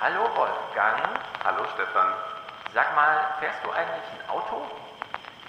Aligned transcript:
Hallo 0.00 0.22
Wolfgang. 0.34 0.96
Hallo 1.44 1.62
Stefan. 1.74 2.06
Sag 2.72 2.96
mal, 2.96 3.20
fährst 3.38 3.62
du 3.62 3.70
eigentlich 3.70 4.08
ein 4.16 4.30
Auto? 4.30 4.64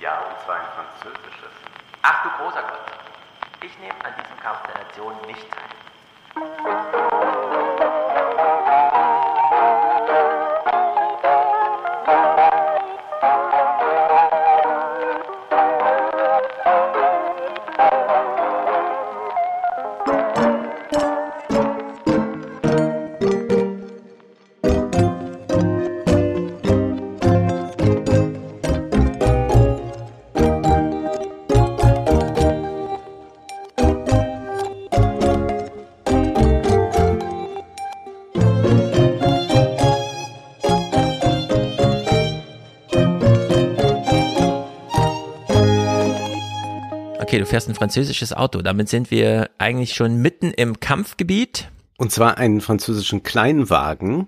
Ja, 0.01 0.19
und 0.27 0.37
zwar 0.43 0.55
ein 0.55 0.67
französisches. 0.75 1.51
Ach 2.01 2.21
du 2.23 2.29
großer 2.43 2.61
Gott. 2.61 2.91
Ich 3.63 3.79
nehme 3.79 3.95
an 4.03 4.13
diesem 4.21 4.37
Kampf 4.41 4.59
der 4.67 4.83
Nation 4.83 5.13
nicht 5.25 5.47
teil. 5.49 7.00
Fährst 47.51 47.67
ein 47.67 47.75
französisches 47.75 48.31
Auto. 48.31 48.61
Damit 48.61 48.87
sind 48.87 49.11
wir 49.11 49.49
eigentlich 49.57 49.93
schon 49.93 50.17
mitten 50.21 50.51
im 50.51 50.79
Kampfgebiet. 50.79 51.69
Und 51.97 52.11
zwar 52.11 52.37
einen 52.37 52.61
französischen 52.61 53.23
Kleinwagen, 53.23 54.27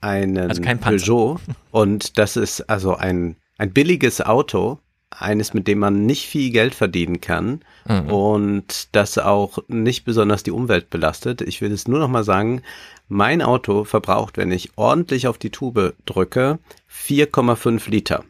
einen 0.00 0.50
Also 0.50 0.62
kein 0.62 0.80
Panzer. 0.80 1.06
Peugeot. 1.06 1.40
Und 1.70 2.18
das 2.18 2.36
ist 2.36 2.68
also 2.68 2.96
ein, 2.96 3.36
ein 3.56 3.72
billiges 3.72 4.20
Auto, 4.20 4.80
eines, 5.10 5.54
mit 5.54 5.68
dem 5.68 5.78
man 5.78 6.06
nicht 6.06 6.26
viel 6.26 6.50
Geld 6.50 6.74
verdienen 6.74 7.20
kann 7.20 7.60
Mhm. 7.88 8.10
und 8.10 8.88
das 8.96 9.16
auch 9.16 9.58
nicht 9.68 10.04
besonders 10.04 10.42
die 10.42 10.50
Umwelt 10.50 10.90
belastet. 10.90 11.42
Ich 11.42 11.60
will 11.60 11.70
es 11.70 11.86
nur 11.86 12.00
noch 12.00 12.08
mal 12.08 12.24
sagen, 12.24 12.62
mein 13.06 13.42
Auto 13.42 13.84
verbraucht, 13.84 14.36
wenn 14.38 14.50
ich 14.50 14.72
ordentlich 14.74 15.28
auf 15.28 15.38
die 15.38 15.50
Tube 15.50 15.94
drücke, 16.04 16.58
4,5 16.90 17.88
Liter. 17.88 18.24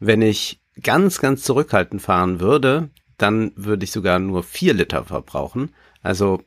Wenn 0.00 0.22
ich 0.22 0.60
ganz, 0.82 1.20
ganz 1.20 1.42
zurückhaltend 1.42 2.00
fahren 2.00 2.40
würde, 2.40 2.88
dann 3.18 3.52
würde 3.56 3.84
ich 3.84 3.92
sogar 3.92 4.18
nur 4.18 4.42
4 4.42 4.74
Liter 4.74 5.04
verbrauchen. 5.04 5.70
Also 6.02 6.42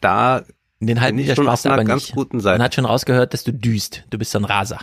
da 0.00 0.42
Den 0.80 1.00
halben 1.00 1.18
Liter 1.18 1.34
schon 1.36 1.44
sparst 1.44 1.66
auf 1.66 1.70
du 1.70 1.72
einer 1.74 1.82
aber 1.82 1.88
ganz 1.88 2.02
nicht. 2.04 2.14
guten 2.14 2.40
Seite. 2.40 2.58
Man 2.58 2.64
hat 2.64 2.74
schon 2.74 2.84
rausgehört, 2.84 3.34
dass 3.34 3.44
du 3.44 3.52
düst. 3.52 4.04
Du 4.10 4.18
bist 4.18 4.32
so 4.32 4.38
ein 4.38 4.44
Raser. 4.44 4.78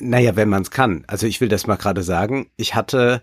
Naja, 0.00 0.36
wenn 0.36 0.48
man 0.48 0.62
es 0.62 0.70
kann. 0.70 1.04
Also 1.06 1.26
ich 1.26 1.40
will 1.40 1.48
das 1.48 1.66
mal 1.66 1.76
gerade 1.76 2.02
sagen. 2.02 2.50
Ich 2.56 2.74
hatte 2.74 3.22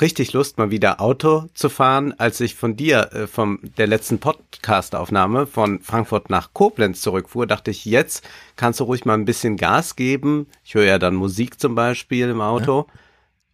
richtig 0.00 0.32
Lust, 0.32 0.58
mal 0.58 0.70
wieder 0.70 1.00
Auto 1.00 1.46
zu 1.54 1.68
fahren, 1.68 2.14
als 2.18 2.40
ich 2.40 2.54
von 2.54 2.76
dir, 2.76 3.10
äh, 3.12 3.26
vom 3.26 3.60
der 3.78 3.86
letzten 3.86 4.18
Podcast-Aufnahme 4.18 5.46
von 5.46 5.80
Frankfurt 5.80 6.30
nach 6.30 6.52
Koblenz 6.52 7.00
zurückfuhr, 7.00 7.46
dachte 7.46 7.70
ich, 7.70 7.84
jetzt 7.84 8.22
kannst 8.56 8.80
du 8.80 8.84
ruhig 8.84 9.04
mal 9.04 9.14
ein 9.14 9.24
bisschen 9.24 9.56
Gas 9.56 9.96
geben. 9.96 10.46
Ich 10.64 10.74
höre 10.74 10.84
ja 10.84 10.98
dann 10.98 11.14
Musik 11.14 11.58
zum 11.60 11.74
Beispiel 11.74 12.28
im 12.28 12.40
Auto. 12.40 12.86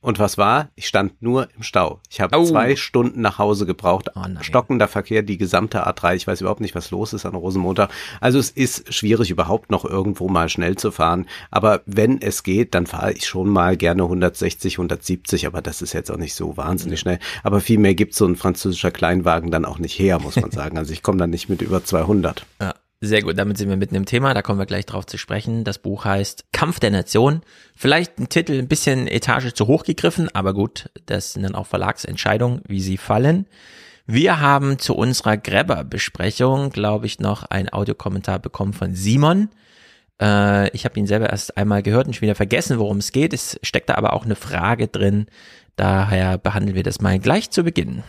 Und 0.03 0.19
was 0.19 0.37
war? 0.37 0.69
Ich 0.75 0.89
stand 0.89 1.23
nur 1.23 1.49
im 1.57 1.63
Stau. 1.63 2.01
Ich 2.11 2.21
habe 2.21 2.37
Au. 2.37 2.45
zwei 2.45 2.75
Stunden 2.75 3.21
nach 3.21 3.39
Hause 3.39 3.67
gebraucht. 3.67 4.11
Oh. 4.17 4.23
Stockender 4.41 4.89
Verkehr, 4.89 5.23
die 5.23 5.39
gesamte 5.39 5.87
A3. 5.87 6.17
Ich 6.17 6.27
weiß 6.27 6.41
überhaupt 6.41 6.61
nicht, 6.61 6.75
was 6.75 6.91
los 6.91 7.13
ist 7.13 7.25
an 7.25 7.37
Rosenmontag. 7.37 7.89
Also 8.21 8.41
es 8.41 8.51
ist 8.51 8.93
schwierig, 8.93 9.31
überhaupt 9.31 9.71
noch 9.71 9.85
irgendwo 9.85 10.29
mal 10.29 10.49
schnell 10.49 10.77
zu 10.77 10.91
fahren. 10.91 11.27
Aber 11.53 11.83
wenn 11.87 12.21
es 12.21 12.43
geht, 12.43 12.75
dann 12.75 12.87
fahre 12.87 13.13
ich 13.13 13.27
schon 13.27 13.49
mal 13.49 13.77
gerne 13.77 14.03
160, 14.03 14.75
170. 14.75 15.47
Aber 15.47 15.63
das 15.63 15.83
ist 15.83 15.93
jetzt 15.93 16.11
auch 16.11 16.17
nicht 16.19 16.35
so 16.35 16.57
wahnsinnig 16.57 16.99
schnell. 16.99 17.21
Aber 17.45 17.61
viel 17.61 17.79
mehr 17.79 17.95
gibt 17.95 18.15
so 18.15 18.27
ein 18.27 18.35
französischer 18.35 18.91
Kleinwagen 18.91 19.53
dann 19.53 19.65
auch 19.65 19.79
nicht 19.79 19.97
her, 19.97 20.19
muss 20.19 20.35
man 20.35 20.51
sagen. 20.51 20.79
Also 20.79 20.93
ich 20.93 21.05
komme 21.05 21.19
dann 21.19 21.31
nicht 21.31 21.49
mit 21.49 21.63
über 21.63 21.85
200. 21.85 22.45
Ja, 22.61 22.75
sehr 23.03 23.21
gut. 23.21 23.37
Damit 23.37 23.59
sind 23.59 23.69
wir 23.69 23.77
mitten 23.77 23.97
im 23.97 24.07
Thema. 24.07 24.33
Da 24.33 24.43
kommen 24.43 24.61
wir 24.61 24.67
gleich 24.67 24.87
drauf 24.87 25.07
zu 25.07 25.19
sprechen. 25.19 25.65
Das 25.65 25.79
Buch 25.79 26.05
heißt 26.05 26.53
Kampf 26.53 26.79
der 26.79 26.93
Nation. 26.93 27.43
Vielleicht 27.75 28.19
ein 28.19 28.29
Titel 28.29 28.59
ein 28.59 28.69
bisschen 28.69 29.09
Etage 29.09 29.53
zu 29.53 29.67
hoch 29.67 29.83
gegriffen, 29.83 30.29
aber 30.33 30.55
gut, 30.55 30.89
das 31.07 31.33
sind 31.33 31.43
dann 31.43 31.57
auch 31.57 31.67
Verlagsentscheidungen, 31.67 32.63
wie 32.69 32.81
sie 32.81 32.97
fallen. 32.97 33.47
Wir 34.07 34.41
haben 34.41 34.79
zu 34.79 34.95
unserer 34.95 35.37
Gräber-Besprechung, 35.37 36.71
glaube 36.71 37.07
ich, 37.07 37.19
noch 37.19 37.43
einen 37.43 37.73
Audiokommentar 37.73 38.39
bekommen 38.39 38.73
von 38.73 38.95
Simon. 38.95 39.49
Äh, 40.21 40.71
ich 40.71 40.85
habe 40.85 40.99
ihn 40.99 41.09
selber 41.09 41.31
erst 41.31 41.57
einmal 41.57 41.83
gehört 41.83 42.07
und 42.07 42.15
schon 42.15 42.23
wieder 42.23 42.37
vergessen, 42.37 42.79
worum 42.79 42.99
es 42.99 43.11
geht. 43.11 43.33
Es 43.33 43.59
steckt 43.65 43.91
da 43.91 43.97
aber 43.97 44.13
auch 44.13 44.25
eine 44.25 44.37
Frage 44.37 44.87
drin. 44.87 45.27
Daher 45.75 46.39
behandeln 46.39 46.77
wir 46.77 46.85
das 46.85 47.01
mal 47.01 47.19
gleich 47.19 47.51
zu 47.51 47.65
Beginn. 47.65 48.05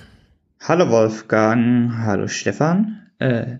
Hallo 0.62 0.90
Wolfgang, 0.90 1.98
hallo 1.98 2.28
Stefan. 2.28 3.10
Äh, 3.18 3.58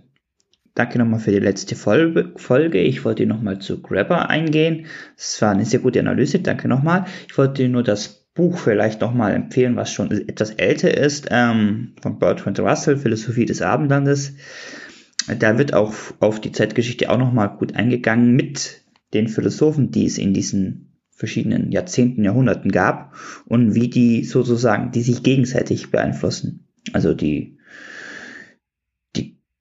danke 0.76 1.00
nochmal 1.00 1.20
für 1.20 1.32
die 1.32 1.40
letzte 1.40 1.76
Folge. 1.76 2.80
Ich 2.80 3.06
wollte 3.06 3.26
nochmal 3.26 3.60
zu 3.60 3.82
Grabber 3.82 4.30
eingehen. 4.30 4.88
Es 5.18 5.42
war 5.42 5.52
eine 5.52 5.66
sehr 5.66 5.80
gute 5.80 6.00
Analyse, 6.00 6.40
danke 6.40 6.68
nochmal. 6.68 7.06
Ich 7.28 7.38
wollte 7.38 7.68
nur 7.70 7.84
das 7.84 8.24
Buch 8.34 8.58
vielleicht 8.58 9.02
nochmal 9.02 9.34
empfehlen, 9.34 9.76
was 9.76 9.92
schon 9.92 10.12
etwas 10.12 10.52
älter 10.52 10.96
ist, 10.96 11.28
ähm, 11.30 11.94
von 12.02 12.18
Bertrand 12.18 12.60
Russell, 12.60 12.98
Philosophie 12.98 13.46
des 13.46 13.62
Abendlandes. 13.62 14.34
Da 15.40 15.58
wird 15.58 15.74
auch 15.74 15.94
auf 16.20 16.42
die 16.42 16.52
Zeitgeschichte 16.52 17.10
auch 17.10 17.18
nochmal 17.18 17.50
gut 17.58 17.76
eingegangen 17.76 18.36
mit 18.36 18.82
den 19.14 19.28
Philosophen, 19.28 19.92
die 19.92 20.06
es 20.06 20.18
in 20.18 20.34
diesen 20.34 20.94
verschiedenen 21.12 21.72
Jahrzehnten, 21.72 22.24
Jahrhunderten 22.24 22.72
gab 22.72 23.16
und 23.46 23.76
wie 23.76 23.90
die 23.90 24.24
sozusagen, 24.24 24.92
die 24.92 25.04
sich 25.04 25.22
gegenseitig 25.24 25.92
beeinflussen. 25.92 26.68
Also 26.92 27.14
die, 27.14 27.58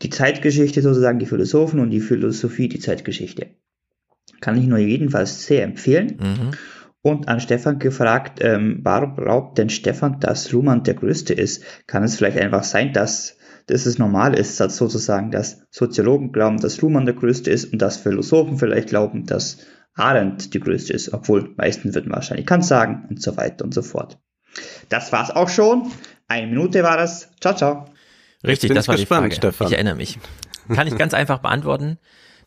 die, 0.02 0.10
Zeitgeschichte 0.10 0.82
sozusagen, 0.82 1.18
die 1.18 1.26
Philosophen 1.26 1.80
und 1.80 1.90
die 1.90 2.00
Philosophie, 2.00 2.68
die 2.68 2.80
Zeitgeschichte. 2.80 3.48
Kann 4.40 4.58
ich 4.58 4.66
nur 4.66 4.78
jedenfalls 4.78 5.46
sehr 5.46 5.62
empfehlen. 5.62 6.18
Mhm. 6.20 6.50
Und 7.02 7.28
an 7.28 7.40
Stefan 7.40 7.80
gefragt, 7.80 8.38
ähm, 8.42 8.80
warum 8.82 9.16
glaubt 9.16 9.58
denn 9.58 9.70
Stefan, 9.70 10.20
dass 10.20 10.52
Luhmann 10.52 10.84
der 10.84 10.94
Größte 10.94 11.34
ist? 11.34 11.64
Kann 11.88 12.04
es 12.04 12.16
vielleicht 12.16 12.38
einfach 12.38 12.62
sein, 12.62 12.92
dass, 12.92 13.36
dass 13.66 13.86
es 13.86 13.98
normal 13.98 14.38
ist, 14.38 14.60
dass 14.60 14.76
sozusagen, 14.76 15.32
dass 15.32 15.66
Soziologen 15.70 16.30
glauben, 16.30 16.58
dass 16.58 16.80
Luhmann 16.80 17.04
der 17.04 17.16
Größte 17.16 17.50
ist 17.50 17.72
und 17.72 17.82
dass 17.82 17.96
Philosophen 17.96 18.56
vielleicht 18.56 18.90
glauben, 18.90 19.26
dass 19.26 19.58
Arendt 19.94 20.54
die 20.54 20.60
Größte 20.60 20.92
ist, 20.92 21.12
obwohl 21.12 21.54
meisten 21.56 21.94
würden 21.94 22.12
wahrscheinlich 22.12 22.46
Kant 22.46 22.64
sagen 22.64 23.06
und 23.10 23.20
so 23.20 23.36
weiter 23.36 23.64
und 23.64 23.74
so 23.74 23.82
fort. 23.82 24.19
Das 24.88 25.12
war's 25.12 25.30
auch 25.30 25.48
schon. 25.48 25.90
Eine 26.28 26.46
Minute 26.46 26.82
war 26.82 26.96
das. 26.96 27.30
Ciao, 27.40 27.54
ciao. 27.54 27.91
Richtig, 28.44 28.75
das 28.75 28.84
ich 28.84 28.88
war 28.88 28.97
gespannt, 28.97 29.32
die 29.32 29.36
Frage. 29.36 29.53
Stefan. 29.53 29.66
Ich 29.69 29.72
erinnere 29.75 29.94
mich. 29.94 30.19
Kann 30.75 30.86
ich 30.86 30.97
ganz 30.97 31.14
einfach 31.14 31.38
beantworten. 31.38 31.98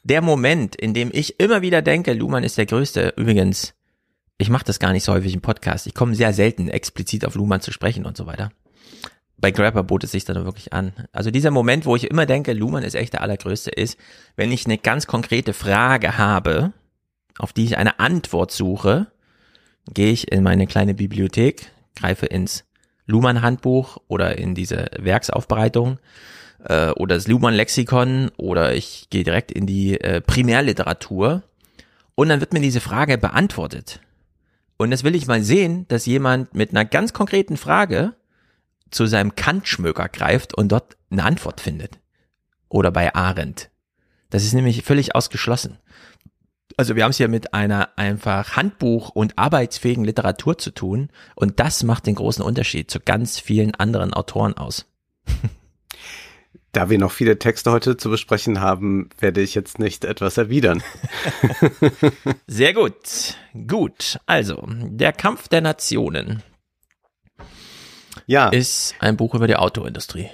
Der 0.03 0.22
Moment, 0.22 0.75
in 0.75 0.94
dem 0.94 1.09
ich 1.11 1.39
immer 1.39 1.61
wieder 1.61 1.81
denke, 1.81 2.13
Luhmann 2.13 2.44
ist 2.44 2.57
der 2.57 2.66
Größte, 2.66 3.13
übrigens, 3.17 3.73
ich 4.38 4.50
mache 4.50 4.66
das 4.66 4.79
gar 4.79 4.91
nicht 4.91 5.03
so 5.03 5.13
häufig 5.13 5.34
im 5.34 5.41
Podcast. 5.41 5.88
Ich 5.88 5.94
komme 5.94 6.16
sehr 6.16 6.34
selten 6.34 6.67
explizit 6.67 7.25
auf 7.25 7.35
Luhmann 7.35 7.61
zu 7.61 7.72
sprechen 7.72 8.05
und 8.05 8.17
so 8.17 8.25
weiter. 8.25 8.51
Bei 9.38 9.51
Grapper 9.51 9.84
bot 9.84 10.03
es 10.03 10.11
sich 10.11 10.25
dann 10.25 10.44
wirklich 10.45 10.73
an. 10.73 10.94
Also 11.11 11.31
dieser 11.31 11.51
Moment, 11.51 11.85
wo 11.85 11.95
ich 11.95 12.09
immer 12.09 12.25
denke, 12.25 12.53
Luhmann 12.53 12.84
ist 12.84 12.95
echt 12.95 13.13
der 13.13 13.22
Allergrößte, 13.22 13.72
ist, 13.72 13.97
wenn 14.35 14.51
ich 14.51 14.66
eine 14.66 14.78
ganz 14.78 15.07
konkrete 15.07 15.53
Frage 15.53 16.17
habe, 16.17 16.73
auf 17.38 17.51
die 17.51 17.66
ich 17.66 17.78
eine 17.78 18.00
Antwort 18.00 18.51
suche, 18.51 19.07
gehe 19.94 20.11
ich 20.11 20.31
in 20.31 20.44
meine 20.44 20.67
kleine 20.67 20.94
Bibliothek, 20.94 21.72
greife 21.95 22.25
ins 22.25 22.63
Luhmann-Handbuch 23.05 23.97
oder 24.07 24.38
in 24.38 24.55
diese 24.55 24.88
Werksaufbereitung 24.97 25.99
äh, 26.63 26.89
oder 26.91 27.16
das 27.16 27.27
Luhmann-Lexikon 27.27 28.31
oder 28.38 28.73
ich 28.73 29.07
gehe 29.09 29.23
direkt 29.23 29.52
in 29.52 29.66
die 29.66 29.99
äh, 29.99 30.22
Primärliteratur 30.22 31.43
und 32.16 32.29
dann 32.29 32.40
wird 32.40 32.53
mir 32.53 32.61
diese 32.61 32.81
Frage 32.81 33.17
beantwortet. 33.17 33.99
Und 34.78 34.91
das 34.91 35.03
will 35.03 35.16
ich 35.16 35.28
mal 35.28 35.41
sehen, 35.41 35.87
dass 35.87 36.05
jemand 36.05 36.53
mit 36.53 36.72
einer 36.72 36.85
ganz 36.85 37.13
konkreten 37.13 37.57
Frage 37.57 38.13
zu 38.91 39.05
seinem 39.05 39.35
Kantschmöker 39.35 40.09
greift 40.09 40.53
und 40.53 40.72
dort 40.72 40.97
eine 41.09 41.23
Antwort 41.23 41.61
findet. 41.61 41.99
Oder 42.69 42.91
bei 42.91 43.13
Arendt. 43.13 43.69
Das 44.29 44.43
ist 44.43 44.53
nämlich 44.53 44.84
völlig 44.84 45.16
ausgeschlossen. 45.16 45.78
Also 46.77 46.95
wir 46.95 47.03
haben 47.03 47.11
es 47.11 47.17
hier 47.17 47.29
mit 47.29 47.53
einer 47.53 47.89
einfach 47.97 48.57
Handbuch- 48.57 49.09
und 49.09 49.37
arbeitsfähigen 49.37 50.03
Literatur 50.03 50.57
zu 50.57 50.72
tun 50.72 51.09
und 51.35 51.59
das 51.59 51.83
macht 51.83 52.05
den 52.05 52.16
großen 52.16 52.43
Unterschied 52.43 52.91
zu 52.91 52.99
ganz 52.99 53.39
vielen 53.39 53.73
anderen 53.75 54.13
Autoren 54.13 54.55
aus. 54.57 54.85
Da 56.73 56.89
wir 56.89 56.97
noch 56.99 57.11
viele 57.13 57.39
Texte 57.39 57.72
heute 57.72 57.95
zu 57.95 58.09
besprechen 58.09 58.59
haben, 58.59 59.09
werde 59.19 59.39
ich 59.41 59.55
jetzt 59.55 59.79
nicht 59.79 60.03
etwas 60.03 60.37
erwidern. 60.37 60.83
Sehr 62.47 62.73
gut. 62.73 63.37
Gut. 63.67 64.19
Also, 64.25 64.61
der 64.67 65.13
Kampf 65.13 65.47
der 65.47 65.61
Nationen 65.61 66.43
Ja, 68.25 68.49
ist 68.49 68.95
ein 68.99 69.16
Buch 69.16 69.33
über 69.35 69.47
die 69.47 69.55
Autoindustrie. 69.55 70.29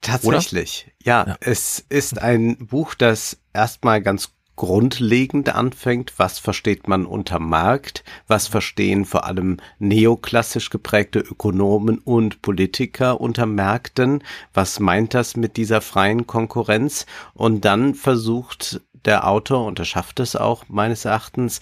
tatsächlich. 0.00 0.90
Ja, 1.02 1.26
Ja. 1.28 1.36
es 1.40 1.78
ist 1.90 2.18
ein 2.18 2.56
Buch, 2.68 2.94
das 2.94 3.36
erstmal 3.52 4.00
ganz 4.00 4.32
grundlegend 4.56 5.54
anfängt. 5.54 6.14
Was 6.18 6.38
versteht 6.38 6.88
man 6.88 7.06
unter 7.06 7.38
Markt? 7.38 8.04
Was 8.26 8.46
verstehen 8.46 9.04
vor 9.04 9.24
allem 9.24 9.58
neoklassisch 9.78 10.70
geprägte 10.70 11.18
Ökonomen 11.20 11.98
und 11.98 12.42
Politiker 12.42 13.20
unter 13.20 13.46
Märkten? 13.46 14.22
Was 14.54 14.80
meint 14.80 15.14
das 15.14 15.36
mit 15.36 15.56
dieser 15.56 15.80
freien 15.80 16.26
Konkurrenz? 16.26 17.06
Und 17.34 17.64
dann 17.64 17.94
versucht 17.94 18.80
der 19.04 19.26
Autor, 19.26 19.66
und 19.66 19.78
er 19.78 19.84
schafft 19.84 20.20
es 20.20 20.36
auch 20.36 20.64
meines 20.68 21.04
Erachtens, 21.04 21.60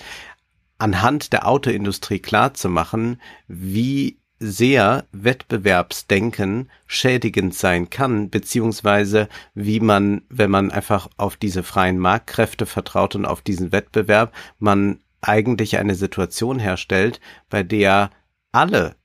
anhand 0.79 1.33
der 1.33 1.47
Autoindustrie 1.47 2.19
klarzumachen, 2.19 3.21
wie 3.49 4.20
sehr 4.41 5.05
Wettbewerbsdenken 5.13 6.71
schädigend 6.87 7.55
sein 7.55 7.91
kann, 7.91 8.31
beziehungsweise 8.31 9.29
wie 9.55 9.81
man, 9.81 10.23
wenn 10.31 10.51
man 10.51 10.71
einfach 10.71 11.09
auf 11.19 11.37
diese 11.37 11.63
freien 11.63 11.99
Marktkräfte 11.99 12.65
vertraut 12.65 13.15
und 13.15 13.27
auf 13.27 13.43
diesen 13.43 13.71
Wettbewerb, 13.71 14.33
man 14.59 15.01
eigentlich 15.21 15.77
eine 15.77 15.95
Situation 15.95 16.59
herstellt, 16.59 17.21
bei 17.51 17.63
der 17.63 18.11
alle 18.51 18.97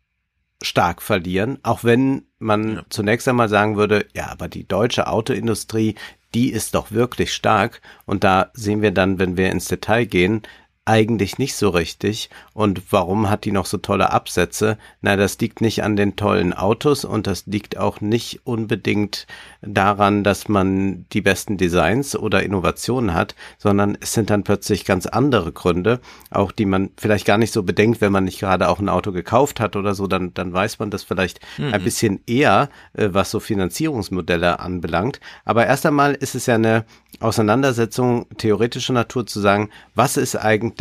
stark 0.62 1.02
verlieren, 1.02 1.60
auch 1.64 1.84
wenn 1.84 2.24
man 2.40 2.76
ja. 2.76 2.86
zunächst 2.90 3.28
einmal 3.28 3.50
sagen 3.50 3.76
würde, 3.76 4.08
ja, 4.14 4.28
aber 4.28 4.48
die 4.48 4.66
deutsche 4.66 5.08
Autoindustrie, 5.08 5.96
die 6.34 6.52
ist 6.52 6.76
doch 6.76 6.92
wirklich 6.92 7.34
stark. 7.34 7.82
Und 8.06 8.24
da 8.24 8.52
sehen 8.54 8.82
wir 8.82 8.92
dann, 8.92 9.20
wenn 9.20 9.38
wir 9.38 9.52
ins 9.52 9.68
Detail 9.68 10.06
gehen, 10.06 10.44
eigentlich 10.86 11.40
nicht 11.40 11.56
so 11.56 11.70
richtig. 11.70 12.30
Und 12.54 12.94
warum 12.94 13.28
hat 13.28 13.44
die 13.44 13.52
noch 13.52 13.66
so 13.66 13.78
tolle 13.78 14.12
Absätze? 14.12 14.78
Na, 15.02 15.16
das 15.16 15.40
liegt 15.40 15.60
nicht 15.60 15.84
an 15.84 15.96
den 15.96 16.16
tollen 16.16 16.54
Autos 16.54 17.04
und 17.06 17.26
das 17.26 17.48
liegt 17.48 17.78
auch 17.78 18.02
nicht 18.02 18.42
unbedingt 18.44 19.26
daran, 19.64 20.24
dass 20.24 20.48
man 20.48 21.06
die 21.12 21.22
besten 21.22 21.58
Designs 21.58 22.16
oder 22.16 22.44
Innovationen 22.44 23.16
hat, 23.16 23.34
sondern 23.58 23.98
es 24.00 24.14
sind 24.14 24.30
dann 24.30 24.44
plötzlich 24.44 24.86
ganz 24.86 25.08
andere 25.08 25.52
Gründe, 25.52 26.00
auch 26.30 26.52
die 26.52 26.66
man 26.66 26.92
vielleicht 26.98 27.26
gar 27.26 27.40
nicht 27.40 27.52
so 27.52 27.64
bedenkt, 27.64 28.00
wenn 28.00 28.12
man 28.12 28.26
nicht 28.26 28.40
gerade 28.40 28.70
auch 28.70 28.80
ein 28.80 28.90
Auto 28.90 29.12
gekauft 29.12 29.60
hat 29.60 29.76
oder 29.76 29.96
so, 29.96 30.06
dann, 30.06 30.36
dann 30.36 30.54
weiß 30.54 30.78
man 30.78 30.92
das 30.92 31.04
vielleicht 31.04 31.40
mhm. 31.58 31.74
ein 31.74 31.84
bisschen 31.84 32.20
eher, 32.28 32.70
äh, 32.94 33.10
was 33.12 33.32
so 33.32 33.40
Finanzierungsmodelle 33.40 34.60
anbelangt. 34.60 35.20
Aber 35.46 35.66
erst 35.66 35.88
einmal 35.88 36.14
ist 36.14 36.36
es 36.36 36.46
ja 36.46 36.56
eine 36.56 36.86
Auseinandersetzung 37.22 38.28
theoretischer 38.38 38.94
Natur 38.94 39.26
zu 39.26 39.40
sagen, 39.40 39.70
was 39.96 40.18
ist 40.18 40.36
eigentlich 40.36 40.75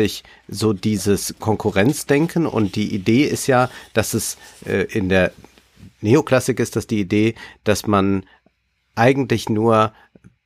so 0.49 0.73
dieses 0.73 1.35
Konkurrenzdenken? 1.39 2.47
Und 2.47 2.77
die 2.77 2.95
Idee 2.95 3.25
ist 3.25 3.47
ja, 3.47 3.71
dass 3.93 4.15
es 4.15 4.37
äh, 4.67 4.85
in 4.85 5.09
der 5.09 5.33
Neoklassik 6.01 6.61
ist 6.61 6.77
das 6.77 6.87
die 6.87 7.01
Idee, 7.01 7.35
dass 7.65 7.87
man 7.87 8.25
eigentlich 8.95 9.49
nur 9.49 9.93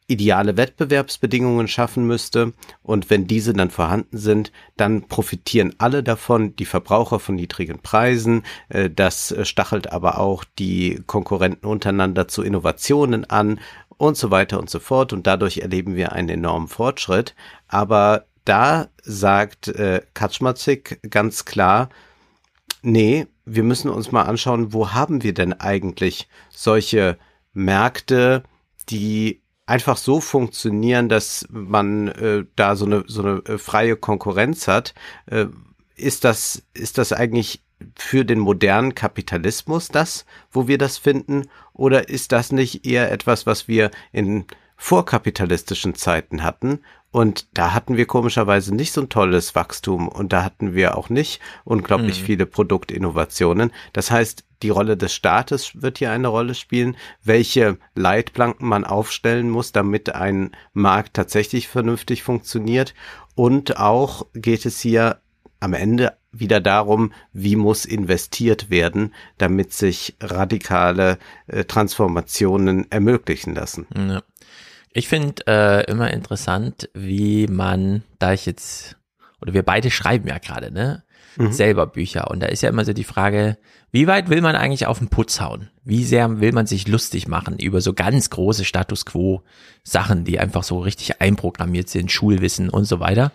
ideale 0.08 0.56
Wettbewerbsbedingungen 0.56 1.68
schaffen 1.68 2.06
müsste 2.06 2.54
und 2.82 3.10
wenn 3.10 3.26
diese 3.26 3.52
dann 3.52 3.70
vorhanden 3.70 4.16
sind, 4.16 4.52
dann 4.78 5.06
profitieren 5.06 5.74
alle 5.76 6.02
davon, 6.02 6.56
die 6.56 6.64
Verbraucher 6.64 7.20
von 7.20 7.34
niedrigen 7.34 7.80
Preisen, 7.80 8.42
äh, 8.70 8.88
das 8.88 9.34
stachelt 9.42 9.92
aber 9.92 10.18
auch 10.18 10.44
die 10.58 11.02
Konkurrenten 11.06 11.66
untereinander 11.66 12.26
zu 12.26 12.42
Innovationen 12.42 13.28
an 13.28 13.60
und 13.98 14.16
so 14.16 14.30
weiter 14.30 14.58
und 14.58 14.70
so 14.70 14.78
fort. 14.78 15.12
Und 15.12 15.26
dadurch 15.26 15.58
erleben 15.58 15.94
wir 15.94 16.12
einen 16.12 16.30
enormen 16.30 16.68
Fortschritt. 16.68 17.34
Aber 17.66 18.24
da 18.48 18.88
sagt 19.02 19.68
äh, 19.68 20.02
Kaczmarczyk 20.14 21.00
ganz 21.10 21.44
klar, 21.44 21.88
nee, 22.82 23.26
wir 23.44 23.62
müssen 23.62 23.90
uns 23.90 24.12
mal 24.12 24.22
anschauen, 24.22 24.72
wo 24.72 24.92
haben 24.92 25.22
wir 25.22 25.34
denn 25.34 25.52
eigentlich 25.52 26.28
solche 26.50 27.18
Märkte, 27.52 28.42
die 28.88 29.42
einfach 29.66 29.96
so 29.96 30.20
funktionieren, 30.20 31.08
dass 31.08 31.46
man 31.50 32.08
äh, 32.08 32.44
da 32.56 32.76
so 32.76 32.86
eine 32.86 33.04
so 33.06 33.22
eine 33.22 33.42
äh, 33.44 33.58
freie 33.58 33.96
Konkurrenz 33.96 34.66
hat. 34.66 34.94
Äh, 35.26 35.46
ist 35.94 36.24
das 36.24 36.62
ist 36.72 36.98
das 36.98 37.12
eigentlich 37.12 37.62
für 37.96 38.24
den 38.24 38.38
modernen 38.38 38.94
Kapitalismus 38.94 39.88
das, 39.88 40.24
wo 40.50 40.68
wir 40.68 40.78
das 40.78 40.98
finden? 40.98 41.48
Oder 41.74 42.08
ist 42.08 42.32
das 42.32 42.50
nicht 42.50 42.86
eher 42.86 43.12
etwas, 43.12 43.46
was 43.46 43.68
wir 43.68 43.90
in 44.12 44.46
vorkapitalistischen 44.76 45.94
Zeiten 45.94 46.42
hatten? 46.42 46.80
Und 47.10 47.46
da 47.54 47.72
hatten 47.72 47.96
wir 47.96 48.06
komischerweise 48.06 48.74
nicht 48.74 48.92
so 48.92 49.00
ein 49.00 49.08
tolles 49.08 49.54
Wachstum 49.54 50.08
und 50.08 50.32
da 50.32 50.44
hatten 50.44 50.74
wir 50.74 50.98
auch 50.98 51.08
nicht 51.08 51.40
unglaublich 51.64 52.20
mhm. 52.20 52.26
viele 52.26 52.46
Produktinnovationen. 52.46 53.72
Das 53.94 54.10
heißt, 54.10 54.44
die 54.62 54.70
Rolle 54.70 54.96
des 54.96 55.14
Staates 55.14 55.80
wird 55.80 55.98
hier 55.98 56.10
eine 56.10 56.28
Rolle 56.28 56.54
spielen, 56.54 56.96
welche 57.22 57.78
Leitplanken 57.94 58.68
man 58.68 58.84
aufstellen 58.84 59.48
muss, 59.48 59.72
damit 59.72 60.14
ein 60.14 60.50
Markt 60.74 61.14
tatsächlich 61.14 61.68
vernünftig 61.68 62.22
funktioniert. 62.22 62.94
Und 63.34 63.78
auch 63.78 64.26
geht 64.34 64.66
es 64.66 64.80
hier 64.80 65.20
am 65.60 65.72
Ende 65.72 66.16
wieder 66.30 66.60
darum, 66.60 67.12
wie 67.32 67.56
muss 67.56 67.84
investiert 67.84 68.70
werden, 68.70 69.14
damit 69.38 69.72
sich 69.72 70.16
radikale 70.20 71.18
äh, 71.46 71.64
Transformationen 71.64 72.90
ermöglichen 72.90 73.54
lassen. 73.54 73.86
Ja. 73.96 74.22
Ich 74.92 75.08
finde 75.08 75.46
äh, 75.46 75.90
immer 75.90 76.10
interessant, 76.10 76.88
wie 76.94 77.46
man, 77.46 78.02
da 78.18 78.32
ich 78.32 78.46
jetzt, 78.46 78.96
oder 79.40 79.54
wir 79.54 79.62
beide 79.62 79.90
schreiben 79.90 80.28
ja 80.28 80.38
gerade, 80.38 80.72
ne? 80.72 81.04
Mhm. 81.36 81.52
Selber 81.52 81.86
Bücher. 81.86 82.30
Und 82.30 82.40
da 82.40 82.46
ist 82.46 82.62
ja 82.62 82.68
immer 82.68 82.84
so 82.84 82.92
die 82.92 83.04
Frage, 83.04 83.58
wie 83.92 84.06
weit 84.06 84.28
will 84.28 84.40
man 84.40 84.56
eigentlich 84.56 84.86
auf 84.86 84.98
den 84.98 85.08
Putz 85.08 85.40
hauen? 85.40 85.70
Wie 85.84 86.04
sehr 86.04 86.40
will 86.40 86.52
man 86.52 86.66
sich 86.66 86.88
lustig 86.88 87.28
machen 87.28 87.58
über 87.58 87.80
so 87.80 87.94
ganz 87.94 88.28
große 88.30 88.64
Status 88.64 89.06
Quo 89.06 89.42
Sachen, 89.84 90.24
die 90.24 90.38
einfach 90.38 90.64
so 90.64 90.80
richtig 90.80 91.20
einprogrammiert 91.20 91.88
sind, 91.88 92.10
Schulwissen 92.10 92.68
und 92.70 92.84
so 92.84 92.98
weiter? 93.00 93.32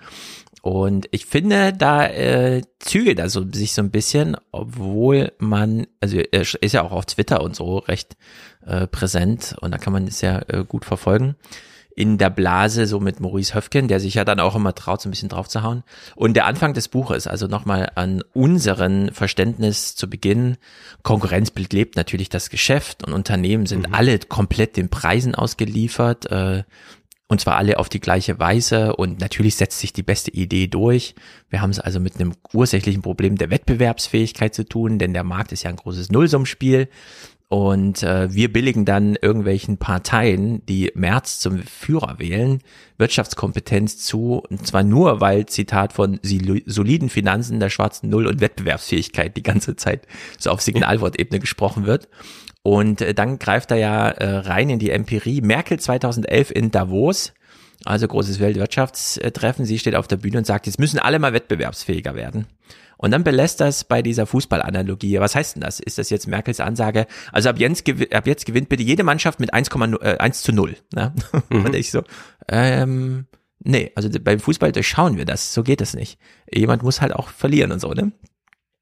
Und 0.64 1.10
ich 1.12 1.26
finde, 1.26 1.74
da 1.74 2.08
äh, 2.08 2.62
zügelt 2.80 3.20
er 3.20 3.30
so, 3.30 3.44
sich 3.52 3.74
so 3.74 3.82
ein 3.82 3.92
bisschen, 3.92 4.38
obwohl 4.54 5.34
man, 5.38 5.88
also 6.00 6.20
er 6.20 6.40
ist 6.40 6.72
ja 6.72 6.84
auch 6.84 6.94
auf 6.94 7.06
Twitter 7.06 7.42
und 7.42 7.54
so 7.54 7.80
recht 7.80 8.16
äh, 8.66 8.88
präsent 8.88 9.58
und 9.60 9.72
da 9.72 9.78
kann 9.78 9.92
man 9.92 10.08
es 10.08 10.22
ja 10.22 10.42
äh, 10.48 10.64
gut 10.64 10.86
verfolgen. 10.86 11.36
In 11.98 12.18
der 12.18 12.30
Blase, 12.30 12.88
so 12.88 13.02
mit 13.02 13.20
Maurice 13.20 13.54
Höfgen, 13.54 13.90
der 13.90 14.00
sich 14.00 14.14
ja 14.14 14.24
dann 14.24 14.40
auch 14.40 14.56
immer 14.56 14.74
traut, 14.74 15.02
so 15.02 15.10
ein 15.10 15.12
bisschen 15.12 15.28
drauf 15.28 15.50
zu 15.50 15.64
hauen. 15.64 15.84
Und 16.16 16.34
der 16.34 16.46
Anfang 16.46 16.74
des 16.74 16.88
Buches, 16.88 17.28
also 17.28 17.48
nochmal 17.48 17.92
an 17.96 18.24
unseren 18.34 19.12
Verständnis 19.12 19.98
zu 19.98 20.10
Beginn. 20.10 20.56
Konkurrenzbild 21.04 21.74
lebt 21.74 21.98
natürlich 21.98 22.30
das 22.30 22.50
Geschäft 22.50 23.06
und 23.06 23.12
Unternehmen 23.12 23.66
sind 23.66 23.90
mhm. 23.90 23.94
alle 23.94 24.18
komplett 24.18 24.78
den 24.78 24.88
Preisen 24.88 25.36
ausgeliefert. 25.36 26.32
Äh, 26.32 26.64
und 27.28 27.42
zwar 27.42 27.56
alle 27.56 27.80
auf 27.80 27.90
die 27.90 28.00
gleiche 28.00 28.40
Weise 28.40 28.96
und 28.96 29.20
natürlich 29.20 29.56
setzt 29.56 29.80
sich 29.80 29.94
die 29.94 30.04
beste 30.04 30.32
Idee 30.32 30.68
durch. 30.68 31.16
Wir 31.50 31.62
haben 31.62 31.70
es 31.70 31.80
also 31.80 32.00
mit 32.00 32.16
einem 32.16 32.34
ursächlichen 32.54 33.02
Problem 33.02 33.38
der 33.38 33.50
Wettbewerbsfähigkeit 33.50 34.54
zu 34.54 34.66
tun, 34.66 35.00
denn 35.00 35.14
der 35.14 35.24
Markt 35.24 35.52
ist 35.52 35.64
ja 35.64 35.70
ein 35.70 35.78
großes 35.78 36.12
Nullsummspiel. 36.12 36.90
Und 37.54 38.02
äh, 38.02 38.34
wir 38.34 38.52
billigen 38.52 38.84
dann 38.84 39.16
irgendwelchen 39.16 39.78
Parteien, 39.78 40.66
die 40.66 40.92
März 40.96 41.40
zum 41.40 41.60
Führer 41.60 42.18
wählen, 42.18 42.64
Wirtschaftskompetenz 42.98 44.00
zu, 44.00 44.42
und 44.50 44.66
zwar 44.66 44.82
nur, 44.82 45.22
weil, 45.22 45.46
Zitat, 45.46 45.94
von 45.94 46.20
soliden 46.24 47.10
Finanzen, 47.10 47.60
der 47.60 47.70
schwarzen 47.70 48.10
Null 48.10 48.26
und 48.26 48.42
Wettbewerbsfähigkeit 48.42 49.38
die 49.38 49.44
ganze 49.44 49.76
Zeit 49.76 50.08
so 50.40 50.50
auf 50.50 50.62
Signalwortebene 50.62 51.40
gesprochen 51.40 51.86
wird. 51.86 52.10
Und 52.64 53.02
äh, 53.02 53.14
dann 53.14 53.38
greift 53.38 53.70
er 53.70 53.78
ja 53.78 54.10
äh, 54.10 54.38
rein 54.38 54.72
in 54.72 54.80
die 54.80 54.90
Empirie. 54.90 55.42
Merkel 55.42 55.80
2011 55.80 56.50
in 56.50 56.72
Davos, 56.72 57.34
also 57.86 58.08
großes 58.08 58.40
Weltwirtschaftstreffen. 58.40 59.66
Sie 59.66 59.78
steht 59.78 59.94
auf 59.94 60.08
der 60.08 60.18
Bühne 60.18 60.40
und 60.40 60.48
sagt, 60.48 60.66
jetzt 60.66 60.80
müssen 60.80 60.98
alle 60.98 61.20
mal 61.20 61.34
wettbewerbsfähiger 61.34 62.16
werden. 62.16 62.48
Und 63.04 63.12
dann 63.12 63.26
belässt 63.26 63.60
das 63.60 63.84
bei 63.84 64.02
dieser 64.02 64.26
Fußballanalogie. 64.26 65.20
Was 65.20 65.36
heißt 65.36 65.56
denn 65.56 65.62
das? 65.62 65.82
Ist 65.82 65.98
das 65.98 66.10
jetzt 66.10 66.26
Merkels 66.26 66.62
Ansage? 66.62 67.06
Also 67.34 67.50
ab 67.50 67.60
jetzt, 67.60 67.84
ab 68.14 68.26
jetzt 68.26 68.46
gewinnt 68.46 68.70
bitte 68.70 68.82
jede 68.82 69.04
Mannschaft 69.04 69.42
mit 69.42 69.54
1, 69.54 69.68
äh, 70.02 70.18
1 70.20 70.42
zu 70.42 70.54
0. 70.54 70.78
Ne? 70.96 71.14
Mhm. 71.50 71.66
Und 71.66 71.76
ich 71.76 71.92
so, 71.92 72.02
ähm, 72.48 73.26
nee, 73.60 73.92
also 73.96 74.10
beim 74.22 74.40
Fußball 74.40 74.72
durchschauen 74.72 75.18
wir 75.18 75.26
das. 75.26 75.54
So 75.54 75.64
geht 75.64 75.82
das 75.82 75.96
nicht. 75.96 76.18
Jemand 76.50 76.82
muss 76.82 77.02
halt 77.02 77.12
auch 77.12 77.28
verlieren 77.28 77.74
und 77.74 77.82
so, 77.82 77.92
ne? 77.92 78.14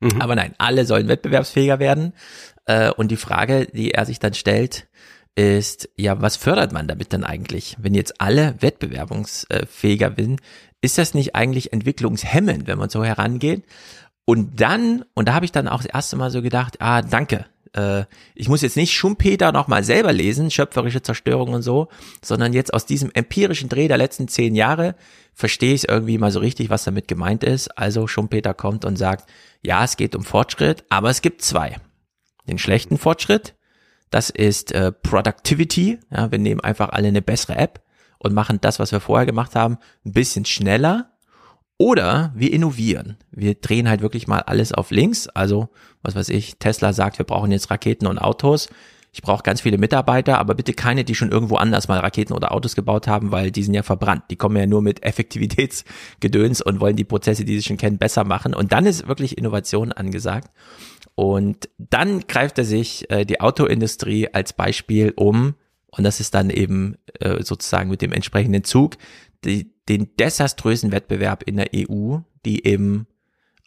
Mhm. 0.01 0.21
Aber 0.21 0.35
nein, 0.35 0.53
alle 0.59 0.85
sollen 0.85 1.07
wettbewerbsfähiger 1.07 1.79
werden. 1.79 2.13
Äh, 2.65 2.91
und 2.91 3.09
die 3.09 3.17
Frage, 3.17 3.65
die 3.73 3.89
er 3.91 4.05
sich 4.05 4.19
dann 4.19 4.35
stellt, 4.35 4.87
ist, 5.33 5.89
ja, 5.95 6.21
was 6.21 6.35
fördert 6.35 6.73
man 6.73 6.87
damit 6.87 7.11
dann 7.13 7.23
eigentlich? 7.23 7.75
Wenn 7.79 7.95
jetzt 7.95 8.21
alle 8.21 8.53
wettbewerbungsfähiger 8.59 10.13
sind, 10.15 10.41
ist 10.81 10.97
das 10.97 11.13
nicht 11.13 11.35
eigentlich 11.35 11.73
entwicklungshemmend, 11.73 12.67
wenn 12.67 12.77
man 12.77 12.89
so 12.89 13.03
herangeht? 13.03 13.63
Und 14.25 14.61
dann, 14.61 15.03
und 15.13 15.27
da 15.27 15.33
habe 15.33 15.45
ich 15.45 15.51
dann 15.51 15.67
auch 15.67 15.81
das 15.81 15.87
erste 15.87 16.15
Mal 16.15 16.31
so 16.31 16.41
gedacht, 16.41 16.79
ah, 16.79 17.01
danke. 17.01 17.45
Äh, 17.73 18.05
ich 18.35 18.49
muss 18.49 18.61
jetzt 18.61 18.77
nicht 18.77 18.93
Schumpeter 18.93 19.51
nochmal 19.51 19.83
selber 19.83 20.13
lesen, 20.13 20.51
schöpferische 20.51 21.01
Zerstörung 21.01 21.53
und 21.53 21.61
so, 21.61 21.87
sondern 22.23 22.53
jetzt 22.53 22.73
aus 22.73 22.85
diesem 22.85 23.11
empirischen 23.13 23.69
Dreh 23.69 23.87
der 23.87 23.97
letzten 23.97 24.27
zehn 24.27 24.55
Jahre 24.55 24.95
verstehe 25.33 25.73
ich 25.73 25.89
irgendwie 25.89 26.17
mal 26.17 26.31
so 26.31 26.39
richtig, 26.39 26.69
was 26.69 26.83
damit 26.83 27.07
gemeint 27.07 27.43
ist. 27.43 27.69
Also 27.77 28.07
Schumpeter 28.07 28.53
kommt 28.53 28.85
und 28.85 28.97
sagt, 28.97 29.29
ja, 29.61 29.83
es 29.83 29.97
geht 29.97 30.15
um 30.15 30.23
Fortschritt, 30.23 30.83
aber 30.89 31.09
es 31.09 31.21
gibt 31.21 31.41
zwei 31.41 31.77
den 32.47 32.57
schlechten 32.57 32.97
Fortschritt. 32.97 33.55
Das 34.09 34.29
ist 34.29 34.71
äh, 34.73 34.91
Productivity. 34.91 35.99
Ja, 36.11 36.31
wir 36.31 36.39
nehmen 36.39 36.61
einfach 36.61 36.89
alle 36.89 37.07
eine 37.07 37.21
bessere 37.21 37.55
App 37.55 37.81
und 38.17 38.33
machen 38.33 38.59
das, 38.61 38.79
was 38.79 38.91
wir 38.91 38.99
vorher 38.99 39.25
gemacht 39.25 39.55
haben, 39.55 39.77
ein 40.05 40.11
bisschen 40.11 40.45
schneller. 40.45 41.10
Oder 41.81 42.31
wir 42.35 42.53
innovieren. 42.53 43.17
Wir 43.31 43.55
drehen 43.55 43.89
halt 43.89 44.03
wirklich 44.03 44.27
mal 44.27 44.41
alles 44.41 44.71
auf 44.71 44.91
links. 44.91 45.27
Also, 45.27 45.69
was 46.03 46.13
weiß 46.13 46.29
ich, 46.29 46.59
Tesla 46.59 46.93
sagt, 46.93 47.17
wir 47.17 47.25
brauchen 47.25 47.51
jetzt 47.51 47.71
Raketen 47.71 48.05
und 48.05 48.19
Autos. 48.19 48.69
Ich 49.11 49.23
brauche 49.23 49.41
ganz 49.41 49.61
viele 49.61 49.79
Mitarbeiter, 49.79 50.37
aber 50.37 50.53
bitte 50.53 50.73
keine, 50.73 51.03
die 51.03 51.15
schon 51.15 51.31
irgendwo 51.31 51.55
anders 51.55 51.87
mal 51.87 51.97
Raketen 51.97 52.33
oder 52.33 52.51
Autos 52.51 52.75
gebaut 52.75 53.07
haben, 53.07 53.31
weil 53.31 53.49
die 53.49 53.63
sind 53.63 53.73
ja 53.73 53.81
verbrannt. 53.81 54.25
Die 54.29 54.35
kommen 54.35 54.57
ja 54.57 54.67
nur 54.67 54.83
mit 54.83 55.01
Effektivitätsgedöns 55.03 56.61
und 56.61 56.81
wollen 56.81 56.97
die 56.97 57.03
Prozesse, 57.03 57.45
die 57.45 57.57
sie 57.57 57.63
schon 57.63 57.77
kennen, 57.77 57.97
besser 57.97 58.25
machen. 58.25 58.53
Und 58.53 58.73
dann 58.73 58.85
ist 58.85 59.07
wirklich 59.07 59.39
Innovation 59.39 59.91
angesagt. 59.91 60.51
Und 61.15 61.67
dann 61.79 62.19
greift 62.27 62.59
er 62.59 62.65
sich 62.65 63.09
äh, 63.09 63.25
die 63.25 63.41
Autoindustrie 63.41 64.31
als 64.31 64.53
Beispiel 64.53 65.13
um, 65.15 65.55
und 65.87 66.03
das 66.03 66.19
ist 66.19 66.35
dann 66.35 66.51
eben 66.51 66.97
äh, 67.21 67.41
sozusagen 67.41 67.89
mit 67.89 68.03
dem 68.03 68.11
entsprechenden 68.11 68.63
Zug, 68.63 68.97
die, 69.43 69.70
den 69.89 70.15
desaströsen 70.17 70.91
Wettbewerb 70.91 71.43
in 71.43 71.57
der 71.57 71.69
EU, 71.75 72.17
die 72.45 72.65
eben 72.65 73.07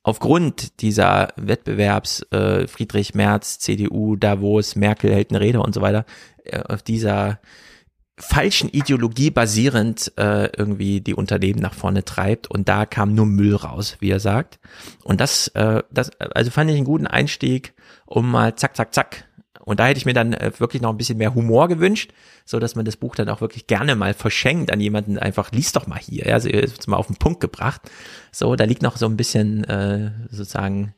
aufgrund 0.03 0.81
dieser 0.83 1.29
Wettbewerbs 1.37 2.23
äh, 2.31 2.67
Friedrich 2.69 3.15
Merz, 3.15 3.59
CDU, 3.59 4.17
Davos, 4.17 4.77
Merkel 4.77 5.13
hält 5.13 5.31
eine 5.31 5.41
Rede 5.41 5.61
und 5.61 5.75
so 5.75 5.81
weiter, 5.81 6.05
äh, 6.45 6.61
auf 6.61 6.83
dieser 6.83 7.41
falschen 8.17 8.69
Ideologie 8.69 9.31
basierend 9.31 10.13
äh, 10.17 10.47
irgendwie 10.57 11.01
die 11.01 11.15
Unternehmen 11.15 11.59
nach 11.59 11.75
vorne 11.75 12.05
treibt 12.05 12.49
und 12.49 12.69
da 12.69 12.87
kam 12.87 13.15
nur 13.15 13.27
Müll 13.27 13.57
raus, 13.57 13.97
wie 13.99 14.11
er 14.11 14.21
sagt. 14.21 14.61
Und 15.03 15.21
das, 15.21 15.49
äh, 15.49 15.83
das, 15.91 16.11
also 16.21 16.51
fand 16.51 16.71
ich 16.71 16.77
einen 16.77 16.85
guten 16.85 17.09
Einstieg, 17.09 17.75
um 18.07 18.31
mal 18.31 18.55
zack, 18.55 18.77
zack, 18.77 18.95
zack. 18.95 19.29
Und 19.65 19.81
da 19.81 19.87
hätte 19.87 19.99
ich 19.99 20.07
mir 20.07 20.13
dann 20.13 20.35
äh, 20.35 20.53
wirklich 20.59 20.83
noch 20.83 20.91
ein 20.91 20.97
bisschen 20.97 21.19
mehr 21.19 21.35
Humor 21.35 21.69
gewünscht, 21.69 22.13
so 22.45 22.59
dass 22.59 22.75
man 22.75 22.85
das 22.85 22.97
Buch 22.97 23.15
dann 23.15 23.29
auch 23.29 23.41
wirklich 23.41 23.67
gerne 23.67 23.97
mal 23.97 24.15
verschenkt 24.15 24.71
an 24.71 24.81
jemanden. 24.81 25.19
Einfach 25.19 25.53
liest 25.53 25.77
doch 25.77 25.87
mal 25.87 25.99
hier, 25.99 26.27
ja, 26.27 26.35
also 26.35 26.49
jetzt 26.49 26.87
mal 26.87 26.97
auf 26.97 27.07
den 27.07 27.17
Punkt 27.17 27.41
gebracht. 27.41 27.81
So, 28.31 28.57
da 28.57 28.65
liegt 28.65 28.83
noch 28.83 28.97
so 28.97 29.07
ein 29.07 29.17
bisschen 29.17 29.65
äh, 29.65 30.11
sozusagen 30.31 30.95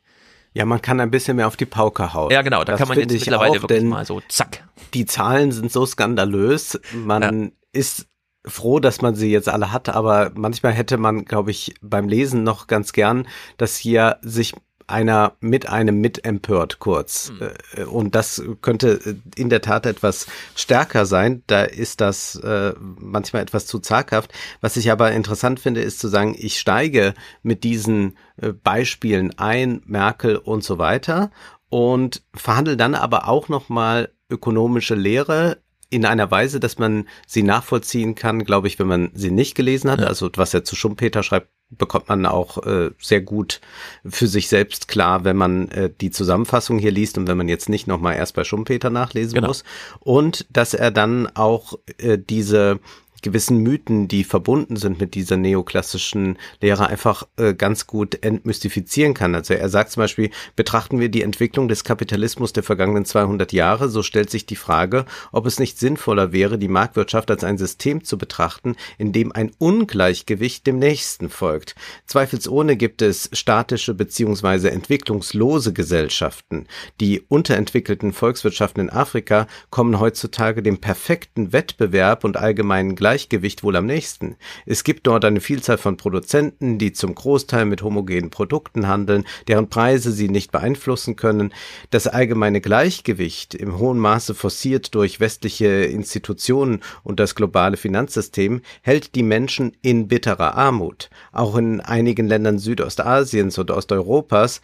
ja, 0.53 0.65
man 0.65 0.81
kann 0.81 1.01
ein 1.01 1.11
bisschen 1.11 1.37
mehr 1.37 1.49
auf 1.49 1.57
die 1.59 1.67
Pauke 1.67 2.15
hauen. 2.15 2.31
Ja, 2.31 2.41
genau, 2.41 2.65
da 2.65 2.73
das 2.73 2.79
kann 2.79 2.89
man 2.89 2.99
jetzt 2.99 3.13
mittlerweile 3.13 3.59
auch, 3.59 3.63
wirklich 3.63 3.83
mal 3.83 4.07
so 4.07 4.23
zack. 4.27 4.67
Die 4.95 5.05
Zahlen 5.05 5.53
sind 5.53 5.71
so 5.71 5.85
skandalös, 5.85 6.81
man 6.95 7.23
ja. 7.23 7.51
ist 7.73 8.07
froh, 8.47 8.81
dass 8.81 9.03
man 9.03 9.15
sie 9.15 9.31
jetzt 9.31 9.51
alle 9.51 9.71
hat, 9.71 9.91
aber 9.91 10.33
manchmal 10.35 10.73
hätte 10.73 10.97
man, 10.97 11.27
glaube 11.27 11.51
ich, 11.51 11.75
beim 11.83 12.09
Lesen 12.09 12.43
noch 12.43 12.69
ganz 12.69 12.95
gern, 12.95 13.29
dass 13.59 13.77
hier 13.77 14.17
sich 14.23 14.55
einer 14.87 15.33
mit 15.41 15.69
einem 15.69 16.01
mit 16.01 16.25
empört 16.25 16.79
kurz. 16.79 17.33
Mhm. 17.77 17.89
Und 17.89 18.15
das 18.15 18.43
könnte 18.63 19.01
äh, 19.05 19.41
in 19.41 19.51
der 19.51 19.61
Tat 19.61 19.87
etwas 19.87 20.27
stärker 20.55 21.07
sein. 21.07 21.43
Da 21.47 21.63
ist 21.63 22.01
das 22.01 22.37
äh, 22.37 22.75
manchmal 22.79 23.43
etwas 23.43 23.67
zu 23.67 23.79
zaghaft. 23.79 24.33
Was 24.61 24.77
ich 24.77 24.91
aber 24.91 25.13
interessant 25.13 25.61
finde, 25.61 25.83
ist 25.83 25.99
zu 25.99 26.09
sagen, 26.09 26.35
ich 26.39 26.59
steige 26.59 27.15
mit 27.43 27.65
diesen 27.65 28.17
äh, 28.37 28.53
Beispielen 28.53 29.39
ein, 29.39 29.83
Merkel 29.87 30.37
und 30.37 30.63
so 30.63 30.79
weiter 30.79 31.31
und 31.69 32.23
verhandle 32.35 32.77
dann 32.77 32.95
aber 32.95 33.29
auch 33.29 33.49
nochmal 33.49 34.11
ökonomische 34.31 34.95
Lehre 34.95 35.59
in 35.89 36.05
einer 36.05 36.31
Weise, 36.31 36.59
dass 36.59 36.79
man 36.79 37.07
sie 37.27 37.43
nachvollziehen 37.43 38.15
kann, 38.15 38.45
glaube 38.45 38.67
ich, 38.67 38.79
wenn 38.79 38.89
man 38.89 39.11
sie 39.15 39.31
nicht 39.31 39.55
gelesen 39.55 39.91
hat. 39.91 40.01
Ja. 40.01 40.07
Also 40.07 40.31
was 40.35 40.53
er 40.53 40.65
zu 40.65 40.75
Schumpeter 40.75 41.23
schreibt, 41.23 41.49
bekommt 41.71 42.09
man 42.09 42.27
auch 42.27 42.65
äh, 42.65 42.91
sehr 43.01 43.21
gut 43.21 43.61
für 44.05 44.29
sich 44.29 44.49
selbst 44.49 44.89
klar, 44.89 45.25
wenn 45.25 45.37
man 45.37 45.69
äh, 45.71 45.91
die 46.01 46.11
Zusammenfassung 46.11 46.79
hier 46.79 46.93
liest 46.93 47.19
und 47.19 47.27
wenn 47.27 47.37
man 47.37 47.49
jetzt 47.49 47.69
nicht 47.69 47.87
nochmal 47.87 48.17
erst 48.17 48.35
bei 48.35 48.45
Schumpeter 48.45 48.91
nachlesen 48.91 49.35
genau. 49.35 49.49
muss. 49.49 49.65
Und 50.01 50.47
dass 50.51 50.75
er 50.75 50.91
dann 50.91 51.29
auch 51.35 51.75
äh, 51.99 52.19
diese 52.19 52.79
gewissen 53.23 53.59
Mythen, 53.59 54.09
die 54.09 54.25
verbunden 54.25 54.77
sind 54.77 55.01
mit 55.01 55.15
dieser 55.15 55.37
neoklassischen 55.37 56.39
Lehre, 56.61 56.87
einfach 56.89 57.27
äh, 57.37 57.55
ganz 57.55 57.87
gut 57.87 58.23
entmystifizieren 58.23 59.15
kann. 59.15 59.35
Also 59.35 59.55
er 59.55 59.69
sagt 59.69 59.91
zum 59.91 60.03
Beispiel, 60.03 60.31
betrachten 60.55 61.01
wir 61.01 61.09
die 61.09 61.23
Entwicklung 61.23 61.69
des 61.69 61.85
Kapitalismus 61.85 62.53
der 62.53 62.63
vergangenen 62.63 63.05
200 63.05 63.53
Jahre, 63.53 63.89
so 63.89 64.03
stellt 64.03 64.31
sich 64.31 64.47
die 64.47 64.57
Frage, 64.57 65.05
ob 65.33 65.47
es 65.47 65.59
nicht 65.59 65.79
sinnvoller 65.79 66.33
wäre, 66.33 66.59
die 66.59 66.69
Marktwirtschaft 66.69 67.31
als 67.31 67.45
ein 67.45 67.59
System 67.59 68.05
zu 68.05 68.19
betrachten, 68.19 68.77
in 68.99 69.13
dem 69.13 69.33
ein 69.33 69.51
Ungleichgewicht 69.59 70.67
dem 70.67 70.79
nächsten 70.79 71.29
folgt. 71.29 71.75
Zweifelsohne 72.07 72.77
gibt 72.77 73.03
es 73.03 73.31
statische 73.33 73.95
beziehungsweise 73.95 74.71
entwicklungslose 74.71 75.73
Gesellschaften. 75.73 76.67
Die 77.01 77.21
unterentwickelten 77.21 78.13
Volkswirtschaften 78.13 78.83
in 78.83 78.91
Afrika 78.91 79.47
kommen 79.71 80.01
heutzutage 80.01 80.63
dem 80.63 80.79
perfekten 80.79 81.53
Wettbewerb 81.53 82.25
und 82.25 82.37
allgemeinen 82.37 82.97
Gleichgewicht 83.07 83.63
wohl 83.63 83.77
am 83.77 83.87
nächsten. 83.87 84.35
Es 84.67 84.83
gibt 84.83 85.07
dort 85.07 85.25
eine 85.25 85.41
Vielzahl 85.41 85.79
von 85.79 85.97
Produzenten, 85.97 86.77
die 86.77 86.93
zum 86.93 87.15
Großteil 87.15 87.65
mit 87.65 87.83
homogenen 87.83 88.31
Produkten 88.31 88.89
handeln, 88.89 89.25
deren 89.47 89.71
Preise 89.71 90.11
sie 90.11 90.29
nicht 90.29 90.51
beeinflussen 90.51 91.15
können. 91.15 91.55
Das 91.91 92.09
allgemeine 92.09 92.61
Gleichgewicht, 92.61 93.55
im 93.55 93.79
hohen 93.79 94.01
Maße 94.01 94.35
forciert 94.35 94.93
durch 94.97 95.21
westliche 95.21 95.69
Institutionen 95.69 96.81
und 97.05 97.21
das 97.21 97.37
globale 97.37 97.77
Finanzsystem, 97.77 98.61
hält 98.83 99.15
die 99.15 99.23
Menschen 99.23 99.77
in 99.83 100.09
bitterer 100.09 100.57
Armut. 100.57 101.09
Auch 101.31 101.55
in 101.55 101.81
einigen 101.81 102.27
Ländern 102.27 102.59
Südostasiens 102.59 103.57
und 103.57 103.71
Osteuropas 103.71 104.63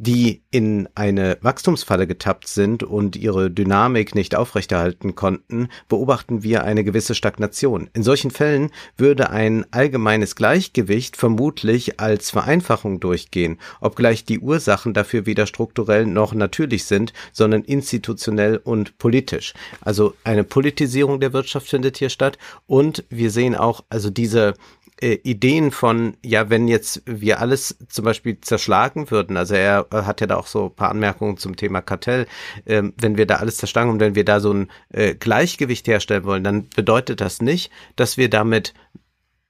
die 0.00 0.40
in 0.50 0.88
eine 0.94 1.36
Wachstumsfalle 1.42 2.06
getappt 2.06 2.48
sind 2.48 2.82
und 2.82 3.16
ihre 3.16 3.50
Dynamik 3.50 4.14
nicht 4.14 4.34
aufrechterhalten 4.34 5.14
konnten, 5.14 5.68
beobachten 5.90 6.42
wir 6.42 6.64
eine 6.64 6.84
gewisse 6.84 7.14
Stagnation. 7.14 7.90
In 7.92 8.02
solchen 8.02 8.30
Fällen 8.30 8.70
würde 8.96 9.28
ein 9.28 9.66
allgemeines 9.72 10.36
Gleichgewicht 10.36 11.18
vermutlich 11.18 12.00
als 12.00 12.30
Vereinfachung 12.30 12.98
durchgehen, 12.98 13.58
obgleich 13.82 14.24
die 14.24 14.38
Ursachen 14.38 14.94
dafür 14.94 15.26
weder 15.26 15.46
strukturell 15.46 16.06
noch 16.06 16.32
natürlich 16.32 16.86
sind, 16.86 17.12
sondern 17.32 17.60
institutionell 17.62 18.56
und 18.56 18.96
politisch. 18.96 19.52
Also 19.82 20.14
eine 20.24 20.44
Politisierung 20.44 21.20
der 21.20 21.34
Wirtschaft 21.34 21.68
findet 21.68 21.98
hier 21.98 22.08
statt 22.08 22.38
und 22.66 23.04
wir 23.10 23.30
sehen 23.30 23.54
auch 23.54 23.84
also 23.90 24.08
diese 24.08 24.54
äh, 25.00 25.18
Ideen 25.22 25.70
von, 25.70 26.16
ja, 26.24 26.50
wenn 26.50 26.68
jetzt 26.68 27.02
wir 27.06 27.40
alles 27.40 27.76
zum 27.88 28.04
Beispiel 28.04 28.40
zerschlagen 28.40 29.10
würden, 29.10 29.36
also 29.36 29.54
er 29.54 29.86
hat 29.90 30.20
ja 30.20 30.26
da 30.26 30.36
auch 30.36 30.46
so 30.46 30.66
ein 30.66 30.74
paar 30.74 30.90
Anmerkungen 30.90 31.36
zum 31.36 31.56
Thema 31.56 31.80
Kartell, 31.80 32.26
ähm, 32.66 32.92
wenn 32.96 33.16
wir 33.16 33.26
da 33.26 33.36
alles 33.36 33.56
zerschlagen 33.56 33.90
und 33.90 34.00
wenn 34.00 34.14
wir 34.14 34.24
da 34.24 34.40
so 34.40 34.52
ein 34.52 34.70
äh, 34.92 35.14
Gleichgewicht 35.14 35.86
herstellen 35.86 36.24
wollen, 36.24 36.44
dann 36.44 36.68
bedeutet 36.68 37.20
das 37.20 37.40
nicht, 37.40 37.70
dass 37.96 38.16
wir 38.16 38.28
damit 38.28 38.74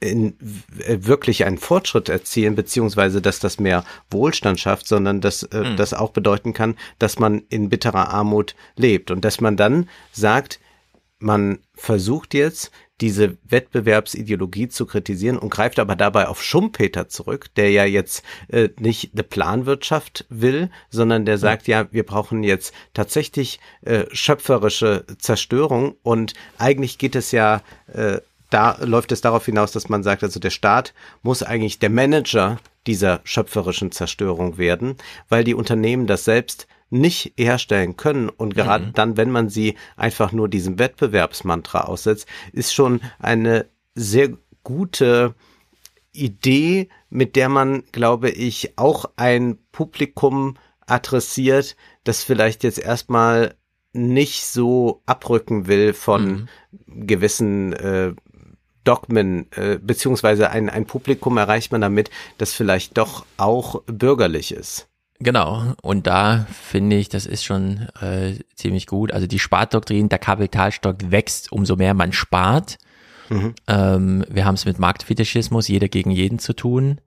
in, 0.01 0.37
äh, 0.85 0.99
wirklich 1.01 1.45
einen 1.45 1.59
Fortschritt 1.59 2.09
erzielen, 2.09 2.55
beziehungsweise 2.55 3.21
dass 3.21 3.39
das 3.39 3.61
mehr 3.61 3.85
Wohlstand 4.11 4.59
schafft, 4.59 4.89
sondern 4.89 5.21
dass 5.21 5.43
äh, 5.43 5.65
mhm. 5.65 5.77
das 5.77 5.95
auch 5.95 6.11
bedeuten 6.11 6.53
kann, 6.53 6.77
dass 6.99 7.19
man 7.19 7.43
in 7.51 7.69
bitterer 7.69 8.09
Armut 8.09 8.55
lebt 8.77 9.11
und 9.11 9.25
dass 9.25 9.41
man 9.41 9.57
dann 9.57 9.89
sagt, 10.13 10.59
man 11.21 11.61
versucht 11.75 12.35
jetzt 12.35 12.71
diese 13.01 13.39
Wettbewerbsideologie 13.49 14.69
zu 14.69 14.85
kritisieren 14.85 15.39
und 15.39 15.51
greift 15.51 15.79
aber 15.79 15.97
dabei 15.97 16.29
auf 16.29 16.43
Schumpeter 16.43 17.09
zurück, 17.09 17.47
der 17.57 17.71
ja 17.71 17.85
jetzt 17.85 18.23
äh, 18.49 18.69
nicht 18.79 19.13
eine 19.15 19.23
Planwirtschaft 19.23 20.27
will, 20.29 20.71
sondern 20.91 21.25
der 21.25 21.39
sagt 21.39 21.67
ja, 21.67 21.89
wir 21.93 22.05
brauchen 22.05 22.43
jetzt 22.43 22.75
tatsächlich 22.93 23.59
äh, 23.83 24.05
schöpferische 24.13 25.07
Zerstörung. 25.19 25.97
Und 26.03 26.35
eigentlich 26.59 26.99
geht 26.99 27.17
es 27.17 27.33
ja 27.33 27.63
äh, 27.93 28.19
da 28.51 28.77
läuft 28.81 29.13
es 29.13 29.21
darauf 29.21 29.47
hinaus, 29.47 29.71
dass 29.73 29.89
man 29.89 30.03
sagt, 30.03 30.25
also 30.25 30.41
der 30.41 30.51
Staat 30.51 30.93
muss 31.23 31.45
eigentlich 31.45 31.79
der 31.79 31.89
Manager 31.89 32.59
dieser 32.87 33.21
schöpferischen 33.25 33.93
Zerstörung 33.93 34.59
werden, 34.59 34.97
weil 35.29 35.45
die 35.45 35.55
Unternehmen 35.55 36.09
das 36.09 36.25
selbst 36.25 36.67
nicht 36.91 37.35
herstellen 37.39 37.97
können 37.97 38.29
und 38.29 38.55
gerade 38.55 38.87
mhm. 38.87 38.93
dann, 38.95 39.17
wenn 39.17 39.31
man 39.31 39.49
sie 39.49 39.77
einfach 39.97 40.33
nur 40.33 40.49
diesem 40.49 40.79
Wettbewerbsmantra 40.79 41.83
aussetzt, 41.83 42.27
ist 42.53 42.75
schon 42.75 43.01
eine 43.19 43.67
sehr 43.95 44.31
gute 44.65 45.35
Idee, 46.13 46.89
mit 47.09 47.37
der 47.37 47.49
man, 47.49 47.85
glaube 47.93 48.31
ich, 48.31 48.77
auch 48.77 49.07
ein 49.17 49.59
Publikum 49.71 50.57
adressiert, 50.87 51.77
das 52.03 52.25
vielleicht 52.25 52.65
jetzt 52.65 52.79
erstmal 52.79 53.55
nicht 53.93 54.45
so 54.45 55.03
abrücken 55.07 55.67
will 55.67 55.93
von 55.93 56.49
mhm. 56.87 57.07
gewissen 57.07 57.73
äh, 57.73 58.15
Dogmen, 58.85 59.47
äh, 59.53 59.79
beziehungsweise 59.81 60.51
ein, 60.51 60.71
ein 60.71 60.87
Publikum 60.87 61.37
erreicht 61.37 61.71
man 61.71 61.81
damit, 61.81 62.11
das 62.39 62.53
vielleicht 62.55 62.97
doch 62.99 63.27
auch 63.37 63.83
bürgerlich 63.85 64.53
ist. 64.53 64.90
Genau, 65.23 65.75
und 65.83 66.07
da 66.07 66.47
finde 66.51 66.97
ich, 66.97 67.11
das 67.11 67.27
ist 67.27 67.45
schon 67.45 67.89
äh, 68.01 68.39
ziemlich 68.55 68.87
gut. 68.87 69.13
Also 69.13 69.27
die 69.27 69.39
Spardoktrin, 69.39 70.09
der 70.09 70.19
Kapitalstock 70.19 71.11
wächst, 71.11 71.53
umso 71.53 71.77
mehr 71.77 71.93
man 71.93 72.13
spart. 72.13 72.79
Mhm. 73.29 73.55
Ähm, 73.69 74.25
wir 74.31 74.47
haben 74.47 74.55
es 74.55 74.65
mit 74.65 74.79
Marktfetischismus, 74.79 75.69
jeder 75.69 75.89
gegen 75.89 76.11
jeden 76.11 76.39
zu 76.39 76.55
tun. 76.55 77.03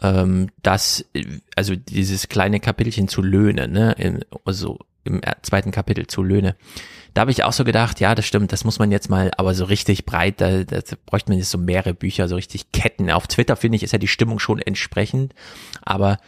Ähm, 0.00 0.48
das, 0.62 1.04
also 1.56 1.76
dieses 1.76 2.28
kleine 2.28 2.58
Kapitelchen 2.58 3.06
zu 3.06 3.20
löhnen, 3.20 3.72
ne? 3.72 3.92
In, 3.98 4.24
also 4.46 4.78
im 5.04 5.20
zweiten 5.42 5.70
Kapitel 5.70 6.06
zu 6.06 6.22
Löhne. 6.22 6.56
Da 7.14 7.22
habe 7.22 7.30
ich 7.30 7.44
auch 7.44 7.52
so 7.52 7.64
gedacht, 7.64 8.00
ja, 8.00 8.14
das 8.14 8.26
stimmt, 8.26 8.52
das 8.52 8.64
muss 8.64 8.78
man 8.78 8.92
jetzt 8.92 9.08
mal, 9.08 9.30
aber 9.36 9.54
so 9.54 9.64
richtig 9.64 10.04
breit, 10.04 10.40
da, 10.40 10.64
da 10.64 10.80
bräuchte 11.06 11.30
man 11.30 11.38
jetzt 11.38 11.50
so 11.50 11.58
mehrere 11.58 11.94
Bücher, 11.94 12.28
so 12.28 12.36
richtig 12.36 12.70
Ketten. 12.72 13.10
Auf 13.10 13.26
Twitter 13.26 13.56
finde 13.56 13.76
ich, 13.76 13.82
ist 13.82 13.92
ja 13.92 13.98
die 13.98 14.08
Stimmung 14.08 14.38
schon 14.38 14.58
entsprechend, 14.58 15.34
aber 15.82 16.18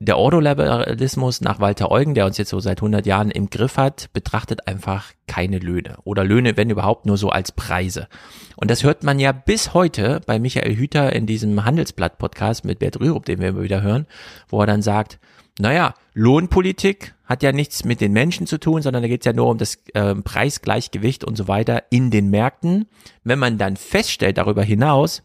der 0.00 0.16
Ordoliberalismus 0.16 1.40
nach 1.40 1.60
Walter 1.60 1.90
Eugen, 1.90 2.14
der 2.14 2.26
uns 2.26 2.38
jetzt 2.38 2.50
so 2.50 2.60
seit 2.60 2.78
100 2.78 3.04
Jahren 3.04 3.30
im 3.30 3.50
Griff 3.50 3.76
hat, 3.76 4.10
betrachtet 4.12 4.68
einfach 4.68 5.12
keine 5.26 5.58
Löhne 5.58 5.96
oder 6.04 6.24
Löhne, 6.24 6.56
wenn 6.56 6.70
überhaupt, 6.70 7.06
nur 7.06 7.16
so 7.16 7.30
als 7.30 7.52
Preise. 7.52 8.08
Und 8.56 8.70
das 8.70 8.84
hört 8.84 9.02
man 9.02 9.18
ja 9.18 9.32
bis 9.32 9.74
heute 9.74 10.20
bei 10.26 10.38
Michael 10.38 10.76
Hüter 10.76 11.12
in 11.12 11.26
diesem 11.26 11.64
Handelsblatt-Podcast 11.64 12.64
mit 12.64 12.78
Bert 12.78 13.00
Rürup, 13.00 13.24
den 13.24 13.40
wir 13.40 13.48
immer 13.48 13.62
wieder 13.62 13.82
hören, 13.82 14.06
wo 14.48 14.60
er 14.60 14.66
dann 14.66 14.82
sagt, 14.82 15.18
naja, 15.58 15.94
Lohnpolitik 16.14 17.14
hat 17.24 17.42
ja 17.42 17.52
nichts 17.52 17.84
mit 17.84 18.00
den 18.00 18.12
Menschen 18.12 18.46
zu 18.46 18.58
tun, 18.58 18.80
sondern 18.80 19.02
da 19.02 19.08
geht 19.08 19.22
es 19.22 19.26
ja 19.26 19.32
nur 19.32 19.48
um 19.48 19.58
das 19.58 19.78
äh, 19.94 20.14
Preisgleichgewicht 20.14 21.24
und 21.24 21.36
so 21.36 21.48
weiter 21.48 21.82
in 21.90 22.10
den 22.10 22.30
Märkten. 22.30 22.86
Wenn 23.24 23.38
man 23.38 23.58
dann 23.58 23.76
feststellt 23.76 24.38
darüber 24.38 24.62
hinaus, 24.62 25.22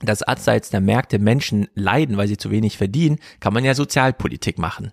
dass 0.00 0.22
abseits 0.22 0.70
der 0.70 0.80
Märkte 0.80 1.18
Menschen 1.18 1.68
leiden, 1.74 2.16
weil 2.16 2.28
sie 2.28 2.36
zu 2.36 2.50
wenig 2.50 2.78
verdienen, 2.78 3.18
kann 3.38 3.52
man 3.52 3.64
ja 3.64 3.74
Sozialpolitik 3.74 4.58
machen. 4.58 4.92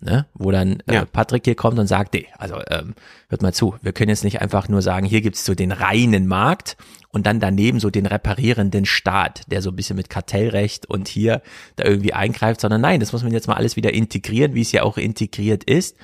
Ne? 0.00 0.26
Wo 0.32 0.52
dann 0.52 0.80
äh, 0.86 0.94
ja. 0.94 1.04
Patrick 1.04 1.44
hier 1.44 1.56
kommt 1.56 1.78
und 1.78 1.88
sagt, 1.88 2.14
nee, 2.14 2.26
also 2.38 2.60
ähm, 2.70 2.94
hört 3.28 3.42
mal 3.42 3.52
zu, 3.52 3.74
wir 3.82 3.92
können 3.92 4.10
jetzt 4.10 4.22
nicht 4.22 4.40
einfach 4.40 4.68
nur 4.68 4.80
sagen, 4.80 5.04
hier 5.04 5.22
gibt's 5.22 5.44
so 5.44 5.56
den 5.56 5.72
reinen 5.72 6.28
Markt 6.28 6.76
und 7.10 7.26
dann 7.26 7.40
daneben 7.40 7.80
so 7.80 7.90
den 7.90 8.06
reparierenden 8.06 8.86
Staat, 8.86 9.50
der 9.50 9.60
so 9.60 9.70
ein 9.70 9.76
bisschen 9.76 9.96
mit 9.96 10.08
Kartellrecht 10.08 10.86
und 10.86 11.08
hier 11.08 11.42
da 11.74 11.84
irgendwie 11.84 12.12
eingreift, 12.12 12.60
sondern 12.60 12.80
nein, 12.80 13.00
das 13.00 13.12
muss 13.12 13.24
man 13.24 13.32
jetzt 13.32 13.48
mal 13.48 13.54
alles 13.56 13.74
wieder 13.74 13.92
integrieren, 13.92 14.54
wie 14.54 14.60
es 14.60 14.70
ja 14.70 14.84
auch 14.84 14.98
integriert 14.98 15.64
ist 15.64 15.96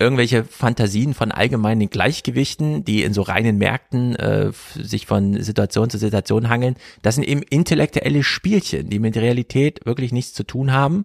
irgendwelche 0.00 0.44
Fantasien 0.44 1.14
von 1.14 1.30
allgemeinen 1.30 1.90
Gleichgewichten, 1.90 2.84
die 2.84 3.02
in 3.02 3.12
so 3.12 3.22
reinen 3.22 3.58
Märkten 3.58 4.16
äh, 4.16 4.50
sich 4.74 5.06
von 5.06 5.40
Situation 5.42 5.90
zu 5.90 5.98
Situation 5.98 6.48
hangeln, 6.48 6.76
das 7.02 7.16
sind 7.16 7.24
eben 7.24 7.42
intellektuelle 7.42 8.24
Spielchen, 8.24 8.88
die 8.88 8.98
mit 8.98 9.16
Realität 9.16 9.84
wirklich 9.84 10.12
nichts 10.12 10.32
zu 10.32 10.44
tun 10.44 10.72
haben. 10.72 11.04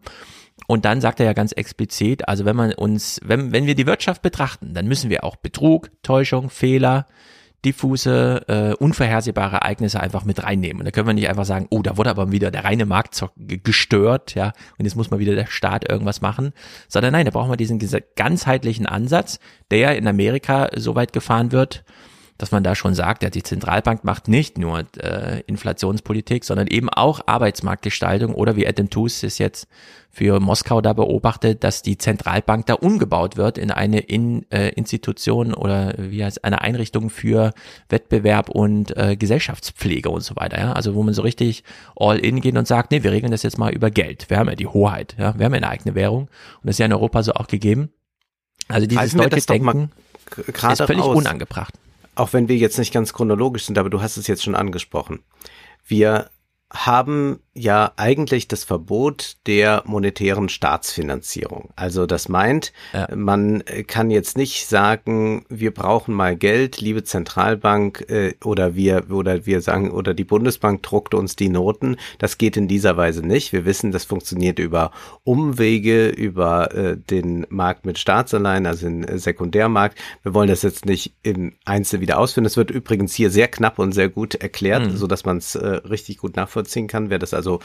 Und 0.68 0.86
dann 0.86 1.02
sagt 1.02 1.20
er 1.20 1.26
ja 1.26 1.34
ganz 1.34 1.52
explizit, 1.52 2.28
also 2.28 2.46
wenn 2.46 2.56
man 2.56 2.74
uns, 2.74 3.20
wenn, 3.24 3.52
wenn 3.52 3.68
wir 3.68 3.76
die 3.76 3.86
Wirtschaft 3.86 4.22
betrachten, 4.22 4.74
dann 4.74 4.88
müssen 4.88 5.10
wir 5.10 5.24
auch 5.24 5.36
Betrug, 5.36 5.92
Täuschung, 6.02 6.50
Fehler, 6.50 7.08
diffuse, 7.64 8.44
äh, 8.48 8.74
unvorhersehbare 8.74 9.58
Ereignisse 9.58 10.00
einfach 10.00 10.26
mit 10.26 10.44
reinnehmen. 10.44 10.82
Und 10.82 10.86
da 10.86 10.92
können 10.92 11.08
wir 11.08 11.14
nicht 11.14 11.30
einfach 11.30 11.46
sagen, 11.46 11.68
oh, 11.70 11.82
da 11.82 11.98
wurde 11.98 12.10
aber 12.10 12.32
wieder 12.32 12.52
der 12.52 12.64
reine 12.64 12.86
Markt 12.86 13.24
gestört, 13.38 14.36
ja, 14.36 14.54
und 14.78 14.86
jetzt 14.86 14.96
muss 14.96 15.12
mal 15.12 15.20
wieder 15.20 15.36
der 15.36 15.48
Staat 15.48 15.90
irgendwas 15.90 16.22
machen, 16.22 16.54
sondern 16.88 17.14
nein, 17.14 17.26
da 17.26 17.32
brauchen 17.32 17.52
wir 17.52 17.58
diesen 17.58 17.80
ganzheitlichen 18.16 18.86
Ansatz, 18.86 19.40
der 19.72 19.80
ja 19.80 19.92
in 19.92 20.08
Amerika 20.08 20.70
so 20.76 20.96
weit 20.96 21.14
gefahren 21.14 21.52
wird, 21.52 21.84
dass 22.38 22.52
man 22.52 22.64
da 22.64 22.76
schon 22.76 22.94
sagt, 22.96 23.24
ja, 23.24 23.30
die 23.30 23.44
Zentralbank 23.44 24.04
macht 24.04 24.28
nicht 24.28 24.58
nur 24.58 24.84
äh, 24.98 25.42
Inflationspolitik, 25.48 26.44
sondern 26.44 26.68
eben 26.68 26.90
auch 26.90 27.22
Arbeitsmarktgestaltung 27.26 28.34
oder 28.34 28.56
wie 28.58 28.68
Adam 28.68 28.90
Tooze 28.90 29.28
es 29.28 29.38
jetzt 29.38 29.68
für 30.10 30.40
Moskau 30.40 30.82
da 30.82 30.94
beobachtet, 30.94 31.64
dass 31.64 31.82
die 31.82 31.98
Zentralbank 31.98 32.66
da 32.66 32.76
umgebaut 32.76 33.38
wird 33.38 33.58
in 33.58 33.72
eine 33.72 34.00
in, 34.00 34.50
äh, 34.52 34.70
Institution 34.70 35.54
oder 35.54 35.94
wie 35.98 36.24
heißt 36.24 36.44
eine 36.44 36.62
Einrichtung 36.62 37.10
für 37.10 37.54
Wettbewerb 37.90 38.50
und 38.50 38.96
äh, 38.98 39.16
Gesellschaftspflege 39.16 40.10
und 40.10 40.22
so 40.22 40.36
weiter. 40.36 40.60
Ja? 40.60 40.74
Also 40.74 40.96
wo 40.96 41.04
man 41.04 41.14
so 41.14 41.22
richtig 41.22 41.64
all 41.96 42.18
in 42.18 42.42
geht 42.42 42.58
und 42.58 42.68
sagt, 42.68 42.92
nee, 42.92 43.04
wir 43.04 43.12
regeln 43.12 43.32
das 43.32 43.44
jetzt 43.44 43.58
mal 43.58 43.74
über 43.74 43.92
Geld. 43.92 44.30
Wir 44.30 44.38
haben 44.38 44.50
ja 44.50 44.56
die 44.56 44.68
Hoheit, 44.68 45.16
ja, 45.18 45.38
wir 45.38 45.46
haben 45.46 45.54
ja 45.54 45.58
eine 45.58 45.70
eigene 45.70 45.96
Währung 45.96 46.24
und 46.24 46.30
das 46.64 46.76
ist 46.76 46.80
ja 46.80 46.86
in 46.86 46.94
Europa 46.94 47.24
so 47.24 47.34
auch 47.34 47.48
gegeben. 47.48 47.92
Also 48.68 48.88
dieses 48.88 49.14
deutsche 49.14 49.46
Denken 49.46 49.92
ist 50.38 50.82
völlig 50.82 51.04
aus. 51.04 51.16
unangebracht 51.16 51.76
auch 52.16 52.34
wenn 52.34 52.48
wir 52.48 52.58
jetzt 52.58 52.78
nicht 52.78 52.94
ganz 52.94 53.14
chronologisch 53.14 53.66
sind, 53.66 53.78
aber 53.78 53.90
du 53.90 54.02
hast 54.02 54.18
es 54.18 54.28
jetzt 54.28 54.44
schon 54.44 54.56
angesprochen. 54.56 55.24
Wir 55.86 56.30
haben 56.72 57.40
ja 57.58 57.94
eigentlich 57.96 58.50
das 58.50 58.66
Verbot 58.66 59.38
der 59.48 59.84
monetären 59.86 60.50
Staatsfinanzierung. 60.50 61.70
Also 61.78 62.06
das 62.06 62.28
meint, 62.28 62.74
ja. 62.94 63.08
man 63.16 63.64
kann 63.88 64.12
jetzt 64.12 64.38
nicht 64.38 64.68
sagen, 64.68 65.46
wir 65.48 65.74
brauchen 65.74 66.14
mal 66.14 66.36
Geld, 66.36 66.82
liebe 66.82 67.06
Zentralbank, 67.06 68.06
äh, 68.10 68.34
oder 68.44 68.76
wir 68.76 69.10
oder 69.10 69.46
wir 69.46 69.62
sagen 69.62 69.92
oder 69.92 70.14
die 70.14 70.26
Bundesbank 70.26 70.84
druckt 70.84 71.14
uns 71.14 71.38
die 71.38 71.48
Noten. 71.48 71.96
Das 72.20 72.38
geht 72.38 72.58
in 72.58 72.68
dieser 72.68 72.98
Weise 72.98 73.26
nicht. 73.26 73.54
Wir 73.54 73.64
wissen, 73.66 73.94
das 73.94 74.04
funktioniert 74.04 74.60
über 74.60 74.92
Umwege, 75.24 76.10
über 76.10 76.76
äh, 76.76 76.98
den 76.98 77.48
Markt 77.50 77.86
mit 77.86 77.98
Staatsanleihen, 78.00 78.66
also 78.66 78.86
den 78.86 79.18
Sekundärmarkt. 79.18 79.98
Wir 80.24 80.34
wollen 80.34 80.50
das 80.50 80.62
jetzt 80.62 80.86
nicht 80.86 81.14
im 81.24 81.54
Einzel 81.64 82.02
wieder 82.02 82.20
ausführen. 82.20 82.46
Es 82.46 82.58
wird 82.58 82.70
übrigens 82.70 83.14
hier 83.14 83.30
sehr 83.30 83.48
knapp 83.48 83.80
und 83.80 83.94
sehr 83.94 84.10
gut 84.10 84.36
erklärt, 84.36 84.88
mhm. 84.88 84.98
so 84.98 85.08
dass 85.08 85.24
man 85.24 85.38
es 85.38 85.56
äh, 85.56 85.66
richtig 85.66 86.18
gut 86.18 86.36
nachvollziehen 86.36 86.88
kann. 86.88 87.10
Wer 87.10 87.20
das 87.20 87.34
also 87.34 87.45
also 87.46 87.60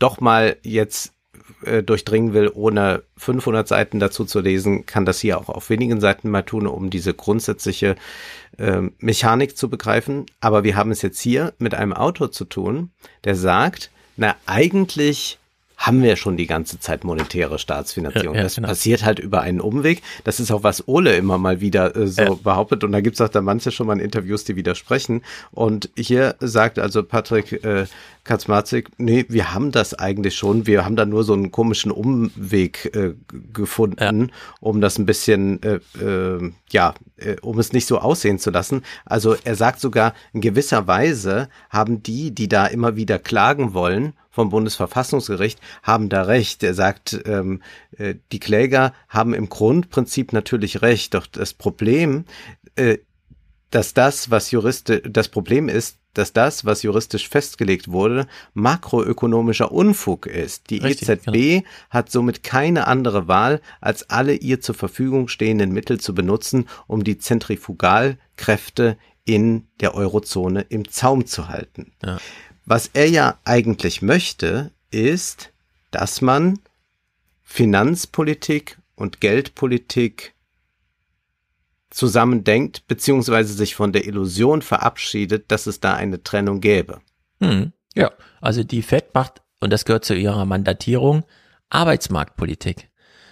doch 0.00 0.20
mal 0.20 0.56
jetzt 0.62 1.12
äh, 1.64 1.82
durchdringen 1.82 2.34
will, 2.34 2.50
ohne 2.52 3.02
500 3.16 3.66
Seiten 3.66 4.00
dazu 4.00 4.24
zu 4.24 4.40
lesen, 4.40 4.86
kann 4.86 5.04
das 5.04 5.20
hier 5.20 5.38
auch 5.38 5.48
auf 5.48 5.70
wenigen 5.70 6.00
Seiten 6.00 6.30
mal 6.30 6.42
tun, 6.42 6.66
um 6.66 6.90
diese 6.90 7.14
grundsätzliche 7.14 7.96
äh, 8.58 8.82
Mechanik 8.98 9.56
zu 9.56 9.68
begreifen. 9.70 10.26
Aber 10.40 10.64
wir 10.64 10.76
haben 10.76 10.90
es 10.90 11.02
jetzt 11.02 11.20
hier 11.20 11.54
mit 11.58 11.74
einem 11.74 11.92
Autor 11.92 12.32
zu 12.32 12.44
tun, 12.44 12.90
der 13.24 13.34
sagt, 13.34 13.90
na 14.16 14.34
eigentlich 14.46 15.38
haben 15.78 16.02
wir 16.02 16.16
schon 16.16 16.36
die 16.36 16.48
ganze 16.48 16.80
Zeit 16.80 17.04
monetäre 17.04 17.60
Staatsfinanzierung. 17.60 18.34
Ja, 18.34 18.40
ja, 18.40 18.42
das 18.42 18.56
genau. 18.56 18.66
passiert 18.66 19.04
halt 19.04 19.20
über 19.20 19.42
einen 19.42 19.60
Umweg. 19.60 20.02
Das 20.24 20.40
ist 20.40 20.50
auch, 20.50 20.64
was 20.64 20.88
Ole 20.88 21.16
immer 21.16 21.38
mal 21.38 21.60
wieder 21.60 21.94
äh, 21.94 22.08
so 22.08 22.22
ja. 22.22 22.34
behauptet. 22.34 22.82
Und 22.82 22.90
da 22.90 23.00
gibt 23.00 23.14
es 23.14 23.20
auch 23.20 23.28
da 23.28 23.40
manche 23.40 23.70
schon 23.70 23.86
mal 23.86 23.92
in 23.92 24.04
Interviews, 24.04 24.42
die 24.42 24.56
widersprechen. 24.56 25.22
Und 25.52 25.88
hier 25.96 26.34
sagt 26.40 26.80
also 26.80 27.04
Patrick 27.04 27.64
äh, 27.64 27.86
Katzmarzig, 28.28 28.90
nee, 28.98 29.24
wir 29.30 29.54
haben 29.54 29.72
das 29.72 29.94
eigentlich 29.94 30.36
schon. 30.36 30.66
Wir 30.66 30.84
haben 30.84 30.96
da 30.96 31.06
nur 31.06 31.24
so 31.24 31.32
einen 31.32 31.50
komischen 31.50 31.90
Umweg 31.90 32.94
äh, 32.94 33.14
gefunden, 33.54 34.32
um 34.60 34.82
das 34.82 34.98
ein 34.98 35.06
bisschen, 35.06 35.62
äh, 35.62 35.80
äh, 35.98 36.52
ja, 36.70 36.92
um 37.40 37.58
es 37.58 37.72
nicht 37.72 37.86
so 37.86 37.98
aussehen 37.98 38.38
zu 38.38 38.50
lassen. 38.50 38.82
Also 39.06 39.34
er 39.44 39.54
sagt 39.54 39.80
sogar, 39.80 40.12
in 40.34 40.42
gewisser 40.42 40.86
Weise 40.86 41.48
haben 41.70 42.02
die, 42.02 42.34
die 42.34 42.48
da 42.48 42.66
immer 42.66 42.96
wieder 42.96 43.18
klagen 43.18 43.72
wollen, 43.72 44.12
vom 44.30 44.50
Bundesverfassungsgericht 44.50 45.58
haben 45.82 46.10
da 46.10 46.22
recht. 46.22 46.62
Er 46.62 46.74
sagt, 46.74 47.18
ähm, 47.24 47.62
äh, 47.96 48.14
die 48.30 48.40
Kläger 48.40 48.92
haben 49.08 49.32
im 49.32 49.48
Grundprinzip 49.48 50.34
natürlich 50.34 50.82
recht. 50.82 51.14
Doch 51.14 51.26
das 51.26 51.54
Problem, 51.54 52.24
äh, 52.76 52.98
dass 53.70 53.94
das, 53.94 54.30
was 54.30 54.50
Juriste, 54.50 55.00
das 55.00 55.28
Problem 55.28 55.68
ist, 55.68 55.98
dass 56.14 56.32
das, 56.32 56.64
was 56.64 56.82
juristisch 56.82 57.28
festgelegt 57.28 57.88
wurde, 57.88 58.26
makroökonomischer 58.54 59.70
Unfug 59.70 60.26
ist. 60.26 60.70
Die 60.70 60.78
Richtig, 60.78 61.08
EZB 61.08 61.32
genau. 61.32 61.62
hat 61.90 62.10
somit 62.10 62.42
keine 62.42 62.86
andere 62.86 63.28
Wahl, 63.28 63.60
als 63.80 64.10
alle 64.10 64.34
ihr 64.34 64.60
zur 64.60 64.74
Verfügung 64.74 65.28
stehenden 65.28 65.70
Mittel 65.72 66.00
zu 66.00 66.14
benutzen, 66.14 66.66
um 66.86 67.04
die 67.04 67.18
Zentrifugalkräfte 67.18 68.96
in 69.24 69.66
der 69.80 69.94
Eurozone 69.94 70.62
im 70.62 70.88
Zaum 70.90 71.26
zu 71.26 71.48
halten. 71.48 71.92
Ja. 72.04 72.18
Was 72.64 72.90
er 72.94 73.08
ja 73.08 73.38
eigentlich 73.44 74.02
möchte, 74.02 74.72
ist, 74.90 75.52
dass 75.90 76.20
man 76.20 76.58
Finanzpolitik 77.44 78.78
und 78.94 79.20
Geldpolitik 79.20 80.34
zusammendenkt, 81.90 82.86
beziehungsweise 82.86 83.52
sich 83.54 83.74
von 83.74 83.92
der 83.92 84.06
Illusion 84.06 84.62
verabschiedet, 84.62 85.50
dass 85.50 85.66
es 85.66 85.80
da 85.80 85.94
eine 85.94 86.22
Trennung 86.22 86.60
gäbe. 86.60 87.00
Hm, 87.40 87.72
ja, 87.94 88.12
also 88.40 88.64
die 88.64 88.82
FED 88.82 89.14
macht, 89.14 89.42
und 89.60 89.72
das 89.72 89.84
gehört 89.84 90.04
zu 90.04 90.14
ihrer 90.14 90.44
Mandatierung, 90.44 91.24
Arbeitsmarktpolitik. 91.70 92.88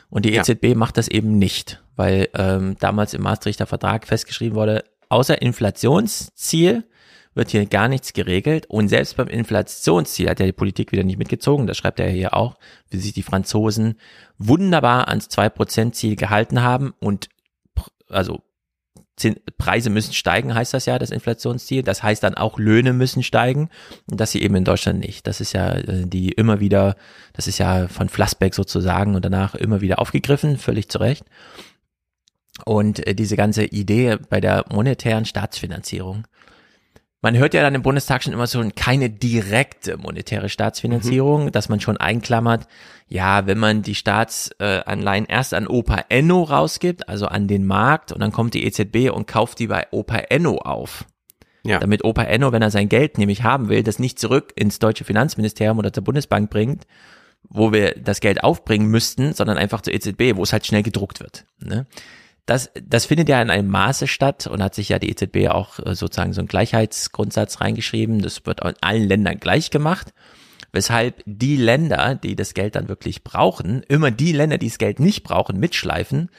Und 0.08 0.24
die 0.24 0.34
EZB 0.34 0.68
ja. 0.68 0.74
macht 0.74 0.96
das 0.96 1.08
eben 1.08 1.38
nicht, 1.38 1.82
weil 1.96 2.28
ähm, 2.34 2.76
damals 2.78 3.14
im 3.14 3.22
Maastrichter 3.22 3.66
Vertrag 3.66 4.06
festgeschrieben 4.06 4.56
wurde, 4.56 4.84
außer 5.08 5.40
Inflationsziel 5.42 6.84
wird 7.34 7.50
hier 7.50 7.66
gar 7.66 7.88
nichts 7.88 8.12
geregelt. 8.12 8.66
Und 8.66 8.88
selbst 8.88 9.16
beim 9.16 9.28
Inflationsziel 9.28 10.28
hat 10.28 10.40
ja 10.40 10.46
die 10.46 10.52
Politik 10.52 10.92
wieder 10.92 11.04
nicht 11.04 11.18
mitgezogen. 11.18 11.66
Das 11.66 11.76
schreibt 11.76 12.00
er 12.00 12.08
hier 12.08 12.34
auch, 12.34 12.56
wie 12.90 12.98
sich 12.98 13.12
die 13.12 13.22
Franzosen 13.22 14.00
wunderbar 14.38 15.08
ans 15.08 15.28
2%-Ziel 15.28 16.16
gehalten 16.16 16.62
haben. 16.62 16.94
Und 16.98 17.28
also 18.08 18.42
Preise 19.56 19.88
müssen 19.88 20.12
steigen, 20.12 20.54
heißt 20.54 20.74
das 20.74 20.86
ja, 20.86 20.98
das 20.98 21.10
Inflationsziel. 21.10 21.82
Das 21.82 22.02
heißt 22.02 22.22
dann 22.22 22.34
auch 22.34 22.58
Löhne 22.58 22.92
müssen 22.92 23.22
steigen. 23.22 23.70
Und 24.10 24.20
das 24.20 24.32
hier 24.32 24.42
eben 24.42 24.56
in 24.56 24.64
Deutschland 24.64 25.00
nicht. 25.00 25.26
Das 25.26 25.40
ist 25.40 25.52
ja 25.52 25.72
äh, 25.72 26.06
die 26.06 26.32
immer 26.32 26.60
wieder, 26.60 26.96
das 27.32 27.46
ist 27.46 27.58
ja 27.58 27.88
von 27.88 28.08
Flassbeck 28.08 28.54
sozusagen 28.54 29.14
und 29.14 29.24
danach 29.24 29.54
immer 29.54 29.80
wieder 29.80 30.00
aufgegriffen, 30.00 30.58
völlig 30.58 30.90
zu 30.90 30.98
Recht. 30.98 31.24
Und 32.64 33.06
äh, 33.06 33.14
diese 33.14 33.36
ganze 33.36 33.64
Idee 33.64 34.18
bei 34.28 34.40
der 34.40 34.64
monetären 34.70 35.24
Staatsfinanzierung, 35.24 36.26
man 37.22 37.36
hört 37.36 37.54
ja 37.54 37.62
dann 37.62 37.74
im 37.74 37.82
Bundestag 37.82 38.22
schon 38.22 38.32
immer 38.32 38.46
so 38.46 38.62
keine 38.76 39.10
direkte 39.10 39.96
monetäre 39.96 40.48
Staatsfinanzierung, 40.48 41.46
mhm. 41.46 41.52
dass 41.52 41.68
man 41.68 41.80
schon 41.80 41.96
einklammert, 41.96 42.66
ja, 43.08 43.46
wenn 43.46 43.58
man 43.58 43.82
die 43.82 43.94
Staatsanleihen 43.94 45.26
erst 45.26 45.54
an 45.54 45.66
Opa 45.66 46.04
Enno 46.08 46.42
rausgibt, 46.42 47.08
also 47.08 47.26
an 47.26 47.48
den 47.48 47.66
Markt, 47.66 48.12
und 48.12 48.20
dann 48.20 48.32
kommt 48.32 48.54
die 48.54 48.64
EZB 48.64 49.10
und 49.10 49.26
kauft 49.26 49.58
die 49.58 49.68
bei 49.68 49.86
Opa 49.90 50.16
Enno 50.16 50.58
auf. 50.58 51.04
Ja. 51.64 51.80
Damit 51.80 52.04
Opa 52.04 52.22
Enno, 52.22 52.52
wenn 52.52 52.62
er 52.62 52.70
sein 52.70 52.88
Geld 52.88 53.18
nämlich 53.18 53.42
haben 53.42 53.68
will, 53.68 53.82
das 53.82 53.98
nicht 53.98 54.18
zurück 54.18 54.52
ins 54.54 54.78
deutsche 54.78 55.04
Finanzministerium 55.04 55.78
oder 55.78 55.92
zur 55.92 56.04
Bundesbank 56.04 56.50
bringt, 56.50 56.86
wo 57.48 57.72
wir 57.72 57.94
das 57.94 58.20
Geld 58.20 58.44
aufbringen 58.44 58.88
müssten, 58.88 59.32
sondern 59.32 59.58
einfach 59.58 59.80
zur 59.80 59.94
EZB, 59.94 60.36
wo 60.36 60.42
es 60.42 60.52
halt 60.52 60.66
schnell 60.66 60.82
gedruckt 60.82 61.20
wird. 61.20 61.44
Ne? 61.58 61.86
Das, 62.46 62.70
das 62.80 63.06
findet 63.06 63.28
ja 63.28 63.42
in 63.42 63.50
einem 63.50 63.68
Maße 63.68 64.06
statt 64.06 64.46
und 64.46 64.62
hat 64.62 64.74
sich 64.74 64.88
ja 64.88 65.00
die 65.00 65.10
EZB 65.10 65.48
auch 65.48 65.80
äh, 65.80 65.94
sozusagen 65.94 66.32
so 66.32 66.40
einen 66.40 66.48
Gleichheitsgrundsatz 66.48 67.60
reingeschrieben. 67.60 68.22
Das 68.22 68.46
wird 68.46 68.60
in 68.60 68.74
allen 68.80 69.08
Ländern 69.08 69.38
gleich 69.40 69.70
gemacht. 69.70 70.14
Weshalb 70.72 71.22
die 71.26 71.56
Länder, 71.56 72.14
die 72.14 72.36
das 72.36 72.54
Geld 72.54 72.76
dann 72.76 72.88
wirklich 72.88 73.24
brauchen, 73.24 73.82
immer 73.88 74.10
die 74.10 74.32
Länder, 74.32 74.58
die 74.58 74.68
das 74.68 74.78
Geld 74.78 75.00
nicht 75.00 75.24
brauchen, 75.24 75.58
mitschleifen 75.58 76.30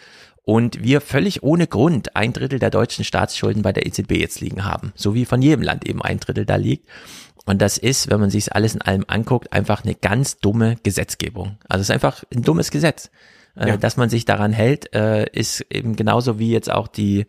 und 0.44 0.82
wir 0.82 1.02
völlig 1.02 1.44
ohne 1.44 1.68
Grund 1.68 2.16
ein 2.16 2.32
Drittel 2.32 2.60
der 2.60 2.70
deutschen 2.70 3.04
Staatsschulden 3.04 3.64
bei 3.64 3.74
der 3.74 3.86
EZB 3.86 4.12
jetzt 4.12 4.40
liegen 4.40 4.64
haben. 4.64 4.94
So 4.96 5.14
wie 5.14 5.26
von 5.26 5.42
jedem 5.42 5.62
Land 5.62 5.86
eben 5.86 6.02
ein 6.02 6.22
Drittel 6.22 6.46
da 6.46 6.56
liegt. 6.56 6.88
Und 7.46 7.62
das 7.62 7.78
ist, 7.78 8.10
wenn 8.10 8.22
man 8.22 8.30
sich 8.30 8.54
alles 8.54 8.74
in 8.74 8.82
allem 8.82 9.04
anguckt, 9.08 9.52
einfach 9.52 9.84
eine 9.84 9.96
ganz 9.96 10.38
dumme 10.40 10.78
Gesetzgebung. 10.84 11.58
Also 11.68 11.82
es 11.82 11.90
ist 11.90 11.94
einfach 11.94 12.24
ein 12.34 12.44
dummes 12.44 12.72
Gesetz. 12.72 13.10
Äh, 13.58 13.70
ja. 13.70 13.78
dass 13.78 13.98
man 13.98 14.10
sich 14.10 14.26
daran 14.26 14.54
hält, 14.54 14.94
äh, 14.94 15.26
ist 15.32 15.66
eben 15.72 15.96
genauso 15.96 16.38
wie 16.38 16.52
jetzt 16.52 16.72
auch 16.72 16.88
die 16.88 17.26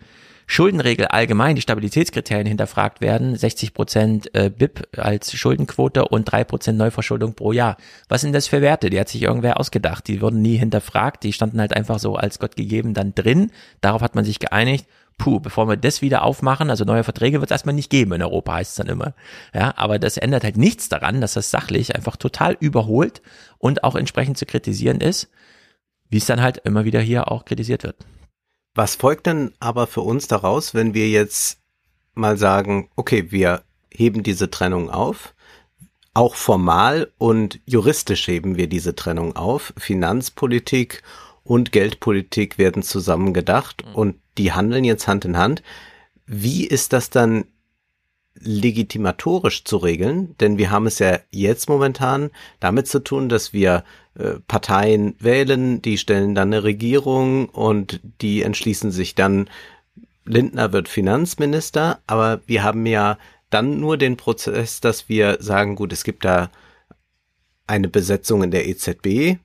Schuldenregel 0.51 1.07
allgemein, 1.07 1.57
die 1.57 1.63
Stabilitätskriterien 1.63 2.47
hinterfragt 2.47 3.03
werden, 3.03 3.37
60 3.37 3.75
Prozent 3.75 4.35
äh, 4.35 4.51
BIP 4.51 4.89
als 4.97 5.35
Schuldenquote 5.35 6.07
und 6.07 6.25
drei 6.25 6.43
Prozent 6.43 6.79
Neuverschuldung 6.79 7.35
pro 7.35 7.53
Jahr. 7.53 7.77
Was 8.09 8.23
sind 8.23 8.33
das 8.33 8.47
für 8.47 8.63
Werte? 8.63 8.89
Die 8.89 8.99
hat 8.99 9.11
sich 9.11 9.23
irgendwer 9.23 9.61
ausgedacht. 9.61 10.09
Die 10.09 10.23
wurden 10.23 10.41
nie 10.41 10.57
hinterfragt, 10.57 11.23
die 11.23 11.35
standen 11.35 11.61
halt 11.61 11.77
einfach 11.77 11.99
so 11.99 12.17
als 12.17 12.39
Gott 12.39 12.57
gegeben 12.57 12.95
dann 12.95 13.15
drin. 13.15 13.51
Darauf 13.83 14.01
hat 14.01 14.15
man 14.15 14.25
sich 14.25 14.39
geeinigt. 14.39 14.87
Puh, 15.19 15.39
bevor 15.41 15.69
wir 15.69 15.77
das 15.77 16.01
wieder 16.01 16.23
aufmachen, 16.23 16.71
also 16.71 16.85
neue 16.85 17.05
Verträge 17.05 17.41
wird 17.41 17.51
es 17.51 17.55
erstmal 17.55 17.75
nicht 17.75 17.91
geben 17.91 18.13
in 18.13 18.23
Europa, 18.23 18.55
heißt 18.55 18.71
es 18.71 18.77
dann 18.77 18.87
immer. 18.87 19.15
Ja, 19.53 19.75
aber 19.77 19.99
das 19.99 20.17
ändert 20.17 20.45
halt 20.45 20.57
nichts 20.57 20.89
daran, 20.89 21.21
dass 21.21 21.35
das 21.35 21.51
sachlich 21.51 21.95
einfach 21.97 22.17
total 22.17 22.57
überholt 22.61 23.21
und 23.59 23.83
auch 23.83 23.97
entsprechend 23.97 24.39
zu 24.39 24.47
kritisieren 24.47 25.01
ist 25.01 25.29
wie 26.11 26.19
es 26.19 26.27
dann 26.27 26.41
halt 26.41 26.59
immer 26.59 26.85
wieder 26.85 27.01
hier 27.01 27.31
auch 27.31 27.45
kritisiert 27.45 27.83
wird. 27.83 27.97
Was 28.75 28.95
folgt 28.95 29.27
denn 29.27 29.53
aber 29.61 29.87
für 29.87 30.03
uns 30.03 30.29
daraus, 30.29 30.75
wenn 30.75 30.95
wir 30.95 31.09
jetzt 31.09 31.59
mal 32.15 32.37
sagen, 32.37 32.91
okay, 32.97 33.31
wir 33.31 33.63
heben 33.91 34.23
diese 34.23 34.51
Trennung 34.51 34.91
auf, 34.91 35.35
auch 36.15 36.35
formal 36.35 37.13
und 37.19 37.61
juristisch 37.65 38.27
heben 38.27 38.57
wir 38.57 38.69
diese 38.69 38.95
Trennung 38.95 39.37
auf, 39.37 39.73
Finanzpolitik 39.77 41.03
und 41.45 41.73
Geldpolitik 41.73 42.59
werden 42.59 42.83
zusammen 42.83 43.33
gedacht 43.33 43.85
mhm. 43.87 43.95
und 43.95 44.17
die 44.37 44.53
handeln 44.53 44.85
jetzt 44.85 45.09
Hand 45.09 45.25
in 45.25 45.39
Hand. 45.39 45.63
Wie 46.27 46.67
ist 46.67 46.93
das 46.93 47.11
dann 47.11 47.47
legitimatorisch 48.35 49.65
zu 49.65 49.79
regeln? 49.79 50.37
Denn 50.39 50.59
wir 50.59 50.71
haben 50.71 50.87
es 50.87 50.99
ja 50.99 51.19
jetzt 51.31 51.69
momentan 51.69 52.31
damit 52.61 52.87
zu 52.87 53.03
tun, 53.03 53.29
dass 53.29 53.53
wir 53.53 53.85
Parteien 54.49 55.15
wählen, 55.21 55.81
die 55.81 55.97
stellen 55.97 56.35
dann 56.35 56.53
eine 56.53 56.65
Regierung 56.65 57.49
und 57.49 58.01
die 58.21 58.43
entschließen 58.43 58.91
sich 58.91 59.15
dann, 59.15 59.49
Lindner 60.25 60.73
wird 60.73 60.89
Finanzminister, 60.89 62.01
aber 62.07 62.41
wir 62.47 62.63
haben 62.63 62.85
ja 62.85 63.19
dann 63.51 63.81
nur 63.81 63.97
den 63.97 64.17
Prozess, 64.17 64.81
dass 64.81 65.09
wir 65.09 65.39
sagen, 65.41 65.75
gut, 65.77 65.93
es 65.93 66.05
gibt 66.05 66.25
da 66.25 66.51
eine 67.67 67.89
Besetzung 67.89 68.43
in 68.43 68.51
der 68.51 68.67
EZB, 68.69 69.39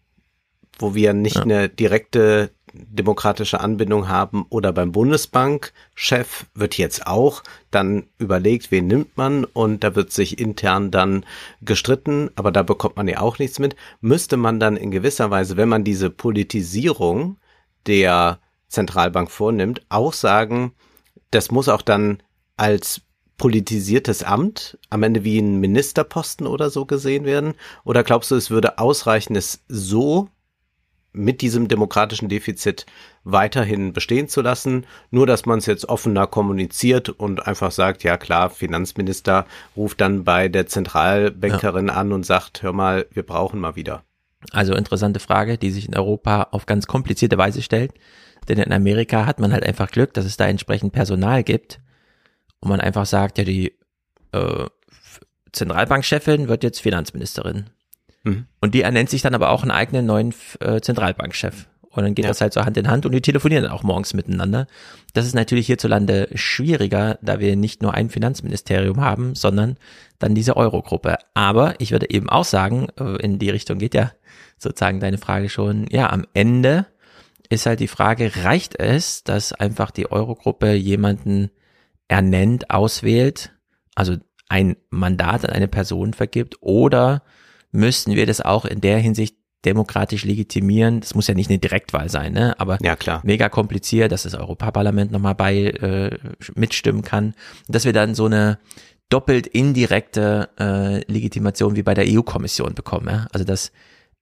wo 0.79 0.95
wir 0.95 1.13
nicht 1.13 1.35
ja. 1.35 1.43
eine 1.43 1.69
direkte 1.69 2.51
demokratische 2.73 3.59
Anbindung 3.59 4.07
haben 4.07 4.45
oder 4.49 4.73
beim 4.73 4.91
Bundesbankchef 4.91 6.45
wird 6.55 6.77
jetzt 6.77 7.05
auch 7.05 7.43
dann 7.71 8.07
überlegt, 8.17 8.71
wen 8.71 8.87
nimmt 8.87 9.15
man 9.15 9.45
und 9.45 9.83
da 9.83 9.95
wird 9.95 10.11
sich 10.11 10.39
intern 10.39 10.89
dann 10.89 11.25
gestritten, 11.61 12.31
aber 12.35 12.51
da 12.51 12.63
bekommt 12.63 12.97
man 12.97 13.07
ja 13.07 13.19
auch 13.19 13.37
nichts 13.39 13.59
mit. 13.59 13.75
Müsste 14.01 14.37
man 14.37 14.59
dann 14.59 14.75
in 14.75 14.91
gewisser 14.91 15.29
Weise, 15.29 15.55
wenn 15.55 15.69
man 15.69 15.83
diese 15.83 16.09
Politisierung 16.09 17.37
der 17.85 18.39
Zentralbank 18.69 19.29
vornimmt, 19.29 19.81
auch 19.89 20.13
sagen, 20.13 20.73
das 21.29 21.51
muss 21.51 21.69
auch 21.69 21.83
dann 21.83 22.23
als 22.57 23.01
politisiertes 23.37 24.23
Amt 24.23 24.77
am 24.89 25.03
Ende 25.03 25.23
wie 25.23 25.39
ein 25.39 25.59
Ministerposten 25.59 26.47
oder 26.47 26.69
so 26.69 26.85
gesehen 26.85 27.25
werden? 27.25 27.55
Oder 27.83 28.03
glaubst 28.03 28.31
du, 28.31 28.35
es 28.35 28.49
würde 28.49 28.79
ausreichen, 28.79 29.35
es 29.35 29.63
so 29.67 30.29
mit 31.13 31.41
diesem 31.41 31.67
demokratischen 31.67 32.27
Defizit 32.27 32.85
weiterhin 33.23 33.93
bestehen 33.93 34.27
zu 34.27 34.41
lassen, 34.41 34.85
nur 35.11 35.27
dass 35.27 35.45
man 35.45 35.59
es 35.59 35.67
jetzt 35.67 35.87
offener 35.87 36.27
kommuniziert 36.27 37.09
und 37.09 37.47
einfach 37.47 37.71
sagt, 37.71 38.03
ja 38.03 38.17
klar, 38.17 38.49
Finanzminister 38.49 39.45
ruft 39.77 40.01
dann 40.01 40.23
bei 40.23 40.49
der 40.49 40.67
Zentralbankerin 40.67 41.87
ja. 41.87 41.93
an 41.93 42.11
und 42.11 42.25
sagt, 42.25 42.63
hör 42.63 42.73
mal, 42.73 43.05
wir 43.11 43.23
brauchen 43.23 43.59
mal 43.59 43.75
wieder. 43.75 44.03
Also 44.51 44.73
interessante 44.73 45.19
Frage, 45.19 45.57
die 45.57 45.71
sich 45.71 45.87
in 45.87 45.95
Europa 45.95 46.49
auf 46.51 46.65
ganz 46.65 46.87
komplizierte 46.87 47.37
Weise 47.37 47.61
stellt, 47.61 47.93
denn 48.49 48.57
in 48.57 48.73
Amerika 48.73 49.25
hat 49.25 49.39
man 49.39 49.53
halt 49.53 49.63
einfach 49.63 49.89
Glück, 49.89 50.13
dass 50.13 50.25
es 50.25 50.35
da 50.35 50.47
entsprechend 50.47 50.91
Personal 50.91 51.43
gibt 51.43 51.79
und 52.59 52.69
man 52.69 52.81
einfach 52.81 53.05
sagt, 53.05 53.37
ja 53.37 53.45
die 53.45 53.77
äh, 54.31 54.65
Zentralbankchefin 55.53 56.47
wird 56.47 56.63
jetzt 56.63 56.81
Finanzministerin 56.81 57.69
Mhm. 58.23 58.45
Und 58.59 58.73
die 58.73 58.81
ernennt 58.81 59.09
sich 59.09 59.21
dann 59.21 59.35
aber 59.35 59.49
auch 59.49 59.61
einen 59.61 59.71
eigenen 59.71 60.05
neuen 60.05 60.33
äh, 60.59 60.81
Zentralbankchef. 60.81 61.67
Und 61.89 62.03
dann 62.03 62.15
geht 62.15 62.25
ja. 62.25 62.29
das 62.29 62.41
halt 62.41 62.53
so 62.53 62.65
Hand 62.65 62.75
in 62.77 62.87
Hand 62.87 63.05
und 63.05 63.11
die 63.11 63.21
telefonieren 63.21 63.63
dann 63.63 63.71
auch 63.71 63.83
morgens 63.83 64.15
miteinander. 64.15 64.65
Das 65.13 65.27
ist 65.27 65.35
natürlich 65.35 65.67
hierzulande 65.67 66.27
schwieriger, 66.33 67.19
da 67.21 67.39
wir 67.39 67.55
nicht 67.55 67.83
nur 67.83 67.93
ein 67.93 68.09
Finanzministerium 68.09 68.99
haben, 68.99 69.35
sondern 69.35 69.77
dann 70.17 70.33
diese 70.33 70.57
Eurogruppe. 70.57 71.17
Aber 71.35 71.75
ich 71.77 71.91
würde 71.91 72.09
eben 72.09 72.29
auch 72.29 72.45
sagen, 72.45 72.87
äh, 72.99 73.17
in 73.23 73.37
die 73.37 73.51
Richtung 73.51 73.77
geht 73.77 73.93
ja 73.93 74.11
sozusagen 74.57 75.01
deine 75.01 75.19
Frage 75.19 75.49
schon, 75.49 75.85
ja, 75.91 76.09
am 76.09 76.25
Ende 76.33 76.87
ist 77.49 77.67
halt 77.67 77.79
die 77.79 77.87
Frage, 77.87 78.31
reicht 78.43 78.79
es, 78.79 79.23
dass 79.23 79.53
einfach 79.53 79.91
die 79.91 80.11
Eurogruppe 80.11 80.73
jemanden 80.73 81.51
ernennt, 82.07 82.71
auswählt, 82.71 83.51
also 83.93 84.15
ein 84.49 84.77
Mandat 84.89 85.45
an 85.45 85.51
eine 85.51 85.67
Person 85.67 86.13
vergibt 86.13 86.57
oder 86.61 87.21
müssten 87.73 88.15
wir 88.15 88.25
das 88.25 88.39
auch 88.39 88.63
in 88.63 88.79
der 88.79 88.99
Hinsicht 88.99 89.35
demokratisch 89.65 90.23
legitimieren. 90.23 91.01
Das 91.01 91.15
muss 91.15 91.27
ja 91.27 91.33
nicht 91.33 91.49
eine 91.49 91.59
Direktwahl 91.59 92.09
sein, 92.09 92.33
ne? 92.33 92.59
aber 92.59 92.77
ja, 92.81 92.95
klar. 92.95 93.21
mega 93.23 93.49
kompliziert, 93.49 94.11
dass 94.11 94.23
das 94.23 94.35
Europaparlament 94.35 95.11
nochmal 95.11 95.35
bei 95.35 95.55
äh, 95.55 96.17
mitstimmen 96.55 97.01
kann. 97.01 97.33
Dass 97.67 97.85
wir 97.85 97.93
dann 97.93 98.15
so 98.15 98.25
eine 98.25 98.59
doppelt 99.09 99.47
indirekte 99.47 100.49
äh, 100.59 101.11
Legitimation 101.11 101.75
wie 101.75 101.83
bei 101.83 101.93
der 101.93 102.05
EU-Kommission 102.07 102.73
bekommen. 102.73 103.07
Ja? 103.09 103.27
Also 103.31 103.45
dass 103.45 103.71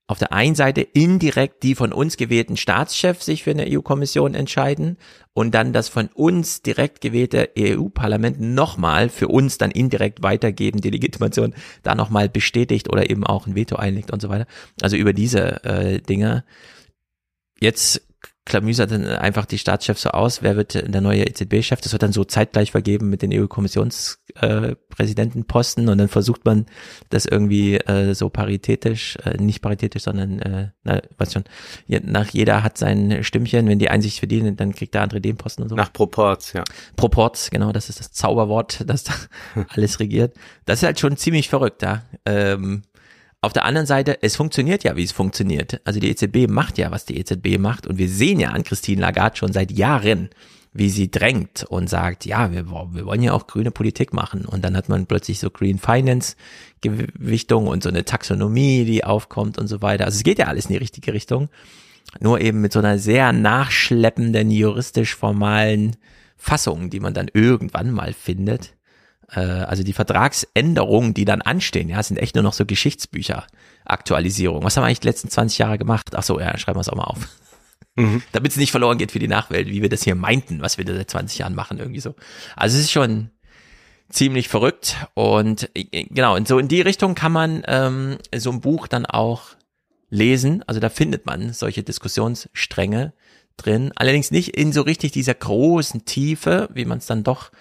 auf 0.08 0.20
der 0.20 0.34
einen 0.34 0.56
Seite 0.56 0.82
indirekt 0.82 1.64
die 1.64 1.74
von 1.74 1.94
uns 1.94 2.18
gewählten 2.18 2.58
Staatschefs 2.58 3.26
sich 3.26 3.44
für 3.44 3.52
eine 3.52 3.66
EU-Kommission 3.70 4.34
entscheiden 4.34 4.98
und 5.34 5.56
dann 5.56 5.72
das 5.72 5.88
von 5.88 6.10
uns 6.14 6.62
direkt 6.62 7.00
gewählte 7.00 7.50
EU-Parlament 7.58 8.42
nochmal 8.42 9.08
für 9.08 9.30
uns 9.30 9.58
dann 9.58 9.72
indirekt 9.72 10.22
weitergeben, 10.22 10.82
die 10.82 10.90
Legitimation 10.90 11.56
da 11.84 11.96
nochmal 11.96 12.28
bestätigt 12.28 12.90
oder 12.92 13.10
eben 13.10 13.26
auch 13.26 13.48
ein 13.48 13.56
Veto 13.56 13.78
einlegt 13.78 14.12
und 14.12 14.22
so 14.22 14.28
weiter. 14.28 14.48
Also 14.82 14.98
über 14.98 15.14
diese 15.14 15.64
äh, 15.64 16.02
Dinge. 16.02 16.44
Jetzt 17.62 18.02
klamüsert 18.46 18.92
dann 18.92 19.06
einfach 19.06 19.46
die 19.46 19.60
Staatschefs 19.60 20.02
so 20.02 20.10
aus, 20.10 20.42
wer 20.42 20.56
wird 20.56 20.74
der 20.74 21.02
neue 21.02 21.28
EZB-Chef, 21.28 21.80
das 21.80 21.92
wird 21.92 22.02
dann 22.02 22.12
so 22.12 22.24
zeitgleich 22.24 22.72
vergeben 22.72 23.08
mit 23.10 23.22
den 23.22 23.32
EU-Kommissionspräsidentenposten 23.32 25.88
äh, 25.88 25.92
und 25.92 26.00
dann 26.00 26.08
versucht 26.08 26.44
man 26.44 26.66
das 27.10 27.28
irgendwie 27.28 27.76
äh, 27.76 28.16
so 28.16 28.30
paritätisch, 28.30 29.16
äh, 29.24 29.38
nicht 29.38 29.62
paritätisch, 29.62 30.02
sondern, 30.04 30.40
äh, 30.40 30.70
na, 30.84 31.02
was 31.18 31.34
schon, 31.34 31.44
nach 31.88 32.30
jeder 32.30 32.64
hat 32.64 32.80
sein 32.80 33.24
Stimmchen, 33.24 33.68
wenn 33.68 33.78
die 33.78 33.90
einen 33.90 34.02
sich 34.02 34.18
verdienen, 34.18 34.58
dann 34.58 34.74
kriegt 34.74 34.96
der 34.96 35.04
andere 35.04 35.22
den 35.22 35.38
Posten 35.38 35.62
und 35.62 35.70
so. 35.70 35.76
Nach 35.76 35.94
Proports, 35.94 36.54
ja. 36.54 36.64
Proports, 36.96 37.52
genau, 37.52 37.72
das 37.72 37.90
ist 37.90 38.00
das 38.00 38.12
Zauberwort, 38.12 38.82
das 38.88 39.04
da 39.04 39.14
alles 39.70 40.00
regiert. 40.00 40.36
Das 40.66 40.80
ist 40.80 40.86
halt 40.86 41.00
schon 41.00 41.16
ziemlich 41.16 41.48
verrückt, 41.48 41.84
ja. 41.84 42.02
Ähm, 42.26 42.82
auf 43.42 43.54
der 43.54 43.66
anderen 43.66 43.88
Seite, 43.88 44.22
es 44.22 44.36
funktioniert 44.36 44.84
ja, 44.84 44.96
wie 44.96 45.04
es 45.04 45.12
funktioniert. 45.12 45.82
Also 45.84 46.00
die 46.00 46.10
EZB 46.10 46.48
macht 46.48 46.78
ja, 46.78 46.92
was 46.92 47.06
die 47.06 47.18
EZB 47.18 47.58
macht. 47.58 47.88
Und 47.88 47.98
wir 47.98 48.08
sehen 48.08 48.40
ja 48.40 48.50
an 48.50 48.64
Christine 48.64 49.02
Lagarde 49.02 49.38
schon 49.38 49.52
seit 49.52 49.72
Jahren, 49.72 50.30
wie 50.74 50.90
sie 50.90 51.10
drängt 51.10 51.66
und 51.68 51.90
sagt, 51.90 52.26
ja, 52.26 52.52
wir, 52.52 52.70
wir 52.70 53.06
wollen 53.06 53.24
ja 53.24 53.34
auch 53.34 53.48
grüne 53.48 53.72
Politik 53.72 54.14
machen. 54.14 54.46
Und 54.46 54.64
dann 54.64 54.78
hat 54.78 54.90
man 54.90 55.08
plötzlich 55.08 55.40
so 55.40 55.50
Green 55.50 55.80
Finance 55.80 56.36
Gewichtung 56.82 57.68
und 57.68 57.82
so 57.82 57.90
eine 57.90 58.06
Taxonomie, 58.06 58.86
die 58.86 59.04
aufkommt 59.04 59.58
und 59.58 59.68
so 59.68 59.82
weiter. 59.82 60.06
Also 60.06 60.18
es 60.18 60.24
geht 60.24 60.38
ja 60.38 60.46
alles 60.46 60.68
in 60.68 60.74
die 60.74 60.78
richtige 60.78 61.12
Richtung. 61.12 61.50
Nur 62.20 62.42
eben 62.42 62.62
mit 62.62 62.74
so 62.74 62.80
einer 62.80 63.00
sehr 63.00 63.34
nachschleppenden, 63.34 64.52
juristisch 64.52 65.16
formalen 65.16 65.96
Fassung, 66.38 66.92
die 66.92 67.00
man 67.00 67.16
dann 67.16 67.30
irgendwann 67.34 67.90
mal 67.92 68.14
findet. 68.14 68.76
Äh, 69.34 69.40
also 69.40 69.84
die 69.84 69.94
Vertragsänderungen, 69.94 71.14
die 71.14 71.26
dann 71.26 71.42
anstehen, 71.42 71.90
ja, 71.90 72.02
sind 72.04 72.18
echt 72.18 72.36
nur 72.36 72.44
noch 72.44 72.54
so 72.54 72.66
Geschichtsbücher. 72.66 73.46
Aktualisierung. 73.86 74.64
Was 74.64 74.78
haben 74.78 74.84
wir 74.84 74.88
eigentlich 74.88 75.00
die 75.00 75.08
letzten 75.08 75.30
20 75.30 75.58
Jahre 75.58 75.78
gemacht? 75.78 76.16
Ach 76.16 76.24
so, 76.24 76.40
ja, 76.40 76.58
schreiben 76.58 76.78
wir 76.78 76.82
es 76.82 76.90
auch 76.90 76.96
mal 76.96 77.06
auf. 77.06 77.28
Mhm. 77.96 78.22
Damit 78.32 78.52
es 78.52 78.58
nicht 78.58 78.72
verloren 78.72 78.98
geht 78.98 79.12
für 79.12 79.20
die 79.20 79.28
Nachwelt, 79.28 79.68
wie 79.68 79.82
wir 79.82 79.90
das 79.90 80.04
hier 80.04 80.16
meinten, 80.16 80.62
was 80.62 80.78
wir 80.78 80.86
da 80.86 80.94
seit 80.94 81.10
20 81.10 81.40
Jahren 81.40 81.56
machen, 81.56 81.80
irgendwie 81.80 82.00
so. 82.00 82.16
Also 82.56 82.78
es 82.78 82.84
ist 82.84 82.92
schon 82.92 83.32
ziemlich 84.10 84.50
verrückt 84.50 84.98
und 85.14 85.70
äh, 85.74 86.06
genau, 86.10 86.36
und 86.36 86.48
so 86.48 86.60
in 86.60 86.68
die 86.68 86.82
Richtung 86.82 87.16
kann 87.16 87.32
man 87.32 87.64
ähm, 87.68 88.18
so 88.36 88.52
ein 88.52 88.62
Buch 88.62 88.88
dann 88.88 89.06
auch 89.06 89.56
lesen. 90.10 90.64
Also 90.68 90.80
da 90.80 90.90
findet 90.90 91.26
man 91.26 91.54
solche 91.54 91.84
Diskussionsstränge 91.84 93.14
drin. 93.58 93.92
Allerdings 93.96 94.32
nicht 94.32 94.50
in 94.58 94.74
so 94.74 94.82
richtig 94.82 95.12
dieser 95.12 95.34
großen 95.34 96.06
Tiefe, 96.06 96.70
wie 96.74 96.86
man 96.86 97.00
es 97.00 97.06
dann 97.06 97.24
doch 97.24 97.52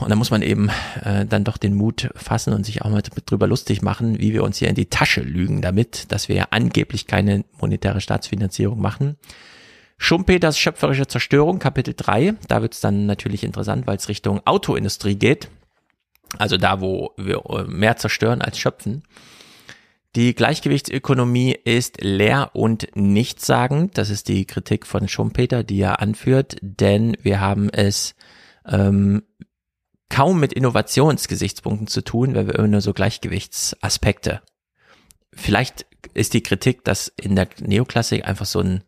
und 0.00 0.10
da 0.10 0.16
muss 0.16 0.30
man 0.30 0.42
eben 0.42 0.70
äh, 1.02 1.26
dann 1.26 1.44
doch 1.44 1.56
den 1.56 1.74
Mut 1.74 2.10
fassen 2.14 2.52
und 2.52 2.64
sich 2.64 2.82
auch 2.82 2.90
mal 2.90 3.02
drüber 3.02 3.46
lustig 3.46 3.82
machen, 3.82 4.18
wie 4.20 4.32
wir 4.32 4.44
uns 4.44 4.58
hier 4.58 4.68
in 4.68 4.74
die 4.74 4.86
Tasche 4.86 5.20
lügen 5.20 5.62
damit, 5.62 6.12
dass 6.12 6.28
wir 6.28 6.36
ja 6.36 6.48
angeblich 6.50 7.06
keine 7.06 7.44
monetäre 7.60 8.00
Staatsfinanzierung 8.00 8.80
machen. 8.80 9.16
Schumpeters 9.96 10.58
schöpferische 10.58 11.08
Zerstörung, 11.08 11.58
Kapitel 11.58 11.94
3, 11.96 12.34
da 12.46 12.62
wird 12.62 12.74
es 12.74 12.80
dann 12.80 13.06
natürlich 13.06 13.42
interessant, 13.42 13.86
weil 13.86 13.96
es 13.96 14.08
Richtung 14.08 14.40
Autoindustrie 14.46 15.16
geht. 15.16 15.48
Also 16.36 16.56
da, 16.56 16.80
wo 16.80 17.12
wir 17.16 17.42
äh, 17.46 17.64
mehr 17.64 17.96
zerstören 17.96 18.42
als 18.42 18.58
schöpfen. 18.58 19.02
Die 20.14 20.34
Gleichgewichtsökonomie 20.34 21.52
ist 21.52 22.02
leer 22.02 22.50
und 22.54 22.88
nichtssagend. 22.94 23.98
Das 23.98 24.10
ist 24.10 24.28
die 24.28 24.46
Kritik 24.46 24.86
von 24.86 25.08
Schumpeter, 25.08 25.64
die 25.64 25.80
er 25.80 26.00
anführt, 26.00 26.56
denn 26.60 27.16
wir 27.22 27.40
haben 27.40 27.68
es 27.70 28.14
ähm, 28.66 29.22
kaum 30.10 30.40
mit 30.40 30.52
Innovationsgesichtspunkten 30.52 31.86
zu 31.86 32.02
tun, 32.02 32.34
weil 32.34 32.46
wir 32.46 32.54
immer 32.54 32.68
nur 32.68 32.80
so 32.80 32.92
Gleichgewichtsaspekte. 32.92 34.40
Vielleicht 35.32 35.86
ist 36.14 36.34
die 36.34 36.42
Kritik, 36.42 36.84
dass 36.84 37.08
in 37.08 37.36
der 37.36 37.48
Neoklassik 37.60 38.24
einfach 38.26 38.46
so 38.46 38.60
ein 38.60 38.82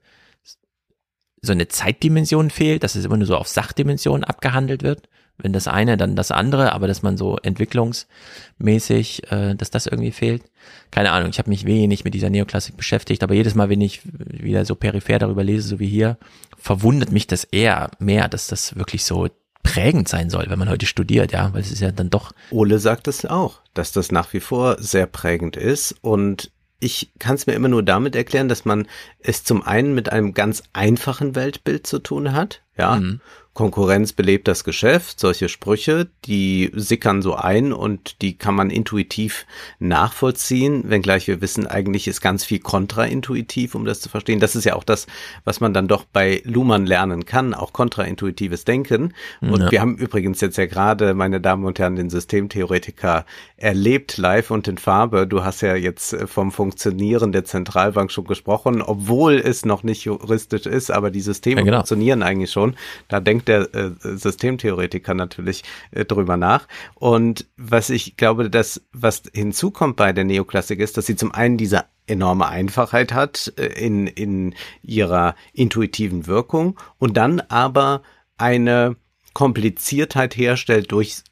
so 1.42 1.52
eine 1.52 1.68
Zeitdimension 1.68 2.50
fehlt, 2.50 2.82
dass 2.82 2.96
es 2.96 3.04
immer 3.04 3.16
nur 3.16 3.26
so 3.26 3.36
auf 3.36 3.48
Sachdimensionen 3.48 4.24
abgehandelt 4.24 4.82
wird. 4.82 5.08
Wenn 5.38 5.54
das 5.54 5.68
eine, 5.68 5.96
dann 5.96 6.16
das 6.16 6.32
andere, 6.32 6.72
aber 6.72 6.86
dass 6.86 7.00
man 7.02 7.16
so 7.16 7.38
entwicklungsmäßig, 7.38 9.32
äh, 9.32 9.54
dass 9.54 9.70
das 9.70 9.86
irgendwie 9.86 10.10
fehlt. 10.10 10.42
Keine 10.90 11.12
Ahnung, 11.12 11.30
ich 11.30 11.38
habe 11.38 11.48
mich 11.48 11.64
wenig 11.64 12.04
mit 12.04 12.12
dieser 12.12 12.28
Neoklassik 12.28 12.76
beschäftigt, 12.76 13.22
aber 13.22 13.32
jedes 13.32 13.54
Mal, 13.54 13.70
wenn 13.70 13.80
ich 13.80 14.02
wieder 14.04 14.66
so 14.66 14.74
peripher 14.74 15.18
darüber 15.18 15.42
lese, 15.42 15.66
so 15.66 15.78
wie 15.78 15.88
hier, 15.88 16.18
verwundert 16.58 17.10
mich 17.10 17.26
das 17.26 17.44
eher 17.44 17.90
mehr, 17.98 18.28
dass 18.28 18.48
das 18.48 18.76
wirklich 18.76 19.06
so 19.06 19.28
prägend 19.62 20.08
sein 20.08 20.30
soll, 20.30 20.46
wenn 20.48 20.58
man 20.58 20.68
heute 20.68 20.86
studiert, 20.86 21.32
ja, 21.32 21.52
weil 21.52 21.60
es 21.60 21.70
ist 21.70 21.80
ja 21.80 21.92
dann 21.92 22.10
doch. 22.10 22.32
Ole 22.50 22.78
sagt 22.78 23.08
es 23.08 23.24
auch, 23.26 23.60
dass 23.74 23.92
das 23.92 24.10
nach 24.10 24.32
wie 24.32 24.40
vor 24.40 24.76
sehr 24.80 25.06
prägend 25.06 25.56
ist 25.56 25.94
und 26.00 26.50
ich 26.80 27.12
kann 27.18 27.34
es 27.34 27.46
mir 27.46 27.52
immer 27.52 27.68
nur 27.68 27.82
damit 27.82 28.16
erklären, 28.16 28.48
dass 28.48 28.64
man 28.64 28.88
es 29.20 29.44
zum 29.44 29.62
einen 29.62 29.94
mit 29.94 30.10
einem 30.10 30.32
ganz 30.32 30.62
einfachen 30.72 31.34
Weltbild 31.34 31.86
zu 31.86 31.98
tun 31.98 32.32
hat, 32.32 32.62
ja, 32.76 32.96
mhm. 32.96 33.20
Konkurrenz 33.52 34.12
belebt 34.12 34.46
das 34.46 34.62
Geschäft, 34.62 35.18
solche 35.18 35.48
Sprüche, 35.48 36.08
die 36.24 36.70
sickern 36.72 37.20
so 37.20 37.34
ein 37.34 37.72
und 37.72 38.22
die 38.22 38.38
kann 38.38 38.54
man 38.54 38.70
intuitiv 38.70 39.44
nachvollziehen, 39.80 40.84
wenngleich 40.88 41.26
wir 41.26 41.40
wissen, 41.40 41.66
eigentlich 41.66 42.06
ist 42.06 42.20
ganz 42.20 42.44
viel 42.44 42.60
kontraintuitiv, 42.60 43.74
um 43.74 43.84
das 43.84 44.00
zu 44.00 44.08
verstehen. 44.08 44.38
Das 44.38 44.54
ist 44.54 44.64
ja 44.64 44.76
auch 44.76 44.84
das, 44.84 45.08
was 45.44 45.60
man 45.60 45.74
dann 45.74 45.88
doch 45.88 46.04
bei 46.04 46.42
Luhmann 46.44 46.86
lernen 46.86 47.24
kann, 47.24 47.52
auch 47.52 47.72
kontraintuitives 47.72 48.64
Denken. 48.64 49.14
Und 49.40 49.60
ja. 49.62 49.70
wir 49.72 49.80
haben 49.80 49.96
übrigens 49.96 50.40
jetzt 50.40 50.56
ja 50.56 50.66
gerade, 50.66 51.14
meine 51.14 51.40
Damen 51.40 51.64
und 51.64 51.80
Herren, 51.80 51.96
den 51.96 52.08
Systemtheoretiker 52.08 53.26
erlebt, 53.56 54.16
live 54.16 54.52
und 54.52 54.68
in 54.68 54.78
Farbe. 54.78 55.26
Du 55.26 55.42
hast 55.42 55.60
ja 55.60 55.74
jetzt 55.74 56.16
vom 56.26 56.52
Funktionieren 56.52 57.32
der 57.32 57.44
Zentralbank 57.44 58.12
schon 58.12 58.24
gesprochen, 58.24 58.80
obwohl 58.80 59.34
es 59.34 59.64
noch 59.64 59.82
nicht 59.82 60.04
juristisch 60.04 60.66
ist, 60.66 60.92
aber 60.92 61.10
die 61.10 61.20
Systeme 61.20 61.62
ja, 61.62 61.64
genau. 61.64 61.78
funktionieren 61.78 62.22
eigentlich 62.22 62.52
schon. 62.52 62.76
Da 63.08 63.18
denkt 63.18 63.40
denkt 63.40 63.48
der 63.50 63.74
äh, 63.74 63.90
Systemtheoretiker 64.00 65.14
natürlich 65.14 65.64
äh, 65.90 66.04
drüber 66.04 66.36
nach. 66.36 66.68
Und 66.94 67.46
was 67.56 67.90
ich 67.90 68.16
glaube, 68.16 68.48
dass 68.48 68.82
was 68.92 69.22
hinzukommt 69.34 69.96
bei 69.96 70.12
der 70.12 70.24
Neoklassik 70.24 70.80
ist, 70.80 70.96
dass 70.96 71.06
sie 71.06 71.16
zum 71.16 71.32
einen 71.32 71.56
diese 71.56 71.84
enorme 72.06 72.48
Einfachheit 72.48 73.12
hat 73.12 73.52
äh, 73.56 73.66
in, 73.66 74.06
in 74.06 74.54
ihrer 74.82 75.34
intuitiven 75.52 76.26
Wirkung 76.26 76.78
und 76.98 77.16
dann 77.16 77.40
aber 77.40 78.02
eine 78.38 78.96
Kompliziertheit 79.34 80.36
herstellt 80.36 80.92
durch 80.92 81.22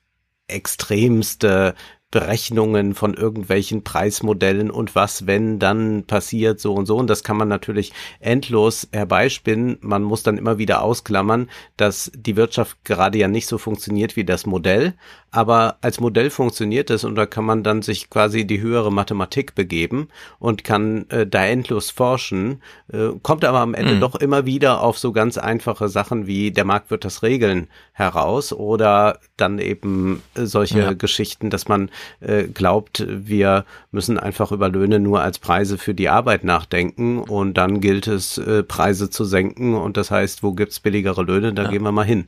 extremste 0.47 1.75
Berechnungen 2.11 2.95
von 2.95 3.13
irgendwelchen 3.13 3.85
Preismodellen 3.85 4.71
und 4.71 4.95
was, 4.95 5.27
wenn 5.27 5.59
dann 5.59 6.05
passiert 6.05 6.59
so 6.59 6.73
und 6.73 6.87
so. 6.87 6.97
Und 6.97 7.09
das 7.11 7.23
kann 7.23 7.37
man 7.37 7.49
natürlich 7.49 7.93
endlos 8.21 8.89
herbeispinnen. 8.93 9.77
Man 9.83 10.03
muss 10.03 10.23
dann 10.23 10.39
immer 10.39 10.57
wieder 10.57 10.83
ausklammern, 10.83 11.51
dass 11.77 12.11
die 12.15 12.37
Wirtschaft 12.37 12.83
gerade 12.85 13.19
ja 13.19 13.29
nicht 13.29 13.47
so 13.47 13.59
funktioniert 13.59 14.17
wie 14.17 14.25
das 14.25 14.47
Modell. 14.47 14.95
Aber 15.31 15.77
als 15.83 16.01
Modell 16.01 16.31
funktioniert 16.31 16.89
es 16.89 17.05
und 17.05 17.15
da 17.15 17.27
kann 17.27 17.45
man 17.45 17.63
dann 17.63 17.83
sich 17.83 18.09
quasi 18.09 18.47
die 18.47 18.63
höhere 18.63 18.91
Mathematik 18.91 19.55
begeben 19.55 20.09
und 20.39 20.65
kann 20.65 21.05
äh, 21.11 21.27
da 21.27 21.45
endlos 21.45 21.91
forschen, 21.91 22.63
äh, 22.91 23.11
kommt 23.23 23.45
aber 23.45 23.59
am 23.59 23.75
Ende 23.75 23.97
mhm. 23.97 24.01
doch 24.01 24.15
immer 24.15 24.47
wieder 24.47 24.81
auf 24.81 24.99
so 24.99 25.13
ganz 25.13 25.37
einfache 25.37 25.91
Sachen 25.91 26.27
wie 26.27 26.51
der 26.51 26.65
Markt 26.65 26.91
wird 26.91 27.05
das 27.05 27.23
regeln 27.23 27.69
heraus 27.93 28.55
oder 28.55 29.19
dann 29.37 29.59
eben 29.59 30.23
äh, 30.35 30.47
solche 30.47 30.79
ja. 30.79 30.93
Geschichten, 30.95 31.51
dass 31.51 31.69
man 31.69 31.91
äh, 32.21 32.45
glaubt, 32.45 33.05
wir 33.09 33.65
müssen 33.91 34.19
einfach 34.19 34.53
über 34.53 34.69
Löhne 34.69 34.99
nur 34.99 35.23
als 35.23 35.39
Preise 35.39 35.79
für 35.79 35.95
die 35.95 36.09
Arbeit 36.09 36.45
nachdenken 36.45 37.21
und 37.21 37.55
dann 37.55 37.81
gilt 37.81 38.07
es, 38.07 38.39
äh, 38.39 38.63
Preise 38.63 39.11
zu 39.11 39.25
senken 39.25 39.75
und 39.75 39.97
das 39.97 40.11
heißt, 40.11 40.43
wo 40.43 40.53
gibt's 40.53 40.81
billigere 40.81 41.23
Löhne, 41.23 41.53
da 41.53 41.65
ja. 41.65 41.71
gehen 41.71 41.83
wir 41.83 41.93
mal 41.93 42.05
hin. 42.05 42.27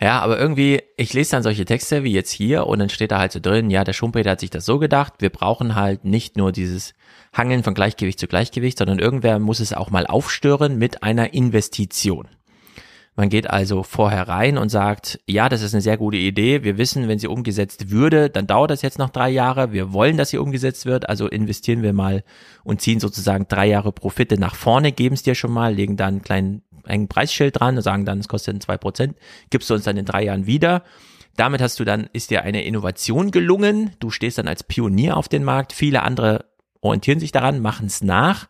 Ja, 0.00 0.20
aber 0.20 0.38
irgendwie, 0.38 0.82
ich 0.96 1.12
lese 1.12 1.30
dann 1.30 1.44
solche 1.44 1.64
Texte 1.64 2.02
wie 2.02 2.12
jetzt 2.12 2.32
hier 2.32 2.66
und 2.66 2.80
dann 2.80 2.88
steht 2.88 3.12
da 3.12 3.20
halt 3.20 3.30
so 3.30 3.38
drin, 3.38 3.70
ja, 3.70 3.84
der 3.84 3.92
Schumpeter 3.92 4.32
hat 4.32 4.40
sich 4.40 4.50
das 4.50 4.64
so 4.64 4.80
gedacht, 4.80 5.14
wir 5.18 5.30
brauchen 5.30 5.76
halt 5.76 6.04
nicht 6.04 6.36
nur 6.36 6.50
dieses 6.50 6.94
Hangeln 7.32 7.62
von 7.62 7.74
Gleichgewicht 7.74 8.18
zu 8.18 8.26
Gleichgewicht, 8.26 8.78
sondern 8.78 8.98
irgendwer 8.98 9.38
muss 9.38 9.60
es 9.60 9.72
auch 9.72 9.90
mal 9.90 10.06
aufstören 10.06 10.76
mit 10.76 11.04
einer 11.04 11.34
Investition. 11.34 12.26
Man 13.14 13.28
geht 13.28 13.50
also 13.50 13.82
vorher 13.82 14.26
rein 14.26 14.56
und 14.56 14.70
sagt, 14.70 15.20
ja, 15.26 15.50
das 15.50 15.60
ist 15.60 15.74
eine 15.74 15.82
sehr 15.82 15.98
gute 15.98 16.16
Idee. 16.16 16.64
Wir 16.64 16.78
wissen, 16.78 17.08
wenn 17.08 17.18
sie 17.18 17.26
umgesetzt 17.26 17.90
würde, 17.90 18.30
dann 18.30 18.46
dauert 18.46 18.70
das 18.70 18.80
jetzt 18.80 18.98
noch 18.98 19.10
drei 19.10 19.28
Jahre. 19.28 19.72
Wir 19.72 19.92
wollen, 19.92 20.16
dass 20.16 20.30
sie 20.30 20.38
umgesetzt 20.38 20.86
wird. 20.86 21.10
Also 21.10 21.28
investieren 21.28 21.82
wir 21.82 21.92
mal 21.92 22.24
und 22.64 22.80
ziehen 22.80 23.00
sozusagen 23.00 23.46
drei 23.48 23.66
Jahre 23.66 23.92
Profite 23.92 24.40
nach 24.40 24.54
vorne, 24.54 24.92
geben 24.92 25.14
es 25.14 25.22
dir 25.22 25.34
schon 25.34 25.52
mal, 25.52 25.74
legen 25.74 25.96
dann 25.96 26.14
einen 26.14 26.22
kleinen 26.22 26.62
engen 26.86 27.08
Preisschild 27.08 27.60
dran 27.60 27.76
und 27.76 27.82
sagen 27.82 28.06
dann, 28.06 28.18
es 28.18 28.28
kostet 28.28 28.62
zwei 28.62 28.78
Prozent, 28.78 29.16
gibst 29.50 29.68
du 29.68 29.74
uns 29.74 29.84
dann 29.84 29.98
in 29.98 30.06
drei 30.06 30.24
Jahren 30.24 30.46
wieder. 30.46 30.82
Damit 31.36 31.60
hast 31.60 31.80
du 31.80 31.84
dann, 31.84 32.08
ist 32.12 32.30
dir 32.30 32.42
eine 32.42 32.64
Innovation 32.64 33.30
gelungen. 33.30 33.90
Du 34.00 34.10
stehst 34.10 34.38
dann 34.38 34.48
als 34.48 34.64
Pionier 34.64 35.16
auf 35.16 35.28
den 35.28 35.44
Markt. 35.44 35.72
Viele 35.72 36.02
andere 36.02 36.46
orientieren 36.80 37.20
sich 37.20 37.32
daran, 37.32 37.60
machen 37.60 37.86
es 37.86 38.02
nach. 38.02 38.48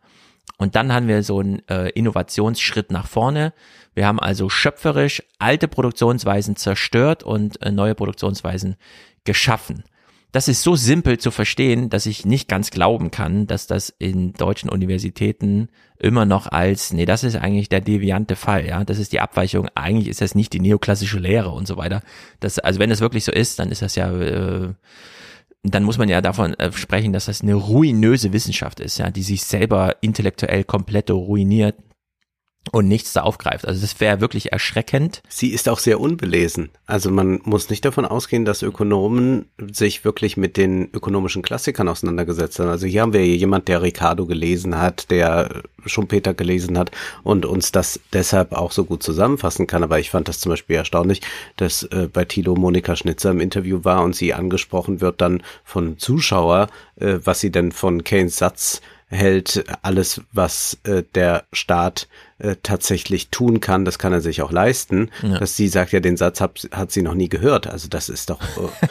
Und 0.59 0.77
dann 0.77 0.93
haben 0.93 1.09
wir 1.09 1.23
so 1.23 1.41
einen 1.41 1.67
äh, 1.69 1.89
Innovationsschritt 1.91 2.91
nach 2.91 3.07
vorne. 3.07 3.53
Wir 3.95 4.07
haben 4.07 4.21
also 4.21 4.49
schöpferisch 4.49 5.23
alte 5.39 5.69
Produktionsweisen 5.69 6.57
zerstört 6.57 7.23
und 7.23 7.61
äh, 7.63 7.71
neue 7.71 7.95
Produktionsweisen 7.95 8.77
geschaffen. 9.25 9.85
Das 10.33 10.49
ist 10.49 10.63
so 10.63 10.77
simpel 10.77 11.19
zu 11.19 11.31
verstehen, 11.31 11.91
dass 11.91 12.07
ich 12.07 12.25
nicht 12.25 12.49
ganz 12.49 12.71
glauben 12.71 13.11
kann, 13.11 13.47
dass 13.47 13.67
das 13.67 13.91
in 13.91 14.33
deutschen 14.33 14.71
Universitäten 14.71 15.69
immer 15.99 16.25
noch 16.25 16.47
als, 16.47 16.95
nee, 16.95 17.05
das 17.05 17.23
ist 17.23 17.37
eigentlich 17.37 17.69
der 17.69 17.83
deviante 17.83 18.35
Fall, 18.35 18.67
ja, 18.67 18.83
das 18.83 18.99
ist 18.99 19.13
die 19.13 19.21
Abweichung, 19.21 19.69
eigentlich 19.75 20.09
ist 20.09 20.23
das 20.23 20.35
nicht 20.35 20.55
die 20.55 20.61
neoklassische 20.61 21.19
Lehre 21.19 21.51
und 21.51 21.69
so 21.69 21.77
weiter. 21.77 22.01
Das, 22.41 22.59
also 22.59 22.81
wenn 22.81 22.89
das 22.89 23.01
wirklich 23.01 23.25
so 23.25 23.33
ist, 23.33 23.59
dann 23.59 23.71
ist 23.71 23.83
das 23.83 23.95
ja, 23.95 24.11
äh, 24.11 24.73
dann 25.65 25.85
muss 25.85 25.99
man 25.99 26.09
ja 26.09 26.23
davon 26.23 26.55
äh, 26.55 26.73
sprechen, 26.73 27.13
dass 27.13 27.27
das 27.27 27.43
eine 27.43 27.55
ruinöse 27.55 28.33
Wissenschaft 28.33 28.81
ist, 28.81 28.97
ja, 28.97 29.11
die 29.11 29.23
sich 29.23 29.45
selber 29.45 29.97
intellektuell 30.01 30.65
komplett 30.65 31.11
ruiniert 31.11 31.77
und 32.73 32.89
nichts 32.89 33.13
da 33.13 33.21
aufgreift. 33.21 33.69
Also 33.69 33.83
das 33.83 34.01
wäre 34.01 34.23
wirklich 34.23 34.51
erschreckend. 34.51 35.23
Sie 35.29 35.51
ist 35.51 35.69
auch 35.69 35.79
sehr 35.79 36.01
unbelesen. 36.01 36.71
Also 36.87 37.11
man 37.11 37.41
muss 37.45 37.69
nicht 37.69 37.85
davon 37.85 38.07
ausgehen, 38.07 38.47
dass 38.47 38.63
Ökonomen 38.63 39.45
sich 39.71 40.07
wirklich 40.07 40.39
mit 40.39 40.57
den 40.57 40.89
ökonomischen 40.95 41.43
Klassikern 41.43 41.87
auseinandergesetzt 41.87 42.59
haben. 42.59 42.71
Also 42.71 42.87
hier 42.87 43.03
haben 43.03 43.13
wir 43.13 43.27
jemand, 43.27 43.69
der 43.69 43.83
Ricardo 43.83 44.25
gelesen 44.25 44.79
hat, 44.79 45.11
der 45.11 45.63
Schumpeter 45.85 46.33
gelesen 46.33 46.79
hat 46.79 46.91
und 47.23 47.45
uns 47.45 47.73
das 47.73 48.01
deshalb 48.15 48.53
auch 48.53 48.73
so 48.73 48.85
gut 48.85 49.03
zusammenfassen 49.03 49.67
kann. 49.67 49.83
Aber 49.83 50.01
ich 50.01 50.09
fand 50.09 50.29
das 50.29 50.41
zum 50.41 50.51
Beispiel 50.51 50.77
erstaunlich, 50.77 51.21
dass 51.59 51.83
äh, 51.83 52.09
bei 52.11 52.25
Tilo 52.25 52.55
Monika 52.55 52.97
Schnitzer 52.97 53.33
im 53.33 53.41
Interview 53.41 53.85
war 53.85 54.03
und 54.03 54.17
sie 54.17 54.33
angesprochen 54.33 55.03
wird 55.03 55.21
dann 55.21 55.43
von 55.63 55.99
Zuschauer, 55.99 56.69
äh, 56.97 57.19
was 57.23 57.41
sie 57.41 57.53
denn 57.53 57.71
von 57.71 58.03
Keynes 58.03 58.39
Satz 58.39 58.81
hält, 59.13 59.65
alles, 59.83 60.23
was 60.33 60.79
äh, 60.85 61.03
der 61.15 61.45
Staat 61.53 62.09
äh, 62.43 62.57
tatsächlich 62.63 63.29
tun 63.31 63.61
kann, 63.61 63.85
das 63.85 63.99
kann 63.99 64.13
er 64.13 64.21
sich 64.21 64.43
auch 64.43 64.51
leisten. 64.51 65.11
Ja. 65.23 65.39
Dass 65.39 65.57
sie 65.57 65.69
sagt, 65.69 65.93
ja, 65.93 66.01
den 66.01 66.17
Satz 66.17 66.41
hat, 66.41 66.69
hat 66.73 66.91
sie 66.91 67.03
noch 67.03 67.15
nie 67.15 67.29
gehört. 67.29 67.69
Also 67.69 67.89
das 67.89 68.09
ist 68.09 68.31
doch 68.31 68.41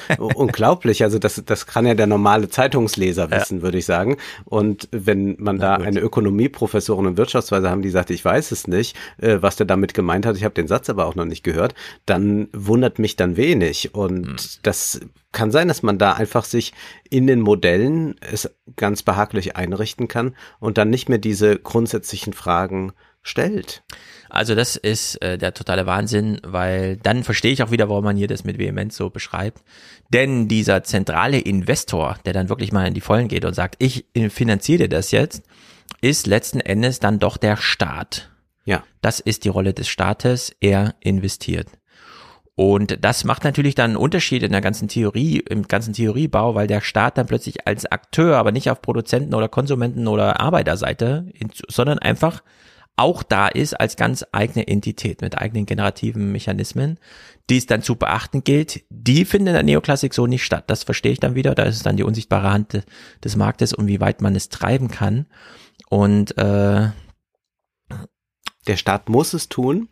äh, 0.08 0.16
unglaublich. 0.18 1.04
Also 1.04 1.20
das, 1.20 1.42
das 1.46 1.66
kann 1.68 1.86
ja 1.86 1.94
der 1.94 2.08
normale 2.08 2.50
Zeitungsleser 2.50 3.30
wissen, 3.30 3.62
würde 3.62 3.78
ich 3.78 3.86
sagen. 3.86 4.18
Und 4.46 4.88
wenn 4.92 5.36
man 5.38 5.60
da 5.60 5.78
gut. 5.78 5.86
eine 5.86 6.00
Ökonomieprofessorin 6.00 7.08
und 7.08 7.18
Wirtschaftsweise 7.18 7.70
haben, 7.70 7.82
die 7.82 7.90
sagt, 7.90 8.10
ich 8.10 8.24
weiß 8.24 8.52
es 8.52 8.68
nicht, 8.68 8.96
äh, 9.18 9.38
was 9.42 9.58
der 9.58 9.66
damit 9.66 9.94
gemeint 9.94 10.26
hat, 10.26 10.38
ich 10.38 10.44
habe 10.44 10.54
den 10.56 10.68
Satz 10.68 10.90
aber 10.90 11.06
auch 11.06 11.16
noch 11.16 11.26
nicht 11.26 11.44
gehört, 11.44 11.76
dann 12.06 12.48
wundert 12.54 13.00
mich 13.00 13.18
dann 13.18 13.36
wenig. 13.38 13.94
Und 13.94 14.26
Hm. 14.26 14.36
das 14.64 15.02
kann 15.32 15.52
sein, 15.52 15.68
dass 15.68 15.84
man 15.84 15.98
da 15.98 16.14
einfach 16.14 16.46
sich 16.46 16.74
in 17.10 17.28
den 17.28 17.42
Modellen 17.42 18.16
es 18.22 18.50
ganz 18.76 19.04
behaglich 19.04 19.56
einrichten 19.56 20.08
kann 20.08 20.36
und 20.60 20.78
dann 20.78 20.90
nicht 20.90 21.10
mehr 21.10 21.18
diese 21.18 21.58
grundsätzlichen 21.58 22.34
Fragen 22.34 22.94
stellt. 23.22 23.84
Also 24.30 24.56
das 24.56 24.76
ist 24.78 25.22
äh, 25.22 25.38
der 25.38 25.54
totale 25.54 25.86
Wahnsinn, 25.86 26.40
weil 26.44 26.98
dann 26.98 27.24
verstehe 27.24 27.52
ich 27.52 27.64
auch 27.64 27.72
wieder, 27.72 27.90
warum 27.90 28.06
man 28.06 28.18
hier 28.18 28.28
das 28.28 28.44
mit 28.44 28.58
Vehemenz 28.58 28.96
so 28.96 29.10
beschreibt. 29.10 29.62
Denn 30.14 30.48
dieser 30.48 30.84
zentrale 30.84 31.40
Investor, 31.40 32.18
der 32.26 32.34
dann 32.34 32.50
wirklich 32.50 32.72
mal 32.72 32.88
in 32.88 32.94
die 32.94 33.02
Vollen 33.02 33.28
geht 33.28 33.46
und 33.46 33.54
sagt, 33.54 33.76
ich 33.80 34.06
äh, 34.16 34.30
finanziere 34.30 34.88
das 34.90 35.12
jetzt, 35.12 35.44
ist 36.02 36.28
letzten 36.28 36.62
Endes 36.62 37.00
dann 37.00 37.20
doch 37.20 37.38
der 37.38 37.58
Staat. 37.58 38.32
Ja. 38.66 38.84
Das 39.02 39.20
ist 39.20 39.44
die 39.44 39.50
Rolle 39.50 39.74
des 39.74 39.88
Staates. 39.88 40.56
Er 40.62 40.96
investiert. 41.02 41.68
Und 42.56 43.04
das 43.04 43.24
macht 43.24 43.44
natürlich 43.44 43.76
dann 43.76 43.92
einen 43.92 43.98
Unterschied 43.98 44.44
in 44.44 44.52
der 44.52 44.62
ganzen 44.62 44.88
Theorie, 44.88 45.40
im 45.40 45.68
ganzen 45.68 45.94
Theoriebau, 45.94 46.54
weil 46.54 46.68
der 46.68 46.82
Staat 46.82 47.18
dann 47.18 47.26
plötzlich 47.26 47.66
als 47.68 47.86
Akteur, 47.86 48.38
aber 48.38 48.52
nicht 48.52 48.70
auf 48.70 48.82
Produzenten 48.82 49.34
oder 49.34 49.48
Konsumenten 49.48 50.08
oder 50.08 50.40
Arbeiterseite, 50.40 51.26
sondern 51.70 51.98
einfach 52.00 52.44
auch 53.02 53.24
da 53.24 53.48
ist 53.48 53.74
als 53.80 53.96
ganz 53.96 54.24
eigene 54.32 54.68
Entität 54.68 55.22
mit 55.22 55.38
eigenen 55.38 55.66
generativen 55.66 56.32
Mechanismen, 56.32 56.98
die 57.50 57.58
es 57.58 57.66
dann 57.66 57.82
zu 57.82 57.96
beachten 57.96 58.44
gilt. 58.44 58.84
Die 58.90 59.26
finden 59.26 59.48
in 59.48 59.54
der 59.54 59.64
Neoklassik 59.64 60.14
so 60.14 60.28
nicht 60.28 60.46
statt. 60.46 60.66
Das 60.68 60.84
verstehe 60.84 61.12
ich 61.12 61.20
dann 61.20 61.36
wieder. 61.36 61.56
Da 61.56 61.64
ist 61.64 61.76
es 61.78 61.84
dann 61.84 61.98
die 61.98 62.04
unsichtbare 62.04 62.52
Hand 62.52 62.74
de- 62.74 62.84
des 63.24 63.36
Marktes 63.36 63.74
und 63.74 63.88
wie 63.88 64.00
weit 64.00 64.22
man 64.22 64.36
es 64.36 64.50
treiben 64.50 64.88
kann. 64.90 65.26
Und 65.90 66.38
äh, 66.38 66.90
Der 68.68 68.78
Staat 68.78 69.10
muss 69.10 69.34
es 69.34 69.50
tun, 69.50 69.90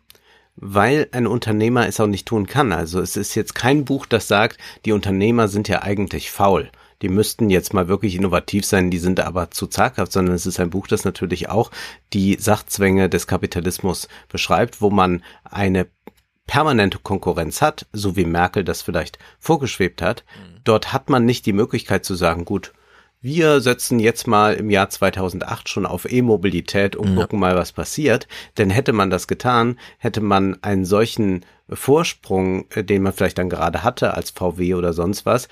weil 0.56 1.08
ein 1.12 1.26
Unternehmer 1.26 1.86
es 1.88 2.00
auch 2.00 2.06
nicht 2.06 2.26
tun 2.26 2.46
kann. 2.46 2.72
Also 2.72 3.00
es 3.00 3.16
ist 3.16 3.34
jetzt 3.34 3.54
kein 3.54 3.84
Buch, 3.84 4.06
das 4.06 4.28
sagt, 4.28 4.58
die 4.84 4.92
Unternehmer 4.92 5.48
sind 5.48 5.68
ja 5.68 5.82
eigentlich 5.82 6.30
faul. 6.30 6.70
Die 7.02 7.08
müssten 7.08 7.50
jetzt 7.50 7.72
mal 7.72 7.88
wirklich 7.88 8.14
innovativ 8.14 8.64
sein, 8.64 8.90
die 8.90 8.98
sind 8.98 9.20
aber 9.20 9.50
zu 9.50 9.66
zaghaft, 9.66 10.12
sondern 10.12 10.34
es 10.34 10.46
ist 10.46 10.60
ein 10.60 10.70
Buch, 10.70 10.86
das 10.86 11.04
natürlich 11.04 11.48
auch 11.48 11.70
die 12.12 12.36
Sachzwänge 12.38 13.08
des 13.08 13.26
Kapitalismus 13.26 14.08
beschreibt, 14.28 14.80
wo 14.80 14.90
man 14.90 15.22
eine 15.44 15.86
permanente 16.46 16.98
Konkurrenz 16.98 17.62
hat, 17.62 17.86
so 17.92 18.16
wie 18.16 18.24
Merkel 18.24 18.64
das 18.64 18.82
vielleicht 18.82 19.18
vorgeschwebt 19.38 20.02
hat. 20.02 20.24
Dort 20.64 20.92
hat 20.92 21.08
man 21.08 21.24
nicht 21.24 21.46
die 21.46 21.52
Möglichkeit 21.52 22.04
zu 22.04 22.14
sagen, 22.14 22.44
gut, 22.44 22.72
wir 23.22 23.60
setzen 23.60 24.00
jetzt 24.00 24.26
mal 24.26 24.54
im 24.54 24.70
Jahr 24.70 24.88
2008 24.88 25.68
schon 25.68 25.84
auf 25.84 26.10
E-Mobilität 26.10 26.96
und 26.96 27.16
gucken 27.16 27.38
mal, 27.38 27.54
was 27.54 27.72
passiert. 27.72 28.26
Denn 28.56 28.70
hätte 28.70 28.92
man 28.92 29.10
das 29.10 29.28
getan, 29.28 29.78
hätte 29.98 30.22
man 30.22 30.56
einen 30.62 30.86
solchen 30.86 31.44
Vorsprung, 31.68 32.64
äh, 32.70 32.82
den 32.82 33.02
man 33.02 33.12
vielleicht 33.12 33.38
dann 33.38 33.50
gerade 33.50 33.84
hatte 33.84 34.14
als 34.14 34.30
VW 34.30 34.74
oder 34.74 34.92
sonst 34.92 35.26
was, 35.26 35.48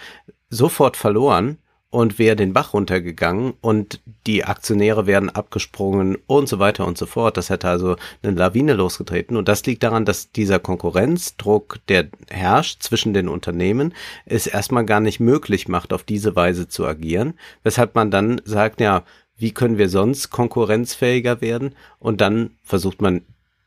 sofort 0.50 0.96
verloren 0.96 1.58
und 1.90 2.18
wäre 2.18 2.36
den 2.36 2.52
Bach 2.52 2.74
runtergegangen 2.74 3.54
und 3.62 4.00
die 4.26 4.44
Aktionäre 4.44 5.06
wären 5.06 5.30
abgesprungen 5.30 6.18
und 6.26 6.48
so 6.48 6.58
weiter 6.58 6.86
und 6.86 6.98
so 6.98 7.06
fort. 7.06 7.38
Das 7.38 7.48
hätte 7.48 7.68
also 7.68 7.96
eine 8.22 8.36
Lawine 8.36 8.74
losgetreten. 8.74 9.36
Und 9.36 9.48
das 9.48 9.64
liegt 9.64 9.82
daran, 9.82 10.04
dass 10.04 10.30
dieser 10.30 10.58
Konkurrenzdruck, 10.58 11.78
der 11.88 12.08
herrscht 12.28 12.82
zwischen 12.82 13.14
den 13.14 13.28
Unternehmen, 13.28 13.94
es 14.26 14.46
erstmal 14.46 14.84
gar 14.84 15.00
nicht 15.00 15.18
möglich 15.18 15.66
macht, 15.66 15.94
auf 15.94 16.02
diese 16.02 16.36
Weise 16.36 16.68
zu 16.68 16.86
agieren. 16.86 17.34
Weshalb 17.62 17.94
man 17.94 18.10
dann 18.10 18.42
sagt, 18.44 18.82
ja, 18.82 19.04
wie 19.38 19.52
können 19.52 19.78
wir 19.78 19.88
sonst 19.88 20.28
konkurrenzfähiger 20.28 21.40
werden? 21.40 21.74
Und 21.98 22.20
dann 22.20 22.50
versucht 22.64 23.00
man 23.00 23.22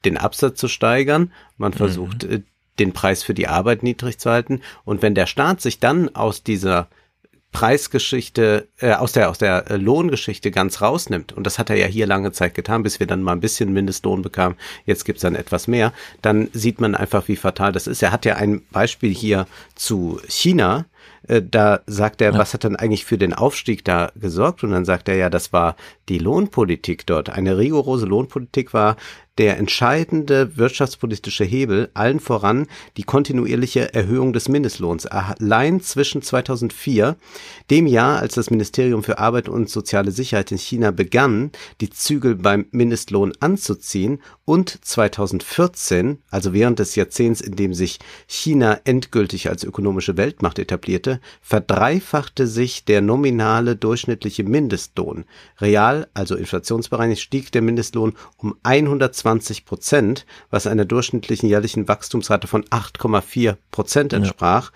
den 0.06 0.18
Absatz 0.18 0.60
zu 0.60 0.68
steigern. 0.68 1.32
Man 1.58 1.74
versucht, 1.74 2.24
äh, 2.24 2.42
den 2.80 2.94
Preis 2.94 3.24
für 3.24 3.34
die 3.34 3.48
Arbeit 3.48 3.84
niedrig 3.84 4.20
zu 4.20 4.30
halten. 4.30 4.62
Und 4.86 5.02
wenn 5.02 5.16
der 5.16 5.28
Staat 5.28 5.62
sich 5.62 5.80
dann 5.80 6.16
aus 6.16 6.44
dieser 6.44 6.88
Preisgeschichte, 7.52 8.70
äh, 8.80 8.94
aus 8.94 9.12
der, 9.12 9.30
aus 9.30 9.38
der 9.38 9.70
äh, 9.70 9.76
Lohngeschichte 9.76 10.52
ganz 10.52 10.82
rausnimmt, 10.82 11.34
und 11.34 11.46
das 11.46 11.60
hat 11.60 11.70
er 11.70 11.76
ja 11.76 11.86
hier 11.86 12.08
lange 12.08 12.32
Zeit 12.32 12.54
getan, 12.54 12.84
bis 12.84 13.00
wir 13.00 13.08
dann 13.08 13.24
mal 13.24 13.34
ein 13.34 13.42
bisschen 13.42 13.74
Mindestlohn 13.74 14.22
bekamen, 14.22 14.58
jetzt 14.86 15.04
gibt's 15.04 15.22
dann 15.22 15.36
etwas 15.36 15.68
mehr, 15.68 15.92
dann 16.22 16.50
sieht 16.54 16.80
man 16.80 16.96
einfach, 16.96 17.28
wie 17.28 17.36
fatal 17.36 17.74
das 17.74 17.88
ist. 17.88 18.02
Er 18.02 18.14
hat 18.14 18.26
ja 18.26 18.36
ein 18.36 18.62
Beispiel 18.72 19.14
hier 19.14 19.48
zu 19.76 20.22
China, 20.30 20.86
äh, 21.28 21.42
da 21.42 21.82
sagt 21.88 22.22
er, 22.22 22.38
was 22.38 22.54
hat 22.54 22.64
denn 22.64 22.76
eigentlich 22.76 23.06
für 23.06 23.18
den 23.18 23.34
Aufstieg 23.34 23.84
da 23.84 24.12
gesorgt? 24.16 24.64
Und 24.64 24.72
dann 24.72 24.86
sagt 24.86 25.10
er 25.10 25.16
ja, 25.16 25.30
das 25.30 25.54
war 25.54 25.76
die 26.10 26.20
Lohnpolitik 26.20 27.06
dort. 27.06 27.30
Eine 27.30 27.58
rigorose 27.58 28.06
Lohnpolitik 28.06 28.74
war 28.74 28.96
der 29.38 29.58
entscheidende 29.58 30.58
wirtschaftspolitische 30.58 31.46
Hebel, 31.46 31.90
allen 31.94 32.20
voran 32.20 32.68
die 32.98 33.04
kontinuierliche 33.04 33.94
Erhöhung 33.94 34.34
des 34.34 34.50
Mindestlohns. 34.50 35.06
Allein 35.06 35.80
zwischen 35.80 36.22
2004, 36.22 37.16
dem 37.70 37.88
Jahr, 37.88 38.20
als 38.20 38.36
das 38.36 38.50
Ministerium 38.50 39.04
für 39.04 39.20
Arbeit 39.20 39.48
und 39.48 39.70
soziale 39.70 40.12
Sicherheit 40.12 40.52
in 40.52 40.58
China 40.58 40.92
begann, 40.92 41.52
die 41.80 41.90
Zügel 41.90 42.36
beim 42.36 42.66
Mindestlohn 42.72 43.32
anzuziehen, 43.40 44.22
und 44.44 44.84
2014, 44.84 46.18
also 46.30 46.52
während 46.52 46.80
des 46.80 46.96
Jahrzehnts, 46.96 47.40
in 47.40 47.56
dem 47.56 47.74
sich 47.74 48.00
China 48.28 48.82
endgültig 48.84 49.48
als 49.48 49.64
ökonomische 49.64 50.18
Weltmacht 50.18 50.60
etablierte, 50.60 51.22
verdreifachte 51.42 52.48
sich 52.48 52.84
der 52.84 53.00
nominale 53.00 53.78
durchschnittliche 53.78 54.44
Mindestlohn. 54.44 55.24
Real, 55.62 56.10
also 56.14 56.36
inflationsbereinigt, 56.36 57.22
stieg 57.22 57.54
der 57.54 57.62
Mindestlohn 57.62 58.14
um 58.36 58.56
120 58.64 59.21
Prozent, 59.66 60.26
was 60.50 60.68
einer 60.68 60.86
durchschnittlichen 60.86 61.48
jährlichen 61.48 61.88
Wachstumsrate 61.88 62.48
von 62.48 62.64
8,4 62.66 63.58
Prozent 63.72 64.14
entsprach. 64.14 64.72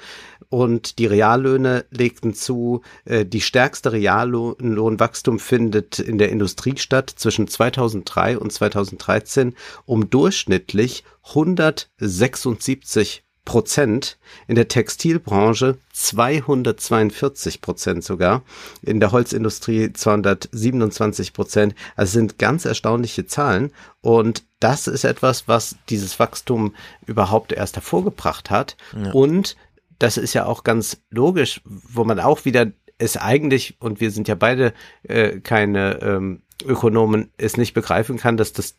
Und 0.49 0.99
die 0.99 1.07
Reallöhne 1.07 1.85
legten 1.89 2.33
zu. 2.33 2.81
Äh, 3.05 3.25
Die 3.25 3.41
stärkste 3.41 3.91
Reallohnwachstum 3.91 5.39
findet 5.39 5.99
in 5.99 6.17
der 6.17 6.29
Industrie 6.29 6.77
statt 6.77 7.11
zwischen 7.15 7.47
2003 7.47 8.37
und 8.37 8.53
2013 8.53 9.55
um 9.85 10.09
durchschnittlich 10.09 11.03
176 11.29 13.24
Prozent, 13.45 14.17
in 14.47 14.55
der 14.55 14.67
Textilbranche 14.67 15.77
242 15.93 17.61
Prozent 17.61 18.03
sogar, 18.03 18.43
in 18.81 18.99
der 18.99 19.11
Holzindustrie 19.11 19.93
227 19.93 21.31
Prozent. 21.33 21.75
Also 21.95 22.13
sind 22.13 22.39
ganz 22.39 22.65
erstaunliche 22.65 23.27
Zahlen. 23.27 23.71
Und 24.01 24.43
das 24.59 24.87
ist 24.87 25.03
etwas, 25.03 25.47
was 25.47 25.77
dieses 25.89 26.19
Wachstum 26.19 26.75
überhaupt 27.05 27.53
erst 27.53 27.75
hervorgebracht 27.75 28.49
hat. 28.49 28.75
Und 29.13 29.55
das 29.99 30.17
ist 30.17 30.33
ja 30.33 30.45
auch 30.45 30.63
ganz 30.63 30.97
logisch, 31.09 31.61
wo 31.63 32.03
man 32.03 32.19
auch 32.19 32.45
wieder 32.45 32.71
es 32.97 33.17
eigentlich, 33.17 33.75
und 33.79 33.99
wir 33.99 34.11
sind 34.11 34.27
ja 34.27 34.35
beide 34.35 34.73
äh, 35.03 35.39
keine 35.39 36.01
ähm, 36.01 36.41
Ökonomen, 36.63 37.31
es 37.37 37.57
nicht 37.57 37.73
begreifen 37.73 38.17
kann, 38.17 38.37
dass 38.37 38.53
das 38.53 38.77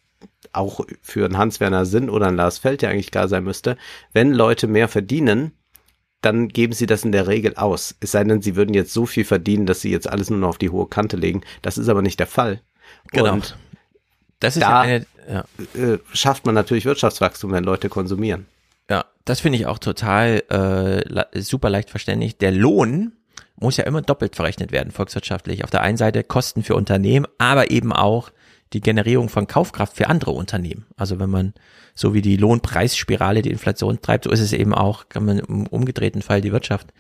auch 0.57 0.81
für 1.03 1.25
einen 1.25 1.39
Hans-Werner 1.39 1.87
Sinn 1.87 2.11
oder 2.11 2.27
einen 2.29 2.37
Lars 2.37 2.59
Feld 2.59 2.83
ja 2.83 2.91
eigentlich 2.91 3.11
klar 3.11 3.29
sein 3.29 3.45
müsste, 3.45 3.77
wenn 4.13 4.33
Leute 4.33 4.67
mehr 4.67 4.89
verdienen, 4.89 5.53
dann 6.23 6.49
geben 6.49 6.73
sie 6.73 6.87
das 6.87 7.05
in 7.05 7.13
der 7.13 7.27
Regel 7.29 7.55
aus. 7.57 7.95
Es 8.01 8.13
sei 8.13 8.25
denn, 8.25 8.43
sie 8.43 8.57
würden 8.57 8.75
jetzt 8.75 8.93
so 8.93 9.07
viel 9.07 9.25
verdienen, 9.25 9.67
dass 9.67 9.81
sie 9.81 9.91
jetzt 9.91 10.09
alles 10.09 10.31
nur 10.31 10.39
noch 10.41 10.49
auf 10.49 10.59
die 10.59 10.71
hohe 10.71 10.89
Kante 10.89 11.17
legen. 11.17 11.43
Das 11.63 11.79
ist 11.79 11.89
aber 11.89 12.03
nicht 12.03 12.19
der 12.19 12.27
Fall. 12.27 12.61
Genau. 13.13 13.35
Und 13.35 13.57
das 14.41 14.57
ist 14.57 14.63
Da- 14.63 14.71
ja 14.71 14.81
eine, 14.81 15.07
ja. 15.31 15.45
äh, 15.81 15.99
schafft 16.13 16.47
man 16.47 16.55
natürlich 16.55 16.85
Wirtschaftswachstum, 16.85 17.53
wenn 17.53 17.65
Leute 17.65 17.89
konsumieren. 17.89 18.47
Ja, 18.91 19.05
das 19.25 19.41
finde 19.41 19.59
ich 19.59 19.67
auch 19.67 19.79
total 19.79 20.43
äh, 21.35 21.41
super 21.41 21.71
leicht 21.71 21.91
verständlich. 21.91 22.39
Der 22.39 22.53
Lohn 22.53 23.13
muss 23.57 23.77
ja 23.77 23.85
immer 23.85 24.03
doppelt 24.03 24.37
verrechnet 24.37 24.71
werden, 24.73 24.91
volkswirtschaftlich. 24.93 25.65
Auf 25.65 25.71
der 25.71 25.83
einen 25.83 25.97
Seite 25.97 26.23
Kosten 26.25 26.63
für 26.63 26.75
Unternehmen, 26.77 27.27
aber 27.39 27.71
eben 27.71 27.93
auch 27.93 28.31
die 28.73 28.81
Generierung 28.81 29.29
von 29.29 29.47
Kaufkraft 29.47 29.97
für 29.97 30.09
andere 30.09 30.33
Unternehmen. 30.33 30.87
Also 30.97 31.19
wenn 31.19 31.31
man, 31.31 31.55
so 31.95 32.15
wie 32.15 32.23
die 32.23 32.37
Lohnpreisspirale 32.37 33.43
die 33.43 33.51
Inflation 33.51 34.01
treibt, 34.01 34.25
so 34.25 34.31
ist 34.31 34.41
es 34.41 34.53
eben 34.53 34.75
auch, 34.75 35.09
kann 35.09 35.25
man 35.25 35.39
im 35.39 35.67
umgedrehten 35.67 36.23
Fall 36.23 36.41
die 36.41 36.53
Wirtschaft 36.53 36.93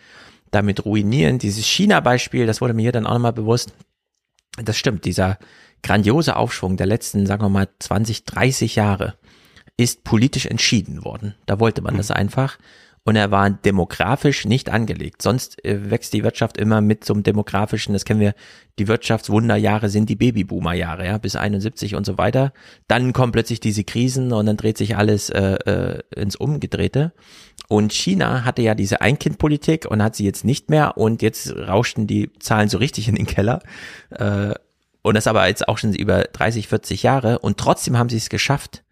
damit 0.50 0.84
ruinieren. 0.84 1.38
Dieses 1.38 1.66
China-Beispiel, 1.66 2.46
das 2.46 2.60
wurde 2.60 2.74
mir 2.74 2.82
hier 2.82 2.92
dann 2.92 3.06
auch 3.06 3.14
nochmal 3.14 3.32
bewusst. 3.32 3.72
Das 4.62 4.78
stimmt, 4.78 5.04
dieser 5.04 5.38
grandiose 5.82 6.36
Aufschwung 6.36 6.76
der 6.76 6.86
letzten, 6.86 7.26
sagen 7.26 7.42
wir 7.42 7.48
mal, 7.48 7.68
20, 7.78 8.24
30 8.24 8.76
Jahre 8.76 9.14
ist 9.76 10.04
politisch 10.04 10.46
entschieden 10.46 11.04
worden. 11.04 11.34
Da 11.44 11.60
wollte 11.60 11.82
man 11.82 11.96
das 11.96 12.10
einfach. 12.10 12.58
Und 13.06 13.14
er 13.14 13.30
war 13.30 13.48
demografisch 13.48 14.46
nicht 14.46 14.68
angelegt. 14.68 15.22
Sonst 15.22 15.64
äh, 15.64 15.90
wächst 15.90 16.12
die 16.12 16.24
Wirtschaft 16.24 16.58
immer 16.58 16.80
mit 16.80 17.08
einem 17.08 17.22
demografischen, 17.22 17.92
das 17.92 18.04
kennen 18.04 18.18
wir, 18.18 18.34
die 18.80 18.88
Wirtschaftswunderjahre 18.88 19.88
sind 19.88 20.10
die 20.10 20.16
Babyboomer-Jahre, 20.16 21.06
ja, 21.06 21.16
bis 21.16 21.36
71 21.36 21.94
und 21.94 22.04
so 22.04 22.18
weiter. 22.18 22.52
Dann 22.88 23.12
kommen 23.12 23.30
plötzlich 23.30 23.60
diese 23.60 23.84
Krisen 23.84 24.32
und 24.32 24.46
dann 24.46 24.56
dreht 24.56 24.76
sich 24.76 24.96
alles 24.96 25.30
äh, 25.30 25.54
äh, 25.54 26.02
ins 26.16 26.34
Umgedrehte. 26.34 27.12
Und 27.68 27.92
China 27.92 28.44
hatte 28.44 28.62
ja 28.62 28.74
diese 28.74 29.00
Ein-Kind-Politik 29.00 29.86
und 29.86 30.02
hat 30.02 30.16
sie 30.16 30.24
jetzt 30.24 30.44
nicht 30.44 30.68
mehr 30.68 30.98
und 30.98 31.22
jetzt 31.22 31.54
rauschten 31.54 32.08
die 32.08 32.32
Zahlen 32.40 32.68
so 32.68 32.78
richtig 32.78 33.06
in 33.06 33.14
den 33.14 33.26
Keller. 33.26 33.62
Äh, 34.10 34.54
und 35.02 35.14
das 35.14 35.28
aber 35.28 35.46
jetzt 35.46 35.68
auch 35.68 35.78
schon 35.78 35.94
über 35.94 36.24
30, 36.24 36.66
40 36.66 37.04
Jahre 37.04 37.38
und 37.38 37.56
trotzdem 37.56 37.96
haben 37.96 38.08
sie 38.08 38.16
es 38.16 38.30
geschafft, 38.30 38.82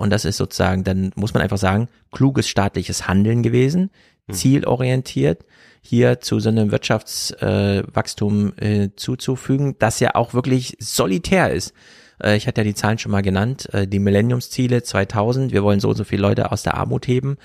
und 0.00 0.08
das 0.08 0.24
ist 0.24 0.38
sozusagen, 0.38 0.82
dann 0.82 1.12
muss 1.14 1.34
man 1.34 1.42
einfach 1.42 1.58
sagen, 1.58 1.88
kluges 2.10 2.48
staatliches 2.48 3.06
Handeln 3.06 3.42
gewesen, 3.42 3.90
mhm. 4.26 4.32
zielorientiert, 4.32 5.44
hier 5.82 6.20
zu 6.20 6.40
so 6.40 6.48
einem 6.48 6.72
Wirtschaftswachstum 6.72 8.54
äh, 8.58 8.84
äh, 8.84 8.96
zuzufügen, 8.96 9.76
das 9.78 10.00
ja 10.00 10.14
auch 10.14 10.32
wirklich 10.32 10.74
solitär 10.80 11.50
ist. 11.50 11.74
Äh, 12.22 12.38
ich 12.38 12.46
hatte 12.46 12.62
ja 12.62 12.64
die 12.64 12.74
Zahlen 12.74 12.96
schon 12.96 13.12
mal 13.12 13.20
genannt, 13.20 13.68
äh, 13.74 13.86
die 13.86 13.98
Millenniumsziele 13.98 14.82
2000, 14.82 15.52
wir 15.52 15.62
wollen 15.62 15.80
so 15.80 15.90
und 15.90 15.96
so 15.96 16.04
viele 16.04 16.22
Leute 16.22 16.50
aus 16.50 16.62
der 16.62 16.78
Armut 16.78 17.06
heben, 17.06 17.36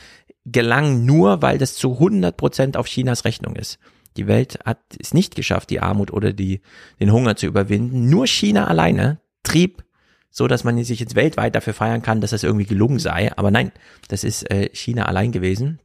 gelang 0.46 1.04
nur, 1.04 1.42
weil 1.42 1.58
das 1.58 1.76
zu 1.76 1.96
100 1.96 2.38
Prozent 2.38 2.78
auf 2.78 2.88
Chinas 2.88 3.26
Rechnung 3.26 3.58
ist. 3.58 3.80
Die 4.16 4.28
Welt 4.28 4.60
hat 4.64 4.80
es 4.98 5.14
nicht 5.14 5.36
geschafft, 5.36 5.70
die 5.72 5.82
Armut 5.82 6.14
oder 6.14 6.32
die, 6.32 6.62
den 7.02 7.12
Hunger 7.12 7.36
zu 7.36 7.48
überwinden. 7.48 8.10
Nur 8.10 8.28
China 8.28 8.68
alleine 8.68 9.20
trieb 9.44 9.85
so 10.38 10.50
dass 10.50 10.66
man 10.66 10.84
sich 10.84 11.00
jetzt 11.00 11.16
weltweit 11.16 11.56
dafür 11.56 11.74
feiern 11.74 12.02
kann, 12.02 12.20
dass 12.20 12.32
das 12.32 12.44
irgendwie 12.44 12.66
gelungen 12.66 13.00
sei. 13.00 13.32
Aber 13.38 13.52
nein, 13.52 13.72
das 14.10 14.26
ist 14.26 14.52
äh, 14.52 14.70
China 14.74 15.06
allein 15.06 15.32
gewesen. 15.32 15.80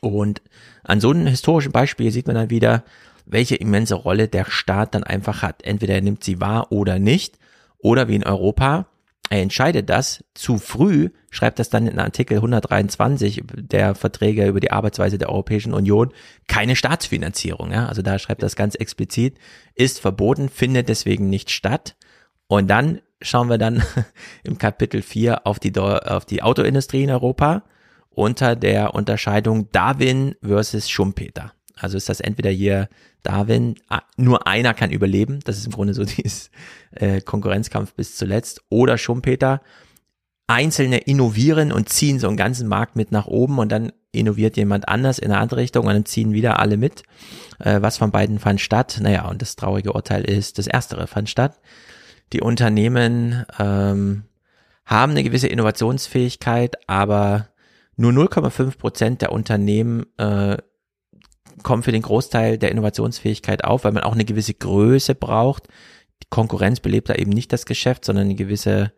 Und 0.00 0.42
an 0.82 1.00
so 1.00 1.10
einem 1.10 1.28
historischen 1.28 1.70
Beispiel 1.70 2.10
sieht 2.10 2.26
man 2.26 2.34
dann 2.34 2.50
wieder, 2.50 2.82
welche 3.24 3.54
immense 3.54 3.94
Rolle 3.94 4.26
der 4.26 4.46
Staat 4.50 4.96
dann 4.96 5.04
einfach 5.04 5.42
hat. 5.42 5.62
Entweder 5.62 5.94
er 5.94 6.00
nimmt 6.00 6.24
sie 6.24 6.40
wahr 6.40 6.72
oder 6.72 6.98
nicht. 6.98 7.38
Oder 7.78 8.08
wie 8.08 8.16
in 8.16 8.24
Europa, 8.24 8.88
er 9.30 9.42
entscheidet 9.42 9.88
das 9.88 10.24
zu 10.34 10.58
früh, 10.58 11.10
schreibt 11.30 11.60
das 11.60 11.70
dann 11.70 11.86
in 11.86 12.00
Artikel 12.00 12.38
123 12.38 13.44
der 13.54 13.94
Verträge 13.94 14.48
über 14.48 14.58
die 14.58 14.72
Arbeitsweise 14.72 15.18
der 15.18 15.28
Europäischen 15.28 15.72
Union, 15.72 16.12
keine 16.48 16.74
Staatsfinanzierung. 16.74 17.70
Ja? 17.70 17.86
Also 17.86 18.02
da 18.02 18.18
schreibt 18.18 18.42
das 18.42 18.56
ganz 18.56 18.74
explizit, 18.74 19.38
ist 19.76 20.00
verboten, 20.00 20.48
findet 20.48 20.88
deswegen 20.88 21.30
nicht 21.30 21.52
statt. 21.52 21.94
Und 22.48 22.68
dann 22.68 23.00
schauen 23.22 23.48
wir 23.48 23.58
dann 23.58 23.82
im 24.42 24.58
Kapitel 24.58 25.02
4 25.02 25.46
auf 25.46 25.60
die, 25.60 25.76
auf 25.78 26.24
die 26.24 26.42
Autoindustrie 26.42 27.04
in 27.04 27.10
Europa 27.10 27.62
unter 28.10 28.56
der 28.56 28.94
Unterscheidung 28.94 29.70
Darwin 29.70 30.34
versus 30.42 30.90
Schumpeter. 30.90 31.52
Also 31.76 31.96
ist 31.96 32.08
das 32.08 32.18
entweder 32.18 32.50
hier 32.50 32.88
Darwin, 33.22 33.76
nur 34.16 34.48
einer 34.48 34.74
kann 34.74 34.90
überleben, 34.90 35.38
das 35.44 35.58
ist 35.58 35.66
im 35.66 35.72
Grunde 35.72 35.94
so 35.94 36.04
dieses 36.16 36.50
äh, 36.92 37.20
Konkurrenzkampf 37.20 37.94
bis 37.94 38.16
zuletzt, 38.16 38.62
oder 38.70 38.98
Schumpeter, 38.98 39.60
Einzelne 40.48 40.98
innovieren 40.98 41.72
und 41.72 41.90
ziehen 41.90 42.18
so 42.18 42.26
einen 42.26 42.38
ganzen 42.38 42.68
Markt 42.68 42.96
mit 42.96 43.12
nach 43.12 43.26
oben 43.26 43.58
und 43.58 43.70
dann 43.70 43.92
innoviert 44.12 44.56
jemand 44.56 44.88
anders 44.88 45.18
in 45.18 45.30
eine 45.30 45.40
andere 45.40 45.60
Richtung 45.60 45.86
und 45.86 45.92
dann 45.92 46.06
ziehen 46.06 46.32
wieder 46.32 46.58
alle 46.58 46.78
mit. 46.78 47.02
Äh, 47.58 47.82
was 47.82 47.98
von 47.98 48.10
beiden 48.10 48.38
fand 48.38 48.60
statt? 48.60 48.98
Naja, 49.02 49.28
und 49.28 49.42
das 49.42 49.56
traurige 49.56 49.92
Urteil 49.92 50.24
ist, 50.24 50.58
das 50.58 50.66
erstere 50.66 51.06
fand 51.06 51.28
statt 51.28 51.60
die 52.32 52.40
Unternehmen 52.40 53.44
ähm, 53.58 54.24
haben 54.84 55.12
eine 55.12 55.22
gewisse 55.22 55.48
Innovationsfähigkeit, 55.48 56.76
aber 56.88 57.48
nur 57.96 58.12
0,5 58.12 58.78
Prozent 58.78 59.22
der 59.22 59.32
Unternehmen 59.32 60.06
äh, 60.18 60.56
kommen 61.62 61.82
für 61.82 61.92
den 61.92 62.02
Großteil 62.02 62.58
der 62.58 62.70
Innovationsfähigkeit 62.70 63.64
auf, 63.64 63.84
weil 63.84 63.92
man 63.92 64.04
auch 64.04 64.12
eine 64.12 64.24
gewisse 64.24 64.54
Größe 64.54 65.14
braucht. 65.14 65.68
Die 66.22 66.28
Konkurrenz 66.30 66.80
belebt 66.80 67.08
da 67.08 67.14
eben 67.14 67.30
nicht 67.30 67.52
das 67.52 67.66
Geschäft, 67.66 68.04
sondern 68.04 68.26
eine 68.26 68.34
gewisse 68.34 68.92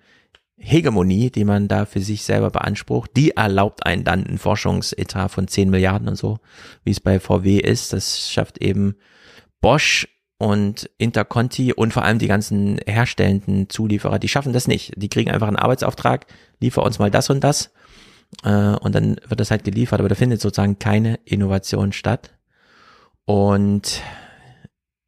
Hegemonie, 0.57 1.31
die 1.31 1.45
man 1.45 1.68
da 1.68 1.87
für 1.87 2.01
sich 2.01 2.22
selber 2.22 2.51
beansprucht, 2.51 3.12
die 3.16 3.31
erlaubt 3.31 3.87
einen 3.87 4.05
dann 4.05 4.26
einen 4.26 4.39
Forschungsetat 4.39 5.31
von 5.31 5.49
10 5.49 5.70
Milliarden 5.70 6.09
und 6.09 6.16
so, 6.16 6.39
wie 6.85 6.91
es 6.91 7.01
bei 7.01 7.18
VW 7.18 7.59
ist. 7.59 7.95
Das 7.95 8.31
schafft 8.31 8.59
eben 8.59 8.97
Bosch 9.62 10.07
und 10.41 10.88
Interconti 10.97 11.74
und 11.74 11.93
vor 11.93 12.03
allem 12.03 12.18
die 12.18 12.26
ganzen 12.26 12.80
herstellenden 12.86 13.68
Zulieferer, 13.68 14.18
die 14.18 14.28
schaffen 14.28 14.55
das 14.55 14.66
nicht. 14.66 14.95
Die 14.97 15.11
kriegen 15.11 15.30
einfach 15.30 15.49
einen 15.49 15.59
Arbeitsauftrag, 15.59 16.24
liefer 16.61 16.82
uns 16.82 16.99
mal 16.99 17.11
das 17.11 17.28
und 17.28 17.45
das 17.45 17.74
äh, 18.43 18.49
und 18.49 18.95
dann 18.95 19.16
wird 19.28 19.38
das 19.38 19.51
halt 19.51 19.64
geliefert, 19.64 20.01
aber 20.01 20.09
da 20.09 20.14
findet 20.14 20.41
sozusagen 20.41 20.78
keine 20.78 21.20
Innovation 21.26 21.93
statt. 21.93 22.32
Und 23.26 24.01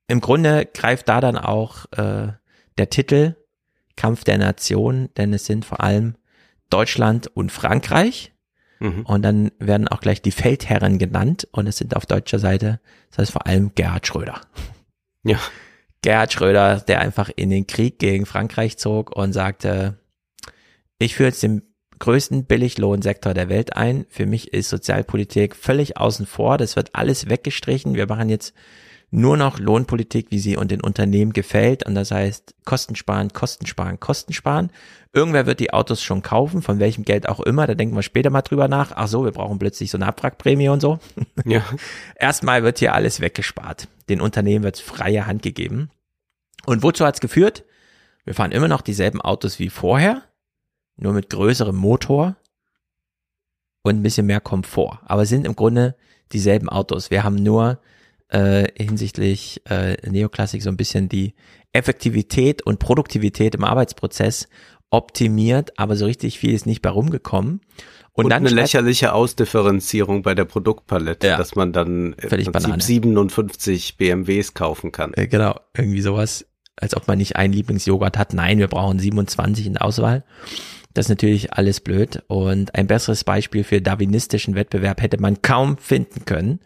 im 0.06 0.20
Grunde 0.20 0.66
greift 0.66 1.08
da 1.08 1.22
dann 1.22 1.38
auch 1.38 1.86
äh, 1.92 2.28
der 2.76 2.90
Titel 2.90 3.36
Kampf 3.96 4.24
der 4.24 4.36
Nation, 4.36 5.08
denn 5.16 5.32
es 5.32 5.46
sind 5.46 5.64
vor 5.64 5.80
allem 5.80 6.16
Deutschland 6.68 7.26
und 7.28 7.52
Frankreich. 7.52 8.34
Mhm. 8.80 9.06
Und 9.06 9.22
dann 9.22 9.50
werden 9.58 9.88
auch 9.88 10.02
gleich 10.02 10.20
die 10.20 10.30
Feldherren 10.30 10.98
genannt 10.98 11.48
und 11.52 11.66
es 11.68 11.78
sind 11.78 11.96
auf 11.96 12.04
deutscher 12.04 12.38
Seite, 12.38 12.80
das 13.08 13.18
heißt 13.18 13.32
vor 13.32 13.46
allem 13.46 13.74
Gerhard 13.74 14.06
Schröder. 14.06 14.42
Ja. 15.24 15.38
Gerhard 16.02 16.32
Schröder, 16.32 16.80
der 16.80 17.00
einfach 17.00 17.30
in 17.34 17.50
den 17.50 17.66
Krieg 17.66 17.98
gegen 17.98 18.26
Frankreich 18.26 18.76
zog 18.76 19.14
und 19.14 19.32
sagte, 19.32 19.98
ich 20.98 21.14
führe 21.14 21.28
jetzt 21.28 21.42
den 21.42 21.62
größten 22.00 22.46
Billiglohnsektor 22.46 23.32
der 23.32 23.48
Welt 23.48 23.76
ein. 23.76 24.06
Für 24.08 24.26
mich 24.26 24.52
ist 24.52 24.68
Sozialpolitik 24.68 25.54
völlig 25.54 25.96
außen 25.96 26.26
vor. 26.26 26.58
Das 26.58 26.74
wird 26.74 26.96
alles 26.96 27.28
weggestrichen. 27.28 27.94
Wir 27.94 28.08
machen 28.08 28.28
jetzt 28.28 28.54
nur 29.14 29.36
noch 29.36 29.58
Lohnpolitik, 29.58 30.30
wie 30.30 30.38
sie 30.38 30.56
und 30.56 30.70
den 30.70 30.80
Unternehmen 30.80 31.34
gefällt. 31.34 31.84
Und 31.84 31.94
das 31.94 32.10
heißt, 32.10 32.54
Kosten 32.64 32.96
sparen, 32.96 33.30
Kosten 33.34 33.66
sparen, 33.66 34.00
Kosten 34.00 34.32
sparen. 34.32 34.70
Irgendwer 35.12 35.44
wird 35.44 35.60
die 35.60 35.70
Autos 35.70 36.02
schon 36.02 36.22
kaufen, 36.22 36.62
von 36.62 36.80
welchem 36.80 37.04
Geld 37.04 37.28
auch 37.28 37.40
immer. 37.40 37.66
Da 37.66 37.74
denken 37.74 37.94
wir 37.94 38.02
später 38.02 38.30
mal 38.30 38.40
drüber 38.40 38.68
nach. 38.68 38.92
Ach 38.94 39.06
so, 39.06 39.24
wir 39.26 39.32
brauchen 39.32 39.58
plötzlich 39.58 39.90
so 39.90 39.98
eine 39.98 40.06
Abwrackprämie 40.06 40.70
und 40.70 40.80
so. 40.80 40.98
Ja. 41.44 41.62
Erstmal 42.16 42.62
wird 42.62 42.78
hier 42.78 42.94
alles 42.94 43.20
weggespart. 43.20 43.86
Den 44.08 44.20
Unternehmen 44.20 44.64
wird 44.64 44.78
freie 44.78 45.26
Hand 45.26 45.42
gegeben. 45.42 45.90
Und 46.64 46.82
wozu 46.82 47.04
hat's 47.04 47.20
geführt? 47.20 47.64
Wir 48.24 48.34
fahren 48.34 48.52
immer 48.52 48.68
noch 48.68 48.80
dieselben 48.80 49.20
Autos 49.20 49.58
wie 49.58 49.68
vorher, 49.68 50.22
nur 50.96 51.12
mit 51.12 51.28
größerem 51.28 51.76
Motor 51.76 52.36
und 53.82 53.96
ein 53.96 54.02
bisschen 54.02 54.26
mehr 54.26 54.40
Komfort. 54.40 55.00
Aber 55.04 55.26
sind 55.26 55.46
im 55.46 55.56
Grunde 55.56 55.96
dieselben 56.32 56.68
Autos. 56.68 57.10
Wir 57.10 57.24
haben 57.24 57.34
nur 57.34 57.80
äh, 58.32 58.66
hinsichtlich 58.76 59.60
äh, 59.68 59.96
Neoklassik 60.08 60.62
so 60.62 60.70
ein 60.70 60.76
bisschen 60.76 61.08
die 61.08 61.34
Effektivität 61.72 62.62
und 62.62 62.78
Produktivität 62.78 63.54
im 63.54 63.64
Arbeitsprozess 63.64 64.48
optimiert, 64.90 65.78
aber 65.78 65.96
so 65.96 66.06
richtig 66.06 66.38
viel 66.38 66.54
ist 66.54 66.66
nicht 66.66 66.82
bei 66.82 66.90
rumgekommen. 66.90 67.60
Und, 68.14 68.24
und 68.24 68.30
dann 68.30 68.46
eine 68.46 68.54
lächerliche 68.54 69.12
Ausdifferenzierung 69.14 70.22
bei 70.22 70.34
der 70.34 70.44
Produktpalette, 70.44 71.28
ja, 71.28 71.38
dass 71.38 71.54
man 71.54 71.72
dann 71.72 72.14
im 72.14 72.28
Prinzip 72.28 72.52
Banane. 72.52 72.82
57 72.82 73.96
BMWs 73.96 74.52
kaufen 74.52 74.92
kann. 74.92 75.14
Äh, 75.14 75.28
genau, 75.28 75.58
irgendwie 75.76 76.02
sowas, 76.02 76.46
als 76.76 76.94
ob 76.94 77.08
man 77.08 77.18
nicht 77.18 77.36
einen 77.36 77.52
Lieblingsjoghurt 77.52 78.18
hat. 78.18 78.34
Nein, 78.34 78.58
wir 78.58 78.68
brauchen 78.68 78.98
27 78.98 79.66
in 79.66 79.74
der 79.74 79.84
Auswahl. 79.84 80.24
Das 80.92 81.06
ist 81.06 81.10
natürlich 81.10 81.54
alles 81.54 81.80
blöd. 81.80 82.22
Und 82.28 82.74
ein 82.74 82.86
besseres 82.86 83.24
Beispiel 83.24 83.64
für 83.64 83.80
darwinistischen 83.80 84.54
Wettbewerb 84.54 85.00
hätte 85.00 85.18
man 85.18 85.40
kaum 85.40 85.78
finden 85.78 86.26
können 86.26 86.60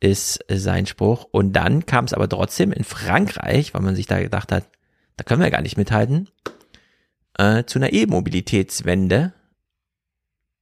ist 0.00 0.44
sein 0.48 0.86
Spruch. 0.86 1.24
Und 1.30 1.52
dann 1.52 1.86
kam 1.86 2.04
es 2.04 2.12
aber 2.12 2.28
trotzdem 2.28 2.72
in 2.72 2.84
Frankreich, 2.84 3.74
weil 3.74 3.82
man 3.82 3.96
sich 3.96 4.06
da 4.06 4.20
gedacht 4.20 4.52
hat, 4.52 4.68
da 5.16 5.24
können 5.24 5.42
wir 5.42 5.50
gar 5.50 5.62
nicht 5.62 5.76
mithalten, 5.76 6.28
äh, 7.38 7.64
zu 7.64 7.78
einer 7.78 7.92
E-Mobilitätswende, 7.92 9.32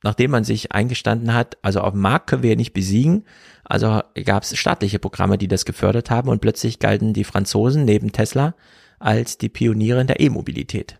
nachdem 0.03 0.30
man 0.30 0.45
sich 0.45 0.72
eingestanden 0.72 1.33
hat, 1.35 1.57
also 1.62 1.80
auf 1.80 1.93
dem 1.93 2.01
Markt 2.01 2.28
können 2.28 2.43
wir 2.43 2.51
ja 2.51 2.57
nicht 2.57 2.72
besiegen, 2.72 3.24
also 3.64 4.03
gab 4.24 4.43
es 4.43 4.57
staatliche 4.57 4.99
Programme, 4.99 5.39
die 5.39 5.49
das 5.49 5.64
gefördert 5.64 6.11
haben 6.11 6.28
und 6.28 6.41
plötzlich 6.41 6.78
galten 6.78 7.12
die 7.14 7.24
Franzosen 7.24 7.85
neben 7.85 8.12
Tesla 8.12 8.55
als 8.99 9.39
die 9.39 9.49
Pioniere 9.49 10.01
in 10.01 10.07
der 10.07 10.20
E-Mobilität. 10.20 10.99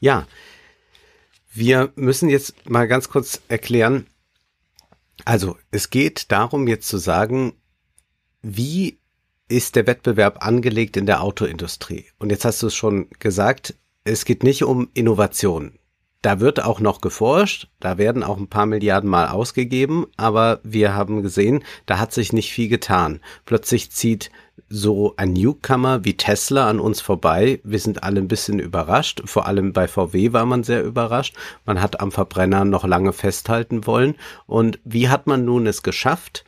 Ja, 0.00 0.26
wir 1.52 1.92
müssen 1.94 2.28
jetzt 2.28 2.68
mal 2.68 2.86
ganz 2.86 3.08
kurz 3.08 3.40
erklären, 3.48 4.06
also 5.24 5.56
es 5.70 5.90
geht 5.90 6.30
darum 6.32 6.68
jetzt 6.68 6.88
zu 6.88 6.98
sagen, 6.98 7.54
wie 8.42 8.98
ist 9.48 9.76
der 9.76 9.86
Wettbewerb 9.86 10.44
angelegt 10.44 10.96
in 10.96 11.06
der 11.06 11.22
Autoindustrie? 11.22 12.06
Und 12.18 12.30
jetzt 12.30 12.44
hast 12.44 12.62
du 12.62 12.66
es 12.66 12.74
schon 12.74 13.08
gesagt, 13.18 13.74
es 14.04 14.24
geht 14.24 14.42
nicht 14.42 14.62
um 14.64 14.88
Innovation. 14.94 15.78
Da 16.22 16.40
wird 16.40 16.62
auch 16.62 16.80
noch 16.80 17.00
geforscht, 17.00 17.68
da 17.78 17.98
werden 17.98 18.24
auch 18.24 18.36
ein 18.36 18.48
paar 18.48 18.66
Milliarden 18.66 19.08
Mal 19.08 19.28
ausgegeben, 19.28 20.06
aber 20.16 20.60
wir 20.64 20.94
haben 20.94 21.22
gesehen, 21.22 21.62
da 21.86 21.98
hat 21.98 22.12
sich 22.12 22.32
nicht 22.32 22.50
viel 22.50 22.68
getan. 22.68 23.20
Plötzlich 23.44 23.92
zieht 23.92 24.30
so 24.68 25.14
ein 25.16 25.32
Newcomer 25.32 26.04
wie 26.04 26.16
Tesla 26.16 26.68
an 26.68 26.80
uns 26.80 27.00
vorbei. 27.00 27.60
Wir 27.62 27.78
sind 27.78 28.02
alle 28.02 28.20
ein 28.20 28.28
bisschen 28.28 28.58
überrascht. 28.58 29.22
Vor 29.24 29.46
allem 29.46 29.72
bei 29.72 29.86
VW 29.86 30.32
war 30.32 30.46
man 30.46 30.64
sehr 30.64 30.82
überrascht. 30.82 31.36
Man 31.64 31.80
hat 31.80 32.00
am 32.00 32.12
Verbrenner 32.12 32.64
noch 32.64 32.84
lange 32.84 33.12
festhalten 33.12 33.86
wollen. 33.86 34.16
Und 34.46 34.78
wie 34.84 35.08
hat 35.08 35.26
man 35.26 35.44
nun 35.44 35.66
es 35.66 35.82
geschafft, 35.82 36.44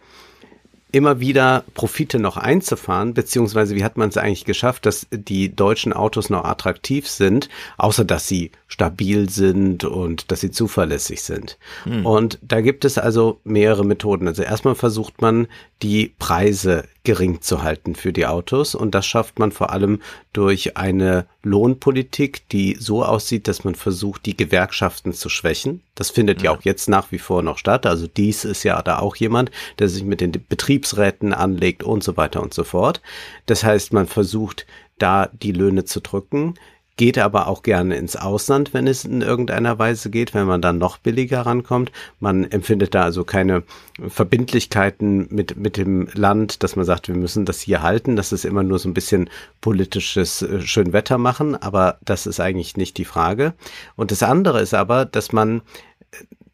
immer 0.90 1.20
wieder 1.20 1.64
Profite 1.74 2.18
noch 2.18 2.36
einzufahren, 2.36 3.14
beziehungsweise 3.14 3.76
wie 3.76 3.84
hat 3.84 3.96
man 3.96 4.08
es 4.08 4.16
eigentlich 4.16 4.44
geschafft, 4.44 4.86
dass 4.86 5.06
die 5.10 5.54
deutschen 5.54 5.92
Autos 5.92 6.30
noch 6.30 6.44
attraktiv 6.44 7.08
sind, 7.08 7.48
außer 7.76 8.04
dass 8.04 8.26
sie 8.26 8.52
stabil 8.68 9.30
sind 9.30 9.84
und 9.84 10.30
dass 10.30 10.40
sie 10.40 10.50
zuverlässig 10.50 11.22
sind. 11.22 11.58
Hm. 11.84 12.04
Und 12.04 12.38
da 12.42 12.60
gibt 12.60 12.84
es 12.84 12.98
also 12.98 13.40
mehrere 13.42 13.84
Methoden. 13.84 14.28
Also 14.28 14.42
erstmal 14.42 14.74
versucht 14.74 15.22
man, 15.22 15.48
die 15.80 16.12
Preise 16.18 16.84
gering 17.02 17.40
zu 17.40 17.62
halten 17.62 17.94
für 17.94 18.12
die 18.12 18.26
Autos 18.26 18.74
und 18.74 18.94
das 18.94 19.06
schafft 19.06 19.38
man 19.38 19.52
vor 19.52 19.70
allem 19.70 20.02
durch 20.34 20.76
eine 20.76 21.24
Lohnpolitik, 21.42 22.46
die 22.50 22.76
so 22.78 23.02
aussieht, 23.02 23.48
dass 23.48 23.64
man 23.64 23.74
versucht, 23.74 24.26
die 24.26 24.36
Gewerkschaften 24.36 25.14
zu 25.14 25.30
schwächen. 25.30 25.82
Das 25.94 26.10
findet 26.10 26.42
ja, 26.42 26.52
ja 26.52 26.58
auch 26.58 26.62
jetzt 26.62 26.90
nach 26.90 27.10
wie 27.10 27.18
vor 27.18 27.42
noch 27.42 27.56
statt. 27.56 27.86
Also 27.86 28.06
dies 28.06 28.44
ist 28.44 28.64
ja 28.64 28.82
da 28.82 28.98
auch 28.98 29.16
jemand, 29.16 29.50
der 29.78 29.88
sich 29.88 30.04
mit 30.04 30.20
den 30.20 30.32
Betriebsräten 30.32 31.32
anlegt 31.32 31.82
und 31.82 32.04
so 32.04 32.18
weiter 32.18 32.42
und 32.42 32.52
so 32.52 32.64
fort. 32.64 33.00
Das 33.46 33.64
heißt, 33.64 33.94
man 33.94 34.06
versucht, 34.06 34.66
da 34.98 35.30
die 35.32 35.52
Löhne 35.52 35.86
zu 35.86 36.00
drücken 36.00 36.54
geht 36.98 37.16
aber 37.16 37.46
auch 37.46 37.62
gerne 37.62 37.96
ins 37.96 38.16
Ausland, 38.16 38.74
wenn 38.74 38.86
es 38.86 39.04
in 39.04 39.22
irgendeiner 39.22 39.78
Weise 39.78 40.10
geht, 40.10 40.34
wenn 40.34 40.46
man 40.46 40.60
dann 40.60 40.78
noch 40.78 40.98
billiger 40.98 41.42
rankommt. 41.42 41.92
Man 42.20 42.44
empfindet 42.50 42.94
da 42.94 43.04
also 43.04 43.24
keine 43.24 43.62
Verbindlichkeiten 44.08 45.28
mit, 45.30 45.56
mit 45.56 45.76
dem 45.76 46.08
Land, 46.12 46.62
dass 46.62 46.74
man 46.76 46.84
sagt, 46.84 47.08
wir 47.08 47.14
müssen 47.14 47.46
das 47.46 47.60
hier 47.60 47.82
halten. 47.82 48.16
Das 48.16 48.32
ist 48.32 48.44
immer 48.44 48.64
nur 48.64 48.80
so 48.80 48.88
ein 48.88 48.94
bisschen 48.94 49.30
politisches 49.60 50.42
äh, 50.42 50.60
Schönwetter 50.60 51.18
machen, 51.18 51.54
aber 51.54 51.98
das 52.04 52.26
ist 52.26 52.40
eigentlich 52.40 52.76
nicht 52.76 52.98
die 52.98 53.04
Frage. 53.04 53.54
Und 53.94 54.10
das 54.10 54.24
andere 54.24 54.60
ist 54.60 54.74
aber, 54.74 55.04
dass 55.04 55.32
man 55.32 55.62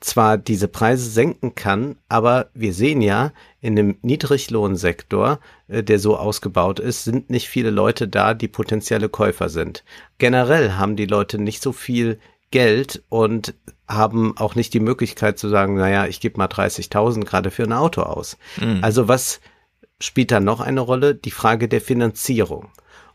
zwar 0.01 0.37
diese 0.37 0.69
Preise 0.69 1.09
senken 1.09 1.55
kann, 1.55 1.97
aber 2.11 2.51
wir 2.53 2.75
sehen 2.75 3.01
ja, 3.01 3.33
in 3.65 3.77
dem 3.77 3.97
Niedriglohnsektor, 4.03 5.41
äh, 5.69 5.83
der 5.83 5.99
so 5.99 6.19
ausgebaut 6.19 6.81
ist, 6.81 7.05
sind 7.05 7.31
nicht 7.31 7.49
viele 7.49 7.71
Leute 7.71 8.07
da, 8.07 8.35
die 8.35 8.47
potenzielle 8.47 9.09
Käufer 9.09 9.49
sind. 9.49 9.85
Generell 10.19 10.73
haben 10.73 10.97
die 10.97 11.07
Leute 11.07 11.39
nicht 11.39 11.63
so 11.63 11.73
viel 11.73 12.19
Geld 12.51 13.03
und 13.09 13.55
haben 13.89 14.37
auch 14.37 14.55
nicht 14.55 14.75
die 14.75 14.81
Möglichkeit 14.81 15.39
zu 15.39 15.49
sagen, 15.49 15.77
naja, 15.77 16.05
ich 16.05 16.21
gebe 16.21 16.37
mal 16.37 16.47
30.000 16.47 17.25
gerade 17.25 17.51
für 17.51 17.63
ein 17.63 17.73
Auto 17.73 18.03
aus. 18.03 18.37
Mhm. 18.61 18.81
Also 18.83 19.09
was 19.09 19.41
spielt 19.99 20.31
da 20.31 20.41
noch 20.41 20.61
eine 20.61 20.81
Rolle? 20.81 21.15
Die 21.15 21.31
Frage 21.31 21.67
der 21.67 21.81
Finanzierung. 21.81 22.69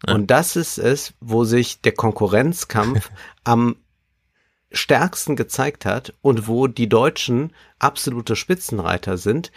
Ja. 0.07 0.15
Und 0.15 0.31
das 0.31 0.55
ist 0.55 0.79
es, 0.79 1.13
wo 1.19 1.43
sich 1.43 1.81
der 1.81 1.91
Konkurrenzkampf 1.91 3.11
am 3.43 3.75
stärksten 4.71 5.35
gezeigt 5.35 5.85
hat 5.85 6.15
und 6.21 6.47
wo 6.47 6.65
die 6.65 6.89
Deutschen 6.89 7.53
absolute 7.77 8.35
Spitzenreiter 8.35 9.17
sind 9.17 9.51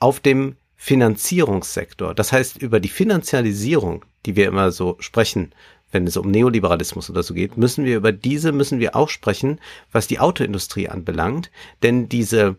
auf 0.00 0.20
dem 0.20 0.56
Finanzierungssektor. 0.74 2.14
Das 2.14 2.32
heißt, 2.32 2.60
über 2.60 2.80
die 2.80 2.88
Finanzialisierung, 2.88 4.04
die 4.26 4.34
wir 4.34 4.48
immer 4.48 4.72
so 4.72 4.96
sprechen, 4.98 5.52
wenn 5.92 6.06
es 6.06 6.16
um 6.16 6.30
Neoliberalismus 6.30 7.10
oder 7.10 7.22
so 7.22 7.34
geht, 7.34 7.56
müssen 7.56 7.84
wir 7.84 7.96
über 7.96 8.12
diese, 8.12 8.52
müssen 8.52 8.80
wir 8.80 8.96
auch 8.96 9.08
sprechen, 9.08 9.60
was 9.92 10.06
die 10.06 10.18
Autoindustrie 10.18 10.88
anbelangt. 10.88 11.50
Denn 11.82 12.08
diese 12.08 12.56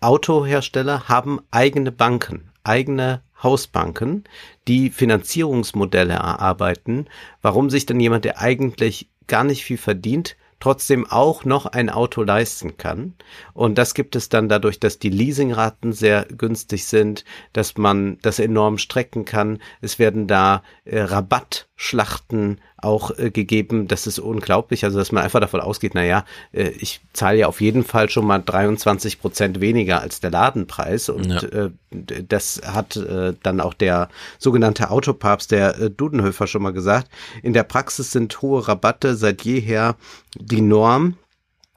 Autohersteller 0.00 1.08
haben 1.08 1.40
eigene 1.50 1.90
Banken, 1.90 2.50
eigene 2.64 3.22
Hausbanken, 3.42 4.24
die 4.66 4.90
Finanzierungsmodelle 4.90 6.14
erarbeiten. 6.14 7.06
Warum 7.40 7.70
sich 7.70 7.86
denn 7.86 8.00
jemand, 8.00 8.24
der 8.24 8.40
eigentlich 8.40 9.08
gar 9.26 9.44
nicht 9.44 9.64
viel 9.64 9.78
verdient, 9.78 10.36
trotzdem 10.60 11.06
auch 11.06 11.44
noch 11.44 11.66
ein 11.66 11.90
Auto 11.90 12.22
leisten 12.22 12.76
kann. 12.76 13.14
Und 13.52 13.78
das 13.78 13.94
gibt 13.94 14.16
es 14.16 14.28
dann 14.28 14.48
dadurch, 14.48 14.80
dass 14.80 14.98
die 14.98 15.10
Leasingraten 15.10 15.92
sehr 15.92 16.24
günstig 16.24 16.86
sind, 16.86 17.24
dass 17.52 17.76
man 17.76 18.18
das 18.22 18.38
enorm 18.38 18.78
strecken 18.78 19.24
kann. 19.24 19.60
Es 19.80 19.98
werden 19.98 20.26
da 20.26 20.62
äh, 20.84 21.00
Rabattschlachten 21.00 22.60
auch 22.78 23.16
äh, 23.18 23.30
gegeben. 23.30 23.88
Das 23.88 24.06
ist 24.06 24.18
unglaublich. 24.18 24.84
Also, 24.84 24.98
dass 24.98 25.12
man 25.12 25.24
einfach 25.24 25.40
davon 25.40 25.60
ausgeht, 25.60 25.92
na 25.94 26.04
ja, 26.04 26.24
äh, 26.52 26.68
ich 26.68 27.00
zahle 27.12 27.38
ja 27.38 27.46
auf 27.46 27.60
jeden 27.60 27.84
Fall 27.84 28.08
schon 28.08 28.26
mal 28.26 28.38
23 28.38 29.20
Prozent 29.20 29.60
weniger 29.60 30.00
als 30.00 30.20
der 30.20 30.30
Ladenpreis. 30.30 31.08
Und 31.08 31.26
ja. 31.26 31.42
äh, 31.42 31.70
das 31.90 32.60
hat 32.64 32.96
äh, 32.96 33.34
dann 33.42 33.60
auch 33.60 33.74
der 33.74 34.08
sogenannte 34.38 34.90
Autopapst, 34.90 35.50
der 35.50 35.78
äh, 35.78 35.90
Dudenhöfer, 35.90 36.46
schon 36.46 36.62
mal 36.62 36.72
gesagt. 36.72 37.08
In 37.42 37.52
der 37.52 37.64
Praxis 37.64 38.12
sind 38.12 38.40
hohe 38.42 38.66
Rabatte 38.66 39.16
seit 39.16 39.42
jeher 39.42 39.96
die 40.38 40.60
Norm. 40.60 41.16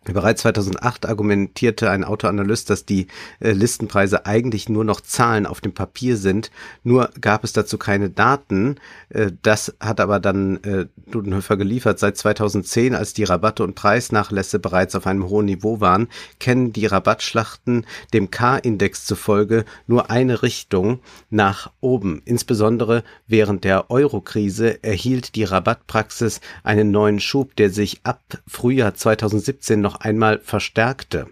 Bereits 0.03 0.41
2008 0.41 1.05
argumentierte 1.05 1.91
ein 1.91 2.03
Autoanalyst, 2.03 2.71
dass 2.71 2.85
die 2.85 3.05
äh, 3.39 3.51
Listenpreise 3.51 4.25
eigentlich 4.25 4.67
nur 4.67 4.83
noch 4.83 5.01
Zahlen 5.01 5.45
auf 5.45 5.61
dem 5.61 5.73
Papier 5.73 6.17
sind, 6.17 6.49
nur 6.83 7.11
gab 7.21 7.43
es 7.43 7.53
dazu 7.53 7.77
keine 7.77 8.09
Daten. 8.09 8.77
Äh, 9.09 9.31
das 9.43 9.75
hat 9.79 9.99
aber 9.99 10.19
dann 10.19 10.57
äh, 10.63 10.87
Dudenhöfer 11.11 11.55
geliefert. 11.55 11.99
Seit 11.99 12.17
2010, 12.17 12.95
als 12.95 13.13
die 13.13 13.25
Rabatte 13.25 13.63
und 13.63 13.75
Preisnachlässe 13.75 14.57
bereits 14.57 14.95
auf 14.95 15.05
einem 15.05 15.29
hohen 15.29 15.45
Niveau 15.45 15.81
waren, 15.81 16.07
kennen 16.39 16.73
die 16.73 16.87
Rabattschlachten 16.87 17.85
dem 18.11 18.31
K-Index 18.31 19.05
zufolge 19.05 19.65
nur 19.85 20.09
eine 20.09 20.41
Richtung 20.41 20.99
nach 21.29 21.71
oben. 21.79 22.23
Insbesondere 22.25 23.03
während 23.27 23.63
der 23.65 23.91
Euro-Krise 23.91 24.83
erhielt 24.83 25.35
die 25.35 25.43
Rabattpraxis 25.43 26.41
einen 26.63 26.89
neuen 26.89 27.19
Schub, 27.19 27.55
der 27.55 27.69
sich 27.69 28.01
ab 28.03 28.21
Frühjahr 28.47 28.95
2017 28.95 29.79
noch 29.79 29.90
noch 29.91 30.01
einmal 30.01 30.39
verstärkte. 30.39 31.27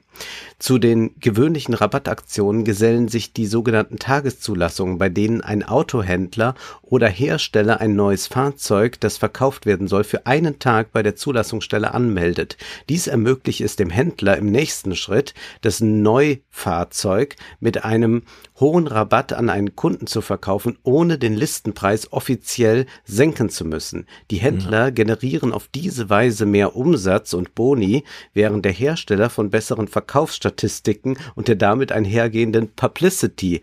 Zu 0.60 0.78
den 0.78 1.12
gewöhnlichen 1.20 1.74
Rabattaktionen 1.74 2.66
gesellen 2.66 3.08
sich 3.08 3.32
die 3.32 3.46
sogenannten 3.46 3.98
Tageszulassungen, 3.98 4.98
bei 4.98 5.08
denen 5.08 5.42
ein 5.42 5.64
Autohändler 5.64 6.54
oder 6.82 7.08
Hersteller 7.08 7.80
ein 7.80 7.96
neues 7.96 8.28
Fahrzeug, 8.28 9.00
das 9.00 9.18
verkauft 9.18 9.66
werden 9.66 9.88
soll, 9.88 10.04
für 10.04 10.26
einen 10.26 10.60
Tag 10.60 10.92
bei 10.92 11.02
der 11.02 11.16
Zulassungsstelle 11.16 11.94
anmeldet. 11.94 12.58
Dies 12.90 13.08
ermöglicht 13.08 13.62
es 13.62 13.78
dem 13.78 13.90
Händler 13.90 14.38
im 14.38 14.52
nächsten 14.52 14.96
Schritt, 14.96 15.34
das 15.62 15.80
Neufahrzeug 15.80 17.36
mit 17.60 17.86
einem 17.86 18.24
hohen 18.60 18.88
Rabatt 18.88 19.34
an 19.34 19.50
einen 19.50 19.76
Kunden 19.76 20.08
zu 20.08 20.22
verkaufen, 20.22 20.78
ohne 20.84 21.18
den 21.18 21.36
Listenpreis 21.36 22.12
offiziell 22.12 22.86
senken 23.06 23.50
zu 23.50 23.64
müssen. 23.66 24.06
Die 24.32 24.38
Händler 24.38 24.86
ja. 24.86 24.90
generieren 24.90 25.54
auf 25.54 25.70
diese 25.74 26.10
Weise 26.10 26.46
mehr 26.46 26.76
Umsatz 26.76 27.34
und 27.34 27.56
Boni, 27.56 28.04
während 28.34 28.66
der 28.66 28.74
Hersteller 28.74 29.30
von 29.30 29.50
besseren 29.50 29.88
Verkaufsstatistiken 30.10 31.20
und 31.36 31.48
der 31.48 31.56
damit 31.56 31.92
einhergehenden 31.92 32.70
Publicity 32.74 33.62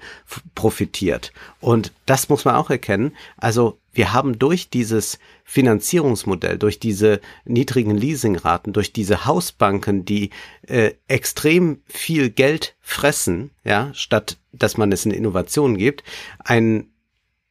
profitiert. 0.54 1.32
Und 1.60 1.92
das 2.06 2.28
muss 2.28 2.44
man 2.44 2.54
auch 2.54 2.70
erkennen. 2.70 3.16
Also 3.36 3.78
wir 3.92 4.12
haben 4.12 4.38
durch 4.38 4.70
dieses 4.70 5.18
Finanzierungsmodell, 5.42 6.56
durch 6.56 6.78
diese 6.78 7.20
niedrigen 7.44 7.96
Leasingraten, 7.96 8.72
durch 8.72 8.92
diese 8.92 9.26
Hausbanken, 9.26 10.04
die 10.04 10.30
äh, 10.68 10.92
extrem 11.08 11.82
viel 11.86 12.30
Geld 12.30 12.76
fressen, 12.80 13.50
ja, 13.64 13.92
statt 13.92 14.38
dass 14.52 14.76
man 14.76 14.92
es 14.92 15.04
in 15.04 15.10
Innovationen 15.10 15.76
gibt, 15.76 16.04
ein 16.38 16.90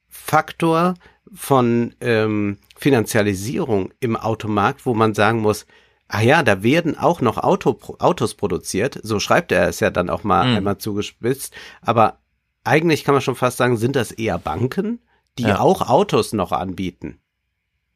Faktor 0.08 0.96
von 1.34 1.94
ähm, 2.00 2.60
Finanzialisierung 2.78 3.94
im 4.00 4.16
Automarkt, 4.16 4.86
wo 4.86 4.94
man 4.94 5.14
sagen 5.14 5.42
muss, 5.42 5.66
ah 6.08 6.22
ja, 6.22 6.44
da 6.44 6.64
werden 6.64 6.98
auch 6.98 7.22
noch 7.22 7.38
Auto, 7.38 7.80
Autos 8.00 8.36
produziert, 8.36 9.00
so 9.04 9.20
schreibt 9.20 9.52
er 9.52 9.68
es 9.68 9.80
ja 9.80 9.90
dann 9.90 10.10
auch 10.10 10.24
mal 10.24 10.48
mhm. 10.48 10.58
einmal 10.58 10.78
zugespitzt, 10.78 11.54
aber 11.82 12.20
eigentlich 12.64 13.04
kann 13.04 13.14
man 13.14 13.22
schon 13.22 13.36
fast 13.36 13.58
sagen, 13.58 13.78
sind 13.78 13.96
das 13.96 14.12
eher 14.12 14.38
Banken, 14.40 15.00
die 15.38 15.44
ja. 15.44 15.60
auch 15.60 15.88
Autos 15.88 16.34
noch 16.34 16.52
anbieten. 16.52 17.20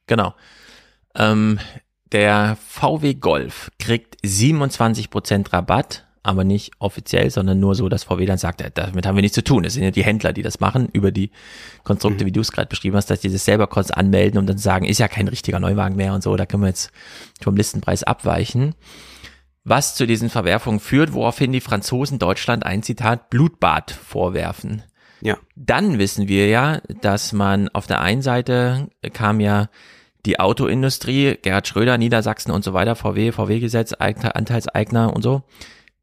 Genau. 0.08 0.34
Ähm, 1.16 1.60
der 2.12 2.58
VW 2.68 3.16
Golf 3.16 3.72
kriegt 3.80 4.18
27% 4.24 5.54
Rabatt, 5.54 6.08
aber 6.24 6.44
nicht 6.44 6.72
offiziell, 6.80 7.30
sondern 7.30 7.60
nur 7.60 7.76
so, 7.76 7.90
dass 7.90 8.04
VW 8.04 8.26
dann 8.26 8.38
sagt, 8.38 8.62
äh, 8.62 8.72
damit 8.74 9.06
haben 9.06 9.16
wir 9.16 9.22
nichts 9.22 9.36
zu 9.36 9.44
tun. 9.44 9.66
Es 9.66 9.74
sind 9.74 9.84
ja 9.84 9.92
die 9.92 10.04
Händler, 10.04 10.34
die 10.34 10.42
das 10.42 10.60
machen, 10.60 10.90
über 10.92 11.12
die 11.12 11.32
Konstrukte, 11.84 12.24
mhm. 12.24 12.28
wie 12.28 12.32
du 12.32 12.42
es 12.42 12.52
gerade 12.52 12.68
beschrieben 12.68 12.96
hast, 12.96 13.10
dass 13.10 13.22
die 13.22 13.32
das 13.32 13.46
selber 13.46 13.68
kurz 13.68 13.92
anmelden 13.92 14.40
und 14.40 14.48
dann 14.48 14.58
sagen, 14.58 14.86
ist 14.86 15.00
ja 15.00 15.08
kein 15.08 15.28
richtiger 15.28 15.60
Neuwagen 15.60 15.96
mehr 15.96 16.14
und 16.14 16.24
so, 16.24 16.36
da 16.36 16.46
können 16.46 16.64
wir 16.64 16.70
jetzt 16.70 16.92
vom 17.42 17.56
Listenpreis 17.56 18.04
abweichen 18.04 18.76
was 19.66 19.96
zu 19.96 20.08
diesen 20.08 20.30
Verwerfungen 20.30 20.80
führt, 20.80 21.14
woraufhin 21.14 21.52
die 21.52 21.62
Franzosen 21.62 22.20
Deutschland 22.20 22.66
ein 22.66 22.82
Zitat 22.82 23.30
Blutbad 23.30 23.92
vorwerfen. 23.92 24.84
Ja. 25.22 25.38
Dann 25.56 26.00
wissen 26.00 26.28
wir 26.28 26.48
ja, 26.48 26.82
dass 27.02 27.34
man 27.34 27.70
auf 27.70 27.88
der 27.88 28.02
einen 28.02 28.22
Seite 28.22 28.90
kam 29.14 29.40
ja 29.40 29.70
die 30.26 30.40
Autoindustrie, 30.40 31.38
Gerhard 31.42 31.68
Schröder, 31.68 31.98
Niedersachsen 31.98 32.52
und 32.52 32.64
so 32.64 32.74
weiter, 32.74 32.96
VW, 32.96 33.32
VW-Gesetz, 33.32 33.94
Anteilseigner 33.94 35.14
und 35.14 35.22
so. 35.22 35.44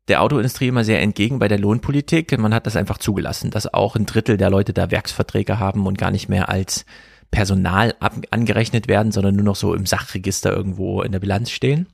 Der 0.08 0.22
Autoindustrie 0.22 0.68
immer 0.68 0.84
sehr 0.84 1.00
entgegen 1.00 1.38
bei 1.38 1.48
der 1.48 1.58
Lohnpolitik. 1.58 2.36
Man 2.38 2.54
hat 2.54 2.66
das 2.66 2.76
einfach 2.76 2.98
zugelassen, 2.98 3.50
dass 3.50 3.72
auch 3.72 3.96
ein 3.96 4.06
Drittel 4.06 4.36
der 4.36 4.50
Leute 4.50 4.72
da 4.72 4.90
Werksverträge 4.90 5.58
haben 5.58 5.86
und 5.86 5.98
gar 5.98 6.10
nicht 6.10 6.28
mehr 6.28 6.48
als 6.48 6.84
Personal 7.30 7.94
angerechnet 8.30 8.88
werden, 8.88 9.12
sondern 9.12 9.34
nur 9.34 9.44
noch 9.44 9.56
so 9.56 9.74
im 9.74 9.86
Sachregister 9.86 10.52
irgendwo 10.52 11.02
in 11.02 11.12
der 11.12 11.18
Bilanz 11.18 11.50
stehen. 11.50 11.88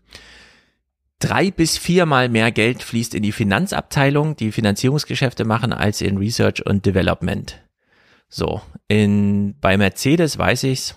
Drei 1.18 1.50
bis 1.50 1.78
viermal 1.78 2.28
mehr 2.28 2.50
Geld 2.50 2.82
fließt 2.82 3.14
in 3.14 3.22
die 3.22 3.32
Finanzabteilung, 3.32 4.36
die 4.36 4.52
Finanzierungsgeschäfte 4.52 5.44
machen, 5.44 5.72
als 5.72 6.00
in 6.00 6.18
Research 6.18 6.66
und 6.66 6.84
Development. 6.84 7.60
So, 8.28 8.60
in, 8.88 9.54
bei 9.60 9.76
Mercedes 9.76 10.36
weiß 10.36 10.64
ich's, 10.64 10.96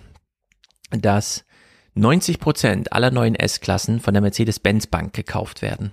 dass 0.90 1.46
90 1.94 2.40
Prozent 2.40 2.94
aller 2.94 3.12
neuen 3.12 3.36
S-Klassen 3.36 4.00
von 4.00 4.14
der 4.14 4.22
Mercedes-Benz 4.22 4.88
Bank 4.88 5.14
gekauft 5.14 5.62
werden, 5.62 5.92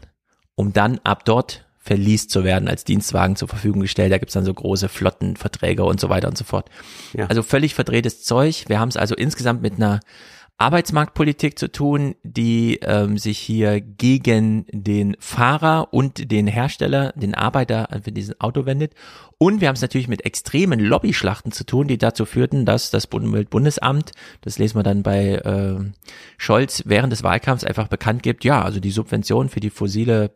um 0.54 0.72
dann 0.72 1.00
ab 1.04 1.24
dort 1.24 1.64
verliest 1.78 2.30
zu 2.30 2.44
werden, 2.44 2.68
als 2.68 2.84
Dienstwagen 2.84 3.34
zur 3.34 3.48
Verfügung 3.48 3.80
gestellt. 3.80 4.12
Da 4.12 4.18
gibt's 4.18 4.34
dann 4.34 4.44
so 4.44 4.54
große 4.54 4.88
Flottenverträge 4.88 5.84
und 5.84 5.98
so 5.98 6.08
weiter 6.08 6.28
und 6.28 6.38
so 6.38 6.44
fort. 6.44 6.70
Ja. 7.12 7.26
Also 7.26 7.42
völlig 7.42 7.74
verdrehtes 7.74 8.22
Zeug. 8.22 8.64
Wir 8.68 8.78
haben 8.78 8.88
es 8.88 8.96
also 8.96 9.16
insgesamt 9.16 9.62
mit 9.62 9.74
einer 9.74 9.98
Arbeitsmarktpolitik 10.62 11.58
zu 11.58 11.72
tun, 11.72 12.14
die 12.22 12.78
ähm, 12.82 13.18
sich 13.18 13.38
hier 13.38 13.80
gegen 13.80 14.64
den 14.70 15.16
Fahrer 15.18 15.88
und 15.92 16.30
den 16.30 16.46
Hersteller, 16.46 17.12
den 17.16 17.34
Arbeiter 17.34 17.88
für 18.04 18.12
diesen 18.12 18.40
Auto 18.40 18.64
wendet. 18.64 18.94
Und 19.38 19.60
wir 19.60 19.66
haben 19.66 19.74
es 19.74 19.82
natürlich 19.82 20.06
mit 20.06 20.24
extremen 20.24 20.78
Lobbyschlachten 20.78 21.50
zu 21.50 21.66
tun, 21.66 21.88
die 21.88 21.98
dazu 21.98 22.26
führten, 22.26 22.64
dass 22.64 22.92
das 22.92 23.08
Bundesumweltbundesamt, 23.08 24.12
das 24.42 24.60
lesen 24.60 24.78
wir 24.78 24.84
dann 24.84 25.02
bei 25.02 25.34
äh, 25.34 25.80
Scholz, 26.38 26.84
während 26.86 27.12
des 27.12 27.24
Wahlkampfs 27.24 27.64
einfach 27.64 27.88
bekannt 27.88 28.22
gibt, 28.22 28.44
ja, 28.44 28.62
also 28.62 28.78
die 28.78 28.92
Subventionen 28.92 29.48
für 29.48 29.58
die 29.58 29.70
fossile 29.70 30.30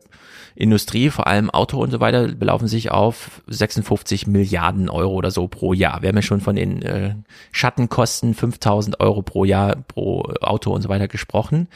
Industrie, 0.55 1.09
vor 1.09 1.27
allem 1.27 1.49
Auto 1.49 1.81
und 1.81 1.91
so 1.91 2.01
weiter, 2.01 2.27
belaufen 2.27 2.67
sich 2.67 2.91
auf 2.91 3.41
56 3.47 4.27
Milliarden 4.27 4.89
Euro 4.89 5.13
oder 5.13 5.31
so 5.31 5.47
pro 5.47 5.71
Jahr. 5.71 6.01
Wir 6.01 6.09
haben 6.09 6.17
ja 6.17 6.21
schon 6.21 6.41
von 6.41 6.57
den 6.57 6.81
äh, 6.81 7.15
Schattenkosten 7.53 8.33
5000 8.33 8.99
Euro 8.99 9.21
pro 9.21 9.45
Jahr 9.45 9.75
pro 9.87 10.16
Auto 10.23 10.71
und 10.73 10.81
so 10.81 10.89
weiter 10.89 11.07
gesprochen. 11.07 11.67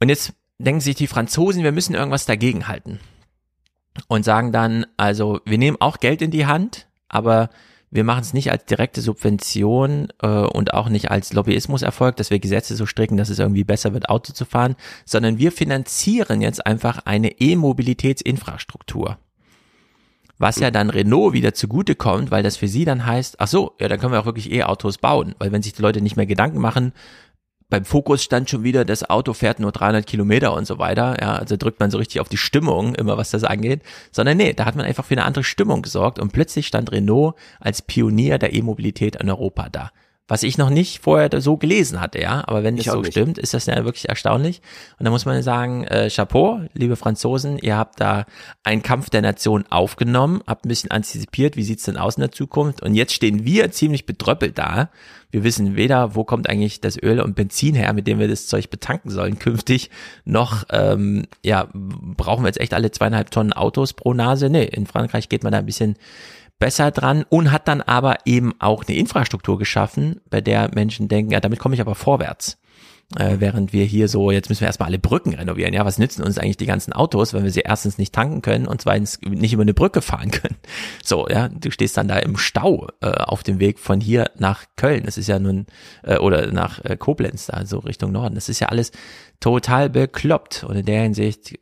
Und 0.00 0.08
jetzt 0.08 0.32
denken 0.58 0.80
sich 0.80 0.94
die 0.94 1.06
Franzosen, 1.06 1.64
wir 1.64 1.72
müssen 1.72 1.94
irgendwas 1.94 2.26
dagegen 2.26 2.68
halten. 2.68 3.00
Und 4.08 4.24
sagen 4.24 4.52
dann, 4.52 4.86
also 4.96 5.40
wir 5.44 5.58
nehmen 5.58 5.76
auch 5.80 5.98
Geld 5.98 6.22
in 6.22 6.30
die 6.30 6.46
Hand, 6.46 6.86
aber 7.08 7.50
wir 7.90 8.04
machen 8.04 8.20
es 8.20 8.32
nicht 8.32 8.52
als 8.52 8.64
direkte 8.66 9.00
Subvention 9.00 10.08
äh, 10.22 10.28
und 10.28 10.74
auch 10.74 10.88
nicht 10.88 11.10
als 11.10 11.32
Lobbyismuserfolg, 11.32 12.16
dass 12.16 12.30
wir 12.30 12.38
Gesetze 12.38 12.76
so 12.76 12.86
stricken, 12.86 13.16
dass 13.16 13.30
es 13.30 13.40
irgendwie 13.40 13.64
besser 13.64 13.92
wird, 13.92 14.08
Auto 14.08 14.32
zu 14.32 14.44
fahren, 14.44 14.76
sondern 15.04 15.38
wir 15.38 15.50
finanzieren 15.50 16.40
jetzt 16.40 16.64
einfach 16.64 17.00
eine 17.04 17.40
E-Mobilitätsinfrastruktur. 17.40 19.18
Was 20.40 20.58
ja 20.58 20.70
dann 20.70 20.88
Renault 20.88 21.34
wieder 21.34 21.52
zugutekommt, 21.52 22.30
weil 22.30 22.42
das 22.42 22.56
für 22.56 22.66
sie 22.66 22.86
dann 22.86 23.04
heißt, 23.04 23.40
ach 23.40 23.46
so, 23.46 23.76
ja, 23.78 23.88
dann 23.88 24.00
können 24.00 24.14
wir 24.14 24.20
auch 24.20 24.24
wirklich 24.24 24.50
E-Autos 24.50 24.96
bauen, 24.96 25.34
weil 25.38 25.52
wenn 25.52 25.60
sich 25.60 25.74
die 25.74 25.82
Leute 25.82 26.00
nicht 26.00 26.16
mehr 26.16 26.24
Gedanken 26.24 26.60
machen, 26.60 26.94
beim 27.68 27.84
Fokus 27.84 28.24
stand 28.24 28.48
schon 28.48 28.64
wieder, 28.64 28.86
das 28.86 29.08
Auto 29.08 29.34
fährt 29.34 29.60
nur 29.60 29.70
300 29.70 30.06
Kilometer 30.06 30.54
und 30.54 30.66
so 30.66 30.78
weiter. 30.78 31.18
Ja, 31.20 31.36
also 31.36 31.58
drückt 31.58 31.78
man 31.78 31.90
so 31.90 31.98
richtig 31.98 32.22
auf 32.22 32.30
die 32.30 32.38
Stimmung, 32.38 32.94
immer 32.94 33.18
was 33.18 33.30
das 33.30 33.44
angeht. 33.44 33.82
Sondern 34.12 34.38
nee, 34.38 34.54
da 34.54 34.64
hat 34.64 34.76
man 34.76 34.86
einfach 34.86 35.04
für 35.04 35.12
eine 35.12 35.26
andere 35.26 35.44
Stimmung 35.44 35.82
gesorgt 35.82 36.18
und 36.18 36.32
plötzlich 36.32 36.66
stand 36.66 36.90
Renault 36.90 37.34
als 37.60 37.82
Pionier 37.82 38.38
der 38.38 38.54
E-Mobilität 38.54 39.16
in 39.16 39.28
Europa 39.28 39.68
da 39.68 39.90
was 40.30 40.44
ich 40.44 40.58
noch 40.58 40.70
nicht 40.70 41.02
vorher 41.02 41.28
so 41.40 41.56
gelesen 41.56 42.00
hatte, 42.00 42.20
ja. 42.20 42.44
Aber 42.46 42.62
wenn 42.62 42.76
das 42.76 42.86
so 42.86 43.00
nicht. 43.00 43.10
stimmt, 43.10 43.36
ist 43.36 43.52
das 43.52 43.66
ja 43.66 43.84
wirklich 43.84 44.08
erstaunlich. 44.08 44.62
Und 44.96 45.04
da 45.04 45.10
muss 45.10 45.24
man 45.24 45.42
sagen, 45.42 45.82
äh, 45.82 46.08
Chapeau, 46.08 46.60
liebe 46.72 46.94
Franzosen, 46.94 47.58
ihr 47.58 47.76
habt 47.76 48.00
da 48.00 48.26
einen 48.62 48.84
Kampf 48.84 49.10
der 49.10 49.22
Nation 49.22 49.64
aufgenommen, 49.70 50.40
habt 50.46 50.64
ein 50.64 50.68
bisschen 50.68 50.92
antizipiert, 50.92 51.56
wie 51.56 51.64
sieht's 51.64 51.82
denn 51.82 51.96
aus 51.96 52.14
in 52.14 52.20
der 52.20 52.30
Zukunft? 52.30 52.80
Und 52.80 52.94
jetzt 52.94 53.12
stehen 53.12 53.44
wir 53.44 53.72
ziemlich 53.72 54.06
bedröppelt 54.06 54.56
da. 54.56 54.90
Wir 55.32 55.42
wissen 55.42 55.74
weder, 55.74 56.14
wo 56.14 56.22
kommt 56.22 56.48
eigentlich 56.48 56.80
das 56.80 56.96
Öl 56.96 57.20
und 57.20 57.34
Benzin 57.34 57.74
her, 57.74 57.92
mit 57.92 58.06
dem 58.06 58.20
wir 58.20 58.28
das 58.28 58.46
Zeug 58.46 58.70
betanken 58.70 59.10
sollen 59.10 59.40
künftig, 59.40 59.90
noch 60.24 60.62
ähm, 60.70 61.26
ja, 61.44 61.68
brauchen 61.72 62.44
wir 62.44 62.48
jetzt 62.48 62.60
echt 62.60 62.74
alle 62.74 62.92
zweieinhalb 62.92 63.32
Tonnen 63.32 63.52
Autos 63.52 63.94
pro 63.94 64.14
Nase. 64.14 64.48
Nee, 64.48 64.64
in 64.64 64.86
Frankreich 64.86 65.28
geht 65.28 65.42
man 65.42 65.50
da 65.50 65.58
ein 65.58 65.66
bisschen 65.66 65.96
besser 66.60 66.92
dran 66.92 67.24
und 67.28 67.50
hat 67.50 67.66
dann 67.66 67.80
aber 67.80 68.18
eben 68.26 68.54
auch 68.60 68.84
eine 68.86 68.96
Infrastruktur 68.96 69.58
geschaffen, 69.58 70.20
bei 70.30 70.40
der 70.40 70.70
Menschen 70.72 71.08
denken, 71.08 71.32
ja, 71.32 71.40
damit 71.40 71.58
komme 71.58 71.74
ich 71.74 71.80
aber 71.80 71.96
vorwärts. 71.96 72.58
Äh, 73.16 73.40
während 73.40 73.72
wir 73.72 73.84
hier 73.84 74.06
so, 74.06 74.30
jetzt 74.30 74.50
müssen 74.50 74.60
wir 74.60 74.68
erstmal 74.68 74.86
alle 74.86 75.00
Brücken 75.00 75.34
renovieren. 75.34 75.74
Ja, 75.74 75.84
was 75.84 75.98
nützen 75.98 76.22
uns 76.22 76.38
eigentlich 76.38 76.58
die 76.58 76.66
ganzen 76.66 76.92
Autos, 76.92 77.34
wenn 77.34 77.42
wir 77.42 77.50
sie 77.50 77.62
erstens 77.62 77.98
nicht 77.98 78.14
tanken 78.14 78.40
können 78.40 78.68
und 78.68 78.80
zweitens 78.80 79.20
nicht 79.22 79.52
über 79.52 79.62
eine 79.62 79.74
Brücke 79.74 80.00
fahren 80.00 80.30
können? 80.30 80.56
So, 81.02 81.26
ja, 81.28 81.48
du 81.48 81.72
stehst 81.72 81.96
dann 81.96 82.06
da 82.06 82.18
im 82.18 82.36
Stau 82.36 82.86
äh, 83.00 83.08
auf 83.08 83.42
dem 83.42 83.58
Weg 83.58 83.80
von 83.80 84.00
hier 84.00 84.30
nach 84.38 84.64
Köln. 84.76 85.02
Das 85.06 85.18
ist 85.18 85.26
ja 85.26 85.40
nun, 85.40 85.66
äh, 86.04 86.18
oder 86.18 86.52
nach 86.52 86.84
äh, 86.84 86.96
Koblenz, 86.96 87.46
da 87.46 87.66
so 87.66 87.80
Richtung 87.80 88.12
Norden. 88.12 88.36
Das 88.36 88.48
ist 88.48 88.60
ja 88.60 88.68
alles 88.68 88.92
total 89.40 89.90
bekloppt. 89.90 90.62
Und 90.62 90.76
in 90.76 90.86
der 90.86 91.02
Hinsicht 91.02 91.58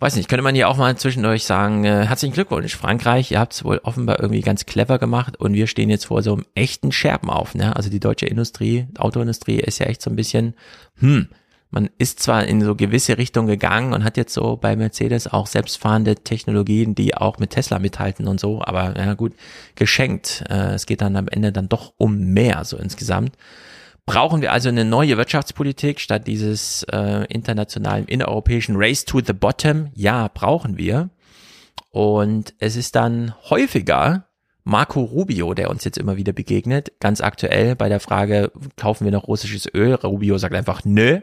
weiß 0.00 0.16
nicht, 0.16 0.28
könnte 0.28 0.42
man 0.42 0.54
hier 0.54 0.68
auch 0.68 0.76
mal 0.76 0.96
zwischendurch 0.96 1.44
sagen, 1.44 1.84
äh, 1.84 2.06
herzlichen 2.06 2.34
Glückwunsch, 2.34 2.76
Frankreich, 2.76 3.32
ihr 3.32 3.40
habt 3.40 3.52
es 3.52 3.64
wohl 3.64 3.78
offenbar 3.82 4.20
irgendwie 4.20 4.42
ganz 4.42 4.64
clever 4.66 4.98
gemacht 4.98 5.36
und 5.38 5.54
wir 5.54 5.66
stehen 5.66 5.90
jetzt 5.90 6.06
vor 6.06 6.22
so 6.22 6.34
einem 6.34 6.44
echten 6.54 6.92
Scherben 6.92 7.30
auf, 7.30 7.54
ne? 7.54 7.74
Also 7.74 7.90
die 7.90 8.00
deutsche 8.00 8.26
Industrie, 8.26 8.86
Autoindustrie 8.98 9.58
ist 9.58 9.78
ja 9.78 9.86
echt 9.86 10.02
so 10.02 10.10
ein 10.10 10.16
bisschen, 10.16 10.54
hm, 10.98 11.28
man 11.70 11.90
ist 11.98 12.20
zwar 12.20 12.44
in 12.46 12.62
so 12.62 12.74
gewisse 12.74 13.18
Richtung 13.18 13.46
gegangen 13.46 13.92
und 13.92 14.02
hat 14.02 14.16
jetzt 14.16 14.32
so 14.32 14.56
bei 14.56 14.74
Mercedes 14.74 15.26
auch 15.26 15.46
selbstfahrende 15.46 16.14
Technologien, 16.14 16.94
die 16.94 17.14
auch 17.14 17.38
mit 17.38 17.50
Tesla 17.50 17.78
mithalten 17.78 18.26
und 18.26 18.40
so, 18.40 18.62
aber 18.62 18.96
ja 18.96 19.14
gut, 19.14 19.34
geschenkt. 19.74 20.44
Äh, 20.48 20.74
es 20.74 20.86
geht 20.86 21.02
dann 21.02 21.16
am 21.16 21.28
Ende 21.28 21.52
dann 21.52 21.68
doch 21.68 21.92
um 21.98 22.18
mehr 22.18 22.64
so 22.64 22.78
insgesamt. 22.78 23.32
Brauchen 24.08 24.40
wir 24.40 24.52
also 24.52 24.70
eine 24.70 24.86
neue 24.86 25.18
Wirtschaftspolitik 25.18 26.00
statt 26.00 26.26
dieses 26.26 26.82
äh, 26.84 27.26
internationalen 27.28 28.06
innereuropäischen 28.06 28.74
Race 28.78 29.04
to 29.04 29.20
the 29.20 29.34
Bottom? 29.34 29.90
Ja, 29.92 30.28
brauchen 30.32 30.78
wir. 30.78 31.10
Und 31.90 32.54
es 32.58 32.76
ist 32.76 32.96
dann 32.96 33.34
häufiger 33.50 34.24
Marco 34.64 35.02
Rubio, 35.02 35.52
der 35.52 35.68
uns 35.68 35.84
jetzt 35.84 35.98
immer 35.98 36.16
wieder 36.16 36.32
begegnet, 36.32 36.98
ganz 37.00 37.20
aktuell 37.20 37.76
bei 37.76 37.90
der 37.90 38.00
Frage, 38.00 38.50
kaufen 38.76 39.04
wir 39.04 39.12
noch 39.12 39.28
russisches 39.28 39.68
Öl? 39.74 39.92
Rubio 39.92 40.38
sagt 40.38 40.54
einfach 40.54 40.86
nö. 40.86 41.20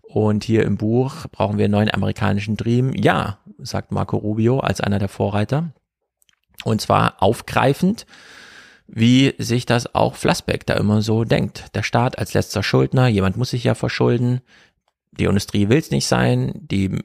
Und 0.00 0.44
hier 0.44 0.62
im 0.62 0.78
Buch 0.78 1.26
brauchen 1.30 1.58
wir 1.58 1.66
einen 1.66 1.72
neuen 1.72 1.92
amerikanischen 1.92 2.56
Dream. 2.56 2.94
Ja, 2.94 3.36
sagt 3.58 3.92
Marco 3.92 4.16
Rubio 4.16 4.60
als 4.60 4.80
einer 4.80 4.98
der 4.98 5.08
Vorreiter. 5.08 5.74
Und 6.64 6.80
zwar 6.80 7.22
aufgreifend 7.22 8.06
wie 8.86 9.34
sich 9.38 9.66
das 9.66 9.94
auch 9.94 10.14
Flassbeck 10.14 10.66
da 10.66 10.74
immer 10.74 11.02
so 11.02 11.24
denkt. 11.24 11.74
Der 11.74 11.82
Staat 11.82 12.18
als 12.18 12.34
letzter 12.34 12.62
Schuldner, 12.62 13.08
jemand 13.08 13.36
muss 13.36 13.50
sich 13.50 13.64
ja 13.64 13.74
verschulden, 13.74 14.40
die 15.12 15.24
Industrie 15.24 15.68
will 15.68 15.78
es 15.78 15.90
nicht 15.90 16.06
sein, 16.06 16.52
die 16.54 16.98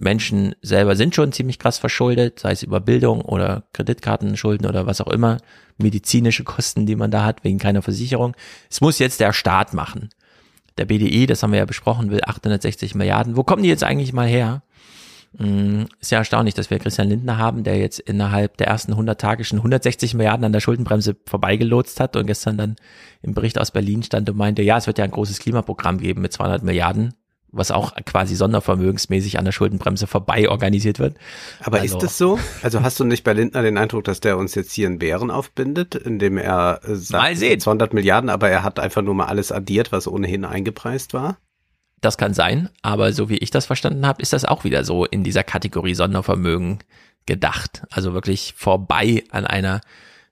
Menschen 0.00 0.54
selber 0.60 0.96
sind 0.96 1.14
schon 1.14 1.32
ziemlich 1.32 1.58
krass 1.58 1.78
verschuldet, 1.78 2.40
sei 2.40 2.52
es 2.52 2.62
über 2.62 2.80
Bildung 2.80 3.20
oder 3.20 3.64
Kreditkartenschulden 3.72 4.66
oder 4.66 4.86
was 4.86 5.00
auch 5.00 5.08
immer, 5.08 5.38
medizinische 5.78 6.44
Kosten, 6.44 6.86
die 6.86 6.96
man 6.96 7.10
da 7.10 7.24
hat, 7.24 7.44
wegen 7.44 7.58
keiner 7.58 7.82
Versicherung. 7.82 8.34
Es 8.70 8.80
muss 8.80 8.98
jetzt 8.98 9.20
der 9.20 9.32
Staat 9.32 9.72
machen. 9.72 10.10
Der 10.78 10.86
BDI, 10.86 11.26
das 11.26 11.42
haben 11.42 11.52
wir 11.52 11.60
ja 11.60 11.64
besprochen, 11.64 12.10
will 12.10 12.20
860 12.24 12.96
Milliarden. 12.96 13.36
Wo 13.36 13.44
kommen 13.44 13.62
die 13.62 13.68
jetzt 13.68 13.84
eigentlich 13.84 14.12
mal 14.12 14.26
her? 14.26 14.62
Mm, 15.36 15.84
ist 16.00 16.12
ja 16.12 16.18
erstaunlich, 16.18 16.54
dass 16.54 16.70
wir 16.70 16.78
Christian 16.78 17.08
Lindner 17.08 17.38
haben, 17.38 17.64
der 17.64 17.76
jetzt 17.76 17.98
innerhalb 17.98 18.56
der 18.56 18.68
ersten 18.68 18.92
100 18.92 19.20
Tage 19.20 19.44
schon 19.44 19.58
160 19.58 20.14
Milliarden 20.14 20.44
an 20.44 20.52
der 20.52 20.60
Schuldenbremse 20.60 21.16
vorbeigelotst 21.26 21.98
hat 21.98 22.16
und 22.16 22.26
gestern 22.26 22.56
dann 22.56 22.76
im 23.22 23.34
Bericht 23.34 23.58
aus 23.58 23.72
Berlin 23.72 24.02
stand 24.02 24.30
und 24.30 24.36
meinte, 24.36 24.62
ja, 24.62 24.76
es 24.76 24.86
wird 24.86 24.98
ja 24.98 25.04
ein 25.04 25.10
großes 25.10 25.40
Klimaprogramm 25.40 25.98
geben 25.98 26.22
mit 26.22 26.32
200 26.32 26.62
Milliarden, 26.62 27.14
was 27.50 27.72
auch 27.72 27.94
quasi 28.04 28.36
sondervermögensmäßig 28.36 29.38
an 29.38 29.44
der 29.44 29.50
Schuldenbremse 29.50 30.06
vorbei 30.06 30.48
organisiert 30.48 31.00
wird. 31.00 31.16
Aber 31.60 31.80
also, 31.80 31.96
ist 31.96 32.02
das 32.04 32.16
so? 32.16 32.38
Also 32.62 32.82
hast 32.82 33.00
du 33.00 33.04
nicht 33.04 33.24
bei 33.24 33.32
Lindner 33.32 33.62
den 33.62 33.76
Eindruck, 33.76 34.04
dass 34.04 34.20
der 34.20 34.38
uns 34.38 34.54
jetzt 34.54 34.72
hier 34.72 34.86
einen 34.86 35.00
Bären 35.00 35.32
aufbindet, 35.32 35.96
indem 35.96 36.38
er 36.38 36.80
sagt, 36.84 37.22
mal 37.22 37.34
sehen. 37.34 37.58
200 37.58 37.92
Milliarden, 37.92 38.30
aber 38.30 38.50
er 38.50 38.62
hat 38.62 38.78
einfach 38.78 39.02
nur 39.02 39.14
mal 39.14 39.26
alles 39.26 39.50
addiert, 39.50 39.90
was 39.90 40.06
ohnehin 40.06 40.44
eingepreist 40.44 41.12
war? 41.12 41.38
Das 42.04 42.18
kann 42.18 42.34
sein, 42.34 42.68
aber 42.82 43.14
so 43.14 43.30
wie 43.30 43.38
ich 43.38 43.50
das 43.50 43.64
verstanden 43.64 44.06
habe, 44.06 44.20
ist 44.20 44.34
das 44.34 44.44
auch 44.44 44.64
wieder 44.64 44.84
so 44.84 45.06
in 45.06 45.24
dieser 45.24 45.42
Kategorie 45.42 45.94
Sondervermögen 45.94 46.80
gedacht. 47.24 47.82
Also 47.90 48.12
wirklich 48.12 48.52
vorbei 48.58 49.24
an 49.30 49.46
einer 49.46 49.80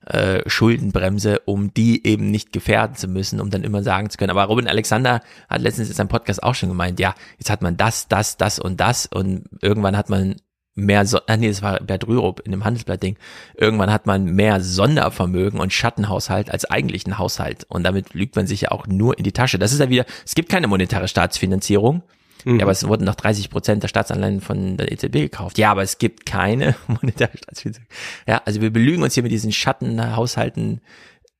äh, 0.04 0.42
Schuldenbremse, 0.46 1.40
um 1.46 1.72
die 1.72 2.06
eben 2.06 2.30
nicht 2.30 2.52
gefährden 2.52 2.94
zu 2.94 3.08
müssen, 3.08 3.40
um 3.40 3.48
dann 3.48 3.64
immer 3.64 3.82
sagen 3.82 4.10
zu 4.10 4.18
können. 4.18 4.32
Aber 4.32 4.44
Robin 4.44 4.68
Alexander 4.68 5.22
hat 5.48 5.62
letztens 5.62 5.88
in 5.88 5.94
seinem 5.94 6.08
Podcast 6.08 6.42
auch 6.42 6.54
schon 6.54 6.68
gemeint, 6.68 7.00
ja, 7.00 7.14
jetzt 7.38 7.48
hat 7.48 7.62
man 7.62 7.78
das, 7.78 8.06
das, 8.06 8.36
das 8.36 8.58
und 8.58 8.78
das 8.78 9.06
und 9.06 9.44
irgendwann 9.62 9.96
hat 9.96 10.10
man 10.10 10.36
mehr, 10.74 11.04
so 11.06 11.20
ah 11.26 11.36
nee, 11.36 11.48
das 11.48 11.62
war 11.62 11.80
Bert 11.80 12.06
Rürup 12.06 12.40
in 12.40 12.52
dem 12.52 12.64
Handelsblatt-Ding. 12.64 13.16
Irgendwann 13.56 13.92
hat 13.92 14.06
man 14.06 14.24
mehr 14.24 14.60
Sondervermögen 14.60 15.60
und 15.60 15.72
Schattenhaushalt 15.72 16.50
als 16.50 16.64
eigentlichen 16.64 17.18
Haushalt. 17.18 17.64
Und 17.68 17.84
damit 17.84 18.14
lügt 18.14 18.36
man 18.36 18.46
sich 18.46 18.62
ja 18.62 18.70
auch 18.70 18.86
nur 18.86 19.18
in 19.18 19.24
die 19.24 19.32
Tasche. 19.32 19.58
Das 19.58 19.72
ist 19.72 19.80
ja 19.80 19.90
wieder, 19.90 20.06
es 20.24 20.34
gibt 20.34 20.48
keine 20.48 20.66
monetäre 20.66 21.08
Staatsfinanzierung. 21.08 22.02
Mhm. 22.44 22.58
Ja, 22.58 22.64
aber 22.64 22.72
es 22.72 22.86
wurden 22.86 23.04
noch 23.04 23.14
30 23.14 23.50
Prozent 23.50 23.82
der 23.82 23.88
Staatsanleihen 23.88 24.40
von 24.40 24.76
der 24.76 24.90
EZB 24.90 25.12
gekauft. 25.12 25.58
Ja, 25.58 25.70
aber 25.70 25.82
es 25.82 25.98
gibt 25.98 26.26
keine 26.26 26.74
monetäre 26.86 27.36
Staatsfinanzierung. 27.36 27.88
Ja, 28.26 28.42
also 28.44 28.60
wir 28.60 28.72
belügen 28.72 29.02
uns 29.02 29.14
hier 29.14 29.22
mit 29.22 29.32
diesen 29.32 29.52
Schattenhaushalten 29.52 30.80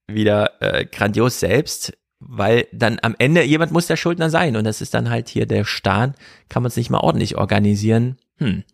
wieder 0.07 0.61
äh, 0.61 0.85
grandios 0.85 1.41
selbst, 1.41 1.97
weil 2.21 2.67
dann 2.73 2.99
am 3.03 3.17
Ende 3.19 3.43
jemand 3.43 3.73
muss 3.73 3.87
der 3.87 3.97
Schuldner 3.97 4.31
sein 4.31 4.57
und 4.57 4.65
das 4.65 4.81
ist 4.81 4.95
dann 4.95 5.11
halt 5.11 5.29
hier 5.29 5.47
der 5.47 5.65
Staat, 5.65 6.17
kann 6.49 6.63
man 6.63 6.69
es 6.69 6.77
nicht 6.77 6.91
mal 6.91 7.01
ordentlich 7.01 7.37
organisieren. 7.37 8.17
Hm. 8.39 8.65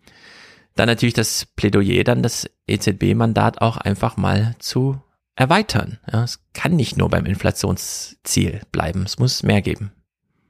Dann 0.79 0.87
natürlich 0.87 1.15
das 1.15 1.45
Plädoyer, 1.57 2.05
dann 2.05 2.23
das 2.23 2.49
EZB-Mandat 2.69 3.61
auch 3.61 3.79
einfach 3.79 4.17
mal 4.17 4.55
zu 4.61 5.03
erweitern. 5.35 5.99
Ja, 6.13 6.23
es 6.23 6.39
kann 6.53 6.77
nicht 6.77 6.97
nur 6.97 7.09
beim 7.09 7.27
Inflationsziel 7.27 8.61
bleiben, 8.71 9.03
es 9.03 9.19
muss 9.19 9.43
mehr 9.43 9.61
geben. 9.61 9.91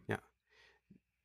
Ja. 0.06 0.18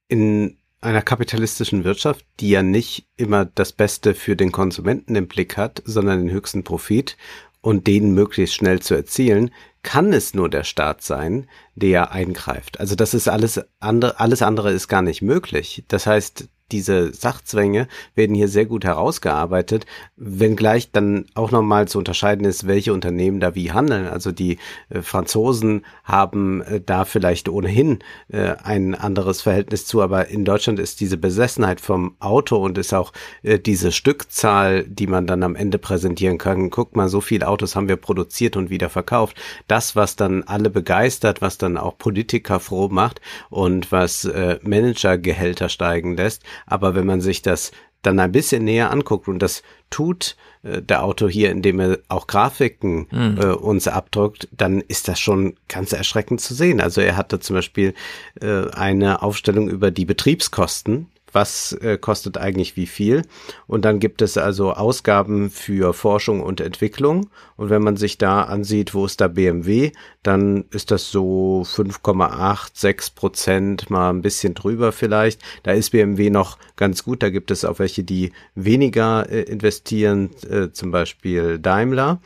In 0.08 0.58
einer 0.80 1.02
kapitalistischen 1.02 1.84
Wirtschaft, 1.84 2.26
die 2.40 2.52
ja 2.52 2.64
nicht 2.64 3.06
immer 3.18 3.44
das 3.44 3.74
Beste 3.74 4.16
für 4.16 4.38
den 4.38 4.54
Konsumenten 4.54 5.18
im 5.18 5.28
Blick 5.28 5.58
hat, 5.58 5.82
sondern 5.84 6.20
den 6.20 6.32
höchsten 6.32 6.64
Profit 6.64 7.18
und 7.60 7.88
den 7.88 8.14
möglichst 8.14 8.56
schnell 8.56 8.82
zu 8.82 8.96
erzielen, 8.96 9.52
kann 9.82 10.14
es 10.14 10.34
nur 10.34 10.50
der 10.50 10.64
Staat 10.64 11.02
sein, 11.02 11.50
der 11.76 12.14
eingreift. 12.14 12.80
Also 12.80 12.96
das 12.96 13.14
ist 13.14 13.28
alles 13.28 13.60
andere, 13.82 14.22
alles 14.22 14.42
andere 14.42 14.72
ist 14.72 14.88
gar 14.88 15.02
nicht 15.02 15.22
möglich. 15.22 15.84
Das 15.90 16.08
heißt, 16.08 16.48
diese 16.74 17.14
Sachzwänge 17.14 17.88
werden 18.16 18.36
hier 18.36 18.50
sehr 18.50 18.66
gut 18.66 18.84
herausgearbeitet, 18.84 19.86
wenngleich 20.18 20.92
dann 20.92 21.26
auch 21.36 21.52
nochmal 21.52 21.88
zu 21.88 22.00
unterscheiden 22.00 22.46
ist, 22.46 22.68
welche 22.68 22.94
Unternehmen 22.94 23.40
da 23.40 23.56
wie 23.56 23.72
handeln. 23.72 24.08
Also 24.08 24.32
die 24.32 24.58
äh, 24.90 25.02
Franzosen 25.02 25.86
haben 26.04 26.62
äh, 26.64 26.82
da 26.86 27.06
vielleicht 27.06 27.48
ohnehin 27.48 28.00
äh, 28.30 28.56
ein 28.64 28.96
anderes 28.96 29.42
Verhältnis 29.42 29.86
zu, 29.86 30.02
aber 30.02 30.28
in 30.28 30.44
Deutschland 30.44 30.80
ist 30.80 31.00
diese 31.00 31.18
Besessenheit 31.18 31.80
vom 31.80 32.16
Auto 32.20 32.58
und 32.58 32.78
ist 32.78 32.94
auch 32.94 33.14
äh, 33.44 33.60
diese 33.60 33.92
Stückzahl, 33.92 34.84
die 34.84 35.08
man 35.08 35.28
dann 35.28 35.44
am 35.44 35.56
Ende 35.56 35.78
präsentieren 35.78 36.40
kann. 36.40 36.72
Guck 36.72 36.96
mal, 36.96 37.08
so 37.08 37.22
viele 37.22 37.48
Autos 37.48 37.76
haben 37.76 37.88
wir 37.88 37.98
produziert 37.98 38.58
und 38.58 38.72
wieder 38.72 38.90
verkauft. 38.90 39.40
Das, 39.68 39.96
was 39.96 40.16
dann 40.16 40.44
alle 40.44 40.72
begeistert, 40.72 41.42
was 41.42 41.60
dann 41.60 41.78
auch 41.78 41.98
Politiker 41.98 42.60
froh 42.60 42.90
macht 42.90 43.22
und 43.52 43.92
was 43.92 44.26
äh, 44.26 44.58
Managergehälter 44.64 45.70
steigen 45.70 46.18
lässt, 46.18 46.42
aber 46.66 46.96
wenn 46.96 47.06
man 47.06 47.22
sich 47.22 47.42
das 47.42 47.72
dann 48.02 48.20
ein 48.20 48.32
bisschen 48.32 48.66
näher 48.66 48.92
anguckt 48.92 49.28
und 49.28 49.40
das 49.40 49.64
tut 49.90 50.36
äh, 50.64 50.82
der 50.82 51.04
Autor 51.04 51.30
hier, 51.30 51.52
indem 51.52 51.80
er 51.80 52.00
auch 52.10 52.28
Grafiken 52.28 53.08
mhm. 53.10 53.38
äh, 53.42 53.46
uns 53.54 53.88
abdruckt, 53.88 54.48
dann 54.52 54.82
ist 54.82 55.08
das 55.08 55.20
schon 55.20 55.56
ganz 55.68 55.94
erschreckend 55.94 56.42
zu 56.42 56.54
sehen. 56.54 56.82
Also 56.82 57.02
er 57.02 57.18
hatte 57.18 57.40
zum 57.40 57.56
Beispiel 57.56 57.94
äh, 58.42 58.70
eine 58.72 59.24
Aufstellung 59.24 59.70
über 59.70 59.90
die 59.90 60.06
Betriebskosten 60.06 61.08
was 61.34 61.74
äh, 61.74 61.98
kostet 61.98 62.38
eigentlich 62.38 62.78
wie 62.78 62.86
viel. 62.86 63.24
Und 63.68 63.86
dann 63.86 64.00
gibt 64.00 64.22
es 64.22 64.38
also 64.38 64.74
Ausgaben 64.74 65.50
für 65.50 65.94
Forschung 65.94 66.42
und 66.42 66.62
Entwicklung. 66.62 67.30
Und 67.56 67.70
wenn 67.70 67.84
man 67.84 67.98
sich 67.98 68.18
da 68.18 68.44
ansieht, 68.44 68.94
wo 68.94 69.06
ist 69.06 69.22
da 69.22 69.28
BMW, 69.28 69.92
dann 70.22 70.66
ist 70.72 70.92
das 70.92 71.12
so 71.12 71.64
5,8, 71.66 72.70
6 72.74 73.10
Prozent, 73.12 73.90
mal 73.90 74.10
ein 74.10 74.22
bisschen 74.22 74.54
drüber 74.54 74.92
vielleicht. 74.92 75.42
Da 75.64 75.72
ist 75.72 75.92
BMW 75.92 76.30
noch 76.30 76.58
ganz 76.76 77.04
gut. 77.04 77.24
Da 77.24 77.30
gibt 77.30 77.52
es 77.52 77.66
auch 77.66 77.80
welche, 77.80 78.04
die 78.04 78.32
weniger 78.56 79.30
äh, 79.30 79.42
investieren, 79.44 80.30
äh, 80.50 80.72
zum 80.72 80.92
Beispiel 80.92 81.60
Daimler. 81.60 82.20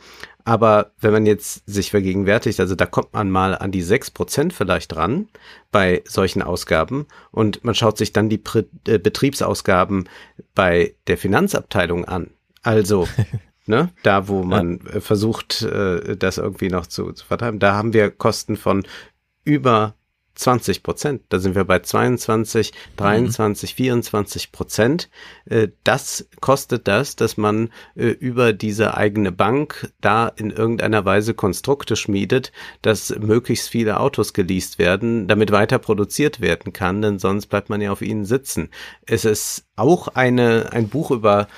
Aber 0.48 0.92
wenn 0.98 1.12
man 1.12 1.26
jetzt 1.26 1.62
sich 1.66 1.90
vergegenwärtigt, 1.90 2.58
also 2.58 2.74
da 2.74 2.86
kommt 2.86 3.12
man 3.12 3.30
mal 3.30 3.54
an 3.54 3.70
die 3.70 3.82
sechs 3.82 4.10
Prozent 4.10 4.54
vielleicht 4.54 4.96
ran 4.96 5.28
bei 5.70 6.02
solchen 6.06 6.40
Ausgaben 6.40 7.04
und 7.30 7.62
man 7.64 7.74
schaut 7.74 7.98
sich 7.98 8.14
dann 8.14 8.30
die 8.30 8.38
Pri 8.38 8.64
äh, 8.86 8.98
Betriebsausgaben 8.98 10.08
bei 10.54 10.94
der 11.06 11.18
Finanzabteilung 11.18 12.06
an. 12.06 12.30
Also, 12.62 13.06
ne, 13.66 13.90
da 14.02 14.26
wo 14.28 14.42
man 14.42 14.80
ja. 14.90 15.00
versucht, 15.00 15.60
äh, 15.60 16.16
das 16.16 16.38
irgendwie 16.38 16.70
noch 16.70 16.86
zu, 16.86 17.12
zu 17.12 17.26
vertreiben, 17.26 17.58
da 17.58 17.74
haben 17.74 17.92
wir 17.92 18.10
Kosten 18.10 18.56
von 18.56 18.86
über 19.44 19.96
20 20.38 20.82
Prozent. 20.82 21.22
Da 21.28 21.38
sind 21.38 21.54
wir 21.54 21.64
bei 21.64 21.80
22, 21.80 22.72
23, 22.96 23.72
mhm. 23.72 23.76
24 23.76 24.52
Prozent. 24.52 25.10
Äh, 25.46 25.68
das 25.84 26.28
kostet 26.40 26.88
das, 26.88 27.16
dass 27.16 27.36
man 27.36 27.70
äh, 27.96 28.06
über 28.06 28.52
diese 28.52 28.96
eigene 28.96 29.32
Bank 29.32 29.92
da 30.00 30.28
in 30.28 30.50
irgendeiner 30.50 31.04
Weise 31.04 31.34
Konstrukte 31.34 31.96
schmiedet, 31.96 32.52
dass 32.82 33.10
möglichst 33.18 33.68
viele 33.68 34.00
Autos 34.00 34.32
geleast 34.32 34.78
werden, 34.78 35.26
damit 35.26 35.50
weiter 35.50 35.78
produziert 35.78 36.40
werden 36.40 36.72
kann, 36.72 37.02
denn 37.02 37.18
sonst 37.18 37.46
bleibt 37.46 37.68
man 37.68 37.80
ja 37.80 37.90
auf 37.90 38.02
ihnen 38.02 38.24
sitzen. 38.24 38.70
Es 39.06 39.24
ist 39.24 39.64
auch 39.76 40.08
eine, 40.08 40.72
ein 40.72 40.88
Buch 40.88 41.10
über 41.10 41.48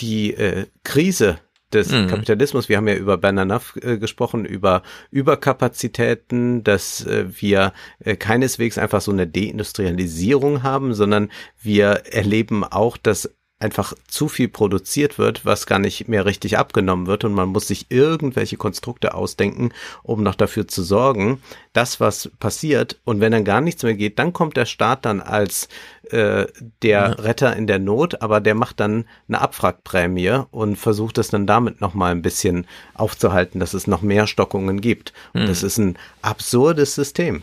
die 0.00 0.32
äh, 0.32 0.66
Krise 0.82 1.38
des 1.72 1.90
mhm. 1.90 2.08
Kapitalismus. 2.08 2.68
Wir 2.68 2.76
haben 2.76 2.88
ja 2.88 2.94
über 2.94 3.16
Bernanaf 3.16 3.76
äh, 3.82 3.98
gesprochen, 3.98 4.44
über 4.44 4.82
Überkapazitäten, 5.10 6.64
dass 6.64 7.04
äh, 7.06 7.26
wir 7.28 7.72
äh, 8.00 8.16
keineswegs 8.16 8.78
einfach 8.78 9.00
so 9.00 9.12
eine 9.12 9.26
Deindustrialisierung 9.26 10.62
haben, 10.62 10.94
sondern 10.94 11.30
wir 11.60 12.02
erleben 12.10 12.64
auch, 12.64 12.96
dass 12.96 13.30
einfach 13.60 13.92
zu 14.08 14.28
viel 14.28 14.48
produziert 14.48 15.18
wird, 15.18 15.44
was 15.44 15.66
gar 15.66 15.78
nicht 15.78 16.08
mehr 16.08 16.24
richtig 16.24 16.58
abgenommen 16.58 17.06
wird 17.06 17.24
und 17.24 17.34
man 17.34 17.50
muss 17.50 17.68
sich 17.68 17.90
irgendwelche 17.90 18.56
Konstrukte 18.56 19.14
ausdenken, 19.14 19.72
um 20.02 20.22
noch 20.22 20.34
dafür 20.34 20.66
zu 20.66 20.82
sorgen, 20.82 21.42
dass 21.74 22.00
was 22.00 22.30
passiert 22.40 22.98
und 23.04 23.20
wenn 23.20 23.32
dann 23.32 23.44
gar 23.44 23.60
nichts 23.60 23.82
mehr 23.82 23.94
geht, 23.94 24.18
dann 24.18 24.32
kommt 24.32 24.56
der 24.56 24.64
Staat 24.64 25.04
dann 25.04 25.20
als 25.20 25.68
äh, 26.10 26.46
der 26.82 27.00
ja. 27.00 27.06
Retter 27.10 27.54
in 27.54 27.66
der 27.66 27.78
Not, 27.78 28.22
aber 28.22 28.40
der 28.40 28.54
macht 28.54 28.80
dann 28.80 29.04
eine 29.28 29.40
Abwrackprämie 29.42 30.44
und 30.50 30.76
versucht 30.76 31.18
es 31.18 31.28
dann 31.28 31.46
damit 31.46 31.82
nochmal 31.82 32.12
ein 32.12 32.22
bisschen 32.22 32.66
aufzuhalten, 32.94 33.60
dass 33.60 33.74
es 33.74 33.86
noch 33.86 34.00
mehr 34.00 34.26
Stockungen 34.26 34.80
gibt. 34.80 35.12
Und 35.34 35.42
hm. 35.42 35.48
das 35.48 35.62
ist 35.62 35.78
ein 35.78 35.98
absurdes 36.22 36.94
System. 36.94 37.42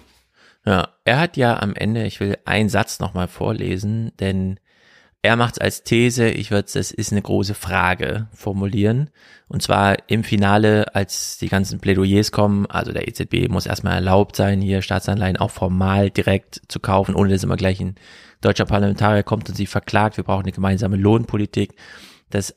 Ja, 0.66 0.90
er 1.06 1.20
hat 1.20 1.38
ja 1.38 1.60
am 1.60 1.76
Ende, 1.76 2.06
ich 2.06 2.20
will 2.20 2.38
einen 2.44 2.70
Satz 2.70 3.00
nochmal 3.00 3.28
vorlesen, 3.28 4.12
denn 4.20 4.60
er 5.24 5.36
macht 5.36 5.56
es 5.56 5.60
als 5.60 5.84
These, 5.84 6.30
ich 6.30 6.52
würde 6.52 6.68
es 6.74 6.92
ist 6.92 7.12
eine 7.12 7.22
große 7.22 7.54
Frage 7.56 8.28
formulieren. 8.34 9.10
Und 9.48 9.62
zwar 9.62 9.98
im 10.08 10.24
Finale, 10.24 10.96
als 10.96 11.38
die 11.38 11.50
ganzen 11.50 11.80
Plädoyers 11.80 12.32
kommen, 12.32 12.66
also 12.68 12.92
der 12.92 13.08
EZB 13.08 13.50
muss 13.50 13.66
erstmal 13.66 13.96
erlaubt 13.96 14.36
sein, 14.36 14.62
hier 14.62 14.82
Staatsanleihen 14.82 15.38
auch 15.38 15.52
formal 15.52 16.12
direkt 16.12 16.62
zu 16.68 16.80
kaufen, 16.80 17.16
ohne 17.16 17.30
dass 17.30 17.44
immer 17.44 17.58
gleich 17.58 17.80
ein 17.80 17.96
deutscher 18.42 18.66
Parlamentarier 18.66 19.24
kommt 19.24 19.50
und 19.50 19.56
sie 19.56 19.66
verklagt. 19.66 20.18
Wir 20.18 20.24
brauchen 20.24 20.44
eine 20.44 20.52
gemeinsame 20.52 20.98
Lohnpolitik. 20.98 21.76
Das 22.30 22.54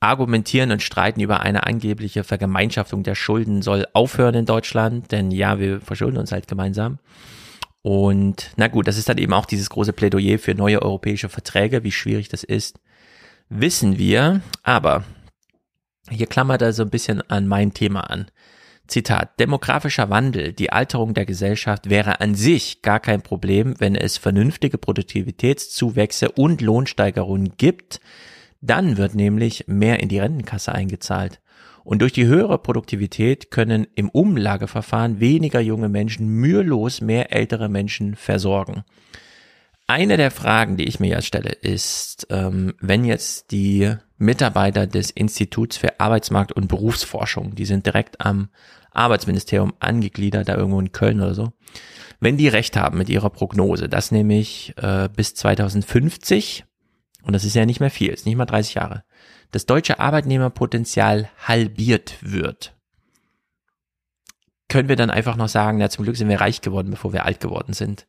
Argumentieren 0.00 0.72
und 0.72 0.82
Streiten 0.82 1.20
über 1.20 1.40
eine 1.42 1.64
angebliche 1.64 2.24
Vergemeinschaftung 2.24 3.04
der 3.04 3.14
Schulden 3.14 3.62
soll 3.62 3.86
aufhören 3.92 4.34
in 4.34 4.46
Deutschland, 4.46 5.12
denn 5.12 5.30
ja, 5.30 5.60
wir 5.60 5.80
verschulden 5.80 6.16
uns 6.16 6.32
halt 6.32 6.48
gemeinsam. 6.48 6.98
Und 7.82 8.52
na 8.56 8.68
gut, 8.68 8.86
das 8.86 8.96
ist 8.96 9.08
dann 9.08 9.18
eben 9.18 9.32
auch 9.32 9.46
dieses 9.46 9.68
große 9.68 9.92
Plädoyer 9.92 10.38
für 10.38 10.54
neue 10.54 10.82
europäische 10.82 11.28
Verträge, 11.28 11.82
wie 11.82 11.92
schwierig 11.92 12.28
das 12.28 12.44
ist, 12.44 12.80
wissen 13.48 13.98
wir. 13.98 14.40
Aber 14.62 15.04
hier 16.08 16.26
klammert 16.26 16.62
er 16.62 16.72
so 16.72 16.82
ein 16.82 16.90
bisschen 16.90 17.20
an 17.28 17.46
mein 17.46 17.74
Thema 17.74 18.08
an. 18.08 18.26
Zitat, 18.86 19.38
demografischer 19.40 20.10
Wandel, 20.10 20.52
die 20.52 20.70
Alterung 20.70 21.14
der 21.14 21.24
Gesellschaft 21.24 21.88
wäre 21.88 22.20
an 22.20 22.34
sich 22.34 22.82
gar 22.82 23.00
kein 23.00 23.22
Problem, 23.22 23.74
wenn 23.78 23.94
es 23.94 24.18
vernünftige 24.18 24.76
Produktivitätszuwächse 24.76 26.30
und 26.30 26.60
Lohnsteigerungen 26.60 27.56
gibt. 27.56 28.00
Dann 28.60 28.96
wird 28.96 29.14
nämlich 29.14 29.64
mehr 29.66 30.00
in 30.00 30.08
die 30.08 30.18
Rentenkasse 30.18 30.72
eingezahlt. 30.72 31.40
Und 31.84 32.02
durch 32.02 32.12
die 32.12 32.26
höhere 32.26 32.58
Produktivität 32.58 33.50
können 33.50 33.86
im 33.94 34.08
Umlageverfahren 34.08 35.20
weniger 35.20 35.60
junge 35.60 35.88
Menschen 35.88 36.26
mühelos 36.28 37.00
mehr 37.00 37.32
ältere 37.32 37.68
Menschen 37.68 38.14
versorgen. 38.14 38.84
Eine 39.86 40.16
der 40.16 40.30
Fragen, 40.30 40.76
die 40.76 40.84
ich 40.84 41.00
mir 41.00 41.08
jetzt 41.08 41.26
stelle, 41.26 41.50
ist, 41.50 42.26
ähm, 42.30 42.74
wenn 42.80 43.04
jetzt 43.04 43.50
die 43.50 43.94
Mitarbeiter 44.16 44.86
des 44.86 45.10
Instituts 45.10 45.76
für 45.76 45.98
Arbeitsmarkt 46.00 46.52
und 46.52 46.68
Berufsforschung, 46.68 47.56
die 47.56 47.64
sind 47.64 47.84
direkt 47.84 48.20
am 48.20 48.48
Arbeitsministerium 48.92 49.74
angegliedert, 49.80 50.48
da 50.48 50.56
irgendwo 50.56 50.80
in 50.80 50.92
Köln 50.92 51.20
oder 51.20 51.34
so, 51.34 51.52
wenn 52.20 52.36
die 52.36 52.48
recht 52.48 52.76
haben 52.76 52.98
mit 52.98 53.08
ihrer 53.08 53.30
Prognose, 53.30 53.88
dass 53.88 54.12
nämlich 54.12 54.74
äh, 54.76 55.08
bis 55.14 55.34
2050, 55.34 56.64
und 57.24 57.32
das 57.32 57.44
ist 57.44 57.54
ja 57.54 57.66
nicht 57.66 57.80
mehr 57.80 57.90
viel, 57.90 58.10
ist 58.10 58.26
nicht 58.26 58.36
mal 58.36 58.46
30 58.46 58.74
Jahre, 58.74 59.02
das 59.52 59.66
deutsche 59.66 60.00
Arbeitnehmerpotenzial 60.00 61.30
halbiert 61.46 62.16
wird, 62.20 62.74
können 64.68 64.88
wir 64.88 64.96
dann 64.96 65.10
einfach 65.10 65.36
noch 65.36 65.48
sagen, 65.48 65.78
na 65.78 65.90
zum 65.90 66.04
Glück 66.04 66.16
sind 66.16 66.28
wir 66.28 66.40
reich 66.40 66.62
geworden, 66.62 66.90
bevor 66.90 67.12
wir 67.12 67.26
alt 67.26 67.40
geworden 67.40 67.74
sind. 67.74 68.06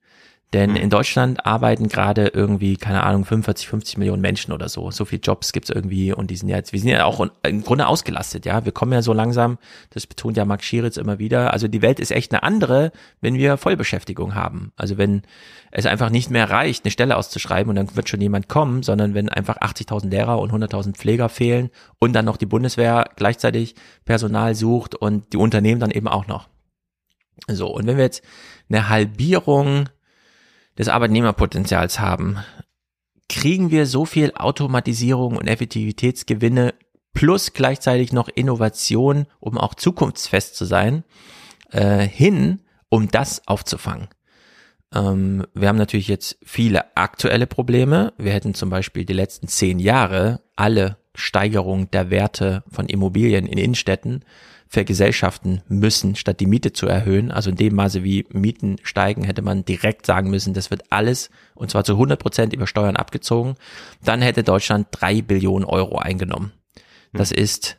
Denn 0.53 0.71
Mhm. 0.71 0.75
in 0.75 0.89
Deutschland 0.91 1.45
arbeiten 1.45 1.87
gerade 1.87 2.27
irgendwie, 2.27 2.77
keine 2.77 3.03
Ahnung, 3.03 3.25
45, 3.25 3.67
50 3.67 3.97
Millionen 3.97 4.21
Menschen 4.21 4.53
oder 4.53 4.69
so. 4.69 4.91
So 4.91 5.03
viele 5.03 5.21
Jobs 5.21 5.51
gibt's 5.51 5.69
irgendwie 5.71 6.13
und 6.13 6.29
die 6.29 6.35
sind 6.35 6.47
ja 6.49 6.57
jetzt, 6.57 6.73
wir 6.73 6.79
sind 6.79 6.89
ja 6.89 7.05
auch 7.05 7.27
im 7.41 7.63
Grunde 7.63 7.87
ausgelastet, 7.87 8.45
ja. 8.45 8.63
Wir 8.63 8.71
kommen 8.71 8.93
ja 8.93 9.01
so 9.01 9.13
langsam, 9.13 9.57
das 9.89 10.05
betont 10.05 10.37
ja 10.37 10.45
Max 10.45 10.63
Schieritz 10.65 10.97
immer 10.97 11.17
wieder. 11.17 11.51
Also 11.53 11.67
die 11.67 11.81
Welt 11.81 11.99
ist 11.99 12.11
echt 12.11 12.31
eine 12.31 12.43
andere, 12.43 12.91
wenn 13.19 13.35
wir 13.35 13.57
Vollbeschäftigung 13.57 14.35
haben. 14.35 14.71
Also 14.75 14.97
wenn 14.97 15.23
es 15.71 15.87
einfach 15.87 16.11
nicht 16.11 16.29
mehr 16.29 16.49
reicht, 16.49 16.85
eine 16.85 16.91
Stelle 16.91 17.17
auszuschreiben 17.17 17.69
und 17.69 17.75
dann 17.75 17.95
wird 17.95 18.07
schon 18.07 18.21
jemand 18.21 18.47
kommen, 18.47 18.83
sondern 18.83 19.15
wenn 19.15 19.29
einfach 19.29 19.57
80.000 19.57 20.09
Lehrer 20.09 20.39
und 20.39 20.51
100.000 20.51 20.93
Pfleger 20.95 21.29
fehlen 21.29 21.71
und 21.97 22.13
dann 22.13 22.25
noch 22.25 22.37
die 22.37 22.45
Bundeswehr 22.45 23.09
gleichzeitig 23.15 23.73
Personal 24.05 24.53
sucht 24.53 24.93
und 24.93 25.33
die 25.33 25.37
Unternehmen 25.37 25.79
dann 25.79 25.89
eben 25.91 26.07
auch 26.07 26.27
noch. 26.27 26.47
So, 27.47 27.67
und 27.67 27.87
wenn 27.87 27.97
wir 27.97 28.03
jetzt 28.03 28.23
eine 28.69 28.89
Halbierung 28.89 29.89
des 30.77 30.89
Arbeitnehmerpotenzials 30.89 31.99
haben, 31.99 32.37
kriegen 33.29 33.71
wir 33.71 33.85
so 33.85 34.05
viel 34.05 34.33
Automatisierung 34.35 35.37
und 35.37 35.47
Effektivitätsgewinne 35.47 36.73
plus 37.13 37.53
gleichzeitig 37.53 38.11
noch 38.11 38.27
Innovation, 38.27 39.27
um 39.39 39.57
auch 39.57 39.75
zukunftsfest 39.75 40.55
zu 40.55 40.65
sein, 40.65 41.03
äh, 41.71 42.07
hin, 42.07 42.61
um 42.89 43.09
das 43.09 43.47
aufzufangen. 43.47 44.07
Ähm, 44.93 45.45
wir 45.53 45.67
haben 45.67 45.77
natürlich 45.77 46.07
jetzt 46.07 46.37
viele 46.43 46.95
aktuelle 46.95 47.47
Probleme. 47.47 48.13
Wir 48.17 48.33
hätten 48.33 48.53
zum 48.53 48.69
Beispiel 48.69 49.05
die 49.05 49.13
letzten 49.13 49.47
zehn 49.47 49.79
Jahre 49.79 50.41
alle 50.55 50.97
Steigerung 51.15 51.91
der 51.91 52.09
Werte 52.09 52.63
von 52.69 52.87
Immobilien 52.87 53.45
in 53.45 53.57
Innenstädten 53.57 54.25
vergesellschaften 54.73 55.61
müssen, 55.67 56.15
statt 56.15 56.39
die 56.39 56.47
Miete 56.47 56.73
zu 56.73 56.87
erhöhen. 56.87 57.31
Also 57.31 57.51
in 57.51 57.55
dem 57.55 57.75
Maße, 57.75 58.03
wie 58.03 58.25
Mieten 58.31 58.77
steigen, 58.81 59.23
hätte 59.23 59.43
man 59.43 59.63
direkt 59.65 60.07
sagen 60.07 60.31
müssen, 60.31 60.55
das 60.55 60.71
wird 60.71 60.91
alles, 60.91 61.29
und 61.53 61.69
zwar 61.69 61.83
zu 61.83 61.93
100 61.93 62.19
Prozent 62.19 62.53
über 62.53 62.65
Steuern 62.65 62.95
abgezogen. 62.95 63.53
Dann 64.03 64.23
hätte 64.23 64.41
Deutschland 64.43 64.87
drei 64.89 65.21
Billionen 65.21 65.63
Euro 65.63 65.99
eingenommen. 65.99 66.53
Das 67.13 67.31
ist, 67.31 67.77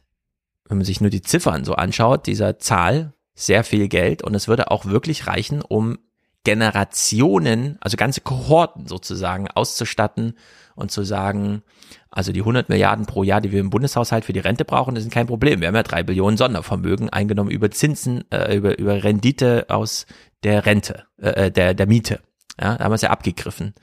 wenn 0.68 0.76
man 0.76 0.84
sich 0.84 1.00
nur 1.00 1.10
die 1.10 1.22
Ziffern 1.22 1.64
so 1.64 1.74
anschaut, 1.74 2.28
dieser 2.28 2.60
Zahl 2.60 3.12
sehr 3.34 3.64
viel 3.64 3.88
Geld 3.88 4.22
und 4.22 4.36
es 4.36 4.46
würde 4.46 4.70
auch 4.70 4.84
wirklich 4.86 5.26
reichen, 5.26 5.62
um 5.62 5.98
Generationen, 6.44 7.76
also 7.80 7.96
ganze 7.96 8.20
Kohorten 8.20 8.86
sozusagen 8.86 9.48
auszustatten 9.48 10.34
und 10.74 10.90
zu 10.90 11.02
sagen, 11.02 11.62
also 12.10 12.32
die 12.32 12.40
100 12.40 12.68
Milliarden 12.68 13.06
pro 13.06 13.22
Jahr, 13.22 13.40
die 13.40 13.52
wir 13.52 13.60
im 13.60 13.70
Bundeshaushalt 13.70 14.24
für 14.24 14.32
die 14.32 14.40
Rente 14.40 14.64
brauchen, 14.64 14.94
das 14.94 15.04
sind 15.04 15.12
kein 15.12 15.26
Problem. 15.26 15.60
Wir 15.60 15.68
haben 15.68 15.74
ja 15.74 15.82
drei 15.82 16.02
Billionen 16.02 16.36
Sondervermögen 16.36 17.10
eingenommen 17.10 17.50
über 17.50 17.70
Zinsen, 17.70 18.24
äh, 18.30 18.56
über, 18.56 18.78
über 18.78 19.02
Rendite 19.02 19.66
aus 19.68 20.06
der 20.42 20.66
Rente, 20.66 21.04
äh, 21.18 21.50
der, 21.50 21.74
der 21.74 21.86
Miete. 21.86 22.20
Ja, 22.60 22.76
da 22.76 22.84
haben 22.84 22.92
wir 22.92 22.96
es 22.96 23.02
ja 23.02 23.10
abgegriffen. 23.10 23.74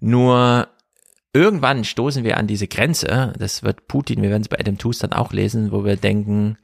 Nur 0.00 0.68
irgendwann 1.32 1.84
stoßen 1.84 2.24
wir 2.24 2.36
an 2.36 2.46
diese 2.46 2.68
Grenze, 2.68 3.32
das 3.38 3.62
wird 3.62 3.88
Putin, 3.88 4.22
wir 4.22 4.30
werden 4.30 4.42
es 4.42 4.48
bei 4.48 4.58
Adam 4.58 4.78
Tooze 4.78 5.08
dann 5.08 5.18
auch 5.18 5.32
lesen, 5.32 5.72
wo 5.72 5.84
wir 5.84 5.96
denken, 5.96 6.58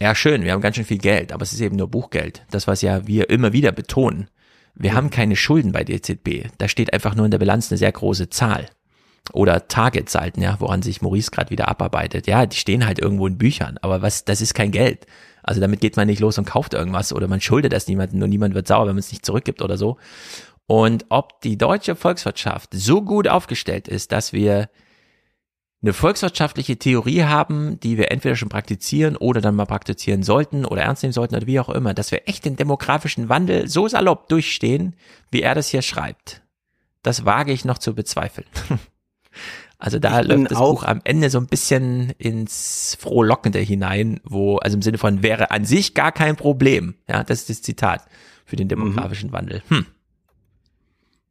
ja 0.00 0.14
schön, 0.14 0.44
wir 0.44 0.52
haben 0.52 0.60
ganz 0.60 0.76
schön 0.76 0.84
viel 0.84 0.98
Geld, 0.98 1.32
aber 1.32 1.42
es 1.42 1.52
ist 1.52 1.60
eben 1.60 1.76
nur 1.76 1.88
Buchgeld. 1.88 2.44
Das, 2.50 2.66
was 2.66 2.82
ja 2.82 3.06
wir 3.06 3.30
immer 3.30 3.52
wieder 3.52 3.72
betonen. 3.72 4.28
Wir 4.74 4.94
haben 4.94 5.10
keine 5.10 5.36
Schulden 5.36 5.72
bei 5.72 5.84
der 5.84 5.96
EZB. 5.96 6.48
Da 6.58 6.68
steht 6.68 6.92
einfach 6.92 7.14
nur 7.14 7.24
in 7.24 7.30
der 7.30 7.38
Bilanz 7.38 7.70
eine 7.70 7.78
sehr 7.78 7.92
große 7.92 8.30
Zahl. 8.30 8.66
Oder 9.32 9.68
Targetsalten, 9.68 10.42
ja, 10.42 10.56
woran 10.58 10.82
sich 10.82 11.00
Maurice 11.00 11.30
gerade 11.30 11.50
wieder 11.50 11.68
abarbeitet. 11.68 12.26
Ja, 12.26 12.44
die 12.46 12.56
stehen 12.56 12.84
halt 12.84 12.98
irgendwo 12.98 13.26
in 13.26 13.38
Büchern, 13.38 13.78
aber 13.80 14.02
was, 14.02 14.24
das 14.24 14.40
ist 14.40 14.54
kein 14.54 14.72
Geld. 14.72 15.06
Also 15.42 15.60
damit 15.60 15.80
geht 15.80 15.96
man 15.96 16.08
nicht 16.08 16.20
los 16.20 16.38
und 16.38 16.44
kauft 16.44 16.74
irgendwas 16.74 17.12
oder 17.12 17.28
man 17.28 17.40
schuldet 17.40 17.72
das 17.72 17.86
niemandem 17.86 18.22
und 18.22 18.30
niemand 18.30 18.54
wird 18.54 18.66
sauer, 18.66 18.86
wenn 18.86 18.94
man 18.94 18.98
es 18.98 19.12
nicht 19.12 19.24
zurückgibt 19.24 19.62
oder 19.62 19.76
so. 19.76 19.96
Und 20.66 21.06
ob 21.08 21.40
die 21.42 21.58
deutsche 21.58 21.94
Volkswirtschaft 21.96 22.70
so 22.72 23.02
gut 23.02 23.28
aufgestellt 23.28 23.88
ist, 23.88 24.12
dass 24.12 24.32
wir 24.32 24.68
eine 25.82 25.92
volkswirtschaftliche 25.92 26.76
Theorie 26.78 27.24
haben, 27.24 27.80
die 27.80 27.98
wir 27.98 28.10
entweder 28.12 28.36
schon 28.36 28.48
praktizieren 28.48 29.16
oder 29.16 29.40
dann 29.40 29.56
mal 29.56 29.66
praktizieren 29.66 30.22
sollten 30.22 30.64
oder 30.64 30.82
ernst 30.82 31.02
nehmen 31.02 31.12
sollten 31.12 31.34
oder 31.34 31.46
wie 31.46 31.58
auch 31.60 31.68
immer, 31.68 31.92
dass 31.92 32.12
wir 32.12 32.28
echt 32.28 32.44
den 32.44 32.56
demografischen 32.56 33.28
Wandel 33.28 33.68
so 33.68 33.88
salopp 33.88 34.28
durchstehen, 34.28 34.94
wie 35.30 35.42
er 35.42 35.54
das 35.56 35.68
hier 35.68 35.82
schreibt. 35.82 36.42
Das 37.02 37.24
wage 37.24 37.52
ich 37.52 37.64
noch 37.64 37.78
zu 37.78 37.94
bezweifeln. 37.94 38.46
Also 39.78 39.98
da 39.98 40.20
Ich 40.20 40.28
läuft 40.28 40.52
das 40.52 40.58
auch- 40.58 40.70
Buch 40.74 40.84
am 40.84 41.00
Ende 41.02 41.28
so 41.28 41.38
ein 41.38 41.48
bisschen 41.48 42.10
ins 42.18 42.96
Frohlockende 43.00 43.58
hinein, 43.58 44.20
wo, 44.22 44.58
also 44.58 44.76
im 44.76 44.82
Sinne 44.82 44.96
von 44.98 45.24
wäre 45.24 45.50
an 45.50 45.64
sich 45.64 45.94
gar 45.94 46.12
kein 46.12 46.36
Problem. 46.36 46.94
Ja, 47.08 47.24
das 47.24 47.40
ist 47.40 47.50
das 47.50 47.62
Zitat 47.62 48.04
für 48.44 48.54
den 48.54 48.68
demografischen 48.68 49.32
Wandel. 49.32 49.60
Hm. 49.70 49.86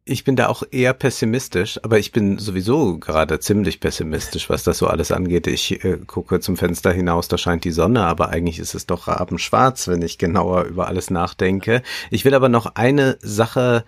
Ich 0.03 0.23
bin 0.23 0.35
da 0.35 0.47
auch 0.47 0.63
eher 0.71 0.93
pessimistisch, 0.93 1.79
aber 1.83 1.99
ich 1.99 2.11
bin 2.11 2.39
sowieso 2.39 2.97
gerade 2.97 3.39
ziemlich 3.39 3.79
pessimistisch, 3.79 4.49
was 4.49 4.63
das 4.63 4.79
so 4.79 4.87
alles 4.87 5.11
angeht. 5.11 5.45
Ich 5.45 5.83
äh, 5.85 5.97
gucke 6.07 6.39
zum 6.39 6.57
Fenster 6.57 6.91
hinaus, 6.91 7.27
da 7.27 7.37
scheint 7.37 7.65
die 7.65 7.71
Sonne, 7.71 8.03
aber 8.03 8.29
eigentlich 8.29 8.57
ist 8.57 8.73
es 8.73 8.87
doch 8.87 9.07
rabenschwarz, 9.07 9.87
wenn 9.87 10.01
ich 10.01 10.17
genauer 10.17 10.63
über 10.63 10.87
alles 10.87 11.11
nachdenke. 11.11 11.83
Ich 12.09 12.25
will 12.25 12.33
aber 12.33 12.49
noch 12.49 12.75
eine 12.75 13.19
Sache 13.21 13.85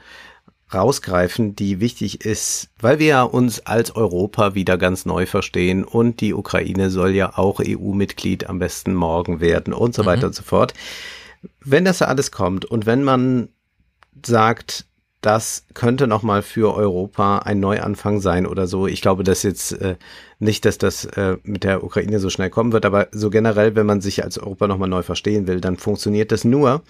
rausgreifen, 0.71 1.55
die 1.55 1.79
wichtig 1.79 2.23
ist, 2.23 2.69
weil 2.79 2.99
wir 2.99 3.07
ja 3.07 3.23
uns 3.23 3.65
als 3.65 3.95
Europa 3.95 4.53
wieder 4.53 4.77
ganz 4.77 5.05
neu 5.05 5.25
verstehen 5.25 5.83
und 5.83 6.21
die 6.21 6.33
Ukraine 6.33 6.91
soll 6.91 7.11
ja 7.11 7.37
auch 7.37 7.59
EU-Mitglied 7.59 8.49
am 8.49 8.59
besten 8.59 8.93
morgen 8.93 9.39
werden 9.39 9.73
und 9.73 9.95
so 9.95 10.05
weiter 10.05 10.27
und 10.27 10.35
so 10.35 10.43
fort. 10.43 10.73
Wenn 11.59 11.85
das 11.85 12.01
alles 12.01 12.31
kommt 12.31 12.65
und 12.65 12.85
wenn 12.85 13.03
man 13.03 13.49
sagt, 14.25 14.85
das 15.23 15.65
könnte 15.73 16.05
nochmal 16.05 16.41
für 16.41 16.75
Europa 16.75 17.39
ein 17.39 17.61
Neuanfang 17.61 18.19
sein 18.19 18.45
oder 18.45 18.67
so. 18.67 18.87
Ich 18.87 19.01
glaube, 19.01 19.23
dass 19.23 19.41
jetzt 19.43 19.71
äh, 19.71 19.95
nicht, 20.37 20.65
dass 20.65 20.77
das 20.77 21.05
äh, 21.05 21.37
mit 21.43 21.63
der 21.63 21.81
Ukraine 21.81 22.19
so 22.19 22.29
schnell 22.29 22.49
kommen 22.49 22.73
wird, 22.73 22.85
aber 22.85 23.07
so 23.13 23.29
generell, 23.29 23.73
wenn 23.75 23.85
man 23.85 24.01
sich 24.01 24.21
als 24.21 24.37
Europa 24.37 24.67
nochmal 24.67 24.89
neu 24.89 25.01
verstehen 25.01 25.47
will, 25.47 25.61
dann 25.61 25.77
funktioniert 25.77 26.33
das 26.33 26.43
nur, 26.43 26.83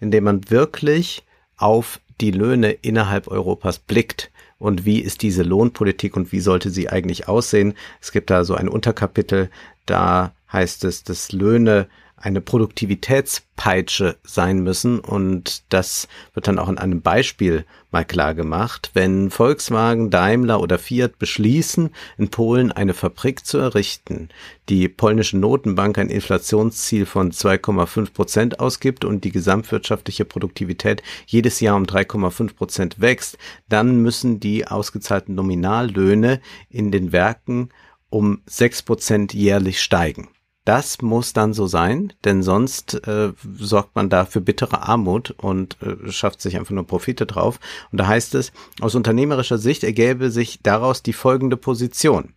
indem 0.00 0.24
man 0.24 0.50
wirklich 0.50 1.24
auf 1.56 2.00
die 2.20 2.32
Löhne 2.32 2.72
innerhalb 2.72 3.28
Europas 3.28 3.78
blickt. 3.78 4.32
Und 4.58 4.84
wie 4.84 4.98
ist 4.98 5.22
diese 5.22 5.44
Lohnpolitik 5.44 6.16
und 6.16 6.32
wie 6.32 6.40
sollte 6.40 6.70
sie 6.70 6.88
eigentlich 6.88 7.28
aussehen? 7.28 7.74
Es 8.00 8.10
gibt 8.10 8.30
da 8.30 8.42
so 8.42 8.56
ein 8.56 8.68
Unterkapitel, 8.68 9.48
da 9.84 10.34
heißt 10.52 10.82
es, 10.84 11.04
dass 11.04 11.30
Löhne 11.30 11.86
eine 12.16 12.40
Produktivitätspeitsche 12.40 14.16
sein 14.24 14.62
müssen 14.62 15.00
und 15.00 15.62
das 15.68 16.08
wird 16.32 16.48
dann 16.48 16.58
auch 16.58 16.68
in 16.68 16.78
einem 16.78 17.02
Beispiel 17.02 17.66
mal 17.90 18.06
klar 18.06 18.34
gemacht. 18.34 18.90
Wenn 18.94 19.30
Volkswagen, 19.30 20.10
Daimler 20.10 20.60
oder 20.60 20.78
Fiat 20.78 21.18
beschließen, 21.18 21.90
in 22.16 22.28
Polen 22.28 22.72
eine 22.72 22.94
Fabrik 22.94 23.44
zu 23.44 23.58
errichten, 23.58 24.30
die 24.70 24.88
polnische 24.88 25.36
Notenbank 25.36 25.98
ein 25.98 26.08
Inflationsziel 26.08 27.04
von 27.04 27.32
2,5 27.32 28.12
Prozent 28.12 28.60
ausgibt 28.60 29.04
und 29.04 29.24
die 29.24 29.32
gesamtwirtschaftliche 29.32 30.24
Produktivität 30.24 31.02
jedes 31.26 31.60
Jahr 31.60 31.76
um 31.76 31.84
3,5 31.84 32.54
Prozent 32.54 33.00
wächst, 33.00 33.36
dann 33.68 34.02
müssen 34.02 34.40
die 34.40 34.66
ausgezahlten 34.66 35.34
Nominallöhne 35.34 36.40
in 36.70 36.90
den 36.90 37.12
Werken 37.12 37.68
um 38.08 38.40
6 38.46 38.82
Prozent 38.82 39.34
jährlich 39.34 39.82
steigen. 39.82 40.28
Das 40.66 41.00
muss 41.00 41.32
dann 41.32 41.54
so 41.54 41.68
sein, 41.68 42.12
denn 42.24 42.42
sonst 42.42 43.06
äh, 43.06 43.32
sorgt 43.56 43.94
man 43.94 44.10
da 44.10 44.24
für 44.24 44.40
bittere 44.40 44.82
Armut 44.82 45.30
und 45.30 45.76
äh, 45.80 46.10
schafft 46.10 46.40
sich 46.40 46.56
einfach 46.56 46.74
nur 46.74 46.84
Profite 46.84 47.24
drauf. 47.24 47.60
Und 47.92 48.00
da 48.00 48.08
heißt 48.08 48.34
es, 48.34 48.50
aus 48.80 48.96
unternehmerischer 48.96 49.58
Sicht 49.58 49.84
ergäbe 49.84 50.32
sich 50.32 50.58
daraus 50.64 51.04
die 51.04 51.12
folgende 51.12 51.56
Position. 51.56 52.34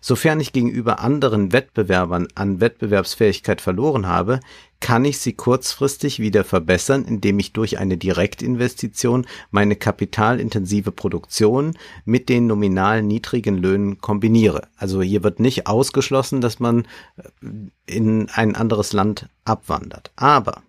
Sofern 0.00 0.40
ich 0.40 0.52
gegenüber 0.52 1.00
anderen 1.00 1.52
Wettbewerbern 1.52 2.28
an 2.34 2.60
Wettbewerbsfähigkeit 2.60 3.60
verloren 3.60 4.06
habe, 4.06 4.40
kann 4.80 5.04
ich 5.04 5.18
sie 5.18 5.34
kurzfristig 5.34 6.18
wieder 6.20 6.42
verbessern, 6.42 7.04
indem 7.04 7.38
ich 7.38 7.52
durch 7.52 7.78
eine 7.78 7.98
Direktinvestition 7.98 9.26
meine 9.50 9.76
kapitalintensive 9.76 10.90
Produktion 10.90 11.76
mit 12.04 12.28
den 12.28 12.46
nominal 12.46 13.02
niedrigen 13.02 13.58
Löhnen 13.58 14.00
kombiniere. 14.00 14.68
Also 14.76 15.02
hier 15.02 15.22
wird 15.22 15.38
nicht 15.38 15.66
ausgeschlossen, 15.66 16.40
dass 16.40 16.60
man 16.60 16.86
äh, 17.16 17.48
in 17.86 18.28
ein 18.30 18.56
anderes 18.56 18.92
Land 18.92 19.28
abwandert. 19.44 20.12
Aber 20.16 20.62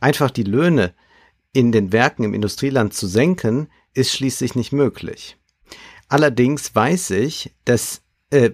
einfach 0.00 0.30
die 0.30 0.44
Löhne 0.44 0.94
in 1.52 1.70
den 1.72 1.92
Werken 1.92 2.24
im 2.24 2.34
Industrieland 2.34 2.94
zu 2.94 3.06
senken, 3.06 3.68
ist 3.92 4.12
schließlich 4.12 4.54
nicht 4.54 4.72
möglich. 4.72 5.36
Allerdings 6.08 6.74
weiß 6.74 7.10
ich, 7.10 7.52
dass 7.64 8.02
äh, 8.30 8.50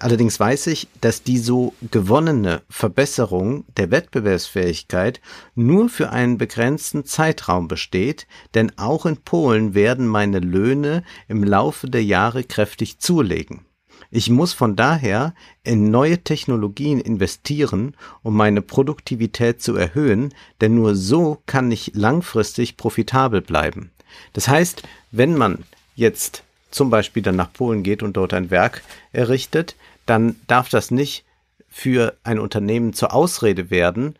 Allerdings 0.00 0.40
weiß 0.40 0.68
ich, 0.68 0.88
dass 1.00 1.22
die 1.22 1.38
so 1.38 1.74
gewonnene 1.90 2.62
Verbesserung 2.68 3.64
der 3.76 3.90
Wettbewerbsfähigkeit 3.90 5.20
nur 5.54 5.88
für 5.88 6.10
einen 6.10 6.38
begrenzten 6.38 7.04
Zeitraum 7.04 7.68
besteht, 7.68 8.26
denn 8.54 8.72
auch 8.76 9.06
in 9.06 9.18
Polen 9.18 9.74
werden 9.74 10.06
meine 10.06 10.40
Löhne 10.40 11.04
im 11.28 11.44
Laufe 11.44 11.88
der 11.88 12.04
Jahre 12.04 12.44
kräftig 12.44 12.98
zulegen. 12.98 13.64
Ich 14.10 14.28
muss 14.28 14.52
von 14.52 14.76
daher 14.76 15.34
in 15.62 15.90
neue 15.90 16.18
Technologien 16.18 17.00
investieren, 17.00 17.96
um 18.22 18.36
meine 18.36 18.60
Produktivität 18.60 19.62
zu 19.62 19.74
erhöhen, 19.76 20.34
denn 20.60 20.74
nur 20.74 20.94
so 20.94 21.42
kann 21.46 21.70
ich 21.70 21.92
langfristig 21.94 22.76
profitabel 22.76 23.40
bleiben. 23.40 23.90
Das 24.34 24.48
heißt, 24.48 24.82
wenn 25.12 25.34
man 25.36 25.64
jetzt 25.94 26.44
zum 26.72 26.90
Beispiel 26.90 27.22
dann 27.22 27.36
nach 27.36 27.52
Polen 27.52 27.82
geht 27.82 28.02
und 28.02 28.16
dort 28.16 28.34
ein 28.34 28.50
Werk 28.50 28.82
errichtet, 29.12 29.76
dann 30.06 30.36
darf 30.48 30.68
das 30.68 30.90
nicht 30.90 31.24
für 31.68 32.16
ein 32.24 32.38
Unternehmen 32.38 32.92
zur 32.92 33.14
Ausrede 33.14 33.70
werden, 33.70 34.16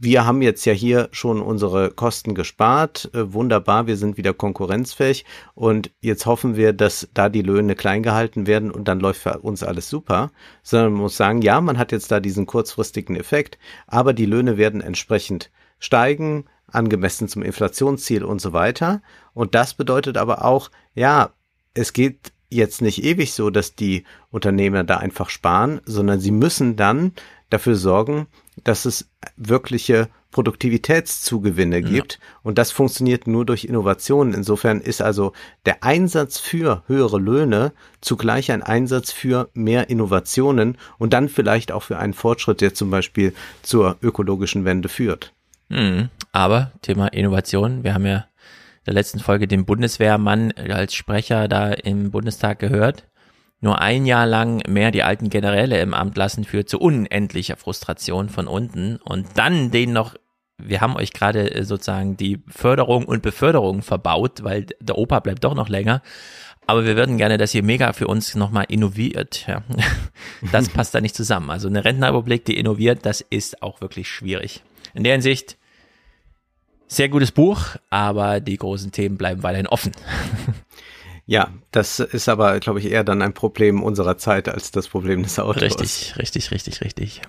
wir 0.00 0.26
haben 0.26 0.42
jetzt 0.42 0.64
ja 0.64 0.72
hier 0.72 1.08
schon 1.12 1.40
unsere 1.40 1.90
Kosten 1.90 2.34
gespart. 2.34 3.10
Äh, 3.14 3.32
wunderbar, 3.32 3.86
wir 3.86 3.96
sind 3.96 4.16
wieder 4.16 4.34
konkurrenzfähig 4.34 5.24
und 5.54 5.90
jetzt 6.00 6.26
hoffen 6.26 6.56
wir, 6.56 6.72
dass 6.72 7.08
da 7.14 7.28
die 7.28 7.42
Löhne 7.42 7.74
klein 7.74 8.02
gehalten 8.02 8.46
werden 8.46 8.70
und 8.70 8.88
dann 8.88 9.00
läuft 9.00 9.22
für 9.22 9.38
uns 9.38 9.62
alles 9.62 9.88
super. 9.88 10.30
Sondern 10.62 10.92
man 10.92 11.02
muss 11.02 11.16
sagen, 11.16 11.42
ja, 11.42 11.60
man 11.60 11.78
hat 11.78 11.92
jetzt 11.92 12.10
da 12.10 12.20
diesen 12.20 12.46
kurzfristigen 12.46 13.16
Effekt, 13.16 13.58
aber 13.86 14.12
die 14.12 14.26
Löhne 14.26 14.56
werden 14.56 14.80
entsprechend 14.80 15.50
steigen, 15.78 16.46
angemessen 16.66 17.28
zum 17.28 17.42
Inflationsziel 17.42 18.24
und 18.24 18.40
so 18.40 18.52
weiter. 18.52 19.02
Und 19.34 19.54
das 19.54 19.74
bedeutet 19.74 20.16
aber 20.16 20.44
auch, 20.44 20.70
ja, 20.94 21.30
es 21.76 21.92
geht 21.92 22.32
jetzt 22.48 22.80
nicht 22.82 23.02
ewig 23.04 23.32
so, 23.32 23.50
dass 23.50 23.74
die 23.74 24.04
Unternehmer 24.30 24.84
da 24.84 24.98
einfach 24.98 25.30
sparen, 25.30 25.80
sondern 25.84 26.20
sie 26.20 26.30
müssen 26.30 26.76
dann 26.76 27.12
dafür 27.50 27.76
sorgen, 27.76 28.26
dass 28.64 28.84
es 28.84 29.10
wirkliche 29.36 30.08
Produktivitätszugewinne 30.30 31.82
gibt. 31.82 32.14
Ja. 32.14 32.18
Und 32.42 32.58
das 32.58 32.70
funktioniert 32.70 33.26
nur 33.26 33.46
durch 33.46 33.64
Innovationen. 33.64 34.34
Insofern 34.34 34.80
ist 34.80 35.00
also 35.00 35.32
der 35.64 35.82
Einsatz 35.82 36.38
für 36.38 36.82
höhere 36.86 37.18
Löhne 37.18 37.72
zugleich 38.00 38.52
ein 38.52 38.62
Einsatz 38.62 39.12
für 39.12 39.48
mehr 39.54 39.88
Innovationen 39.88 40.76
und 40.98 41.12
dann 41.12 41.28
vielleicht 41.28 41.72
auch 41.72 41.82
für 41.82 41.98
einen 41.98 42.12
Fortschritt, 42.12 42.60
der 42.60 42.74
zum 42.74 42.90
Beispiel 42.90 43.34
zur 43.62 43.96
ökologischen 44.02 44.64
Wende 44.64 44.88
führt. 44.88 45.32
Mhm. 45.68 46.10
Aber 46.32 46.72
Thema 46.82 47.08
Innovation, 47.08 47.82
wir 47.82 47.94
haben 47.94 48.06
ja 48.06 48.26
der 48.86 48.94
letzten 48.94 49.18
Folge 49.18 49.46
den 49.46 49.66
Bundeswehrmann 49.66 50.52
als 50.52 50.94
Sprecher 50.94 51.48
da 51.48 51.72
im 51.72 52.10
Bundestag 52.10 52.58
gehört 52.58 53.04
nur 53.60 53.80
ein 53.80 54.06
Jahr 54.06 54.26
lang 54.26 54.62
mehr 54.68 54.90
die 54.90 55.02
alten 55.02 55.30
Generäle 55.30 55.80
im 55.80 55.94
Amt 55.94 56.16
lassen 56.16 56.44
führt 56.44 56.68
zu 56.68 56.78
unendlicher 56.78 57.56
Frustration 57.56 58.28
von 58.28 58.46
unten 58.46 58.96
und 58.96 59.26
dann 59.34 59.70
den 59.70 59.92
noch 59.92 60.14
wir 60.58 60.80
haben 60.80 60.96
euch 60.96 61.12
gerade 61.12 61.54
äh, 61.54 61.64
sozusagen 61.64 62.16
die 62.16 62.42
Förderung 62.48 63.04
und 63.04 63.20
Beförderung 63.22 63.82
verbaut, 63.82 64.42
weil 64.42 64.64
der 64.80 64.96
Opa 64.96 65.20
bleibt 65.20 65.44
doch 65.44 65.54
noch 65.54 65.68
länger. 65.68 66.00
Aber 66.66 66.86
wir 66.86 66.96
würden 66.96 67.18
gerne, 67.18 67.36
dass 67.36 67.54
ihr 67.54 67.62
mega 67.62 67.92
für 67.92 68.06
uns 68.06 68.34
nochmal 68.34 68.64
innoviert. 68.68 69.46
Ja. 69.46 69.62
Das 70.52 70.70
passt 70.70 70.94
da 70.94 71.02
nicht 71.02 71.14
zusammen. 71.14 71.50
Also 71.50 71.68
eine 71.68 71.84
Rentenrepublik, 71.84 72.46
die 72.46 72.56
innoviert, 72.56 73.04
das 73.04 73.20
ist 73.20 73.62
auch 73.62 73.82
wirklich 73.82 74.08
schwierig. 74.08 74.62
In 74.94 75.04
der 75.04 75.12
Hinsicht, 75.12 75.58
sehr 76.88 77.08
gutes 77.08 77.32
Buch, 77.32 77.76
aber 77.90 78.40
die 78.40 78.56
großen 78.56 78.92
Themen 78.92 79.16
bleiben 79.16 79.42
weiterhin 79.42 79.66
offen. 79.66 79.92
Ja, 81.28 81.52
das 81.72 81.98
ist 81.98 82.28
aber, 82.28 82.60
glaube 82.60 82.78
ich, 82.78 82.88
eher 82.88 83.02
dann 83.02 83.20
ein 83.20 83.34
Problem 83.34 83.82
unserer 83.82 84.16
Zeit 84.16 84.48
als 84.48 84.70
das 84.70 84.86
Problem 84.86 85.24
des 85.24 85.40
Autors. 85.40 85.62
Richtig, 85.80 86.14
richtig, 86.16 86.52
richtig, 86.52 86.80
richtig. 86.82 87.22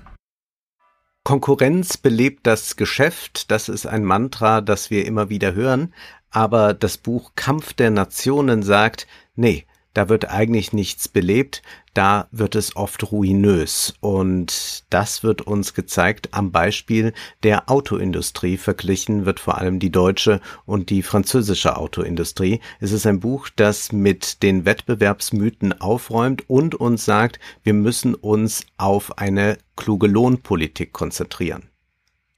Konkurrenz 1.24 1.97
belebt 1.97 2.45
das 2.45 2.76
Geschäft, 2.76 3.49
das 3.49 3.70
ist 3.70 3.88
ein 3.88 4.05
Mantra, 4.05 4.62
das 4.62 4.91
wir 4.91 5.05
immer 5.05 5.30
wieder 5.30 5.55
hören, 5.55 5.93
aber 6.30 6.76
das 6.76 6.99
Buch 6.99 7.32
Kampf 7.36 7.74
der 7.74 7.89
Nationen 7.89 8.62
sagt, 8.62 9.08
nee, 9.36 9.66
da 9.93 10.10
wird 10.10 10.30
eigentlich 10.30 10.74
nichts 10.74 11.08
belebt, 11.08 11.64
da 11.97 12.27
wird 12.31 12.53
es 12.53 12.75
oft 12.75 13.11
ruinös. 13.11 13.95
Und 14.01 14.83
das 14.91 15.23
wird 15.23 15.41
uns 15.41 15.73
gezeigt 15.73 16.29
am 16.31 16.51
Beispiel 16.51 17.13
der 17.41 17.71
Autoindustrie. 17.71 18.57
Verglichen 18.57 19.25
wird 19.25 19.39
vor 19.39 19.57
allem 19.57 19.79
die 19.79 19.89
deutsche 19.89 20.39
und 20.65 20.91
die 20.91 21.01
französische 21.01 21.75
Autoindustrie. 21.75 22.59
Es 22.79 22.91
ist 22.91 23.07
ein 23.07 23.19
Buch, 23.19 23.49
das 23.55 23.91
mit 23.91 24.43
den 24.43 24.65
Wettbewerbsmythen 24.65 25.81
aufräumt 25.81 26.47
und 26.47 26.75
uns 26.75 27.03
sagt, 27.03 27.39
wir 27.63 27.73
müssen 27.73 28.13
uns 28.13 28.61
auf 28.77 29.17
eine 29.17 29.57
kluge 29.75 30.05
Lohnpolitik 30.05 30.93
konzentrieren. 30.93 31.63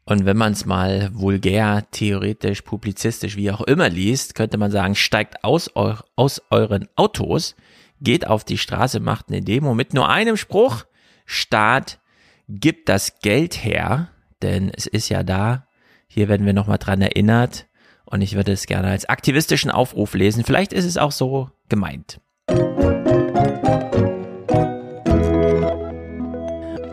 Und 0.05 0.26
wenn 0.26 0.38
man 0.38 0.53
es 0.53 0.66
mal 0.66 1.12
vulgär, 1.14 1.86
theoretisch, 1.91 2.62
publizistisch, 2.62 3.36
wie 3.36 3.51
auch 3.51 3.62
immer 3.62 3.89
liest, 3.89 4.34
könnte 4.34 4.57
man 4.57 4.72
sagen, 4.72 4.95
steigt 4.95 5.43
aus, 5.43 5.70
eu 5.76 5.95
aus 6.16 6.41
euren 6.49 6.88
Autos, 6.95 7.55
geht 8.02 8.28
auf 8.28 8.43
die 8.43 8.58
Straße, 8.58 9.00
macht 9.00 9.30
eine 9.30 9.41
Demo 9.41 9.74
mit 9.74 9.93
nur 9.93 10.10
einem 10.10 10.38
Spruch, 10.38 10.86
Staat, 11.26 12.00
gibt 12.47 12.89
das 12.89 13.20
Geld 13.20 13.64
her, 13.64 14.10
denn 14.41 14.72
es 14.76 14.88
ist 14.88 15.10
ja 15.10 15.24
da. 15.24 15.68
Hier 16.08 16.28
werden 16.28 16.45
wir 16.45 16.54
nochmal 16.54 16.80
dran 16.80 17.02
erinnert 17.02 17.68
und 18.06 18.22
ich 18.22 18.36
würde 18.36 18.52
es 18.52 18.66
gerne 18.66 18.88
als 18.88 19.08
aktivistischen 19.08 19.70
Aufruf 19.70 20.16
lesen. 20.16 20.43
Vielleicht 20.43 20.74
ist 20.74 20.86
es 20.86 20.97
auch 20.97 21.12
so 21.12 21.52
gemeint. 21.70 22.20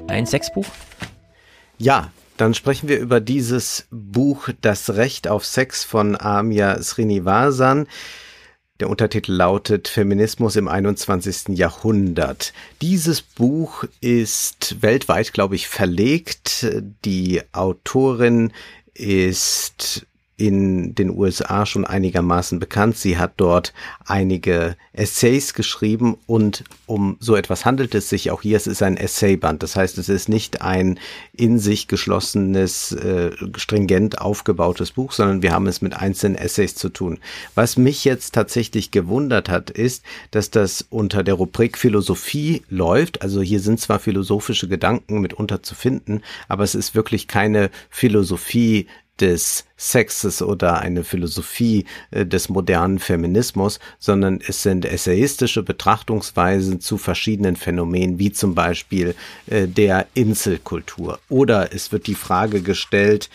Ein 0.09 0.27
Sexbuch? 0.27 0.67
Ja, 1.79 2.11
dann 2.37 2.53
sprechen 2.53 2.89
wir 2.89 2.99
über 2.99 3.21
dieses 3.21 3.87
Buch 3.91 4.51
Das 4.61 4.91
Recht 4.91 5.29
auf 5.29 5.47
Sex 5.47 5.85
von 5.85 6.21
Amia 6.21 6.83
Srinivasan. 6.83 7.87
Der 8.81 8.91
Untertitel 8.91 9.33
lautet 9.33 9.89
Feminismus 9.89 10.57
im 10.57 10.69
21. 10.69 11.57
Jahrhundert. 11.57 12.53
Dieses 12.83 13.23
Buch 13.23 13.85
ist 14.01 14.83
weltweit, 14.83 15.33
glaube 15.33 15.55
ich, 15.55 15.67
verlegt. 15.67 16.67
Die 17.07 17.41
Autorin 17.53 18.53
ist 18.93 20.07
in 20.39 20.95
den 20.95 21.11
USA 21.11 21.65
schon 21.65 21.87
einigermaßen 21.87 22.59
bekannt. 22.61 22.99
Sie 22.99 23.17
hat 23.17 23.35
dort 23.39 23.73
einige 24.05 24.77
Essays 24.93 25.55
geschrieben 25.55 26.19
und 26.27 26.63
um 26.85 27.17
so 27.21 27.37
etwas 27.37 27.65
handelt 27.65 27.95
es 27.95 28.11
sich 28.11 28.31
auch 28.31 28.43
hier. 28.43 28.59
Es 28.59 28.67
ist 28.67 28.83
ein 28.83 28.99
Essayband. 28.99 29.63
Das 29.63 29.77
heißt, 29.77 29.97
es 29.97 30.11
ist 30.11 30.29
nicht 30.29 30.61
ein 30.61 30.99
in 31.33 31.59
sich 31.59 31.89
geschlossenes, 31.89 32.93
äh, 32.93 33.31
stringent 33.57 34.21
aufgebautes 34.21 34.93
Buch, 34.93 35.13
sondern 35.13 35.41
wir 35.41 35.53
haben 35.53 35.67
es 35.67 35.81
mit 35.81 35.95
einzelnen 35.95 36.37
Essays 36.37 36.75
zu 36.75 36.91
tun. 36.91 37.19
Was 37.55 37.79
mich 37.79 38.05
jetzt 38.05 38.35
tatsächlich 38.35 38.91
gewundert 38.91 39.49
hat, 39.49 39.71
ist, 39.71 40.05
dass 40.33 40.51
das 40.51 40.85
unter 40.91 41.23
der 41.23 41.35
Rubrik 41.35 41.79
Philosophie 41.79 42.63
läuft. 42.69 43.23
Also 43.23 43.41
hier 43.41 43.61
sind 43.61 43.81
zwar 43.81 43.99
philosophische 44.01 44.69
Gedanken 44.69 45.21
mitunter 45.21 45.63
zu 45.63 45.75
finden, 45.75 46.21
aber 46.47 46.65
es 46.65 46.75
ist 46.75 46.95
wirklich 46.95 47.27
keine 47.27 47.71
Philosophie 47.89 48.87
des 49.21 49.65
Sexes 49.77 50.43
oder 50.43 50.81
eine 50.81 51.05
Philosophie 51.05 51.85
äh, 52.11 52.27
des 52.27 52.49
modernen 52.49 52.99
Feminismus, 52.99 53.79
sondern 53.99 54.41
es 54.47 54.63
sind 54.63 54.85
essayistische 54.85 55.63
Betrachtungsweisen 55.63 56.81
zu 56.81 56.99
verschiedenen 56.99 57.57
Phänomenen, 57.57 58.19
wie 58.19 58.33
zum 58.33 58.55
Beispiel 58.55 59.15
äh, 59.47 59.67
der 59.67 60.07
Inselkultur. 60.15 61.19
Oder 61.29 61.73
es 61.75 61.93
wird 61.93 62.07
die 62.07 62.15
Frage 62.15 62.63
gestellt, 62.63 63.31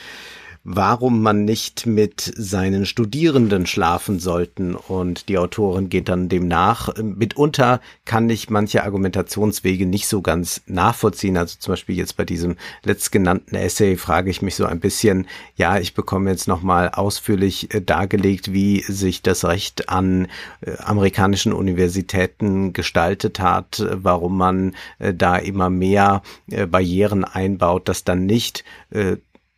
warum 0.64 1.24
man 1.24 1.44
nicht 1.44 1.88
mit 1.88 2.32
seinen 2.36 2.86
Studierenden 2.86 3.66
schlafen 3.66 4.20
sollten. 4.20 4.76
Und 4.76 5.28
die 5.28 5.38
Autorin 5.38 5.90
geht 5.90 6.08
dann 6.08 6.30
dem 6.30 6.48
nach. 6.48 6.96
Mitunter 7.02 7.82
kann 8.06 8.30
ich 8.30 8.50
manche 8.50 8.84
Argumentationswege 8.84 9.86
nicht 9.86 10.08
so 10.08 10.22
ganz 10.22 10.62
nachvollziehen. 10.68 11.38
Also 11.38 11.58
zum 11.58 11.72
Beispiel 11.74 11.98
jetzt 11.98 12.16
bei 12.16 12.26
diesem 12.26 12.58
letztgenannten 12.84 13.56
Essay 13.56 13.98
frage 13.98 14.30
ich 14.30 14.42
mich 14.42 14.56
so 14.56 14.66
ein 14.66 14.80
bisschen, 14.80 15.28
ja, 15.56 15.80
ich 15.80 15.96
bekomme 15.96 16.30
jetzt 16.30 16.48
nochmal 16.48 16.90
ausführlich 16.90 17.74
äh, 17.74 17.82
dargelegt, 17.82 18.54
wie 18.54 18.82
sich 18.82 19.24
das 19.24 19.46
Recht 19.46 19.90
an 19.90 20.28
äh, 20.62 20.78
amerikanischen 20.78 21.54
Universitäten 21.54 22.74
gestaltet 22.74 23.40
hat, 23.40 23.84
warum 23.92 24.38
man 24.38 24.76
äh, 25.00 25.14
da 25.14 25.38
immer 25.38 25.70
mehr 25.70 26.22
Barrieren 26.48 27.24
einbaut, 27.24 27.88
dass 27.88 28.04
dann 28.04 28.26
nicht 28.26 28.64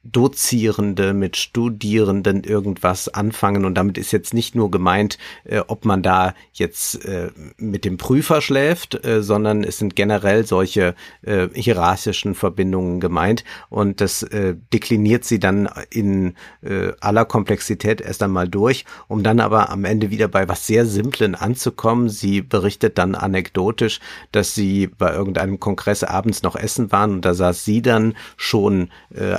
Dozierende, 0.05 1.13
mit 1.13 1.37
Studierenden 1.37 2.43
irgendwas 2.43 3.07
anfangen. 3.07 3.63
Und 3.63 3.75
damit 3.75 3.97
ist 3.97 4.11
jetzt 4.11 4.33
nicht 4.33 4.53
nur 4.53 4.69
gemeint, 4.69 5.17
äh, 5.45 5.59
ob 5.59 5.85
man 5.85 6.03
da 6.03 6.33
jetzt 6.51 7.05
äh, 7.05 7.31
mit 7.55 7.85
dem 7.85 7.95
Prüfer 7.95 8.41
schläft, 8.41 9.05
äh, 9.05 9.23
sondern 9.23 9.63
es 9.63 9.77
sind 9.77 9.95
generell 9.95 10.45
solche 10.45 10.93
äh, 11.21 11.47
hierarchischen 11.53 12.35
Verbindungen 12.35 12.99
gemeint. 12.99 13.45
Und 13.69 14.01
das 14.01 14.23
äh, 14.23 14.55
dekliniert 14.73 15.23
sie 15.23 15.39
dann 15.39 15.69
in 15.89 16.35
äh, 16.61 16.91
aller 16.99 17.23
Komplexität 17.23 18.01
erst 18.01 18.23
einmal 18.23 18.49
durch, 18.49 18.83
um 19.07 19.23
dann 19.23 19.39
aber 19.39 19.69
am 19.69 19.85
Ende 19.85 20.09
wieder 20.09 20.27
bei 20.27 20.49
was 20.49 20.67
sehr 20.67 20.85
Simplen 20.85 21.33
anzukommen. 21.33 22.09
Sie 22.09 22.41
berichtet 22.41 22.97
dann 22.97 23.15
anekdotisch, 23.15 24.01
dass 24.33 24.53
sie 24.53 24.87
bei 24.87 25.13
irgendeinem 25.13 25.61
Kongress 25.61 26.03
abends 26.03 26.43
noch 26.43 26.57
essen 26.57 26.91
waren 26.91 27.11
und 27.13 27.21
da 27.23 27.33
saß 27.33 27.63
sie 27.63 27.81
dann 27.81 28.15
schon 28.35 28.89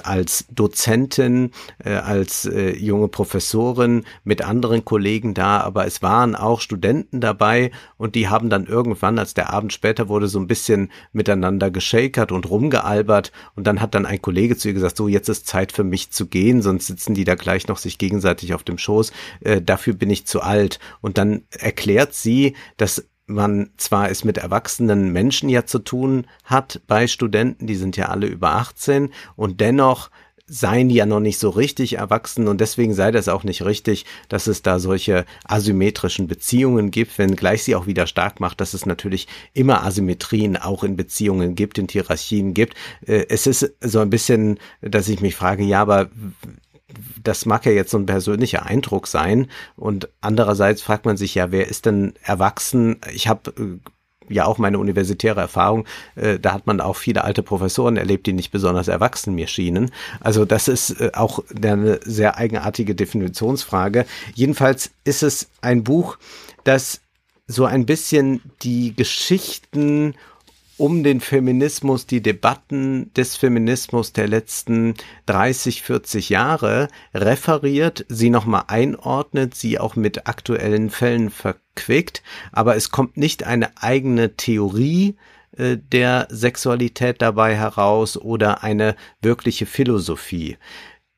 als 0.03 0.47
Dozentin, 0.55 1.51
äh, 1.85 1.95
als 1.95 2.47
äh, 2.47 2.77
junge 2.77 3.09
Professorin 3.09 4.05
mit 4.25 4.43
anderen 4.43 4.85
Kollegen 4.85 5.35
da, 5.35 5.61
aber 5.61 5.87
es 5.87 6.03
waren 6.03 6.35
auch 6.35 6.61
Studenten 6.61 7.21
dabei 7.21 7.71
und 7.97 8.15
die 8.15 8.29
haben 8.29 8.51
dann 8.51 8.67
irgendwann, 8.67 9.19
als 9.19 9.35
der 9.35 9.53
Abend 9.53 9.73
später 9.73 10.09
wurde, 10.09 10.29
so 10.29 10.39
ein 10.39 10.47
bisschen 10.47 10.91
miteinander 11.13 11.71
geschakert 11.71 12.33
und 12.33 12.49
rumgealbert 12.49 13.33
und 13.57 13.67
dann 13.67 13.81
hat 13.81 13.95
dann 13.95 14.07
ein 14.07 14.23
Kollege 14.23 14.57
zu 14.57 14.69
ihr 14.69 14.75
gesagt, 14.75 14.97
so 14.97 15.09
jetzt 15.09 15.29
ist 15.29 15.47
Zeit 15.47 15.73
für 15.73 15.85
mich 15.85 16.11
zu 16.11 16.27
gehen, 16.27 16.63
sonst 16.63 16.87
sitzen 16.87 17.15
die 17.15 17.25
da 17.25 17.35
gleich 17.35 17.69
noch 17.69 17.79
sich 17.79 17.99
gegenseitig 17.99 18.55
auf 18.55 18.63
dem 18.63 18.79
Schoß, 18.79 19.13
äh, 19.41 19.61
dafür 19.61 19.95
bin 19.95 20.11
ich 20.11 20.27
zu 20.27 20.41
alt. 20.41 20.79
Und 21.01 21.19
dann 21.19 21.43
erklärt 21.51 22.15
sie, 22.15 22.55
dass 22.77 23.05
man 23.27 23.71
zwar 23.77 24.11
es 24.11 24.25
mit 24.25 24.39
erwachsenen 24.39 25.13
Menschen 25.13 25.49
ja 25.49 25.65
zu 25.65 25.79
tun 25.79 26.27
hat 26.45 26.83
bei 26.87 27.07
Studenten, 27.07 27.67
die 27.67 27.77
sind 27.77 27.97
ja 27.97 28.11
alle 28.11 28.27
über 28.27 28.53
18 28.53 29.11
und 29.37 29.61
dennoch 29.61 30.11
seien 30.47 30.91
die 30.91 30.97
ja 30.97 31.07
noch 31.07 31.21
nicht 31.21 31.39
so 31.39 31.49
richtig 31.49 31.95
erwachsen 31.95 32.49
und 32.49 32.61
deswegen 32.61 32.93
sei 32.93 33.11
das 33.11 33.29
auch 33.29 33.45
nicht 33.45 33.65
richtig, 33.65 34.05
dass 34.29 34.47
es 34.47 34.61
da 34.61 34.79
solche 34.79 35.25
asymmetrischen 35.45 36.27
Beziehungen 36.27 36.91
gibt, 36.91 37.17
wenn 37.19 37.35
gleich 37.35 37.65
sie 37.65 37.75
auch 37.75 37.87
wieder 37.87 38.07
stark 38.07 38.41
macht, 38.41 38.61
dass 38.61 38.75
es 38.75 38.85
natürlich 38.85 39.27
immer 39.55 39.85
Asymmetrien 39.85 40.59
auch 40.59 40.85
in 40.85 40.97
Beziehungen 40.97 41.55
gibt, 41.55 41.79
in 41.79 41.89
Hierarchien 41.89 42.53
gibt. 42.53 42.75
Äh, 43.07 43.25
es 43.29 43.47
ist 43.47 43.73
so 43.81 44.01
ein 44.01 44.11
bisschen, 44.11 44.59
dass 44.83 45.09
ich 45.09 45.21
mich 45.21 45.35
frage, 45.35 45.65
ja, 45.65 45.81
aber 45.81 46.11
das 47.23 47.47
mag 47.47 47.65
ja 47.67 47.73
jetzt 47.73 47.91
so 47.91 47.99
ein 47.99 48.07
persönlicher 48.07 48.67
Eindruck 48.67 49.07
sein. 49.07 49.49
Und 49.77 50.09
andererseits 50.21 50.83
fragt 50.83 51.07
man 51.07 51.17
sich 51.17 51.35
ja, 51.35 51.51
wer 51.51 51.67
ist 51.69 51.87
denn 51.87 52.15
erwachsen? 52.23 53.01
Ich 53.13 53.29
habe 53.29 53.51
äh, 53.59 53.91
ja 54.29 54.47
auch 54.47 54.59
meine 54.59 54.79
universitäre 54.79 55.41
Erfahrung, 55.41 55.87
äh, 56.17 56.39
da 56.39 56.53
hat 56.53 56.67
man 56.67 56.81
auch 56.81 56.97
viele 56.97 57.25
alte 57.25 57.43
Professoren 57.43 57.97
erlebt, 57.97 58.27
die 58.27 58.33
nicht 58.33 58.51
besonders 58.51 58.89
erwachsen 58.89 59.35
mir 59.35 59.47
schienen. 59.47 59.91
Also 60.21 60.45
das 60.45 60.69
ist 60.69 61.01
äh, 61.01 61.11
auch 61.15 61.43
eine 61.55 62.01
sehr 62.05 62.37
eigenartige 62.37 62.95
Definitionsfrage. 62.95 64.07
Jedenfalls 64.35 64.91
ist 65.05 65.23
es 65.23 65.49
ein 65.61 65.85
Buch, 65.85 66.19
das 66.65 67.01
so 67.47 67.67
ein 67.67 67.87
bisschen 67.87 68.41
die 68.63 68.95
Geschichten 68.97 70.15
um 70.77 71.05
den 71.05 71.21
Feminismus, 71.21 72.07
die 72.07 72.23
Debatten 72.23 73.13
des 73.15 73.37
Feminismus 73.37 74.13
der 74.13 74.29
letzten 74.29 74.95
30, 75.27 75.83
40 75.83 76.29
Jahre 76.31 76.89
referiert, 77.15 78.05
sie 78.09 78.31
nochmal 78.31 78.65
einordnet, 78.69 79.55
sie 79.55 79.79
auch 79.79 79.97
mit 79.97 80.27
aktuellen 80.27 80.91
Fällen 80.91 81.31
verquickt, 81.31 82.23
aber 82.53 82.77
es 82.77 82.91
kommt 82.91 83.17
nicht 83.17 83.45
eine 83.45 83.71
eigene 83.81 84.37
Theorie 84.37 85.17
äh, 85.57 85.77
der 85.77 86.27
Sexualität 86.31 87.23
dabei 87.23 87.57
heraus 87.57 88.17
oder 88.17 88.65
eine 88.65 88.97
wirkliche 89.23 89.67
Philosophie. 89.67 90.57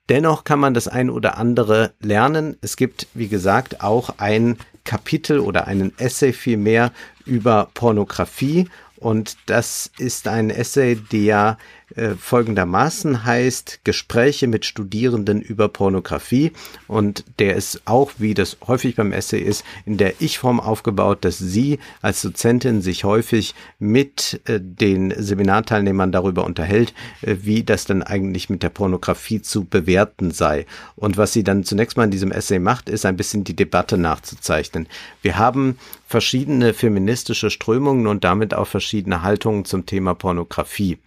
Dennoch 0.09 0.44
kann 0.44 0.61
man 0.61 0.74
das 0.74 0.86
ein 0.86 1.11
oder 1.11 1.36
andere 1.36 1.92
lernen. 2.00 2.57
Es 2.61 2.76
gibt, 2.76 3.09
wie 3.14 3.28
gesagt, 3.28 3.82
auch 3.82 4.11
ein 4.18 4.57
Kapitel 4.84 5.40
oder 5.40 5.66
einen 5.66 5.98
Essay 5.98 6.32
vielmehr 6.32 6.92
über 7.24 7.70
Pornografie 7.74 8.68
und 8.99 9.36
das 9.47 9.90
ist 9.99 10.28
ein 10.28 10.51
Essay, 10.51 10.97
der 10.97 11.59
äh, 11.97 12.14
folgendermaßen 12.14 13.24
heißt 13.24 13.80
Gespräche 13.84 14.47
mit 14.47 14.66
Studierenden 14.66 15.40
über 15.40 15.68
Pornografie 15.68 16.53
und 16.88 17.24
der 17.38 17.57
ist 17.57 17.82
auch, 17.86 18.12
wie 18.18 18.34
das 18.34 18.59
häufig 18.66 18.97
beim 18.97 19.12
Essay 19.12 19.40
ist, 19.40 19.64
in 19.86 19.97
der 19.97 20.20
Ich-Form 20.20 20.61
aufgebaut, 20.61 21.24
dass 21.24 21.38
sie 21.38 21.78
als 22.03 22.22
Dozentin 22.22 22.82
sich 22.82 23.05
häufig 23.05 23.55
mit 23.78 24.40
äh, 24.44 24.61
den 24.61 25.14
Seminarteilnehmern 25.16 26.12
darüber 26.12 26.44
unterhält, 26.44 26.92
äh, 27.22 27.36
wie 27.42 27.64
das 27.64 27.86
dann 27.86 28.03
eigentlich 28.03 28.51
mit 28.51 28.62
der 28.62 28.70
Pornografie 28.70 29.40
zu 29.40 29.64
bewerten 29.64 30.30
sei. 30.30 30.66
Und 30.97 31.16
was 31.16 31.32
sie 31.32 31.44
dann 31.44 31.64
zunächst 31.64 31.97
mal 31.97 32.05
in 32.05 32.11
diesem 32.11 32.30
Essay 32.30 32.59
macht, 32.59 32.88
ist 32.88 33.07
ein 33.07 33.16
bisschen 33.16 33.44
die 33.44 33.57
Debatte 33.57 33.97
nachzuzeichnen. 33.97 34.86
Wir 35.22 35.38
haben 35.38 35.78
verschiedene 36.07 36.74
feministische 36.74 37.51
Strömungen 37.51 38.07
und 38.07 38.22
damit 38.22 38.55
auch 38.55 38.66
verschiedene 38.66 39.22
Haltungen 39.22 39.64
zum 39.64 39.86
Thema 39.86 40.14
Pornografie. 40.14 40.99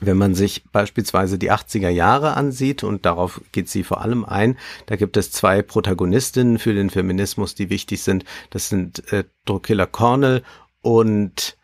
Wenn 0.00 0.16
man 0.16 0.34
sich 0.34 0.64
beispielsweise 0.72 1.38
die 1.38 1.50
80er 1.50 1.88
Jahre 1.88 2.34
ansieht, 2.34 2.84
und 2.84 3.06
darauf 3.06 3.40
geht 3.52 3.68
sie 3.68 3.82
vor 3.82 4.02
allem 4.02 4.24
ein, 4.24 4.58
da 4.86 4.96
gibt 4.96 5.16
es 5.16 5.30
zwei 5.30 5.62
Protagonistinnen 5.62 6.58
für 6.58 6.74
den 6.74 6.90
Feminismus, 6.90 7.54
die 7.54 7.70
wichtig 7.70 8.02
sind. 8.02 8.24
Das 8.50 8.68
sind 8.68 9.12
äh, 9.12 9.24
Drukilla 9.44 9.86
Cornell 9.86 10.42
und 10.82 11.56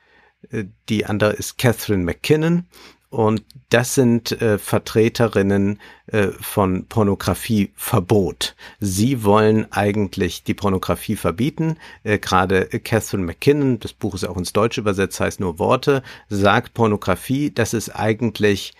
äh, 0.51 0.64
die 0.89 1.07
andere 1.07 1.33
ist 1.33 1.59
Catherine 1.59 2.05
McKinnon. 2.05 2.66
Und 3.13 3.45
das 3.69 3.95
sind 3.95 4.41
äh, 4.41 4.57
Vertreterinnen 4.57 5.81
äh, 6.07 6.29
von 6.29 6.87
Pornografieverbot. 6.87 8.57
Sie 8.81 9.23
wollen 9.23 9.71
eigentlich 9.71 10.45
die 10.45 10.55
Pornografie 10.55 11.17
verbieten. 11.17 11.77
Äh, 12.05 12.19
Gerade 12.19 12.65
Catherine 12.65 13.27
McKinnon, 13.27 13.79
das 13.81 13.93
Buch 13.93 14.15
ist 14.15 14.25
auch 14.25 14.39
ins 14.39 14.55
Deutsche 14.55 14.81
übersetzt, 14.81 15.21
heißt 15.21 15.41
nur 15.41 15.59
Worte, 15.59 16.03
sagt 16.31 16.73
Pornografie, 16.73 17.51
das 17.51 17.75
ist 17.75 17.91
eigentlich 17.91 18.73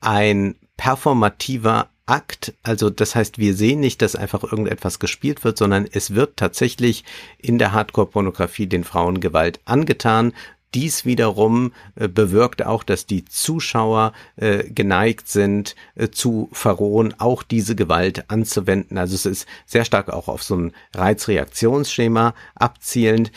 ein 0.00 0.54
performativer 0.78 1.90
Akt, 2.06 2.54
also 2.62 2.88
das 2.88 3.14
heißt, 3.14 3.36
wir 3.38 3.54
sehen 3.54 3.80
nicht, 3.80 4.00
dass 4.00 4.16
einfach 4.16 4.44
irgendetwas 4.44 4.98
gespielt 4.98 5.44
wird, 5.44 5.58
sondern 5.58 5.86
es 5.90 6.14
wird 6.14 6.38
tatsächlich 6.38 7.04
in 7.38 7.58
der 7.58 7.72
Hardcore-Pornografie 7.72 8.66
den 8.66 8.84
Frauen 8.84 9.20
Gewalt 9.20 9.60
angetan 9.66 10.32
dies 10.74 11.04
wiederum 11.04 11.72
äh, 11.96 12.08
bewirkt 12.08 12.64
auch, 12.64 12.82
dass 12.82 13.06
die 13.06 13.24
Zuschauer 13.24 14.12
äh, 14.36 14.64
geneigt 14.64 15.28
sind, 15.28 15.76
äh, 15.94 16.08
zu 16.08 16.48
verrohen, 16.52 17.14
auch 17.18 17.42
diese 17.42 17.76
Gewalt 17.76 18.30
anzuwenden. 18.30 18.98
Also 18.98 19.14
es 19.14 19.26
ist 19.26 19.48
sehr 19.66 19.84
stark 19.84 20.10
auch 20.10 20.28
auf 20.28 20.42
so 20.42 20.56
ein 20.56 20.72
Reizreaktionsschema 20.94 22.34
abzielend 22.54 23.30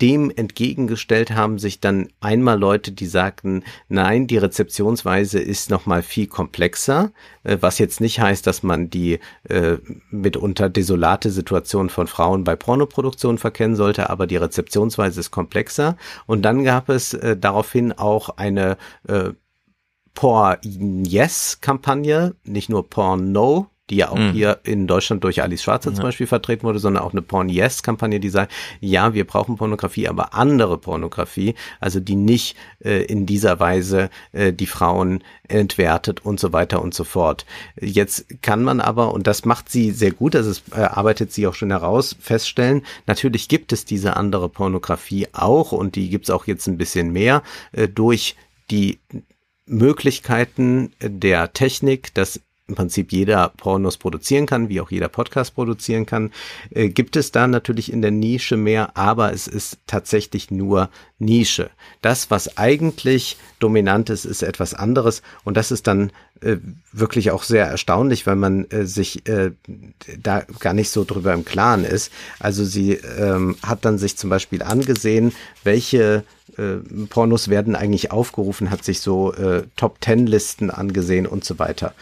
dem 0.00 0.30
entgegengestellt 0.30 1.32
haben 1.32 1.58
sich 1.58 1.80
dann 1.80 2.08
einmal 2.20 2.58
Leute, 2.58 2.92
die 2.92 3.06
sagten, 3.06 3.64
nein, 3.88 4.26
die 4.26 4.38
Rezeptionsweise 4.38 5.38
ist 5.38 5.70
noch 5.70 5.86
mal 5.86 6.02
viel 6.02 6.26
komplexer, 6.26 7.12
äh, 7.44 7.58
was 7.60 7.78
jetzt 7.78 8.00
nicht 8.00 8.20
heißt, 8.20 8.46
dass 8.46 8.62
man 8.62 8.90
die 8.90 9.20
äh, 9.48 9.78
mitunter 10.10 10.68
desolate 10.68 11.30
Situation 11.30 11.90
von 11.90 12.06
Frauen 12.06 12.44
bei 12.44 12.56
Pornoproduktion 12.56 13.38
verkennen 13.38 13.76
sollte, 13.76 14.10
aber 14.10 14.26
die 14.26 14.36
Rezeptionsweise 14.36 15.20
ist 15.20 15.30
komplexer. 15.30 15.96
Und 16.26 16.42
dann 16.42 16.64
gab 16.64 16.88
es 16.88 17.14
äh, 17.14 17.36
daraufhin 17.36 17.92
auch 17.92 18.30
eine 18.30 18.76
äh, 19.06 19.30
Porn 20.14 20.58
Yes 20.62 21.60
Kampagne, 21.60 22.34
nicht 22.44 22.68
nur 22.68 22.88
Porn 22.88 23.32
No, 23.32 23.69
die 23.90 23.96
ja 23.96 24.10
auch 24.10 24.18
mhm. 24.18 24.32
hier 24.32 24.60
in 24.62 24.86
Deutschland 24.86 25.24
durch 25.24 25.42
Alice 25.42 25.62
Schwarzer 25.62 25.90
ja. 25.90 25.96
zum 25.96 26.04
Beispiel 26.04 26.26
vertreten 26.26 26.62
wurde, 26.62 26.78
sondern 26.78 27.02
auch 27.02 27.12
eine 27.12 27.22
Porn-Yes-Kampagne, 27.22 28.20
die 28.20 28.28
sagt, 28.28 28.52
ja, 28.80 29.12
wir 29.14 29.26
brauchen 29.26 29.56
Pornografie, 29.56 30.08
aber 30.08 30.34
andere 30.34 30.78
Pornografie, 30.78 31.54
also 31.80 32.00
die 32.00 32.16
nicht 32.16 32.56
äh, 32.84 33.02
in 33.04 33.26
dieser 33.26 33.58
Weise 33.60 34.10
äh, 34.32 34.52
die 34.52 34.66
Frauen 34.66 35.22
entwertet 35.48 36.24
und 36.24 36.38
so 36.38 36.52
weiter 36.52 36.80
und 36.80 36.94
so 36.94 37.04
fort. 37.04 37.44
Jetzt 37.80 38.42
kann 38.42 38.62
man 38.62 38.80
aber, 38.80 39.12
und 39.12 39.26
das 39.26 39.44
macht 39.44 39.68
sie 39.68 39.90
sehr 39.90 40.12
gut, 40.12 40.36
also 40.36 40.50
es 40.50 40.62
äh, 40.72 40.80
arbeitet 40.80 41.32
sie 41.32 41.46
auch 41.46 41.54
schon 41.54 41.70
heraus, 41.70 42.16
feststellen, 42.20 42.82
natürlich 43.06 43.48
gibt 43.48 43.72
es 43.72 43.84
diese 43.84 44.16
andere 44.16 44.48
Pornografie 44.48 45.26
auch 45.32 45.72
und 45.72 45.96
die 45.96 46.08
gibt 46.08 46.26
es 46.26 46.30
auch 46.30 46.46
jetzt 46.46 46.68
ein 46.68 46.78
bisschen 46.78 47.12
mehr 47.12 47.42
äh, 47.72 47.88
durch 47.88 48.36
die 48.70 49.00
Möglichkeiten 49.66 50.92
der 51.00 51.52
Technik, 51.52 52.14
dass 52.14 52.40
im 52.70 52.76
Prinzip 52.76 53.12
jeder 53.12 53.50
Pornos 53.56 53.98
produzieren 53.98 54.46
kann, 54.46 54.68
wie 54.68 54.80
auch 54.80 54.90
jeder 54.90 55.08
Podcast 55.08 55.54
produzieren 55.54 56.06
kann, 56.06 56.30
äh, 56.70 56.88
gibt 56.88 57.16
es 57.16 57.32
da 57.32 57.46
natürlich 57.46 57.92
in 57.92 58.00
der 58.00 58.12
Nische 58.12 58.56
mehr, 58.56 58.96
aber 58.96 59.32
es 59.32 59.46
ist 59.46 59.78
tatsächlich 59.86 60.50
nur 60.50 60.88
Nische. 61.18 61.70
Das, 62.00 62.30
was 62.30 62.56
eigentlich 62.56 63.36
dominant 63.58 64.08
ist, 64.08 64.24
ist 64.24 64.42
etwas 64.42 64.72
anderes 64.72 65.22
und 65.44 65.56
das 65.56 65.70
ist 65.70 65.86
dann 65.86 66.12
äh, 66.40 66.56
wirklich 66.92 67.30
auch 67.30 67.42
sehr 67.42 67.66
erstaunlich, 67.66 68.26
weil 68.26 68.36
man 68.36 68.64
äh, 68.70 68.86
sich 68.86 69.28
äh, 69.28 69.50
da 70.18 70.44
gar 70.58 70.72
nicht 70.72 70.88
so 70.88 71.04
drüber 71.04 71.34
im 71.34 71.44
Klaren 71.44 71.84
ist. 71.84 72.10
Also 72.38 72.64
sie 72.64 72.92
ähm, 72.92 73.56
hat 73.62 73.84
dann 73.84 73.98
sich 73.98 74.16
zum 74.16 74.30
Beispiel 74.30 74.62
angesehen, 74.62 75.32
welche 75.64 76.24
äh, 76.56 76.76
Pornos 77.10 77.48
werden 77.48 77.76
eigentlich 77.76 78.10
aufgerufen, 78.10 78.70
hat 78.70 78.84
sich 78.84 79.00
so 79.00 79.34
äh, 79.34 79.64
Top-Ten-Listen 79.76 80.70
angesehen 80.70 81.26
und 81.26 81.44
so 81.44 81.58
weiter. 81.58 81.94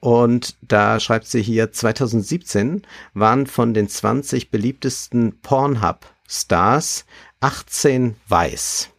Und 0.00 0.56
da 0.60 1.00
schreibt 1.00 1.26
sie 1.26 1.42
hier, 1.42 1.72
2017 1.72 2.82
waren 3.14 3.46
von 3.46 3.74
den 3.74 3.88
20 3.88 4.50
beliebtesten 4.50 5.40
Pornhub-Stars 5.40 7.06
18 7.40 8.16
weiß. 8.28 8.90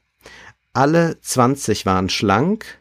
Alle 0.74 1.20
20 1.22 1.86
waren 1.86 2.10
schlank, 2.10 2.80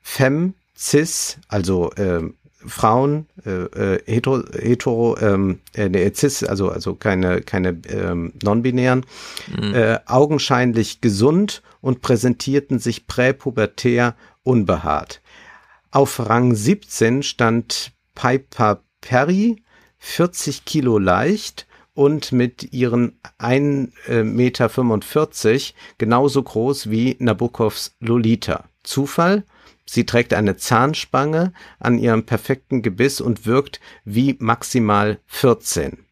fem, 0.00 0.54
cis, 0.76 1.38
also 1.48 1.92
äh, 1.92 2.22
Frauen, 2.66 3.26
äh, 3.44 3.50
äh, 3.50 4.02
hetero, 4.04 4.42
hetero 4.52 5.16
ähm, 5.18 5.60
äh, 5.74 6.12
cis, 6.14 6.44
also 6.44 6.68
also 6.68 6.94
keine 6.94 7.40
keine 7.40 7.80
ähm, 7.88 8.34
non-binären, 8.42 9.06
mhm. 9.48 9.74
äh, 9.74 9.98
augenscheinlich 10.06 11.00
gesund 11.00 11.62
und 11.80 12.02
präsentierten 12.02 12.78
sich 12.78 13.06
präpubertär 13.06 14.14
unbehaart. 14.42 15.21
Auf 15.94 16.26
Rang 16.26 16.54
17 16.54 17.22
stand 17.22 17.92
Piper 18.14 18.82
Perry, 19.02 19.62
40 19.98 20.64
Kilo 20.64 20.98
leicht 20.98 21.66
und 21.92 22.32
mit 22.32 22.72
ihren 22.72 23.20
1,45 23.38 24.22
Meter 24.24 24.70
genauso 25.98 26.42
groß 26.42 26.88
wie 26.88 27.16
Nabokovs 27.18 27.94
Lolita. 28.00 28.64
Zufall? 28.82 29.44
Sie 29.84 30.06
trägt 30.06 30.32
eine 30.32 30.56
Zahnspange 30.56 31.52
an 31.78 31.98
ihrem 31.98 32.24
perfekten 32.24 32.80
Gebiss 32.80 33.20
und 33.20 33.44
wirkt 33.44 33.78
wie 34.06 34.36
maximal 34.38 35.20
14. 35.26 36.06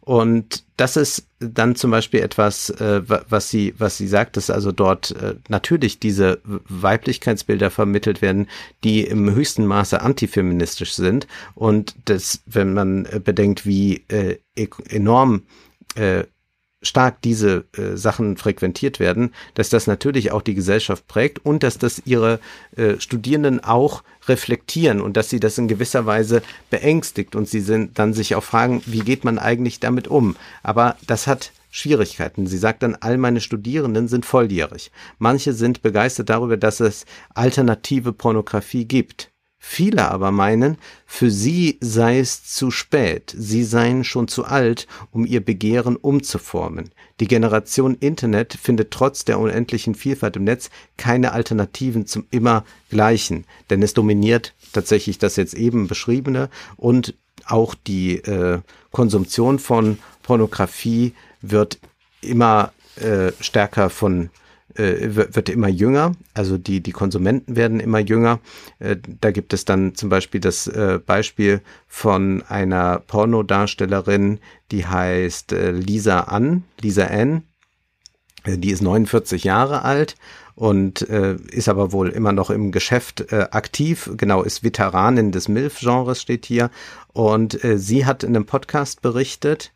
Und 0.00 0.64
das 0.76 0.96
ist 0.96 1.26
dann 1.38 1.76
zum 1.76 1.90
Beispiel 1.90 2.20
etwas, 2.20 2.70
äh, 2.70 3.02
was 3.06 3.50
sie, 3.50 3.74
was 3.78 3.96
sie 3.96 4.08
sagt, 4.08 4.36
dass 4.36 4.50
also 4.50 4.72
dort 4.72 5.12
äh, 5.12 5.34
natürlich 5.48 6.00
diese 6.00 6.40
Weiblichkeitsbilder 6.44 7.70
vermittelt 7.70 8.22
werden, 8.22 8.48
die 8.84 9.02
im 9.02 9.32
höchsten 9.32 9.66
Maße 9.66 10.00
antifeministisch 10.00 10.94
sind. 10.94 11.26
Und 11.54 11.94
das, 12.06 12.42
wenn 12.46 12.74
man 12.74 13.06
äh, 13.06 13.20
bedenkt, 13.22 13.66
wie 13.66 14.04
äh, 14.08 14.38
e-, 14.56 14.68
enorm 14.88 15.42
äh, 15.94 16.24
stark 16.82 17.22
diese 17.22 17.64
äh, 17.76 17.96
Sachen 17.96 18.36
frequentiert 18.36 19.00
werden, 19.00 19.32
dass 19.54 19.70
das 19.70 19.86
natürlich 19.86 20.32
auch 20.32 20.42
die 20.42 20.54
Gesellschaft 20.54 21.06
prägt 21.06 21.44
und 21.44 21.62
dass 21.62 21.78
das 21.78 22.02
ihre 22.04 22.40
äh, 22.76 22.98
Studierenden 22.98 23.62
auch 23.62 24.02
reflektieren 24.28 25.00
und 25.00 25.16
dass 25.16 25.30
sie 25.30 25.40
das 25.40 25.58
in 25.58 25.68
gewisser 25.68 26.06
Weise 26.06 26.42
beängstigt 26.70 27.34
und 27.34 27.48
sie 27.48 27.60
sind 27.60 27.98
dann 27.98 28.14
sich 28.14 28.34
auch 28.34 28.44
fragen, 28.44 28.82
wie 28.86 29.00
geht 29.00 29.24
man 29.24 29.38
eigentlich 29.38 29.80
damit 29.80 30.08
um? 30.08 30.36
Aber 30.62 30.96
das 31.06 31.26
hat 31.26 31.52
Schwierigkeiten. 31.70 32.46
Sie 32.46 32.58
sagt 32.58 32.82
dann, 32.82 32.96
all 33.00 33.16
meine 33.16 33.40
Studierenden 33.40 34.06
sind 34.06 34.26
volljährig. 34.26 34.92
Manche 35.18 35.54
sind 35.54 35.82
begeistert 35.82 36.28
darüber, 36.28 36.58
dass 36.58 36.80
es 36.80 37.06
alternative 37.34 38.12
Pornografie 38.12 38.84
gibt. 38.84 39.31
Viele 39.64 40.10
aber 40.10 40.32
meinen, 40.32 40.76
für 41.06 41.30
sie 41.30 41.78
sei 41.80 42.18
es 42.18 42.42
zu 42.42 42.72
spät, 42.72 43.32
sie 43.34 43.62
seien 43.62 44.02
schon 44.02 44.26
zu 44.26 44.44
alt, 44.44 44.88
um 45.12 45.24
ihr 45.24 45.42
Begehren 45.42 45.94
umzuformen. 45.94 46.90
Die 47.20 47.28
Generation 47.28 47.96
Internet 48.00 48.58
findet 48.60 48.90
trotz 48.90 49.24
der 49.24 49.38
unendlichen 49.38 49.94
Vielfalt 49.94 50.34
im 50.34 50.44
Netz 50.44 50.68
keine 50.96 51.30
Alternativen 51.30 52.06
zum 52.06 52.26
immer 52.32 52.64
Gleichen, 52.90 53.44
denn 53.70 53.82
es 53.84 53.94
dominiert 53.94 54.52
tatsächlich 54.72 55.18
das 55.18 55.36
jetzt 55.36 55.54
eben 55.54 55.86
beschriebene 55.86 56.50
und 56.76 57.14
auch 57.46 57.76
die 57.76 58.16
äh, 58.16 58.60
Konsumtion 58.90 59.60
von 59.60 59.98
Pornografie 60.24 61.14
wird 61.40 61.78
immer 62.20 62.72
äh, 62.96 63.30
stärker 63.40 63.90
von 63.90 64.28
äh, 64.76 65.34
wird 65.34 65.48
immer 65.48 65.68
jünger, 65.68 66.12
also 66.34 66.58
die, 66.58 66.80
die 66.80 66.92
Konsumenten 66.92 67.56
werden 67.56 67.80
immer 67.80 67.98
jünger. 67.98 68.40
Äh, 68.78 68.96
da 69.20 69.30
gibt 69.30 69.52
es 69.52 69.64
dann 69.64 69.94
zum 69.94 70.08
Beispiel 70.08 70.40
das 70.40 70.66
äh, 70.66 70.98
Beispiel 71.04 71.60
von 71.88 72.42
einer 72.48 73.00
Pornodarstellerin, 73.00 74.38
die 74.70 74.86
heißt 74.86 75.52
Lisa 75.52 76.20
Ann, 76.20 76.64
Lisa 76.80 77.06
Ann. 77.06 77.42
Die 78.44 78.70
ist 78.70 78.82
49 78.82 79.44
Jahre 79.44 79.82
alt 79.82 80.16
und 80.54 81.08
äh, 81.08 81.36
ist 81.50 81.68
aber 81.68 81.92
wohl 81.92 82.08
immer 82.08 82.32
noch 82.32 82.50
im 82.50 82.72
Geschäft 82.72 83.32
äh, 83.32 83.46
aktiv. 83.50 84.10
Genau, 84.16 84.42
ist 84.42 84.62
Veteranin 84.62 85.32
des 85.32 85.48
MILF-Genres, 85.48 86.20
steht 86.20 86.46
hier. 86.46 86.70
Und 87.12 87.62
äh, 87.64 87.78
sie 87.78 88.04
hat 88.04 88.22
in 88.22 88.36
einem 88.36 88.46
Podcast 88.46 89.02
berichtet, 89.02 89.72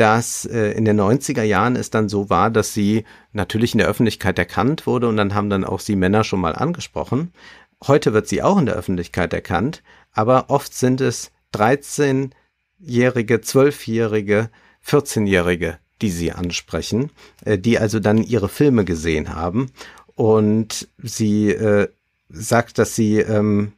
dass 0.00 0.46
äh, 0.46 0.72
in 0.72 0.86
den 0.86 0.98
90er 0.98 1.42
Jahren 1.42 1.76
es 1.76 1.90
dann 1.90 2.08
so 2.08 2.30
war, 2.30 2.50
dass 2.50 2.72
sie 2.72 3.04
natürlich 3.34 3.74
in 3.74 3.78
der 3.78 3.86
Öffentlichkeit 3.86 4.38
erkannt 4.38 4.86
wurde 4.86 5.06
und 5.08 5.18
dann 5.18 5.34
haben 5.34 5.50
dann 5.50 5.62
auch 5.62 5.80
sie 5.80 5.94
Männer 5.94 6.24
schon 6.24 6.40
mal 6.40 6.54
angesprochen. 6.54 7.34
Heute 7.86 8.14
wird 8.14 8.26
sie 8.26 8.42
auch 8.42 8.56
in 8.56 8.64
der 8.64 8.76
Öffentlichkeit 8.76 9.34
erkannt, 9.34 9.82
aber 10.12 10.48
oft 10.48 10.72
sind 10.72 11.02
es 11.02 11.32
13-jährige, 11.52 13.36
12-jährige, 13.36 14.48
14-jährige, 14.86 15.76
die 16.00 16.10
sie 16.10 16.32
ansprechen, 16.32 17.10
äh, 17.44 17.58
die 17.58 17.78
also 17.78 18.00
dann 18.00 18.22
ihre 18.22 18.48
Filme 18.48 18.86
gesehen 18.86 19.34
haben 19.34 19.70
und 20.14 20.88
sie 20.96 21.50
äh, 21.50 21.88
sagt, 22.30 22.78
dass 22.78 22.94
sie 22.94 23.18
ähm, 23.18 23.72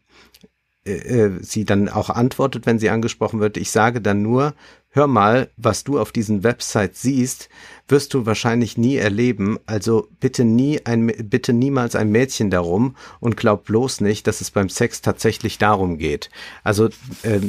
äh, 0.87 0.93
äh 0.93 1.43
sie 1.43 1.65
dann 1.65 1.89
auch 1.89 2.11
antwortet, 2.11 2.65
wenn 2.65 2.79
sie 2.79 2.91
angesprochen 2.91 3.41
wird. 3.41 3.57
Ich 3.57 3.73
sage 3.73 4.01
dann 4.01 4.23
nur, 4.23 4.55
hör 4.93 5.07
mal, 5.07 5.51
was 5.57 5.85
du 5.85 5.99
auf 5.99 6.13
diesen 6.13 6.45
Websites 6.45 7.03
siehst, 7.03 7.49
wirst 7.89 8.15
du 8.15 8.27
wahrscheinlich 8.27 8.77
nie 8.77 8.97
erleben. 8.97 9.59
Also 9.67 10.09
bitte 10.21 10.45
nie 10.45 10.85
ein, 10.85 11.07
bitte 11.07 11.53
niemals 11.53 11.97
ein 11.97 12.11
Mädchen 12.11 12.51
darum 12.51 12.95
und 13.19 13.37
glaub 13.37 13.65
bloß 13.65 14.03
nicht, 14.03 14.27
dass 14.27 14.41
es 14.41 14.51
beim 14.51 14.69
Sex 14.69 15.01
tatsächlich 15.01 15.59
darum 15.59 15.99
geht. 15.99 16.31
Also 16.63 16.87
äh, 17.23 17.41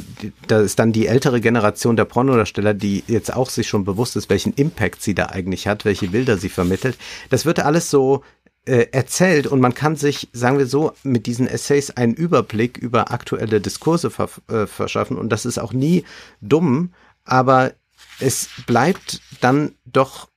da 0.48 0.60
ist 0.60 0.78
dann 0.78 0.92
die 0.92 1.06
ältere 1.06 1.40
Generation 1.40 1.96
der 1.96 2.06
Pornodarsteller, 2.06 2.74
die 2.74 3.04
jetzt 3.06 3.32
auch 3.32 3.50
sich 3.50 3.68
schon 3.68 3.84
bewusst 3.84 4.16
ist, 4.16 4.30
welchen 4.30 4.54
Impact 4.54 5.02
sie 5.02 5.14
da 5.14 5.26
eigentlich 5.26 5.66
hat, 5.68 5.84
welche 5.84 6.08
Bilder 6.08 6.38
sie 6.38 6.48
vermittelt. 6.48 6.96
Das 7.28 7.44
wird 7.44 7.60
alles 7.60 7.90
so 7.90 8.22
äh, 8.66 8.86
erzählt 8.92 9.46
und 9.46 9.60
man 9.60 9.74
kann 9.74 9.96
sich, 9.96 10.30
sagen 10.32 10.56
wir 10.56 10.66
so, 10.66 10.92
mit 11.02 11.26
diesen 11.26 11.46
Essays 11.46 11.90
einen 11.90 12.14
Überblick 12.14 12.78
über 12.78 13.12
aktuelle 13.12 13.60
Diskurse 13.60 14.08
ver 14.08 14.30
äh, 14.48 14.66
verschaffen 14.66 15.18
und 15.18 15.28
das 15.28 15.44
ist 15.44 15.58
auch 15.58 15.74
nie 15.74 16.04
dumm, 16.40 16.90
aber 17.24 17.72
es 18.20 18.48
bleibt 18.66 19.20
dann 19.40 19.74
doch 19.84 20.28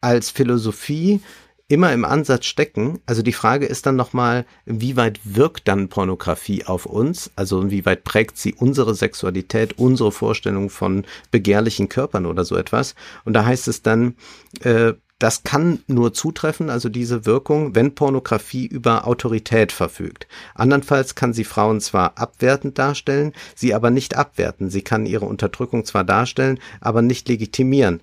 als 0.00 0.30
Philosophie 0.30 1.20
immer 1.68 1.92
im 1.92 2.04
Ansatz 2.04 2.44
stecken. 2.44 3.00
Also 3.06 3.22
die 3.22 3.32
Frage 3.32 3.64
ist 3.64 3.86
dann 3.86 3.96
nochmal, 3.96 4.44
wie 4.66 4.96
weit 4.96 5.20
wirkt 5.24 5.68
dann 5.68 5.88
Pornografie 5.88 6.66
auf 6.66 6.84
uns? 6.84 7.30
Also 7.34 7.70
wie 7.70 7.86
weit 7.86 8.04
prägt 8.04 8.36
sie 8.36 8.52
unsere 8.52 8.94
Sexualität, 8.94 9.78
unsere 9.78 10.12
Vorstellung 10.12 10.68
von 10.68 11.06
begehrlichen 11.30 11.88
Körpern 11.88 12.26
oder 12.26 12.44
so 12.44 12.56
etwas? 12.56 12.94
Und 13.24 13.32
da 13.32 13.46
heißt 13.46 13.68
es 13.68 13.80
dann, 13.80 14.16
äh, 14.60 14.92
das 15.22 15.44
kann 15.44 15.78
nur 15.86 16.12
zutreffen, 16.12 16.68
also 16.68 16.88
diese 16.88 17.26
Wirkung, 17.26 17.76
wenn 17.76 17.94
Pornografie 17.94 18.66
über 18.66 19.06
Autorität 19.06 19.70
verfügt. 19.70 20.26
Andernfalls 20.56 21.14
kann 21.14 21.32
sie 21.32 21.44
Frauen 21.44 21.80
zwar 21.80 22.18
abwertend 22.18 22.76
darstellen, 22.76 23.32
sie 23.54 23.72
aber 23.72 23.90
nicht 23.90 24.16
abwerten. 24.16 24.68
Sie 24.68 24.82
kann 24.82 25.06
ihre 25.06 25.26
Unterdrückung 25.26 25.84
zwar 25.84 26.02
darstellen, 26.02 26.58
aber 26.80 27.02
nicht 27.02 27.28
legitimieren. 27.28 28.00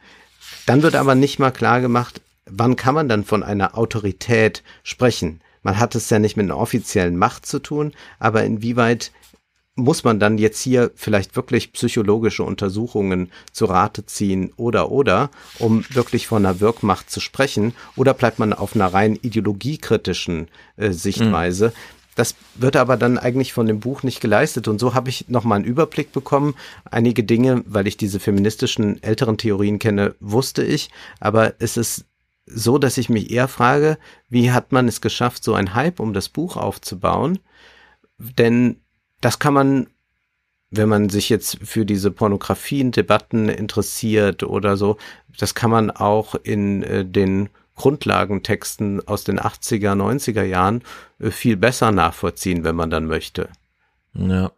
Dann 0.65 0.81
wird 0.81 0.95
aber 0.95 1.13
nicht 1.13 1.39
mal 1.39 1.51
klar 1.51 1.81
gemacht, 1.81 2.21
wann 2.45 2.77
kann 2.77 2.95
man 2.95 3.09
dann 3.09 3.25
von 3.25 3.43
einer 3.43 3.77
Autorität 3.77 4.63
sprechen. 4.83 5.41
Man 5.61 5.77
hat 5.77 5.95
es 5.95 6.09
ja 6.09 6.19
nicht 6.19 6.37
mit 6.37 6.45
einer 6.45 6.57
offiziellen 6.57 7.17
Macht 7.17 7.45
zu 7.45 7.59
tun, 7.59 7.91
aber 8.19 8.45
inwieweit 8.45 9.11
muss 9.79 10.03
man 10.03 10.19
dann 10.19 10.37
jetzt 10.37 10.61
hier 10.61 10.91
vielleicht 10.95 11.35
wirklich 11.35 11.73
psychologische 11.73 12.43
Untersuchungen 12.43 13.31
zu 13.51 13.65
Rate 13.65 14.05
ziehen 14.05 14.51
oder 14.57 14.91
oder, 14.91 15.29
um 15.57 15.83
wirklich 15.89 16.27
von 16.27 16.45
einer 16.45 16.59
Wirkmacht 16.59 17.09
zu 17.09 17.19
sprechen? 17.19 17.73
Oder 17.95 18.13
bleibt 18.13 18.39
man 18.39 18.53
auf 18.53 18.75
einer 18.75 18.93
rein 18.93 19.15
ideologiekritischen 19.15 20.47
äh, 20.77 20.91
Sichtweise? 20.91 21.67
Mhm. 21.67 21.99
Das 22.15 22.35
wird 22.55 22.75
aber 22.75 22.97
dann 22.97 23.17
eigentlich 23.17 23.53
von 23.53 23.65
dem 23.65 23.79
Buch 23.79 24.03
nicht 24.03 24.19
geleistet. 24.19 24.67
Und 24.67 24.79
so 24.79 24.93
habe 24.93 25.09
ich 25.09 25.29
nochmal 25.29 25.57
einen 25.57 25.65
Überblick 25.65 26.11
bekommen. 26.11 26.55
Einige 26.83 27.23
Dinge, 27.23 27.63
weil 27.65 27.87
ich 27.87 27.95
diese 27.95 28.19
feministischen 28.19 29.01
älteren 29.01 29.37
Theorien 29.37 29.79
kenne, 29.79 30.15
wusste 30.19 30.63
ich. 30.63 30.89
Aber 31.21 31.53
es 31.59 31.77
ist 31.77 32.05
so, 32.45 32.77
dass 32.77 32.97
ich 32.97 33.07
mich 33.07 33.31
eher 33.31 33.47
frage, 33.47 33.97
wie 34.27 34.51
hat 34.51 34.73
man 34.73 34.87
es 34.87 34.99
geschafft, 34.99 35.43
so 35.43 35.53
ein 35.53 35.75
Hype 35.75 36.01
um 36.01 36.13
das 36.13 36.27
Buch 36.27 36.57
aufzubauen? 36.57 37.39
Denn 38.17 38.81
das 39.21 39.39
kann 39.39 39.53
man, 39.53 39.87
wenn 40.71 40.89
man 40.89 41.09
sich 41.09 41.29
jetzt 41.29 41.59
für 41.63 41.85
diese 41.85 42.11
Pornografien-Debatten 42.11 43.49
interessiert 43.49 44.43
oder 44.43 44.77
so, 44.77 44.97
das 45.37 45.55
kann 45.55 45.71
man 45.71 45.91
auch 45.91 46.35
in 46.35 46.83
äh, 46.83 47.05
den 47.05 47.49
Grundlagentexten 47.75 49.07
aus 49.07 49.23
den 49.23 49.39
80er, 49.39 49.93
90er 49.93 50.43
Jahren 50.43 50.83
äh, 51.19 51.31
viel 51.31 51.55
besser 51.55 51.91
nachvollziehen, 51.91 52.63
wenn 52.63 52.75
man 52.75 52.89
dann 52.89 53.05
möchte. 53.05 53.49
Ja. 54.13 54.51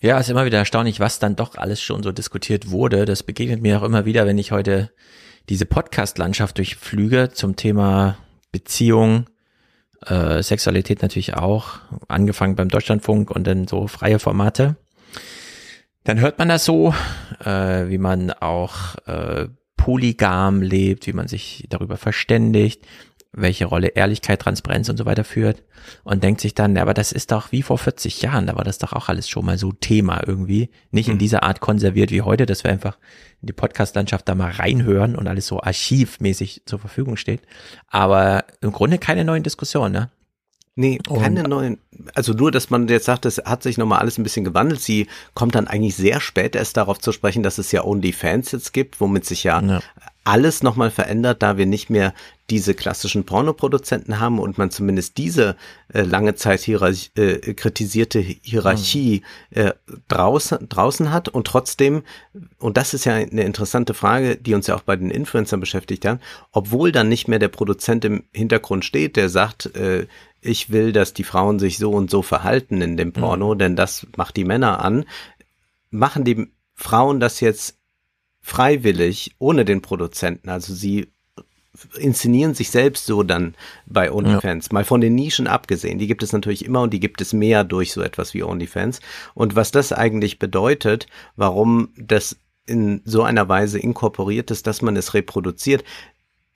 Ja, 0.00 0.18
ist 0.18 0.30
immer 0.30 0.44
wieder 0.44 0.58
erstaunlich, 0.58 0.98
was 0.98 1.20
dann 1.20 1.36
doch 1.36 1.56
alles 1.56 1.80
schon 1.80 2.02
so 2.02 2.10
diskutiert 2.10 2.70
wurde. 2.70 3.04
Das 3.04 3.22
begegnet 3.22 3.62
mir 3.62 3.78
auch 3.78 3.84
immer 3.84 4.04
wieder, 4.04 4.26
wenn 4.26 4.38
ich 4.38 4.50
heute 4.50 4.90
diese 5.48 5.66
Podcast-Landschaft 5.66 6.58
durchflüge 6.58 7.30
zum 7.32 7.54
Thema 7.54 8.18
Beziehung, 8.50 9.26
äh, 10.06 10.42
Sexualität 10.42 11.02
natürlich 11.02 11.34
auch, 11.34 11.78
angefangen 12.08 12.56
beim 12.56 12.68
Deutschlandfunk 12.68 13.30
und 13.30 13.46
dann 13.46 13.66
so 13.66 13.86
freie 13.86 14.18
Formate. 14.18 14.76
Dann 16.04 16.20
hört 16.20 16.38
man 16.38 16.48
das 16.48 16.64
so, 16.64 16.94
äh, 17.44 17.88
wie 17.88 17.98
man 17.98 18.32
auch 18.32 18.96
äh, 19.06 19.48
polygam 19.76 20.62
lebt, 20.62 21.06
wie 21.06 21.12
man 21.12 21.28
sich 21.28 21.66
darüber 21.68 21.96
verständigt, 21.96 22.86
welche 23.32 23.64
Rolle 23.64 23.88
Ehrlichkeit, 23.88 24.40
Transparenz 24.40 24.88
und 24.88 24.98
so 24.98 25.06
weiter 25.06 25.24
führt 25.24 25.62
und 26.04 26.22
denkt 26.22 26.40
sich 26.40 26.54
dann, 26.54 26.76
aber 26.76 26.94
das 26.94 27.12
ist 27.12 27.32
doch 27.32 27.50
wie 27.50 27.62
vor 27.62 27.78
40 27.78 28.20
Jahren, 28.22 28.46
da 28.46 28.56
war 28.56 28.64
das 28.64 28.78
doch 28.78 28.92
auch 28.92 29.08
alles 29.08 29.28
schon 29.28 29.46
mal 29.46 29.58
so 29.58 29.72
Thema 29.72 30.22
irgendwie, 30.26 30.70
nicht 30.90 31.08
in 31.08 31.14
mhm. 31.14 31.20
dieser 31.20 31.42
Art 31.42 31.60
konserviert 31.60 32.10
wie 32.10 32.22
heute, 32.22 32.44
dass 32.44 32.62
wir 32.62 32.70
einfach 32.70 32.98
in 33.40 33.46
die 33.46 33.52
Podcast-Landschaft 33.54 34.28
da 34.28 34.34
mal 34.34 34.50
reinhören 34.50 35.16
und 35.16 35.26
alles 35.28 35.46
so 35.46 35.62
archivmäßig 35.62 36.62
zur 36.66 36.78
Verfügung 36.78 37.16
steht, 37.16 37.40
aber 37.88 38.44
im 38.60 38.72
Grunde 38.72 38.98
keine 38.98 39.24
neuen 39.24 39.42
Diskussionen, 39.42 39.92
ne? 39.92 40.10
Nee, 40.74 40.98
keine 41.06 41.42
Und- 41.44 41.50
neuen. 41.50 41.78
Also 42.14 42.32
nur, 42.32 42.50
dass 42.50 42.70
man 42.70 42.88
jetzt 42.88 43.04
sagt, 43.04 43.26
es 43.26 43.36
hat 43.44 43.62
sich 43.62 43.76
nochmal 43.76 44.00
alles 44.00 44.16
ein 44.18 44.22
bisschen 44.22 44.44
gewandelt. 44.44 44.80
Sie 44.80 45.06
kommt 45.34 45.54
dann 45.54 45.68
eigentlich 45.68 45.94
sehr 45.96 46.18
spät 46.20 46.56
erst 46.56 46.78
darauf 46.78 46.98
zu 46.98 47.12
sprechen, 47.12 47.42
dass 47.42 47.58
es 47.58 47.70
ja 47.72 47.84
OnlyFans 47.84 48.52
jetzt 48.52 48.72
gibt, 48.72 48.98
womit 49.00 49.26
sich 49.26 49.44
ja, 49.44 49.60
Ja. 49.60 49.80
alles 50.24 50.62
nochmal 50.62 50.90
verändert, 50.90 51.42
da 51.42 51.58
wir 51.58 51.66
nicht 51.66 51.90
mehr 51.90 52.14
diese 52.48 52.72
klassischen 52.74 53.24
Pornoproduzenten 53.24 54.18
haben 54.18 54.38
und 54.38 54.56
man 54.56 54.70
zumindest 54.70 55.18
diese 55.18 55.56
äh, 55.92 56.02
lange 56.02 56.34
Zeit 56.36 56.60
hierarch 56.60 57.10
äh, 57.16 57.52
kritisierte 57.54 58.18
Hierarchie 58.20 59.22
äh, 59.50 59.72
draußen, 60.08 60.68
draußen 60.70 61.12
hat 61.12 61.28
und 61.28 61.46
trotzdem, 61.46 62.02
und 62.58 62.76
das 62.78 62.94
ist 62.94 63.04
ja 63.04 63.14
eine 63.14 63.42
interessante 63.44 63.92
Frage, 63.94 64.36
die 64.36 64.54
uns 64.54 64.66
ja 64.66 64.74
auch 64.74 64.82
bei 64.82 64.96
den 64.96 65.10
Influencern 65.10 65.60
beschäftigt 65.60 66.04
hat, 66.06 66.18
obwohl 66.50 66.92
dann 66.92 67.08
nicht 67.10 67.28
mehr 67.28 67.38
der 67.38 67.48
Produzent 67.48 68.04
im 68.06 68.24
Hintergrund 68.32 68.84
steht, 68.86 69.16
der 69.16 69.28
sagt, 69.28 69.74
äh, 69.76 70.06
ich 70.42 70.70
will, 70.70 70.92
dass 70.92 71.14
die 71.14 71.24
Frauen 71.24 71.58
sich 71.58 71.78
so 71.78 71.92
und 71.92 72.10
so 72.10 72.20
verhalten 72.20 72.82
in 72.82 72.96
dem 72.96 73.12
Porno, 73.12 73.54
denn 73.54 73.76
das 73.76 74.06
macht 74.16 74.36
die 74.36 74.44
Männer 74.44 74.84
an, 74.84 75.04
machen 75.90 76.24
die 76.24 76.48
Frauen 76.74 77.20
das 77.20 77.40
jetzt 77.40 77.78
freiwillig 78.40 79.36
ohne 79.38 79.64
den 79.64 79.82
Produzenten. 79.82 80.50
Also 80.50 80.74
sie 80.74 81.12
inszenieren 81.96 82.54
sich 82.54 82.70
selbst 82.70 83.06
so 83.06 83.22
dann 83.22 83.54
bei 83.86 84.12
OnlyFans. 84.12 84.72
Mal 84.72 84.84
von 84.84 85.00
den 85.00 85.14
Nischen 85.14 85.46
abgesehen. 85.46 85.98
Die 85.98 86.06
gibt 86.06 86.22
es 86.22 86.32
natürlich 86.32 86.64
immer 86.64 86.82
und 86.82 86.92
die 86.92 87.00
gibt 87.00 87.20
es 87.20 87.32
mehr 87.32 87.64
durch 87.64 87.92
so 87.92 88.02
etwas 88.02 88.34
wie 88.34 88.42
OnlyFans. 88.42 89.00
Und 89.34 89.56
was 89.56 89.70
das 89.70 89.92
eigentlich 89.92 90.38
bedeutet, 90.38 91.06
warum 91.36 91.90
das 91.96 92.36
in 92.66 93.00
so 93.04 93.22
einer 93.22 93.48
Weise 93.48 93.78
inkorporiert 93.78 94.50
ist, 94.50 94.66
dass 94.66 94.82
man 94.82 94.96
es 94.96 95.14
reproduziert, 95.14 95.82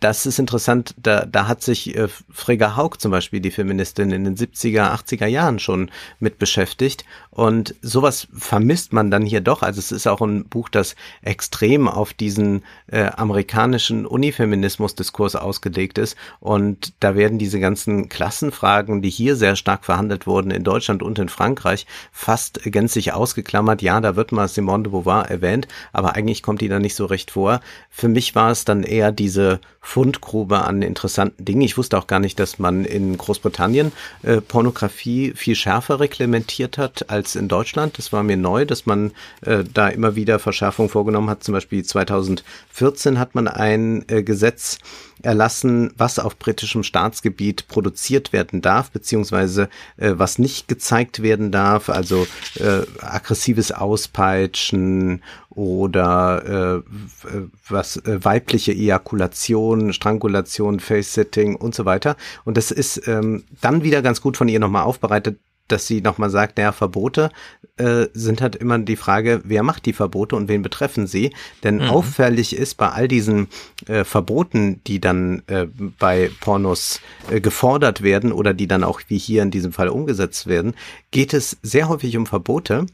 das 0.00 0.26
ist 0.26 0.38
interessant, 0.38 0.94
da, 0.98 1.24
da 1.24 1.48
hat 1.48 1.62
sich 1.62 1.96
äh, 1.96 2.08
Frigga 2.30 2.76
Haug 2.76 2.96
zum 2.98 3.10
Beispiel, 3.10 3.40
die 3.40 3.50
Feministin, 3.50 4.10
in 4.10 4.24
den 4.24 4.36
70er, 4.36 4.92
80er 4.92 5.26
Jahren 5.26 5.58
schon 5.58 5.90
mit 6.20 6.38
beschäftigt. 6.38 7.06
Und 7.30 7.74
sowas 7.80 8.28
vermisst 8.36 8.92
man 8.92 9.10
dann 9.10 9.24
hier 9.24 9.40
doch. 9.40 9.62
Also 9.62 9.78
es 9.78 9.92
ist 9.92 10.06
auch 10.06 10.20
ein 10.20 10.48
Buch, 10.48 10.68
das 10.68 10.96
extrem 11.22 11.88
auf 11.88 12.12
diesen 12.12 12.62
äh, 12.88 13.06
amerikanischen 13.06 14.04
Unifeminismus-Diskurs 14.04 15.34
ausgelegt 15.34 15.96
ist. 15.96 16.14
Und 16.40 16.92
da 17.00 17.14
werden 17.14 17.38
diese 17.38 17.58
ganzen 17.58 18.10
Klassenfragen, 18.10 19.00
die 19.00 19.10
hier 19.10 19.34
sehr 19.34 19.56
stark 19.56 19.86
verhandelt 19.86 20.26
wurden, 20.26 20.50
in 20.50 20.62
Deutschland 20.62 21.02
und 21.02 21.18
in 21.18 21.30
Frankreich, 21.30 21.86
fast 22.12 22.60
gänzlich 22.64 23.14
ausgeklammert. 23.14 23.80
Ja, 23.80 24.02
da 24.02 24.14
wird 24.14 24.30
mal 24.30 24.48
Simone 24.48 24.82
de 24.82 24.92
Beauvoir 24.92 25.30
erwähnt, 25.30 25.68
aber 25.94 26.16
eigentlich 26.16 26.42
kommt 26.42 26.60
die 26.60 26.68
da 26.68 26.78
nicht 26.78 26.96
so 26.96 27.06
recht 27.06 27.30
vor. 27.30 27.60
Für 27.88 28.08
mich 28.08 28.34
war 28.34 28.50
es 28.50 28.66
dann 28.66 28.82
eher 28.82 29.10
diese 29.10 29.60
Fundgrube 29.86 30.64
an 30.64 30.82
interessanten 30.82 31.44
Dingen. 31.44 31.60
Ich 31.60 31.78
wusste 31.78 31.96
auch 31.96 32.08
gar 32.08 32.18
nicht, 32.18 32.40
dass 32.40 32.58
man 32.58 32.84
in 32.84 33.16
Großbritannien 33.16 33.92
äh, 34.24 34.40
Pornografie 34.40 35.32
viel 35.36 35.54
schärfer 35.54 36.00
reglementiert 36.00 36.76
hat 36.76 37.08
als 37.08 37.36
in 37.36 37.46
Deutschland. 37.46 37.96
Das 37.96 38.12
war 38.12 38.24
mir 38.24 38.36
neu, 38.36 38.64
dass 38.64 38.84
man 38.84 39.12
äh, 39.42 39.62
da 39.72 39.86
immer 39.86 40.16
wieder 40.16 40.40
Verschärfungen 40.40 40.90
vorgenommen 40.90 41.30
hat. 41.30 41.44
Zum 41.44 41.52
Beispiel 41.52 41.84
2014 41.84 43.20
hat 43.20 43.36
man 43.36 43.46
ein 43.46 44.04
äh, 44.08 44.24
Gesetz 44.24 44.78
erlassen, 45.22 45.92
was 45.96 46.18
auf 46.18 46.36
britischem 46.36 46.82
Staatsgebiet 46.82 47.68
produziert 47.68 48.32
werden 48.32 48.62
darf, 48.62 48.90
beziehungsweise 48.90 49.68
äh, 49.98 50.14
was 50.16 50.38
nicht 50.38 50.66
gezeigt 50.66 51.22
werden 51.22 51.52
darf, 51.52 51.88
also 51.88 52.26
äh, 52.56 52.82
aggressives 53.00 53.70
Auspeitschen 53.70 55.22
oder 55.56 56.84
äh, 56.84 57.30
was 57.68 57.96
äh, 57.96 58.24
weibliche 58.24 58.72
Ejakulation, 58.72 59.92
Strangulation, 59.92 60.80
Face-Sitting 60.80 61.56
und 61.56 61.74
so 61.74 61.86
weiter. 61.86 62.16
Und 62.44 62.56
das 62.56 62.70
ist 62.70 63.08
ähm, 63.08 63.44
dann 63.62 63.82
wieder 63.82 64.02
ganz 64.02 64.20
gut 64.20 64.36
von 64.36 64.48
ihr 64.48 64.60
nochmal 64.60 64.84
aufbereitet, 64.84 65.38
dass 65.68 65.86
sie 65.86 66.00
nochmal 66.00 66.30
sagt, 66.30 66.58
naja, 66.58 66.72
Verbote 66.72 67.30
äh, 67.76 68.06
sind 68.12 68.40
halt 68.40 68.54
immer 68.54 68.78
die 68.78 68.96
Frage, 68.96 69.40
wer 69.44 69.62
macht 69.62 69.86
die 69.86 69.94
Verbote 69.94 70.36
und 70.36 70.48
wen 70.48 70.62
betreffen 70.62 71.06
sie? 71.06 71.32
Denn 71.64 71.82
auffällig 71.82 72.54
ist 72.54 72.76
bei 72.76 72.90
all 72.90 73.08
diesen 73.08 73.48
äh, 73.86 74.04
Verboten, 74.04 74.80
die 74.86 75.00
dann 75.00 75.42
äh, 75.46 75.66
bei 75.98 76.30
Pornos 76.40 77.00
äh, 77.30 77.40
gefordert 77.40 78.02
werden 78.02 78.30
oder 78.30 78.54
die 78.54 78.68
dann 78.68 78.84
auch 78.84 79.00
wie 79.08 79.18
hier 79.18 79.42
in 79.42 79.50
diesem 79.50 79.72
Fall 79.72 79.88
umgesetzt 79.88 80.46
werden, 80.46 80.74
geht 81.10 81.34
es 81.34 81.56
sehr 81.62 81.88
häufig 81.88 82.16
um 82.16 82.26
Verbote, 82.26 82.86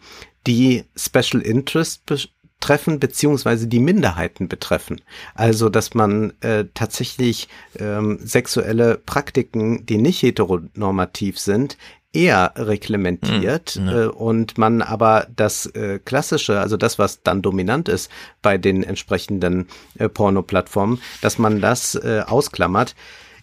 die 0.47 0.85
Special 0.97 1.43
Interest 1.43 2.31
betreffen 2.63 3.01
beziehungsweise 3.01 3.67
die 3.67 3.81
Minderheiten 3.81 4.47
betreffen. 4.47 5.01
Also 5.35 5.69
dass 5.69 5.95
man 5.95 6.33
äh, 6.43 6.67
tatsächlich 6.75 7.49
ähm, 7.77 8.21
sexuelle 8.23 8.99
Praktiken, 9.05 9.85
die 9.85 9.99
nicht 9.99 10.23
heteronormativ 10.23 11.41
sind, 11.41 11.77
eher 12.13 12.53
reglementiert 12.57 13.71
Hm, 13.71 13.87
ja. 13.87 14.03
äh, 14.03 14.07
und 14.07 14.59
man 14.59 14.81
aber 14.81 15.27
das 15.35 15.67
äh, 15.67 15.99
klassische, 15.99 16.61
also 16.61 16.77
das, 16.77 17.01
was 17.01 17.23
dann 17.25 17.43
dominant 17.43 17.89
ist 17.89 18.11
bei 18.43 18.59
den 18.59 18.85
entsprechenden 18.85 19.67
äh, 19.99 20.09
Porno-Plattformen, 20.09 21.01
dass 21.21 21.39
man 21.39 21.61
das 21.61 21.97
äh, 21.97 22.23
ausklammert. 22.25 22.95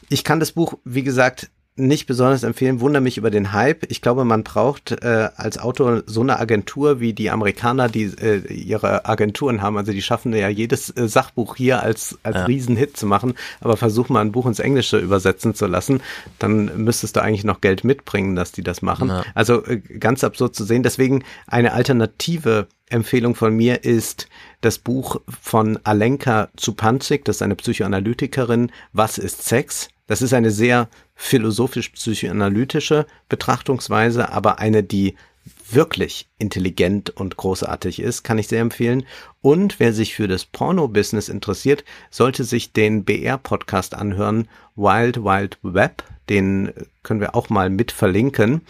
Ich 0.08 0.24
kann 0.24 0.40
das 0.40 0.54
Buch, 0.54 0.76
wie 0.86 1.04
gesagt, 1.04 1.50
nicht 1.80 2.06
besonders 2.06 2.44
empfehlen, 2.44 2.82
wundere 2.82 3.02
mich 3.02 3.18
über 3.18 3.32
den 3.32 3.54
Hype. 3.54 3.90
Ich 3.90 4.02
glaube, 4.02 4.26
man 4.26 4.44
braucht 4.44 4.92
äh, 4.92 5.30
als 5.36 5.58
Autor 5.58 6.04
so 6.06 6.22
eine 6.22 6.40
Agentur 6.40 7.00
wie 7.00 7.14
die 7.14 7.30
Amerikaner, 7.30 7.90
die 7.90 8.04
äh, 8.04 8.46
ihre 8.54 9.06
Agenturen 9.06 9.62
haben. 9.62 9.78
Also 9.78 9.92
die 9.92 10.02
schaffen 10.02 10.34
ja 10.34 10.50
jedes 10.50 10.90
äh, 10.96 11.08
Sachbuch 11.08 11.56
hier 11.56 11.82
als, 11.82 12.18
als 12.24 12.36
Ja. 12.36 12.46
Riesenhit 12.46 12.98
zu 12.98 13.06
machen. 13.06 13.34
Aber 13.62 13.78
versuch 13.78 14.10
mal 14.10 14.22
ein 14.22 14.32
Buch 14.32 14.46
ins 14.46 14.60
Englische 14.60 14.98
übersetzen 15.00 15.56
zu 15.56 15.68
lassen, 15.68 16.02
dann 16.38 16.84
müsstest 16.84 17.16
du 17.16 17.22
eigentlich 17.22 17.44
noch 17.46 17.62
Geld 17.62 17.84
mitbringen, 17.84 18.36
dass 18.36 18.52
die 18.52 18.64
das 18.64 18.82
machen. 18.82 19.08
Ja. 19.10 19.24
Also 19.34 19.66
äh, 19.66 19.78
ganz 19.78 20.24
absurd 20.24 20.56
zu 20.56 20.64
sehen. 20.64 20.84
Deswegen 20.84 21.24
eine 21.48 21.74
alternative 21.74 22.68
Empfehlung 22.90 23.36
von 23.36 23.56
mir 23.56 23.84
ist 23.84 24.28
das 24.62 24.80
Buch 24.80 25.22
von 25.42 25.80
Alenka 25.84 26.50
Zupanzik, 26.58 27.24
das 27.24 27.38
ist 27.38 27.42
eine 27.44 27.56
Psychoanalytikerin, 27.56 28.72
Was 28.94 29.18
ist 29.18 29.46
Sex? 29.46 29.90
Das 30.10 30.24
ist 30.24 30.34
eine 30.34 30.50
sehr 30.50 30.90
philosophisch-psychoanalytische 31.14 33.06
Betrachtungsweise, 33.30 34.32
aber 34.32 34.58
eine, 34.58 34.82
die 34.82 35.14
wirklich 35.70 36.28
intelligent 36.40 37.12
und 37.12 37.38
großartig 37.38 38.00
ist, 38.00 38.24
kann 38.24 38.40
ich 38.40 38.48
sehr 38.48 38.62
empfehlen. 38.62 39.06
Und 39.42 39.80
wer 39.80 39.94
sich 39.94 40.16
für 40.16 40.28
das 40.28 40.46
Porno-Business 40.46 41.30
interessiert, 41.30 41.84
sollte 42.10 42.44
sich 42.44 42.74
den 42.74 43.06
BR-Podcast 43.06 43.94
anhören, 43.94 44.48
Wild 44.76 45.24
Wild 45.24 45.60
Web. 45.62 46.04
Den 46.30 46.72
können 47.04 47.22
wir 47.22 47.36
auch 47.36 47.50
mal 47.50 47.70
mit 47.70 47.92
verlinken. 47.92 48.62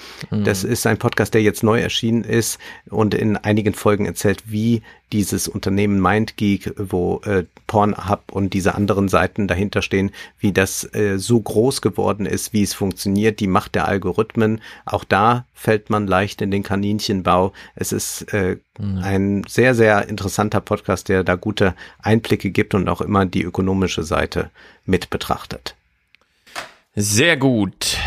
Das 0.45 0.64
ist 0.64 0.88
ein 0.88 0.98
Podcast, 0.98 1.34
der 1.34 1.41
jetzt 1.41 1.64
neu 1.64 1.80
erschienen 1.80 2.23
ist 2.23 2.60
und 2.90 3.14
in 3.14 3.38
einigen 3.38 3.73
Folgen 3.73 4.06
erzählt, 4.06 4.44
wie 4.45 4.81
dieses 5.11 5.48
Unternehmen 5.48 5.99
MindGeek, 5.99 6.73
wo 6.77 7.22
äh, 7.26 7.45
Pornhub 7.68 8.31
und 8.31 8.53
diese 8.53 8.76
anderen 8.76 9.10
Seiten 9.10 9.48
dahinter 9.48 9.81
stehen, 9.81 10.11
wie 10.40 10.52
das 10.52 10.84
äh, 10.94 11.18
so 11.18 11.40
groß 11.40 11.81
geworden 11.81 12.26
ist, 12.26 12.53
wie 12.53 12.61
es 12.61 12.73
funktioniert, 12.73 13.40
die 13.40 13.48
Macht 13.48 13.76
der 13.76 13.88
Algorithmen. 13.88 14.61
Auch 14.86 15.03
da 15.03 15.45
fällt 15.53 15.90
man 15.90 16.07
leicht 16.07 16.41
in 16.41 16.52
den 16.52 16.64
Kaninchenbau. 16.64 17.53
Es 17.76 17.91
ist 17.91 18.31
äh, 18.34 18.57
ein 18.80 19.44
sehr, 19.48 19.76
sehr 19.76 20.07
interessanter 20.07 20.61
Podcast, 20.61 21.10
der 21.10 21.23
da 21.23 21.36
gute 21.36 21.73
Einblicke 22.02 22.52
gibt 22.52 22.76
und 22.76 22.88
auch 22.88 23.02
immer 23.02 23.26
die 23.26 23.44
ökonomische 23.44 24.03
Seite 24.03 24.52
mit 24.86 25.10
betrachtet. 25.10 25.76
Sehr 26.95 27.37
gut. 27.37 27.97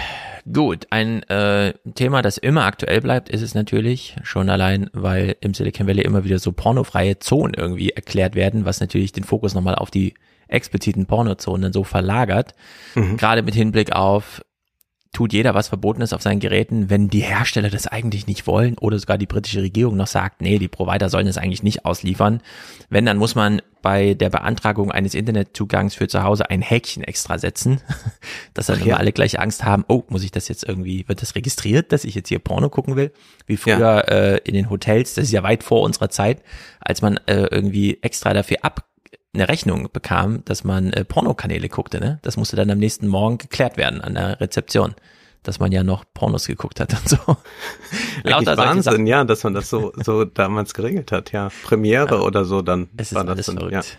Gut, 0.52 0.88
ein 0.90 1.22
äh, 1.24 1.72
Thema, 1.94 2.20
das 2.20 2.36
immer 2.36 2.64
aktuell 2.64 3.00
bleibt, 3.00 3.28
ist 3.28 3.42
es 3.42 3.54
natürlich 3.54 4.16
schon 4.24 4.50
allein, 4.50 4.90
weil 4.92 5.36
im 5.40 5.54
Silicon 5.54 5.86
Valley 5.86 6.02
immer 6.02 6.24
wieder 6.24 6.40
so 6.40 6.50
pornofreie 6.50 7.20
Zonen 7.20 7.54
irgendwie 7.54 7.90
erklärt 7.90 8.34
werden, 8.34 8.64
was 8.64 8.80
natürlich 8.80 9.12
den 9.12 9.22
Fokus 9.22 9.54
nochmal 9.54 9.76
auf 9.76 9.92
die 9.92 10.14
expliziten 10.48 11.06
Pornozonen 11.06 11.72
so 11.72 11.84
verlagert. 11.84 12.54
Gerade 13.16 13.42
mit 13.42 13.54
Hinblick 13.54 13.92
auf, 13.92 14.42
tut 15.12 15.32
jeder 15.32 15.54
was 15.54 15.68
Verbotenes 15.68 16.12
auf 16.12 16.22
seinen 16.22 16.40
Geräten, 16.40 16.90
wenn 16.90 17.08
die 17.08 17.20
Hersteller 17.20 17.70
das 17.70 17.86
eigentlich 17.86 18.26
nicht 18.26 18.46
wollen 18.46 18.76
oder 18.78 18.98
sogar 18.98 19.18
die 19.18 19.26
britische 19.26 19.62
Regierung 19.62 19.96
noch 19.96 20.06
sagt, 20.06 20.40
nee, 20.40 20.58
die 20.58 20.68
Provider 20.68 21.08
sollen 21.08 21.26
es 21.26 21.38
eigentlich 21.38 21.62
nicht 21.62 21.84
ausliefern. 21.84 22.40
Wenn, 22.88 23.06
dann 23.06 23.18
muss 23.18 23.34
man 23.34 23.62
bei 23.82 24.14
der 24.14 24.30
Beantragung 24.30 24.90
eines 24.90 25.14
Internetzugangs 25.14 25.94
für 25.94 26.08
zu 26.08 26.22
Hause 26.22 26.48
ein 26.48 26.62
Häkchen 26.62 27.04
extra 27.04 27.38
setzen, 27.38 27.80
dass 28.54 28.66
dann 28.66 28.76
Ach 28.76 28.82
immer 28.82 28.90
ja. 28.90 28.96
alle 28.96 29.12
gleich 29.12 29.38
Angst 29.38 29.64
haben, 29.64 29.84
oh, 29.88 30.04
muss 30.08 30.24
ich 30.24 30.30
das 30.30 30.48
jetzt 30.48 30.66
irgendwie, 30.66 31.06
wird 31.08 31.20
das 31.20 31.34
registriert, 31.34 31.92
dass 31.92 32.04
ich 32.04 32.14
jetzt 32.14 32.28
hier 32.28 32.38
Porno 32.38 32.70
gucken 32.70 32.96
will? 32.96 33.12
Wie 33.46 33.56
früher 33.56 34.08
äh, 34.08 34.38
in 34.44 34.54
den 34.54 34.70
Hotels, 34.70 35.14
das 35.14 35.24
ist 35.24 35.32
ja 35.32 35.42
weit 35.42 35.62
vor 35.62 35.82
unserer 35.82 36.08
Zeit, 36.08 36.42
als 36.80 37.02
man 37.02 37.18
äh, 37.26 37.46
irgendwie 37.50 37.98
extra 38.02 38.32
dafür 38.32 38.58
ab 38.62 38.86
eine 39.34 39.48
Rechnung 39.48 39.88
bekam, 39.92 40.44
dass 40.44 40.62
man 40.62 40.92
äh, 40.92 41.04
Pornokanäle 41.04 41.68
guckte, 41.68 42.00
ne? 42.00 42.18
Das 42.22 42.36
musste 42.36 42.56
dann 42.56 42.70
am 42.70 42.78
nächsten 42.78 43.08
Morgen 43.08 43.38
geklärt 43.38 43.76
werden 43.78 44.00
an 44.02 44.14
der 44.14 44.40
Rezeption, 44.40 44.94
dass 45.42 45.58
man 45.58 45.72
ja 45.72 45.82
noch 45.82 46.04
Pornos 46.14 46.46
geguckt 46.46 46.80
hat 46.80 46.92
und 46.92 47.08
so. 47.08 47.16
Sachen. 48.24 48.46
Wahnsinn, 48.46 49.06
ja, 49.06 49.24
dass 49.24 49.44
man 49.44 49.54
das 49.54 49.68
so, 49.68 49.92
so 49.96 50.24
damals 50.24 50.74
geregelt 50.74 51.12
hat, 51.12 51.32
ja. 51.32 51.50
Premiere 51.64 52.22
oder 52.22 52.44
so, 52.44 52.62
dann 52.62 52.88
Es 52.96 53.08
ist 53.08 53.14
war 53.14 53.24
das 53.24 53.32
alles 53.32 53.46
dann, 53.46 53.56
verrückt. 53.58 53.98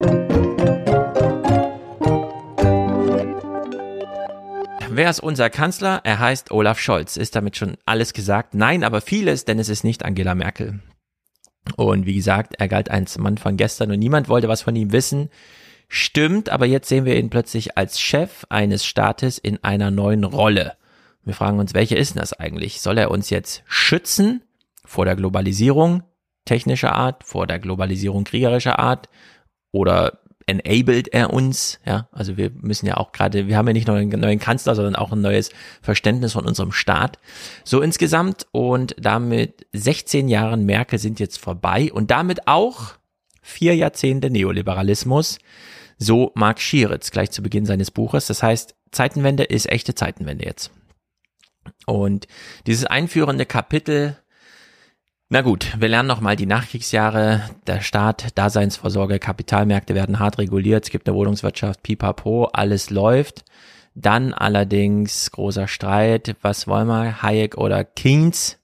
ja. 0.00 0.28
wer 4.98 5.10
ist 5.10 5.20
unser 5.20 5.48
Kanzler? 5.48 6.00
Er 6.02 6.18
heißt 6.18 6.50
Olaf 6.50 6.80
Scholz. 6.80 7.16
Ist 7.16 7.36
damit 7.36 7.56
schon 7.56 7.76
alles 7.86 8.12
gesagt? 8.12 8.54
Nein, 8.54 8.82
aber 8.82 9.00
vieles, 9.00 9.44
denn 9.44 9.60
es 9.60 9.68
ist 9.68 9.84
nicht 9.84 10.04
Angela 10.04 10.34
Merkel. 10.34 10.80
Und 11.76 12.04
wie 12.04 12.16
gesagt, 12.16 12.56
er 12.58 12.66
galt 12.66 12.90
als 12.90 13.16
Mann 13.16 13.38
von 13.38 13.56
gestern 13.56 13.92
und 13.92 14.00
niemand 14.00 14.28
wollte 14.28 14.48
was 14.48 14.62
von 14.62 14.74
ihm 14.74 14.90
wissen. 14.90 15.30
Stimmt, 15.88 16.50
aber 16.50 16.66
jetzt 16.66 16.88
sehen 16.88 17.04
wir 17.04 17.16
ihn 17.16 17.30
plötzlich 17.30 17.78
als 17.78 18.00
Chef 18.00 18.44
eines 18.50 18.84
Staates 18.84 19.38
in 19.38 19.62
einer 19.64 19.90
neuen 19.90 20.24
Rolle. 20.24 20.76
Wir 21.24 21.34
fragen 21.34 21.58
uns, 21.58 21.74
welche 21.74 21.96
ist 21.96 22.14
denn 22.14 22.20
das 22.20 22.32
eigentlich? 22.34 22.80
Soll 22.80 22.98
er 22.98 23.10
uns 23.10 23.30
jetzt 23.30 23.62
schützen 23.66 24.42
vor 24.84 25.04
der 25.04 25.16
Globalisierung 25.16 26.02
technischer 26.44 26.94
Art, 26.94 27.24
vor 27.24 27.46
der 27.46 27.58
Globalisierung 27.58 28.24
kriegerischer 28.24 28.78
Art 28.78 29.08
oder 29.70 30.20
enabled 30.46 31.08
er 31.08 31.32
uns, 31.32 31.78
ja, 31.84 32.08
also 32.10 32.38
wir 32.38 32.50
müssen 32.50 32.86
ja 32.86 32.96
auch 32.96 33.12
gerade, 33.12 33.48
wir 33.48 33.56
haben 33.56 33.66
ja 33.66 33.74
nicht 33.74 33.86
nur 33.86 33.96
einen 33.96 34.18
neuen 34.18 34.38
Kanzler, 34.38 34.74
sondern 34.74 34.96
auch 34.96 35.12
ein 35.12 35.20
neues 35.20 35.50
Verständnis 35.82 36.32
von 36.32 36.46
unserem 36.46 36.72
Staat. 36.72 37.18
So 37.64 37.82
insgesamt 37.82 38.46
und 38.50 38.96
damit 38.98 39.66
16 39.74 40.28
Jahren 40.28 40.64
Merkel 40.64 40.98
sind 40.98 41.20
jetzt 41.20 41.38
vorbei 41.38 41.92
und 41.92 42.10
damit 42.10 42.48
auch 42.48 42.94
vier 43.42 43.76
Jahrzehnte 43.76 44.30
Neoliberalismus. 44.30 45.38
So 45.98 46.32
Mark 46.34 46.60
Schieritz 46.60 47.10
gleich 47.10 47.30
zu 47.30 47.42
Beginn 47.42 47.66
seines 47.66 47.90
Buches. 47.90 48.26
Das 48.26 48.42
heißt, 48.42 48.74
Zeitenwende 48.92 49.44
ist 49.44 49.68
echte 49.70 49.94
Zeitenwende 49.94 50.46
jetzt. 50.46 50.70
Und 51.86 52.26
dieses 52.66 52.86
einführende 52.86 53.44
Kapitel 53.44 54.16
na 55.30 55.42
gut, 55.42 55.74
wir 55.78 55.88
lernen 55.90 56.08
nochmal 56.08 56.36
die 56.36 56.46
Nachkriegsjahre. 56.46 57.42
Der 57.66 57.82
Staat, 57.82 58.38
Daseinsvorsorge, 58.38 59.18
Kapitalmärkte 59.18 59.94
werden 59.94 60.20
hart 60.20 60.38
reguliert. 60.38 60.84
Es 60.84 60.90
gibt 60.90 61.06
eine 61.06 61.18
Wohnungswirtschaft, 61.18 61.82
pipapo, 61.82 62.46
alles 62.46 62.88
läuft. 62.88 63.44
Dann 63.94 64.32
allerdings 64.32 65.30
großer 65.30 65.68
Streit. 65.68 66.34
Was 66.40 66.66
wollen 66.66 66.88
wir? 66.88 67.20
Hayek 67.20 67.58
oder 67.58 67.84
Keynes? 67.84 68.58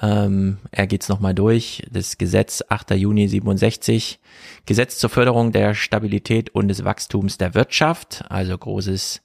Ähm, 0.00 0.58
er 0.70 0.86
geht's 0.86 1.08
nochmal 1.08 1.34
durch. 1.34 1.82
Das 1.90 2.18
Gesetz 2.18 2.62
8. 2.68 2.92
Juni 2.92 3.28
67. 3.28 4.20
Gesetz 4.66 4.98
zur 4.98 5.10
Förderung 5.10 5.52
der 5.52 5.74
Stabilität 5.74 6.50
und 6.50 6.68
des 6.68 6.84
Wachstums 6.84 7.38
der 7.38 7.54
Wirtschaft. 7.54 8.24
Also 8.28 8.56
großes 8.56 9.22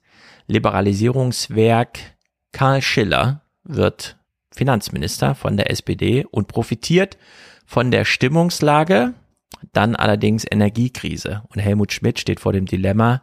Liberalisierungswerk. 0.48 1.98
Karl 2.52 2.82
Schiller 2.82 3.42
wird 3.64 4.16
Finanzminister 4.52 5.34
von 5.34 5.56
der 5.56 5.70
SPD 5.70 6.24
und 6.30 6.48
profitiert 6.48 7.18
von 7.66 7.90
der 7.90 8.04
Stimmungslage, 8.04 9.12
dann 9.72 9.94
allerdings 9.94 10.46
Energiekrise. 10.50 11.42
Und 11.48 11.60
Helmut 11.60 11.92
Schmidt 11.92 12.18
steht 12.18 12.40
vor 12.40 12.52
dem 12.52 12.66
Dilemma, 12.66 13.22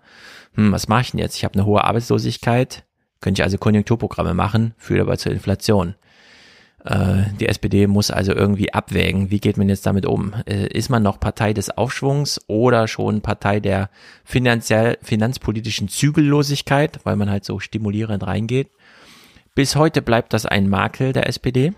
hm, 0.53 0.71
was 0.71 0.87
mache 0.87 1.01
ich 1.01 1.11
denn 1.11 1.19
jetzt? 1.19 1.35
Ich 1.37 1.43
habe 1.43 1.55
eine 1.55 1.65
hohe 1.65 1.83
Arbeitslosigkeit, 1.83 2.85
könnte 3.21 3.41
ich 3.41 3.43
also 3.43 3.57
Konjunkturprogramme 3.57 4.33
machen, 4.33 4.73
führt 4.77 5.01
aber 5.01 5.17
zur 5.17 5.31
Inflation. 5.31 5.95
Äh, 6.83 7.23
die 7.39 7.47
SPD 7.47 7.87
muss 7.87 8.11
also 8.11 8.33
irgendwie 8.33 8.73
abwägen, 8.73 9.31
wie 9.31 9.39
geht 9.39 9.57
man 9.57 9.69
jetzt 9.69 9.85
damit 9.85 10.05
um? 10.05 10.33
Äh, 10.45 10.67
ist 10.67 10.89
man 10.89 11.01
noch 11.01 11.19
Partei 11.19 11.53
des 11.53 11.69
Aufschwungs 11.69 12.41
oder 12.47 12.87
schon 12.87 13.21
Partei 13.21 13.59
der 13.59 13.89
finanziell, 14.25 14.97
finanzpolitischen 15.01 15.87
Zügellosigkeit, 15.87 16.99
weil 17.03 17.15
man 17.15 17.29
halt 17.29 17.45
so 17.45 17.59
stimulierend 17.59 18.25
reingeht? 18.25 18.69
Bis 19.55 19.75
heute 19.75 20.01
bleibt 20.01 20.33
das 20.33 20.45
ein 20.45 20.67
Makel 20.67 21.13
der 21.13 21.29
SPD, 21.29 21.73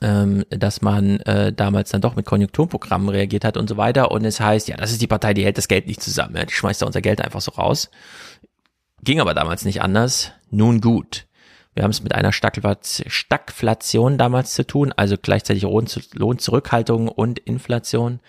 ähm, 0.00 0.44
dass 0.48 0.80
man 0.80 1.20
äh, 1.20 1.52
damals 1.52 1.90
dann 1.90 2.00
doch 2.00 2.16
mit 2.16 2.24
Konjunkturprogrammen 2.24 3.08
reagiert 3.10 3.44
hat 3.44 3.56
und 3.58 3.68
so 3.68 3.76
weiter. 3.76 4.12
Und 4.12 4.24
es 4.24 4.40
heißt, 4.40 4.68
ja, 4.68 4.76
das 4.76 4.92
ist 4.92 5.02
die 5.02 5.08
Partei, 5.08 5.34
die 5.34 5.44
hält 5.44 5.58
das 5.58 5.68
Geld 5.68 5.86
nicht 5.86 6.00
zusammen. 6.00 6.42
Die 6.48 6.54
schmeißt 6.54 6.80
da 6.80 6.86
unser 6.86 7.02
Geld 7.02 7.20
einfach 7.20 7.40
so 7.40 7.50
raus. 7.52 7.90
Ging 9.02 9.20
aber 9.20 9.34
damals 9.34 9.64
nicht 9.64 9.82
anders. 9.82 10.32
Nun 10.50 10.80
gut. 10.80 11.26
Wir 11.74 11.84
haben 11.84 11.90
es 11.90 12.02
mit 12.02 12.14
einer 12.14 12.32
Stagflation 12.32 14.18
damals 14.18 14.54
zu 14.54 14.66
tun, 14.66 14.92
also 14.96 15.16
gleichzeitig 15.20 15.62
Lohnzurückhaltung 15.62 17.08
und 17.08 17.38
Inflation. 17.38 18.20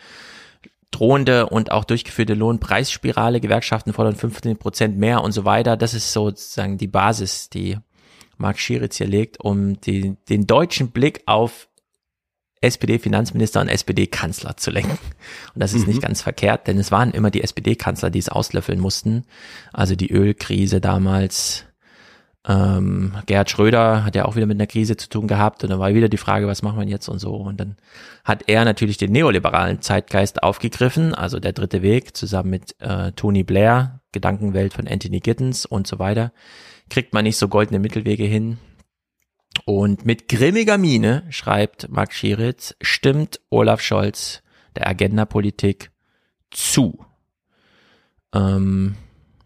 Drohende 0.91 1.47
und 1.47 1.71
auch 1.71 1.85
durchgeführte 1.85 2.33
Lohnpreisspirale, 2.33 3.39
Gewerkschaften 3.39 3.93
fordern 3.93 4.15
15 4.15 4.57
Prozent 4.57 4.97
mehr 4.97 5.23
und 5.23 5.31
so 5.31 5.45
weiter. 5.45 5.77
Das 5.77 5.93
ist 5.93 6.11
sozusagen 6.11 6.77
die 6.77 6.87
Basis, 6.87 7.49
die 7.49 7.77
Marc 8.37 8.59
Schieritz 8.59 8.97
hier 8.97 9.07
legt, 9.07 9.39
um 9.39 9.79
die, 9.79 10.17
den 10.29 10.47
deutschen 10.47 10.91
Blick 10.91 11.21
auf 11.25 11.69
SPD-Finanzminister 12.59 13.61
und 13.61 13.69
SPD-Kanzler 13.69 14.55
zu 14.57 14.69
lenken. 14.69 14.99
Und 15.53 15.61
das 15.61 15.73
ist 15.73 15.83
mhm. 15.83 15.93
nicht 15.93 16.01
ganz 16.01 16.21
verkehrt, 16.21 16.67
denn 16.67 16.77
es 16.77 16.91
waren 16.91 17.11
immer 17.11 17.31
die 17.31 17.41
SPD-Kanzler, 17.41 18.09
die 18.09 18.19
es 18.19 18.29
auslöffeln 18.29 18.79
mussten. 18.79 19.25
Also 19.73 19.95
die 19.95 20.11
Ölkrise 20.11 20.79
damals. 20.79 21.65
Ähm, 22.47 23.13
Gerhard 23.27 23.51
Schröder 23.51 24.03
hat 24.03 24.15
ja 24.15 24.25
auch 24.25 24.35
wieder 24.35 24.47
mit 24.47 24.57
einer 24.57 24.67
Krise 24.67 24.97
zu 24.97 25.09
tun 25.09 25.27
gehabt 25.27 25.63
und 25.63 25.69
dann 25.69 25.79
war 25.79 25.93
wieder 25.93 26.09
die 26.09 26.17
Frage, 26.17 26.47
was 26.47 26.63
machen 26.63 26.79
wir 26.79 26.87
jetzt 26.87 27.07
und 27.07 27.19
so. 27.19 27.35
Und 27.35 27.59
dann 27.59 27.77
hat 28.23 28.43
er 28.47 28.65
natürlich 28.65 28.97
den 28.97 29.11
neoliberalen 29.11 29.81
Zeitgeist 29.81 30.41
aufgegriffen, 30.41 31.13
also 31.13 31.39
der 31.39 31.53
dritte 31.53 31.81
Weg, 31.81 32.17
zusammen 32.17 32.49
mit 32.49 32.75
äh, 32.79 33.11
Tony 33.11 33.43
Blair, 33.43 33.99
Gedankenwelt 34.11 34.73
von 34.73 34.87
Anthony 34.87 35.19
Giddens 35.19 35.65
und 35.65 35.87
so 35.87 35.99
weiter 35.99 36.31
kriegt 36.91 37.13
man 37.13 37.23
nicht 37.23 37.37
so 37.37 37.47
goldene 37.47 37.79
Mittelwege 37.79 38.25
hin. 38.25 38.59
Und 39.65 40.05
mit 40.05 40.27
grimmiger 40.27 40.77
Miene, 40.77 41.23
schreibt 41.29 41.89
Marc 41.89 42.13
Schieritz, 42.13 42.75
stimmt 42.81 43.39
Olaf 43.49 43.81
Scholz 43.81 44.43
der 44.75 44.87
Agenda-Politik 44.87 45.91
zu. 46.51 47.05
Ähm, 48.33 48.95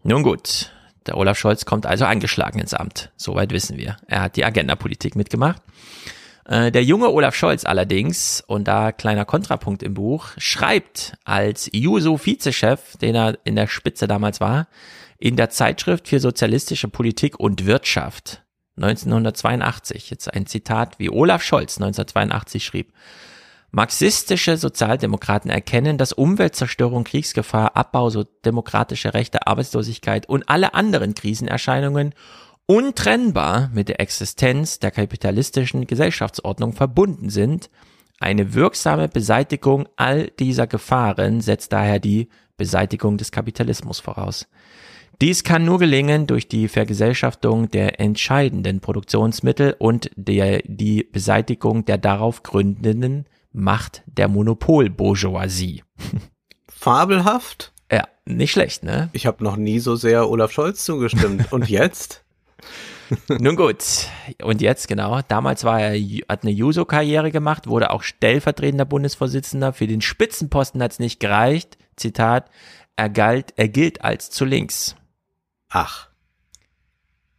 nun 0.02 0.22
gut, 0.22 0.72
der 1.06 1.16
Olaf 1.16 1.38
Scholz 1.38 1.64
kommt 1.64 1.86
also 1.86 2.04
angeschlagen 2.04 2.58
ins 2.58 2.74
Amt. 2.74 3.10
Soweit 3.16 3.52
wissen 3.52 3.76
wir. 3.76 3.96
Er 4.06 4.22
hat 4.22 4.36
die 4.36 4.44
Agenda-Politik 4.44 5.16
mitgemacht. 5.16 5.62
Äh, 6.44 6.70
der 6.70 6.84
junge 6.84 7.10
Olaf 7.10 7.34
Scholz 7.34 7.64
allerdings, 7.64 8.42
und 8.46 8.68
da 8.68 8.92
kleiner 8.92 9.24
Kontrapunkt 9.24 9.82
im 9.82 9.94
Buch, 9.94 10.28
schreibt 10.38 11.14
als 11.24 11.68
Juso-Vizechef, 11.72 12.96
den 12.98 13.14
er 13.14 13.38
in 13.44 13.56
der 13.56 13.66
Spitze 13.66 14.06
damals 14.06 14.40
war, 14.40 14.68
in 15.18 15.36
der 15.36 15.50
Zeitschrift 15.50 16.08
für 16.08 16.20
sozialistische 16.20 16.88
Politik 16.88 17.40
und 17.40 17.66
Wirtschaft 17.66 18.42
1982, 18.76 20.10
jetzt 20.10 20.32
ein 20.32 20.46
Zitat, 20.46 20.98
wie 20.98 21.10
Olaf 21.10 21.42
Scholz 21.42 21.78
1982 21.78 22.64
schrieb, 22.64 22.92
Marxistische 23.70 24.56
Sozialdemokraten 24.56 25.50
erkennen, 25.50 25.98
dass 25.98 26.12
Umweltzerstörung, 26.12 27.04
Kriegsgefahr, 27.04 27.76
Abbau 27.76 28.10
so 28.10 28.24
demokratische 28.44 29.12
Rechte, 29.12 29.46
Arbeitslosigkeit 29.46 30.28
und 30.28 30.48
alle 30.48 30.74
anderen 30.74 31.14
Krisenerscheinungen 31.14 32.14
untrennbar 32.66 33.70
mit 33.72 33.88
der 33.88 34.00
Existenz 34.00 34.78
der 34.78 34.90
kapitalistischen 34.90 35.86
Gesellschaftsordnung 35.86 36.72
verbunden 36.72 37.30
sind. 37.30 37.70
Eine 38.18 38.54
wirksame 38.54 39.08
Beseitigung 39.08 39.88
all 39.96 40.28
dieser 40.38 40.66
Gefahren 40.66 41.40
setzt 41.40 41.72
daher 41.72 41.98
die 41.98 42.28
Beseitigung 42.56 43.18
des 43.18 43.30
Kapitalismus 43.30 44.00
voraus. 44.00 44.48
Dies 45.20 45.44
kann 45.44 45.64
nur 45.64 45.78
gelingen 45.78 46.26
durch 46.26 46.48
die 46.48 46.68
Vergesellschaftung 46.68 47.70
der 47.70 48.00
entscheidenden 48.00 48.80
Produktionsmittel 48.80 49.74
und 49.78 50.10
der, 50.16 50.60
die 50.64 51.04
Beseitigung 51.04 51.84
der 51.84 51.96
darauf 51.98 52.42
gründenden 52.42 53.26
Macht 53.58 54.02
der 54.04 54.28
Monopolbourgeoisie. 54.28 55.82
Fabelhaft? 56.68 57.72
Ja, 57.90 58.06
nicht 58.26 58.52
schlecht, 58.52 58.82
ne? 58.82 59.08
Ich 59.14 59.26
habe 59.26 59.42
noch 59.42 59.56
nie 59.56 59.78
so 59.78 59.96
sehr 59.96 60.28
Olaf 60.28 60.52
Scholz 60.52 60.84
zugestimmt. 60.84 61.50
Und 61.52 61.70
jetzt? 61.70 62.22
Nun 63.28 63.56
gut. 63.56 63.82
Und 64.42 64.60
jetzt, 64.60 64.88
genau. 64.88 65.22
Damals 65.26 65.64
war 65.64 65.80
er, 65.80 65.98
hat 66.28 66.42
eine 66.42 66.52
Juso-Karriere 66.52 67.30
gemacht, 67.30 67.66
wurde 67.66 67.92
auch 67.92 68.02
stellvertretender 68.02 68.84
Bundesvorsitzender. 68.84 69.72
Für 69.72 69.86
den 69.86 70.02
Spitzenposten 70.02 70.82
hat 70.82 70.92
es 70.92 70.98
nicht 70.98 71.18
gereicht. 71.18 71.78
Zitat. 71.96 72.50
Er 72.94 73.08
galt, 73.08 73.54
er 73.56 73.68
gilt 73.68 74.04
als 74.04 74.28
zu 74.28 74.44
links. 74.44 74.96
Ach. 75.70 76.10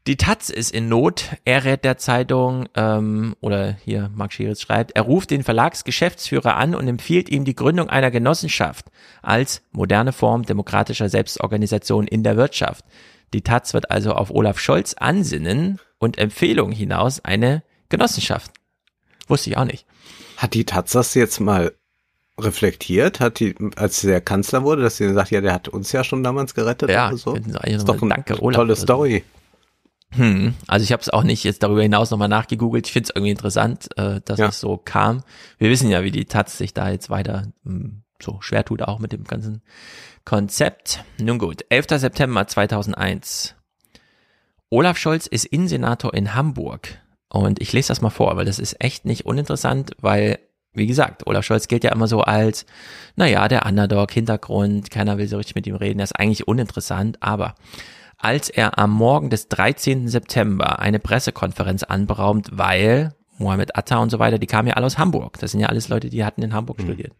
Die 0.07 0.15
Taz 0.15 0.49
ist 0.49 0.71
in 0.71 0.87
Not. 0.87 1.25
Er 1.43 1.65
rät 1.65 1.83
der 1.83 1.97
Zeitung, 1.97 2.69
ähm, 2.75 3.35
oder 3.41 3.75
hier 3.83 4.09
Mark 4.15 4.31
Schieritz 4.31 4.61
schreibt, 4.61 4.95
er 4.95 5.01
ruft 5.01 5.31
den 5.31 5.43
Verlagsgeschäftsführer 5.43 6.55
an 6.55 6.75
und 6.75 6.87
empfiehlt 6.87 7.27
ihm 7.27 7.43
die 7.43 7.55
Gründung 7.55 7.89
einer 7.89 8.09
Genossenschaft 8.09 8.85
als 9.21 9.61
moderne 9.71 10.13
Form 10.13 10.43
demokratischer 10.43 11.09
Selbstorganisation 11.09 12.07
in 12.07 12.23
der 12.23 12.37
Wirtschaft. 12.37 12.85
Die 13.33 13.41
Taz 13.41 13.73
wird 13.73 13.91
also 13.91 14.13
auf 14.13 14.31
Olaf 14.31 14.59
Scholz 14.59 14.93
ansinnen 14.93 15.81
und 15.99 16.17
Empfehlung 16.17 16.71
hinaus 16.71 17.19
eine 17.25 17.63
Genossenschaft. 17.89 18.51
Wusste 19.27 19.49
ich 19.49 19.57
auch 19.57 19.65
nicht. 19.65 19.85
Hat 20.37 20.53
die 20.53 20.63
Taz 20.63 20.93
das 20.93 21.15
jetzt 21.15 21.41
mal 21.41 21.73
reflektiert? 22.39 23.19
Hat 23.19 23.41
die, 23.41 23.55
als 23.75 24.01
der 24.01 24.21
Kanzler 24.21 24.63
wurde, 24.63 24.83
dass 24.83 24.95
sie 24.95 25.11
sagt, 25.11 25.31
ja, 25.31 25.41
der 25.41 25.53
hat 25.53 25.67
uns 25.67 25.91
ja 25.91 26.05
schon 26.05 26.23
damals 26.23 26.53
gerettet 26.53 26.89
ja, 26.89 27.09
oder 27.09 27.17
so? 27.17 27.35
Ist 27.35 27.89
doch 27.89 28.01
ein 28.01 28.09
Danke, 28.09 28.41
Olaf, 28.41 28.55
tolle 28.55 28.75
Story. 28.77 29.25
Hm, 30.11 30.53
also 30.67 30.83
ich 30.83 30.91
habe 30.91 31.01
es 31.01 31.09
auch 31.09 31.23
nicht 31.23 31.43
jetzt 31.43 31.63
darüber 31.63 31.81
hinaus 31.81 32.11
nochmal 32.11 32.29
nachgegoogelt. 32.29 32.87
Ich 32.87 32.93
finde 32.93 33.09
es 33.09 33.15
irgendwie 33.15 33.31
interessant, 33.31 33.89
äh, 33.97 34.21
dass 34.23 34.39
ja. 34.39 34.47
es 34.47 34.59
so 34.59 34.77
kam. 34.77 35.23
Wir 35.57 35.69
wissen 35.69 35.89
ja, 35.89 36.03
wie 36.03 36.11
die 36.11 36.25
Taz 36.25 36.57
sich 36.57 36.73
da 36.73 36.89
jetzt 36.89 37.09
weiter 37.09 37.47
mh, 37.63 37.73
hm, 37.73 38.03
so 38.21 38.41
schwer 38.41 38.65
tut, 38.65 38.81
auch 38.81 38.99
mit 38.99 39.11
dem 39.11 39.25
ganzen 39.25 39.61
Konzept. 40.25 41.03
Nun 41.21 41.39
gut, 41.39 41.65
11. 41.69 41.87
September 41.99 42.47
2001. 42.47 43.55
Olaf 44.69 44.97
Scholz 44.97 45.27
ist 45.27 45.45
Innensenator 45.45 46.13
in 46.13 46.33
Hamburg. 46.33 46.99
Und 47.29 47.61
ich 47.61 47.73
lese 47.73 47.89
das 47.89 48.01
mal 48.01 48.09
vor, 48.09 48.35
weil 48.37 48.45
das 48.45 48.59
ist 48.59 48.81
echt 48.83 49.05
nicht 49.05 49.25
uninteressant, 49.25 49.91
weil, 49.99 50.39
wie 50.73 50.87
gesagt, 50.87 51.27
Olaf 51.27 51.45
Scholz 51.45 51.67
gilt 51.67 51.83
ja 51.83 51.91
immer 51.91 52.07
so 52.07 52.21
als, 52.21 52.65
naja, 53.15 53.47
der 53.47 53.65
Underdog, 53.65 54.11
Hintergrund, 54.11 54.89
keiner 54.89 55.17
will 55.17 55.27
so 55.27 55.37
richtig 55.37 55.55
mit 55.55 55.67
ihm 55.67 55.75
reden, 55.75 55.99
er 55.99 56.05
ist 56.05 56.19
eigentlich 56.19 56.47
uninteressant, 56.47 57.21
aber 57.21 57.55
als 58.17 58.49
er 58.49 58.77
am 58.77 58.91
Morgen 58.91 59.29
des 59.29 59.47
13. 59.47 60.07
September 60.07 60.79
eine 60.79 60.99
Pressekonferenz 60.99 61.83
anberaumt, 61.83 62.49
weil 62.51 63.13
Mohammed 63.37 63.75
Atta 63.75 63.97
und 63.97 64.09
so 64.09 64.19
weiter, 64.19 64.39
die 64.39 64.47
kamen 64.47 64.67
ja 64.67 64.73
alle 64.73 64.87
aus 64.87 64.97
Hamburg. 64.97 65.37
Das 65.39 65.51
sind 65.51 65.59
ja 65.59 65.67
alles 65.67 65.89
Leute, 65.89 66.09
die 66.09 66.25
hatten 66.25 66.41
in 66.41 66.53
Hamburg 66.53 66.79
mhm. 66.79 66.83
studiert. 66.83 67.13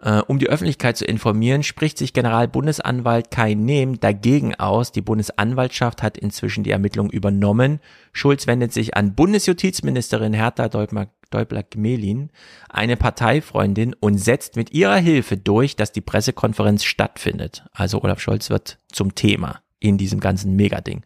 Äh, 0.00 0.20
um 0.26 0.38
die 0.38 0.48
Öffentlichkeit 0.48 0.96
zu 0.96 1.04
informieren, 1.04 1.62
spricht 1.62 1.98
sich 1.98 2.12
Generalbundesanwalt 2.12 3.30
Kai 3.30 3.54
Nehm 3.54 4.00
dagegen 4.00 4.54
aus. 4.56 4.90
Die 4.90 5.00
Bundesanwaltschaft 5.00 6.02
hat 6.02 6.18
inzwischen 6.18 6.64
die 6.64 6.72
Ermittlung 6.72 7.10
übernommen. 7.10 7.80
Schulz 8.12 8.46
wendet 8.46 8.72
sich 8.72 8.96
an 8.96 9.14
Bundesjustizministerin 9.14 10.34
Hertha 10.34 10.68
Däubler-Gmelin, 10.68 12.30
eine 12.68 12.96
Parteifreundin, 12.96 13.94
und 13.94 14.18
setzt 14.18 14.56
mit 14.56 14.72
ihrer 14.72 14.96
Hilfe 14.96 15.36
durch, 15.36 15.76
dass 15.76 15.92
die 15.92 16.00
Pressekonferenz 16.00 16.84
stattfindet. 16.84 17.64
Also 17.72 18.02
Olaf 18.02 18.20
Scholz 18.20 18.50
wird 18.50 18.78
zum 18.92 19.14
Thema 19.14 19.63
in 19.84 19.98
diesem 19.98 20.18
ganzen 20.18 20.56
Megading. 20.56 21.02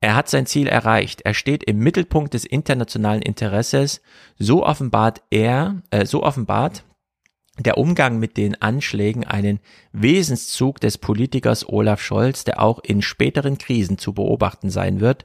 Er 0.00 0.16
hat 0.16 0.28
sein 0.28 0.46
Ziel 0.46 0.66
erreicht. 0.66 1.20
Er 1.22 1.32
steht 1.32 1.62
im 1.62 1.78
Mittelpunkt 1.78 2.34
des 2.34 2.44
internationalen 2.44 3.22
Interesses. 3.22 4.02
So 4.36 4.66
offenbart 4.66 5.22
er, 5.30 5.80
äh, 5.90 6.04
so 6.04 6.24
offenbart 6.24 6.84
der 7.58 7.78
Umgang 7.78 8.18
mit 8.18 8.36
den 8.36 8.60
Anschlägen 8.60 9.24
einen 9.24 9.60
Wesenszug 9.92 10.80
des 10.80 10.98
Politikers 10.98 11.68
Olaf 11.68 12.02
Scholz, 12.02 12.42
der 12.44 12.60
auch 12.60 12.80
in 12.80 13.00
späteren 13.02 13.58
Krisen 13.58 13.98
zu 13.98 14.12
beobachten 14.12 14.70
sein 14.70 15.00
wird. 15.00 15.24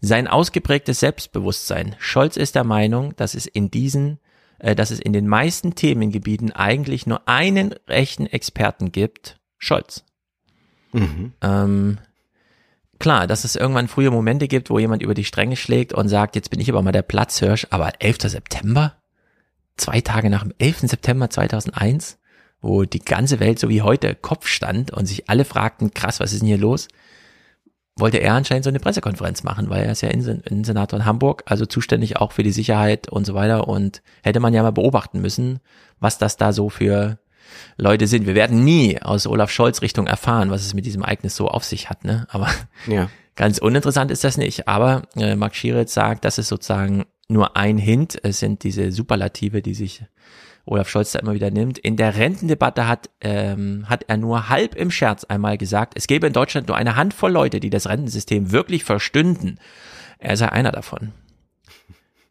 Sein 0.00 0.26
ausgeprägtes 0.26 1.00
Selbstbewusstsein. 1.00 1.94
Scholz 1.98 2.38
ist 2.38 2.54
der 2.54 2.64
Meinung, 2.64 3.14
dass 3.16 3.34
es 3.34 3.46
in 3.46 3.70
diesen, 3.70 4.20
äh, 4.58 4.74
dass 4.74 4.90
es 4.90 5.00
in 5.00 5.12
den 5.12 5.28
meisten 5.28 5.74
Themengebieten 5.74 6.50
eigentlich 6.50 7.06
nur 7.06 7.28
einen 7.28 7.74
rechten 7.88 8.26
Experten 8.26 8.90
gibt. 8.90 9.38
Scholz. 9.58 10.04
Mhm. 10.92 11.32
Ähm, 11.42 11.98
klar, 13.04 13.26
dass 13.26 13.44
es 13.44 13.54
irgendwann 13.54 13.86
frühe 13.86 14.10
Momente 14.10 14.48
gibt, 14.48 14.70
wo 14.70 14.78
jemand 14.78 15.02
über 15.02 15.12
die 15.12 15.26
Stränge 15.26 15.56
schlägt 15.56 15.92
und 15.92 16.08
sagt, 16.08 16.36
jetzt 16.36 16.48
bin 16.48 16.58
ich 16.58 16.70
aber 16.70 16.80
mal 16.80 16.90
der 16.90 17.02
Platzhirsch, 17.02 17.66
aber 17.68 18.00
11. 18.00 18.22
September? 18.22 18.94
Zwei 19.76 20.00
Tage 20.00 20.30
nach 20.30 20.42
dem 20.42 20.54
11. 20.56 20.88
September 20.88 21.28
2001, 21.28 22.18
wo 22.62 22.84
die 22.84 23.00
ganze 23.00 23.40
Welt 23.40 23.58
so 23.58 23.68
wie 23.68 23.82
heute 23.82 24.14
Kopf 24.14 24.46
stand 24.46 24.90
und 24.90 25.04
sich 25.04 25.28
alle 25.28 25.44
fragten, 25.44 25.92
krass, 25.92 26.18
was 26.18 26.32
ist 26.32 26.40
denn 26.40 26.48
hier 26.48 26.56
los? 26.56 26.88
Wollte 27.94 28.16
er 28.16 28.32
anscheinend 28.32 28.64
so 28.64 28.70
eine 28.70 28.80
Pressekonferenz 28.80 29.42
machen, 29.42 29.68
weil 29.68 29.84
er 29.84 29.92
ist 29.92 30.00
ja 30.00 30.08
Innensenator 30.08 30.98
in 30.98 31.04
Hamburg, 31.04 31.42
also 31.44 31.66
zuständig 31.66 32.16
auch 32.16 32.32
für 32.32 32.42
die 32.42 32.52
Sicherheit 32.52 33.10
und 33.10 33.26
so 33.26 33.34
weiter 33.34 33.68
und 33.68 34.00
hätte 34.22 34.40
man 34.40 34.54
ja 34.54 34.62
mal 34.62 34.72
beobachten 34.72 35.20
müssen, 35.20 35.60
was 36.00 36.16
das 36.16 36.38
da 36.38 36.54
so 36.54 36.70
für 36.70 37.18
Leute 37.76 38.06
sind. 38.06 38.26
Wir 38.26 38.34
werden 38.34 38.64
nie 38.64 39.00
aus 39.00 39.26
Olaf 39.26 39.50
Scholz 39.50 39.82
Richtung 39.82 40.06
erfahren, 40.06 40.50
was 40.50 40.64
es 40.64 40.74
mit 40.74 40.86
diesem 40.86 41.02
Ereignis 41.02 41.36
so 41.36 41.48
auf 41.48 41.64
sich 41.64 41.90
hat, 41.90 42.04
ne? 42.04 42.26
Aber 42.30 42.48
ja. 42.86 43.08
ganz 43.36 43.58
uninteressant 43.58 44.10
ist 44.10 44.24
das 44.24 44.36
nicht. 44.36 44.68
Aber 44.68 45.02
äh, 45.16 45.36
Marc 45.36 45.54
Schieritz 45.54 45.94
sagt, 45.94 46.24
das 46.24 46.38
ist 46.38 46.48
sozusagen 46.48 47.04
nur 47.28 47.56
ein 47.56 47.78
Hint. 47.78 48.18
Es 48.22 48.38
sind 48.38 48.62
diese 48.62 48.92
Superlative, 48.92 49.62
die 49.62 49.74
sich 49.74 50.04
Olaf 50.66 50.88
Scholz 50.88 51.12
da 51.12 51.18
immer 51.18 51.34
wieder 51.34 51.50
nimmt. 51.50 51.78
In 51.78 51.96
der 51.96 52.16
Rentendebatte 52.16 52.88
hat, 52.88 53.10
ähm, 53.20 53.88
hat 53.88 54.04
er 54.08 54.16
nur 54.16 54.48
halb 54.48 54.74
im 54.74 54.90
Scherz 54.90 55.24
einmal 55.24 55.58
gesagt, 55.58 55.94
es 55.96 56.06
gäbe 56.06 56.26
in 56.26 56.32
Deutschland 56.32 56.68
nur 56.68 56.76
eine 56.76 56.96
Handvoll 56.96 57.32
Leute, 57.32 57.60
die 57.60 57.70
das 57.70 57.88
Rentensystem 57.88 58.50
wirklich 58.52 58.84
verstünden. 58.84 59.58
Er 60.18 60.36
sei 60.36 60.50
einer 60.50 60.72
davon. 60.72 61.12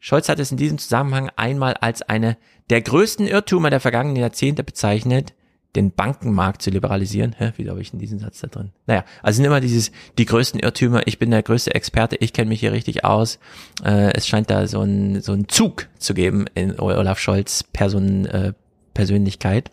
Scholz 0.00 0.28
hat 0.28 0.38
es 0.38 0.50
in 0.50 0.58
diesem 0.58 0.78
Zusammenhang 0.78 1.30
einmal 1.36 1.74
als 1.74 2.02
eine 2.02 2.36
der 2.70 2.82
größten 2.82 3.26
Irrtümer 3.26 3.70
der 3.70 3.80
vergangenen 3.80 4.16
Jahrzehnte 4.16 4.64
bezeichnet, 4.64 5.34
den 5.76 5.90
Bankenmarkt 5.90 6.62
zu 6.62 6.70
liberalisieren. 6.70 7.34
Hä, 7.36 7.52
wie 7.56 7.68
habe 7.68 7.80
ich 7.80 7.92
in 7.92 7.98
diesen 7.98 8.20
Satz 8.20 8.40
da 8.40 8.46
drin? 8.46 8.70
Naja, 8.86 9.04
also 9.22 9.36
sind 9.36 9.44
immer 9.44 9.60
dieses, 9.60 9.90
die 10.18 10.24
größten 10.24 10.60
Irrtümer, 10.60 11.06
ich 11.06 11.18
bin 11.18 11.30
der 11.30 11.42
größte 11.42 11.74
Experte, 11.74 12.16
ich 12.16 12.32
kenne 12.32 12.48
mich 12.48 12.60
hier 12.60 12.72
richtig 12.72 13.04
aus. 13.04 13.38
Äh, 13.84 14.12
es 14.14 14.28
scheint 14.28 14.50
da 14.50 14.66
so 14.66 14.80
ein 14.82 15.20
so 15.20 15.32
ein 15.32 15.48
Zug 15.48 15.88
zu 15.98 16.14
geben 16.14 16.46
in 16.54 16.78
Olaf 16.78 17.18
Scholz 17.18 17.64
Person, 17.64 18.26
äh, 18.26 18.52
Persönlichkeit. 18.94 19.70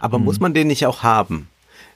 Aber 0.00 0.16
hm. 0.18 0.24
muss 0.24 0.40
man 0.40 0.54
den 0.54 0.68
nicht 0.68 0.86
auch 0.86 1.02
haben? 1.02 1.48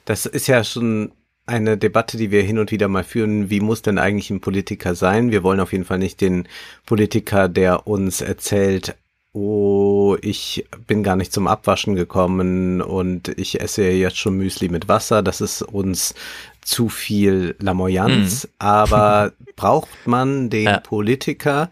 Das 0.05 0.25
ist 0.25 0.47
ja 0.47 0.63
schon 0.63 1.11
eine 1.47 1.77
Debatte, 1.77 2.17
die 2.17 2.29
wir 2.29 2.43
hin 2.43 2.59
und 2.59 2.71
wieder 2.71 2.87
mal 2.87 3.03
führen. 3.03 3.49
Wie 3.49 3.61
muss 3.61 3.81
denn 3.81 3.97
eigentlich 3.97 4.29
ein 4.29 4.41
Politiker 4.41 4.95
sein? 4.95 5.31
Wir 5.31 5.43
wollen 5.43 5.61
auf 5.61 5.71
jeden 5.71 5.85
Fall 5.85 5.97
nicht 5.97 6.21
den 6.21 6.47
Politiker, 6.85 7.47
der 7.47 7.87
uns 7.87 8.21
erzählt, 8.21 8.95
oh, 9.31 9.96
ich 10.15 10.65
bin 10.87 11.03
gar 11.03 11.15
nicht 11.15 11.33
zum 11.33 11.47
Abwaschen 11.47 11.95
gekommen 11.95 12.81
und 12.81 13.27
ich 13.37 13.59
esse 13.59 13.83
jetzt 13.83 14.17
schon 14.17 14.37
Müsli 14.37 14.69
mit 14.69 14.87
Wasser. 14.87 15.21
Das 15.21 15.41
ist 15.41 15.61
uns 15.61 16.13
zu 16.61 16.89
viel 16.89 17.55
Lamoyanz. 17.59 18.45
Mhm. 18.45 18.49
Aber 18.59 19.33
braucht 19.55 19.89
man 20.05 20.49
den 20.49 20.65
ja. 20.65 20.79
Politiker, 20.79 21.69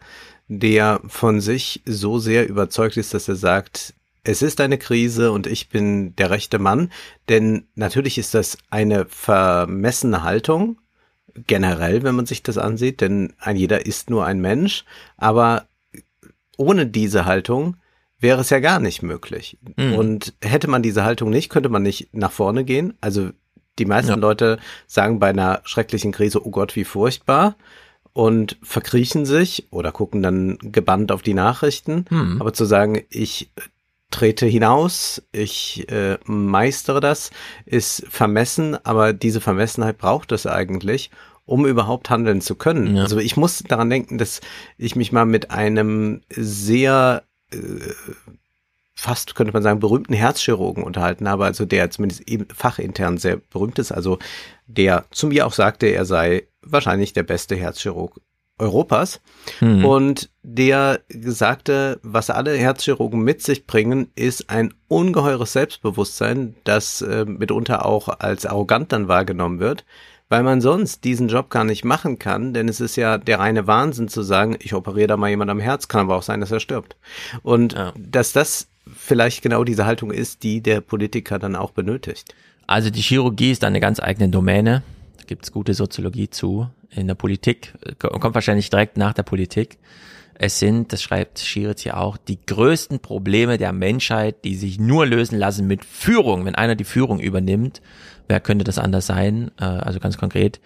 der 0.47 1.01
von 1.07 1.41
sich 1.41 1.81
so 1.85 2.19
sehr 2.19 2.47
überzeugt 2.47 2.97
ist, 2.97 3.13
dass 3.13 3.27
er 3.27 3.35
sagt, 3.35 3.93
es 4.23 4.41
ist 4.41 4.59
eine 4.59 4.77
Krise 4.77 5.31
und 5.31 5.47
ich 5.47 5.69
bin 5.69 6.15
der 6.15 6.31
rechte 6.31 6.59
Mann, 6.59 6.91
denn 7.29 7.67
natürlich 7.75 8.17
ist 8.17 8.33
das 8.33 8.57
eine 8.71 9.05
vermessene 9.05 10.23
Haltung, 10.23 10.79
generell, 11.47 12.03
wenn 12.03 12.15
man 12.15 12.25
sich 12.25 12.41
das 12.43 12.57
ansieht, 12.57 13.01
denn 13.01 13.33
ein 13.39 13.55
jeder 13.55 13.85
ist 13.85 14.09
nur 14.09 14.25
ein 14.25 14.39
Mensch, 14.39 14.85
aber 15.17 15.67
ohne 16.57 16.87
diese 16.87 17.25
Haltung 17.25 17.77
wäre 18.25 18.41
es 18.41 18.49
ja 18.49 18.59
gar 18.59 18.79
nicht 18.79 19.03
möglich. 19.03 19.59
Mhm. 19.77 19.93
Und 19.93 20.33
hätte 20.41 20.67
man 20.67 20.81
diese 20.81 21.03
Haltung 21.03 21.29
nicht, 21.29 21.49
könnte 21.49 21.69
man 21.69 21.83
nicht 21.83 22.11
nach 22.11 22.31
vorne 22.31 22.63
gehen. 22.63 22.95
Also 22.99 23.29
die 23.77 23.85
meisten 23.85 24.09
ja. 24.13 24.17
Leute 24.17 24.57
sagen 24.87 25.19
bei 25.19 25.29
einer 25.29 25.61
schrecklichen 25.63 26.11
Krise, 26.11 26.43
oh 26.43 26.49
Gott, 26.49 26.75
wie 26.75 26.85
furchtbar 26.85 27.55
und 28.13 28.57
verkriechen 28.63 29.27
sich 29.27 29.67
oder 29.69 29.91
gucken 29.91 30.23
dann 30.23 30.57
gebannt 30.59 31.11
auf 31.11 31.21
die 31.21 31.35
Nachrichten. 31.35 32.05
Mhm. 32.09 32.41
Aber 32.41 32.51
zu 32.51 32.65
sagen, 32.65 33.03
ich 33.09 33.51
trete 34.09 34.47
hinaus, 34.47 35.21
ich 35.31 35.87
äh, 35.91 36.17
meistere 36.25 37.01
das, 37.01 37.29
ist 37.65 38.05
vermessen, 38.09 38.75
aber 38.83 39.13
diese 39.13 39.39
Vermessenheit 39.39 39.99
braucht 39.99 40.31
es 40.31 40.47
eigentlich, 40.47 41.11
um 41.45 41.67
überhaupt 41.67 42.09
handeln 42.09 42.41
zu 42.41 42.55
können. 42.55 42.95
Ja. 42.95 43.03
Also 43.03 43.19
ich 43.19 43.37
muss 43.37 43.59
daran 43.59 43.91
denken, 43.91 44.17
dass 44.17 44.41
ich 44.79 44.95
mich 44.95 45.11
mal 45.11 45.25
mit 45.25 45.51
einem 45.51 46.21
sehr 46.29 47.21
äh, 47.51 47.57
fast 48.93 49.35
könnte 49.35 49.53
man 49.53 49.63
sagen 49.63 49.79
berühmten 49.79 50.13
Herzchirurgen 50.13 50.83
unterhalten 50.83 51.27
habe, 51.27 51.45
also 51.45 51.65
der 51.65 51.91
zumindest 51.91 52.27
eben 52.29 52.47
fachintern 52.53 53.17
sehr 53.17 53.37
berühmt 53.37 53.77
ist, 53.77 53.91
also 53.91 54.19
der 54.67 55.05
zu 55.11 55.27
mir 55.27 55.45
auch 55.45 55.53
sagte, 55.53 55.87
er 55.87 56.05
sei 56.05 56.47
wahrscheinlich 56.61 57.13
der 57.13 57.23
beste 57.23 57.55
Herzchirurg 57.55 58.19
Europas. 58.57 59.21
Mhm. 59.59 59.85
Und 59.85 60.29
der 60.43 61.01
sagte, 61.09 61.99
was 62.03 62.29
alle 62.29 62.55
Herzchirurgen 62.55 63.21
mit 63.21 63.41
sich 63.41 63.67
bringen, 63.67 64.07
ist 64.15 64.49
ein 64.49 64.73
ungeheures 64.87 65.53
Selbstbewusstsein, 65.53 66.55
das 66.63 67.01
äh, 67.01 67.25
mitunter 67.25 67.85
auch 67.85 68.07
als 68.07 68.45
arrogant 68.45 68.91
dann 68.93 69.07
wahrgenommen 69.07 69.59
wird, 69.59 69.83
weil 70.29 70.43
man 70.43 70.61
sonst 70.61 71.03
diesen 71.03 71.27
Job 71.27 71.49
gar 71.49 71.63
nicht 71.63 71.85
machen 71.85 72.17
kann, 72.17 72.53
denn 72.53 72.67
es 72.67 72.81
ist 72.81 72.95
ja 72.95 73.17
der 73.17 73.39
reine 73.39 73.67
Wahnsinn 73.67 74.07
zu 74.07 74.23
sagen, 74.23 74.57
ich 74.59 74.73
operiere 74.73 75.07
da 75.07 75.17
mal 75.17 75.29
jemand 75.29 75.51
am 75.51 75.59
Herz, 75.59 75.87
kann 75.87 76.01
aber 76.01 76.15
auch 76.15 76.23
sein, 76.23 76.39
dass 76.39 76.51
er 76.51 76.59
stirbt. 76.59 76.95
Und 77.43 77.73
ja. 77.73 77.93
dass 77.97 78.33
das 78.33 78.67
vielleicht 78.95 79.41
genau 79.41 79.63
diese 79.63 79.85
Haltung 79.85 80.11
ist, 80.11 80.43
die 80.43 80.61
der 80.61 80.81
Politiker 80.81 81.39
dann 81.39 81.55
auch 81.55 81.71
benötigt. 81.71 82.33
Also 82.67 82.89
die 82.89 83.01
Chirurgie 83.01 83.51
ist 83.51 83.63
eine 83.63 83.79
ganz 83.79 83.99
eigene 83.99 84.29
Domäne. 84.29 84.83
Da 85.17 85.23
gibt 85.25 85.45
es 85.45 85.51
gute 85.51 85.73
Soziologie 85.73 86.29
zu 86.29 86.67
in 86.89 87.07
der 87.07 87.15
Politik, 87.15 87.73
kommt 87.99 88.35
wahrscheinlich 88.35 88.69
direkt 88.69 88.97
nach 88.97 89.13
der 89.13 89.23
Politik. 89.23 89.77
Es 90.37 90.59
sind, 90.59 90.91
das 90.91 91.01
schreibt 91.01 91.39
Schiritz 91.39 91.81
hier 91.81 91.97
auch, 91.97 92.17
die 92.17 92.39
größten 92.45 92.99
Probleme 92.99 93.57
der 93.57 93.71
Menschheit, 93.71 94.43
die 94.43 94.55
sich 94.55 94.79
nur 94.79 95.05
lösen 95.05 95.37
lassen 95.37 95.65
mit 95.65 95.85
Führung. 95.85 96.45
Wenn 96.45 96.55
einer 96.55 96.75
die 96.75 96.83
Führung 96.83 97.19
übernimmt, 97.19 97.81
wer 98.27 98.39
könnte 98.39 98.63
das 98.63 98.77
anders 98.77 99.05
sein? 99.07 99.51
Äh, 99.59 99.65
also 99.65 99.99
ganz 99.99 100.17
konkret, 100.17 100.59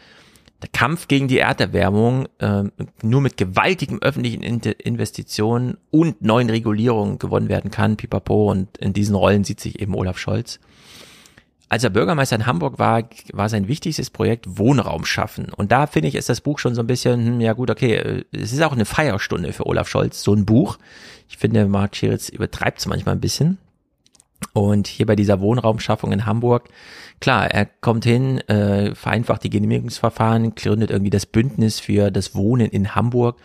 der 0.61 0.69
Kampf 0.69 1.07
gegen 1.07 1.27
die 1.27 1.40
Erderwärmung 1.40 2.27
äh, 2.40 2.64
nur 3.02 3.22
mit 3.22 3.38
gewaltigen 3.38 4.02
öffentlichen 4.02 4.44
Investitionen 4.44 5.77
und 5.90 6.22
neuen 6.22 6.49
Regulierungen 6.49 7.18
gewonnen 7.18 7.48
werden 7.48 7.72
kann, 7.72 7.95
pipapo, 7.95 8.52
und 8.52 8.77
in 8.77 8.91
diesen 8.91 9.15
Rollen 9.15 9.45
sieht 9.45 9.61
sich 9.61 9.80
eben 9.80 9.95
Olaf 9.95 10.18
Scholz. 10.18 10.60
Als 11.69 11.84
er 11.84 11.91
Bürgermeister 11.91 12.36
in 12.36 12.48
Hamburg 12.48 12.80
war, 12.80 13.03
war 13.31 13.48
sein 13.48 13.68
wichtigstes 13.68 14.10
Projekt 14.10 14.57
Wohnraum 14.57 15.06
schaffen. 15.06 15.53
Und 15.56 15.72
da 15.72 15.86
finde 15.86 16.10
ich, 16.10 16.15
ist 16.15 16.27
das 16.27 16.41
Buch 16.41 16.57
schon 16.57 16.73
so 16.73 16.81
ein 16.81 16.88
bisschen, 16.88 17.26
hm, 17.26 17.41
ja 17.41 17.53
gut, 17.53 17.69
okay, 17.69 17.95
äh, 17.95 18.23
es 18.31 18.52
ist 18.52 18.61
auch 18.64 18.73
eine 18.73 18.86
Feierstunde 18.86 19.53
für 19.53 19.68
Olaf 19.68 19.88
Scholz, 19.88 20.23
so 20.23 20.34
ein 20.34 20.45
Buch. 20.45 20.77
Ich 21.30 21.38
finde, 21.38 21.68
Mark 21.68 21.95
Scheritz 21.95 22.27
übertreibt 22.27 22.80
es 22.80 22.88
manchmal 22.88 23.15
ein 23.15 23.22
bisschen. 23.22 23.60
Und 24.53 24.88
hier 24.88 25.06
bei 25.06 25.15
dieser 25.15 25.41
Wohnraumschaffung 25.41 26.11
in 26.11 26.26
Hamburg, 26.26 26.69
klar, 27.20 27.52
er 27.52 27.66
kommt 27.66 28.06
hin, 28.06 28.40
äh, 28.48 28.96
vereinfacht 28.96 29.44
die 29.44 29.50
Genehmigungsverfahren, 29.50 30.56
gründet 30.56 30.91
irgendwie 30.91 31.10
das 31.10 31.26
Bündnis 31.26 31.80
für 31.80 32.12
das 32.12 32.36
Wohnen 32.36 32.70
in 32.70 32.96
Hamburg 32.96 33.38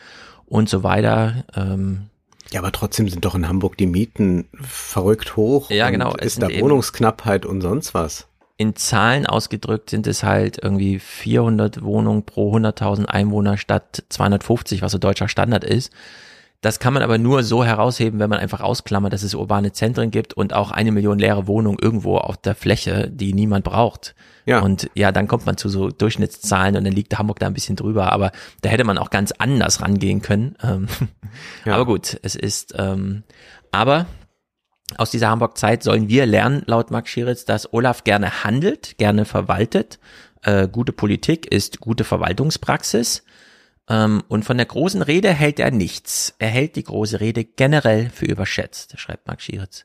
und 0.47 0.69
so 0.69 0.83
weiter. 0.83 1.45
Ähm, 1.57 2.07
ja, 2.51 2.61
aber 2.61 2.73
trotzdem 2.73 3.09
sind 3.09 3.25
doch 3.25 3.35
in 3.35 3.49
Hamburg 3.49 3.77
die 3.77 3.87
Mieten 3.87 4.49
verrückt 4.61 5.37
hoch. 5.37 5.71
Ja, 5.71 5.91
genau. 5.91 6.15
Ist 6.15 6.43
da 6.43 6.49
Wohnungsknappheit 6.49 7.47
und 7.47 7.61
sonst 7.61 7.95
was? 7.95 8.29
In 8.57 8.77
Zahlen 8.77 9.27
ausgedrückt 9.27 9.91
sind 9.91 10.07
es 10.07 10.23
halt 10.23 10.63
irgendwie 10.63 11.01
400 11.01 11.83
Wohnungen 11.83 12.25
pro 12.25 12.55
100.000 12.55 13.07
Einwohner 13.07 13.57
statt 13.57 14.05
250, 14.11 14.81
was 14.83 14.93
so 14.93 14.99
deutscher 14.99 15.29
Standard 15.29 15.65
ist. 15.65 15.93
Das 16.61 16.79
kann 16.79 16.95
man 16.95 17.03
aber 17.03 17.19
nur 17.19 17.43
so 17.43 17.63
herausheben, 17.63 18.21
wenn 18.21 18.31
man 18.31 18.39
einfach 18.39 18.61
ausklammert, 18.61 19.13
dass 19.13 19.23
es 19.23 19.35
urbane 19.35 19.73
Zentren 19.73 20.11
gibt 20.11 20.33
und 20.33 20.55
auch 20.55 20.71
eine 20.71 20.93
Million 20.93 21.19
leere 21.19 21.47
Wohnungen 21.47 21.79
irgendwo 21.81 22.17
auf 22.17 22.39
der 22.39 22.55
Fläche, 22.55 23.11
die 23.11 23.35
niemand 23.35 23.65
braucht. 23.65 24.15
Ja. 24.47 24.61
Und 24.61 24.91
ja, 24.95 25.13
dann 25.13 25.29
kommt 25.29 25.45
man 25.45 25.59
zu 25.59 25.69
so 25.69 25.91
Durchschnittszahlen 25.91 26.77
und 26.77 26.85
dann 26.85 26.93
liegt 26.93 27.19
Hamburg 27.19 27.39
da 27.39 27.47
ein 27.47 27.55
bisschen 27.55 27.77
drüber, 27.77 28.13
aber 28.13 28.33
da 28.63 28.71
hätte 28.71 28.85
man 28.85 28.97
auch 28.97 29.11
ganz 29.11 29.33
anders 29.33 29.83
rangehen 29.83 30.23
können. 30.23 30.57
Ähm, 30.63 30.87
ja. 31.67 31.75
Aber 31.75 31.85
gut, 31.85 32.19
es 32.23 32.35
ist, 32.35 32.75
ähm, 32.79 33.25
aber 33.71 34.07
aus 34.97 35.11
dieser 35.11 35.29
Hamburg-Zeit 35.31 35.83
sollen 35.83 36.09
wir 36.09 36.27
lernen, 36.27 36.63
laut 36.67 36.91
Max 36.91 37.11
Schieritz, 37.11 37.45
dass 37.45 37.73
Olaf 37.73 38.05
gerne 38.05 38.45
handelt, 38.45 38.97
gerne 38.99 39.25
verwaltet. 39.25 39.99
Äh, 40.43 40.69
gute 40.69 40.93
Politik 40.93 41.51
ist 41.53 41.81
gute 41.81 42.05
Verwaltungspraxis. 42.05 43.25
Ähm, 43.89 44.23
und 44.29 44.45
von 44.45 44.57
der 44.57 44.67
großen 44.67 45.03
Rede 45.03 45.33
hält 45.33 45.61
er 45.61 45.71
nichts. 45.71 46.35
Er 46.39 46.49
hält 46.49 46.77
die 46.77 46.85
große 46.85 47.21
Rede 47.21 47.45
generell 47.45 48.11
für 48.11 48.27
überschätzt, 48.27 48.99
schreibt 48.99 49.27
Mark 49.27 49.43
Schieritz. 49.43 49.85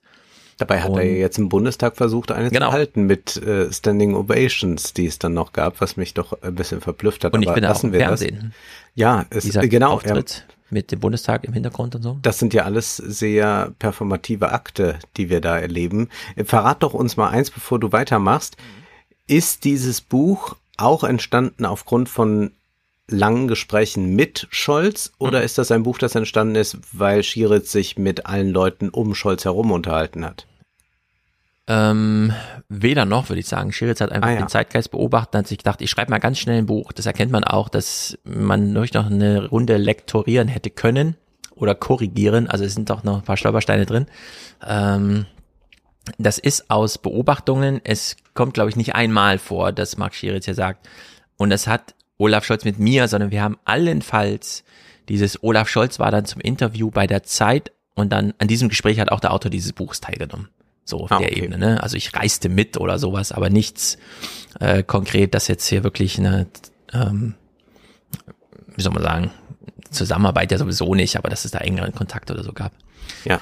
Dabei 0.58 0.82
hat 0.82 0.92
und, 0.92 1.00
er 1.00 1.06
jetzt 1.06 1.38
im 1.38 1.48
Bundestag 1.48 1.96
versucht, 1.96 2.32
eine 2.32 2.50
genau. 2.50 2.68
zu 2.68 2.74
halten 2.74 3.04
mit 3.04 3.38
äh, 3.38 3.72
Standing 3.72 4.14
Ovations, 4.14 4.94
die 4.94 5.06
es 5.06 5.18
dann 5.18 5.34
noch 5.34 5.54
gab, 5.54 5.80
was 5.80 5.96
mich 5.96 6.14
doch 6.14 6.42
ein 6.42 6.56
bisschen 6.56 6.82
verblüfft 6.82 7.24
hat. 7.24 7.34
Und 7.34 7.44
ich 7.44 7.54
bin 7.54 7.64
lassen 7.64 7.80
auch 7.80 7.84
im 7.86 7.94
wir 7.94 8.00
Fernsehen. 8.02 8.36
Das. 8.36 8.52
Ja, 8.96 9.26
es, 9.30 9.44
Dieser 9.46 9.66
genau. 9.68 9.92
Auftritt 9.92 10.46
ja, 10.48 10.56
mit 10.70 10.92
dem 10.92 11.00
Bundestag 11.00 11.46
im 11.46 11.54
Hintergrund 11.54 11.96
und 11.96 12.02
so. 12.02 12.20
Das 12.22 12.40
sind 12.40 12.54
ja 12.54 12.64
alles 12.64 12.98
sehr 12.98 13.72
performative 13.80 14.52
Akte, 14.52 15.00
die 15.16 15.30
wir 15.30 15.40
da 15.40 15.58
erleben. 15.58 16.10
Verrat 16.44 16.84
doch 16.84 16.94
uns 16.94 17.16
mal 17.16 17.30
eins, 17.30 17.52
bevor 17.52 17.80
du 17.80 17.94
weitermachst. 17.94 18.58
Ist 19.28 19.64
dieses 19.64 20.02
Buch 20.02 20.58
auch 20.76 21.06
entstanden 21.06 21.66
aufgrund 21.66 22.10
von 22.10 22.52
langen 23.10 23.48
Gesprächen 23.48 24.16
mit 24.16 24.48
Scholz 24.52 25.12
oder 25.18 25.40
mhm. 25.40 25.46
ist 25.46 25.58
das 25.58 25.72
ein 25.72 25.84
Buch, 25.84 25.98
das 25.98 26.16
entstanden 26.16 26.56
ist, 26.56 26.78
weil 26.92 27.24
Schieritz 27.24 27.72
sich 27.72 27.98
mit 27.98 28.26
allen 28.26 28.50
Leuten 28.50 28.90
um 28.90 29.16
Scholz 29.16 29.46
herum 29.46 29.72
unterhalten 29.72 30.26
hat? 30.26 30.46
Ähm, 31.68 32.34
weder 32.68 33.06
noch, 33.06 33.30
würde 33.30 33.42
ich 33.42 33.48
sagen. 33.48 33.72
Schieritz 33.72 34.02
hat 34.02 34.12
einfach 34.12 34.30
ah, 34.30 34.34
ja. 34.34 34.40
den 34.40 34.48
Zeitgeist 34.48 34.90
beobachtet 34.90 35.36
und 35.36 35.40
hat 35.40 35.48
sich 35.48 35.60
gedacht, 35.60 35.82
ich 35.82 35.90
schreibe 35.92 36.10
mal 36.10 36.18
ganz 36.18 36.40
schnell 36.40 36.58
ein 36.58 36.66
Buch. 36.66 36.92
Das 36.92 37.06
erkennt 37.06 37.32
man 37.32 37.44
auch, 37.44 37.70
dass 37.70 38.18
man 38.24 38.74
durch 38.74 38.94
noch 38.94 39.06
eine 39.06 39.48
Runde 39.48 39.78
lektorieren 39.78 40.48
hätte 40.48 40.72
können 40.72 41.16
oder 41.54 41.76
korrigieren. 41.76 42.48
Also 42.48 42.66
es 42.66 42.74
sind 42.74 42.90
doch 42.90 43.04
noch 43.04 43.18
ein 43.18 43.24
paar 43.24 43.38
Stolpersteine 43.38 43.86
drin. 43.86 44.08
Ähm, 44.68 45.28
das 46.18 46.40
ist 46.40 46.72
aus 46.72 46.98
Beobachtungen. 46.98 47.82
Es 47.84 48.16
kommt, 48.34 48.56
glaube 48.56 48.72
ich, 48.72 48.76
nicht 48.76 48.96
einmal 48.96 49.38
vor, 49.38 49.72
dass 49.72 49.96
Marc 49.96 50.16
Schieritz 50.16 50.48
ja 50.48 50.56
sagt. 50.56 50.90
Und 51.38 51.52
es 51.52 51.68
hat 51.68 51.94
Olaf 52.20 52.46
Scholz 52.46 52.66
mit 52.66 52.78
mir, 52.78 53.08
sondern 53.08 53.32
wir 53.32 53.42
haben 53.42 53.58
allenfalls 53.66 54.64
dieses 55.08 55.44
Olaf 55.44 55.68
Scholz 55.68 55.98
war 55.98 56.12
dann 56.12 56.26
zum 56.26 56.40
Interview 56.40 56.92
bei 56.92 57.08
der 57.08 57.24
Zeit 57.24 57.72
und 57.96 58.12
dann 58.12 58.34
an 58.38 58.48
diesem 58.48 58.70
Gespräch 58.70 59.00
hat 59.00 59.12
auch 59.12 59.20
der 59.20 59.34
Autor 59.34 59.50
dieses 59.50 59.74
Buchs 59.74 60.00
teilgenommen. 60.00 60.50
So 60.86 61.02
auf 61.02 61.12
ah, 61.12 61.18
der 61.18 61.30
okay. 61.30 61.40
Ebene, 61.40 61.58
ne? 61.58 61.82
Also 61.82 61.98
ich 61.98 62.16
reiste 62.16 62.50
mit 62.50 62.78
oder 62.78 63.00
sowas, 63.00 63.32
aber 63.32 63.50
nichts 63.50 63.98
äh, 64.60 64.84
konkret, 64.84 65.34
dass 65.34 65.48
jetzt 65.48 65.68
hier 65.68 65.84
wirklich 65.84 66.20
eine, 66.20 66.48
ähm, 66.94 67.36
wie 68.76 68.82
soll 68.82 68.94
man 68.94 69.04
sagen, 69.04 69.32
Zusammenarbeit 69.90 70.52
ja 70.52 70.58
sowieso 70.58 70.94
nicht, 70.94 71.16
aber 71.16 71.30
dass 71.30 71.46
es 71.46 71.52
da 71.52 71.60
engeren 71.60 71.94
Kontakt 71.94 72.30
oder 72.30 72.44
so 72.44 72.54
gab. 72.54 72.72
Ja. 73.26 73.42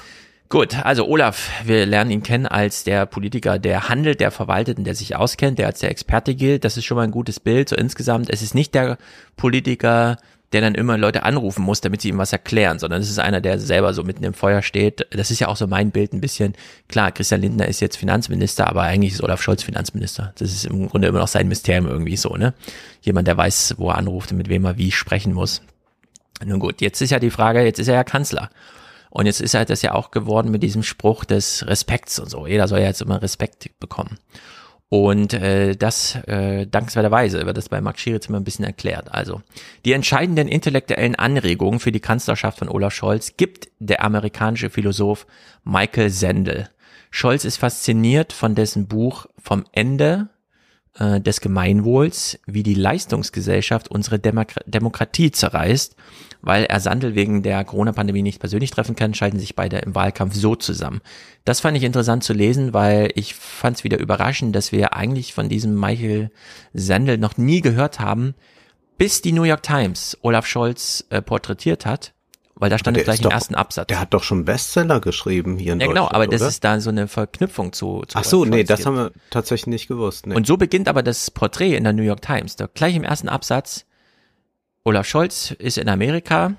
Gut, 0.50 0.82
also 0.82 1.06
Olaf, 1.06 1.50
wir 1.64 1.84
lernen 1.84 2.10
ihn 2.10 2.22
kennen 2.22 2.46
als 2.46 2.82
der 2.82 3.04
Politiker, 3.04 3.58
der 3.58 3.90
handelt, 3.90 4.20
der 4.20 4.30
verwaltet 4.30 4.78
und 4.78 4.84
der 4.84 4.94
sich 4.94 5.14
auskennt, 5.14 5.58
der 5.58 5.66
als 5.66 5.80
der 5.80 5.90
Experte 5.90 6.34
gilt. 6.34 6.64
Das 6.64 6.78
ist 6.78 6.86
schon 6.86 6.96
mal 6.96 7.02
ein 7.02 7.10
gutes 7.10 7.38
Bild. 7.38 7.68
So 7.68 7.76
insgesamt, 7.76 8.30
es 8.30 8.40
ist 8.40 8.54
nicht 8.54 8.74
der 8.74 8.96
Politiker, 9.36 10.16
der 10.52 10.62
dann 10.62 10.74
immer 10.74 10.96
Leute 10.96 11.24
anrufen 11.24 11.62
muss, 11.62 11.82
damit 11.82 12.00
sie 12.00 12.08
ihm 12.08 12.16
was 12.16 12.32
erklären, 12.32 12.78
sondern 12.78 13.02
es 13.02 13.10
ist 13.10 13.18
einer, 13.18 13.42
der 13.42 13.58
selber 13.58 13.92
so 13.92 14.02
mitten 14.04 14.24
im 14.24 14.32
Feuer 14.32 14.62
steht. 14.62 15.06
Das 15.10 15.30
ist 15.30 15.38
ja 15.38 15.48
auch 15.48 15.56
so 15.56 15.66
mein 15.66 15.90
Bild 15.90 16.14
ein 16.14 16.22
bisschen. 16.22 16.54
Klar, 16.88 17.12
Christian 17.12 17.42
Lindner 17.42 17.68
ist 17.68 17.80
jetzt 17.80 17.98
Finanzminister, 17.98 18.68
aber 18.68 18.84
eigentlich 18.84 19.12
ist 19.12 19.22
Olaf 19.22 19.42
Scholz 19.42 19.62
Finanzminister. 19.62 20.32
Das 20.38 20.50
ist 20.50 20.64
im 20.64 20.88
Grunde 20.88 21.08
immer 21.08 21.18
noch 21.18 21.28
sein 21.28 21.48
Mysterium 21.48 21.86
irgendwie 21.86 22.16
so, 22.16 22.36
ne? 22.36 22.54
Jemand, 23.02 23.28
der 23.28 23.36
weiß, 23.36 23.74
wo 23.76 23.90
er 23.90 23.98
anruft 23.98 24.32
und 24.32 24.38
mit 24.38 24.48
wem 24.48 24.64
er 24.64 24.78
wie 24.78 24.92
sprechen 24.92 25.34
muss. 25.34 25.60
Nun 26.42 26.58
gut, 26.58 26.80
jetzt 26.80 27.02
ist 27.02 27.10
ja 27.10 27.18
die 27.18 27.30
Frage, 27.30 27.62
jetzt 27.62 27.80
ist 27.80 27.88
er 27.88 27.94
ja 27.94 28.04
Kanzler. 28.04 28.48
Und 29.18 29.26
jetzt 29.26 29.40
ist 29.40 29.54
halt 29.54 29.68
das 29.68 29.82
ja 29.82 29.94
auch 29.94 30.12
geworden 30.12 30.52
mit 30.52 30.62
diesem 30.62 30.84
Spruch 30.84 31.24
des 31.24 31.66
Respekts 31.66 32.20
und 32.20 32.30
so. 32.30 32.46
Jeder 32.46 32.68
soll 32.68 32.78
ja 32.78 32.86
jetzt 32.86 33.02
immer 33.02 33.20
Respekt 33.20 33.68
bekommen. 33.80 34.20
Und 34.90 35.34
äh, 35.34 35.74
das 35.74 36.14
äh, 36.28 36.68
dankenswerterweise 36.68 37.44
wird 37.44 37.56
das 37.56 37.68
bei 37.68 37.80
Max 37.80 38.00
Schieritz 38.00 38.26
immer 38.26 38.38
ein 38.38 38.44
bisschen 38.44 38.64
erklärt. 38.64 39.12
Also, 39.12 39.42
die 39.84 39.92
entscheidenden 39.92 40.46
intellektuellen 40.46 41.16
Anregungen 41.16 41.80
für 41.80 41.90
die 41.90 41.98
Kanzlerschaft 41.98 42.60
von 42.60 42.68
Olaf 42.68 42.94
Scholz 42.94 43.36
gibt 43.36 43.66
der 43.80 44.04
amerikanische 44.04 44.70
Philosoph 44.70 45.26
Michael 45.64 46.10
Sendel. 46.10 46.68
Scholz 47.10 47.44
ist 47.44 47.56
fasziniert 47.56 48.32
von 48.32 48.54
dessen 48.54 48.86
Buch 48.86 49.26
Vom 49.42 49.64
Ende 49.72 50.28
äh, 50.98 51.20
des 51.20 51.40
Gemeinwohls, 51.40 52.38
wie 52.46 52.62
die 52.62 52.74
Leistungsgesellschaft 52.74 53.88
unsere 53.90 54.18
Demok 54.18 54.54
Demokratie 54.66 55.30
zerreißt 55.30 55.96
weil 56.40 56.64
er 56.64 56.80
Sandel 56.80 57.14
wegen 57.14 57.42
der 57.42 57.64
Corona-Pandemie 57.64 58.22
nicht 58.22 58.40
persönlich 58.40 58.70
treffen 58.70 58.96
kann, 58.96 59.14
schalten 59.14 59.38
sich 59.38 59.56
beide 59.56 59.78
im 59.78 59.94
Wahlkampf 59.94 60.34
so 60.34 60.54
zusammen. 60.54 61.00
Das 61.44 61.60
fand 61.60 61.76
ich 61.76 61.82
interessant 61.82 62.24
zu 62.24 62.32
lesen, 62.32 62.72
weil 62.74 63.10
ich 63.14 63.34
fand 63.34 63.76
es 63.76 63.84
wieder 63.84 63.98
überraschend, 63.98 64.54
dass 64.54 64.72
wir 64.72 64.94
eigentlich 64.94 65.34
von 65.34 65.48
diesem 65.48 65.78
Michael 65.78 66.30
Sandel 66.74 67.18
noch 67.18 67.36
nie 67.36 67.60
gehört 67.60 68.00
haben, 68.00 68.34
bis 68.98 69.22
die 69.22 69.32
New 69.32 69.44
York 69.44 69.62
Times 69.62 70.16
Olaf 70.22 70.46
Scholz 70.46 71.06
äh, 71.10 71.22
porträtiert 71.22 71.86
hat 71.86 72.12
weil 72.58 72.70
da 72.70 72.78
stand 72.78 72.96
es 72.96 73.04
gleich 73.04 73.20
im 73.20 73.30
ersten 73.30 73.54
Absatz. 73.54 73.86
Der 73.86 74.00
hat 74.00 74.12
doch 74.12 74.22
schon 74.22 74.44
Bestseller 74.44 75.00
geschrieben 75.00 75.58
hier 75.58 75.72
in 75.72 75.80
ja, 75.80 75.86
genau, 75.86 76.02
Deutschland. 76.02 76.10
genau, 76.10 76.22
aber 76.22 76.28
oder? 76.28 76.38
das 76.38 76.48
ist 76.48 76.64
da 76.64 76.80
so 76.80 76.90
eine 76.90 77.08
Verknüpfung 77.08 77.72
zu. 77.72 78.02
zu 78.06 78.18
Ach 78.18 78.24
so, 78.24 78.44
nee, 78.44 78.64
das 78.64 78.84
haben 78.84 78.96
wir 78.96 79.12
tatsächlich 79.30 79.68
nicht 79.68 79.88
gewusst. 79.88 80.26
Nee. 80.26 80.34
Und 80.34 80.46
so 80.46 80.56
beginnt 80.56 80.88
aber 80.88 81.02
das 81.02 81.30
Porträt 81.30 81.76
in 81.76 81.84
der 81.84 81.92
New 81.92 82.02
York 82.02 82.22
Times. 82.22 82.56
Da 82.56 82.68
gleich 82.72 82.96
im 82.96 83.04
ersten 83.04 83.28
Absatz 83.28 83.86
Olaf 84.84 85.06
Scholz 85.06 85.52
ist 85.52 85.78
in 85.78 85.88
Amerika 85.88 86.54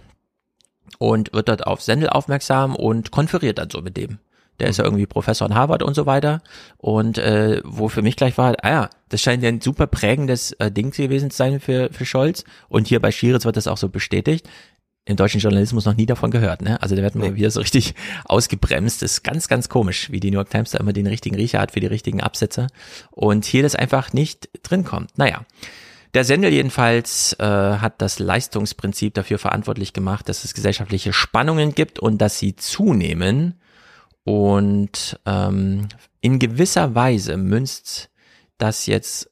und 0.98 1.34
wird 1.34 1.50
dort 1.50 1.68
auf 1.68 1.82
Sendel 1.82 2.10
aufmerksam 2.10 2.76
und 2.76 3.12
konferiert 3.12 3.58
dann 3.58 3.70
so 3.70 3.82
mit 3.82 3.98
dem. 3.98 4.20
Der 4.60 4.68
ist 4.68 4.78
ja 4.78 4.84
irgendwie 4.84 5.06
Professor 5.06 5.48
in 5.48 5.56
Harvard 5.56 5.84
und 5.84 5.94
so 5.94 6.06
weiter. 6.06 6.42
Und 6.78 7.18
äh, 7.18 7.62
wo 7.64 7.88
für 7.88 8.02
mich 8.02 8.18
gleich 8.18 8.38
war, 8.38 8.56
ah 8.62 8.70
ja, 8.70 8.90
das 9.08 9.22
scheint 9.22 9.42
ja 9.42 9.50
ein 9.50 9.62
super 9.62 9.88
prägendes 9.88 10.52
äh, 10.54 10.70
Ding 10.70 10.92
gewesen 10.92 11.32
zu 11.32 11.38
sein 11.38 11.60
für, 11.60 11.90
für 11.92 12.06
Scholz. 12.06 12.44
Und 12.68 12.88
hier 12.88 13.00
bei 13.00 13.12
Schieritz 13.12 13.46
wird 13.46 13.56
das 13.56 13.68
auch 13.68 13.78
so 13.78 13.88
bestätigt. 13.88 14.50
Im 15.10 15.16
deutschen 15.16 15.42
Journalismus 15.42 15.86
noch 15.86 15.96
nie 15.96 16.06
davon 16.06 16.30
gehört, 16.30 16.62
ne? 16.62 16.80
Also 16.84 16.96
da 16.96 17.02
wird 17.02 17.16
mal 17.16 17.32
nee. 17.32 17.36
wieder 17.36 17.50
so 17.50 17.62
richtig 17.62 17.96
ausgebremst. 18.26 19.02
Das 19.02 19.14
ist 19.14 19.24
ganz, 19.24 19.48
ganz 19.48 19.68
komisch, 19.68 20.12
wie 20.12 20.20
die 20.20 20.30
New 20.30 20.36
York 20.38 20.52
Times 20.52 20.70
da 20.70 20.78
immer 20.78 20.94
den 20.94 21.08
richtigen 21.08 21.36
Riecher 21.36 21.60
hat 21.60 21.72
für 21.72 21.80
die 21.80 21.88
richtigen 21.88 22.22
Absätze. 22.22 22.68
Und 23.10 23.46
hier 23.46 23.64
das 23.64 23.76
einfach 23.76 24.14
nicht 24.14 24.50
drin 24.62 24.84
kommt. 24.84 25.18
Naja. 25.18 25.46
Der 26.14 26.24
Sendel 26.24 26.52
jedenfalls 26.52 27.34
äh, 27.40 27.44
hat 27.44 28.04
das 28.04 28.20
Leistungsprinzip 28.20 29.16
dafür 29.16 29.40
verantwortlich 29.40 29.94
gemacht, 29.94 30.30
dass 30.30 30.44
es 30.44 30.54
gesellschaftliche 30.54 31.12
Spannungen 31.12 31.74
gibt 31.74 31.98
und 31.98 32.20
dass 32.20 32.38
sie 32.38 32.56
zunehmen. 32.56 33.60
Und 34.24 35.20
ähm, 35.26 35.88
in 36.22 36.38
gewisser 36.38 36.94
Weise 36.94 37.36
münzt 37.36 38.12
das 38.60 38.86
jetzt 38.86 39.32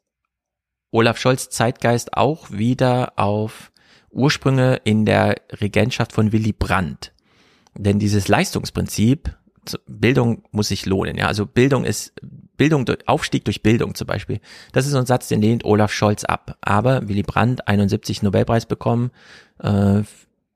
Olaf 0.89 1.19
Scholz 1.19 1.49
Zeitgeist 1.49 2.17
auch 2.17 2.49
wieder 2.49 3.13
auf 3.15 3.71
Ursprünge 4.11 4.81
in 4.83 5.05
der 5.05 5.35
Regentschaft 5.61 6.13
von 6.13 6.31
Willy 6.31 6.53
Brandt. 6.53 7.13
Denn 7.75 7.99
dieses 7.99 8.27
Leistungsprinzip, 8.27 9.35
Bildung 9.85 10.43
muss 10.51 10.69
sich 10.69 10.85
lohnen. 10.85 11.17
Ja, 11.17 11.27
also 11.27 11.45
Bildung 11.45 11.83
ist 11.83 12.13
Bildung, 12.55 12.85
Aufstieg 13.05 13.45
durch 13.45 13.61
Bildung 13.61 13.95
zum 13.95 14.07
Beispiel. 14.07 14.39
Das 14.71 14.85
ist 14.85 14.93
so 14.93 14.97
ein 14.97 15.05
Satz, 15.05 15.27
den 15.27 15.41
lehnt 15.41 15.63
Olaf 15.65 15.91
Scholz 15.91 16.23
ab. 16.23 16.57
Aber 16.61 17.07
Willy 17.07 17.23
Brandt 17.23 17.67
71 17.67 18.23
Nobelpreis 18.23 18.65
bekommen, 18.65 19.11
äh, 19.59 20.01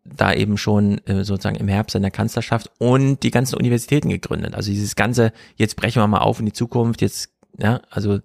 da 0.03 0.33
eben 0.33 0.57
schon 0.57 0.97
äh, 1.05 1.23
sozusagen 1.23 1.57
im 1.57 1.67
Herbst 1.67 1.93
seiner 1.93 2.09
Kanzlerschaft 2.09 2.71
und 2.79 3.21
die 3.21 3.31
ganzen 3.31 3.55
Universitäten 3.55 4.09
gegründet. 4.09 4.55
Also 4.55 4.71
dieses 4.71 4.95
ganze, 4.95 5.31
jetzt 5.55 5.75
brechen 5.75 6.01
wir 6.01 6.07
mal 6.07 6.19
auf 6.19 6.39
in 6.39 6.47
die 6.47 6.53
Zukunft, 6.53 7.01
jetzt 7.01 7.29
ja, 7.57 7.81
also 7.89 8.19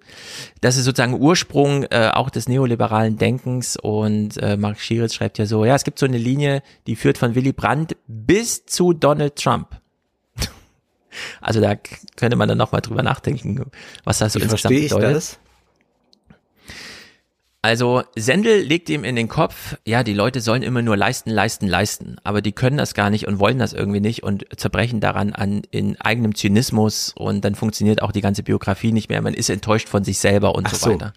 das 0.60 0.76
ist 0.76 0.84
sozusagen 0.84 1.20
Ursprung 1.20 1.84
äh, 1.84 2.10
auch 2.12 2.30
des 2.30 2.48
neoliberalen 2.48 3.18
Denkens 3.18 3.76
und 3.76 4.36
äh, 4.38 4.56
Mark 4.56 4.80
Schieritz 4.80 5.14
schreibt 5.14 5.38
ja 5.38 5.46
so, 5.46 5.64
ja, 5.64 5.74
es 5.74 5.84
gibt 5.84 5.98
so 5.98 6.06
eine 6.06 6.18
Linie, 6.18 6.62
die 6.86 6.96
führt 6.96 7.18
von 7.18 7.34
Willy 7.34 7.52
Brandt 7.52 7.96
bis 8.06 8.66
zu 8.66 8.92
Donald 8.92 9.36
Trump. 9.36 9.68
Also 11.40 11.62
da 11.62 11.76
könnte 12.16 12.36
man 12.36 12.46
dann 12.46 12.58
nochmal 12.58 12.82
drüber 12.82 13.02
nachdenken, 13.02 13.70
was 14.04 14.18
das 14.18 14.34
so 14.34 14.38
Wie 14.38 14.44
insgesamt 14.44 14.74
verstehe 14.74 14.86
ich 14.86 14.92
bedeutet. 14.92 15.16
das? 15.16 15.38
Also 17.66 18.04
Sendel 18.14 18.60
legt 18.60 18.88
ihm 18.90 19.02
in 19.02 19.16
den 19.16 19.26
Kopf, 19.26 19.76
ja, 19.84 20.04
die 20.04 20.14
Leute 20.14 20.40
sollen 20.40 20.62
immer 20.62 20.82
nur 20.82 20.96
leisten, 20.96 21.30
leisten, 21.30 21.66
leisten, 21.66 22.14
aber 22.22 22.40
die 22.40 22.52
können 22.52 22.76
das 22.76 22.94
gar 22.94 23.10
nicht 23.10 23.26
und 23.26 23.40
wollen 23.40 23.58
das 23.58 23.72
irgendwie 23.72 23.98
nicht 23.98 24.22
und 24.22 24.46
zerbrechen 24.56 25.00
daran 25.00 25.32
an 25.32 25.62
in 25.72 26.00
eigenem 26.00 26.36
Zynismus 26.36 27.12
und 27.16 27.44
dann 27.44 27.56
funktioniert 27.56 28.02
auch 28.02 28.12
die 28.12 28.20
ganze 28.20 28.44
Biografie 28.44 28.92
nicht 28.92 29.08
mehr, 29.08 29.20
man 29.20 29.34
ist 29.34 29.50
enttäuscht 29.50 29.88
von 29.88 30.04
sich 30.04 30.20
selber 30.20 30.54
und 30.54 30.68
so 30.68 30.76
so. 30.76 30.90
weiter. 30.90 31.12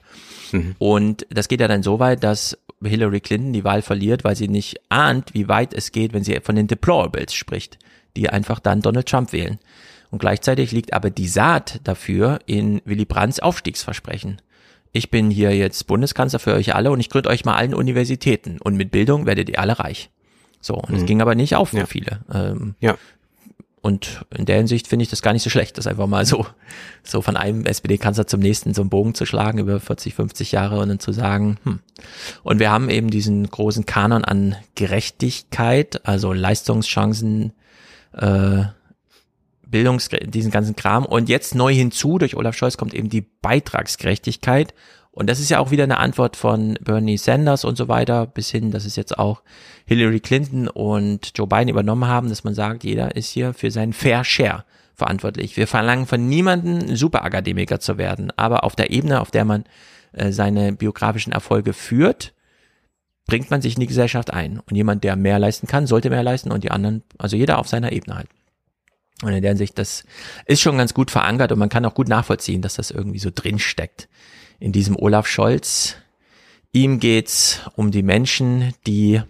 Und 0.79 1.27
das 1.29 1.49
geht 1.49 1.61
ja 1.61 1.67
dann 1.67 1.83
so 1.83 1.99
weit, 1.99 2.23
dass 2.23 2.57
Hillary 2.83 3.19
Clinton 3.19 3.53
die 3.53 3.63
Wahl 3.63 3.83
verliert, 3.83 4.23
weil 4.23 4.35
sie 4.35 4.47
nicht 4.47 4.81
ahnt, 4.89 5.35
wie 5.35 5.47
weit 5.47 5.75
es 5.75 5.91
geht, 5.91 6.13
wenn 6.13 6.23
sie 6.23 6.39
von 6.41 6.55
den 6.55 6.65
Deplorables 6.65 7.31
spricht, 7.31 7.77
die 8.17 8.27
einfach 8.27 8.59
dann 8.59 8.81
Donald 8.81 9.07
Trump 9.07 9.33
wählen. 9.33 9.59
Und 10.09 10.17
gleichzeitig 10.17 10.71
liegt 10.71 10.93
aber 10.93 11.11
die 11.11 11.27
Saat 11.27 11.79
dafür 11.83 12.39
in 12.47 12.81
Willy 12.85 13.05
Brandts 13.05 13.39
Aufstiegsversprechen. 13.39 14.41
Ich 14.91 15.11
bin 15.11 15.29
hier 15.29 15.55
jetzt 15.55 15.85
Bundeskanzler 15.87 16.39
für 16.39 16.53
euch 16.53 16.73
alle 16.75 16.91
und 16.91 16.99
ich 16.99 17.09
gründe 17.09 17.29
euch 17.29 17.45
mal 17.45 17.55
allen 17.55 17.73
Universitäten 17.75 18.57
und 18.59 18.75
mit 18.75 18.91
Bildung 18.91 19.25
werdet 19.25 19.49
ihr 19.49 19.59
alle 19.59 19.77
reich. 19.79 20.09
So, 20.61 20.73
und 20.75 20.93
es 20.95 21.05
ging 21.05 21.21
aber 21.21 21.35
nicht 21.35 21.55
auf 21.55 21.69
für 21.69 21.77
Ja. 21.77 21.85
viele. 21.85 22.19
Ähm, 22.33 22.75
Ja. 22.79 22.97
und 23.81 24.25
in 24.35 24.45
der 24.45 24.57
Hinsicht 24.57 24.87
finde 24.87 25.03
ich 25.03 25.09
das 25.09 25.21
gar 25.21 25.31
nicht 25.31 25.43
so 25.43 25.49
schlecht, 25.49 25.77
das 25.77 25.87
einfach 25.87 26.07
mal 26.07 26.25
so, 26.25 26.45
so 27.03 27.21
von 27.21 27.37
einem 27.37 27.65
SPD-Kanzler 27.65 28.27
zum 28.27 28.41
nächsten 28.41 28.73
so 28.73 28.81
einen 28.81 28.89
Bogen 28.89 29.13
zu 29.15 29.25
schlagen 29.25 29.59
über 29.59 29.79
40, 29.79 30.15
50 30.15 30.51
Jahre 30.51 30.79
und 30.79 30.89
dann 30.89 30.99
zu 30.99 31.11
sagen, 31.13 31.57
hm. 31.63 31.79
Und 32.43 32.59
wir 32.59 32.71
haben 32.71 32.89
eben 32.89 33.09
diesen 33.09 33.49
großen 33.49 33.85
Kanon 33.85 34.25
an 34.25 34.55
Gerechtigkeit, 34.75 36.05
also 36.05 36.33
Leistungschancen, 36.33 37.53
äh, 38.13 38.63
Bildungs, 39.69 40.09
diesen 40.09 40.51
ganzen 40.51 40.75
Kram. 40.75 41.05
Und 41.05 41.29
jetzt 41.29 41.55
neu 41.55 41.73
hinzu, 41.73 42.17
durch 42.17 42.35
Olaf 42.35 42.55
Scholz 42.55 42.77
kommt 42.77 42.93
eben 42.93 43.09
die 43.09 43.21
Beitragsgerechtigkeit. 43.21 44.73
Und 45.11 45.29
das 45.29 45.39
ist 45.39 45.49
ja 45.49 45.59
auch 45.59 45.71
wieder 45.71 45.83
eine 45.83 45.97
Antwort 45.97 46.35
von 46.35 46.77
Bernie 46.81 47.17
Sanders 47.17 47.65
und 47.65 47.77
so 47.77 47.87
weiter, 47.87 48.25
bis 48.25 48.49
hin, 48.49 48.71
dass 48.71 48.85
es 48.85 48.95
jetzt 48.95 49.17
auch 49.17 49.41
Hillary 49.85 50.19
Clinton 50.19 50.67
und 50.67 51.31
Joe 51.35 51.47
Biden 51.47 51.67
übernommen 51.67 52.07
haben, 52.07 52.29
dass 52.29 52.43
man 52.43 52.53
sagt, 52.53 52.83
jeder 52.83 53.15
ist 53.15 53.29
hier 53.29 53.53
für 53.53 53.71
seinen 53.71 53.93
Fair 53.93 54.23
Share 54.23 54.63
verantwortlich. 54.95 55.57
Wir 55.57 55.67
verlangen 55.67 56.05
von 56.05 56.27
niemandem, 56.27 56.95
Superakademiker 56.95 57.79
zu 57.79 57.97
werden, 57.97 58.31
aber 58.37 58.63
auf 58.63 58.75
der 58.75 58.91
Ebene, 58.91 59.19
auf 59.21 59.31
der 59.31 59.45
man 59.45 59.63
äh, 60.13 60.31
seine 60.31 60.73
biografischen 60.73 61.33
Erfolge 61.33 61.73
führt, 61.73 62.33
bringt 63.25 63.49
man 63.51 63.61
sich 63.61 63.75
in 63.75 63.81
die 63.81 63.87
Gesellschaft 63.87 64.31
ein. 64.31 64.59
Und 64.59 64.75
jemand, 64.75 65.03
der 65.03 65.15
mehr 65.15 65.39
leisten 65.39 65.67
kann, 65.67 65.87
sollte 65.87 66.09
mehr 66.09 66.23
leisten 66.23 66.51
und 66.51 66.63
die 66.63 66.71
anderen, 66.71 67.03
also 67.17 67.35
jeder 67.35 67.59
auf 67.59 67.67
seiner 67.67 67.91
Ebene 67.91 68.15
halt. 68.15 68.29
Und 69.21 69.33
in 69.33 69.41
der 69.41 69.51
Hinsicht, 69.51 69.77
das 69.77 70.03
ist 70.45 70.61
schon 70.61 70.77
ganz 70.77 70.93
gut 70.93 71.11
verankert 71.11 71.51
und 71.51 71.59
man 71.59 71.69
kann 71.69 71.85
auch 71.85 71.93
gut 71.93 72.07
nachvollziehen, 72.07 72.61
dass 72.61 72.75
das 72.75 72.91
irgendwie 72.91 73.19
so 73.19 73.31
drin 73.33 73.59
steckt. 73.59 74.07
In 74.59 74.71
diesem 74.71 74.95
Olaf 74.95 75.27
Scholz. 75.27 75.95
Ihm 76.71 76.99
geht's 76.99 77.61
um 77.75 77.91
die 77.91 78.03
Menschen, 78.03 78.73
die, 78.85 79.21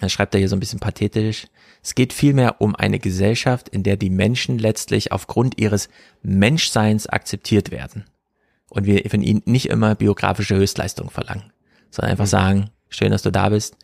er 0.00 0.08
schreibt 0.08 0.32
da 0.32 0.38
hier 0.38 0.48
so 0.48 0.56
ein 0.56 0.60
bisschen 0.60 0.78
pathetisch, 0.78 1.48
es 1.82 1.96
geht 1.96 2.12
vielmehr 2.12 2.60
um 2.60 2.76
eine 2.76 3.00
Gesellschaft, 3.00 3.68
in 3.68 3.82
der 3.82 3.96
die 3.96 4.10
Menschen 4.10 4.58
letztlich 4.58 5.10
aufgrund 5.10 5.58
ihres 5.58 5.88
Menschseins 6.22 7.08
akzeptiert 7.08 7.72
werden. 7.72 8.04
Und 8.70 8.86
wir 8.86 9.02
von 9.10 9.22
ihnen 9.22 9.42
nicht 9.44 9.68
immer 9.68 9.96
biografische 9.96 10.54
Höchstleistung 10.54 11.10
verlangen, 11.10 11.52
sondern 11.90 12.12
einfach 12.12 12.26
sagen, 12.26 12.70
schön, 12.88 13.10
dass 13.10 13.22
du 13.22 13.32
da 13.32 13.48
bist, 13.48 13.76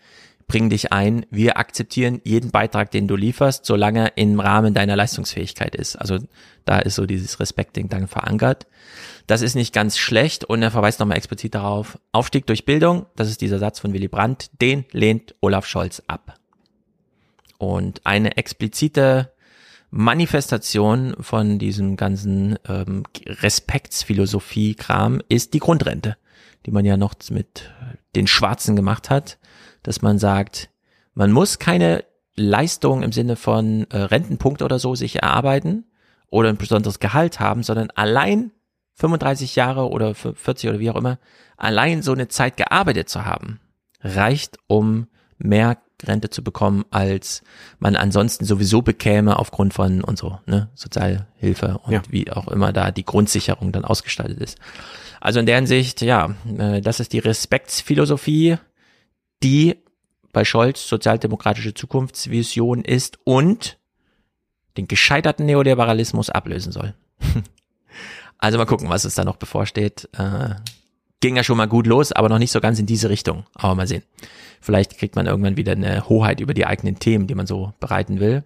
bring 0.48 0.70
dich 0.70 0.92
ein, 0.92 1.26
wir 1.30 1.58
akzeptieren 1.58 2.20
jeden 2.24 2.50
Beitrag, 2.50 2.90
den 2.90 3.06
du 3.06 3.16
lieferst, 3.16 3.66
solange 3.66 4.00
er 4.00 4.16
im 4.16 4.40
Rahmen 4.40 4.72
deiner 4.72 4.96
Leistungsfähigkeit 4.96 5.76
ist. 5.76 5.96
Also 5.96 6.18
da 6.64 6.78
ist 6.78 6.94
so 6.94 7.04
dieses 7.06 7.38
Respektding 7.38 7.88
dann 7.90 8.08
verankert. 8.08 8.66
Das 9.26 9.42
ist 9.42 9.54
nicht 9.54 9.74
ganz 9.74 9.98
schlecht 9.98 10.44
und 10.44 10.62
er 10.62 10.70
verweist 10.70 11.00
nochmal 11.00 11.18
explizit 11.18 11.54
darauf, 11.54 11.98
Aufstieg 12.12 12.46
durch 12.46 12.64
Bildung, 12.64 13.06
das 13.14 13.28
ist 13.28 13.42
dieser 13.42 13.58
Satz 13.58 13.78
von 13.78 13.92
Willy 13.92 14.08
Brandt, 14.08 14.50
den 14.62 14.86
lehnt 14.90 15.34
Olaf 15.42 15.66
Scholz 15.66 16.02
ab. 16.08 16.38
Und 17.58 18.00
eine 18.04 18.38
explizite 18.38 19.32
Manifestation 19.90 21.14
von 21.20 21.58
diesem 21.58 21.96
ganzen 21.96 22.58
ähm, 22.68 23.04
Respektsphilosophie-Kram 23.26 25.20
ist 25.28 25.54
die 25.54 25.58
Grundrente, 25.58 26.16
die 26.66 26.70
man 26.70 26.84
ja 26.84 26.96
noch 26.96 27.14
mit 27.30 27.70
den 28.14 28.26
Schwarzen 28.26 28.76
gemacht 28.76 29.10
hat, 29.10 29.37
dass 29.82 30.02
man 30.02 30.18
sagt, 30.18 30.70
man 31.14 31.32
muss 31.32 31.58
keine 31.58 32.04
Leistung 32.36 33.02
im 33.02 33.12
Sinne 33.12 33.36
von 33.36 33.86
äh, 33.90 33.96
Rentenpunkt 33.98 34.62
oder 34.62 34.78
so 34.78 34.94
sich 34.94 35.16
erarbeiten 35.22 35.84
oder 36.30 36.48
ein 36.48 36.56
besonderes 36.56 37.00
Gehalt 37.00 37.40
haben, 37.40 37.62
sondern 37.62 37.90
allein 37.94 38.52
35 38.94 39.56
Jahre 39.56 39.88
oder 39.90 40.14
40 40.14 40.70
oder 40.70 40.78
wie 40.78 40.90
auch 40.90 40.96
immer, 40.96 41.18
allein 41.56 42.02
so 42.02 42.12
eine 42.12 42.28
Zeit 42.28 42.56
gearbeitet 42.56 43.08
zu 43.08 43.24
haben, 43.24 43.60
reicht, 44.00 44.58
um 44.66 45.06
mehr 45.38 45.78
Rente 46.04 46.30
zu 46.30 46.44
bekommen, 46.44 46.84
als 46.90 47.42
man 47.80 47.96
ansonsten 47.96 48.44
sowieso 48.44 48.82
bekäme 48.82 49.38
aufgrund 49.38 49.74
von 49.74 50.02
und 50.02 50.16
so, 50.18 50.38
ne, 50.46 50.68
Sozialhilfe 50.74 51.78
und 51.78 51.92
Ja. 51.92 52.02
wie 52.08 52.30
auch 52.30 52.46
immer 52.48 52.72
da 52.72 52.90
die 52.92 53.04
Grundsicherung 53.04 53.72
dann 53.72 53.84
ausgestaltet 53.84 54.38
ist. 54.40 54.58
Also 55.20 55.40
in 55.40 55.46
der 55.46 55.56
Hinsicht, 55.56 56.00
ja, 56.02 56.34
äh, 56.56 56.80
das 56.80 57.00
ist 57.00 57.12
die 57.12 57.18
Respektsphilosophie, 57.18 58.58
die 59.42 59.76
bei 60.32 60.44
Scholz 60.44 60.88
sozialdemokratische 60.88 61.74
Zukunftsvision 61.74 62.82
ist 62.82 63.18
und 63.24 63.78
den 64.76 64.86
gescheiterten 64.88 65.46
Neoliberalismus 65.46 66.30
ablösen 66.30 66.72
soll. 66.72 66.94
also 68.38 68.58
mal 68.58 68.66
gucken, 68.66 68.88
was 68.88 69.04
uns 69.04 69.14
da 69.14 69.24
noch 69.24 69.36
bevorsteht. 69.36 70.08
Äh, 70.16 70.54
ging 71.20 71.36
ja 71.36 71.42
schon 71.42 71.56
mal 71.56 71.66
gut 71.66 71.86
los, 71.86 72.12
aber 72.12 72.28
noch 72.28 72.38
nicht 72.38 72.52
so 72.52 72.60
ganz 72.60 72.78
in 72.78 72.86
diese 72.86 73.10
Richtung. 73.10 73.46
Aber 73.54 73.74
mal 73.74 73.88
sehen. 73.88 74.04
Vielleicht 74.60 74.98
kriegt 74.98 75.16
man 75.16 75.26
irgendwann 75.26 75.56
wieder 75.56 75.72
eine 75.72 76.08
Hoheit 76.08 76.40
über 76.40 76.54
die 76.54 76.66
eigenen 76.66 76.98
Themen, 76.98 77.26
die 77.26 77.34
man 77.34 77.46
so 77.46 77.72
bereiten 77.80 78.20
will. 78.20 78.44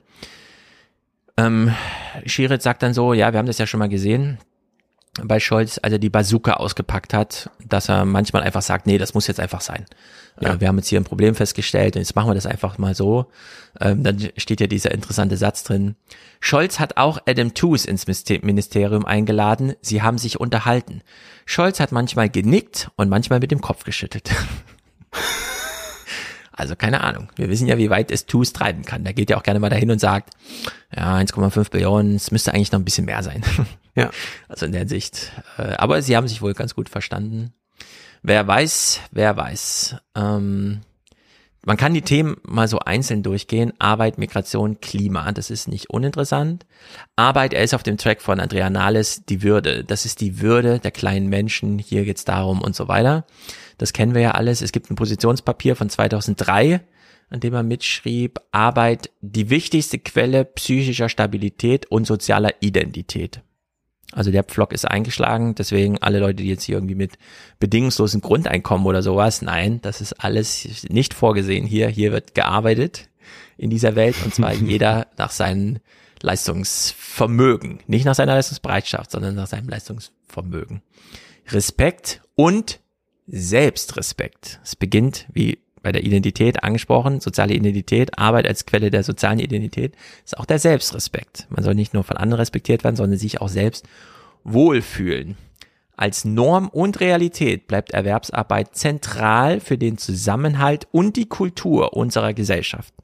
Ähm, 1.36 1.74
Schirit 2.26 2.62
sagt 2.62 2.82
dann 2.82 2.94
so, 2.94 3.12
ja, 3.12 3.32
wir 3.32 3.38
haben 3.38 3.46
das 3.46 3.58
ja 3.58 3.66
schon 3.66 3.78
mal 3.78 3.88
gesehen 3.88 4.38
bei 5.20 5.40
Scholz, 5.40 5.78
als 5.82 5.92
er 5.92 5.98
die 5.98 6.08
Bazooka 6.08 6.54
ausgepackt 6.54 7.12
hat, 7.12 7.50
dass 7.66 7.88
er 7.88 8.04
manchmal 8.04 8.42
einfach 8.42 8.62
sagt, 8.62 8.86
nee, 8.86 8.96
das 8.96 9.12
muss 9.12 9.26
jetzt 9.26 9.40
einfach 9.40 9.60
sein. 9.60 9.84
Ja. 10.40 10.54
Äh, 10.54 10.60
wir 10.60 10.68
haben 10.68 10.78
jetzt 10.78 10.88
hier 10.88 10.98
ein 10.98 11.04
Problem 11.04 11.34
festgestellt 11.34 11.96
und 11.96 12.02
jetzt 12.02 12.16
machen 12.16 12.30
wir 12.30 12.34
das 12.34 12.46
einfach 12.46 12.78
mal 12.78 12.94
so. 12.94 13.26
Ähm, 13.78 14.02
dann 14.02 14.30
steht 14.38 14.60
ja 14.60 14.66
dieser 14.66 14.90
interessante 14.90 15.36
Satz 15.36 15.64
drin. 15.64 15.96
Scholz 16.40 16.80
hat 16.80 16.96
auch 16.96 17.20
Adam 17.26 17.52
Tooze 17.52 17.88
ins 17.88 18.06
Ministerium 18.06 19.04
eingeladen. 19.04 19.74
Sie 19.82 20.02
haben 20.02 20.16
sich 20.16 20.40
unterhalten. 20.40 21.02
Scholz 21.44 21.78
hat 21.78 21.92
manchmal 21.92 22.30
genickt 22.30 22.90
und 22.96 23.10
manchmal 23.10 23.40
mit 23.40 23.50
dem 23.50 23.60
Kopf 23.60 23.84
geschüttelt. 23.84 24.30
Also 26.54 26.76
keine 26.76 27.00
Ahnung. 27.00 27.28
Wir 27.34 27.48
wissen 27.48 27.66
ja, 27.66 27.78
wie 27.78 27.88
weit 27.88 28.10
es 28.10 28.26
Tooze 28.26 28.52
treiben 28.52 28.84
kann. 28.84 29.04
Der 29.04 29.14
geht 29.14 29.30
ja 29.30 29.38
auch 29.38 29.42
gerne 29.42 29.58
mal 29.58 29.70
dahin 29.70 29.90
und 29.90 29.98
sagt, 29.98 30.34
ja, 30.94 31.16
1,5 31.16 31.70
Billionen, 31.70 32.14
es 32.14 32.30
müsste 32.30 32.52
eigentlich 32.52 32.70
noch 32.70 32.78
ein 32.78 32.84
bisschen 32.84 33.06
mehr 33.06 33.22
sein. 33.22 33.42
Ja. 33.94 34.10
Also 34.48 34.66
in 34.66 34.72
der 34.72 34.80
Hinsicht. 34.80 35.32
Äh, 35.58 35.74
aber 35.74 36.02
sie 36.02 36.16
haben 36.16 36.28
sich 36.28 36.42
wohl 36.42 36.54
ganz 36.54 36.74
gut 36.74 36.88
verstanden. 36.88 37.52
Wer 38.22 38.46
weiß, 38.46 39.00
wer 39.10 39.36
weiß. 39.36 39.96
Ähm, 40.14 40.80
man 41.64 41.76
kann 41.76 41.94
die 41.94 42.02
Themen 42.02 42.36
mal 42.42 42.66
so 42.66 42.80
einzeln 42.80 43.22
durchgehen. 43.22 43.72
Arbeit, 43.78 44.18
Migration, 44.18 44.80
Klima, 44.80 45.30
das 45.30 45.48
ist 45.48 45.68
nicht 45.68 45.90
uninteressant. 45.90 46.66
Arbeit, 47.14 47.52
er 47.52 47.62
ist 47.62 47.74
auf 47.74 47.84
dem 47.84 47.98
Track 47.98 48.20
von 48.20 48.40
Andrea 48.40 48.68
Nahles, 48.68 49.24
die 49.26 49.42
Würde. 49.42 49.84
Das 49.84 50.04
ist 50.04 50.20
die 50.20 50.40
Würde 50.40 50.80
der 50.80 50.90
kleinen 50.90 51.28
Menschen. 51.28 51.78
Hier 51.78 52.04
geht's 52.04 52.24
darum 52.24 52.60
und 52.60 52.74
so 52.74 52.88
weiter. 52.88 53.26
Das 53.78 53.92
kennen 53.92 54.14
wir 54.14 54.22
ja 54.22 54.30
alles. 54.32 54.60
Es 54.60 54.72
gibt 54.72 54.90
ein 54.90 54.96
Positionspapier 54.96 55.76
von 55.76 55.88
2003, 55.88 56.80
an 57.30 57.40
dem 57.40 57.54
er 57.54 57.62
mitschrieb, 57.62 58.40
Arbeit, 58.50 59.10
die 59.20 59.48
wichtigste 59.48 60.00
Quelle 60.00 60.44
psychischer 60.44 61.08
Stabilität 61.08 61.86
und 61.86 62.08
sozialer 62.08 62.54
Identität. 62.60 63.40
Also 64.12 64.30
der 64.30 64.44
Pflock 64.44 64.72
ist 64.72 64.84
eingeschlagen, 64.86 65.54
deswegen 65.54 65.98
alle 65.98 66.18
Leute, 66.18 66.42
die 66.42 66.48
jetzt 66.48 66.64
hier 66.64 66.76
irgendwie 66.76 66.94
mit 66.94 67.12
bedingungslosen 67.58 68.20
Grundeinkommen 68.20 68.86
oder 68.86 69.02
sowas, 69.02 69.42
nein, 69.42 69.80
das 69.82 70.00
ist 70.00 70.12
alles 70.14 70.86
nicht 70.88 71.14
vorgesehen 71.14 71.66
hier. 71.66 71.88
Hier 71.88 72.12
wird 72.12 72.34
gearbeitet 72.34 73.08
in 73.56 73.70
dieser 73.70 73.96
Welt 73.96 74.16
und 74.24 74.34
zwar 74.34 74.52
jeder 74.52 75.06
nach 75.16 75.30
seinem 75.30 75.78
Leistungsvermögen, 76.20 77.80
nicht 77.86 78.04
nach 78.04 78.14
seiner 78.14 78.34
Leistungsbereitschaft, 78.34 79.10
sondern 79.10 79.34
nach 79.34 79.48
seinem 79.48 79.68
Leistungsvermögen. 79.68 80.82
Respekt 81.48 82.22
und 82.34 82.80
Selbstrespekt. 83.26 84.60
Es 84.62 84.76
beginnt, 84.76 85.26
wie 85.32 85.58
bei 85.82 85.92
der 85.92 86.04
Identität 86.04 86.62
angesprochen, 86.62 87.20
soziale 87.20 87.54
Identität, 87.54 88.18
Arbeit 88.18 88.46
als 88.46 88.66
Quelle 88.66 88.90
der 88.90 89.02
sozialen 89.02 89.38
Identität, 89.38 89.94
ist 90.24 90.38
auch 90.38 90.46
der 90.46 90.58
Selbstrespekt. 90.58 91.46
Man 91.50 91.64
soll 91.64 91.74
nicht 91.74 91.94
nur 91.94 92.04
von 92.04 92.16
anderen 92.16 92.40
respektiert 92.40 92.84
werden, 92.84 92.96
sondern 92.96 93.18
sich 93.18 93.40
auch 93.40 93.48
selbst 93.48 93.86
wohlfühlen. 94.44 95.36
Als 95.96 96.24
Norm 96.24 96.68
und 96.68 97.00
Realität 97.00 97.66
bleibt 97.66 97.92
Erwerbsarbeit 97.92 98.74
zentral 98.74 99.60
für 99.60 99.78
den 99.78 99.98
Zusammenhalt 99.98 100.88
und 100.90 101.16
die 101.16 101.26
Kultur 101.26 101.94
unserer 101.96 102.32
Gesellschaft. 102.32 102.94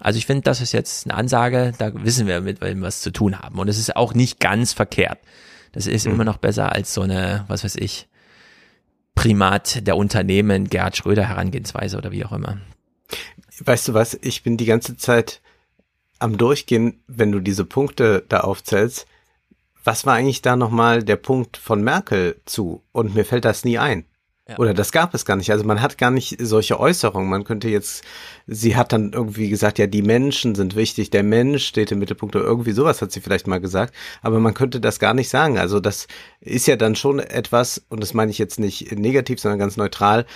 Also 0.00 0.16
ich 0.16 0.26
finde, 0.26 0.42
das 0.42 0.62
ist 0.62 0.72
jetzt 0.72 1.06
eine 1.06 1.14
Ansage, 1.14 1.72
da 1.78 1.92
wissen 1.94 2.26
wir, 2.26 2.40
mit 2.40 2.62
wem 2.62 2.80
wir 2.80 2.86
was 2.86 3.02
zu 3.02 3.12
tun 3.12 3.38
haben. 3.38 3.58
Und 3.58 3.68
es 3.68 3.78
ist 3.78 3.94
auch 3.96 4.14
nicht 4.14 4.40
ganz 4.40 4.72
verkehrt. 4.72 5.18
Das 5.72 5.86
ist 5.86 6.06
mhm. 6.06 6.14
immer 6.14 6.24
noch 6.24 6.38
besser 6.38 6.72
als 6.72 6.94
so 6.94 7.02
eine, 7.02 7.44
was 7.48 7.64
weiß 7.64 7.76
ich, 7.76 8.08
Primat 9.20 9.86
der 9.86 9.98
Unternehmen, 9.98 10.70
Gerhard 10.70 10.96
Schröder 10.96 11.28
Herangehensweise 11.28 11.98
oder 11.98 12.10
wie 12.10 12.24
auch 12.24 12.32
immer. 12.32 12.56
Weißt 13.58 13.88
du 13.88 13.92
was, 13.92 14.14
ich 14.14 14.42
bin 14.42 14.56
die 14.56 14.64
ganze 14.64 14.96
Zeit 14.96 15.42
am 16.18 16.38
Durchgehen, 16.38 17.02
wenn 17.06 17.30
du 17.30 17.40
diese 17.40 17.66
Punkte 17.66 18.24
da 18.30 18.40
aufzählst. 18.40 19.06
Was 19.84 20.06
war 20.06 20.14
eigentlich 20.14 20.40
da 20.40 20.56
nochmal 20.56 21.02
der 21.02 21.16
Punkt 21.16 21.58
von 21.58 21.84
Merkel 21.84 22.40
zu? 22.46 22.82
Und 22.92 23.14
mir 23.14 23.26
fällt 23.26 23.44
das 23.44 23.62
nie 23.62 23.76
ein. 23.76 24.06
Ja. 24.48 24.56
Oder 24.56 24.72
das 24.72 24.90
gab 24.90 25.12
es 25.12 25.26
gar 25.26 25.36
nicht. 25.36 25.52
Also 25.52 25.64
man 25.64 25.82
hat 25.82 25.98
gar 25.98 26.10
nicht 26.10 26.36
solche 26.40 26.80
Äußerungen. 26.80 27.28
Man 27.28 27.44
könnte 27.44 27.68
jetzt, 27.68 28.02
sie 28.52 28.74
hat 28.74 28.92
dann 28.92 29.12
irgendwie 29.12 29.48
gesagt, 29.48 29.78
ja, 29.78 29.86
die 29.86 30.02
Menschen 30.02 30.56
sind 30.56 30.74
wichtig, 30.74 31.10
der 31.10 31.22
Mensch 31.22 31.64
steht 31.64 31.92
im 31.92 32.00
Mittelpunkt 32.00 32.34
oder 32.34 32.44
irgendwie 32.44 32.72
sowas 32.72 33.00
hat 33.00 33.12
sie 33.12 33.20
vielleicht 33.20 33.46
mal 33.46 33.60
gesagt. 33.60 33.94
Aber 34.22 34.40
man 34.40 34.54
könnte 34.54 34.80
das 34.80 34.98
gar 34.98 35.14
nicht 35.14 35.28
sagen. 35.28 35.56
Also 35.56 35.78
das 35.78 36.08
ist 36.40 36.66
ja 36.66 36.74
dann 36.74 36.96
schon 36.96 37.20
etwas, 37.20 37.86
und 37.88 38.00
das 38.00 38.12
meine 38.12 38.32
ich 38.32 38.38
jetzt 38.38 38.58
nicht 38.58 38.90
negativ, 38.98 39.38
sondern 39.38 39.60
ganz 39.60 39.76
neutral, 39.76 40.26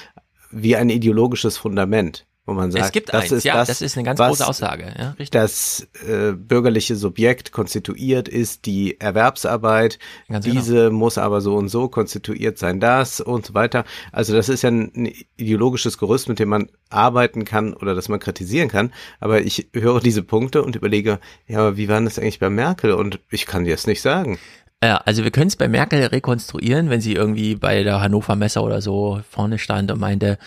wie 0.52 0.76
ein 0.76 0.90
ideologisches 0.90 1.58
Fundament 1.58 2.24
wo 2.46 2.52
man 2.52 2.70
sagt, 2.70 2.84
es 2.84 2.92
gibt 2.92 3.08
das 3.08 3.22
eins, 3.22 3.32
ist 3.32 3.44
ja, 3.44 3.54
das, 3.54 3.68
das 3.68 3.80
ist 3.80 3.96
eine 3.96 4.04
ganz 4.04 4.20
große 4.20 4.46
Aussage, 4.46 4.94
ja, 4.98 5.10
richtig. 5.10 5.30
Das 5.30 5.86
äh, 6.06 6.32
bürgerliche 6.32 6.94
Subjekt 6.94 7.52
konstituiert 7.52 8.28
ist 8.28 8.66
die 8.66 9.00
Erwerbsarbeit, 9.00 9.98
ganz 10.28 10.44
genau. 10.44 10.60
diese 10.60 10.74
genau. 10.74 10.92
muss 10.92 11.16
aber 11.16 11.40
so 11.40 11.54
und 11.54 11.68
so 11.68 11.88
konstituiert 11.88 12.58
sein, 12.58 12.80
das 12.80 13.20
und 13.20 13.46
so 13.46 13.54
weiter. 13.54 13.84
Also 14.12 14.34
das 14.34 14.50
ist 14.50 14.62
ja 14.62 14.70
ein, 14.70 14.92
ein 14.94 15.12
ideologisches 15.36 15.96
Gerüst, 15.96 16.28
mit 16.28 16.38
dem 16.38 16.50
man 16.50 16.68
arbeiten 16.90 17.46
kann 17.46 17.72
oder 17.72 17.94
das 17.94 18.10
man 18.10 18.20
kritisieren 18.20 18.68
kann. 18.68 18.92
Aber 19.20 19.40
ich 19.40 19.68
höre 19.72 20.00
diese 20.00 20.22
Punkte 20.22 20.62
und 20.62 20.76
überlege, 20.76 21.20
ja, 21.46 21.60
aber 21.60 21.76
wie 21.78 21.88
war 21.88 22.00
das 22.02 22.18
eigentlich 22.18 22.40
bei 22.40 22.50
Merkel? 22.50 22.92
Und 22.92 23.20
ich 23.30 23.46
kann 23.46 23.64
dir 23.64 23.74
es 23.74 23.86
nicht 23.86 24.02
sagen. 24.02 24.38
Ja, 24.82 24.98
also 24.98 25.24
wir 25.24 25.30
können 25.30 25.46
es 25.46 25.56
bei 25.56 25.66
Merkel 25.66 26.04
rekonstruieren, 26.04 26.90
wenn 26.90 27.00
sie 27.00 27.14
irgendwie 27.14 27.54
bei 27.54 27.82
der 27.84 28.02
Hannover 28.02 28.36
Messe 28.36 28.60
oder 28.60 28.82
so 28.82 29.22
vorne 29.30 29.58
stand 29.58 29.90
und 29.90 29.98
meinte, 29.98 30.38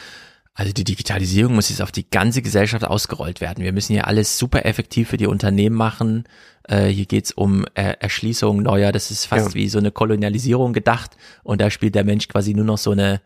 also 0.57 0.73
die 0.73 0.83
Digitalisierung 0.83 1.53
muss 1.53 1.69
jetzt 1.69 1.83
auf 1.83 1.91
die 1.91 2.09
ganze 2.09 2.41
Gesellschaft 2.41 2.83
ausgerollt 2.83 3.41
werden. 3.41 3.63
Wir 3.63 3.73
müssen 3.73 3.93
hier 3.93 4.07
alles 4.07 4.39
super 4.39 4.65
effektiv 4.65 5.09
für 5.09 5.17
die 5.17 5.27
Unternehmen 5.27 5.75
machen. 5.75 6.23
Äh, 6.63 6.87
hier 6.87 7.05
geht's 7.05 7.31
um 7.31 7.63
äh, 7.75 7.93
Erschließung 7.99 8.63
neuer, 8.63 8.91
das 8.91 9.11
ist 9.11 9.25
fast 9.25 9.49
ja. 9.49 9.53
wie 9.53 9.69
so 9.69 9.77
eine 9.77 9.91
Kolonialisierung 9.91 10.73
gedacht. 10.73 11.15
Und 11.43 11.61
da 11.61 11.69
spielt 11.69 11.93
der 11.93 12.03
Mensch 12.03 12.27
quasi 12.27 12.55
nur 12.55 12.65
noch 12.65 12.79
so 12.79 12.89
eine, 12.89 13.21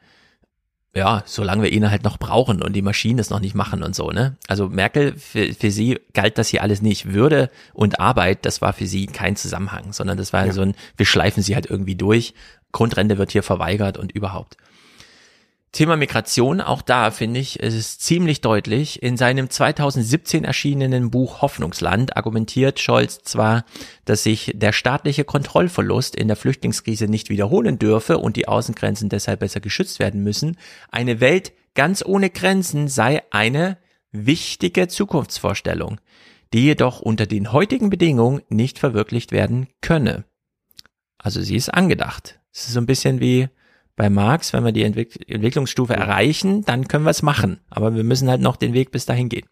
ja, 0.94 1.24
solange 1.26 1.64
wir 1.64 1.72
ihn 1.72 1.90
halt 1.90 2.04
noch 2.04 2.18
brauchen 2.18 2.62
und 2.62 2.74
die 2.74 2.82
Maschinen 2.82 3.16
das 3.16 3.30
noch 3.30 3.40
nicht 3.40 3.56
machen 3.56 3.82
und 3.82 3.96
so, 3.96 4.12
ne? 4.12 4.36
Also 4.50 4.68
Merkel, 4.68 5.16
für, 5.16 5.54
für 5.54 5.72
sie 5.72 6.02
galt 6.12 6.38
das 6.38 6.50
hier 6.50 6.62
alles 6.62 6.82
nicht. 6.82 7.14
Würde 7.14 7.50
und 7.74 8.02
Arbeit, 8.02 8.46
das 8.46 8.62
war 8.62 8.74
für 8.74 8.88
sie 8.88 9.06
kein 9.06 9.38
Zusammenhang, 9.38 9.94
sondern 9.94 10.18
das 10.18 10.34
war 10.34 10.48
ja. 10.48 10.52
so 10.52 10.64
ein, 10.64 10.76
wir 10.98 11.06
schleifen 11.06 11.42
sie 11.42 11.56
halt 11.56 11.68
irgendwie 11.68 11.96
durch. 11.96 12.34
Grundrente 12.74 13.18
wird 13.18 13.32
hier 13.32 13.44
verweigert 13.44 13.98
und 13.98 14.12
überhaupt. 14.12 14.58
Thema 15.72 15.96
Migration, 15.96 16.60
auch 16.60 16.82
da 16.82 17.12
finde 17.12 17.40
ich, 17.40 17.64
es 17.64 17.74
ist 17.74 18.02
ziemlich 18.02 18.42
deutlich. 18.42 19.02
In 19.02 19.16
seinem 19.16 19.50
2017 19.50 20.44
erschienenen 20.44 21.12
Buch 21.12 21.42
Hoffnungsland 21.42 22.18
argumentiert 22.18 22.82
Scholz 22.82 23.20
zwar, 23.24 23.64
dass 24.04 24.24
sich 24.24 24.52
der 24.54 24.74
staatliche 24.74 25.24
Kontrollverlust 25.24 26.14
in 26.18 26.28
der 26.28 26.36
Flüchtlingskrise 26.36 27.08
nicht 27.08 27.30
wiederholen 27.30 27.80
dürfe 27.80 28.18
und 28.18 28.36
die 28.36 28.50
Außengrenzen 28.50 29.08
deshalb 29.08 29.40
besser 29.40 29.62
geschützt 29.62 30.00
werden 30.00 30.24
müssen. 30.24 30.58
Eine 30.90 31.22
Welt 31.22 31.54
ganz 31.74 32.04
ohne 32.06 32.30
Grenzen 32.30 32.90
sei 32.90 33.24
eine 33.32 33.78
wichtige 34.12 34.90
Zukunftsvorstellung, 34.90 36.02
die 36.52 36.66
jedoch 36.66 37.00
unter 37.00 37.28
den 37.28 37.54
heutigen 37.54 37.90
Bedingungen 37.90 38.42
nicht 38.50 38.78
verwirklicht 38.78 39.32
werden 39.32 39.70
könne. 39.80 40.26
Also 41.18 41.42
sie 41.42 41.56
ist 41.56 41.70
angedacht. 41.70 42.42
Es 42.52 42.68
ist 42.68 42.74
so 42.74 42.82
ein 42.82 42.86
bisschen 42.86 43.22
wie 43.22 43.48
bei 43.96 44.10
Marx, 44.10 44.54
wenn 44.54 44.64
wir 44.64 44.72
die 44.72 44.84
Entwick 44.84 45.30
Entwicklungsstufe 45.30 45.94
erreichen, 45.94 46.64
dann 46.66 46.88
können 46.88 47.06
wir 47.06 47.12
es 47.12 47.22
machen. 47.22 47.60
Aber 47.70 47.96
wir 47.96 48.04
müssen 48.04 48.30
halt 48.30 48.42
noch 48.42 48.56
den 48.56 48.74
Weg 48.74 48.92
bis 48.92 49.06
dahin 49.06 49.30
gehen. 49.30 49.48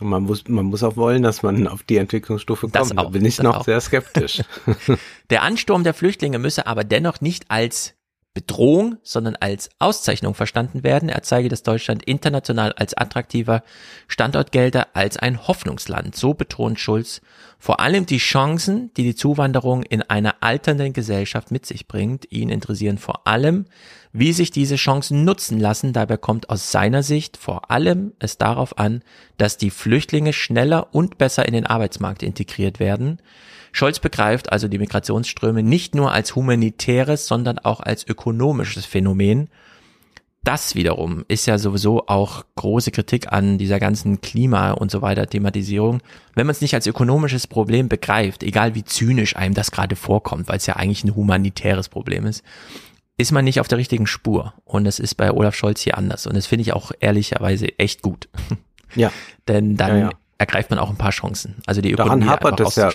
Und 0.00 0.08
man 0.08 0.24
muss, 0.24 0.48
man 0.48 0.66
muss 0.66 0.82
auch 0.82 0.96
wollen, 0.96 1.22
dass 1.22 1.42
man 1.42 1.68
auf 1.68 1.84
die 1.84 1.98
Entwicklungsstufe 1.98 2.62
kommt. 2.62 2.74
Das 2.74 2.90
auch, 2.92 3.04
da 3.04 3.08
bin 3.10 3.24
ich 3.24 3.40
noch 3.40 3.58
auch. 3.58 3.64
sehr 3.64 3.80
skeptisch. 3.80 4.42
der 5.30 5.42
Ansturm 5.42 5.84
der 5.84 5.94
Flüchtlinge 5.94 6.38
müsse 6.38 6.66
aber 6.66 6.82
dennoch 6.82 7.20
nicht 7.20 7.50
als 7.50 7.93
Bedrohung, 8.34 8.96
sondern 9.04 9.36
als 9.36 9.70
Auszeichnung 9.78 10.34
verstanden 10.34 10.82
werden. 10.82 11.08
Er 11.08 11.22
zeige, 11.22 11.48
dass 11.48 11.62
Deutschland 11.62 12.02
international 12.02 12.72
als 12.72 12.92
attraktiver 12.92 13.62
Standort 14.08 14.50
gelte, 14.50 14.92
als 14.96 15.16
ein 15.16 15.46
Hoffnungsland. 15.46 16.16
So 16.16 16.34
betont 16.34 16.80
Schulz 16.80 17.20
vor 17.60 17.78
allem 17.78 18.06
die 18.06 18.18
Chancen, 18.18 18.92
die 18.94 19.04
die 19.04 19.14
Zuwanderung 19.14 19.84
in 19.84 20.02
einer 20.02 20.34
alternden 20.40 20.92
Gesellschaft 20.92 21.52
mit 21.52 21.64
sich 21.64 21.86
bringt. 21.86 22.30
Ihn 22.32 22.48
interessieren 22.48 22.98
vor 22.98 23.24
allem, 23.28 23.66
wie 24.12 24.32
sich 24.32 24.50
diese 24.50 24.76
Chancen 24.76 25.24
nutzen 25.24 25.60
lassen. 25.60 25.92
Dabei 25.92 26.16
kommt 26.16 26.50
aus 26.50 26.72
seiner 26.72 27.04
Sicht 27.04 27.36
vor 27.36 27.70
allem 27.70 28.14
es 28.18 28.36
darauf 28.36 28.78
an, 28.78 29.02
dass 29.36 29.58
die 29.58 29.70
Flüchtlinge 29.70 30.32
schneller 30.32 30.92
und 30.92 31.18
besser 31.18 31.46
in 31.46 31.54
den 31.54 31.66
Arbeitsmarkt 31.66 32.24
integriert 32.24 32.80
werden. 32.80 33.20
Scholz 33.74 33.98
begreift 33.98 34.52
also 34.52 34.68
die 34.68 34.78
Migrationsströme 34.78 35.64
nicht 35.64 35.96
nur 35.96 36.12
als 36.12 36.36
humanitäres, 36.36 37.26
sondern 37.26 37.58
auch 37.58 37.80
als 37.80 38.06
ökonomisches 38.06 38.86
Phänomen. 38.86 39.48
Das 40.44 40.76
wiederum 40.76 41.24
ist 41.26 41.46
ja 41.46 41.58
sowieso 41.58 42.06
auch 42.06 42.44
große 42.54 42.92
Kritik 42.92 43.32
an 43.32 43.58
dieser 43.58 43.80
ganzen 43.80 44.20
Klima 44.20 44.70
und 44.70 44.92
so 44.92 45.02
weiter 45.02 45.26
Thematisierung. 45.26 46.02
Wenn 46.36 46.46
man 46.46 46.52
es 46.52 46.60
nicht 46.60 46.74
als 46.74 46.86
ökonomisches 46.86 47.48
Problem 47.48 47.88
begreift, 47.88 48.44
egal 48.44 48.76
wie 48.76 48.84
zynisch 48.84 49.34
einem 49.34 49.54
das 49.54 49.72
gerade 49.72 49.96
vorkommt, 49.96 50.46
weil 50.46 50.58
es 50.58 50.66
ja 50.66 50.76
eigentlich 50.76 51.02
ein 51.02 51.16
humanitäres 51.16 51.88
Problem 51.88 52.26
ist, 52.26 52.44
ist 53.16 53.32
man 53.32 53.44
nicht 53.44 53.58
auf 53.58 53.66
der 53.66 53.78
richtigen 53.78 54.06
Spur. 54.06 54.54
Und 54.64 54.84
das 54.84 55.00
ist 55.00 55.16
bei 55.16 55.32
Olaf 55.32 55.56
Scholz 55.56 55.80
hier 55.80 55.98
anders. 55.98 56.28
Und 56.28 56.36
das 56.36 56.46
finde 56.46 56.62
ich 56.62 56.74
auch 56.74 56.92
ehrlicherweise 57.00 57.76
echt 57.80 58.02
gut. 58.02 58.28
Ja. 58.94 59.10
Denn 59.48 59.76
dann 59.76 59.98
ja, 59.98 60.10
ja 60.10 60.10
ergreift 60.38 60.70
man 60.70 60.78
auch 60.78 60.90
ein 60.90 60.96
paar 60.96 61.10
Chancen. 61.10 61.56
Also 61.66 61.80
die 61.80 61.92
Ökonomie 61.92 62.24
Daran 62.24 62.30
hapert 62.30 62.60
das 62.60 62.76
ja 62.76 62.90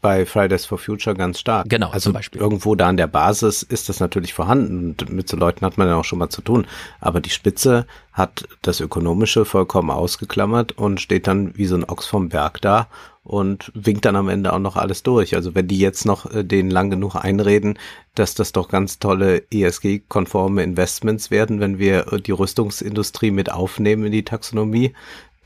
bei 0.00 0.24
Fridays 0.24 0.64
for 0.64 0.78
Future 0.78 1.16
ganz 1.16 1.40
stark. 1.40 1.68
Genau, 1.68 1.88
also 1.90 2.04
zum 2.04 2.12
Beispiel. 2.12 2.40
Irgendwo 2.40 2.74
da 2.74 2.88
an 2.88 2.96
der 2.96 3.08
Basis 3.08 3.62
ist 3.62 3.88
das 3.88 4.00
natürlich 4.00 4.34
vorhanden 4.34 4.90
und 4.90 5.10
mit 5.10 5.28
so 5.28 5.36
Leuten 5.36 5.64
hat 5.66 5.78
man 5.78 5.88
ja 5.88 5.96
auch 5.96 6.04
schon 6.04 6.18
mal 6.18 6.28
zu 6.28 6.42
tun. 6.42 6.66
Aber 7.00 7.20
die 7.20 7.30
Spitze 7.30 7.86
hat 8.12 8.46
das 8.62 8.80
Ökonomische 8.80 9.44
vollkommen 9.44 9.90
ausgeklammert 9.90 10.72
und 10.72 11.00
steht 11.00 11.26
dann 11.26 11.56
wie 11.56 11.66
so 11.66 11.76
ein 11.76 11.84
Ochs 11.84 12.06
vom 12.06 12.28
Berg 12.28 12.60
da 12.60 12.88
und 13.26 13.72
winkt 13.74 14.04
dann 14.04 14.14
am 14.14 14.28
Ende 14.28 14.52
auch 14.52 14.60
noch 14.60 14.76
alles 14.76 15.02
durch. 15.02 15.34
Also 15.34 15.54
wenn 15.56 15.66
die 15.66 15.80
jetzt 15.80 16.06
noch 16.06 16.32
äh, 16.32 16.44
denen 16.44 16.70
lang 16.70 16.90
genug 16.90 17.16
einreden, 17.16 17.78
dass 18.14 18.34
das 18.34 18.52
doch 18.52 18.68
ganz 18.68 19.00
tolle 19.00 19.42
ESG-konforme 19.50 20.62
Investments 20.62 21.32
werden, 21.32 21.58
wenn 21.58 21.78
wir 21.78 22.12
äh, 22.12 22.20
die 22.20 22.30
Rüstungsindustrie 22.30 23.32
mit 23.32 23.50
aufnehmen 23.50 24.04
in 24.04 24.12
die 24.12 24.24
Taxonomie, 24.24 24.94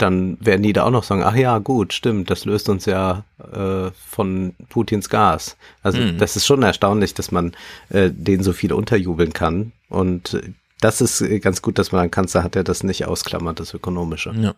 dann 0.03 0.39
werden 0.41 0.63
die 0.63 0.73
da 0.73 0.85
auch 0.85 0.91
noch 0.91 1.05
sagen, 1.05 1.23
ach 1.23 1.35
ja, 1.35 1.59
gut, 1.59 1.93
stimmt, 1.93 2.31
das 2.31 2.45
löst 2.45 2.69
uns 2.69 2.87
ja 2.87 3.25
äh, 3.53 3.91
von 4.09 4.55
Putins 4.69 5.09
Gas. 5.09 5.57
Also 5.83 5.99
mhm. 5.99 6.19
das 6.19 6.37
ist 6.37 6.47
schon 6.47 6.63
erstaunlich, 6.63 7.15
dass 7.15 7.31
man 7.31 7.53
äh, 7.91 8.11
den 8.13 8.43
so 8.43 8.53
viel 8.53 8.73
unterjubeln 8.73 9.33
kann. 9.33 9.73
Und 9.89 10.41
das 10.81 11.01
ist 11.01 11.21
äh, 11.21 11.39
ganz 11.41 11.63
gut, 11.63 11.79
dass 11.79 11.93
man 11.93 12.03
einen 12.03 12.11
Kanzler 12.11 12.43
hat, 12.43 12.55
der 12.55 12.65
das 12.65 12.83
nicht 12.83 13.07
ausklammert, 13.07 13.61
das 13.61 13.75
Ökonomische. 13.75 14.33
Ja. 14.33 14.55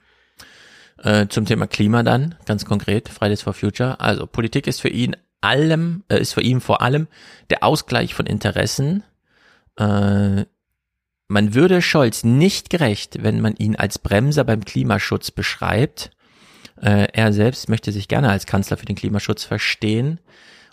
Äh, 1.03 1.29
zum 1.29 1.47
Thema 1.47 1.67
Klima 1.67 2.03
dann, 2.03 2.37
ganz 2.47 2.65
konkret, 2.65 3.09
Fridays 3.09 3.43
for 3.43 3.55
Future. 3.55 4.01
Also 4.01 4.27
Politik 4.27 4.67
ist 4.67 4.81
für 4.81 4.89
ihn 4.89 5.17
allem, 5.41 6.05
äh, 6.09 6.21
ist 6.21 6.35
für 6.35 6.43
ihn 6.43 6.61
vor 6.61 6.83
allem 6.83 7.09
der 7.51 7.65
Ausgleich 7.65 8.15
von 8.15 8.27
Interessen, 8.27 9.03
äh, 9.77 10.45
man 11.33 11.55
würde 11.55 11.81
Scholz 11.81 12.25
nicht 12.25 12.69
gerecht, 12.69 13.23
wenn 13.23 13.41
man 13.41 13.57
ihn 13.57 13.75
als 13.75 13.99
Bremser 13.99 14.45
beim 14.45 14.65
Klimaschutz 14.65 15.31
beschreibt. 15.31 16.11
Äh, 16.81 17.09
er 17.13 17.33
selbst 17.33 17.71
möchte 17.71 17.91
sich 17.91 18.07
gerne 18.07 18.29
als 18.29 18.45
Kanzler 18.45 18.77
für 18.77 18.85
den 18.85 18.97
Klimaschutz 18.97 19.45
verstehen 19.45 20.21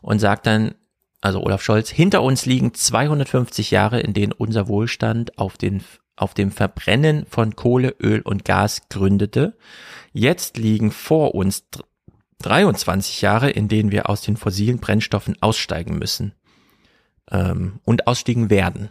und 0.02 0.19
sagt 0.19 0.48
dann, 0.48 0.76
also 1.22 1.41
Olaf 1.41 1.61
Scholz, 1.61 1.90
hinter 1.90 2.22
uns 2.23 2.45
liegen 2.45 2.73
250 2.73 3.72
Jahre, 3.72 4.02
in 4.02 4.14
denen 4.14 4.34
unser 4.34 4.68
Wohlstand 4.68 5.38
auf, 5.38 5.57
den, 5.57 5.81
auf 6.18 6.34
dem 6.34 6.52
Verbrennen 6.52 7.26
von 7.30 7.56
Kohle, 7.56 7.95
Öl 8.02 8.19
und 8.22 8.44
Gas 8.44 8.81
gründete. 8.90 9.57
Jetzt 10.11 10.57
liegen 10.57 10.91
vor 10.91 11.36
uns 11.36 11.64
23 12.40 13.22
Jahre, 13.22 13.49
in 13.49 13.69
denen 13.69 13.91
wir 13.91 14.10
aus 14.10 14.22
den 14.22 14.36
fossilen 14.36 14.80
Brennstoffen 14.80 15.41
aussteigen 15.41 15.98
müssen 15.98 16.34
ähm, 17.31 17.80
und 17.86 18.07
ausstiegen 18.07 18.49
werden. 18.49 18.90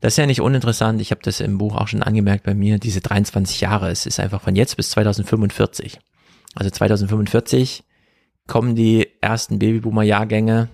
Das 0.00 0.12
ist 0.12 0.18
ja 0.18 0.26
nicht 0.26 0.40
uninteressant. 0.40 1.00
Ich 1.00 1.10
habe 1.10 1.22
das 1.22 1.40
im 1.40 1.58
Buch 1.58 1.74
auch 1.74 1.88
schon 1.88 2.02
angemerkt 2.02 2.44
bei 2.44 2.54
mir. 2.54 2.78
Diese 2.78 3.00
23 3.00 3.60
Jahre, 3.60 3.90
es 3.90 4.06
ist 4.06 4.20
einfach 4.20 4.42
von 4.42 4.54
jetzt 4.54 4.76
bis 4.76 4.90
2045. 4.90 5.98
Also 6.54 6.70
2045 6.70 7.84
kommen 8.46 8.76
die 8.76 9.08
ersten 9.20 9.58
Babyboomer-Jahrgänge 9.58 10.68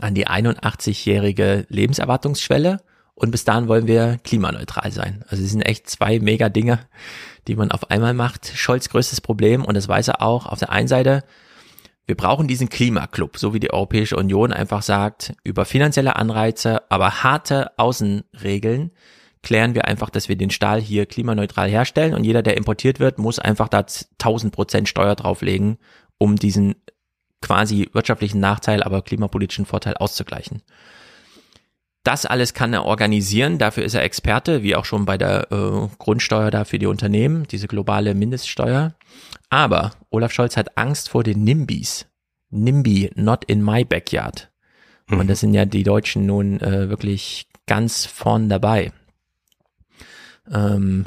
an 0.00 0.14
die 0.14 0.26
81-jährige 0.26 1.66
Lebenserwartungsschwelle 1.68 2.80
und 3.14 3.30
bis 3.30 3.44
dahin 3.44 3.68
wollen 3.68 3.86
wir 3.86 4.18
klimaneutral 4.24 4.90
sein. 4.90 5.24
Also 5.28 5.42
es 5.44 5.50
sind 5.50 5.62
echt 5.62 5.88
zwei 5.88 6.18
mega 6.18 6.48
Dinge, 6.48 6.80
die 7.46 7.54
man 7.54 7.70
auf 7.70 7.90
einmal 7.90 8.14
macht. 8.14 8.52
Scholz 8.54 8.88
größtes 8.88 9.20
Problem 9.20 9.64
und 9.64 9.74
das 9.74 9.88
weiß 9.88 10.08
er 10.08 10.22
auch. 10.22 10.46
Auf 10.46 10.58
der 10.58 10.70
einen 10.70 10.88
Seite, 10.88 11.22
wir 12.06 12.16
brauchen 12.16 12.48
diesen 12.48 12.68
Klimaclub, 12.68 13.38
so 13.38 13.54
wie 13.54 13.60
die 13.60 13.72
Europäische 13.72 14.16
Union 14.16 14.52
einfach 14.52 14.82
sagt, 14.82 15.34
über 15.42 15.64
finanzielle 15.64 16.16
Anreize, 16.16 16.90
aber 16.90 17.22
harte 17.22 17.78
Außenregeln 17.78 18.90
klären 19.42 19.74
wir 19.74 19.86
einfach, 19.86 20.10
dass 20.10 20.28
wir 20.28 20.36
den 20.36 20.50
Stahl 20.50 20.80
hier 20.80 21.06
klimaneutral 21.06 21.68
herstellen 21.68 22.14
und 22.14 22.24
jeder, 22.24 22.42
der 22.42 22.56
importiert 22.56 22.98
wird, 22.98 23.18
muss 23.18 23.38
einfach 23.38 23.68
da 23.68 23.78
1000 23.78 24.52
Prozent 24.52 24.88
Steuer 24.88 25.14
drauflegen, 25.14 25.78
um 26.18 26.36
diesen 26.36 26.74
quasi 27.40 27.88
wirtschaftlichen 27.92 28.40
Nachteil, 28.40 28.82
aber 28.82 29.02
klimapolitischen 29.02 29.66
Vorteil 29.66 29.94
auszugleichen. 29.94 30.62
Das 32.02 32.26
alles 32.26 32.52
kann 32.52 32.74
er 32.74 32.84
organisieren, 32.84 33.58
dafür 33.58 33.84
ist 33.84 33.94
er 33.94 34.02
Experte, 34.02 34.62
wie 34.62 34.76
auch 34.76 34.84
schon 34.84 35.06
bei 35.06 35.16
der 35.16 35.50
äh, 35.50 35.88
Grundsteuer 35.98 36.50
da 36.50 36.64
für 36.64 36.78
die 36.78 36.86
Unternehmen, 36.86 37.44
diese 37.44 37.66
globale 37.66 38.14
Mindeststeuer. 38.14 38.94
Aber 39.50 39.92
Olaf 40.10 40.32
Scholz 40.32 40.56
hat 40.56 40.76
Angst 40.76 41.08
vor 41.08 41.22
den 41.22 41.44
NIMBYs. 41.44 42.06
NIMBY, 42.50 43.12
not 43.14 43.44
in 43.44 43.62
my 43.62 43.84
backyard. 43.84 44.50
Mhm. 45.08 45.20
Und 45.20 45.28
das 45.28 45.40
sind 45.40 45.54
ja 45.54 45.64
die 45.64 45.82
Deutschen 45.82 46.26
nun 46.26 46.60
äh, 46.60 46.88
wirklich 46.88 47.48
ganz 47.66 48.06
vorn 48.06 48.48
dabei. 48.48 48.92
Ähm, 50.50 51.06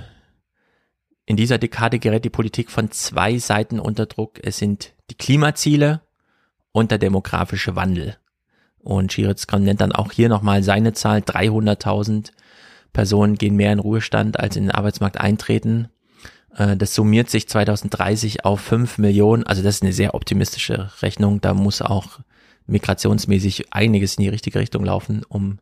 in 1.25 1.35
dieser 1.35 1.57
Dekade 1.57 1.99
gerät 1.99 2.25
die 2.25 2.29
Politik 2.29 2.71
von 2.71 2.91
zwei 2.91 3.37
Seiten 3.37 3.79
unter 3.79 4.05
Druck. 4.05 4.39
Es 4.41 4.57
sind 4.57 4.93
die 5.09 5.15
Klimaziele 5.15 6.01
und 6.71 6.91
der 6.91 6.97
demografische 6.97 7.75
Wandel. 7.75 8.17
Und 8.79 9.11
Schiritzkram 9.11 9.63
nennt 9.63 9.81
dann 9.81 9.91
auch 9.91 10.11
hier 10.13 10.29
nochmal 10.29 10.63
seine 10.63 10.93
Zahl. 10.93 11.19
300.000 11.19 12.31
Personen 12.93 13.35
gehen 13.35 13.57
mehr 13.57 13.73
in 13.73 13.79
Ruhestand, 13.79 14.39
als 14.39 14.55
in 14.55 14.63
den 14.63 14.71
Arbeitsmarkt 14.71 15.19
eintreten. 15.19 15.89
Äh, 16.57 16.75
das 16.75 16.93
summiert 16.93 17.29
sich 17.29 17.47
2030 17.47 18.45
auf 18.45 18.59
5 18.61 18.97
Millionen. 18.97 19.43
Also 19.43 19.63
das 19.63 19.75
ist 19.75 19.83
eine 19.83 19.93
sehr 19.93 20.13
optimistische 20.13 20.91
Rechnung. 21.01 21.39
Da 21.41 21.53
muss 21.53 21.81
auch 21.81 22.19
migrationsmäßig 22.65 23.73
einiges 23.73 24.15
in 24.15 24.23
die 24.23 24.29
richtige 24.29 24.59
Richtung 24.59 24.83
laufen, 24.83 25.23
um 25.29 25.59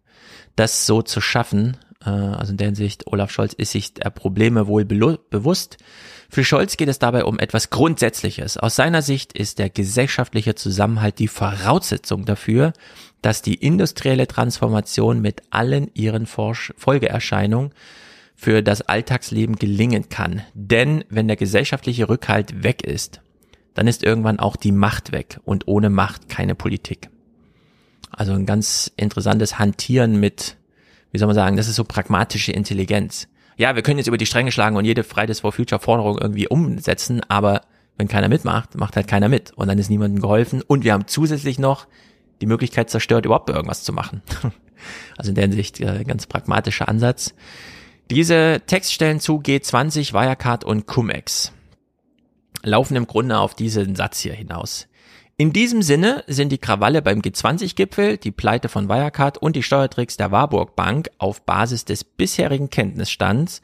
das 0.55 0.85
so 0.85 1.01
zu 1.01 1.21
schaffen. 1.21 1.77
Äh, 2.03 2.09
also 2.09 2.51
in 2.51 2.57
der 2.57 2.67
Hinsicht, 2.67 3.07
Olaf 3.07 3.31
Scholz 3.31 3.53
ist 3.53 3.71
sich 3.71 3.93
der 3.93 4.09
Probleme 4.09 4.67
wohl 4.67 4.85
bewusst. 4.85 5.77
Für 6.29 6.43
Scholz 6.43 6.75
geht 6.77 6.89
es 6.89 6.97
dabei 6.97 7.25
um 7.25 7.37
etwas 7.37 7.69
Grundsätzliches. 7.69 8.57
Aus 8.57 8.75
seiner 8.75 9.03
Sicht 9.03 9.33
ist 9.33 9.59
der 9.59 9.69
gesellschaftliche 9.69 10.55
Zusammenhalt 10.55 11.19
die 11.19 11.27
Voraussetzung 11.27 12.25
dafür, 12.25 12.73
dass 13.21 13.41
die 13.41 13.55
industrielle 13.55 14.27
Transformation 14.27 15.21
mit 15.21 15.43
allen 15.51 15.89
ihren 15.93 16.25
Folgeerscheinungen 16.25 17.71
für 18.35 18.61
das 18.61 18.81
Alltagsleben 18.81 19.55
gelingen 19.55 20.09
kann. 20.09 20.41
Denn 20.53 21.03
wenn 21.09 21.27
der 21.27 21.37
gesellschaftliche 21.37 22.09
Rückhalt 22.09 22.63
weg 22.63 22.83
ist, 22.83 23.21
dann 23.73 23.87
ist 23.87 24.03
irgendwann 24.03 24.39
auch 24.39 24.55
die 24.55 24.71
Macht 24.71 25.11
weg 25.11 25.39
und 25.45 25.67
ohne 25.67 25.89
Macht 25.89 26.29
keine 26.29 26.55
Politik. 26.55 27.09
Also 28.11 28.33
ein 28.33 28.45
ganz 28.45 28.91
interessantes 28.95 29.59
Hantieren 29.59 30.19
mit 30.19 30.57
wie 31.15 31.17
soll 31.17 31.27
man 31.27 31.35
sagen, 31.35 31.55
das 31.55 31.69
ist 31.69 31.77
so 31.77 31.85
pragmatische 31.85 32.51
Intelligenz. 32.51 33.29
Ja, 33.55 33.73
wir 33.77 33.83
können 33.83 33.99
jetzt 33.99 34.07
über 34.07 34.17
die 34.17 34.25
Stränge 34.25 34.51
schlagen 34.51 34.75
und 34.75 34.83
jede 34.83 35.05
Fridays 35.05 35.39
for 35.39 35.53
Future 35.53 35.79
Forderung 35.79 36.17
irgendwie 36.17 36.49
umsetzen, 36.49 37.21
aber 37.29 37.61
wenn 37.97 38.09
keiner 38.09 38.27
mitmacht, 38.27 38.75
macht 38.75 38.97
halt 38.97 39.07
keiner 39.07 39.29
mit 39.29 39.51
und 39.51 39.69
dann 39.69 39.79
ist 39.79 39.89
niemandem 39.89 40.21
geholfen 40.21 40.61
und 40.61 40.83
wir 40.83 40.91
haben 40.91 41.07
zusätzlich 41.07 41.57
noch 41.57 41.87
die 42.41 42.47
Möglichkeit 42.47 42.89
zerstört, 42.89 43.25
überhaupt 43.25 43.49
irgendwas 43.49 43.83
zu 43.83 43.93
machen. 43.93 44.21
Also 45.17 45.29
in 45.29 45.35
der 45.35 45.45
Hinsicht 45.45 45.79
äh, 45.79 46.03
ganz 46.03 46.27
pragmatischer 46.27 46.87
Ansatz. 46.87 47.33
Diese 48.11 48.61
Textstellen 48.67 49.19
zu 49.19 49.39
G20, 49.39 50.13
Wirecard 50.13 50.63
und 50.63 50.85
Cumex 50.85 51.51
laufen 52.61 52.95
im 52.95 53.07
Grunde 53.07 53.37
auf 53.37 53.55
diesen 53.55 53.95
Satz 53.95 54.19
hier 54.19 54.33
hinaus. 54.33 54.87
In 55.37 55.51
diesem 55.53 55.81
Sinne 55.81 56.23
sind 56.27 56.51
die 56.51 56.57
Krawalle 56.57 57.01
beim 57.01 57.19
G20-Gipfel, 57.19 58.17
die 58.17 58.31
Pleite 58.31 58.69
von 58.69 58.87
Wirecard 58.87 59.37
und 59.37 59.55
die 59.55 59.63
Steuertricks 59.63 60.17
der 60.17 60.31
Warburg 60.31 60.75
Bank 60.75 61.09
auf 61.17 61.41
Basis 61.41 61.83
des 61.83 62.03
bisherigen 62.03 62.69
Kenntnisstands 62.69 63.61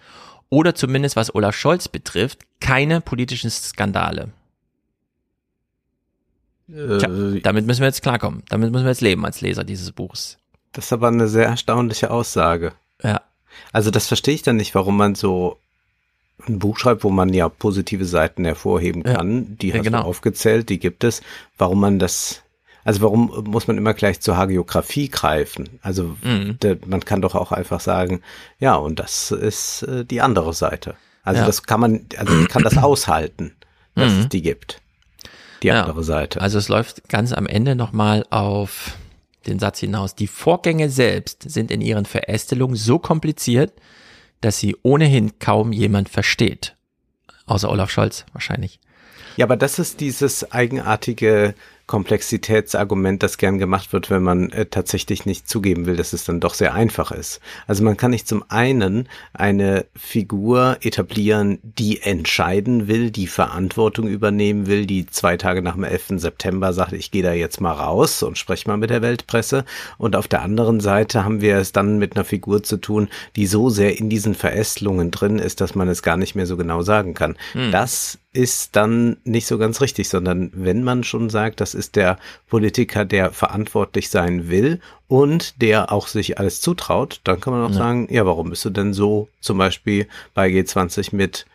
oder 0.50 0.76
zumindest 0.76 1.16
was 1.16 1.34
Olaf 1.34 1.56
Scholz 1.56 1.88
betrifft, 1.88 2.40
keine 2.60 3.00
politischen 3.00 3.50
Skandale. 3.50 4.34
Tja, 6.68 7.10
äh, 7.10 7.42
damit 7.42 7.66
müssen 7.66 7.82
wir 7.82 7.88
jetzt 7.88 8.02
klarkommen. 8.02 8.44
Damit 8.50 8.72
müssen 8.72 8.86
wir 8.86 8.92
jetzt 8.92 9.02
leben 9.02 9.26
als 9.26 9.42
Leser 9.42 9.64
dieses 9.64 9.92
Buchs. 9.92 10.38
Das 10.74 10.86
ist 10.86 10.94
aber 10.94 11.08
eine 11.08 11.28
sehr 11.28 11.46
erstaunliche 11.46 12.12
Aussage. 12.12 12.74
Also 13.72 13.92
das 13.92 14.08
verstehe 14.08 14.36
ich 14.36 14.42
dann 14.42 14.58
nicht, 14.58 14.76
warum 14.76 14.98
man 14.98 15.16
so 15.16 15.58
ein 16.48 16.60
Buch 16.60 16.78
schreibt, 16.78 17.04
wo 17.04 17.10
man 17.10 17.34
ja 17.34 17.50
positive 17.50 18.06
Seiten 18.06 18.46
hervorheben 18.46 19.04
kann, 19.04 19.38
ja, 19.38 19.56
die 19.62 19.70
hast 19.72 19.78
ja, 19.78 19.84
genau. 19.84 20.02
du 20.02 20.08
aufgezählt, 20.08 20.70
die 20.70 20.80
gibt 20.80 21.04
es, 21.04 21.22
warum 21.58 21.80
man 21.80 22.00
das, 22.00 22.42
also 22.84 23.02
warum 23.02 23.46
muss 23.48 23.68
man 23.68 23.78
immer 23.78 23.94
gleich 23.94 24.22
zur 24.22 24.38
Hagiografie 24.38 25.10
greifen? 25.10 25.80
Also 25.82 26.16
mhm. 26.24 26.58
de, 26.62 26.78
man 26.86 27.06
kann 27.06 27.22
doch 27.22 27.36
auch 27.36 27.52
einfach 27.52 27.80
sagen, 27.80 28.22
ja, 28.60 28.76
und 28.76 29.00
das 29.00 29.32
ist 29.32 29.84
äh, 29.84 30.04
die 30.04 30.22
andere 30.22 30.54
Seite. 30.54 30.96
Also 31.24 31.42
ja. 31.42 31.46
das 31.46 31.64
kann 31.64 31.80
man, 31.80 32.06
also 32.18 32.34
man 32.34 32.48
kann 32.48 32.64
das 32.64 32.78
aushalten, 32.80 33.54
dass 33.96 34.14
mhm. 34.14 34.20
es 34.22 34.30
die 34.30 34.42
gibt. 34.42 34.82
Die 35.62 35.70
andere 35.70 36.04
Seite. 36.04 36.42
Also 36.42 36.58
es 36.58 36.70
läuft 36.70 37.08
ganz 37.08 37.34
am 37.34 37.46
Ende 37.46 37.76
nochmal 37.76 38.26
auf 38.32 38.98
den 39.48 39.60
Satz 39.60 39.80
hinaus. 39.80 40.16
Die 40.16 40.28
Vorgänge 40.28 40.90
selbst 40.90 41.50
sind 41.50 41.72
in 41.72 41.82
ihren 41.82 42.06
Verästelungen 42.06 42.76
so 42.76 43.00
kompliziert, 43.00 43.74
dass 44.42 44.60
sie 44.60 44.76
ohnehin 44.84 45.40
kaum 45.40 45.72
jemand 45.72 46.10
versteht. 46.10 46.76
Außer 47.46 47.70
Olaf 47.70 47.90
Scholz 47.90 48.26
wahrscheinlich. 48.34 48.80
Ja, 49.38 49.46
aber 49.46 49.58
das 49.58 49.80
ist 49.80 50.00
dieses 50.02 50.52
eigenartige 50.52 51.56
Komplexitätsargument, 51.92 53.22
das 53.22 53.38
gern 53.38 53.58
gemacht 53.58 53.92
wird, 53.92 54.10
wenn 54.10 54.24
man 54.24 54.50
äh, 54.52 54.66
tatsächlich 54.66 55.26
nicht 55.26 55.50
zugeben 55.50 55.86
will, 55.86 55.98
dass 55.98 56.14
es 56.14 56.24
dann 56.24 56.40
doch 56.40 56.54
sehr 56.54 56.74
einfach 56.74 57.12
ist. 57.12 57.42
Also 57.68 57.84
man 57.84 57.98
kann 57.98 58.12
nicht 58.12 58.30
zum 58.30 58.46
einen 58.48 59.10
eine 59.34 59.86
Figur 59.94 60.78
etablieren, 60.80 61.60
die 61.64 62.02
entscheiden 62.02 62.88
will, 62.88 63.12
die 63.12 63.28
Verantwortung 63.28 64.08
übernehmen 64.08 64.68
will, 64.68 64.86
die 64.86 65.06
zwei 65.06 65.36
Tage 65.36 65.62
nach 65.62 65.74
dem 65.74 65.84
11. 65.84 66.14
September 66.16 66.72
sagt, 66.72 66.94
ich 66.94 67.12
gehe 67.12 67.24
da 67.24 67.34
jetzt 67.34 67.60
mal 67.60 67.74
raus 67.74 68.24
und 68.24 68.38
spreche 68.38 68.70
mal 68.70 68.78
mit 68.78 68.90
der 68.90 69.02
Weltpresse. 69.02 69.66
Und 69.98 70.16
auf 70.16 70.30
der 70.30 70.44
anderen 70.44 70.80
Seite 70.80 71.26
haben 71.26 71.42
wir 71.42 71.58
es 71.58 71.74
dann 71.74 71.98
mit 71.98 72.16
einer 72.16 72.24
Figur 72.24 72.64
zu 72.64 72.78
tun, 72.78 73.10
die 73.36 73.48
so 73.48 73.70
sehr 73.70 74.00
in 74.00 74.10
diesen 74.10 74.34
Verästelungen 74.34 75.12
drin 75.12 75.40
ist, 75.40 75.60
dass 75.60 75.76
man 75.76 75.90
es 75.90 76.04
gar 76.04 76.16
nicht 76.16 76.36
mehr 76.36 76.46
so 76.46 76.56
genau 76.56 76.84
sagen 76.84 77.16
kann. 77.16 77.36
Hm. 77.52 77.74
Das 77.74 78.18
ist 78.34 78.76
dann 78.78 79.18
nicht 79.26 79.46
so 79.46 79.58
ganz 79.58 79.82
richtig, 79.82 80.08
sondern 80.08 80.52
wenn 80.54 80.84
man 80.84 81.04
schon 81.04 81.30
sagt, 81.30 81.60
das 81.60 81.74
ist 81.74 81.98
der 81.98 82.18
Politiker, 82.50 83.04
der 83.04 83.32
verantwortlich 83.32 84.10
sein 84.10 84.50
will 84.50 84.80
und 85.08 85.62
der 85.62 85.92
auch 85.92 86.08
sich 86.08 86.40
alles 86.40 86.62
zutraut, 86.62 87.20
dann 87.26 87.42
kann 87.42 87.54
man 87.54 87.66
auch 87.66 87.72
ja. 87.72 87.78
sagen, 87.78 88.08
ja, 88.10 88.26
warum 88.26 88.50
bist 88.50 88.64
du 88.64 88.70
denn 88.70 88.94
so 88.94 89.28
zum 89.42 89.58
Beispiel 89.58 90.08
bei 90.34 90.48
G20 90.48 91.14
mit 91.14 91.46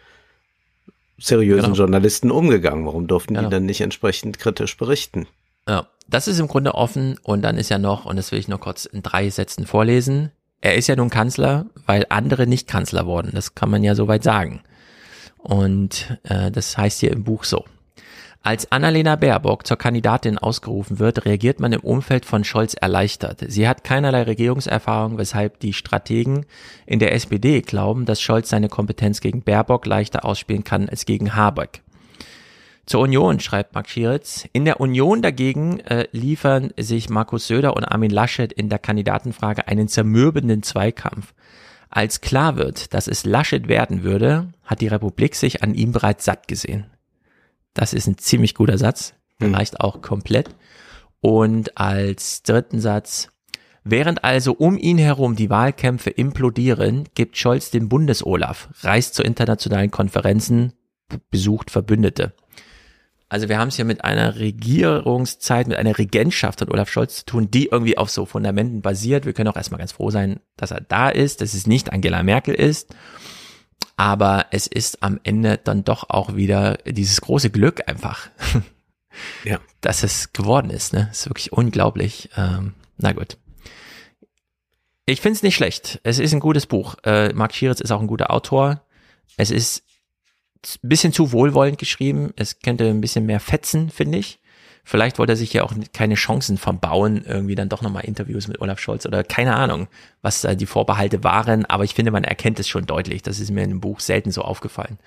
seriösen 1.18 1.72
genau. 1.72 1.76
Journalisten 1.76 2.30
umgegangen? 2.30 2.84
Warum 2.84 3.06
durften 3.06 3.34
genau. 3.34 3.48
die 3.48 3.54
dann 3.54 3.64
nicht 3.64 3.80
entsprechend 3.80 4.38
kritisch 4.38 4.76
berichten? 4.76 5.26
Ja, 5.66 5.86
das 6.08 6.28
ist 6.28 6.38
im 6.38 6.46
Grunde 6.46 6.74
offen 6.74 7.18
und 7.22 7.40
dann 7.40 7.56
ist 7.56 7.70
ja 7.70 7.78
noch, 7.78 8.04
und 8.04 8.16
das 8.16 8.32
will 8.32 8.38
ich 8.38 8.48
noch 8.48 8.60
kurz 8.60 8.84
in 8.84 9.02
drei 9.02 9.30
Sätzen 9.30 9.66
vorlesen, 9.66 10.30
er 10.60 10.74
ist 10.74 10.88
ja 10.88 10.96
nun 10.96 11.10
Kanzler, 11.10 11.66
weil 11.86 12.06
andere 12.10 12.46
nicht 12.46 12.66
Kanzler 12.66 13.06
wurden. 13.06 13.30
Das 13.34 13.54
kann 13.54 13.70
man 13.70 13.82
ja 13.82 13.94
soweit 13.94 14.22
sagen. 14.22 14.62
Und 15.46 16.18
äh, 16.24 16.50
das 16.50 16.76
heißt 16.76 16.98
hier 17.00 17.12
im 17.12 17.22
Buch 17.22 17.44
so. 17.44 17.64
Als 18.42 18.70
Annalena 18.72 19.14
Baerbock 19.14 19.66
zur 19.66 19.76
Kandidatin 19.76 20.38
ausgerufen 20.38 20.98
wird, 20.98 21.24
reagiert 21.24 21.60
man 21.60 21.72
im 21.72 21.80
Umfeld 21.80 22.24
von 22.24 22.42
Scholz 22.42 22.74
erleichtert. 22.74 23.44
Sie 23.46 23.68
hat 23.68 23.84
keinerlei 23.84 24.22
Regierungserfahrung, 24.22 25.18
weshalb 25.18 25.60
die 25.60 25.72
Strategen 25.72 26.46
in 26.84 26.98
der 26.98 27.12
SPD 27.12 27.60
glauben, 27.60 28.06
dass 28.06 28.20
Scholz 28.20 28.48
seine 28.48 28.68
Kompetenz 28.68 29.20
gegen 29.20 29.42
Baerbock 29.42 29.86
leichter 29.86 30.24
ausspielen 30.24 30.64
kann 30.64 30.88
als 30.88 31.06
gegen 31.06 31.36
Habeck. 31.36 31.82
Zur 32.86 33.00
Union, 33.00 33.38
schreibt 33.38 33.74
Mark 33.74 33.88
Schieritz. 33.88 34.48
In 34.52 34.64
der 34.64 34.80
Union 34.80 35.22
dagegen 35.22 35.80
äh, 35.80 36.06
liefern 36.12 36.72
sich 36.76 37.08
Markus 37.08 37.46
Söder 37.46 37.76
und 37.76 37.84
Armin 37.84 38.10
Laschet 38.10 38.52
in 38.52 38.68
der 38.68 38.78
Kandidatenfrage 38.78 39.66
einen 39.66 39.88
zermürbenden 39.88 40.62
Zweikampf. 40.62 41.34
Als 41.96 42.20
klar 42.20 42.56
wird, 42.56 42.92
dass 42.92 43.08
es 43.08 43.24
Laschet 43.24 43.68
werden 43.68 44.02
würde, 44.02 44.52
hat 44.64 44.82
die 44.82 44.86
Republik 44.86 45.34
sich 45.34 45.62
an 45.62 45.72
ihm 45.72 45.92
bereits 45.92 46.26
satt 46.26 46.46
gesehen. 46.46 46.90
Das 47.72 47.94
ist 47.94 48.06
ein 48.06 48.18
ziemlich 48.18 48.54
guter 48.54 48.76
Satz, 48.76 49.14
der 49.40 49.48
hm. 49.48 49.54
reicht 49.54 49.80
auch 49.80 50.02
komplett. 50.02 50.54
Und 51.22 51.78
als 51.78 52.42
dritten 52.42 52.80
Satz, 52.80 53.30
während 53.82 54.24
also 54.24 54.52
um 54.52 54.76
ihn 54.76 54.98
herum 54.98 55.36
die 55.36 55.48
Wahlkämpfe 55.48 56.10
implodieren, 56.10 57.04
gibt 57.14 57.38
Scholz 57.38 57.70
den 57.70 57.88
Bundesolaf, 57.88 58.68
reist 58.80 59.14
zu 59.14 59.22
internationalen 59.22 59.90
Konferenzen, 59.90 60.74
besucht 61.30 61.70
Verbündete. 61.70 62.34
Also 63.28 63.48
wir 63.48 63.58
haben 63.58 63.68
es 63.68 63.76
hier 63.76 63.84
mit 63.84 64.04
einer 64.04 64.36
Regierungszeit, 64.36 65.66
mit 65.66 65.76
einer 65.76 65.98
Regentschaft 65.98 66.60
von 66.60 66.70
Olaf 66.70 66.88
Scholz 66.88 67.16
zu 67.16 67.24
tun, 67.26 67.50
die 67.50 67.66
irgendwie 67.66 67.98
auf 67.98 68.08
so 68.08 68.24
Fundamenten 68.24 68.82
basiert. 68.82 69.26
Wir 69.26 69.32
können 69.32 69.48
auch 69.48 69.56
erstmal 69.56 69.78
ganz 69.78 69.92
froh 69.92 70.10
sein, 70.10 70.38
dass 70.56 70.70
er 70.70 70.80
da 70.80 71.08
ist, 71.08 71.40
dass 71.40 71.54
es 71.54 71.66
nicht 71.66 71.92
Angela 71.92 72.22
Merkel 72.22 72.54
ist. 72.54 72.94
Aber 73.96 74.46
es 74.50 74.66
ist 74.66 75.02
am 75.02 75.18
Ende 75.24 75.58
dann 75.58 75.82
doch 75.82 76.08
auch 76.08 76.36
wieder 76.36 76.76
dieses 76.86 77.20
große 77.20 77.50
Glück 77.50 77.88
einfach, 77.88 78.28
Ja. 79.44 79.58
dass 79.80 80.02
es 80.02 80.32
geworden 80.32 80.70
ist. 80.70 80.92
Ne? 80.92 81.06
Das 81.08 81.20
ist 81.20 81.28
wirklich 81.28 81.52
unglaublich. 81.52 82.28
Ähm, 82.36 82.74
na 82.98 83.12
gut. 83.12 83.38
Ich 85.06 85.20
finde 85.20 85.36
es 85.36 85.42
nicht 85.42 85.56
schlecht. 85.56 86.00
Es 86.02 86.18
ist 86.18 86.32
ein 86.32 86.40
gutes 86.40 86.66
Buch. 86.66 86.96
Äh, 87.04 87.32
Marc 87.32 87.54
Schieritz 87.54 87.80
ist 87.80 87.90
auch 87.90 88.00
ein 88.00 88.06
guter 88.06 88.30
Autor. 88.30 88.82
Es 89.36 89.50
ist 89.50 89.85
bisschen 90.82 91.12
zu 91.12 91.32
wohlwollend 91.32 91.78
geschrieben. 91.78 92.32
Es 92.36 92.60
könnte 92.60 92.88
ein 92.88 93.00
bisschen 93.00 93.26
mehr 93.26 93.40
fetzen, 93.40 93.90
finde 93.90 94.18
ich. 94.18 94.38
Vielleicht 94.88 95.18
wollte 95.18 95.32
er 95.32 95.36
sich 95.36 95.52
ja 95.52 95.64
auch 95.64 95.72
keine 95.92 96.14
Chancen 96.14 96.58
verbauen, 96.58 97.24
irgendwie 97.26 97.56
dann 97.56 97.68
doch 97.68 97.82
nochmal 97.82 98.04
Interviews 98.04 98.46
mit 98.46 98.60
Olaf 98.60 98.78
Scholz 98.78 99.04
oder 99.04 99.24
keine 99.24 99.56
Ahnung, 99.56 99.88
was 100.22 100.42
da 100.42 100.54
die 100.54 100.66
Vorbehalte 100.66 101.24
waren. 101.24 101.64
Aber 101.64 101.82
ich 101.82 101.94
finde, 101.94 102.12
man 102.12 102.22
erkennt 102.22 102.60
es 102.60 102.68
schon 102.68 102.86
deutlich. 102.86 103.22
Das 103.22 103.40
ist 103.40 103.50
mir 103.50 103.64
in 103.64 103.70
dem 103.70 103.80
Buch 103.80 103.98
selten 103.98 104.30
so 104.30 104.42
aufgefallen. 104.42 104.98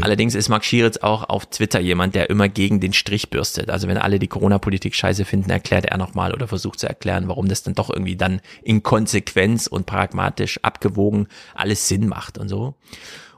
Allerdings 0.00 0.34
ist 0.34 0.48
Marc 0.48 0.64
Schieritz 0.64 0.96
auch 0.96 1.28
auf 1.28 1.46
Twitter 1.46 1.78
jemand, 1.78 2.14
der 2.14 2.30
immer 2.30 2.48
gegen 2.48 2.80
den 2.80 2.92
Strich 2.92 3.30
bürstet. 3.30 3.70
Also 3.70 3.86
wenn 3.86 3.98
alle 3.98 4.18
die 4.18 4.28
Corona-Politik 4.28 4.94
scheiße 4.94 5.24
finden, 5.24 5.50
erklärt 5.50 5.84
er 5.84 5.98
nochmal 5.98 6.32
oder 6.32 6.48
versucht 6.48 6.80
zu 6.80 6.88
erklären, 6.88 7.28
warum 7.28 7.48
das 7.48 7.62
dann 7.62 7.74
doch 7.74 7.90
irgendwie 7.90 8.16
dann 8.16 8.40
in 8.62 8.82
Konsequenz 8.82 9.66
und 9.66 9.84
pragmatisch 9.86 10.58
abgewogen 10.62 11.28
alles 11.54 11.86
Sinn 11.86 12.08
macht 12.08 12.38
und 12.38 12.48
so. 12.48 12.74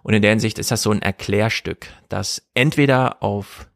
Und 0.07 0.15
in 0.15 0.23
der 0.23 0.31
Hinsicht 0.31 0.61
ist 0.61 0.71
das 0.71 0.83
so 0.83 0.93
ein 0.93 1.03
Erklärstück, 1.03 1.89
das 2.09 2.47
entweder 2.55 3.25
auf 3.25 3.69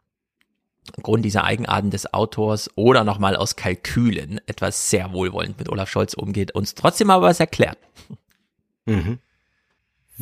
Grund 1.03 1.25
dieser 1.25 1.43
Eigenarten 1.43 1.91
des 1.91 2.15
Autors 2.15 2.71
oder 2.77 3.03
nochmal 3.03 3.35
aus 3.35 3.57
Kalkülen 3.57 4.41
etwas 4.47 4.91
sehr 4.91 5.13
wohlwollend 5.13 5.59
mit 5.59 5.69
Olaf 5.69 5.91
Scholz 5.91 6.15
umgeht, 6.15 6.55
uns 6.55 6.77
trotzdem 6.77 7.11
aber 7.11 7.27
was 7.27 7.41
erklärt. 7.41 7.79
Mhm. 8.87 9.19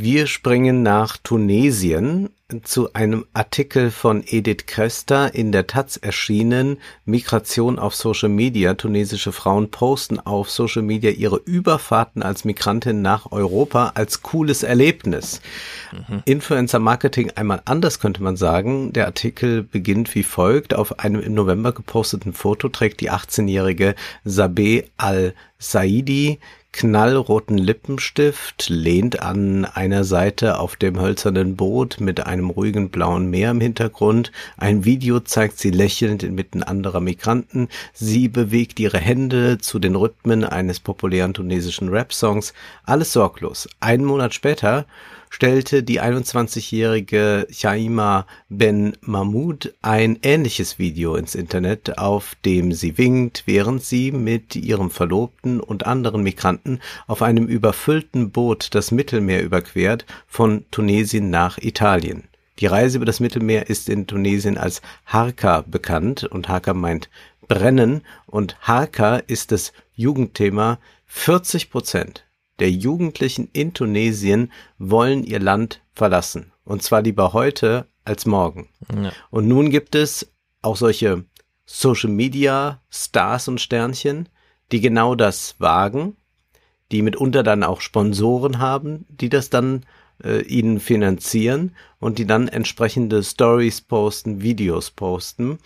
Wir 0.01 0.29
springen 0.29 0.85
nach 0.85 1.17
Tunesien 1.17 2.31
zu 2.63 2.93
einem 2.93 3.27
Artikel 3.35 3.91
von 3.91 4.23
Edith 4.25 4.67
Krester 4.67 5.35
in 5.35 5.51
der 5.51 5.67
Taz 5.67 5.97
erschienen. 5.97 6.79
Migration 7.05 7.81
auf 7.81 7.97
Social 7.97 8.29
Media. 8.29 8.75
Tunesische 8.75 9.33
Frauen 9.33 9.73
posten 9.73 10.21
auf 10.21 10.51
Social 10.51 10.83
Media 10.83 11.11
ihre 11.11 11.39
Überfahrten 11.39 12.23
als 12.23 12.45
Migrantin 12.45 13.03
nach 13.03 13.33
Europa 13.33 13.91
als 13.97 14.23
cooles 14.23 14.63
Erlebnis. 14.63 15.41
Influencer 16.27 16.79
Marketing 16.79 17.33
einmal 17.35 17.61
anders 17.65 17.99
könnte 17.99 18.23
man 18.23 18.37
sagen. 18.37 18.93
Der 18.93 19.07
Artikel 19.07 19.65
beginnt 19.65 20.15
wie 20.15 20.23
folgt. 20.23 20.75
Auf 20.75 21.01
einem 21.01 21.21
im 21.21 21.35
November 21.35 21.73
geposteten 21.73 22.35
Foto 22.35 22.69
trägt 22.69 23.01
die 23.01 23.11
18-jährige 23.11 23.97
Sabeh 24.25 24.85
Al-Saidi 24.97 26.39
knallroten 26.73 27.59
Lippenstift, 27.59 28.69
lehnt 28.69 29.21
an 29.21 29.65
einer 29.65 30.05
Seite 30.05 30.59
auf 30.59 30.77
dem 30.77 31.01
hölzernen 31.01 31.57
Boot 31.57 31.99
mit 32.01 32.27
einem 32.27 32.51
ruhigen 32.51 32.91
blauen 32.91 33.31
Meer 33.31 33.51
im 33.51 33.61
Hintergrund. 33.61 34.33
Ein 34.57 34.85
Video 34.85 35.21
zeigt 35.21 35.59
sie 35.59 35.71
lächelnd 35.71 36.23
inmitten 36.23 36.63
anderer 36.63 37.01
Migranten. 37.01 37.69
Sie 37.93 38.29
bewegt 38.29 38.79
ihre 38.81 38.99
Hände 38.99 39.59
zu 39.59 39.79
den 39.79 39.97
Rhythmen 39.97 40.45
eines 40.45 40.79
populären 40.81 41.35
tunesischen 41.35 41.89
Rap-Songs. 41.89 42.53
Alles 42.85 43.13
sorglos. 43.13 43.69
Einen 43.81 44.05
Monat 44.05 44.35
später 44.35 44.87
stellte 45.31 45.83
die 45.83 46.01
21-jährige 46.01 47.47
Chaima 47.51 48.27
Ben 48.49 48.97
Mahmoud 49.01 49.75
ein 49.83 50.19
ähnliches 50.23 50.79
Video 50.79 51.15
ins 51.15 51.35
Internet, 51.35 51.99
auf 51.99 52.35
dem 52.45 52.73
sie 52.73 52.99
winkt, 52.99 53.45
während 53.47 53.83
sie 53.83 54.13
mit 54.13 54.57
ihrem 54.57 54.91
Verlobten 54.91 55.61
und 55.61 55.87
anderen 55.87 56.23
Migranten 56.23 56.81
auf 57.07 57.23
einem 57.23 57.47
überfüllten 57.47 58.31
Boot 58.31 58.75
das 58.75 58.91
Mittelmeer 58.91 59.43
überquert, 59.43 60.07
von 60.27 60.65
Tunesien 60.71 61.31
nach 61.31 61.59
Italien. 61.59 62.25
Die 62.59 62.67
Reise 62.67 62.97
über 62.97 63.07
das 63.07 63.21
Mittelmeer 63.21 63.69
ist 63.69 63.89
in 63.89 64.07
Tunesien 64.07 64.59
als 64.59 64.83
Harka 65.07 65.63
bekannt 65.67 66.25
und 66.25 66.49
Harka 66.49 66.75
meint 66.75 67.09
brennen 67.47 68.03
und 68.27 68.57
Harka 68.61 69.17
ist 69.17 69.53
das 69.53 69.73
Jugendthema 69.95 70.79
40 71.07 71.71
Prozent 71.71 72.25
der 72.59 72.71
Jugendlichen 72.71 73.49
in 73.53 73.75
Tunesien 73.75 74.53
wollen 74.79 75.25
ihr 75.25 75.41
Land 75.41 75.83
verlassen. 75.93 76.53
Und 76.65 76.83
zwar 76.83 77.03
lieber 77.03 77.33
heute 77.33 77.87
als 78.05 78.27
morgen. 78.27 78.69
Ja. 79.03 79.13
Und 79.31 79.49
nun 79.49 79.71
gibt 79.71 79.95
es 79.95 80.33
auch 80.63 80.77
solche 80.77 81.25
Social 81.67 82.11
Media 82.11 82.81
Stars 82.91 83.49
und 83.49 83.61
Sternchen, 83.61 84.29
die 84.73 84.81
genau 84.81 85.15
das 85.15 85.57
wagen, 85.59 86.17
die 86.91 87.03
mitunter 87.03 87.43
dann 87.43 87.63
auch 87.63 87.81
Sponsoren 87.81 88.59
haben, 88.59 89.07
die 89.09 89.29
das 89.29 89.51
dann 89.51 89.85
äh, 90.23 90.43
ihnen 90.43 90.81
finanzieren 90.81 91.77
und 92.01 92.19
die 92.19 92.27
dann 92.27 92.49
entsprechende 92.49 93.23
Stories 93.23 93.81
posten, 93.83 94.43
Videos 94.43 94.91
posten. 94.91 95.59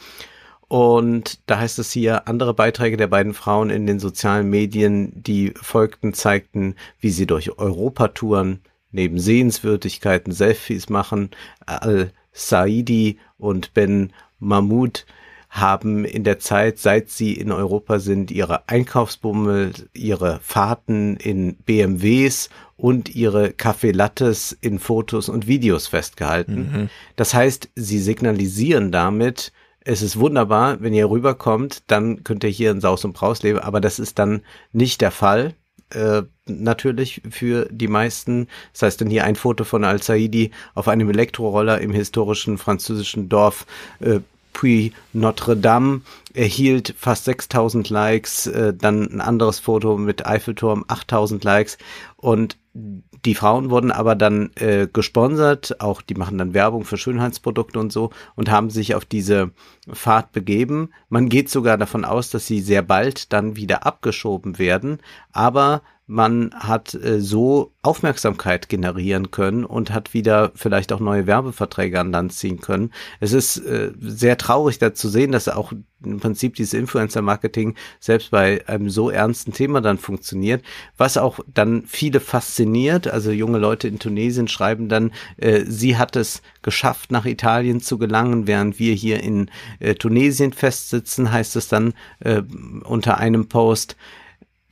Und 0.73 1.41
da 1.51 1.59
heißt 1.59 1.79
es 1.81 1.93
hier, 1.93 2.27
andere 2.29 2.55
Beiträge 2.55 2.97
der 2.97 3.07
beiden 3.07 3.35
Frauen 3.35 3.69
in 3.69 3.87
den 3.87 3.99
sozialen 3.99 4.49
Medien, 4.49 5.13
die 5.15 5.53
folgten, 5.55 6.15
zeigten, 6.15 6.77
wie 6.99 7.11
sie 7.11 7.27
durch 7.27 7.59
Europa 7.59 8.09
touren, 8.09 8.63
neben 8.91 9.19
Sehenswürdigkeiten 9.19 10.33
Selfies 10.33 10.89
machen. 10.89 11.29
Al-Saidi 11.67 13.19
und 13.37 13.75
Ben 13.75 14.15
Mahmoud 14.39 15.05
haben 15.51 16.07
in 16.07 16.25
der 16.25 16.39
Zeit, 16.39 16.79
seit 16.79 17.11
sie 17.11 17.35
in 17.35 17.53
Europa 17.53 17.99
sind, 17.99 18.31
ihre 18.31 18.67
Einkaufsbummel, 18.71 19.73
ihre 19.93 20.41
Fahrten 20.43 21.19
in 21.19 21.57
BMWs 21.67 22.49
und 22.79 23.15
ihre 23.15 23.53
Kaffee 23.53 23.93
Lattes 23.93 24.57
in 24.59 24.79
Fotos 24.79 25.29
und 25.29 25.47
Videos 25.47 25.87
festgehalten. 25.87 26.89
Das 27.17 27.35
heißt, 27.35 27.69
sie 27.77 27.99
signalisieren 27.99 28.91
damit, 28.91 29.53
es 29.85 30.03
ist 30.03 30.19
wunderbar, 30.19 30.81
wenn 30.81 30.95
ihr 30.95 31.09
rüberkommt, 31.11 31.91
dann 31.91 32.25
könnt 32.25 32.45
ihr 32.45 32.51
hier 32.51 32.71
in 32.71 32.81
Saus 32.81 33.05
und 33.05 33.15
Braus 33.15 33.43
leben, 33.43 33.59
aber 33.59 33.81
das 33.81 33.99
ist 33.99 34.19
dann 34.19 34.43
nicht 34.73 35.01
der 35.01 35.11
Fall. 35.11 35.55
Äh, 35.91 36.23
natürlich 36.47 37.21
für 37.31 37.69
die 37.71 37.89
meisten. 37.89 38.49
Das 38.73 38.83
heißt 38.83 39.01
dann 39.01 39.11
hier 39.11 39.25
ein 39.25 39.37
Foto 39.37 39.65
von 39.65 39.85
Al-Saidi 39.85 40.51
auf 40.75 40.89
einem 40.89 41.11
Elektroroller 41.11 41.81
im 41.81 41.93
historischen 41.93 42.57
französischen 42.59 43.29
Dorf 43.29 43.67
äh, 44.01 44.21
Puy 44.53 44.93
Notre 45.13 45.57
Dame 45.57 46.03
erhielt 46.35 46.95
fast 46.99 47.25
6000 47.25 47.89
Likes, 47.91 48.47
äh, 48.47 48.75
dann 48.75 49.03
ein 49.11 49.21
anderes 49.21 49.59
Foto 49.59 49.97
mit 49.97 50.27
Eiffelturm 50.27 50.85
8000 50.89 51.43
Likes. 51.45 51.79
Und 52.17 52.57
die 52.75 53.35
Frauen 53.35 53.71
wurden 53.71 53.93
aber 53.93 54.15
dann 54.15 54.51
äh, 54.57 54.89
gesponsert, 54.91 55.81
auch 55.81 56.01
die 56.01 56.15
machen 56.15 56.39
dann 56.39 56.55
Werbung 56.55 56.85
für 56.85 56.97
Schönheitsprodukte 56.97 57.79
und 57.79 57.93
so 57.93 58.11
und 58.35 58.51
haben 58.51 58.71
sich 58.71 58.95
auf 58.95 59.05
diese 59.05 59.51
Fahrt 59.93 60.33
begeben. 60.33 60.91
Man 61.09 61.29
geht 61.29 61.51
sogar 61.51 61.77
davon 61.77 62.05
aus, 62.05 62.31
dass 62.31 62.47
sie 62.47 62.61
sehr 62.61 62.83
bald 62.83 63.33
dann 63.33 63.57
wieder 63.57 63.87
abgeschoben 63.87 64.59
werden, 64.59 64.99
aber 65.33 65.83
man 66.13 66.51
hat 66.55 66.93
äh, 66.95 67.21
so 67.21 67.73
Aufmerksamkeit 67.81 68.69
generieren 68.69 69.31
können 69.31 69.65
und 69.65 69.93
hat 69.93 70.13
wieder 70.13 70.53
vielleicht 70.55 70.93
auch 70.93 71.01
neue 71.01 71.27
Werbeverträge 71.27 71.99
an 71.99 72.13
Land 72.13 72.35
ziehen 72.35 72.61
können. 72.61 72.93
Es 73.21 73.33
ist 73.33 73.57
äh, 73.57 73.93
sehr 73.99 74.37
traurig 74.37 74.79
da 74.79 74.93
zu 74.93 75.09
sehen, 75.09 75.33
dass 75.33 75.49
auch 75.49 75.73
im 76.05 76.21
Prinzip 76.21 76.55
dieses 76.57 76.75
Influencer-Marketing 76.75 77.77
selbst 77.99 78.31
bei 78.31 78.67
einem 78.69 78.91
so 78.91 79.09
ernsten 79.09 79.55
Thema 79.55 79.81
dann 79.81 79.97
funktioniert, 79.97 80.63
was 80.99 81.17
auch 81.17 81.41
dann 81.53 81.85
viele 81.87 82.21
fasziniert. 82.21 83.09
Also 83.09 83.31
junge 83.31 83.59
Leute 83.59 83.89
in 83.89 83.99
Tunesien 83.99 84.49
schreiben 84.49 84.91
dann, 84.91 85.13
äh, 85.39 85.65
sie 85.67 85.97
hat 85.97 86.15
es 86.15 86.43
geschafft, 86.61 87.11
nach 87.11 87.25
Italien 87.25 87.81
zu 87.81 87.97
gelangen, 87.97 88.47
während 88.47 88.79
wir 88.79 88.93
hier 88.93 89.23
in 89.23 89.51
äh, 89.81 89.95
Tunesien 89.95 90.53
festsitzen, 90.53 91.33
heißt 91.33 91.57
es 91.57 91.69
dann 91.69 91.95
äh, 92.21 92.43
unter 92.85 93.17
einem 93.17 93.49
Post. 93.49 93.97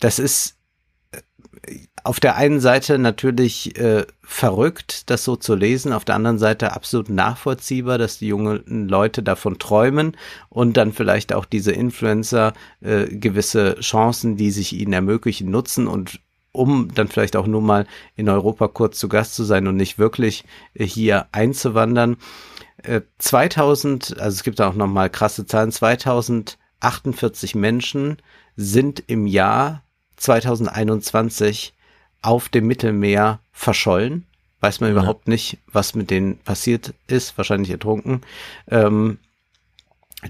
Das 0.01 0.19
ist 0.19 0.60
auf 2.05 2.21
der 2.21 2.37
einen 2.37 2.61
Seite 2.61 2.99
natürlich 2.99 3.79
äh, 3.79 4.07
verrückt, 4.23 5.11
das 5.11 5.25
so 5.25 5.37
zu 5.37 5.55
lesen, 5.55 5.93
auf 5.93 6.05
der 6.05 6.15
anderen 6.15 6.39
Seite 6.39 6.73
absolut 6.73 7.11
nachvollziehbar, 7.11 7.99
dass 7.99 8.19
die 8.19 8.29
jungen 8.29 8.89
Leute 8.89 9.23
davon 9.23 9.59
träumen 9.59 10.17
und 10.49 10.77
dann 10.77 10.93
vielleicht 10.93 11.33
auch 11.33 11.45
diese 11.45 11.73
Influencer 11.73 12.55
äh, 12.81 13.05
gewisse 13.07 13.77
Chancen, 13.81 14.37
die 14.37 14.51
sich 14.51 14.73
ihnen 14.73 14.93
ermöglichen, 14.93 15.51
nutzen 15.51 15.87
und 15.87 16.21
um 16.53 16.93
dann 16.95 17.09
vielleicht 17.09 17.37
auch 17.37 17.47
nur 17.47 17.63
mal 17.63 17.87
in 18.17 18.29
Europa 18.29 18.69
kurz 18.69 18.99
zu 18.99 19.09
Gast 19.09 19.35
zu 19.35 19.45
sein 19.45 19.67
und 19.67 19.77
nicht 19.77 19.99
wirklich 19.99 20.45
äh, 20.75 20.85
hier 20.85 21.27
einzuwandern. 21.33 22.17
Äh, 22.83 23.03
2000, 23.19 24.19
also 24.19 24.35
es 24.35 24.43
gibt 24.43 24.61
auch 24.61 24.75
noch 24.75 24.89
mal 24.89 25.11
krasse 25.11 25.47
Zahlen, 25.47 25.71
2048 25.71 27.55
Menschen 27.55 28.17
sind 28.57 29.03
im 29.07 29.27
Jahr 29.27 29.83
2021 30.21 31.73
auf 32.23 32.49
dem 32.49 32.67
Mittelmeer 32.67 33.41
verschollen. 33.53 34.27
Weiß 34.61 34.81
man 34.81 34.91
Ja. 34.91 34.99
überhaupt 34.99 35.27
nicht, 35.27 35.59
was 35.73 35.95
mit 35.95 36.11
denen 36.11 36.39
passiert 36.39 36.93
ist, 37.07 37.37
wahrscheinlich 37.39 37.71
ertrunken. 37.71 38.21
Ähm, 38.69 39.19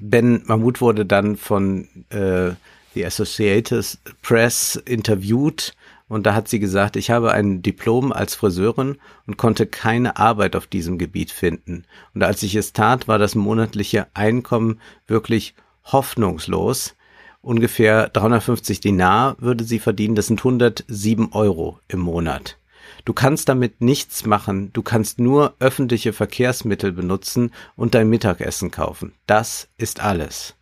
Ben 0.01 0.43
Mahmoud 0.47 0.81
wurde 0.81 1.05
dann 1.05 1.37
von 1.37 1.89
äh, 2.11 2.53
The 2.95 3.05
Associated 3.07 3.99
Press 4.23 4.77
interviewt 4.85 5.75
und 6.09 6.27
da 6.27 6.35
hat 6.35 6.49
sie 6.49 6.61
gesagt, 6.61 6.95
ich 6.97 7.11
habe 7.11 7.33
ein 7.33 7.63
Diplom 7.63 8.13
als 8.13 8.35
Friseurin 8.37 8.99
und 9.27 9.37
konnte 9.37 9.67
keine 9.67 10.17
Arbeit 10.17 10.55
auf 10.57 10.67
diesem 10.69 10.99
Gebiet 10.99 11.31
finden. 11.33 11.85
Und 12.15 12.23
als 12.23 12.43
ich 12.43 12.55
es 12.55 12.73
tat, 12.73 13.09
war 13.09 13.19
das 13.19 13.35
monatliche 13.35 14.07
Einkommen 14.15 14.81
wirklich 15.09 15.55
hoffnungslos. 15.85 16.95
Ungefähr 17.43 18.09
350 18.09 18.81
Dinar 18.81 19.37
würde 19.39 19.65
sie 19.65 19.79
verdienen, 19.79 20.15
das 20.15 20.27
sind 20.27 20.41
107 20.41 21.33
Euro 21.33 21.79
im 21.89 22.01
Monat. 22.01 22.59
Du 23.05 23.13
kannst 23.13 23.49
damit 23.49 23.81
nichts 23.81 24.27
machen, 24.27 24.73
du 24.73 24.83
kannst 24.83 25.19
nur 25.19 25.55
öffentliche 25.59 26.13
Verkehrsmittel 26.13 26.93
benutzen 26.93 27.53
und 27.77 27.95
dein 27.95 28.11
Mittagessen 28.11 28.71
kaufen. 28.71 29.13
Das 29.27 29.69
ist 29.79 30.01
alles. 30.01 30.55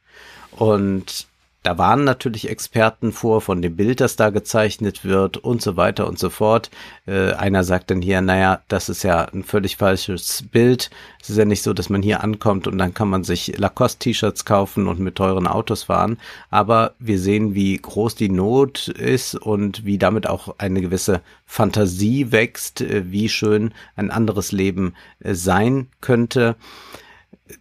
Und 0.53 1.28
da 1.64 1.76
waren 1.76 2.05
natürlich 2.05 2.48
Experten 2.48 3.12
vor 3.12 3.40
von 3.40 3.60
dem 3.60 3.74
Bild, 3.74 4.01
das 4.01 4.14
da 4.14 4.30
gezeichnet 4.30 5.05
wird 5.05 5.39
und 5.39 5.60
so 5.60 5.76
weiter 5.76 6.06
und 6.06 6.18
so 6.18 6.30
fort. 6.30 6.70
Äh, 7.06 7.32
einer 7.32 7.64
sagt 7.64 7.90
dann 7.90 8.01
hier, 8.01 8.20
naja, 8.20 8.62
das 8.68 8.89
ist 8.89 9.02
ja 9.02 9.24
ein 9.24 9.43
völlig 9.43 9.76
falsches 9.76 10.44
Bild. 10.51 10.89
Es 11.20 11.30
ist 11.30 11.36
ja 11.36 11.44
nicht 11.44 11.62
so, 11.62 11.72
dass 11.72 11.90
man 11.90 12.01
hier 12.01 12.22
ankommt 12.22 12.68
und 12.68 12.78
dann 12.78 12.94
kann 12.94 13.09
man 13.09 13.24
sich 13.24 13.59
Lacoste-T-Shirts 13.59 14.44
kaufen 14.44 14.86
und 14.86 15.01
mit 15.01 15.16
teuren 15.16 15.48
Autos 15.48 15.85
fahren. 15.85 16.18
Aber 16.48 16.94
wir 17.01 17.18
sehen, 17.18 17.55
wie 17.55 17.76
groß 17.76 18.14
die 18.14 18.30
Not 18.30 18.89
ist 18.89 19.35
und 19.35 19.85
wie 19.85 19.98
damit 19.98 20.28
auch 20.28 20.55
eine 20.59 20.80
gewisse 20.80 21.22
Fantasie 21.44 22.30
wächst, 22.30 22.82
äh, 22.82 23.10
wie 23.10 23.28
schön 23.28 23.74
ein 23.97 24.12
anderes 24.12 24.52
Leben 24.52 24.94
äh, 25.20 25.35
sein 25.35 25.89
könnte 26.01 26.56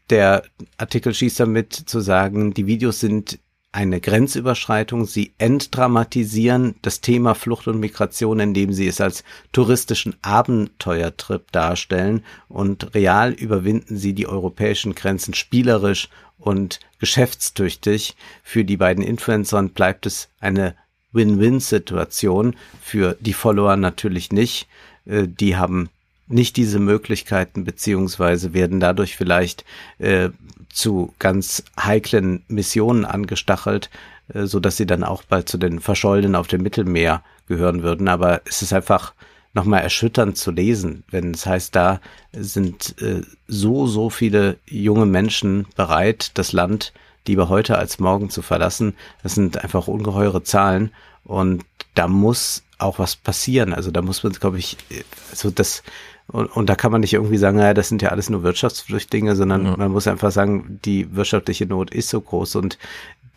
der 0.09 0.43
Artikel 0.77 1.13
schießt 1.13 1.39
damit 1.39 1.73
zu 1.73 1.99
sagen, 1.99 2.53
die 2.53 2.67
Videos 2.67 2.99
sind 2.99 3.39
eine 3.71 3.99
Grenzüberschreitung. 4.01 5.05
Sie 5.05 5.33
entdramatisieren 5.37 6.75
das 6.81 7.01
Thema 7.01 7.35
Flucht 7.35 7.67
und 7.67 7.79
Migration, 7.79 8.39
indem 8.39 8.73
sie 8.73 8.87
es 8.87 9.01
als 9.01 9.23
touristischen 9.51 10.15
Abenteuertrip 10.21 11.51
darstellen 11.51 12.23
und 12.47 12.95
real 12.95 13.33
überwinden 13.33 13.97
sie 13.97 14.13
die 14.13 14.27
europäischen 14.27 14.95
Grenzen 14.95 15.33
spielerisch 15.33 16.09
und 16.37 16.79
geschäftstüchtig. 16.99 18.15
Für 18.43 18.63
die 18.63 18.77
beiden 18.77 19.03
Influencern 19.03 19.69
bleibt 19.69 20.05
es 20.05 20.29
eine 20.39 20.75
Win-Win-Situation, 21.11 22.55
für 22.81 23.17
die 23.19 23.33
Follower 23.33 23.75
natürlich 23.75 24.31
nicht. 24.31 24.67
Äh, 25.05 25.27
die 25.27 25.55
haben 25.55 25.89
nicht 26.27 26.57
diese 26.57 26.79
Möglichkeiten 26.79 27.63
beziehungsweise 27.63 28.53
werden 28.53 28.79
dadurch 28.79 29.15
vielleicht 29.15 29.65
äh, 29.99 30.29
zu 30.69 31.13
ganz 31.19 31.63
heiklen 31.79 32.43
Missionen 32.47 33.05
angestachelt, 33.05 33.89
äh, 34.33 34.45
so 34.45 34.59
dass 34.59 34.77
sie 34.77 34.85
dann 34.85 35.03
auch 35.03 35.23
bald 35.23 35.49
zu 35.49 35.57
den 35.57 35.79
Verschollenen 35.79 36.35
auf 36.35 36.47
dem 36.47 36.61
Mittelmeer 36.61 37.23
gehören 37.47 37.83
würden. 37.83 38.07
Aber 38.07 38.41
es 38.45 38.61
ist 38.61 38.73
einfach 38.73 39.13
nochmal 39.53 39.81
erschütternd 39.81 40.37
zu 40.37 40.51
lesen, 40.51 41.03
wenn 41.09 41.31
es 41.31 41.45
heißt, 41.45 41.75
da 41.75 41.99
sind 42.31 43.01
äh, 43.01 43.21
so, 43.47 43.87
so 43.87 44.09
viele 44.09 44.57
junge 44.67 45.05
Menschen 45.05 45.65
bereit, 45.75 46.31
das 46.35 46.51
Land 46.51 46.93
lieber 47.27 47.49
heute 47.49 47.77
als 47.77 47.99
morgen 47.99 48.29
zu 48.29 48.41
verlassen. 48.41 48.95
Das 49.23 49.35
sind 49.35 49.63
einfach 49.63 49.87
ungeheure 49.87 50.43
Zahlen 50.43 50.91
und 51.23 51.65
da 51.95 52.07
muss 52.07 52.63
auch 52.77 52.99
was 52.99 53.15
passieren. 53.15 53.73
Also 53.73 53.91
da 53.91 54.01
muss 54.01 54.23
man, 54.23 54.33
glaube 54.33 54.59
ich, 54.59 54.77
äh, 54.89 55.03
so 55.33 55.49
das 55.49 55.83
und, 56.27 56.47
und 56.47 56.67
da 56.67 56.75
kann 56.75 56.91
man 56.91 57.01
nicht 57.01 57.13
irgendwie 57.13 57.37
sagen, 57.37 57.57
naja, 57.57 57.73
das 57.73 57.89
sind 57.89 58.01
ja 58.01 58.09
alles 58.09 58.29
nur 58.29 58.43
Wirtschaftsflüchtlinge, 58.43 59.35
sondern 59.35 59.65
ja. 59.65 59.77
man 59.77 59.91
muss 59.91 60.07
einfach 60.07 60.31
sagen, 60.31 60.79
die 60.83 61.15
wirtschaftliche 61.15 61.65
Not 61.65 61.91
ist 61.91 62.09
so 62.09 62.19
groß 62.19 62.55
und 62.57 62.77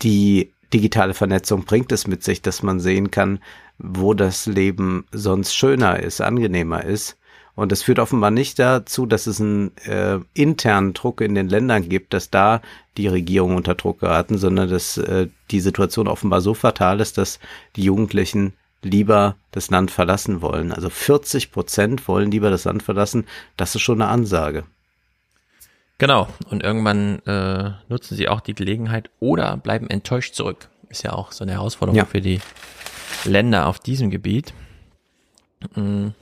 die 0.01 0.51
digitale 0.73 1.13
Vernetzung 1.13 1.63
bringt 1.63 1.91
es 1.91 2.07
mit 2.07 2.23
sich, 2.23 2.41
dass 2.41 2.63
man 2.63 2.79
sehen 2.79 3.11
kann, 3.11 3.39
wo 3.77 4.13
das 4.13 4.45
Leben 4.45 5.05
sonst 5.11 5.53
schöner 5.53 5.99
ist, 5.99 6.21
angenehmer 6.21 6.83
ist. 6.83 7.17
Und 7.53 7.71
das 7.71 7.83
führt 7.83 7.99
offenbar 7.99 8.31
nicht 8.31 8.59
dazu, 8.59 9.05
dass 9.05 9.27
es 9.27 9.41
einen 9.41 9.75
äh, 9.85 10.19
internen 10.33 10.93
Druck 10.93 11.19
in 11.19 11.35
den 11.35 11.49
Ländern 11.49 11.87
gibt, 11.87 12.13
dass 12.13 12.29
da 12.29 12.61
die 12.97 13.07
Regierungen 13.07 13.57
unter 13.57 13.75
Druck 13.75 13.99
geraten, 13.99 14.37
sondern 14.37 14.69
dass 14.69 14.97
äh, 14.97 15.27
die 15.51 15.59
Situation 15.59 16.07
offenbar 16.07 16.41
so 16.41 16.53
fatal 16.53 17.01
ist, 17.01 17.17
dass 17.17 17.39
die 17.75 17.83
Jugendlichen 17.83 18.53
lieber 18.81 19.35
das 19.51 19.69
Land 19.69 19.91
verlassen 19.91 20.41
wollen. 20.41 20.71
Also 20.71 20.89
40 20.89 21.51
Prozent 21.51 22.07
wollen 22.07 22.31
lieber 22.31 22.49
das 22.49 22.65
Land 22.65 22.83
verlassen. 22.83 23.25
Das 23.57 23.75
ist 23.75 23.81
schon 23.81 24.01
eine 24.01 24.11
Ansage. 24.11 24.63
Genau. 25.97 26.27
Und 26.49 26.63
irgendwann 26.63 27.19
äh, 27.27 27.71
nutzen 27.87 28.15
sie 28.15 28.27
auch 28.27 28.41
die 28.41 28.55
Gelegenheit 28.55 29.11
oder 29.19 29.57
bleiben 29.57 29.89
enttäuscht 29.89 30.33
zurück. 30.33 30.69
Ist 30.89 31.03
ja 31.03 31.13
auch 31.13 31.31
so 31.31 31.43
eine 31.43 31.53
Herausforderung 31.53 31.97
ja. 31.97 32.05
für 32.05 32.21
die 32.21 32.39
Länder 33.23 33.67
auf 33.67 33.79
diesem 33.79 34.09
Gebiet. 34.09 34.53
Mhm. 35.75 36.13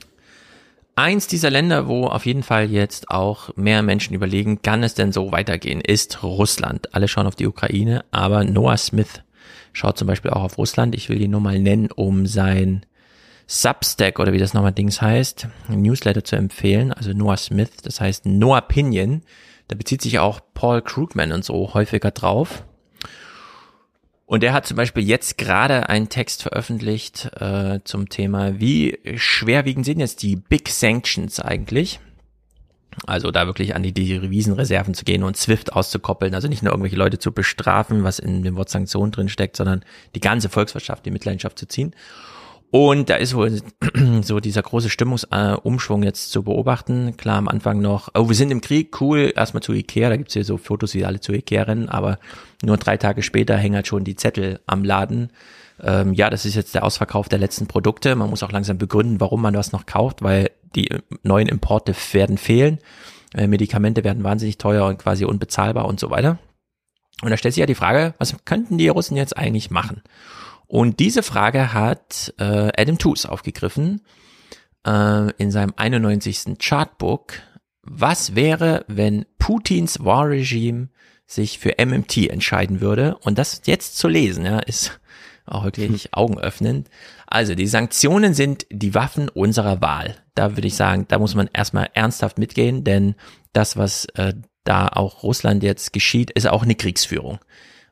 Eins 0.96 1.26
dieser 1.26 1.48
Länder, 1.48 1.88
wo 1.88 2.08
auf 2.08 2.26
jeden 2.26 2.42
Fall 2.42 2.70
jetzt 2.70 3.10
auch 3.10 3.56
mehr 3.56 3.82
Menschen 3.82 4.12
überlegen, 4.12 4.60
kann 4.60 4.82
es 4.82 4.92
denn 4.92 5.12
so 5.12 5.32
weitergehen, 5.32 5.80
ist 5.80 6.22
Russland. 6.22 6.94
Alle 6.94 7.08
schauen 7.08 7.26
auf 7.26 7.36
die 7.36 7.46
Ukraine, 7.46 8.04
aber 8.10 8.44
Noah 8.44 8.76
Smith 8.76 9.22
schaut 9.72 9.98
zum 9.98 10.06
Beispiel 10.06 10.30
auch 10.30 10.42
auf 10.42 10.58
Russland. 10.58 10.94
Ich 10.94 11.08
will 11.08 11.20
ihn 11.20 11.30
nur 11.30 11.40
mal 11.40 11.58
nennen, 11.58 11.90
um 11.90 12.26
sein 12.26 12.86
Substack 13.46 14.18
oder 14.18 14.32
wie 14.32 14.38
das 14.38 14.54
nochmal 14.54 14.72
Dings 14.72 15.02
heißt, 15.02 15.48
Newsletter 15.68 16.24
zu 16.24 16.36
empfehlen. 16.36 16.92
Also 16.92 17.12
Noah 17.12 17.36
Smith, 17.36 17.70
das 17.82 18.00
heißt 18.00 18.26
Noah 18.26 18.60
Pinion. 18.60 19.22
Da 19.68 19.76
bezieht 19.76 20.02
sich 20.02 20.18
auch 20.18 20.40
Paul 20.54 20.82
Krugman 20.82 21.32
und 21.32 21.44
so 21.44 21.74
häufiger 21.74 22.10
drauf. 22.10 22.64
Und 24.26 24.44
er 24.44 24.52
hat 24.52 24.66
zum 24.66 24.76
Beispiel 24.76 25.02
jetzt 25.02 25.38
gerade 25.38 25.88
einen 25.88 26.08
Text 26.08 26.42
veröffentlicht 26.42 27.30
äh, 27.40 27.80
zum 27.82 28.08
Thema, 28.08 28.60
wie 28.60 28.96
schwerwiegend 29.16 29.84
sind 29.84 29.98
jetzt 29.98 30.22
die 30.22 30.36
Big 30.36 30.68
Sanctions 30.68 31.40
eigentlich? 31.40 31.98
Also 33.06 33.30
da 33.30 33.46
wirklich 33.46 33.74
an 33.74 33.82
die 33.82 33.92
Devisenreserven 33.92 34.94
zu 34.94 35.04
gehen 35.04 35.22
und 35.22 35.36
SWIFT 35.36 35.72
auszukoppeln, 35.72 36.34
also 36.34 36.48
nicht 36.48 36.62
nur 36.62 36.72
irgendwelche 36.72 36.96
Leute 36.96 37.18
zu 37.18 37.32
bestrafen, 37.32 38.04
was 38.04 38.18
in 38.18 38.42
dem 38.42 38.56
Wort 38.56 38.68
Sanktionen 38.68 39.12
drin 39.12 39.28
steckt, 39.28 39.56
sondern 39.56 39.84
die 40.14 40.20
ganze 40.20 40.48
Volkswirtschaft 40.48 41.06
in 41.06 41.12
Mitleidenschaft 41.12 41.58
zu 41.58 41.66
ziehen. 41.66 41.94
Und 42.70 43.10
da 43.10 43.16
ist 43.16 43.34
wohl 43.34 43.60
so 44.22 44.38
dieser 44.38 44.62
große 44.62 44.90
Stimmungsumschwung 44.90 46.02
jetzt 46.04 46.30
zu 46.30 46.44
beobachten. 46.44 47.16
Klar, 47.16 47.38
am 47.38 47.48
Anfang 47.48 47.80
noch, 47.80 48.10
oh, 48.14 48.28
wir 48.28 48.36
sind 48.36 48.52
im 48.52 48.60
Krieg, 48.60 49.00
cool, 49.00 49.32
erstmal 49.34 49.62
zu 49.62 49.72
Ikea, 49.72 50.08
da 50.08 50.16
gibt's 50.16 50.34
hier 50.34 50.44
so 50.44 50.56
Fotos, 50.56 50.94
wie 50.94 51.04
alle 51.04 51.20
zu 51.20 51.32
Ikea 51.32 51.64
rennen, 51.64 51.88
aber 51.88 52.18
nur 52.62 52.76
drei 52.76 52.96
Tage 52.96 53.22
später 53.22 53.56
hängen 53.56 53.74
halt 53.74 53.88
schon 53.88 54.04
die 54.04 54.14
Zettel 54.14 54.60
am 54.66 54.84
Laden. 54.84 55.30
Ähm, 55.82 56.12
ja, 56.12 56.30
das 56.30 56.44
ist 56.44 56.54
jetzt 56.54 56.74
der 56.74 56.84
Ausverkauf 56.84 57.28
der 57.28 57.38
letzten 57.38 57.66
Produkte. 57.66 58.14
Man 58.14 58.30
muss 58.30 58.42
auch 58.42 58.52
langsam 58.52 58.78
begründen, 58.78 59.20
warum 59.20 59.42
man 59.42 59.54
was 59.54 59.72
noch 59.72 59.86
kauft, 59.86 60.22
weil 60.22 60.50
die 60.74 60.88
neuen 61.22 61.48
Importe 61.48 61.94
werden 62.12 62.38
fehlen. 62.38 62.78
Äh, 63.34 63.46
Medikamente 63.46 64.04
werden 64.04 64.24
wahnsinnig 64.24 64.58
teuer 64.58 64.86
und 64.86 64.98
quasi 64.98 65.24
unbezahlbar 65.24 65.86
und 65.86 66.00
so 66.00 66.10
weiter. 66.10 66.38
Und 67.22 67.30
da 67.30 67.36
stellt 67.36 67.54
sich 67.54 67.60
ja 67.60 67.66
die 67.66 67.74
Frage, 67.74 68.14
was 68.18 68.34
könnten 68.44 68.78
die 68.78 68.88
Russen 68.88 69.16
jetzt 69.16 69.36
eigentlich 69.36 69.70
machen? 69.70 70.02
Und 70.66 71.00
diese 71.00 71.22
Frage 71.22 71.72
hat 71.72 72.32
äh, 72.38 72.70
Adam 72.76 72.98
Tooze 72.98 73.30
aufgegriffen 73.30 74.02
äh, 74.86 75.32
in 75.32 75.50
seinem 75.50 75.74
91. 75.76 76.58
Chartbook. 76.58 77.34
Was 77.82 78.34
wäre, 78.34 78.84
wenn 78.86 79.26
Putins 79.38 80.04
War-Regime 80.04 80.88
sich 81.26 81.58
für 81.58 81.74
MMT 81.84 82.28
entscheiden 82.28 82.80
würde? 82.80 83.16
Und 83.22 83.38
das 83.38 83.62
jetzt 83.64 83.98
zu 83.98 84.08
lesen, 84.08 84.44
ja, 84.44 84.60
ist 84.60 85.00
auch 85.46 85.64
wirklich 85.64 86.14
augenöffnend. 86.14 86.88
Also 87.26 87.54
die 87.54 87.66
Sanktionen 87.66 88.34
sind 88.34 88.66
die 88.70 88.94
Waffen 88.94 89.28
unserer 89.28 89.80
Wahl. 89.80 90.16
Da 90.34 90.56
würde 90.56 90.68
ich 90.68 90.76
sagen, 90.76 91.06
da 91.08 91.18
muss 91.18 91.34
man 91.34 91.48
erstmal 91.52 91.90
ernsthaft 91.94 92.38
mitgehen, 92.38 92.84
denn 92.84 93.14
das, 93.52 93.76
was 93.76 94.06
äh, 94.14 94.34
da 94.64 94.88
auch 94.88 95.22
Russland 95.22 95.62
jetzt 95.62 95.92
geschieht, 95.92 96.30
ist 96.30 96.48
auch 96.48 96.62
eine 96.62 96.74
Kriegsführung. 96.74 97.40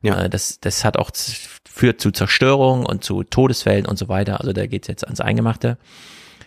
Ja. 0.02 0.24
Äh, 0.24 0.30
das, 0.30 0.60
das 0.60 0.84
hat 0.84 0.96
auch 0.96 1.10
führt 1.14 2.00
zu 2.00 2.10
Zerstörung 2.10 2.84
und 2.86 3.04
zu 3.04 3.22
Todesfällen 3.22 3.86
und 3.86 3.98
so 3.98 4.08
weiter. 4.08 4.40
Also 4.40 4.52
da 4.52 4.66
geht's 4.66 4.88
jetzt 4.88 5.04
ans 5.04 5.20
Eingemachte. 5.20 5.78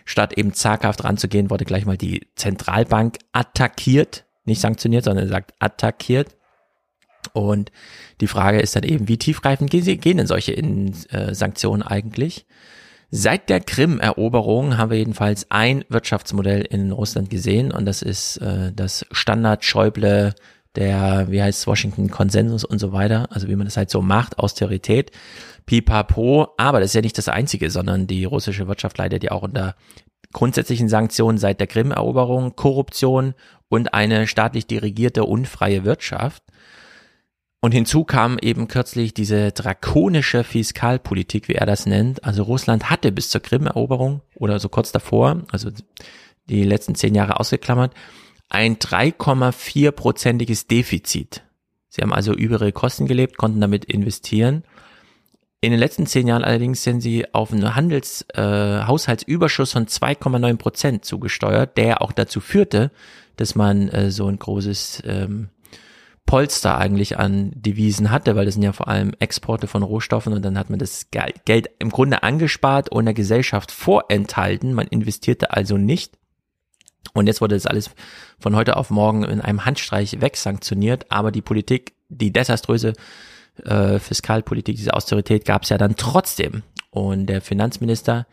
Statt 0.04 0.36
eben 0.36 0.52
zaghaft 0.52 1.04
ranzugehen, 1.04 1.50
wurde 1.50 1.64
gleich 1.64 1.86
mal 1.86 1.96
die 1.96 2.26
Zentralbank 2.34 3.18
attackiert, 3.32 4.24
nicht 4.44 4.60
sanktioniert, 4.60 5.04
sondern 5.04 5.28
sagt 5.28 5.54
attackiert. 5.58 6.36
Und 7.32 7.72
die 8.20 8.26
Frage 8.26 8.60
ist 8.60 8.76
dann 8.76 8.82
eben, 8.82 9.08
wie 9.08 9.18
tiefgreifend 9.18 9.70
gehen 9.70 10.16
denn 10.16 10.26
solche 10.26 10.56
äh, 10.56 11.34
Sanktionen 11.34 11.82
eigentlich? 11.82 12.46
Seit 13.10 13.50
der 13.50 13.60
Krim-Eroberung 13.60 14.78
haben 14.78 14.90
wir 14.90 14.98
jedenfalls 14.98 15.50
ein 15.50 15.84
Wirtschaftsmodell 15.90 16.62
in 16.62 16.92
Russland 16.92 17.28
gesehen 17.28 17.70
und 17.70 17.84
das 17.84 18.00
ist 18.00 18.38
äh, 18.38 18.72
das 18.72 19.04
Standard-Schäuble 19.10 20.34
der, 20.76 21.26
wie 21.28 21.42
heißt 21.42 21.66
Washington 21.66 22.10
Konsensus 22.10 22.64
und 22.64 22.78
so 22.78 22.92
weiter, 22.92 23.28
also 23.30 23.48
wie 23.48 23.56
man 23.56 23.66
das 23.66 23.76
halt 23.76 23.90
so 23.90 24.00
macht, 24.00 24.38
Austerität, 24.38 25.10
pipapo, 25.66 26.54
aber 26.56 26.80
das 26.80 26.90
ist 26.90 26.94
ja 26.94 27.02
nicht 27.02 27.18
das 27.18 27.28
Einzige, 27.28 27.70
sondern 27.70 28.06
die 28.06 28.24
russische 28.24 28.66
Wirtschaft 28.66 28.96
leidet 28.96 29.22
ja 29.22 29.32
auch 29.32 29.42
unter 29.42 29.76
grundsätzlichen 30.32 30.88
Sanktionen 30.88 31.36
seit 31.38 31.60
der 31.60 31.66
Krim-Eroberung, 31.66 32.56
Korruption 32.56 33.34
und 33.68 33.92
eine 33.92 34.26
staatlich 34.26 34.66
dirigierte 34.66 35.24
unfreie 35.24 35.84
Wirtschaft. 35.84 36.42
Und 37.64 37.70
hinzu 37.70 38.02
kam 38.02 38.38
eben 38.40 38.66
kürzlich 38.66 39.14
diese 39.14 39.52
drakonische 39.52 40.42
Fiskalpolitik, 40.42 41.46
wie 41.46 41.54
er 41.54 41.64
das 41.64 41.86
nennt. 41.86 42.24
Also 42.24 42.42
Russland 42.42 42.90
hatte 42.90 43.12
bis 43.12 43.30
zur 43.30 43.40
Krim-Eroberung 43.40 44.20
oder 44.34 44.58
so 44.58 44.68
kurz 44.68 44.90
davor, 44.90 45.42
also 45.52 45.70
die 46.48 46.64
letzten 46.64 46.96
zehn 46.96 47.14
Jahre 47.14 47.38
ausgeklammert, 47.38 47.94
ein 48.48 48.78
3,4-prozentiges 48.78 50.66
Defizit. 50.66 51.44
Sie 51.88 52.02
haben 52.02 52.12
also 52.12 52.34
über 52.34 52.56
ihre 52.56 52.72
Kosten 52.72 53.06
gelebt, 53.06 53.38
konnten 53.38 53.60
damit 53.60 53.84
investieren. 53.84 54.64
In 55.60 55.70
den 55.70 55.78
letzten 55.78 56.06
zehn 56.06 56.26
Jahren 56.26 56.42
allerdings 56.42 56.82
sind 56.82 57.00
sie 57.00 57.32
auf 57.32 57.52
einen 57.52 57.76
Handels, 57.76 58.26
äh, 58.34 58.42
Haushaltsüberschuss 58.42 59.70
von 59.70 59.86
2,9 59.86 60.56
Prozent 60.56 61.04
zugesteuert, 61.04 61.76
der 61.76 62.02
auch 62.02 62.10
dazu 62.10 62.40
führte, 62.40 62.90
dass 63.36 63.54
man 63.54 63.88
äh, 63.90 64.10
so 64.10 64.26
ein 64.26 64.40
großes 64.40 65.04
ähm, 65.06 65.50
Polster 66.26 66.78
eigentlich 66.78 67.18
an 67.18 67.52
Devisen 67.54 68.10
hatte, 68.10 68.36
weil 68.36 68.44
das 68.44 68.54
sind 68.54 68.62
ja 68.62 68.72
vor 68.72 68.88
allem 68.88 69.12
Exporte 69.18 69.66
von 69.66 69.82
Rohstoffen 69.82 70.32
und 70.32 70.42
dann 70.42 70.58
hat 70.58 70.70
man 70.70 70.78
das 70.78 71.08
Geld 71.10 71.70
im 71.78 71.90
Grunde 71.90 72.22
angespart 72.22 72.90
und 72.90 73.04
der 73.04 73.14
Gesellschaft 73.14 73.70
vorenthalten. 73.70 74.72
Man 74.72 74.86
investierte 74.86 75.52
also 75.52 75.76
nicht. 75.76 76.16
Und 77.14 77.26
jetzt 77.26 77.40
wurde 77.40 77.56
das 77.56 77.66
alles 77.66 77.90
von 78.38 78.56
heute 78.56 78.76
auf 78.76 78.90
morgen 78.90 79.24
in 79.24 79.40
einem 79.40 79.64
Handstreich 79.64 80.20
wegsanktioniert, 80.20 81.10
aber 81.10 81.32
die 81.32 81.42
Politik, 81.42 81.94
die 82.08 82.32
desaströse 82.32 82.94
äh, 83.64 83.98
Fiskalpolitik, 83.98 84.76
diese 84.76 84.94
Austerität 84.94 85.44
gab 85.44 85.64
es 85.64 85.68
ja 85.68 85.78
dann 85.78 85.96
trotzdem. 85.96 86.62
Und 86.90 87.26
der 87.26 87.40
Finanzminister 87.40 88.26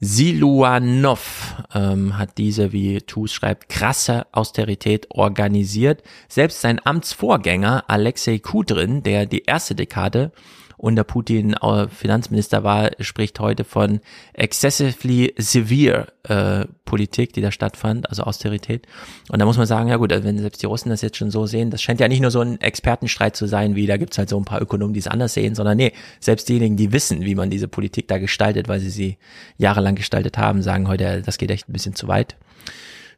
Siluanov 0.00 1.62
ähm, 1.74 2.16
hat 2.16 2.38
diese, 2.38 2.72
wie 2.72 3.02
Tus 3.02 3.34
schreibt, 3.34 3.68
krasse 3.68 4.26
Austerität 4.32 5.06
organisiert. 5.10 6.02
Selbst 6.26 6.62
sein 6.62 6.80
Amtsvorgänger 6.82 7.84
Alexei 7.88 8.38
Kudrin, 8.38 9.02
der 9.02 9.26
die 9.26 9.44
erste 9.44 9.74
Dekade 9.74 10.32
unter 10.80 11.04
Putin 11.04 11.52
äh, 11.54 11.88
Finanzminister 11.88 12.64
war, 12.64 12.90
spricht 13.00 13.38
heute 13.38 13.64
von 13.64 14.00
excessively 14.32 15.34
severe 15.36 16.06
äh, 16.22 16.64
Politik, 16.86 17.34
die 17.34 17.42
da 17.42 17.52
stattfand, 17.52 18.08
also 18.08 18.22
Austerität. 18.22 18.86
Und 19.28 19.40
da 19.40 19.44
muss 19.44 19.58
man 19.58 19.66
sagen, 19.66 19.90
ja 19.90 19.96
gut, 19.96 20.10
also 20.10 20.24
wenn 20.24 20.38
selbst 20.38 20.62
die 20.62 20.66
Russen 20.66 20.88
das 20.88 21.02
jetzt 21.02 21.18
schon 21.18 21.30
so 21.30 21.44
sehen, 21.44 21.68
das 21.68 21.82
scheint 21.82 22.00
ja 22.00 22.08
nicht 22.08 22.22
nur 22.22 22.30
so 22.30 22.40
ein 22.40 22.58
Expertenstreit 22.62 23.36
zu 23.36 23.46
sein, 23.46 23.76
wie 23.76 23.86
da 23.86 23.98
gibt's 23.98 24.16
halt 24.16 24.30
so 24.30 24.38
ein 24.38 24.46
paar 24.46 24.62
Ökonomen, 24.62 24.94
die 24.94 25.00
es 25.00 25.06
anders 25.06 25.34
sehen, 25.34 25.54
sondern 25.54 25.76
nee, 25.76 25.92
selbst 26.18 26.48
diejenigen, 26.48 26.78
die 26.78 26.92
wissen, 26.92 27.26
wie 27.26 27.34
man 27.34 27.50
diese 27.50 27.68
Politik 27.68 28.08
da 28.08 28.16
gestaltet, 28.16 28.68
weil 28.68 28.80
sie 28.80 28.90
sie 28.90 29.18
jahrelang 29.58 29.96
gestaltet 29.96 30.38
haben, 30.38 30.62
sagen 30.62 30.88
heute, 30.88 31.20
das 31.20 31.36
geht 31.36 31.50
echt 31.50 31.68
ein 31.68 31.74
bisschen 31.74 31.94
zu 31.94 32.08
weit. 32.08 32.36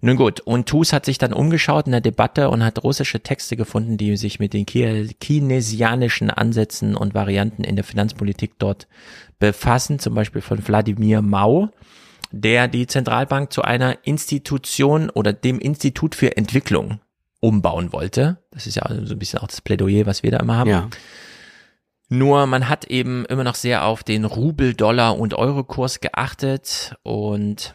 Nun 0.04 0.16
gut, 0.16 0.40
und 0.40 0.68
TUS 0.68 0.92
hat 0.92 1.04
sich 1.04 1.18
dann 1.18 1.32
umgeschaut 1.32 1.86
in 1.86 1.92
der 1.92 2.00
Debatte 2.00 2.50
und 2.50 2.64
hat 2.64 2.82
russische 2.82 3.20
Texte 3.20 3.56
gefunden, 3.56 3.96
die 3.96 4.16
sich 4.16 4.40
mit 4.40 4.52
den 4.52 4.66
chinesianischen 4.66 6.28
Ansätzen 6.28 6.96
und 6.96 7.14
Varianten 7.14 7.62
in 7.62 7.76
der 7.76 7.84
Finanzpolitik 7.84 8.58
dort 8.58 8.88
befassen, 9.38 10.00
zum 10.00 10.16
Beispiel 10.16 10.42
von 10.42 10.66
Wladimir 10.66 11.22
Mao, 11.22 11.70
der 12.32 12.66
die 12.66 12.88
Zentralbank 12.88 13.52
zu 13.52 13.62
einer 13.62 13.96
Institution 14.02 15.08
oder 15.08 15.32
dem 15.32 15.60
Institut 15.60 16.16
für 16.16 16.36
Entwicklung 16.36 16.98
umbauen 17.38 17.92
wollte. 17.92 18.38
Das 18.50 18.66
ist 18.66 18.74
ja 18.74 18.82
so 19.04 19.14
ein 19.14 19.18
bisschen 19.20 19.38
auch 19.38 19.46
das 19.46 19.60
Plädoyer, 19.60 20.06
was 20.06 20.24
wir 20.24 20.32
da 20.32 20.38
immer 20.38 20.56
haben. 20.56 20.70
Ja. 20.70 20.88
Nur 22.08 22.46
man 22.46 22.68
hat 22.68 22.86
eben 22.86 23.24
immer 23.26 23.44
noch 23.44 23.54
sehr 23.54 23.84
auf 23.84 24.02
den 24.02 24.24
Rubel, 24.24 24.74
Dollar 24.74 25.16
und 25.16 25.34
Euro-Kurs 25.34 26.00
geachtet 26.00 26.96
und 27.04 27.74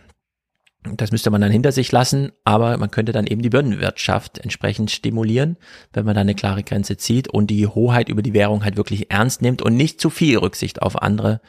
das 0.95 1.11
müsste 1.11 1.29
man 1.29 1.41
dann 1.41 1.51
hinter 1.51 1.71
sich 1.71 1.91
lassen, 1.91 2.31
aber 2.43 2.77
man 2.77 2.91
könnte 2.91 3.11
dann 3.11 3.27
eben 3.27 3.41
die 3.41 3.49
Bördenwirtschaft 3.49 4.37
entsprechend 4.37 4.91
stimulieren, 4.91 5.57
wenn 5.93 6.05
man 6.05 6.15
da 6.15 6.21
eine 6.21 6.35
klare 6.35 6.63
Grenze 6.63 6.97
zieht 6.97 7.27
und 7.27 7.47
die 7.47 7.67
Hoheit 7.67 8.09
über 8.09 8.21
die 8.21 8.33
Währung 8.33 8.63
halt 8.63 8.77
wirklich 8.77 9.11
ernst 9.11 9.41
nimmt 9.41 9.61
und 9.61 9.75
nicht 9.75 9.99
zu 9.99 10.09
viel 10.09 10.37
Rücksicht 10.37 10.81
auf 10.81 11.01
andere 11.01 11.41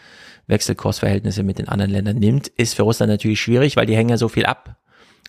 Wechselkursverhältnisse 0.48 1.43
mit 1.43 1.59
den 1.59 1.69
anderen 1.69 1.93
Ländern 1.93 2.16
nimmt, 2.16 2.48
ist 2.48 2.74
für 2.74 2.82
Russland 2.82 3.10
natürlich 3.10 3.40
schwierig, 3.40 3.77
weil 3.77 3.86
die 3.86 3.97
hängen 3.97 4.10
ja 4.10 4.16
so 4.16 4.28
viel 4.28 4.47
ab 4.47 4.77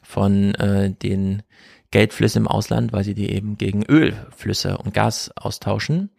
von 0.02 0.56
äh, 0.56 0.91
den 0.91 1.44
Geldflüssen 1.91 2.44
im 2.44 2.48
Ausland, 2.48 2.94
weil 2.94 3.03
sie 3.03 3.14
die 3.14 3.31
eben 3.31 3.57
gegen 3.57 3.84
Ölflüsse 3.84 4.77
und 4.77 4.94
Gas 4.94 5.31
austauschen. 5.36 6.10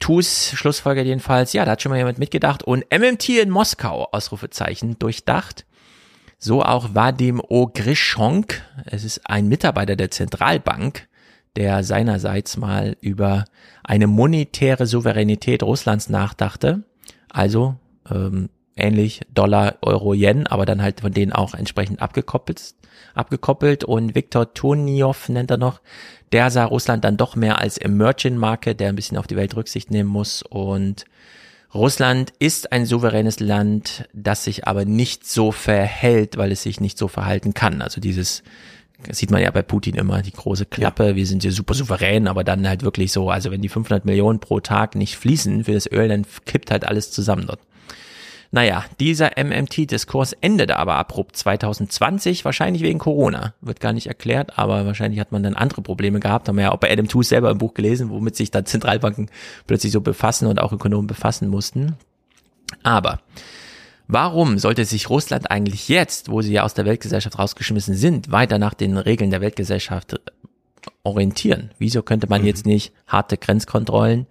TUS 0.00 0.52
Schlussfolger 0.54 1.02
jedenfalls, 1.02 1.52
ja, 1.52 1.64
da 1.64 1.72
hat 1.72 1.82
schon 1.82 1.90
mal 1.90 1.98
jemand 1.98 2.18
mitgedacht 2.18 2.62
und 2.64 2.84
MMT 2.90 3.28
in 3.28 3.50
Moskau, 3.50 4.08
Ausrufezeichen, 4.10 4.98
durchdacht. 4.98 5.64
So 6.44 6.64
auch 6.64 6.92
Vadim 6.92 7.40
Ogrischonk, 7.40 8.62
es 8.86 9.04
ist 9.04 9.30
ein 9.30 9.46
Mitarbeiter 9.46 9.94
der 9.94 10.10
Zentralbank, 10.10 11.06
der 11.54 11.84
seinerseits 11.84 12.56
mal 12.56 12.96
über 13.00 13.44
eine 13.84 14.08
monetäre 14.08 14.88
Souveränität 14.88 15.62
Russlands 15.62 16.08
nachdachte. 16.08 16.82
Also 17.30 17.76
ähm, 18.10 18.48
ähnlich 18.74 19.20
Dollar, 19.32 19.76
Euro, 19.82 20.14
Yen, 20.14 20.48
aber 20.48 20.66
dann 20.66 20.82
halt 20.82 21.02
von 21.02 21.12
denen 21.12 21.30
auch 21.30 21.54
entsprechend 21.54 22.02
abgekoppelt. 22.02 22.74
abgekoppelt. 23.14 23.84
Und 23.84 24.16
Viktor 24.16 24.52
Turniow 24.52 25.28
nennt 25.28 25.52
er 25.52 25.58
noch, 25.58 25.80
der 26.32 26.50
sah 26.50 26.64
Russland 26.64 27.04
dann 27.04 27.16
doch 27.16 27.36
mehr 27.36 27.60
als 27.60 27.78
Emerging 27.78 28.36
Market, 28.36 28.80
der 28.80 28.88
ein 28.88 28.96
bisschen 28.96 29.16
auf 29.16 29.28
die 29.28 29.36
Welt 29.36 29.54
Rücksicht 29.54 29.92
nehmen 29.92 30.10
muss 30.10 30.42
und 30.42 31.04
Russland 31.74 32.32
ist 32.38 32.72
ein 32.72 32.84
souveränes 32.84 33.40
Land, 33.40 34.08
das 34.12 34.44
sich 34.44 34.66
aber 34.66 34.84
nicht 34.84 35.26
so 35.26 35.52
verhält, 35.52 36.36
weil 36.36 36.52
es 36.52 36.62
sich 36.62 36.80
nicht 36.80 36.98
so 36.98 37.08
verhalten 37.08 37.54
kann. 37.54 37.80
Also 37.80 38.00
dieses 38.00 38.42
das 39.06 39.18
sieht 39.18 39.30
man 39.30 39.42
ja 39.42 39.50
bei 39.50 39.62
Putin 39.62 39.96
immer, 39.96 40.22
die 40.22 40.32
große 40.32 40.66
Klappe, 40.66 41.08
ja. 41.08 41.16
wir 41.16 41.26
sind 41.26 41.42
hier 41.42 41.52
super 41.52 41.74
souverän, 41.74 42.28
aber 42.28 42.44
dann 42.44 42.68
halt 42.68 42.82
wirklich 42.82 43.12
so, 43.12 43.30
also 43.30 43.50
wenn 43.50 43.62
die 43.62 43.68
500 43.68 44.04
Millionen 44.04 44.38
pro 44.38 44.60
Tag 44.60 44.94
nicht 44.94 45.16
fließen 45.16 45.64
für 45.64 45.72
das 45.72 45.90
Öl, 45.90 46.08
dann 46.08 46.24
kippt 46.44 46.70
halt 46.70 46.84
alles 46.84 47.10
zusammen 47.10 47.46
dort. 47.46 47.60
Naja, 48.54 48.84
dieser 49.00 49.30
MMT-Diskurs 49.42 50.34
endete 50.34 50.76
aber 50.76 50.96
abrupt 50.96 51.36
2020, 51.36 52.44
wahrscheinlich 52.44 52.82
wegen 52.82 52.98
Corona. 52.98 53.54
Wird 53.62 53.80
gar 53.80 53.94
nicht 53.94 54.08
erklärt, 54.08 54.58
aber 54.58 54.84
wahrscheinlich 54.84 55.20
hat 55.20 55.32
man 55.32 55.42
dann 55.42 55.54
andere 55.54 55.80
Probleme 55.80 56.20
gehabt. 56.20 56.48
Haben 56.48 56.56
wir 56.56 56.64
ja 56.64 56.72
auch 56.72 56.76
bei 56.76 56.92
Adam 56.92 57.08
Tooze 57.08 57.30
selber 57.30 57.50
im 57.50 57.56
Buch 57.56 57.72
gelesen, 57.72 58.10
womit 58.10 58.36
sich 58.36 58.50
da 58.50 58.62
Zentralbanken 58.62 59.30
plötzlich 59.66 59.90
so 59.90 60.02
befassen 60.02 60.46
und 60.48 60.60
auch 60.60 60.70
Ökonomen 60.72 61.06
befassen 61.06 61.48
mussten. 61.48 61.96
Aber 62.82 63.20
Warum 64.08 64.58
sollte 64.58 64.84
sich 64.84 65.08
Russland 65.08 65.50
eigentlich 65.50 65.88
jetzt, 65.88 66.28
wo 66.28 66.42
sie 66.42 66.52
ja 66.52 66.64
aus 66.64 66.74
der 66.74 66.84
Weltgesellschaft 66.84 67.38
rausgeschmissen 67.38 67.94
sind, 67.94 68.30
weiter 68.30 68.58
nach 68.58 68.74
den 68.74 68.98
Regeln 68.98 69.30
der 69.30 69.40
Weltgesellschaft 69.40 70.20
orientieren? 71.02 71.70
Wieso 71.78 72.02
könnte 72.02 72.26
man 72.28 72.42
mhm. 72.42 72.48
jetzt 72.48 72.66
nicht 72.66 72.92
harte 73.06 73.38
Grenzkontrollen, 73.38 74.26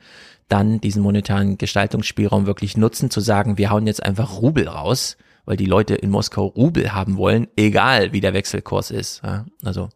dann 0.51 0.81
diesen 0.81 1.01
monetaren 1.01 1.57
Gestaltungsspielraum 1.57 2.45
wirklich 2.45 2.75
nutzen, 2.77 3.09
zu 3.09 3.21
sagen, 3.21 3.57
wir 3.57 3.69
hauen 3.69 3.87
jetzt 3.87 4.03
einfach 4.03 4.41
Rubel 4.41 4.67
raus, 4.67 5.17
weil 5.45 5.57
die 5.57 5.65
Leute 5.65 5.95
in 5.95 6.09
Moskau 6.09 6.45
Rubel 6.45 6.93
haben 6.93 7.17
wollen, 7.17 7.47
egal 7.55 8.11
wie 8.13 8.21
der 8.21 8.33
Wechselkurs 8.33 8.91
ist. 8.91 9.21
Ja, 9.23 9.45
also 9.63 9.89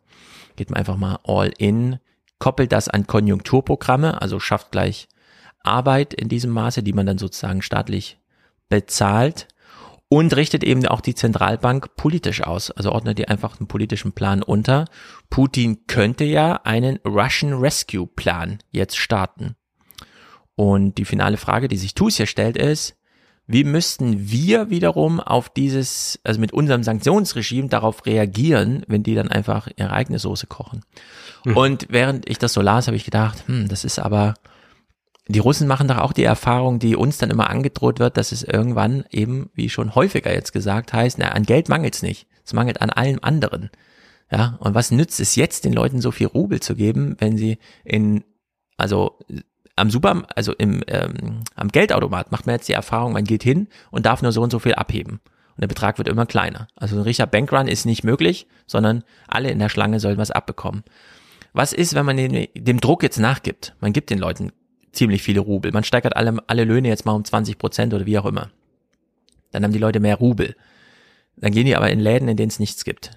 geht 0.56 0.70
man 0.70 0.80
einfach 0.80 0.98
mal 0.98 1.20
all 1.24 1.52
in, 1.58 2.00
koppelt 2.40 2.72
das 2.72 2.88
an 2.88 3.06
Konjunkturprogramme, 3.06 4.22
also 4.22 4.40
schafft 4.40 4.72
gleich 4.72 5.08
Arbeit 5.62 6.14
in 6.14 6.30
diesem 6.30 6.52
Maße, 6.52 6.84
die 6.84 6.94
man 6.94 7.06
dann 7.06 7.18
sozusagen 7.18 7.62
staatlich 7.62 8.20
bezahlt 8.70 9.48
und 10.08 10.36
richtet 10.36 10.64
eben 10.64 10.86
auch 10.86 11.02
die 11.02 11.16
Zentralbank 11.16 11.96
politisch 11.96 12.44
aus, 12.44 12.72
also 12.72 12.92
ordnet 12.92 13.18
die 13.18 13.28
einfach 13.28 13.60
einen 13.60 13.68
politischen 13.68 14.14
Plan 14.14 14.42
unter. 14.42 14.86
Putin 15.30 15.88
könnte 15.88 16.24
ja 16.24 16.62
einen 16.64 17.00
Russian 17.06 17.54
Rescue 17.54 18.08
Plan 18.08 18.60
jetzt 18.72 18.98
starten. 18.98 19.56
Und 20.56 20.98
die 20.98 21.06
finale 21.06 21.38
Frage, 21.38 21.68
die 21.68 21.78
sich 21.78 21.96
TUS 21.96 22.18
hier 22.18 22.28
stellt, 22.28 22.58
ist, 22.58 22.96
wie 23.48 23.64
müssten 23.64 24.30
wir 24.32 24.70
wiederum 24.70 25.20
auf 25.20 25.50
dieses, 25.50 26.20
also 26.24 26.40
mit 26.40 26.52
unserem 26.52 26.82
Sanktionsregime 26.82 27.68
darauf 27.68 28.06
reagieren, 28.06 28.84
wenn 28.88 29.04
die 29.04 29.14
dann 29.14 29.30
einfach 29.30 29.68
ihre 29.76 29.92
eigene 29.92 30.18
Soße 30.18 30.48
kochen? 30.48 30.82
Mhm. 31.44 31.58
Und 31.58 31.88
während 31.90 32.28
ich 32.28 32.40
das 32.40 32.54
so 32.54 32.62
las, 32.62 32.88
habe 32.88 32.98
ich 32.98 33.06
gedacht, 33.06 33.44
hm, 33.48 33.68
das 33.68 33.84
ist 33.84 34.00
aber, 34.00 34.34
die 35.28 35.40
Russen 35.40 35.68
machen 35.68 35.88
doch 35.88 36.00
auch 36.00 36.14
die 36.14 36.24
Erfahrung, 36.24 36.80
die 36.80 36.96
uns 36.96 37.20
dann 37.20 37.30
immer 37.30 37.50
angedroht 37.50 38.00
wird, 38.00 38.18
dass 38.18 38.32
es 38.32 38.42
irgendwann 38.42 39.06
eben, 39.12 39.52
wie 39.54 39.70
schon 39.70 39.94
häufiger 39.94 40.34
jetzt 40.34 40.52
gesagt 40.52 40.94
heißt, 40.94 41.20
na, 41.20 41.30
an 41.30 41.44
Geld 41.44 41.70
mangelt's 41.70 42.02
nicht. 42.02 42.28
Es 42.44 42.54
mangelt 42.54 42.82
an 42.82 42.90
allem 42.90 43.20
anderen. 43.22 43.70
Ja, 44.32 44.58
und 44.60 44.74
was 44.74 44.90
nützt 44.90 45.20
es 45.20 45.36
jetzt, 45.36 45.66
den 45.66 45.74
Leuten 45.74 46.02
so 46.02 46.10
viel 46.10 46.28
Rubel 46.28 46.60
zu 46.60 46.76
geben, 46.76 47.16
wenn 47.20 47.38
sie 47.38 47.60
in, 47.84 48.24
also 48.76 49.20
am 49.76 49.90
Super, 49.90 50.24
also 50.36 50.54
im 50.54 50.84
ähm, 50.88 51.42
am 51.56 51.70
Geldautomat 51.70 52.32
macht 52.32 52.46
man 52.46 52.56
jetzt 52.56 52.68
die 52.70 52.74
Erfahrung, 52.74 53.14
man 53.14 53.26
geht 53.26 53.44
hin 53.44 53.68
und 53.92 54.06
darf 54.06 54.22
nur 54.22 54.32
so 54.32 54.42
und 54.42 54.52
so 54.52 54.60
viel 54.60 54.76
abheben. 54.76 55.20
Und 55.56 55.62
der 55.62 55.68
Betrag 55.68 55.98
wird 55.98 56.08
immer 56.08 56.26
kleiner. 56.26 56.68
Also 56.76 56.98
ein 56.98 57.04
richtiger 57.04 57.28
Bankrun 57.28 57.68
ist 57.68 57.86
nicht 57.86 58.04
möglich, 58.04 58.48
sondern 58.68 59.04
alle 59.28 59.52
in 59.52 59.60
der 59.60 59.70
Schlange 59.70 60.00
sollen 60.00 60.18
was 60.18 60.32
abbekommen. 60.32 60.84
Was 61.54 61.72
ist, 61.72 61.96
wenn 61.96 62.06
man 62.06 62.18
dem 62.18 62.82
Druck 62.82 63.04
jetzt 63.04 63.20
nachgibt? 63.20 63.74
Man 63.80 63.94
gibt 63.94 64.10
den 64.10 64.20
Leuten 64.20 64.52
ziemlich 64.92 65.24
viele 65.24 65.40
Rubel. 65.40 65.72
Man 65.72 65.86
steigert 65.86 66.16
alle, 66.16 66.38
alle 66.48 66.66
Löhne 66.66 66.90
jetzt 66.90 67.06
mal 67.06 67.14
um 67.14 67.24
20 67.24 67.58
Prozent 67.58 67.94
oder 67.94 68.06
wie 68.06 68.20
auch 68.20 68.26
immer. 68.26 68.50
Dann 69.52 69.64
haben 69.64 69.72
die 69.72 69.80
Leute 69.80 70.02
mehr 70.02 70.18
Rubel. 70.18 70.56
Dann 71.38 71.54
gehen 71.54 71.66
die 71.66 71.76
aber 71.76 71.90
in 71.90 72.00
Läden, 72.00 72.28
in 72.28 72.36
denen 72.36 72.50
es 72.50 72.60
nichts 72.60 72.84
gibt. 72.84 73.12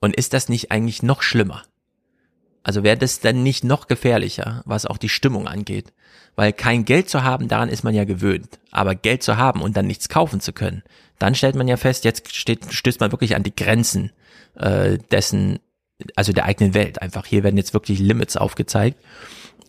Und 0.00 0.16
ist 0.16 0.32
das 0.32 0.48
nicht 0.48 0.72
eigentlich 0.72 1.04
noch 1.04 1.22
schlimmer? 1.22 1.62
Also 2.68 2.82
wäre 2.82 2.98
das 2.98 3.20
dann 3.20 3.42
nicht 3.42 3.64
noch 3.64 3.86
gefährlicher, 3.86 4.60
was 4.66 4.84
auch 4.84 4.98
die 4.98 5.08
Stimmung 5.08 5.48
angeht. 5.48 5.94
Weil 6.36 6.52
kein 6.52 6.84
Geld 6.84 7.08
zu 7.08 7.22
haben, 7.22 7.48
daran 7.48 7.70
ist 7.70 7.82
man 7.82 7.94
ja 7.94 8.04
gewöhnt. 8.04 8.58
Aber 8.70 8.94
Geld 8.94 9.22
zu 9.22 9.38
haben 9.38 9.62
und 9.62 9.74
dann 9.74 9.86
nichts 9.86 10.10
kaufen 10.10 10.38
zu 10.42 10.52
können, 10.52 10.82
dann 11.18 11.34
stellt 11.34 11.56
man 11.56 11.66
ja 11.66 11.78
fest, 11.78 12.04
jetzt 12.04 12.36
steht, 12.36 12.70
stößt 12.70 13.00
man 13.00 13.10
wirklich 13.10 13.34
an 13.34 13.42
die 13.42 13.56
Grenzen 13.56 14.12
äh, 14.54 14.98
dessen, 15.10 15.60
also 16.14 16.34
der 16.34 16.44
eigenen 16.44 16.74
Welt. 16.74 17.00
Einfach 17.00 17.24
hier 17.24 17.42
werden 17.42 17.56
jetzt 17.56 17.72
wirklich 17.72 18.00
Limits 18.00 18.36
aufgezeigt. 18.36 19.02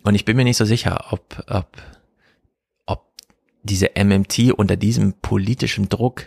Und 0.02 0.14
ich 0.14 0.26
bin 0.26 0.36
mir 0.36 0.44
nicht 0.44 0.58
so 0.58 0.66
sicher, 0.66 1.06
ob, 1.08 1.42
ob, 1.48 1.78
ob 2.84 3.06
diese 3.62 3.92
MMT 3.98 4.52
unter 4.52 4.76
diesem 4.76 5.14
politischen 5.14 5.88
Druck, 5.88 6.24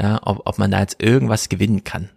ja, 0.00 0.18
ob, 0.22 0.46
ob 0.46 0.56
man 0.56 0.70
da 0.70 0.80
jetzt 0.80 1.02
irgendwas 1.02 1.50
gewinnen 1.50 1.84
kann 1.84 2.08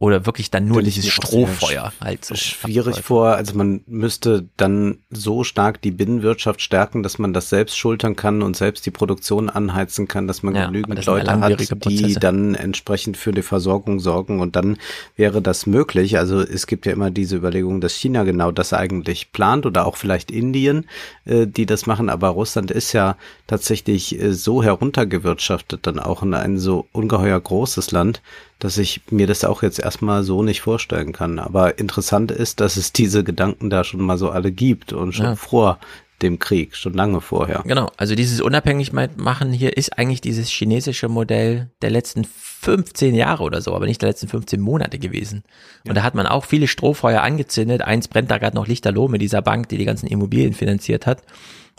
oder 0.00 0.26
wirklich 0.26 0.50
dann 0.52 0.66
nur 0.66 0.80
dieses 0.80 1.08
Strohfeuer 1.08 1.92
halt 2.00 2.24
so. 2.24 2.36
Schwierig 2.36 2.88
abläuft. 2.88 3.04
vor, 3.04 3.26
also 3.30 3.56
man 3.56 3.80
müsste 3.86 4.48
dann 4.56 4.98
so 5.10 5.42
stark 5.42 5.82
die 5.82 5.90
Binnenwirtschaft 5.90 6.62
stärken, 6.62 7.02
dass 7.02 7.18
man 7.18 7.32
das 7.32 7.48
selbst 7.48 7.76
schultern 7.76 8.14
kann 8.14 8.42
und 8.42 8.56
selbst 8.56 8.86
die 8.86 8.92
Produktion 8.92 9.50
anheizen 9.50 10.06
kann, 10.06 10.28
dass 10.28 10.44
man 10.44 10.54
ja, 10.54 10.66
genügend 10.66 11.04
Leute 11.04 11.40
hat, 11.40 11.84
die 11.86 12.14
dann 12.14 12.54
entsprechend 12.54 13.16
für 13.16 13.32
die 13.32 13.42
Versorgung 13.42 13.98
sorgen 13.98 14.38
und 14.38 14.54
dann 14.54 14.78
wäre 15.16 15.42
das 15.42 15.66
möglich. 15.66 16.16
Also 16.16 16.42
es 16.42 16.68
gibt 16.68 16.86
ja 16.86 16.92
immer 16.92 17.10
diese 17.10 17.34
Überlegung, 17.34 17.80
dass 17.80 17.94
China 17.94 18.22
genau 18.22 18.52
das 18.52 18.72
eigentlich 18.72 19.32
plant 19.32 19.66
oder 19.66 19.84
auch 19.84 19.96
vielleicht 19.96 20.30
Indien, 20.30 20.86
äh, 21.24 21.48
die 21.48 21.66
das 21.66 21.86
machen, 21.86 22.08
aber 22.08 22.28
Russland 22.28 22.70
ist 22.70 22.92
ja 22.92 23.16
tatsächlich 23.48 24.20
äh, 24.20 24.32
so 24.32 24.62
heruntergewirtschaftet 24.62 25.88
dann 25.88 25.98
auch 25.98 26.22
in 26.22 26.34
ein 26.34 26.58
so 26.58 26.86
ungeheuer 26.92 27.40
großes 27.40 27.90
Land, 27.90 28.22
dass 28.58 28.78
ich 28.78 29.02
mir 29.10 29.26
das 29.26 29.44
auch 29.44 29.62
jetzt 29.62 29.78
erstmal 29.78 30.24
so 30.24 30.42
nicht 30.42 30.60
vorstellen 30.60 31.12
kann. 31.12 31.38
Aber 31.38 31.78
interessant 31.78 32.30
ist, 32.30 32.60
dass 32.60 32.76
es 32.76 32.92
diese 32.92 33.24
Gedanken 33.24 33.70
da 33.70 33.84
schon 33.84 34.00
mal 34.00 34.18
so 34.18 34.30
alle 34.30 34.50
gibt 34.50 34.92
und 34.92 35.12
schon 35.12 35.26
ja. 35.26 35.36
vor 35.36 35.78
dem 36.22 36.40
Krieg, 36.40 36.74
schon 36.74 36.94
lange 36.94 37.20
vorher. 37.20 37.62
Genau, 37.64 37.90
also 37.96 38.16
dieses 38.16 38.40
Unabhängigmachen 38.40 39.52
hier 39.52 39.76
ist 39.76 39.96
eigentlich 39.96 40.20
dieses 40.20 40.48
chinesische 40.48 41.08
Modell 41.08 41.70
der 41.80 41.90
letzten 41.90 42.24
15 42.24 43.14
Jahre 43.14 43.44
oder 43.44 43.62
so, 43.62 43.74
aber 43.74 43.86
nicht 43.86 44.02
der 44.02 44.08
letzten 44.08 44.26
15 44.26 44.60
Monate 44.60 44.98
gewesen. 44.98 45.44
Ja. 45.84 45.90
Und 45.90 45.94
da 45.96 46.02
hat 46.02 46.16
man 46.16 46.26
auch 46.26 46.44
viele 46.44 46.66
Strohfeuer 46.66 47.22
angezündet. 47.22 47.82
Eins 47.82 48.08
brennt 48.08 48.32
da 48.32 48.38
gerade 48.38 48.56
noch 48.56 48.66
lichterloh 48.66 49.06
mit 49.06 49.22
dieser 49.22 49.42
Bank, 49.42 49.68
die 49.68 49.78
die 49.78 49.84
ganzen 49.84 50.08
Immobilien 50.08 50.54
finanziert 50.54 51.06
hat. 51.06 51.22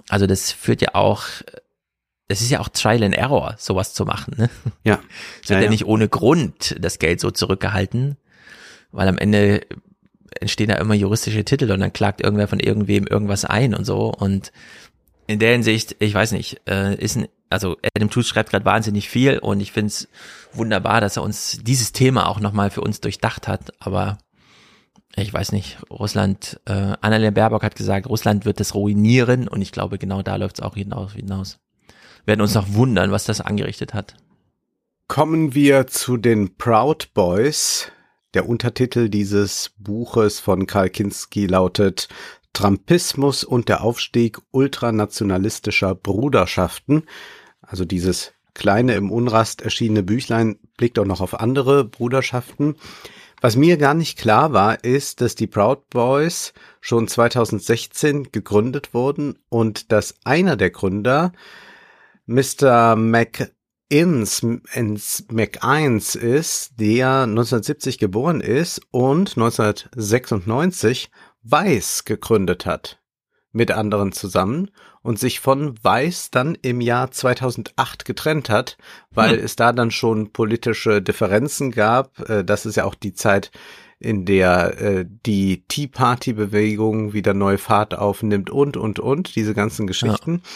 Also 0.07 0.26
das 0.26 0.53
führt 0.53 0.81
ja 0.81 0.95
auch 0.95 1.23
das 2.30 2.41
ist 2.41 2.51
ja 2.51 2.60
auch 2.60 2.69
Trial 2.69 3.03
and 3.03 3.15
Error, 3.15 3.56
sowas 3.57 3.93
zu 3.93 4.06
machen. 4.06 4.35
Ne? 4.38 4.49
Ja. 4.84 4.99
Es 5.43 5.49
wird 5.49 5.60
ja, 5.60 5.64
ja, 5.65 5.69
nicht 5.69 5.85
ohne 5.85 6.07
Grund 6.07 6.76
das 6.80 6.99
Geld 6.99 7.19
so 7.19 7.31
zurückgehalten, 7.31 8.18
weil 8.91 9.07
am 9.07 9.18
Ende 9.18 9.65
entstehen 10.39 10.69
da 10.69 10.76
immer 10.76 10.93
juristische 10.93 11.43
Titel 11.43 11.72
und 11.72 11.80
dann 11.80 11.91
klagt 11.91 12.22
irgendwer 12.22 12.47
von 12.47 12.60
irgendwem 12.60 13.07
irgendwas 13.07 13.45
ein 13.45 13.73
und 13.73 13.84
so. 13.84 14.14
Und 14.14 14.51
in 15.26 15.39
der 15.39 15.53
Hinsicht, 15.53 15.95
ich 15.97 16.14
weiß 16.14 16.34
nicht, 16.34 16.61
äh, 16.69 16.93
ist 16.95 17.18
ein, 17.18 17.27
also 17.49 17.77
Adam 17.95 18.11
Tooze 18.11 18.30
schreibt 18.30 18.51
gerade 18.51 18.65
wahnsinnig 18.65 19.10
viel 19.10 19.39
und 19.39 19.60
ich 19.60 19.72
finde 19.72 19.88
es 19.88 20.07
wunderbar, 20.53 21.01
dass 21.01 21.18
er 21.18 21.23
uns 21.23 21.57
dieses 21.64 21.93
Thema 21.93 22.27
auch 22.27 22.39
nochmal 22.39 22.69
für 22.69 22.81
uns 22.81 23.01
durchdacht 23.01 23.47
hat. 23.47 23.73
Aber 23.80 24.19
ich 25.15 25.34
weiß 25.34 25.51
nicht, 25.51 25.80
Russland, 25.89 26.60
äh, 26.65 26.93
Annalena 27.01 27.31
Baerbock 27.31 27.64
hat 27.64 27.76
gesagt, 27.76 28.06
Russland 28.06 28.45
wird 28.45 28.60
das 28.60 28.76
ruinieren 28.76 29.47
und 29.47 29.64
ich 29.64 29.72
glaube, 29.72 29.97
genau 29.97 30.22
da 30.22 30.35
läuft 30.35 30.60
es 30.60 30.64
auch 30.64 30.76
hinaus. 30.76 31.14
hinaus 31.14 31.57
werden 32.30 32.41
uns 32.41 32.53
noch 32.53 32.73
wundern, 32.73 33.11
was 33.11 33.26
das 33.26 33.41
angerichtet 33.41 33.93
hat. 33.93 34.15
Kommen 35.07 35.56
wir 35.56 35.88
zu 35.88 36.15
den 36.15 36.56
Proud 36.56 37.14
Boys. 37.14 37.91
Der 38.35 38.47
Untertitel 38.47 39.10
dieses 39.10 39.72
Buches 39.80 40.39
von 40.39 40.68
Karl 40.68 40.91
Kinski 40.91 41.47
lautet 41.47 42.07
Trumpismus 42.53 43.43
und 43.43 43.68
der 43.68 43.84
Aufstieg 43.84 44.38
ultranationalistischer 44.51 45.95
Bruderschaften. 45.95 47.03
Also 47.61 47.84
dieses 47.84 48.34
kleine 48.53 48.93
im 48.93 49.11
Unrast 49.11 49.61
erschienene 49.64 50.03
Büchlein 50.03 50.60
blickt 50.77 50.99
auch 50.99 51.06
noch 51.06 51.22
auf 51.22 51.39
andere 51.39 51.84
Bruderschaften. 51.84 52.76
Was 53.41 53.56
mir 53.56 53.77
gar 53.77 53.95
nicht 53.95 54.19
klar 54.19 54.53
war, 54.53 54.84
ist, 54.84 55.22
dass 55.22 55.34
die 55.34 55.47
Proud 55.47 55.89
Boys 55.89 56.53
schon 56.81 57.07
2016 57.07 58.31
gegründet 58.31 58.93
wurden 58.93 59.39
und 59.49 59.91
dass 59.91 60.14
einer 60.23 60.57
der 60.57 60.69
Gründer 60.69 61.31
Mr. 62.30 62.95
McInnes, 62.95 64.43
McInnes 64.43 66.15
ist, 66.15 66.80
der 66.80 67.23
1970 67.23 67.97
geboren 67.97 68.39
ist 68.39 68.81
und 68.91 69.35
1996 69.35 71.10
Weiß 71.41 72.06
gegründet 72.06 72.68
hat. 72.68 73.01
Mit 73.51 73.72
anderen 73.72 74.11
zusammen 74.11 74.69
und 75.01 75.18
sich 75.18 75.39
von 75.39 75.84
Weiß 75.84 76.30
dann 76.30 76.53
im 76.61 76.81
Jahr 76.81 77.10
2008 77.10 78.06
getrennt 78.06 78.51
hat, 78.51 78.77
weil 79.10 79.35
hm. 79.35 79.43
es 79.43 79.56
da 79.56 79.73
dann 79.73 79.89
schon 79.89 80.31
politische 80.31 81.01
Differenzen 81.01 81.72
gab. 81.72 82.30
Äh, 82.30 82.45
das 82.45 82.68
ist 82.68 82.76
ja 82.76 82.85
auch 82.85 82.93
die 82.93 83.15
Zeit, 83.15 83.49
in 83.97 84.26
der 84.26 84.80
äh, 84.80 85.06
die 85.26 85.65
Tea 85.68 85.88
Party 85.88 86.34
Bewegung 86.34 87.11
wieder 87.14 87.34
neue 87.34 87.57
Fahrt 87.57 87.97
aufnimmt 87.97 88.51
und 88.51 88.77
und 88.77 88.99
und 88.99 89.35
diese 89.35 89.56
ganzen 89.56 89.88
Geschichten. 89.88 90.43
Ja. 90.43 90.49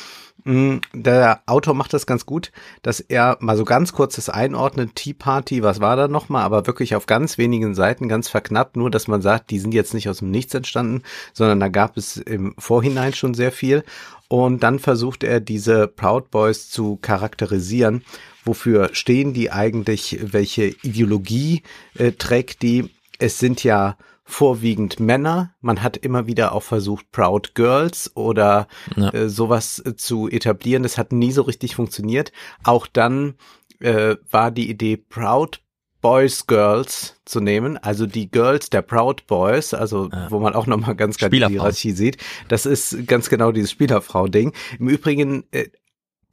Mm, 0.45 0.77
der 0.93 1.41
Autor 1.45 1.73
macht 1.73 1.93
das 1.93 2.05
ganz 2.05 2.25
gut, 2.25 2.51
dass 2.81 2.99
er 2.99 3.37
mal 3.39 3.55
so 3.55 3.63
ganz 3.63 3.93
kurz 3.93 4.15
das 4.15 4.29
einordnet, 4.29 4.95
Tea 4.95 5.13
Party, 5.13 5.63
was 5.63 5.79
war 5.79 5.95
da 5.95 6.07
nochmal, 6.07 6.43
aber 6.43 6.67
wirklich 6.67 6.95
auf 6.95 7.05
ganz 7.05 7.37
wenigen 7.37 7.75
Seiten, 7.75 8.09
ganz 8.09 8.27
verknappt, 8.27 8.75
nur 8.75 8.91
dass 8.91 9.07
man 9.07 9.21
sagt, 9.21 9.51
die 9.51 9.59
sind 9.59 9.73
jetzt 9.73 9.93
nicht 9.93 10.09
aus 10.09 10.19
dem 10.19 10.31
Nichts 10.31 10.53
entstanden, 10.53 11.03
sondern 11.33 11.59
da 11.59 11.69
gab 11.69 11.95
es 11.97 12.17
im 12.17 12.55
Vorhinein 12.57 13.13
schon 13.13 13.33
sehr 13.33 13.51
viel. 13.51 13.83
Und 14.27 14.63
dann 14.63 14.79
versucht 14.79 15.23
er 15.23 15.39
diese 15.39 15.87
Proud 15.87 16.31
Boys 16.31 16.69
zu 16.69 16.97
charakterisieren. 16.97 18.03
Wofür 18.43 18.89
stehen 18.93 19.33
die 19.33 19.51
eigentlich? 19.51 20.19
Welche 20.23 20.65
Ideologie 20.81 21.61
äh, 21.95 22.13
trägt 22.13 22.61
die? 22.63 22.89
Es 23.19 23.39
sind 23.39 23.63
ja 23.63 23.95
vorwiegend 24.33 24.99
Männer. 24.99 25.53
Man 25.61 25.83
hat 25.83 25.95
immer 25.95 26.25
wieder 26.25 26.53
auch 26.53 26.63
versucht, 26.63 27.11
Proud 27.11 27.53
Girls 27.53 28.11
oder 28.15 28.67
ja. 28.95 29.13
äh, 29.13 29.29
sowas 29.29 29.79
äh, 29.85 29.95
zu 29.95 30.27
etablieren. 30.27 30.83
Das 30.83 30.97
hat 30.97 31.13
nie 31.13 31.31
so 31.31 31.43
richtig 31.43 31.75
funktioniert. 31.75 32.31
Auch 32.63 32.87
dann 32.87 33.35
äh, 33.79 34.15
war 34.29 34.49
die 34.49 34.69
Idee, 34.69 34.97
Proud 34.97 35.61
Boys 36.01 36.47
Girls 36.47 37.15
zu 37.23 37.39
nehmen, 37.39 37.77
also 37.77 38.05
die 38.05 38.29
Girls 38.29 38.69
der 38.69 38.81
Proud 38.81 39.25
Boys, 39.27 39.73
also 39.73 40.09
ja. 40.11 40.29
wo 40.29 40.39
man 40.39 40.53
auch 40.53 40.67
nochmal 40.67 40.95
ganz 40.95 41.17
klar 41.17 41.29
die 41.29 41.45
Hierarchie 41.45 41.91
sieht. 41.91 42.17
Das 42.49 42.65
ist 42.65 43.07
ganz 43.07 43.29
genau 43.29 43.53
dieses 43.53 43.71
Spielerfrau-Ding. 43.71 44.51
Im 44.79 44.89
Übrigen 44.89 45.45
äh, 45.51 45.69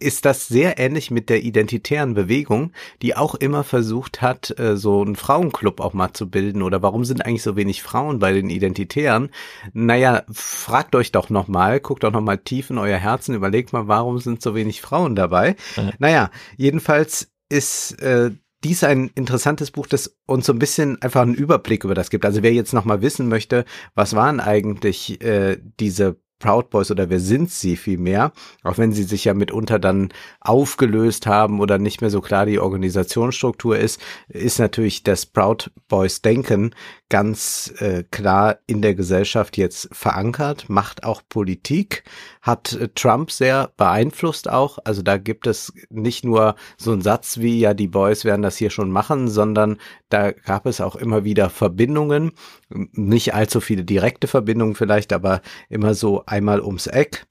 ist 0.01 0.24
das 0.24 0.48
sehr 0.48 0.78
ähnlich 0.78 1.10
mit 1.10 1.28
der 1.28 1.43
identitären 1.43 2.14
Bewegung, 2.14 2.72
die 3.02 3.16
auch 3.16 3.35
immer 3.35 3.64
versucht 3.64 4.22
hat, 4.22 4.59
äh, 4.59 4.77
so 4.77 5.02
einen 5.02 5.16
Frauenclub 5.16 5.81
auch 5.81 5.93
mal 5.93 6.12
zu 6.12 6.28
bilden. 6.28 6.62
Oder 6.62 6.82
warum 6.82 7.05
sind 7.05 7.24
eigentlich 7.24 7.43
so 7.43 7.56
wenig 7.56 7.82
Frauen 7.82 8.18
bei 8.18 8.32
den 8.32 8.51
Identitären? 8.51 9.31
Naja, 9.72 10.22
fragt 10.32 10.94
euch 10.94 11.12
doch 11.12 11.31
nochmal, 11.31 11.81
guckt 11.81 12.02
doch 12.02 12.12
nochmal 12.12 12.39
tief 12.39 12.70
in 12.70 12.78
euer 12.78 12.98
Herzen, 12.98 13.35
überlegt 13.35 13.72
mal, 13.72 13.86
warum 13.89 14.18
sind 14.18 14.43
so 14.43 14.55
wenig 14.55 14.81
Frauen 14.81 15.14
dabei? 15.14 15.56
Mhm. 15.77 15.93
Naja, 15.98 16.31
jedenfalls 16.56 17.31
ist 17.48 18.01
äh, 18.01 18.31
dies 18.64 18.85
ein 18.85 19.10
interessantes 19.14 19.70
Buch, 19.70 19.86
das 19.86 20.16
uns 20.27 20.47
so 20.47 20.52
ein 20.52 20.59
bisschen 20.59 21.01
einfach 21.02 21.22
einen 21.22 21.35
Überblick 21.35 21.85
über 21.85 21.94
das 21.94 22.10
gibt. 22.10 22.24
Also 22.24 22.43
wer 22.43 22.52
jetzt 22.52 22.72
nochmal 22.72 23.02
wissen 23.02 23.28
möchte, 23.28 23.64
was 23.94 24.14
waren 24.14 24.40
eigentlich 24.40 25.22
äh, 25.22 25.59
diese 25.78 26.16
Proud 26.40 26.70
Boys 26.70 26.90
oder 26.90 27.08
wer 27.08 27.20
sind 27.20 27.50
sie 27.50 27.76
vielmehr, 27.76 28.32
auch 28.64 28.78
wenn 28.78 28.92
sie 28.92 29.04
sich 29.04 29.26
ja 29.26 29.34
mitunter 29.34 29.78
dann 29.78 30.08
aufgelöst 30.40 31.26
haben 31.26 31.60
oder 31.60 31.78
nicht 31.78 32.00
mehr 32.00 32.10
so 32.10 32.20
klar 32.20 32.46
die 32.46 32.58
Organisationsstruktur 32.58 33.78
ist, 33.78 34.00
ist 34.28 34.58
natürlich 34.58 35.04
das 35.04 35.26
Proud 35.26 35.70
Boys 35.88 36.22
Denken 36.22 36.74
ganz 37.11 37.74
äh, 37.78 38.05
klar 38.11 38.61
in 38.66 38.81
der 38.81 38.95
Gesellschaft 38.95 39.59
jetzt 39.59 39.89
verankert, 39.93 40.70
macht 40.70 41.05
auch 41.05 41.23
Politik, 41.28 42.05
hat 42.41 42.73
äh, 42.73 42.89
Trump 42.95 43.31
sehr 43.31 43.73
beeinflusst 43.77 44.49
auch. 44.49 44.78
Also 44.85 45.03
da 45.03 45.19
gibt 45.19 45.47
es 45.47 45.73
nicht 45.91 46.24
nur 46.24 46.55
so 46.78 46.93
einen 46.93 47.03
Satz 47.03 47.39
wie, 47.39 47.59
ja, 47.59 47.74
die 47.74 47.89
Boys 47.89 48.24
werden 48.24 48.43
das 48.43 48.57
hier 48.57 48.70
schon 48.70 48.91
machen, 48.91 49.28
sondern 49.28 49.77
da 50.09 50.31
gab 50.31 50.65
es 50.66 50.81
auch 50.81 50.97
immer 50.97 51.24
wieder 51.24 51.51
Verbindungen, 51.51 52.32
nicht 52.69 53.35
allzu 53.35 53.61
viele 53.61 53.85
direkte 53.85 54.28
Verbindungen 54.28 54.77
vielleicht, 54.77 55.12
aber 55.12 55.43
immer 55.69 55.95
so 55.95 56.24
einmal 56.27 56.62
ums 56.62 56.87
Eck. 56.87 57.27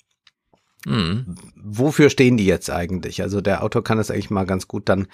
Mhm. 0.86 1.36
Wofür 1.56 2.10
stehen 2.10 2.38
die 2.38 2.46
jetzt 2.46 2.70
eigentlich? 2.70 3.22
Also 3.22 3.42
der 3.42 3.64
Autor 3.64 3.84
kann 3.84 4.00
es 4.00 4.12
eigentlich 4.12 4.30
mal 4.30 4.46
ganz 4.46 4.68
gut 4.68 4.88
dann 4.88 5.08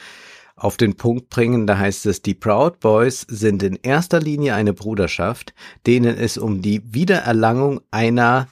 auf 0.56 0.78
den 0.78 0.96
Punkt 0.96 1.30
bringen. 1.30 1.68
Da 1.68 1.78
heißt 1.78 2.06
es, 2.06 2.22
die 2.22 2.34
Proud 2.34 2.80
Boys 2.80 3.22
sind 3.22 3.64
in 3.64 3.78
erster 3.82 4.20
Linie 4.20 4.56
eine 4.56 4.74
Bruderschaft, 4.74 5.54
denen 5.86 6.18
es 6.18 6.38
um 6.38 6.62
die 6.62 6.94
Wiedererlangung 6.94 7.82
einer 7.92 8.48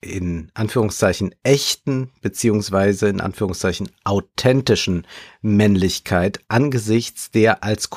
in 0.00 0.50
Anführungszeichen 0.52 1.34
echten 1.42 2.10
beziehungsweise 2.20 3.08
in 3.08 3.22
Anführungszeichen 3.22 3.90
authentischen 4.04 5.06
Männlichkeit 5.40 6.40
angesichts 6.48 7.30
der 7.30 7.64
als 7.64 7.88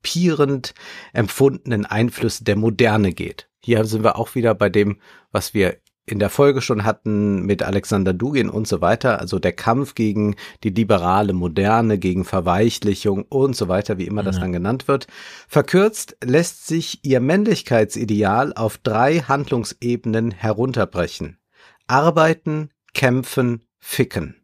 usurpierend 0.00 0.74
empfundenen 1.12 1.86
Einflüsse 1.86 2.44
der 2.44 2.56
Moderne 2.56 3.12
geht. 3.12 3.48
Hier 3.62 3.84
sind 3.84 4.02
wir 4.02 4.16
auch 4.16 4.34
wieder 4.34 4.54
bei 4.54 4.70
dem, 4.70 5.00
was 5.30 5.54
wir 5.54 5.76
in 6.12 6.18
der 6.18 6.30
Folge 6.30 6.60
schon 6.60 6.84
hatten 6.84 7.44
mit 7.46 7.62
Alexander 7.62 8.12
Dugin 8.12 8.48
und 8.48 8.66
so 8.66 8.80
weiter, 8.80 9.20
also 9.20 9.38
der 9.38 9.52
Kampf 9.52 9.94
gegen 9.94 10.36
die 10.64 10.70
liberale 10.70 11.32
Moderne, 11.32 11.98
gegen 11.98 12.24
Verweichlichung 12.24 13.24
und 13.28 13.56
so 13.56 13.68
weiter, 13.68 13.98
wie 13.98 14.06
immer 14.06 14.22
das 14.22 14.38
dann 14.38 14.52
genannt 14.52 14.88
wird. 14.88 15.06
Verkürzt 15.48 16.16
lässt 16.24 16.66
sich 16.66 17.00
ihr 17.02 17.20
Männlichkeitsideal 17.20 18.52
auf 18.54 18.78
drei 18.78 19.20
Handlungsebenen 19.20 20.30
herunterbrechen. 20.30 21.38
Arbeiten, 21.86 22.70
kämpfen, 22.94 23.66
ficken. 23.78 24.36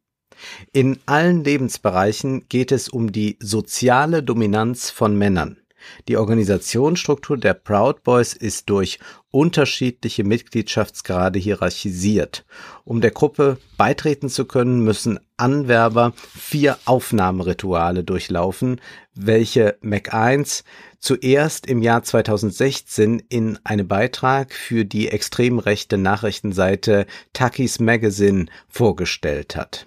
In 0.73 0.99
allen 1.07 1.45
Lebensbereichen 1.45 2.49
geht 2.49 2.73
es 2.73 2.89
um 2.89 3.13
die 3.13 3.39
soziale 3.41 4.23
Dominanz 4.23 4.91
von 4.91 5.17
Männern. 5.17 5.59
Die 6.09 6.17
Organisationsstruktur 6.17 7.37
der 7.37 7.55
Proud 7.55 8.03
Boys 8.03 8.33
ist 8.33 8.71
durch 8.71 8.99
unterschiedliche 9.31 10.25
Mitgliedschaftsgrade 10.25 11.39
hierarchisiert. 11.39 12.47
Um 12.85 13.01
der 13.01 13.11
Gruppe 13.11 13.59
beitreten 13.77 14.29
zu 14.29 14.47
können, 14.47 14.81
müssen 14.81 15.21
Anwerber 15.37 16.13
vier 16.17 16.79
Aufnahmerituale 16.87 18.03
durchlaufen, 18.03 18.81
welche 19.15 19.77
Mac1 19.83 20.65
zuerst 20.99 21.67
im 21.67 21.83
Jahr 21.83 22.03
2016 22.03 23.23
in 23.29 23.59
einem 23.65 23.89
Beitrag 23.89 24.55
für 24.55 24.85
die 24.85 25.09
extrem 25.09 25.59
rechte 25.59 25.99
Nachrichtenseite 25.99 27.07
Takis 27.33 27.79
Magazine 27.79 28.47
vorgestellt 28.69 29.57
hat. 29.57 29.87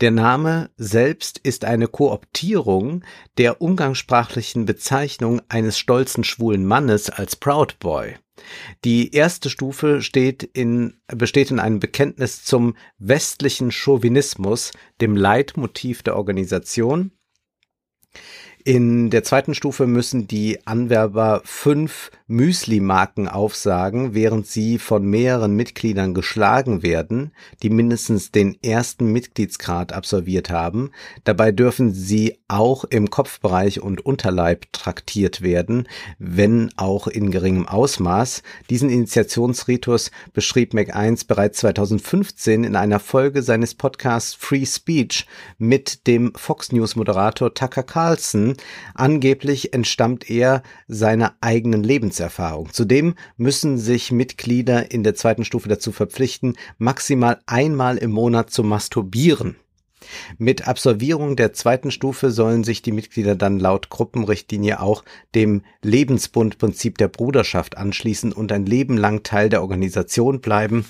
Der 0.00 0.10
Name 0.10 0.70
selbst 0.76 1.38
ist 1.38 1.64
eine 1.64 1.86
Kooptierung 1.86 3.04
der 3.38 3.60
umgangssprachlichen 3.60 4.64
Bezeichnung 4.64 5.42
eines 5.48 5.78
stolzen 5.78 6.24
schwulen 6.24 6.66
Mannes 6.66 7.10
als 7.10 7.36
Proud 7.36 7.78
Boy. 7.78 8.16
Die 8.84 9.14
erste 9.14 9.50
Stufe 9.50 10.00
in, 10.54 11.00
besteht 11.06 11.50
in 11.50 11.60
einem 11.60 11.80
Bekenntnis 11.80 12.42
zum 12.44 12.76
westlichen 12.98 13.70
Chauvinismus, 13.70 14.72
dem 15.00 15.16
Leitmotiv 15.16 16.02
der 16.02 16.16
Organisation, 16.16 17.12
in 18.64 19.10
der 19.10 19.24
zweiten 19.24 19.54
Stufe 19.54 19.86
müssen 19.86 20.26
die 20.28 20.66
Anwerber 20.66 21.40
fünf 21.44 22.10
Müsli-Marken 22.26 23.26
aufsagen, 23.26 24.14
während 24.14 24.46
sie 24.46 24.78
von 24.78 25.04
mehreren 25.04 25.56
Mitgliedern 25.56 26.14
geschlagen 26.14 26.82
werden, 26.82 27.32
die 27.62 27.70
mindestens 27.70 28.30
den 28.30 28.56
ersten 28.62 29.12
Mitgliedsgrad 29.12 29.92
absolviert 29.92 30.50
haben. 30.50 30.90
Dabei 31.24 31.50
dürfen 31.50 31.92
sie 31.92 32.38
auch 32.46 32.84
im 32.84 33.10
Kopfbereich 33.10 33.80
und 33.80 34.04
Unterleib 34.04 34.72
traktiert 34.72 35.42
werden, 35.42 35.88
wenn 36.18 36.70
auch 36.76 37.08
in 37.08 37.30
geringem 37.30 37.66
Ausmaß. 37.66 38.42
Diesen 38.68 38.90
Initiationsritus 38.90 40.10
beschrieb 40.32 40.74
Mac1 40.74 41.26
bereits 41.26 41.58
2015 41.58 42.64
in 42.64 42.76
einer 42.76 43.00
Folge 43.00 43.42
seines 43.42 43.74
Podcasts 43.74 44.34
Free 44.34 44.66
Speech 44.66 45.26
mit 45.58 46.06
dem 46.06 46.32
Fox 46.36 46.70
News 46.70 46.94
Moderator 46.94 47.52
Tucker 47.54 47.82
Carlson, 47.82 48.56
Angeblich 48.94 49.72
entstammt 49.72 50.28
er 50.28 50.62
seiner 50.88 51.34
eigenen 51.40 51.82
Lebenserfahrung. 51.82 52.72
Zudem 52.72 53.14
müssen 53.36 53.78
sich 53.78 54.12
Mitglieder 54.12 54.90
in 54.90 55.02
der 55.04 55.14
zweiten 55.14 55.44
Stufe 55.44 55.68
dazu 55.68 55.92
verpflichten, 55.92 56.56
maximal 56.78 57.40
einmal 57.46 57.96
im 57.96 58.10
Monat 58.10 58.50
zu 58.50 58.62
masturbieren. 58.62 59.56
Mit 60.38 60.66
Absolvierung 60.66 61.36
der 61.36 61.52
zweiten 61.52 61.90
Stufe 61.90 62.30
sollen 62.30 62.64
sich 62.64 62.82
die 62.82 62.92
Mitglieder 62.92 63.34
dann 63.34 63.58
laut 63.58 63.90
Gruppenrichtlinie 63.90 64.80
auch 64.80 65.04
dem 65.34 65.62
Lebensbundprinzip 65.82 66.98
der 66.98 67.08
Bruderschaft 67.08 67.76
anschließen 67.76 68.32
und 68.32 68.52
ein 68.52 68.66
Leben 68.66 68.96
lang 68.96 69.22
Teil 69.22 69.48
der 69.48 69.62
Organisation 69.62 70.40
bleiben. 70.40 70.86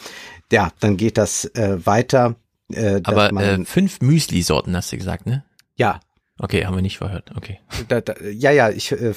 Ja, 0.53 0.73
dann 0.81 0.97
geht 0.97 1.19
das 1.19 1.45
äh, 1.55 1.85
weiter. 1.85 2.37
Äh, 2.73 3.01
Aber 3.05 3.33
äh, 3.33 3.65
fünf 3.65 4.01
Müsli-Sorten 4.01 4.77
hast 4.77 4.93
du 4.93 4.97
gesagt, 4.97 5.27
ne? 5.27 5.45
Ja, 5.77 6.01
Okay, 6.43 6.65
haben 6.65 6.75
wir 6.75 6.81
nicht 6.81 6.97
verhört. 6.97 7.31
Okay. 7.37 7.59
Da, 7.89 8.01
da, 8.01 8.15
ja, 8.33 8.51
ja, 8.51 8.71
ich, 8.71 8.93
äh, 8.93 9.13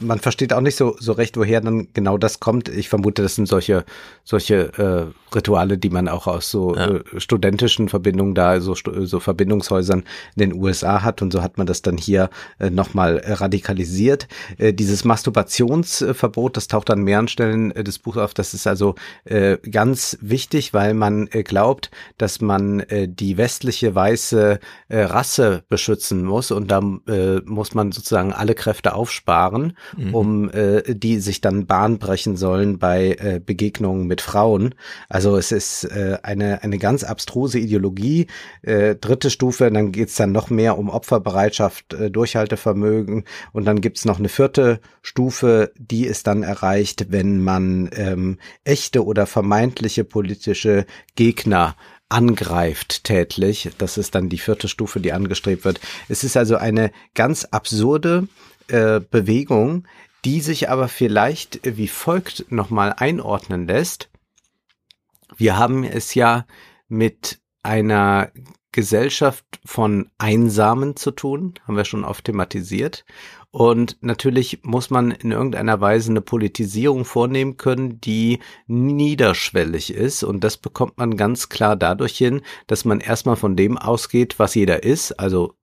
man 0.00 0.18
versteht 0.18 0.52
auch 0.52 0.60
nicht 0.60 0.74
so, 0.74 0.96
so 0.98 1.12
recht, 1.12 1.36
woher 1.36 1.60
dann 1.60 1.86
genau 1.94 2.18
das 2.18 2.40
kommt. 2.40 2.68
Ich 2.68 2.88
vermute, 2.88 3.22
das 3.22 3.36
sind 3.36 3.46
solche, 3.46 3.84
solche 4.24 4.72
äh, 4.76 5.34
Rituale, 5.36 5.78
die 5.78 5.90
man 5.90 6.08
auch 6.08 6.26
aus 6.26 6.50
so 6.50 6.74
ja. 6.74 6.96
äh, 6.96 7.20
studentischen 7.20 7.88
Verbindungen 7.88 8.34
da, 8.34 8.60
so, 8.60 8.74
so 8.74 9.20
Verbindungshäusern 9.20 10.00
in 10.34 10.50
den 10.50 10.52
USA 10.52 11.02
hat. 11.02 11.22
Und 11.22 11.32
so 11.32 11.42
hat 11.42 11.58
man 11.58 11.66
das 11.68 11.82
dann 11.82 11.96
hier 11.96 12.28
äh, 12.58 12.70
nochmal 12.70 13.22
radikalisiert. 13.24 14.26
Äh, 14.56 14.72
dieses 14.72 15.04
Masturbationsverbot, 15.04 16.56
das 16.56 16.66
taucht 16.66 16.90
an 16.90 17.02
mehreren 17.02 17.28
Stellen 17.28 17.70
äh, 17.70 17.84
des 17.84 18.00
Buchs 18.00 18.18
auf. 18.18 18.34
Das 18.34 18.52
ist 18.52 18.66
also 18.66 18.96
äh, 19.26 19.58
ganz 19.58 20.18
wichtig, 20.20 20.74
weil 20.74 20.94
man 20.94 21.28
äh, 21.30 21.44
glaubt, 21.44 21.92
dass 22.16 22.40
man 22.40 22.80
äh, 22.80 23.06
die 23.06 23.36
westliche 23.36 23.94
weiße 23.94 24.58
äh, 24.88 25.00
Rasse 25.02 25.62
beschützen 25.68 26.24
muss 26.24 26.47
muss 26.48 26.50
und 26.50 26.70
da 26.70 26.80
äh, 27.08 27.40
muss 27.44 27.74
man 27.74 27.92
sozusagen 27.92 28.32
alle 28.32 28.54
Kräfte 28.54 28.94
aufsparen, 28.94 29.76
mhm. 29.96 30.14
um 30.14 30.50
äh, 30.50 30.94
die 30.94 31.20
sich 31.20 31.40
dann 31.40 31.66
Bahn 31.66 31.98
brechen 31.98 32.36
sollen 32.36 32.78
bei 32.78 33.16
äh, 33.18 33.40
Begegnungen 33.44 34.06
mit 34.06 34.20
Frauen. 34.20 34.74
Also 35.08 35.36
es 35.36 35.52
ist 35.52 35.84
äh, 35.84 36.18
eine 36.22 36.62
eine 36.62 36.78
ganz 36.78 37.04
abstruse 37.04 37.58
Ideologie. 37.58 38.26
Äh, 38.62 38.96
dritte 38.96 39.30
Stufe, 39.30 39.70
dann 39.70 39.92
geht's 39.92 40.16
dann 40.16 40.32
noch 40.32 40.50
mehr 40.50 40.78
um 40.78 40.90
Opferbereitschaft, 40.90 41.94
äh, 41.94 42.10
Durchhaltevermögen 42.10 43.24
und 43.52 43.64
dann 43.64 43.80
gibt's 43.80 44.04
noch 44.04 44.18
eine 44.18 44.28
vierte 44.28 44.80
Stufe, 45.02 45.72
die 45.76 46.06
ist 46.06 46.26
dann 46.26 46.42
erreicht, 46.42 47.06
wenn 47.10 47.42
man 47.42 47.90
ähm, 47.92 48.38
echte 48.64 49.04
oder 49.04 49.26
vermeintliche 49.26 50.04
politische 50.04 50.86
Gegner 51.14 51.76
angreift 52.08 53.04
tätlich. 53.04 53.70
Das 53.78 53.98
ist 53.98 54.14
dann 54.14 54.28
die 54.28 54.38
vierte 54.38 54.68
Stufe, 54.68 55.00
die 55.00 55.12
angestrebt 55.12 55.64
wird. 55.64 55.80
Es 56.08 56.24
ist 56.24 56.36
also 56.36 56.56
eine 56.56 56.90
ganz 57.14 57.44
absurde 57.44 58.28
äh, 58.68 59.00
Bewegung, 59.00 59.86
die 60.24 60.40
sich 60.40 60.68
aber 60.68 60.88
vielleicht 60.88 61.60
wie 61.64 61.88
folgt 61.88 62.50
nochmal 62.50 62.94
einordnen 62.96 63.66
lässt. 63.66 64.10
Wir 65.36 65.56
haben 65.56 65.84
es 65.84 66.14
ja 66.14 66.46
mit 66.88 67.38
einer 67.62 68.32
Gesellschaft 68.72 69.44
von 69.64 70.10
Einsamen 70.18 70.96
zu 70.96 71.10
tun, 71.10 71.54
haben 71.66 71.76
wir 71.76 71.84
schon 71.84 72.04
oft 72.04 72.24
thematisiert. 72.24 73.04
Und 73.50 73.96
natürlich 74.02 74.60
muss 74.62 74.90
man 74.90 75.10
in 75.10 75.32
irgendeiner 75.32 75.80
Weise 75.80 76.10
eine 76.10 76.20
Politisierung 76.20 77.04
vornehmen 77.04 77.56
können, 77.56 78.00
die 78.00 78.40
niederschwellig 78.66 79.92
ist. 79.94 80.22
Und 80.22 80.44
das 80.44 80.58
bekommt 80.58 80.98
man 80.98 81.16
ganz 81.16 81.48
klar 81.48 81.74
dadurch 81.74 82.16
hin, 82.18 82.42
dass 82.66 82.84
man 82.84 83.00
erstmal 83.00 83.36
von 83.36 83.56
dem 83.56 83.78
ausgeht, 83.78 84.38
was 84.38 84.54
jeder 84.54 84.82
ist. 84.82 85.12
Also 85.12 85.54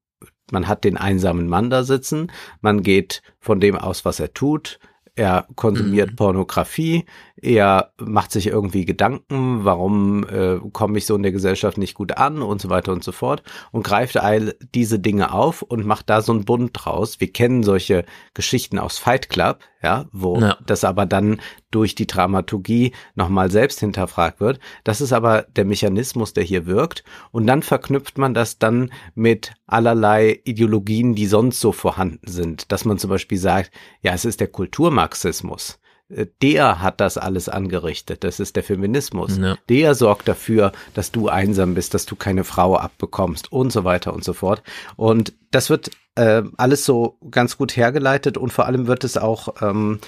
man 0.51 0.67
hat 0.67 0.83
den 0.83 0.97
einsamen 0.97 1.47
Mann 1.47 1.69
da 1.69 1.83
sitzen, 1.83 2.31
man 2.61 2.83
geht 2.83 3.21
von 3.39 3.59
dem 3.59 3.75
aus, 3.75 4.05
was 4.05 4.19
er 4.19 4.33
tut, 4.33 4.79
er 5.15 5.47
konsumiert 5.55 6.11
mhm. 6.11 6.15
Pornografie, 6.17 7.05
er 7.45 7.91
macht 7.99 8.31
sich 8.31 8.47
irgendwie 8.47 8.85
Gedanken, 8.85 9.63
warum 9.63 10.27
äh, 10.27 10.59
komme 10.73 10.97
ich 10.97 11.05
so 11.05 11.15
in 11.15 11.23
der 11.23 11.31
Gesellschaft 11.31 11.77
nicht 11.77 11.93
gut 11.93 12.17
an 12.17 12.41
und 12.41 12.59
so 12.59 12.69
weiter 12.69 12.91
und 12.91 13.03
so 13.03 13.11
fort 13.11 13.43
und 13.71 13.83
greift 13.83 14.17
all 14.17 14.55
diese 14.73 14.99
Dinge 14.99 15.31
auf 15.31 15.61
und 15.61 15.85
macht 15.85 16.09
da 16.09 16.21
so 16.21 16.33
einen 16.33 16.45
Bund 16.45 16.71
draus. 16.73 17.19
Wir 17.19 17.31
kennen 17.31 17.61
solche 17.61 18.05
Geschichten 18.33 18.79
aus 18.79 18.97
Fight 18.97 19.29
Club, 19.29 19.59
ja, 19.83 20.05
wo 20.11 20.39
ja. 20.39 20.57
das 20.65 20.83
aber 20.83 21.05
dann 21.05 21.39
durch 21.69 21.93
die 21.93 22.07
Dramaturgie 22.07 22.93
nochmal 23.13 23.51
selbst 23.51 23.79
hinterfragt 23.79 24.39
wird. 24.39 24.59
Das 24.83 24.99
ist 24.99 25.13
aber 25.13 25.43
der 25.55 25.65
Mechanismus, 25.65 26.33
der 26.33 26.43
hier 26.43 26.65
wirkt. 26.65 27.03
Und 27.31 27.45
dann 27.45 27.61
verknüpft 27.61 28.17
man 28.17 28.33
das 28.33 28.57
dann 28.57 28.91
mit 29.13 29.53
allerlei 29.67 30.39
Ideologien, 30.45 31.13
die 31.13 31.27
sonst 31.27 31.59
so 31.59 31.71
vorhanden 31.71 32.27
sind. 32.27 32.71
Dass 32.71 32.85
man 32.85 32.97
zum 32.97 33.11
Beispiel 33.11 33.37
sagt, 33.37 33.71
ja, 34.01 34.13
es 34.13 34.25
ist 34.25 34.39
der 34.39 34.47
Kulturmarxismus 34.47 35.79
der 36.09 36.81
hat 36.81 37.01
das 37.01 37.17
alles 37.17 37.49
angerichtet. 37.49 38.23
Das 38.23 38.39
ist 38.39 38.55
der 38.55 38.63
Feminismus. 38.63 39.37
Ja. 39.37 39.57
Der 39.69 39.95
sorgt 39.95 40.27
dafür, 40.27 40.71
dass 40.93 41.11
du 41.11 41.29
einsam 41.29 41.73
bist, 41.73 41.93
dass 41.93 42.05
du 42.05 42.15
keine 42.15 42.43
Frau 42.43 42.77
abbekommst 42.77 43.51
und 43.51 43.71
so 43.71 43.83
weiter 43.83 44.13
und 44.13 44.23
so 44.23 44.33
fort. 44.33 44.61
Und 44.95 45.33
das 45.51 45.69
wird 45.69 45.89
äh, 46.15 46.43
alles 46.57 46.85
so 46.85 47.17
ganz 47.31 47.57
gut 47.57 47.75
hergeleitet 47.75 48.37
und 48.37 48.53
vor 48.53 48.65
allem 48.65 48.87
wird 48.87 49.03
es 49.03 49.17
auch 49.17 49.61
ähm, 49.61 49.99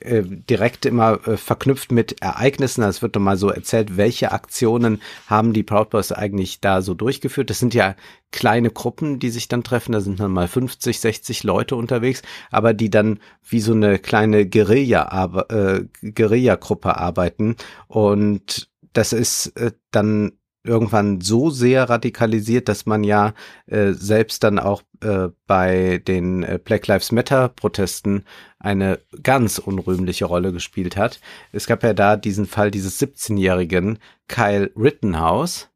äh, 0.00 0.22
direkt 0.22 0.86
immer 0.86 1.26
äh, 1.26 1.36
verknüpft 1.36 1.92
mit 1.92 2.20
Ereignissen. 2.20 2.82
Es 2.82 3.02
wird 3.02 3.18
mal 3.18 3.36
so 3.36 3.48
erzählt, 3.48 3.96
welche 3.96 4.32
Aktionen 4.32 5.00
haben 5.26 5.52
die 5.52 5.62
Proud 5.62 5.90
Boys 5.90 6.12
eigentlich 6.12 6.60
da 6.60 6.82
so 6.82 6.94
durchgeführt. 6.94 7.50
Das 7.50 7.58
sind 7.58 7.74
ja 7.74 7.96
kleine 8.30 8.70
Gruppen, 8.70 9.18
die 9.18 9.30
sich 9.30 9.48
dann 9.48 9.64
treffen. 9.64 9.92
Da 9.92 10.00
sind 10.00 10.20
dann 10.20 10.32
mal 10.32 10.48
50, 10.48 11.00
60 11.00 11.42
Leute 11.44 11.76
unterwegs, 11.76 12.22
aber 12.50 12.74
die 12.74 12.90
dann 12.90 13.20
wie 13.48 13.60
so 13.60 13.72
eine 13.72 13.98
kleine 13.98 14.46
Guerilla, 14.46 15.44
äh, 15.48 15.84
Guerilla-Gruppe 16.02 16.96
arbeiten. 16.96 17.56
Und 17.88 18.68
das 18.92 19.12
ist 19.12 19.48
äh, 19.56 19.72
dann 19.90 20.32
irgendwann 20.64 21.20
so 21.20 21.50
sehr 21.50 21.88
radikalisiert, 21.88 22.68
dass 22.68 22.86
man 22.86 23.04
ja 23.04 23.34
äh, 23.66 23.92
selbst 23.92 24.44
dann 24.44 24.58
auch 24.58 24.82
äh, 25.00 25.28
bei 25.46 26.00
den 26.06 26.42
äh, 26.42 26.58
Black 26.62 26.86
Lives 26.86 27.12
Matter 27.12 27.48
Protesten 27.48 28.24
eine 28.58 29.00
ganz 29.22 29.58
unrühmliche 29.58 30.24
Rolle 30.24 30.52
gespielt 30.52 30.96
hat. 30.96 31.20
Es 31.50 31.66
gab 31.66 31.82
ja 31.82 31.94
da 31.94 32.16
diesen 32.16 32.46
Fall 32.46 32.70
dieses 32.70 33.00
17-jährigen 33.00 33.98
Kyle 34.28 34.70
Rittenhouse, 34.76 35.68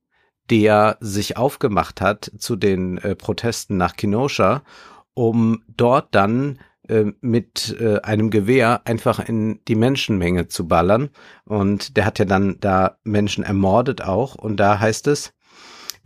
der 0.50 0.96
sich 1.00 1.36
aufgemacht 1.36 2.00
hat 2.00 2.30
zu 2.38 2.54
den 2.54 2.98
äh, 2.98 3.16
Protesten 3.16 3.76
nach 3.76 3.96
Kenosha, 3.96 4.62
um 5.14 5.62
dort 5.76 6.14
dann 6.14 6.60
mit 7.20 7.76
äh, 7.80 8.00
einem 8.00 8.30
Gewehr 8.30 8.82
einfach 8.84 9.18
in 9.20 9.60
die 9.68 9.74
Menschenmenge 9.74 10.48
zu 10.48 10.68
ballern. 10.68 11.10
Und 11.44 11.96
der 11.96 12.04
hat 12.04 12.18
ja 12.18 12.24
dann 12.24 12.56
da 12.60 12.98
Menschen 13.04 13.44
ermordet 13.44 14.02
auch. 14.02 14.34
Und 14.34 14.58
da 14.58 14.78
heißt 14.78 15.06
es, 15.06 15.32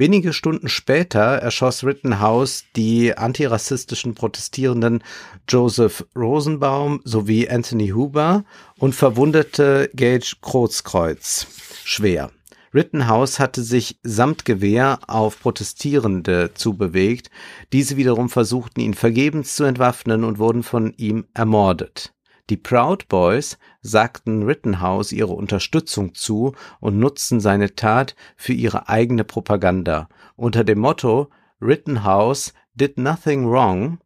Wenige 0.00 0.32
Stunden 0.32 0.70
später 0.70 1.20
erschoss 1.20 1.84
Rittenhouse 1.84 2.64
die 2.74 3.18
antirassistischen 3.18 4.14
Protestierenden 4.14 5.04
Joseph 5.46 6.06
Rosenbaum 6.16 7.02
sowie 7.04 7.50
Anthony 7.50 7.88
Huber 7.88 8.44
und 8.78 8.94
verwundete 8.94 9.90
Gage 9.94 10.36
Krotzkreuz 10.40 11.46
schwer. 11.84 12.30
Rittenhouse 12.72 13.40
hatte 13.40 13.62
sich 13.62 13.98
samt 14.02 14.44
Gewehr 14.44 15.00
auf 15.06 15.40
Protestierende 15.40 16.52
zubewegt. 16.54 17.30
Diese 17.72 17.96
wiederum 17.96 18.28
versuchten 18.28 18.80
ihn 18.80 18.94
vergebens 18.94 19.56
zu 19.56 19.64
entwaffnen 19.64 20.24
und 20.24 20.38
wurden 20.38 20.62
von 20.62 20.94
ihm 20.96 21.26
ermordet. 21.34 22.14
Die 22.48 22.56
Proud 22.56 23.08
Boys 23.08 23.58
sagten 23.80 24.42
Rittenhouse 24.42 25.12
ihre 25.12 25.32
Unterstützung 25.32 26.14
zu 26.14 26.54
und 26.80 26.98
nutzten 26.98 27.40
seine 27.40 27.74
Tat 27.74 28.14
für 28.36 28.52
ihre 28.52 28.88
eigene 28.88 29.24
Propaganda. 29.24 30.08
Unter 30.36 30.64
dem 30.64 30.80
Motto 30.80 31.30
Rittenhouse 31.60 32.52
did 32.74 32.98
nothing 32.98 33.46
wrong 33.48 33.98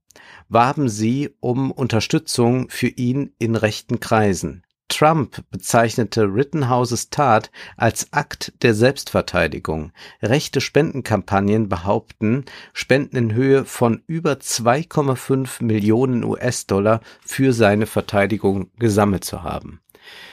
warben 0.49 0.89
sie 0.89 1.35
um 1.41 1.71
Unterstützung 1.71 2.69
für 2.69 2.89
ihn 2.89 3.35
in 3.39 3.57
rechten 3.57 4.01
Kreisen. 4.01 4.63
Trump 4.95 5.43
bezeichnete 5.51 6.23
Rittenhouses 6.23 7.11
Tat 7.11 7.51
als 7.77 8.13
Akt 8.13 8.53
der 8.63 8.75
Selbstverteidigung. 8.75 9.91
Rechte 10.23 10.61
Spendenkampagnen 10.61 11.69
behaupten, 11.69 12.45
Spenden 12.73 13.17
in 13.17 13.35
Höhe 13.35 13.65
von 13.65 14.03
über 14.07 14.35
2,5 14.35 15.65
Millionen 15.65 16.23
US-Dollar 16.23 17.01
für 17.25 17.53
seine 17.53 17.87
Verteidigung 17.87 18.71
gesammelt 18.79 19.25
zu 19.25 19.43
haben. 19.43 19.81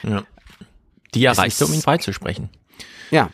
Ja. 0.04 0.22
Die 1.14 1.24
erreichte, 1.24 1.66
um 1.66 1.74
ihn 1.74 1.82
freizusprechen. 1.82 2.48
Ja. 3.10 3.30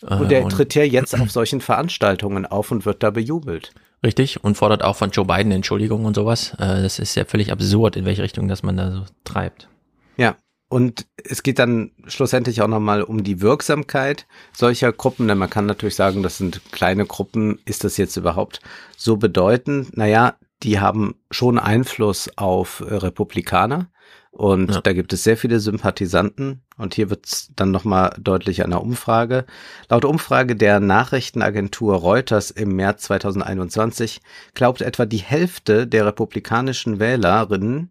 Und 0.00 0.32
er 0.32 0.48
tritt 0.48 0.74
ja 0.74 0.82
jetzt 0.82 1.18
auf 1.18 1.30
solchen 1.30 1.60
Veranstaltungen 1.60 2.46
auf 2.46 2.72
und 2.72 2.84
wird 2.84 3.04
da 3.04 3.10
bejubelt. 3.10 3.72
Richtig, 4.04 4.42
und 4.42 4.56
fordert 4.56 4.82
auch 4.82 4.96
von 4.96 5.10
Joe 5.10 5.24
Biden 5.24 5.52
Entschuldigung 5.52 6.04
und 6.04 6.16
sowas. 6.16 6.54
Äh, 6.54 6.82
das 6.82 6.98
ist 6.98 7.14
ja 7.14 7.24
völlig 7.24 7.52
absurd, 7.52 7.94
in 7.94 8.04
welche 8.04 8.24
Richtung 8.24 8.48
das 8.48 8.64
man 8.64 8.76
da 8.76 8.90
so 8.90 9.04
treibt. 9.22 9.68
Ja, 10.16 10.36
und 10.68 11.06
es 11.22 11.42
geht 11.42 11.58
dann 11.58 11.90
schlussendlich 12.06 12.62
auch 12.62 12.68
nochmal 12.68 13.02
um 13.02 13.24
die 13.24 13.42
Wirksamkeit 13.42 14.26
solcher 14.52 14.92
Gruppen, 14.92 15.28
denn 15.28 15.36
man 15.36 15.50
kann 15.50 15.66
natürlich 15.66 15.96
sagen, 15.96 16.22
das 16.22 16.38
sind 16.38 16.62
kleine 16.72 17.04
Gruppen. 17.04 17.58
Ist 17.66 17.84
das 17.84 17.98
jetzt 17.98 18.16
überhaupt 18.16 18.60
so 18.96 19.18
bedeutend? 19.18 19.96
Naja, 19.96 20.36
die 20.62 20.80
haben 20.80 21.14
schon 21.30 21.58
Einfluss 21.58 22.30
auf 22.36 22.80
äh, 22.80 22.94
Republikaner 22.94 23.90
und 24.30 24.70
ja. 24.70 24.80
da 24.80 24.94
gibt 24.94 25.12
es 25.12 25.24
sehr 25.24 25.36
viele 25.36 25.60
Sympathisanten 25.60 26.62
und 26.78 26.94
hier 26.94 27.10
wird 27.10 27.26
es 27.26 27.50
dann 27.54 27.70
nochmal 27.70 28.16
deutlich 28.18 28.64
an 28.64 28.70
der 28.70 28.80
Umfrage. 28.80 29.44
Laut 29.90 30.06
Umfrage 30.06 30.56
der 30.56 30.80
Nachrichtenagentur 30.80 31.96
Reuters 31.96 32.50
im 32.50 32.74
März 32.74 33.02
2021 33.02 34.22
glaubt 34.54 34.80
etwa 34.80 35.04
die 35.04 35.18
Hälfte 35.18 35.86
der 35.86 36.06
republikanischen 36.06 36.98
Wählerinnen, 36.98 37.90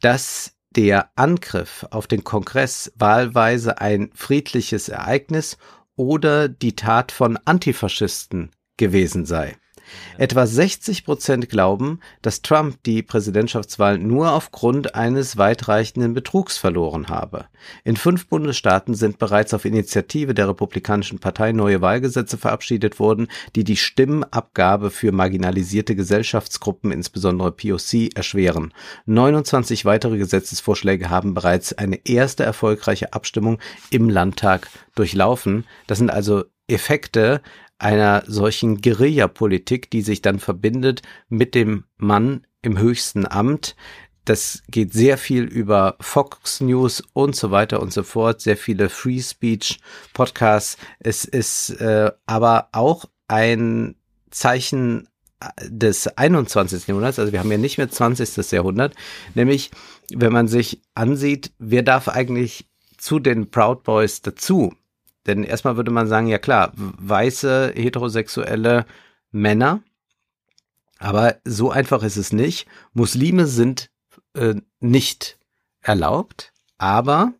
dass 0.00 0.59
der 0.76 1.10
Angriff 1.16 1.86
auf 1.90 2.06
den 2.06 2.24
Kongress 2.24 2.92
wahlweise 2.96 3.80
ein 3.80 4.10
friedliches 4.14 4.88
Ereignis 4.88 5.58
oder 5.96 6.48
die 6.48 6.76
Tat 6.76 7.12
von 7.12 7.36
Antifaschisten 7.44 8.50
gewesen 8.76 9.26
sei. 9.26 9.56
Etwa 10.18 10.46
60 10.46 11.04
Prozent 11.04 11.48
glauben, 11.48 12.00
dass 12.22 12.42
Trump 12.42 12.82
die 12.84 13.02
Präsidentschaftswahl 13.02 13.98
nur 13.98 14.32
aufgrund 14.32 14.94
eines 14.94 15.36
weitreichenden 15.36 16.14
Betrugs 16.14 16.58
verloren 16.58 17.08
habe. 17.08 17.46
In 17.84 17.96
fünf 17.96 18.26
Bundesstaaten 18.26 18.94
sind 18.94 19.18
bereits 19.18 19.54
auf 19.54 19.64
Initiative 19.64 20.34
der 20.34 20.48
Republikanischen 20.48 21.18
Partei 21.18 21.52
neue 21.52 21.80
Wahlgesetze 21.80 22.38
verabschiedet 22.38 22.98
worden, 22.98 23.28
die 23.56 23.64
die 23.64 23.76
Stimmabgabe 23.76 24.90
für 24.90 25.12
marginalisierte 25.12 25.96
Gesellschaftsgruppen, 25.96 26.92
insbesondere 26.92 27.52
POC, 27.52 28.14
erschweren. 28.14 28.72
29 29.06 29.84
weitere 29.84 30.18
Gesetzesvorschläge 30.18 31.10
haben 31.10 31.34
bereits 31.34 31.72
eine 31.72 32.00
erste 32.04 32.44
erfolgreiche 32.44 33.12
Abstimmung 33.12 33.58
im 33.90 34.08
Landtag 34.08 34.68
durchlaufen. 34.94 35.64
Das 35.86 35.98
sind 35.98 36.10
also 36.10 36.44
Effekte 36.68 37.42
einer 37.80 38.22
solchen 38.26 38.80
Guerillapolitik, 38.80 39.90
die 39.90 40.02
sich 40.02 40.22
dann 40.22 40.38
verbindet 40.38 41.02
mit 41.28 41.54
dem 41.54 41.84
Mann 41.96 42.46
im 42.62 42.78
höchsten 42.78 43.26
Amt. 43.26 43.76
Das 44.24 44.62
geht 44.68 44.92
sehr 44.92 45.18
viel 45.18 45.44
über 45.44 45.96
Fox 46.00 46.60
News 46.60 47.02
und 47.14 47.34
so 47.34 47.50
weiter 47.50 47.80
und 47.80 47.92
so 47.92 48.02
fort, 48.02 48.40
sehr 48.40 48.56
viele 48.56 48.88
Free 48.88 49.20
Speech 49.20 49.80
Podcasts. 50.12 50.76
Es 50.98 51.24
ist 51.24 51.70
äh, 51.80 52.12
aber 52.26 52.68
auch 52.72 53.06
ein 53.28 53.96
Zeichen 54.30 55.08
des 55.62 56.06
21. 56.06 56.86
Jahrhunderts, 56.86 57.18
also 57.18 57.32
wir 57.32 57.40
haben 57.40 57.50
ja 57.50 57.58
nicht 57.58 57.78
mehr 57.78 57.90
20. 57.90 58.52
Jahrhundert, 58.52 58.94
nämlich 59.34 59.70
wenn 60.12 60.32
man 60.32 60.48
sich 60.48 60.82
ansieht, 60.94 61.52
wer 61.58 61.82
darf 61.82 62.08
eigentlich 62.08 62.68
zu 62.98 63.18
den 63.18 63.50
Proud 63.50 63.82
Boys 63.84 64.20
dazu? 64.20 64.74
Denn 65.26 65.44
erstmal 65.44 65.76
würde 65.76 65.90
man 65.90 66.06
sagen, 66.06 66.26
ja 66.26 66.38
klar, 66.38 66.72
weiße, 66.74 67.72
heterosexuelle 67.74 68.86
Männer, 69.30 69.82
aber 70.98 71.36
so 71.44 71.70
einfach 71.70 72.02
ist 72.02 72.16
es 72.16 72.32
nicht. 72.32 72.68
Muslime 72.92 73.46
sind 73.46 73.90
äh, 74.34 74.54
nicht 74.80 75.38
erlaubt, 75.80 76.52
aber 76.78 77.32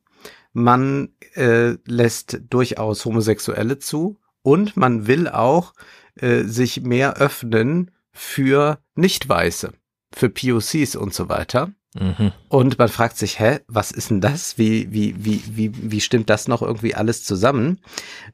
man 0.52 1.11
äh, 1.35 1.77
lässt 1.85 2.40
durchaus 2.48 3.05
Homosexuelle 3.05 3.78
zu 3.78 4.19
und 4.43 4.77
man 4.77 5.07
will 5.07 5.28
auch 5.28 5.74
äh, 6.16 6.44
sich 6.44 6.81
mehr 6.81 7.19
öffnen 7.19 7.90
für 8.12 8.82
Nicht-Weiße, 8.94 9.73
für 10.12 10.31
POCs 10.31 10.97
und 10.97 11.15
so 11.15 11.28
weiter. 11.28 11.73
Mhm. 11.99 12.33
Und 12.49 12.79
man 12.79 12.89
fragt 12.89 13.17
sich, 13.17 13.41
hä, 13.41 13.59
was 13.67 13.91
ist 13.91 14.11
denn 14.11 14.21
das? 14.21 14.59
Wie, 14.59 14.93
wie, 14.93 15.15
wie, 15.19 15.43
wie, 15.51 15.73
wie 15.75 16.01
stimmt 16.01 16.31
das 16.31 16.47
noch 16.47 16.62
irgendwie 16.62 16.95
alles 16.95 17.25
zusammen? 17.25 17.81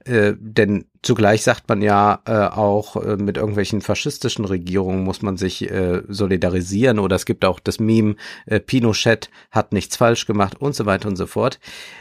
Äh, 0.05 0.35
denn 0.39 0.85
zugleich 1.03 1.43
sagt 1.43 1.67
man 1.69 1.81
ja 1.81 2.21
äh, 2.27 2.33
auch, 2.33 2.97
äh, 2.97 3.17
mit 3.17 3.39
irgendwelchen 3.39 3.81
faschistischen 3.81 4.45
Regierungen 4.45 5.05
muss 5.05 5.23
man 5.23 5.39
sich 5.39 5.71
äh, 5.71 6.03
solidarisieren 6.07 6.99
oder 6.99 7.17
es 7.17 7.25
gibt 7.25 7.47
auch 7.47 7.59
das 7.59 7.81
Meme, 7.81 8.17
äh, 8.45 8.61
Pinochet 8.61 9.31
hat 9.51 9.73
nichts 9.73 9.97
falsch 9.97 10.27
gemacht 10.27 10.61
und 10.61 10.75
so 10.75 10.85
weiter 10.85 11.09
und 11.09 11.17
so 11.17 11.27
fort. 11.27 11.59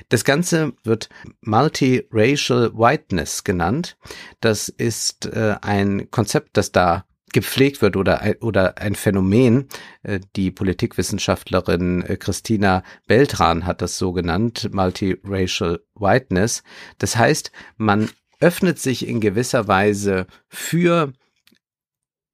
Das 0.09 0.25
Ganze 0.25 0.73
wird 0.83 1.07
Multiracial 1.39 2.71
Whiteness 2.73 3.45
genannt. 3.45 3.95
Das 4.41 4.67
ist 4.67 5.27
äh, 5.27 5.55
ein 5.61 6.11
Konzept, 6.11 6.57
das 6.57 6.73
da 6.73 7.05
gepflegt 7.35 7.81
wird 7.81 7.97
oder, 7.97 8.23
oder 8.39 8.77
ein 8.77 8.95
Phänomen. 8.95 9.67
Äh, 10.03 10.21
die 10.37 10.51
Politikwissenschaftlerin 10.51 12.01
äh, 12.01 12.15
Christina 12.15 12.81
Beltran 13.07 13.65
hat 13.65 13.81
das 13.81 13.97
so 13.97 14.13
genannt, 14.13 14.69
Multiracial 14.71 15.81
Whiteness. 15.95 16.63
Das 16.97 17.17
heißt, 17.17 17.51
man 17.75 18.09
öffnet 18.39 18.79
sich 18.79 19.05
in 19.05 19.19
gewisser 19.19 19.67
Weise 19.67 20.27
für 20.47 21.11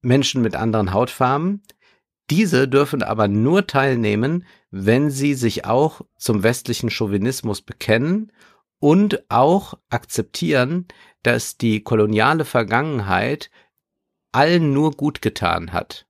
Menschen 0.03 0.43
mit 0.43 0.55
anderen 0.55 0.93
Hautfarben. 0.93 1.63
Diese 2.30 2.67
dürfen 2.67 3.01
aber 3.01 3.27
nur 3.27 3.65
teilnehmen, 3.65 4.45
wenn 4.69 5.09
sie 5.09 5.33
sich 5.33 5.65
auch 5.65 6.01
zum 6.15 6.43
westlichen 6.43 6.91
Chauvinismus 6.91 7.63
bekennen 7.63 8.31
und 8.77 9.23
auch 9.30 9.73
akzeptieren, 9.89 10.88
dass 11.23 11.57
die 11.57 11.81
koloniale 11.81 12.45
Vergangenheit 12.45 13.49
allen 14.32 14.74
nur 14.74 14.92
gut 14.92 15.22
getan 15.22 15.74
hat, 15.74 16.06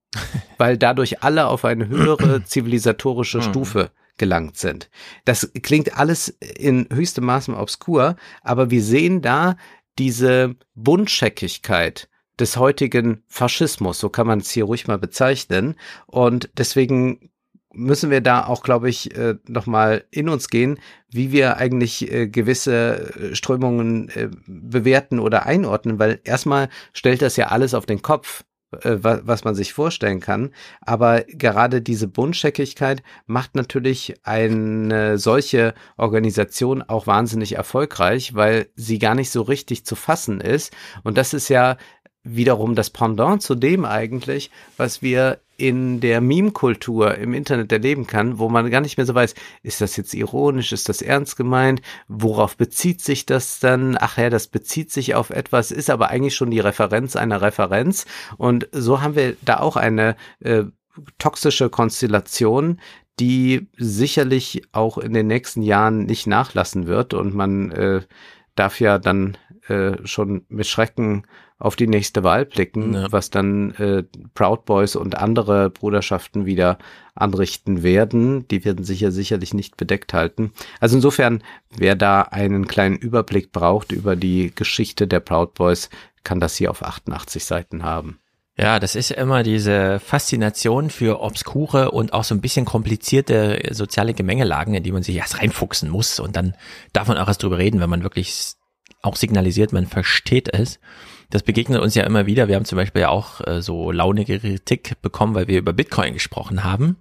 weil 0.58 0.78
dadurch 0.78 1.24
alle 1.24 1.48
auf 1.48 1.66
eine 1.66 1.88
höhere 1.88 2.44
zivilisatorische 2.46 3.40
hm. 3.40 3.50
Stufe 3.50 3.92
gelangt 4.18 4.58
sind. 4.58 4.90
Das 5.26 5.52
klingt 5.64 5.98
alles 5.98 6.30
in 6.30 6.88
höchstem 6.92 7.26
Maße 7.26 7.56
obskur, 7.56 8.16
aber 8.42 8.70
wir 8.70 8.84
sehen 8.84 9.22
da 9.22 9.56
diese 9.98 10.56
Buntscheckigkeit 10.76 12.08
des 12.40 12.58
heutigen 12.58 13.24
Faschismus, 13.28 14.00
so 14.00 14.10
kann 14.10 14.28
man 14.28 14.40
es 14.40 14.52
hier 14.52 14.66
ruhig 14.66 14.88
mal 14.88 14.98
bezeichnen. 14.98 15.76
Und 16.08 16.50
deswegen 16.58 17.31
müssen 17.74 18.10
wir 18.10 18.22
da 18.22 18.46
auch, 18.46 18.64
glaube 18.64 18.90
ich, 18.90 19.16
äh, 19.18 19.36
nochmal 19.48 20.04
in 20.12 20.30
uns 20.30 20.50
gehen, 20.50 20.80
wie 21.10 21.32
wir 21.32 21.58
eigentlich 21.58 22.12
äh, 22.12 22.28
gewisse 22.28 23.32
äh, 23.32 23.36
Strömungen 23.36 24.10
äh, 24.10 24.30
bewerten 24.46 25.20
oder 25.20 25.46
einordnen, 25.46 26.00
weil 26.00 26.20
erstmal 26.24 26.70
stellt 26.94 27.22
das 27.22 27.36
ja 27.36 27.48
alles 27.48 27.74
auf 27.74 27.86
den 27.86 28.02
Kopf 28.02 28.44
was 28.84 29.44
man 29.44 29.54
sich 29.54 29.74
vorstellen 29.74 30.22
kann. 30.22 30.52
Aber 30.80 31.24
gerade 31.28 31.82
diese 31.82 32.08
Buntscheckigkeit 32.08 33.04
macht 33.26 33.54
natürlich 33.54 34.16
eine 34.24 35.18
solche 35.18 35.74
Organisation 35.98 36.82
auch 36.82 37.06
wahnsinnig 37.06 37.58
erfolgreich, 37.58 38.34
weil 38.34 38.70
sie 38.76 38.98
gar 38.98 39.14
nicht 39.14 39.30
so 39.30 39.42
richtig 39.42 39.86
zu 39.86 39.96
fassen 39.96 40.40
ist. 40.40 40.74
Und 41.04 41.18
das 41.18 41.34
ist 41.34 41.50
ja 41.50 41.76
wiederum 42.24 42.76
das 42.76 42.90
Pendant 42.90 43.42
zu 43.42 43.56
dem 43.56 43.86
eigentlich, 43.86 44.52
was 44.78 45.02
wir 45.02 45.40
in 45.58 46.00
der 46.00 46.22
Meme-Kultur 46.22 47.16
im 47.16 47.34
Internet 47.34 47.72
erleben 47.72 48.08
kann, 48.08 48.40
wo 48.40 48.50
man 48.50 48.72
gar 48.72 48.82
nicht 48.82 48.98
mehr 48.98 49.06
so 49.06 49.14
weiß, 49.14 49.36
ist 49.62 49.80
das 49.80 49.96
jetzt 49.96 50.14
ironisch, 50.14 50.72
ist 50.72 50.90
das 50.90 51.04
ernst 51.04 51.38
gemeint, 51.38 51.82
worauf 52.08 52.58
bezieht 52.58 53.02
sich 53.02 53.28
das 53.28 53.60
dann? 53.60 53.96
Ach 54.00 54.18
ja, 54.18 54.32
das 54.32 54.48
bezieht 54.48 54.92
sich 54.92 55.14
auf 55.14 55.30
etwas, 55.30 55.72
ist 55.72 55.92
aber 55.92 56.10
eigentlich 56.10 56.36
schon 56.36 56.50
die 56.50 56.60
Referenz 56.60 57.16
einer 57.16 57.42
Referenz. 57.42 58.06
Und 58.38 58.68
so 58.72 59.02
haben 59.02 59.16
wir 59.16 59.36
da 59.46 59.60
auch 59.60 59.76
eine 59.76 60.16
äh, 60.40 60.64
toxische 61.20 61.70
Konstellation, 61.70 62.80
die 63.20 63.68
sicherlich 63.78 64.64
auch 64.72 64.98
in 64.98 65.14
den 65.14 65.28
nächsten 65.28 65.62
Jahren 65.62 66.06
nicht 66.06 66.26
nachlassen 66.26 66.88
wird. 66.88 67.14
Und 67.14 67.36
man 67.36 67.72
äh, 67.72 68.02
darf 68.56 68.80
ja 68.80 69.00
dann 69.00 69.38
äh, 69.68 69.98
schon 70.06 70.46
mit 70.50 70.68
Schrecken 70.68 71.24
auf 71.58 71.76
die 71.76 71.88
nächste 71.88 72.24
Wahl 72.24 72.46
blicken, 72.46 72.94
ja. 72.94 73.12
was 73.12 73.30
dann 73.30 73.72
äh, 73.76 74.04
Proud 74.34 74.66
Boys 74.66 74.96
und 74.96 75.16
andere 75.16 75.70
Bruderschaften 75.70 76.46
wieder 76.48 76.80
anrichten 77.14 77.84
werden. 77.84 78.48
Die 78.48 78.66
werden 78.66 78.84
sich 78.84 79.02
ja 79.02 79.12
sicherlich 79.12 79.54
nicht 79.54 79.78
bedeckt 79.78 80.14
halten. 80.14 80.54
Also 80.80 80.96
insofern, 80.96 81.44
wer 81.78 81.96
da 81.96 82.24
einen 82.24 82.68
kleinen 82.68 82.98
Überblick 82.98 83.52
braucht 83.52 83.92
über 83.92 84.16
die 84.16 84.52
Geschichte 84.56 85.08
der 85.08 85.20
Proud 85.20 85.54
Boys, 85.54 85.92
kann 86.24 86.40
das 86.40 86.56
hier 86.56 86.72
auf 86.72 86.84
88 86.84 87.46
Seiten 87.46 87.84
haben. 87.84 88.20
Ja, 88.58 88.80
das 88.80 88.96
ist 88.96 89.12
immer 89.12 89.44
diese 89.44 90.00
Faszination 90.00 90.90
für 90.90 91.22
obskure 91.22 91.92
und 91.92 92.14
auch 92.14 92.26
so 92.26 92.36
ein 92.36 92.42
bisschen 92.42 92.66
komplizierte 92.66 93.62
soziale 93.72 94.14
Gemengelagen, 94.14 94.74
in 94.74 94.84
die 94.84 94.92
man 94.92 95.04
sich 95.04 95.16
erst 95.16 95.40
reinfuchsen 95.40 95.90
muss 95.90 96.20
und 96.20 96.36
dann 96.36 96.56
darf 96.94 97.08
man 97.08 97.18
auch 97.18 97.28
erst 97.28 97.44
drüber 97.44 97.58
reden, 97.58 97.80
wenn 97.80 97.90
man 97.90 98.04
wirklich 98.04 98.54
auch 99.02 99.16
signalisiert, 99.16 99.74
man 99.74 99.88
versteht 99.88 100.54
es 100.54 100.80
das 101.32 101.44
begegnet 101.44 101.82
uns 101.82 101.96
ja 101.96 102.04
immer 102.04 102.26
wieder. 102.26 102.48
Wir 102.48 102.56
haben 102.56 102.66
zum 102.66 102.76
Beispiel 102.76 103.04
ja 103.04 103.10
auch 103.10 103.42
äh, 103.48 103.62
so 103.62 103.92
launige 103.92 104.40
Kritik 104.40 105.02
bekommen, 105.02 105.34
weil 105.34 105.48
wir 105.48 105.58
über 105.58 105.74
Bitcoin 105.74 106.14
gesprochen 106.14 106.64
haben. 106.64 106.98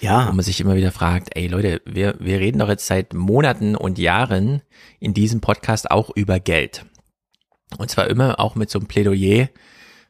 Ja. 0.00 0.28
Und 0.28 0.36
man 0.36 0.44
sich 0.44 0.60
immer 0.60 0.74
wieder 0.74 0.90
fragt, 0.90 1.36
ey 1.36 1.46
Leute, 1.46 1.82
wir, 1.84 2.16
wir 2.18 2.40
reden 2.40 2.58
doch 2.58 2.68
jetzt 2.68 2.86
seit 2.86 3.12
Monaten 3.12 3.76
und 3.76 3.98
Jahren 3.98 4.62
in 5.00 5.12
diesem 5.14 5.40
Podcast 5.40 5.90
auch 5.90 6.10
über 6.14 6.40
Geld. 6.40 6.86
Und 7.76 7.90
zwar 7.90 8.08
immer 8.08 8.40
auch 8.40 8.54
mit 8.54 8.70
so 8.70 8.78
einem 8.78 8.88
Plädoyer, 8.88 9.48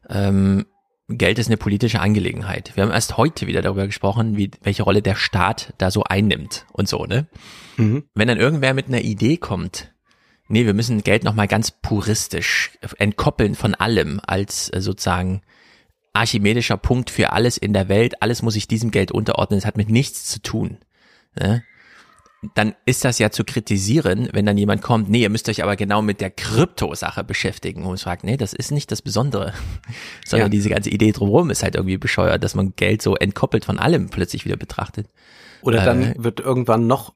ähm, 0.08 0.66
Geld 1.08 1.38
ist 1.38 1.48
eine 1.48 1.58
politische 1.58 2.00
Angelegenheit. 2.00 2.72
Wir 2.74 2.82
haben 2.82 2.90
erst 2.90 3.18
heute 3.18 3.46
wieder 3.46 3.60
darüber 3.60 3.86
gesprochen, 3.86 4.38
wie, 4.38 4.50
welche 4.62 4.84
Rolle 4.84 5.02
der 5.02 5.16
Staat 5.16 5.74
da 5.76 5.90
so 5.90 6.02
einnimmt 6.02 6.66
und 6.72 6.88
so, 6.88 7.04
ne? 7.04 7.26
Mhm. 7.76 8.04
Wenn 8.14 8.28
dann 8.28 8.38
irgendwer 8.38 8.72
mit 8.72 8.88
einer 8.88 9.02
Idee 9.02 9.36
kommt, 9.36 9.92
nee, 10.48 10.64
wir 10.64 10.72
müssen 10.72 11.02
Geld 11.02 11.22
nochmal 11.22 11.48
ganz 11.48 11.70
puristisch 11.70 12.78
entkoppeln 12.98 13.54
von 13.54 13.74
allem 13.74 14.18
als 14.26 14.70
äh, 14.72 14.80
sozusagen 14.80 15.42
archimedischer 16.14 16.78
Punkt 16.78 17.10
für 17.10 17.32
alles 17.32 17.58
in 17.58 17.74
der 17.74 17.88
Welt. 17.88 18.22
Alles 18.22 18.40
muss 18.40 18.54
sich 18.54 18.68
diesem 18.68 18.90
Geld 18.90 19.12
unterordnen. 19.12 19.58
Es 19.58 19.66
hat 19.66 19.76
mit 19.76 19.90
nichts 19.90 20.24
zu 20.24 20.40
tun. 20.40 20.78
Ne? 21.38 21.64
Dann 22.54 22.74
ist 22.84 23.04
das 23.04 23.18
ja 23.18 23.30
zu 23.30 23.44
kritisieren, 23.44 24.28
wenn 24.32 24.46
dann 24.46 24.58
jemand 24.58 24.82
kommt, 24.82 25.08
nee, 25.08 25.22
ihr 25.22 25.30
müsst 25.30 25.48
euch 25.48 25.62
aber 25.62 25.76
genau 25.76 26.02
mit 26.02 26.20
der 26.20 26.30
Krypto-Sache 26.30 27.24
beschäftigen 27.24 27.84
und 27.84 28.00
fragt, 28.00 28.24
nee, 28.24 28.36
das 28.36 28.52
ist 28.52 28.72
nicht 28.72 28.90
das 28.92 29.02
Besondere, 29.02 29.52
sondern 30.26 30.46
ja. 30.46 30.50
diese 30.50 30.68
ganze 30.68 30.90
Idee 30.90 31.12
drumherum 31.12 31.50
ist 31.50 31.62
halt 31.62 31.74
irgendwie 31.74 31.98
bescheuert, 31.98 32.44
dass 32.44 32.54
man 32.54 32.74
Geld 32.76 33.02
so 33.02 33.16
entkoppelt 33.16 33.64
von 33.64 33.78
allem 33.78 34.08
plötzlich 34.08 34.44
wieder 34.44 34.56
betrachtet. 34.56 35.08
Oder 35.62 35.84
dann 35.84 36.02
äh, 36.02 36.14
wird 36.18 36.40
irgendwann 36.40 36.86
noch 36.86 37.14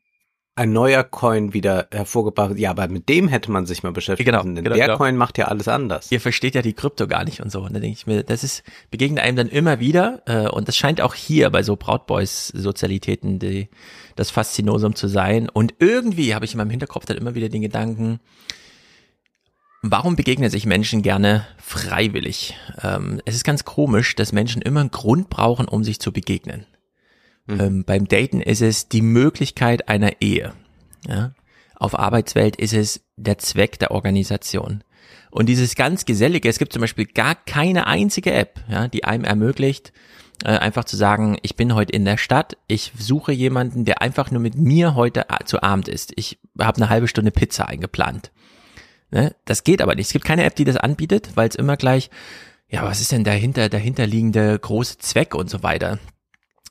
ein 0.58 0.72
neuer 0.72 1.04
Coin 1.04 1.54
wieder 1.54 1.86
hervorgebracht. 1.92 2.58
Ja, 2.58 2.70
aber 2.70 2.88
mit 2.88 3.08
dem 3.08 3.28
hätte 3.28 3.50
man 3.52 3.64
sich 3.64 3.84
mal 3.84 3.92
beschäftigt. 3.92 4.26
Genau, 4.26 4.42
denn 4.42 4.56
genau, 4.56 4.74
der 4.74 4.86
genau. 4.86 4.98
Coin 4.98 5.16
macht 5.16 5.38
ja 5.38 5.44
alles 5.46 5.68
anders. 5.68 6.10
Ihr 6.10 6.20
versteht 6.20 6.56
ja 6.56 6.62
die 6.62 6.72
Krypto 6.72 7.06
gar 7.06 7.24
nicht 7.24 7.40
und 7.40 7.52
so. 7.52 7.60
Und 7.60 7.74
da 7.74 7.78
denke 7.78 7.96
ich 7.96 8.08
mir, 8.08 8.24
das 8.24 8.42
ist 8.42 8.64
begegnet 8.90 9.22
einem 9.22 9.36
dann 9.36 9.48
immer 9.48 9.78
wieder. 9.78 10.22
Äh, 10.26 10.48
und 10.48 10.66
das 10.66 10.76
scheint 10.76 11.00
auch 11.00 11.14
hier 11.14 11.50
bei 11.50 11.62
so 11.62 11.76
Proud 11.76 12.06
Boys 12.06 12.48
Sozialitäten 12.48 13.38
die, 13.38 13.68
das 14.18 14.30
Faszinosum 14.30 14.94
zu 14.94 15.08
sein. 15.08 15.48
Und 15.48 15.74
irgendwie 15.78 16.34
habe 16.34 16.44
ich 16.44 16.52
in 16.52 16.58
meinem 16.58 16.70
Hinterkopf 16.70 17.06
dann 17.06 17.16
immer 17.16 17.34
wieder 17.34 17.48
den 17.48 17.62
Gedanken, 17.62 18.20
Warum 19.82 20.16
begegnen 20.16 20.50
sich 20.50 20.66
Menschen 20.66 21.02
gerne 21.02 21.46
freiwillig? 21.56 22.56
Ähm, 22.82 23.22
es 23.24 23.36
ist 23.36 23.44
ganz 23.44 23.64
komisch, 23.64 24.16
dass 24.16 24.32
Menschen 24.32 24.60
immer 24.60 24.80
einen 24.80 24.90
Grund 24.90 25.30
brauchen, 25.30 25.68
um 25.68 25.84
sich 25.84 26.00
zu 26.00 26.12
begegnen. 26.12 26.66
Mhm. 27.46 27.60
Ähm, 27.60 27.84
beim 27.84 28.08
Daten 28.08 28.40
ist 28.40 28.60
es 28.60 28.88
die 28.88 29.02
Möglichkeit 29.02 29.88
einer 29.88 30.20
Ehe. 30.20 30.52
Ja? 31.06 31.32
Auf 31.76 31.96
Arbeitswelt 31.96 32.56
ist 32.56 32.74
es 32.74 33.04
der 33.16 33.38
Zweck 33.38 33.78
der 33.78 33.92
Organisation. 33.92 34.82
Und 35.30 35.46
dieses 35.46 35.76
ganz 35.76 36.06
Gesellige, 36.06 36.48
es 36.48 36.58
gibt 36.58 36.72
zum 36.72 36.80
Beispiel 36.80 37.06
gar 37.06 37.36
keine 37.36 37.86
einzige 37.86 38.32
App, 38.32 38.60
ja, 38.68 38.88
die 38.88 39.04
einem 39.04 39.24
ermöglicht, 39.24 39.92
äh, 40.44 40.50
einfach 40.50 40.84
zu 40.84 40.96
sagen, 40.96 41.38
ich 41.42 41.56
bin 41.56 41.74
heute 41.74 41.92
in 41.92 42.04
der 42.04 42.16
Stadt, 42.16 42.56
ich 42.66 42.92
suche 42.96 43.32
jemanden, 43.32 43.84
der 43.84 44.02
einfach 44.02 44.30
nur 44.30 44.40
mit 44.40 44.56
mir 44.56 44.94
heute 44.94 45.26
zu 45.44 45.62
Abend 45.62 45.88
ist. 45.88 46.12
Ich 46.16 46.38
habe 46.58 46.76
eine 46.76 46.88
halbe 46.88 47.08
Stunde 47.08 47.30
Pizza 47.30 47.68
eingeplant. 47.68 48.30
Ne? 49.10 49.34
Das 49.44 49.64
geht 49.64 49.82
aber 49.82 49.94
nicht. 49.94 50.06
Es 50.06 50.12
gibt 50.12 50.24
keine 50.24 50.44
App, 50.44 50.54
die 50.56 50.64
das 50.64 50.76
anbietet, 50.76 51.30
weil 51.34 51.48
es 51.48 51.54
immer 51.54 51.76
gleich, 51.76 52.10
ja, 52.68 52.84
was 52.84 53.00
ist 53.00 53.12
denn 53.12 53.24
dahinter, 53.24 53.68
dahinterliegende 53.68 54.58
große 54.58 54.98
Zweck 54.98 55.34
und 55.34 55.48
so 55.48 55.62
weiter 55.62 55.98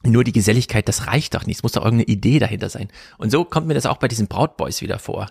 nur 0.03 0.23
die 0.23 0.31
Geselligkeit, 0.31 0.87
das 0.87 1.07
reicht 1.07 1.33
doch 1.35 1.45
nicht. 1.45 1.57
Es 1.57 1.63
muss 1.63 1.73
doch 1.73 1.83
irgendeine 1.83 2.11
Idee 2.11 2.39
dahinter 2.39 2.69
sein. 2.69 2.89
Und 3.17 3.31
so 3.31 3.43
kommt 3.43 3.67
mir 3.67 3.73
das 3.73 3.85
auch 3.85 3.97
bei 3.97 4.07
diesen 4.07 4.27
Brautboys 4.27 4.81
wieder 4.81 4.99
vor. 4.99 5.27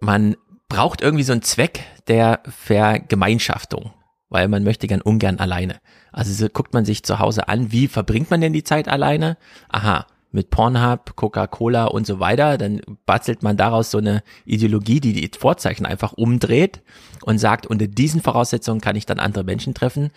Man 0.00 0.36
braucht 0.68 1.00
irgendwie 1.00 1.24
so 1.24 1.32
einen 1.32 1.42
Zweck 1.42 1.80
der 2.06 2.42
Vergemeinschaftung, 2.48 3.92
weil 4.28 4.48
man 4.48 4.64
möchte 4.64 4.86
gern 4.86 5.00
ungern 5.00 5.38
alleine. 5.38 5.80
Also 6.14 6.32
so 6.32 6.48
guckt 6.48 6.72
man 6.72 6.84
sich 6.84 7.02
zu 7.02 7.18
Hause 7.18 7.48
an, 7.48 7.72
wie 7.72 7.88
verbringt 7.88 8.30
man 8.30 8.40
denn 8.40 8.52
die 8.52 8.62
Zeit 8.62 8.88
alleine? 8.88 9.36
Aha, 9.68 10.06
mit 10.30 10.50
Pornhub, 10.50 11.16
Coca-Cola 11.16 11.86
und 11.86 12.06
so 12.06 12.20
weiter, 12.20 12.56
dann 12.56 12.80
bastelt 13.04 13.42
man 13.42 13.56
daraus 13.56 13.90
so 13.90 13.98
eine 13.98 14.22
Ideologie, 14.44 15.00
die 15.00 15.12
die 15.12 15.30
Vorzeichen 15.36 15.86
einfach 15.86 16.12
umdreht 16.12 16.82
und 17.22 17.38
sagt, 17.38 17.66
unter 17.66 17.88
diesen 17.88 18.20
Voraussetzungen 18.20 18.80
kann 18.80 18.96
ich 18.96 19.06
dann 19.06 19.18
andere 19.18 19.42
Menschen 19.42 19.74
treffen. 19.74 20.10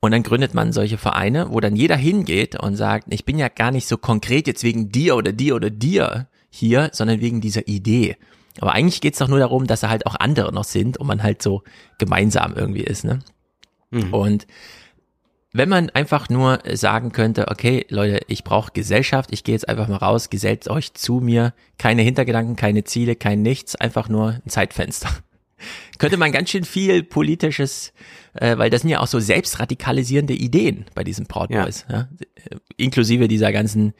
Und 0.00 0.12
dann 0.12 0.22
gründet 0.22 0.54
man 0.54 0.72
solche 0.72 0.98
Vereine, 0.98 1.48
wo 1.50 1.60
dann 1.60 1.76
jeder 1.76 1.96
hingeht 1.96 2.60
und 2.60 2.76
sagt, 2.76 3.06
ich 3.10 3.24
bin 3.24 3.38
ja 3.38 3.48
gar 3.48 3.70
nicht 3.72 3.86
so 3.86 3.96
konkret 3.96 4.46
jetzt 4.46 4.64
wegen 4.64 4.90
dir 4.90 5.16
oder 5.16 5.32
dir 5.32 5.56
oder 5.56 5.70
dir 5.70 6.28
hier, 6.50 6.90
sondern 6.92 7.20
wegen 7.20 7.40
dieser 7.40 7.66
Idee. 7.66 8.16
Aber 8.60 8.72
eigentlich 8.72 9.00
geht's 9.00 9.18
doch 9.18 9.28
nur 9.28 9.38
darum, 9.38 9.66
dass 9.66 9.80
da 9.80 9.88
halt 9.88 10.06
auch 10.06 10.16
andere 10.16 10.52
noch 10.52 10.64
sind 10.64 10.98
und 10.98 11.06
man 11.06 11.22
halt 11.22 11.42
so 11.42 11.62
gemeinsam 11.98 12.54
irgendwie 12.54 12.82
ist. 12.82 13.04
Ne? 13.04 13.20
Mhm. 13.90 14.12
Und 14.12 14.46
wenn 15.52 15.68
man 15.68 15.90
einfach 15.90 16.28
nur 16.28 16.60
sagen 16.72 17.12
könnte, 17.12 17.48
okay, 17.48 17.86
Leute, 17.88 18.20
ich 18.28 18.44
brauche 18.44 18.72
Gesellschaft, 18.72 19.30
ich 19.32 19.44
gehe 19.44 19.54
jetzt 19.54 19.68
einfach 19.68 19.88
mal 19.88 19.96
raus, 19.96 20.30
gesellt 20.30 20.68
euch 20.68 20.94
zu 20.94 21.20
mir, 21.20 21.52
keine 21.78 22.02
Hintergedanken, 22.02 22.56
keine 22.56 22.84
Ziele, 22.84 23.16
kein 23.16 23.42
nichts, 23.42 23.76
einfach 23.76 24.08
nur 24.08 24.40
ein 24.44 24.48
Zeitfenster. 24.48 25.10
könnte 25.98 26.16
man 26.16 26.32
ganz 26.32 26.50
schön 26.50 26.64
viel 26.64 27.02
politisches 27.02 27.92
äh, 28.34 28.56
weil 28.56 28.70
das 28.70 28.82
sind 28.82 28.90
ja 28.90 29.00
auch 29.00 29.06
so 29.06 29.20
selbstradikalisierende 29.20 30.34
Ideen 30.34 30.86
bei 30.94 31.04
diesen 31.04 31.26
Proud 31.26 31.50
Boys, 31.50 31.84
ja. 31.88 31.96
ja? 31.96 32.08
inklusive 32.76 33.28
dieser 33.28 33.52
ganzen 33.52 33.92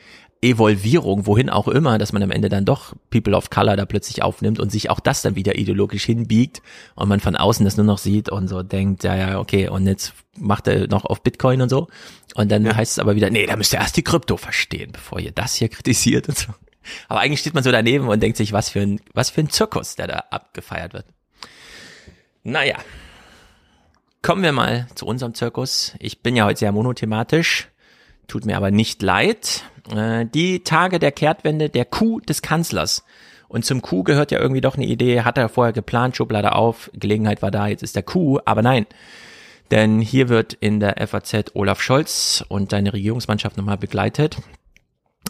Evolvierung, 0.42 1.26
wohin 1.26 1.48
auch 1.48 1.68
immer, 1.68 1.98
dass 1.98 2.12
man 2.12 2.22
am 2.22 2.32
Ende 2.32 2.48
dann 2.48 2.64
doch 2.64 2.94
People 3.10 3.36
of 3.36 3.48
Color 3.50 3.76
da 3.76 3.86
plötzlich 3.86 4.22
aufnimmt 4.22 4.58
und 4.58 4.72
sich 4.72 4.90
auch 4.90 5.00
das 5.00 5.22
dann 5.22 5.36
wieder 5.36 5.56
ideologisch 5.56 6.04
hinbiegt 6.04 6.62
und 6.96 7.08
man 7.08 7.20
von 7.20 7.36
außen 7.36 7.64
das 7.64 7.76
nur 7.76 7.86
noch 7.86 7.98
sieht 7.98 8.28
und 8.28 8.48
so 8.48 8.62
denkt, 8.62 9.04
ja, 9.04 9.14
ja, 9.14 9.38
okay, 9.38 9.68
und 9.68 9.86
jetzt 9.86 10.14
macht 10.36 10.66
er 10.66 10.88
noch 10.88 11.04
auf 11.04 11.22
Bitcoin 11.22 11.62
und 11.62 11.68
so. 11.68 11.88
Und 12.34 12.50
dann 12.50 12.66
ja. 12.66 12.74
heißt 12.74 12.92
es 12.92 12.98
aber 12.98 13.14
wieder, 13.14 13.30
nee, 13.30 13.46
da 13.46 13.56
müsst 13.56 13.72
ihr 13.72 13.78
erst 13.78 13.96
die 13.96 14.02
Krypto 14.02 14.36
verstehen, 14.36 14.90
bevor 14.92 15.20
ihr 15.20 15.32
das 15.32 15.54
hier 15.54 15.68
kritisiert 15.68 16.28
und 16.28 16.36
so. 16.36 16.52
Aber 17.08 17.20
eigentlich 17.20 17.40
steht 17.40 17.54
man 17.54 17.62
so 17.62 17.70
daneben 17.70 18.08
und 18.08 18.20
denkt 18.20 18.36
sich, 18.36 18.52
was 18.52 18.68
für 18.68 18.80
ein, 18.80 19.00
was 19.14 19.30
für 19.30 19.42
ein 19.42 19.50
Zirkus, 19.50 19.94
der 19.94 20.08
da 20.08 20.24
abgefeiert 20.30 20.92
wird. 20.92 21.06
Naja, 22.42 22.78
Kommen 24.22 24.44
wir 24.44 24.52
mal 24.52 24.86
zu 24.94 25.04
unserem 25.04 25.34
Zirkus. 25.34 25.94
Ich 25.98 26.22
bin 26.22 26.36
ja 26.36 26.44
heute 26.44 26.60
sehr 26.60 26.70
monothematisch, 26.70 27.71
tut 28.26 28.46
mir 28.46 28.56
aber 28.56 28.70
nicht 28.70 29.02
leid. 29.02 29.64
Äh, 29.94 30.26
die 30.26 30.64
Tage 30.64 30.98
der 30.98 31.12
Kehrtwende 31.12 31.68
der 31.68 31.84
Coup 31.84 32.24
des 32.26 32.42
Kanzlers. 32.42 33.04
Und 33.48 33.64
zum 33.64 33.82
Coup 33.82 34.04
gehört 34.04 34.30
ja 34.30 34.40
irgendwie 34.40 34.62
doch 34.62 34.76
eine 34.76 34.86
Idee, 34.86 35.22
hat 35.22 35.36
er 35.36 35.50
vorher 35.50 35.74
geplant, 35.74 36.16
Schublade 36.16 36.54
auf, 36.54 36.90
Gelegenheit 36.94 37.42
war 37.42 37.50
da, 37.50 37.66
jetzt 37.66 37.82
ist 37.82 37.94
der 37.94 38.02
Coup, 38.02 38.40
aber 38.46 38.62
nein. 38.62 38.86
Denn 39.70 40.00
hier 40.00 40.30
wird 40.30 40.54
in 40.54 40.80
der 40.80 41.06
FAZ 41.06 41.50
Olaf 41.54 41.82
Scholz 41.82 42.44
und 42.48 42.70
seine 42.70 42.94
Regierungsmannschaft 42.94 43.58
nochmal 43.58 43.76
begleitet. 43.76 44.38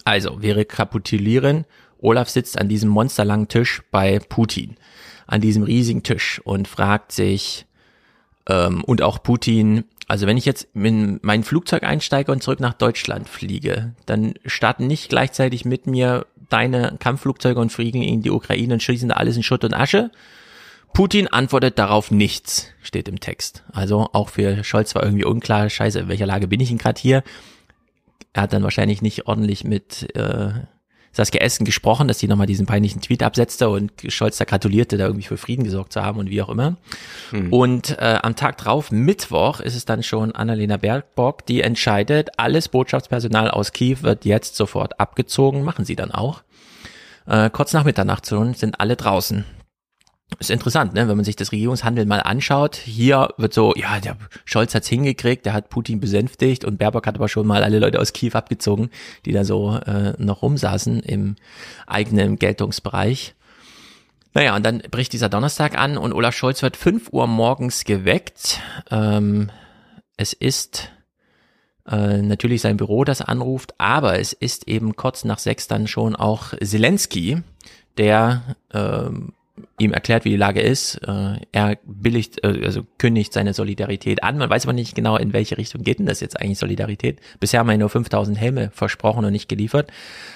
Also, 0.05 0.41
wir 0.41 0.57
rekapitulieren. 0.57 1.65
Olaf 1.99 2.29
sitzt 2.29 2.59
an 2.59 2.69
diesem 2.69 2.91
monsterlangen 2.91 3.49
Tisch 3.49 3.83
bei 3.91 4.19
Putin, 4.19 4.77
an 5.27 5.41
diesem 5.41 5.63
riesigen 5.63 6.03
Tisch 6.03 6.41
und 6.45 6.69
fragt 6.69 7.13
sich, 7.13 7.67
ähm, 8.49 8.83
und 8.85 9.03
auch 9.03 9.23
Putin, 9.23 9.85
also 10.09 10.27
wenn 10.27 10.37
ich 10.37 10.45
jetzt 10.45 10.69
in 10.75 11.21
mein 11.23 11.45
Flugzeug 11.45 11.85
einsteige 11.85 12.33
und 12.33 12.43
zurück 12.43 12.61
nach 12.61 12.75
Deutschland 12.75 13.29
fliege, 13.29 13.95
dann 14.07 14.35
starten 14.45 14.87
nicht 14.87 15.09
gleichzeitig 15.09 15.65
mit 15.65 15.87
mir 15.87 16.27
deine 16.49 16.97
Kampfflugzeuge 16.99 17.61
und 17.61 17.73
fliegen 17.73 18.03
in 18.03 18.23
die 18.23 18.31
Ukraine 18.31 18.75
und 18.75 18.83
schießen 18.83 19.09
da 19.09 19.17
alles 19.17 19.37
in 19.37 19.43
Schutt 19.43 19.65
und 19.65 19.75
Asche. 19.75 20.11
Putin 20.93 21.29
antwortet 21.29 21.79
darauf 21.79 22.11
nichts, 22.11 22.69
steht 22.83 23.09
im 23.09 23.21
Text. 23.21 23.65
Also 23.73 24.11
auch 24.13 24.29
für 24.29 24.63
Scholz 24.63 24.95
war 24.95 25.03
irgendwie 25.03 25.25
unklar, 25.25 25.71
scheiße, 25.71 26.01
in 26.01 26.09
welcher 26.09 26.27
Lage 26.27 26.49
bin 26.49 26.61
ich 26.61 26.69
denn 26.69 26.79
gerade 26.79 27.01
hier? 27.01 27.23
Er 28.35 28.43
hat 28.43 28.53
dann 28.53 28.63
wahrscheinlich 28.63 29.01
nicht 29.01 29.27
ordentlich 29.27 29.65
mit 29.65 30.15
äh, 30.15 30.53
Saskia 31.13 31.43
Essen 31.43 31.65
gesprochen, 31.65 32.09
dass 32.09 32.19
sie 32.19 32.27
nochmal 32.27 32.47
diesen 32.47 32.67
peinlichen 32.67 33.01
Tweet 33.03 33.23
absetzte 33.23 33.69
und 33.69 33.93
Scholz 34.09 34.39
da 34.39 34.45
gratulierte, 34.45 34.97
da 34.97 35.07
irgendwie 35.07 35.27
für 35.27 35.37
Frieden 35.37 35.65
gesorgt 35.65 35.93
zu 35.93 36.03
haben 36.03 36.19
und 36.19 36.31
wie 36.31 36.41
auch 36.41 36.49
immer. 36.49 36.77
Mhm. 37.31 37.53
Und 37.53 37.99
äh, 37.99 38.19
am 38.23 38.35
Tag 38.35 38.57
drauf, 38.57 38.91
Mittwoch, 38.91 39.61
ist 39.61 39.77
es 39.77 39.85
dann 39.85 40.03
schon 40.03 40.33
Annalena 40.33 40.79
Baerbock, 40.79 41.45
die 41.47 41.61
entscheidet, 41.61 42.31
alles 42.39 42.69
Botschaftspersonal 42.69 43.51
aus 43.51 43.73
Kiew 43.73 43.99
wird 44.01 44.25
jetzt 44.25 44.57
sofort 44.57 44.99
abgezogen, 44.99 45.63
machen 45.63 45.85
sie 45.85 45.97
dann 45.97 46.11
auch. 46.11 46.43
Äh, 47.27 47.51
kurz 47.51 47.73
nach 47.73 47.85
Mitternacht 47.85 48.27
sind 48.27 48.81
alle 48.81 48.97
draußen 48.97 49.45
ist 50.39 50.51
interessant, 50.51 50.95
ne? 50.95 51.09
wenn 51.09 51.17
man 51.17 51.25
sich 51.25 51.37
das 51.37 51.53
Regierungshandeln 51.53 52.09
mal 52.09 52.21
anschaut. 52.21 52.77
Hier 52.77 53.31
wird 53.37 53.53
so, 53.53 53.75
ja, 53.77 54.01
der 54.01 54.17
Scholz 54.45 54.75
hat's 54.75 54.89
hingekriegt, 54.89 55.47
der 55.47 55.53
hat 55.53 55.69
Putin 55.69 56.01
besänftigt 56.01 56.65
und 56.65 56.79
Baerbock 56.79 57.07
hat 57.07 57.17
aber 57.17 57.29
schon 57.29 57.47
mal 57.47 57.65
alle 57.65 57.79
Leute 57.79 58.01
aus 58.01 58.13
Kiew 58.13 58.33
abgezogen, 58.35 58.91
die 59.25 59.33
da 59.33 59.45
so 59.45 59.77
äh, 59.77 60.15
noch 60.19 60.43
rumsaßen 60.43 61.01
im 61.01 61.37
eigenen 61.87 62.39
Geltungsbereich. 62.39 63.35
Naja, 64.35 64.57
und 64.57 64.65
dann 64.65 64.79
bricht 64.91 65.13
dieser 65.13 65.29
Donnerstag 65.29 65.79
an 65.79 65.99
und 65.99 66.13
Olaf 66.13 66.35
Scholz 66.35 66.63
wird 66.63 66.77
fünf 66.77 67.13
Uhr 67.13 67.27
morgens 67.27 67.85
geweckt. 67.85 68.61
Ähm, 68.91 69.51
es 70.17 70.33
ist 70.33 70.91
äh, 71.87 72.23
natürlich 72.23 72.63
sein 72.63 72.77
Büro, 72.79 73.05
das 73.05 73.21
anruft, 73.21 73.75
aber 73.79 74.19
es 74.19 74.33
ist 74.33 74.69
eben 74.69 74.97
kurz 74.97 75.25
nach 75.25 75.39
sechs 75.39 75.69
dann 75.69 75.87
schon 75.87 76.17
auch 76.17 76.55
Zelensky, 76.63 77.43
der 77.99 78.57
ähm, 78.73 79.35
ihm 79.79 79.93
erklärt, 79.93 80.25
wie 80.25 80.31
die 80.31 80.37
Lage 80.37 80.61
ist. 80.61 80.97
Äh, 81.07 81.41
er 81.53 81.79
billigt, 81.85 82.43
äh, 82.45 82.65
also 82.65 82.83
kündigt 82.99 83.33
seine 83.33 83.55
Solidarität 83.55 84.23
an. 84.23 84.39
Man 84.39 84.51
weiß 84.51 84.65
aber 84.65 84.73
nicht 84.73 84.95
genau, 84.95 85.17
in 85.17 85.33
welche 85.33 85.59
Richtung 85.59 85.83
geht 85.83 85.99
denn 85.99 86.07
das 86.07 86.21
jetzt 86.21 86.41
eigentlich 86.41 86.59
Solidarität. 86.59 87.21
Bisher 87.41 87.61
haben 87.61 87.69
wir 87.69 87.79
nur 87.79 87.89
5000 87.89 88.39
Helme 88.39 88.71
versprochen 88.73 89.25
und 89.25 89.33
nicht 89.33 89.49
geliefert. 89.49 89.91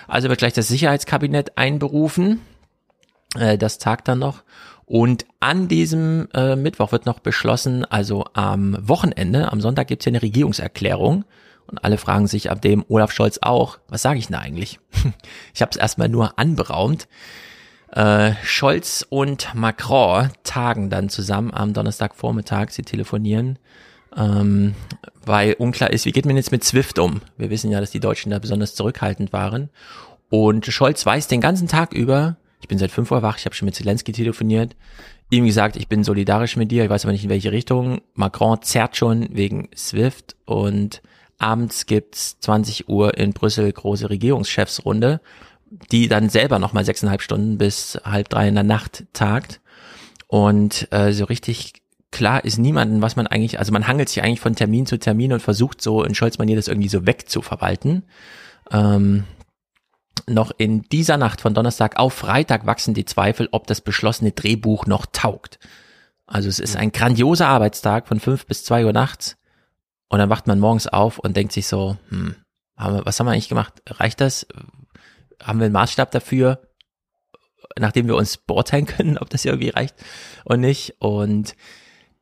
Also 0.08 0.28
wird 0.28 0.38
gleich 0.38 0.52
das 0.52 0.68
Sicherheitskabinett 0.68 1.56
einberufen. 1.56 2.40
Äh, 3.38 3.58
das 3.58 3.78
tagt 3.78 4.08
dann 4.08 4.18
noch. 4.18 4.42
Und 4.88 5.26
an 5.40 5.66
diesem 5.66 6.28
Mittwoch 6.32 6.92
wird 6.92 7.06
noch 7.06 7.18
beschlossen, 7.18 7.84
also 7.84 8.24
am 8.34 8.76
Wochenende, 8.80 9.50
am 9.50 9.60
Sonntag 9.60 9.88
gibt's 9.88 10.05
ja 10.05 10.10
eine 10.10 10.22
Regierungserklärung. 10.22 11.24
Und 11.66 11.84
alle 11.84 11.98
fragen 11.98 12.28
sich 12.28 12.50
ab 12.50 12.62
dem 12.62 12.84
Olaf 12.88 13.10
Scholz 13.10 13.40
auch, 13.42 13.78
was 13.88 14.02
sage 14.02 14.20
ich 14.20 14.28
denn 14.28 14.36
eigentlich? 14.36 14.78
ich 15.55 15.60
habe 15.60 15.70
es 15.72 15.76
erstmal 15.76 16.08
nur 16.08 16.38
anberaumt. 16.38 17.08
Äh, 17.97 18.34
Scholz 18.44 19.07
und 19.08 19.55
Macron 19.55 20.28
tagen 20.44 20.91
dann 20.91 21.08
zusammen 21.08 21.50
am 21.55 21.73
Donnerstagvormittag. 21.73 22.68
Sie 22.68 22.83
telefonieren, 22.83 23.58
ähm, 24.15 24.75
weil 25.25 25.55
unklar 25.55 25.91
ist, 25.91 26.05
wie 26.05 26.12
geht 26.12 26.26
man 26.26 26.36
jetzt 26.36 26.52
mit 26.52 26.62
SWIFT 26.62 26.99
um? 26.99 27.23
Wir 27.39 27.49
wissen 27.49 27.70
ja, 27.70 27.81
dass 27.81 27.92
die 27.92 28.00
Deutschen 28.00 28.31
da 28.31 28.39
besonders 28.39 28.75
zurückhaltend 28.75 29.33
waren. 29.33 29.70
Und 30.28 30.66
Scholz 30.66 31.07
weiß 31.07 31.26
den 31.28 31.41
ganzen 31.41 31.68
Tag 31.68 31.94
über, 31.94 32.36
ich 32.60 32.68
bin 32.68 32.76
seit 32.76 32.91
fünf 32.91 33.10
Uhr 33.10 33.23
wach, 33.23 33.39
ich 33.39 33.47
habe 33.47 33.55
schon 33.55 33.65
mit 33.65 33.76
Zelensky 33.76 34.12
telefoniert, 34.12 34.76
ihm 35.31 35.47
gesagt, 35.47 35.76
ich 35.76 35.89
bin 35.89 36.05
solidarisch 36.05 36.57
mit 36.57 36.70
dir, 36.70 36.84
ich 36.84 36.91
weiß 36.91 37.07
aber 37.07 37.12
nicht 37.12 37.25
in 37.25 37.31
welche 37.31 37.50
Richtung. 37.50 38.02
Macron 38.12 38.60
zerrt 38.60 38.99
schon 38.99 39.34
wegen 39.34 39.70
SWIFT 39.75 40.36
und 40.44 41.00
abends 41.39 41.86
gibt's 41.86 42.39
20 42.41 42.91
Uhr 42.91 43.16
in 43.16 43.33
Brüssel 43.33 43.73
große 43.73 44.10
Regierungschefsrunde 44.10 45.23
die 45.90 46.08
dann 46.08 46.28
selber 46.28 46.58
nochmal 46.58 46.84
sechseinhalb 46.84 47.22
Stunden 47.22 47.58
bis 47.58 47.98
halb 48.05 48.28
drei 48.28 48.48
in 48.48 48.55
der 48.55 48.64
Nacht 48.64 49.05
tagt. 49.12 49.60
Und 50.28 50.88
äh, 50.92 51.12
so 51.12 51.24
richtig 51.24 51.74
klar 52.10 52.44
ist 52.44 52.58
niemanden, 52.58 53.02
was 53.02 53.16
man 53.16 53.26
eigentlich, 53.26 53.58
also 53.58 53.72
man 53.72 53.86
hangelt 53.86 54.08
sich 54.08 54.22
eigentlich 54.22 54.40
von 54.40 54.56
Termin 54.56 54.86
zu 54.86 54.98
Termin 54.98 55.32
und 55.32 55.40
versucht 55.40 55.82
so 55.82 56.02
in 56.02 56.14
Scholz-Manier 56.14 56.56
das 56.56 56.68
irgendwie 56.68 56.88
so 56.88 57.06
wegzuverwalten. 57.06 58.05
Ähm, 58.70 59.24
noch 60.28 60.50
in 60.56 60.82
dieser 60.82 61.18
Nacht 61.18 61.40
von 61.40 61.55
Donnerstag 61.55 61.98
auf 61.98 62.14
Freitag 62.14 62.66
wachsen 62.66 62.94
die 62.94 63.05
Zweifel, 63.05 63.48
ob 63.52 63.66
das 63.66 63.80
beschlossene 63.80 64.32
Drehbuch 64.32 64.86
noch 64.86 65.06
taugt. 65.06 65.58
Also 66.26 66.48
es 66.48 66.58
ist 66.58 66.76
ein 66.76 66.90
grandioser 66.90 67.46
Arbeitstag 67.46 68.08
von 68.08 68.18
fünf 68.18 68.46
bis 68.46 68.64
zwei 68.64 68.84
Uhr 68.84 68.92
nachts 68.92 69.36
und 70.08 70.18
dann 70.18 70.30
wacht 70.30 70.46
man 70.46 70.58
morgens 70.58 70.88
auf 70.88 71.18
und 71.18 71.36
denkt 71.36 71.52
sich 71.52 71.68
so, 71.68 71.96
hm, 72.08 72.34
was 72.76 73.18
haben 73.18 73.26
wir 73.26 73.32
eigentlich 73.32 73.48
gemacht? 73.48 73.74
Reicht 73.86 74.20
das? 74.20 74.46
Haben 75.42 75.58
wir 75.58 75.66
einen 75.66 75.73
Maßstab 75.73 76.10
dafür, 76.10 76.60
nachdem 77.78 78.06
wir 78.06 78.16
uns 78.16 78.36
beurteilen 78.36 78.86
können, 78.86 79.18
ob 79.18 79.31
das 79.31 79.44
irgendwie 79.44 79.70
reicht 79.70 79.94
und 80.44 80.60
nicht. 80.60 80.97
Und 80.98 81.56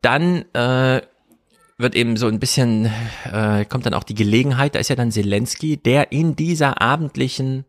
dann 0.00 0.44
äh, 0.52 1.02
wird 1.78 1.94
eben 1.94 2.16
so 2.16 2.28
ein 2.28 2.40
bisschen, 2.40 2.90
äh, 3.30 3.64
kommt 3.64 3.86
dann 3.86 3.94
auch 3.94 4.04
die 4.04 4.14
Gelegenheit, 4.14 4.74
da 4.74 4.78
ist 4.78 4.90
ja 4.90 4.96
dann 4.96 5.12
Zelensky, 5.12 5.76
der 5.76 6.12
in 6.12 6.36
dieser 6.36 6.80
abendlichen 6.80 7.64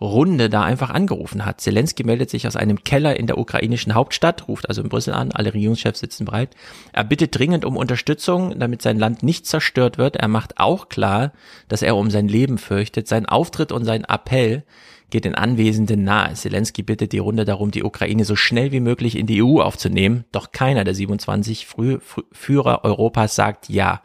Runde 0.00 0.48
da 0.48 0.62
einfach 0.62 0.90
angerufen 0.90 1.44
hat. 1.44 1.60
Zelensky 1.60 2.04
meldet 2.04 2.30
sich 2.30 2.46
aus 2.46 2.56
einem 2.56 2.84
Keller 2.84 3.16
in 3.18 3.26
der 3.26 3.38
ukrainischen 3.38 3.94
Hauptstadt, 3.94 4.48
ruft 4.48 4.68
also 4.68 4.82
in 4.82 4.88
Brüssel 4.88 5.12
an, 5.12 5.32
alle 5.32 5.52
Regierungschefs 5.52 6.00
sitzen 6.00 6.24
bereit. 6.24 6.56
Er 6.92 7.04
bittet 7.04 7.38
dringend 7.38 7.64
um 7.64 7.76
Unterstützung, 7.76 8.58
damit 8.58 8.80
sein 8.82 8.98
Land 8.98 9.22
nicht 9.22 9.46
zerstört 9.46 9.98
wird. 9.98 10.16
Er 10.16 10.28
macht 10.28 10.58
auch 10.58 10.88
klar, 10.88 11.32
dass 11.68 11.82
er 11.82 11.96
um 11.96 12.10
sein 12.10 12.28
Leben 12.28 12.58
fürchtet. 12.58 13.08
Sein 13.08 13.26
Auftritt 13.26 13.72
und 13.72 13.84
sein 13.84 14.04
Appell 14.04 14.64
geht 15.10 15.24
den 15.24 15.34
Anwesenden 15.34 16.04
nahe. 16.04 16.32
Zelensky 16.34 16.82
bittet 16.82 17.12
die 17.12 17.18
Runde 17.18 17.44
darum, 17.44 17.70
die 17.70 17.84
Ukraine 17.84 18.24
so 18.24 18.36
schnell 18.36 18.72
wie 18.72 18.80
möglich 18.80 19.16
in 19.16 19.26
die 19.26 19.42
EU 19.42 19.60
aufzunehmen. 19.60 20.24
Doch 20.32 20.52
keiner 20.52 20.84
der 20.84 20.94
27 20.94 21.66
Früh 21.66 21.98
Führer 22.32 22.84
Europas 22.84 23.34
sagt 23.34 23.68
ja. 23.68 24.00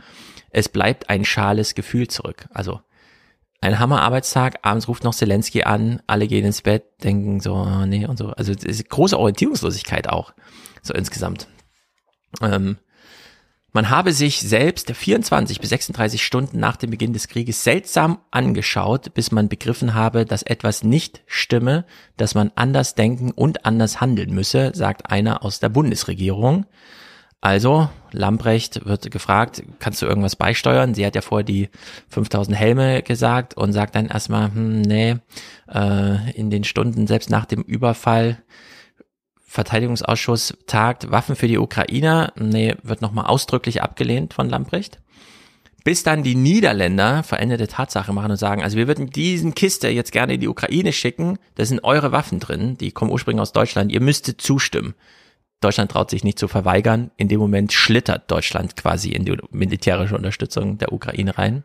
Es 0.50 0.70
bleibt 0.70 1.10
ein 1.10 1.26
schales 1.26 1.76
Gefühl 1.76 2.08
zurück. 2.08 2.48
Also 2.54 2.80
ein 3.66 3.80
Hammerarbeitstag, 3.80 4.60
abends 4.62 4.88
ruft 4.88 5.04
noch 5.04 5.14
Zelensky 5.14 5.64
an, 5.64 6.02
alle 6.08 6.28
gehen 6.28 6.46
ins 6.46 6.62
Bett, 6.62 6.86
denken 7.04 7.40
so, 7.40 7.54
oh, 7.54 7.86
nee 7.86 8.06
und 8.06 8.18
so. 8.18 8.30
Also 8.30 8.54
große 8.54 9.18
Orientierungslosigkeit 9.18 10.10
auch, 10.10 10.34
so 10.82 10.94
insgesamt. 10.94 11.48
Ähm, 12.42 12.78
man 13.76 13.90
habe 13.90 14.14
sich 14.14 14.40
selbst 14.40 14.90
24 14.90 15.60
bis 15.60 15.70
36 15.70 16.24
Stunden 16.24 16.60
nach 16.60 16.78
dem 16.78 16.92
Beginn 16.92 17.12
des 17.12 17.28
Krieges 17.28 17.66
seltsam 17.66 18.20
angeschaut, 18.32 19.14
bis 19.14 19.34
man 19.34 19.50
begriffen 19.50 19.94
habe, 19.94 20.26
dass 20.26 20.44
etwas 20.44 20.84
nicht 20.84 21.24
stimme, 21.26 21.86
dass 22.16 22.36
man 22.36 22.54
anders 22.56 22.96
denken 22.96 23.32
und 23.32 23.66
anders 23.66 24.00
handeln 24.00 24.34
müsse, 24.34 24.72
sagt 24.74 25.12
einer 25.12 25.44
aus 25.44 25.60
der 25.60 25.68
Bundesregierung. 25.68 26.66
Also, 27.46 27.90
Lamprecht 28.12 28.88
wird 28.88 29.12
gefragt, 29.12 29.62
kannst 29.78 30.02
du 30.02 30.08
irgendwas 30.08 30.36
beisteuern? 30.36 30.96
Sie 30.96 31.06
hat 31.06 31.14
ja 31.14 31.22
vorher 31.22 31.44
die 31.44 31.70
5000 32.10 32.58
Helme 32.58 33.04
gesagt 33.04 33.56
und 33.56 33.72
sagt 33.72 33.94
dann 33.94 34.08
erstmal, 34.08 34.48
hm, 34.48 34.82
nee, 34.82 35.18
äh, 35.72 36.32
in 36.32 36.50
den 36.50 36.64
Stunden, 36.64 37.06
selbst 37.06 37.30
nach 37.30 37.46
dem 37.46 37.62
Überfall, 37.62 38.40
Verteidigungsausschuss 39.46 40.58
tagt, 40.66 41.12
Waffen 41.12 41.36
für 41.36 41.48
die 41.48 41.60
Ukrainer, 41.60 42.34
nee, 42.36 42.74
wird 42.82 43.04
nochmal 43.04 43.28
ausdrücklich 43.28 43.84
abgelehnt 43.84 44.34
von 44.34 44.50
Lamprecht. 44.50 45.00
Bis 45.84 46.02
dann 46.02 46.24
die 46.24 46.34
Niederländer 46.34 47.22
veränderte 47.22 47.68
Tatsache 47.68 48.12
machen 48.12 48.32
und 48.32 48.38
sagen, 48.38 48.64
also 48.64 48.76
wir 48.76 48.88
würden 48.88 49.12
diesen 49.12 49.54
Kiste 49.54 49.90
jetzt 49.90 50.12
gerne 50.12 50.34
in 50.34 50.42
die 50.42 50.48
Ukraine 50.48 50.92
schicken, 50.92 51.38
da 51.54 51.66
sind 51.66 51.84
eure 51.84 52.12
Waffen 52.12 52.40
drin, 52.40 52.76
die 52.80 52.92
kommen 52.92 53.12
ursprünglich 53.12 53.44
aus 53.44 53.54
Deutschland, 53.54 53.92
ihr 53.92 54.02
müsstet 54.02 54.42
zustimmen. 54.42 54.96
Deutschland 55.66 55.92
traut 55.92 56.12
sich 56.12 56.24
nicht 56.24 56.38
zu 56.38 56.48
verweigern. 56.48 57.10
In 57.18 57.28
dem 57.28 57.40
Moment 57.40 57.74
schlittert 57.74 58.30
Deutschland 58.30 58.76
quasi 58.76 59.10
in 59.10 59.26
die 59.26 59.36
militärische 59.50 60.16
Unterstützung 60.16 60.78
der 60.78 60.94
Ukraine 60.94 61.40
rein 61.40 61.64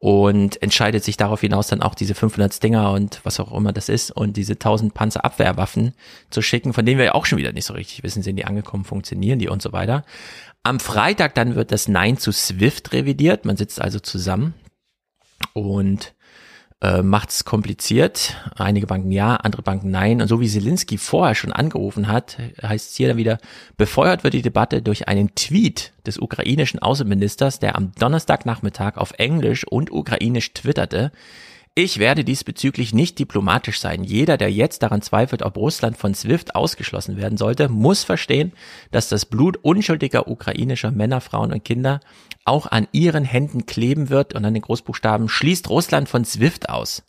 und 0.00 0.60
entscheidet 0.60 1.04
sich 1.04 1.16
darauf 1.16 1.42
hinaus 1.42 1.68
dann 1.68 1.80
auch 1.80 1.94
diese 1.94 2.16
500 2.16 2.52
Stinger 2.52 2.90
und 2.90 3.20
was 3.22 3.38
auch 3.38 3.56
immer 3.56 3.72
das 3.72 3.88
ist 3.88 4.10
und 4.10 4.36
diese 4.36 4.54
1000 4.54 4.92
Panzerabwehrwaffen 4.92 5.92
zu 6.30 6.42
schicken, 6.42 6.72
von 6.72 6.84
denen 6.84 6.98
wir 6.98 7.04
ja 7.04 7.14
auch 7.14 7.24
schon 7.24 7.38
wieder 7.38 7.52
nicht 7.52 7.66
so 7.66 7.74
richtig 7.74 8.02
wissen, 8.02 8.24
sind 8.24 8.34
die 8.34 8.44
angekommen, 8.44 8.82
funktionieren 8.82 9.38
die 9.38 9.48
und 9.48 9.62
so 9.62 9.72
weiter. 9.72 10.04
Am 10.64 10.80
Freitag 10.80 11.36
dann 11.36 11.54
wird 11.54 11.70
das 11.70 11.86
Nein 11.86 12.18
zu 12.18 12.32
SWIFT 12.32 12.92
revidiert, 12.92 13.44
man 13.44 13.56
sitzt 13.56 13.80
also 13.80 14.00
zusammen 14.00 14.54
und 15.52 16.12
äh, 16.82 17.02
macht 17.02 17.30
es 17.30 17.44
kompliziert. 17.44 18.36
Einige 18.56 18.88
Banken 18.88 19.12
ja, 19.12 19.36
andere 19.36 19.62
Banken 19.62 19.90
nein. 19.90 20.20
Und 20.20 20.28
so 20.28 20.40
wie 20.40 20.48
Zelensky 20.48 20.98
vorher 20.98 21.36
schon 21.36 21.52
angerufen 21.52 22.08
hat, 22.08 22.38
heißt 22.60 22.90
es 22.90 22.96
hier 22.96 23.08
dann 23.08 23.16
wieder, 23.16 23.38
befeuert 23.76 24.24
wird 24.24 24.34
die 24.34 24.42
Debatte 24.42 24.82
durch 24.82 25.06
einen 25.06 25.34
Tweet 25.36 25.92
des 26.06 26.18
ukrainischen 26.18 26.80
Außenministers, 26.80 27.60
der 27.60 27.76
am 27.76 27.92
Donnerstagnachmittag 27.92 28.96
auf 28.96 29.12
Englisch 29.18 29.64
und 29.66 29.92
Ukrainisch 29.92 30.52
twitterte. 30.54 31.12
Ich 31.74 31.98
werde 31.98 32.22
diesbezüglich 32.22 32.92
nicht 32.92 33.18
diplomatisch 33.18 33.80
sein. 33.80 34.04
Jeder, 34.04 34.36
der 34.36 34.52
jetzt 34.52 34.82
daran 34.82 35.00
zweifelt, 35.00 35.40
ob 35.40 35.56
Russland 35.56 35.96
von 35.96 36.12
SWIFT 36.14 36.54
ausgeschlossen 36.54 37.16
werden 37.16 37.38
sollte, 37.38 37.70
muss 37.70 38.04
verstehen, 38.04 38.52
dass 38.90 39.08
das 39.08 39.24
Blut 39.24 39.56
unschuldiger 39.62 40.28
ukrainischer 40.28 40.90
Männer, 40.90 41.22
Frauen 41.22 41.50
und 41.50 41.64
Kinder 41.64 42.00
auch 42.44 42.66
an 42.66 42.88
ihren 42.92 43.24
Händen 43.24 43.64
kleben 43.64 44.10
wird 44.10 44.34
und 44.34 44.44
an 44.44 44.52
den 44.52 44.62
Großbuchstaben 44.62 45.30
schließt 45.30 45.70
Russland 45.70 46.10
von 46.10 46.26
SWIFT 46.26 46.68
aus. 46.68 47.04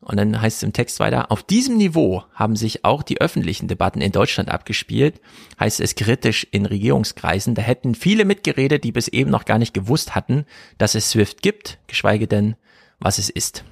Und 0.00 0.18
dann 0.18 0.42
heißt 0.42 0.58
es 0.58 0.62
im 0.62 0.74
Text 0.74 1.00
weiter, 1.00 1.32
auf 1.32 1.42
diesem 1.42 1.78
Niveau 1.78 2.24
haben 2.34 2.56
sich 2.56 2.84
auch 2.84 3.02
die 3.02 3.22
öffentlichen 3.22 3.66
Debatten 3.66 4.02
in 4.02 4.12
Deutschland 4.12 4.50
abgespielt, 4.50 5.22
heißt 5.58 5.80
es 5.80 5.94
kritisch 5.94 6.46
in 6.50 6.66
Regierungskreisen. 6.66 7.54
Da 7.54 7.62
hätten 7.62 7.94
viele 7.94 8.26
mitgeredet, 8.26 8.84
die 8.84 8.92
bis 8.92 9.08
eben 9.08 9.30
noch 9.30 9.46
gar 9.46 9.58
nicht 9.58 9.72
gewusst 9.72 10.14
hatten, 10.14 10.44
dass 10.76 10.94
es 10.94 11.10
SWIFT 11.10 11.40
gibt, 11.40 11.78
geschweige 11.86 12.26
denn, 12.26 12.56
was 13.00 13.18
es 13.18 13.30
ist. 13.30 13.64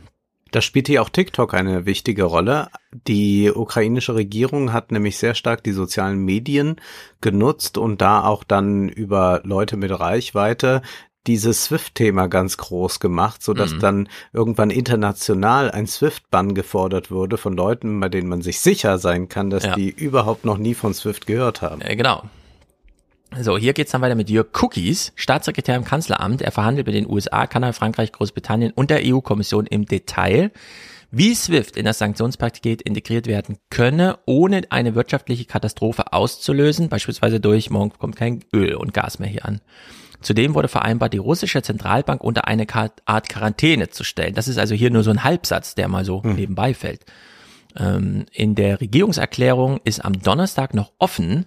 Da 0.50 0.62
spielt 0.62 0.86
hier 0.86 1.02
auch 1.02 1.10
TikTok 1.10 1.52
eine 1.52 1.84
wichtige 1.84 2.24
Rolle. 2.24 2.68
Die 3.06 3.52
ukrainische 3.54 4.14
Regierung 4.14 4.72
hat 4.72 4.92
nämlich 4.92 5.18
sehr 5.18 5.34
stark 5.34 5.62
die 5.62 5.72
sozialen 5.72 6.24
Medien 6.24 6.76
genutzt 7.20 7.76
und 7.76 8.00
da 8.00 8.24
auch 8.24 8.44
dann 8.44 8.88
über 8.88 9.42
Leute 9.44 9.76
mit 9.76 9.98
Reichweite 9.98 10.80
dieses 11.26 11.64
SWIFT-Thema 11.64 12.28
ganz 12.28 12.56
groß 12.56 13.00
gemacht, 13.00 13.42
so 13.42 13.52
dass 13.52 13.74
mhm. 13.74 13.80
dann 13.80 14.08
irgendwann 14.32 14.70
international 14.70 15.70
ein 15.70 15.86
SWIFT-Bann 15.86 16.54
gefordert 16.54 17.10
wurde 17.10 17.36
von 17.36 17.54
Leuten, 17.54 18.00
bei 18.00 18.08
denen 18.08 18.28
man 18.28 18.40
sich 18.40 18.60
sicher 18.60 18.96
sein 18.96 19.28
kann, 19.28 19.50
dass 19.50 19.64
ja. 19.64 19.74
die 19.74 19.90
überhaupt 19.90 20.46
noch 20.46 20.56
nie 20.56 20.74
von 20.74 20.94
SWIFT 20.94 21.26
gehört 21.26 21.60
haben. 21.60 21.82
Äh, 21.82 21.96
genau. 21.96 22.22
So, 23.36 23.58
hier 23.58 23.74
geht's 23.74 23.92
dann 23.92 24.00
weiter 24.00 24.14
mit 24.14 24.30
Jörg 24.30 24.48
Cookies, 24.60 25.12
Staatssekretär 25.14 25.76
im 25.76 25.84
Kanzleramt. 25.84 26.40
Er 26.40 26.50
verhandelt 26.50 26.86
mit 26.86 26.96
den 26.96 27.06
USA, 27.06 27.46
Kanada, 27.46 27.72
Frankreich, 27.72 28.10
Großbritannien 28.10 28.72
und 28.72 28.90
der 28.90 29.02
EU-Kommission 29.04 29.66
im 29.66 29.84
Detail, 29.84 30.50
wie 31.10 31.34
SWIFT 31.34 31.76
in 31.76 31.84
das 31.84 31.98
Sanktionspaket 31.98 32.82
integriert 32.82 33.26
werden 33.26 33.58
könne, 33.70 34.18
ohne 34.26 34.62
eine 34.70 34.94
wirtschaftliche 34.94 35.44
Katastrophe 35.44 36.12
auszulösen, 36.12 36.88
beispielsweise 36.88 37.38
durch, 37.38 37.70
morgen 37.70 37.92
kommt 37.98 38.16
kein 38.16 38.44
Öl 38.54 38.74
und 38.74 38.94
Gas 38.94 39.18
mehr 39.18 39.28
hier 39.28 39.44
an. 39.44 39.60
Zudem 40.20 40.54
wurde 40.54 40.68
vereinbart, 40.68 41.12
die 41.12 41.18
russische 41.18 41.62
Zentralbank 41.62 42.24
unter 42.24 42.48
eine 42.48 42.66
Art 43.04 43.28
Quarantäne 43.28 43.90
zu 43.90 44.04
stellen. 44.04 44.34
Das 44.34 44.48
ist 44.48 44.58
also 44.58 44.74
hier 44.74 44.90
nur 44.90 45.04
so 45.04 45.10
ein 45.10 45.22
Halbsatz, 45.22 45.74
der 45.74 45.88
mal 45.88 46.04
so 46.04 46.22
hm. 46.22 46.34
nebenbei 46.34 46.74
fällt. 46.74 47.04
Ähm, 47.78 48.26
in 48.32 48.54
der 48.54 48.80
Regierungserklärung 48.80 49.80
ist 49.84 50.04
am 50.04 50.20
Donnerstag 50.20 50.74
noch 50.74 50.92
offen, 50.98 51.46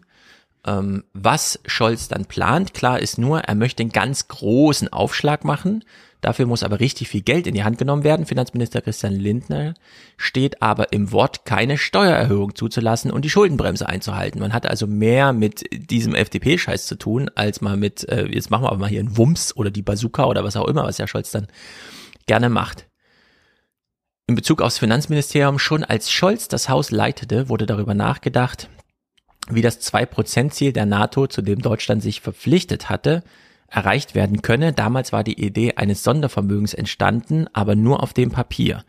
ähm, 0.66 1.04
was 1.14 1.60
Scholz 1.66 2.08
dann 2.08 2.26
plant. 2.26 2.74
Klar 2.74 3.00
ist 3.00 3.18
nur, 3.18 3.42
er 3.42 3.56
möchte 3.56 3.82
einen 3.82 3.92
ganz 3.92 4.28
großen 4.28 4.92
Aufschlag 4.92 5.44
machen. 5.44 5.84
Dafür 6.22 6.46
muss 6.46 6.62
aber 6.62 6.80
richtig 6.80 7.10
viel 7.10 7.24
Geld 7.24 7.48
in 7.48 7.56
die 7.56 7.64
Hand 7.64 7.80
genommen 7.80 8.04
werden. 8.04 8.28
Finanzminister 8.28 8.82
Christian 8.82 9.14
Lindner 9.14 9.74
steht 10.18 10.62
aber 10.62 10.94
im 10.94 11.12
Wort, 11.12 11.46
keine 11.46 11.80
Steuererhöhung 11.80 12.54
zuzulassen 12.54 13.10
und 13.10 13.26
die 13.26 13.32
Schuldenbremse 13.32 13.90
einzuhalten. 13.90 14.40
Man 14.40 14.54
hat 14.54 14.68
also 14.68 14.86
mehr 14.86 15.34
mit 15.34 15.66
diesem 15.72 16.14
FDP-Scheiß 16.14 16.86
zu 16.86 16.96
tun, 16.96 17.32
als 17.34 17.62
mal 17.62 17.76
mit, 17.76 18.08
äh, 18.08 18.28
jetzt 18.28 18.52
machen 18.52 18.64
wir 18.66 18.70
aber 18.70 18.82
mal 18.82 18.90
hier 18.90 19.00
einen 19.00 19.18
Wumms 19.18 19.56
oder 19.58 19.72
die 19.72 19.82
Bazooka 19.82 20.26
oder 20.26 20.44
was 20.44 20.56
auch 20.56 20.68
immer, 20.68 20.84
was 20.84 21.00
Herr 21.00 21.08
Scholz 21.08 21.32
dann 21.32 21.48
gerne 22.28 22.50
macht. 22.50 22.88
In 24.28 24.36
Bezug 24.36 24.62
aufs 24.62 24.78
Finanzministerium, 24.78 25.58
schon 25.58 25.84
als 25.84 26.12
Scholz 26.12 26.48
das 26.48 26.70
Haus 26.70 26.92
leitete, 26.92 27.50
wurde 27.50 27.66
darüber 27.66 27.96
nachgedacht, 27.96 28.70
wie 29.56 29.62
das 29.62 29.82
2%-Ziel 29.82 30.74
der 30.74 30.86
NATO, 30.86 31.28
zu 31.28 31.42
dem 31.42 31.62
Deutschland 31.62 32.02
sich 32.02 32.22
verpflichtet 32.22 32.90
hatte, 32.90 33.24
erreicht 33.68 34.16
werden 34.16 34.42
könne. 34.42 34.74
Damals 34.74 35.12
war 35.12 35.24
die 35.24 35.42
Idee 35.44 35.74
eines 35.76 36.04
Sondervermögens 36.04 36.74
entstanden, 36.74 37.48
aber 37.54 37.76
nur 37.76 38.04
auf 38.04 38.14
dem 38.14 38.32
Papier. 38.32 38.84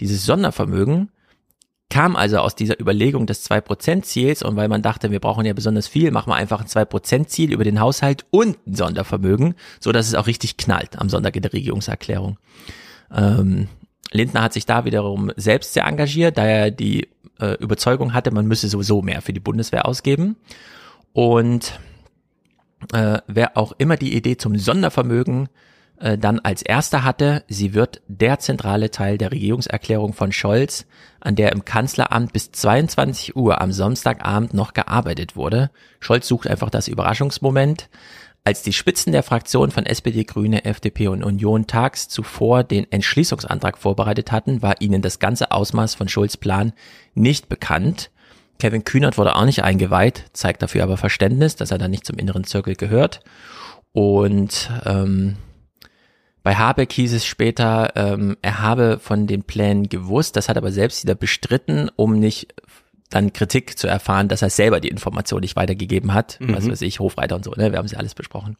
Dieses 0.00 0.24
Sondervermögen 0.24 1.10
kam 1.88 2.16
also 2.16 2.38
aus 2.38 2.54
dieser 2.54 2.80
Überlegung 2.80 3.26
des 3.26 3.48
2%-Ziels 3.48 4.42
und 4.42 4.56
weil 4.56 4.68
man 4.68 4.82
dachte, 4.82 5.10
wir 5.10 5.20
brauchen 5.20 5.46
ja 5.46 5.52
besonders 5.52 5.86
viel, 5.86 6.10
machen 6.10 6.30
wir 6.30 6.34
einfach 6.34 6.60
ein 6.60 6.66
2%-Ziel 6.66 7.52
über 7.52 7.64
den 7.64 7.80
Haushalt 7.80 8.26
und 8.30 8.58
ein 8.66 8.74
Sondervermögen, 8.74 9.54
so 9.80 9.92
dass 9.92 10.08
es 10.08 10.14
auch 10.14 10.26
richtig 10.26 10.56
knallt 10.56 10.98
am 10.98 11.08
Sonntag 11.08 11.36
in 11.36 11.42
der 11.42 11.52
Regierungserklärung. 11.52 12.38
Ähm, 13.14 13.68
Lindner 14.12 14.42
hat 14.42 14.52
sich 14.52 14.66
da 14.66 14.84
wiederum 14.84 15.32
selbst 15.36 15.74
sehr 15.74 15.86
engagiert, 15.86 16.38
da 16.38 16.44
er 16.44 16.70
die 16.70 17.08
äh, 17.40 17.54
Überzeugung 17.58 18.14
hatte, 18.14 18.30
man 18.30 18.46
müsse 18.46 18.68
sowieso 18.68 19.02
mehr 19.02 19.22
für 19.22 19.32
die 19.32 19.40
Bundeswehr 19.40 19.86
ausgeben. 19.86 20.36
Und 21.12 21.78
äh, 22.92 23.18
wer 23.26 23.56
auch 23.56 23.72
immer 23.78 23.96
die 23.96 24.14
Idee 24.14 24.36
zum 24.36 24.56
Sondervermögen 24.56 25.48
äh, 25.98 26.18
dann 26.18 26.40
als 26.40 26.62
erster 26.62 27.04
hatte, 27.04 27.44
sie 27.48 27.74
wird 27.74 28.02
der 28.06 28.38
zentrale 28.38 28.90
Teil 28.90 29.18
der 29.18 29.32
Regierungserklärung 29.32 30.12
von 30.12 30.32
Scholz, 30.32 30.86
an 31.20 31.36
der 31.36 31.52
im 31.52 31.64
Kanzleramt 31.64 32.32
bis 32.32 32.52
22 32.52 33.34
Uhr 33.34 33.60
am 33.60 33.72
Samstagabend 33.72 34.52
noch 34.54 34.74
gearbeitet 34.74 35.36
wurde. 35.36 35.70
Scholz 36.00 36.28
sucht 36.28 36.46
einfach 36.48 36.70
das 36.70 36.88
Überraschungsmoment. 36.88 37.88
Als 38.46 38.62
die 38.62 38.72
Spitzen 38.72 39.10
der 39.10 39.24
Fraktion 39.24 39.72
von 39.72 39.86
SPD, 39.86 40.22
Grüne, 40.22 40.64
FDP 40.64 41.08
und 41.08 41.24
Union 41.24 41.66
tags 41.66 42.08
zuvor 42.08 42.62
den 42.62 42.86
Entschließungsantrag 42.92 43.76
vorbereitet 43.76 44.30
hatten, 44.30 44.62
war 44.62 44.80
ihnen 44.80 45.02
das 45.02 45.18
ganze 45.18 45.50
Ausmaß 45.50 45.96
von 45.96 46.08
Schulz 46.08 46.36
Plan 46.36 46.72
nicht 47.16 47.48
bekannt. 47.48 48.12
Kevin 48.60 48.84
Kühnert 48.84 49.18
wurde 49.18 49.34
auch 49.34 49.46
nicht 49.46 49.64
eingeweiht, 49.64 50.26
zeigt 50.32 50.62
dafür 50.62 50.84
aber 50.84 50.96
Verständnis, 50.96 51.56
dass 51.56 51.72
er 51.72 51.78
dann 51.78 51.90
nicht 51.90 52.06
zum 52.06 52.18
inneren 52.18 52.44
Zirkel 52.44 52.76
gehört. 52.76 53.18
Und 53.90 54.70
ähm, 54.84 55.38
bei 56.44 56.54
Habeck 56.54 56.92
hieß 56.92 57.14
es 57.14 57.26
später, 57.26 57.94
ähm, 57.96 58.36
er 58.42 58.60
habe 58.60 59.00
von 59.00 59.26
den 59.26 59.42
Plänen 59.42 59.88
gewusst, 59.88 60.36
das 60.36 60.48
hat 60.48 60.56
aber 60.56 60.70
selbst 60.70 61.02
wieder 61.02 61.16
bestritten, 61.16 61.90
um 61.96 62.20
nicht 62.20 62.54
dann 63.10 63.32
Kritik 63.32 63.78
zu 63.78 63.86
erfahren, 63.86 64.28
dass 64.28 64.42
er 64.42 64.50
selber 64.50 64.80
die 64.80 64.88
Information 64.88 65.40
nicht 65.40 65.56
weitergegeben 65.56 66.12
hat. 66.14 66.38
Mhm. 66.40 66.54
Was 66.54 66.68
weiß 66.68 66.82
ich, 66.82 67.00
Hofreiter 67.00 67.36
und 67.36 67.44
so, 67.44 67.52
ne? 67.52 67.72
Wir 67.72 67.78
haben 67.78 67.88
sie 67.88 67.96
alles 67.96 68.14
besprochen. 68.14 68.56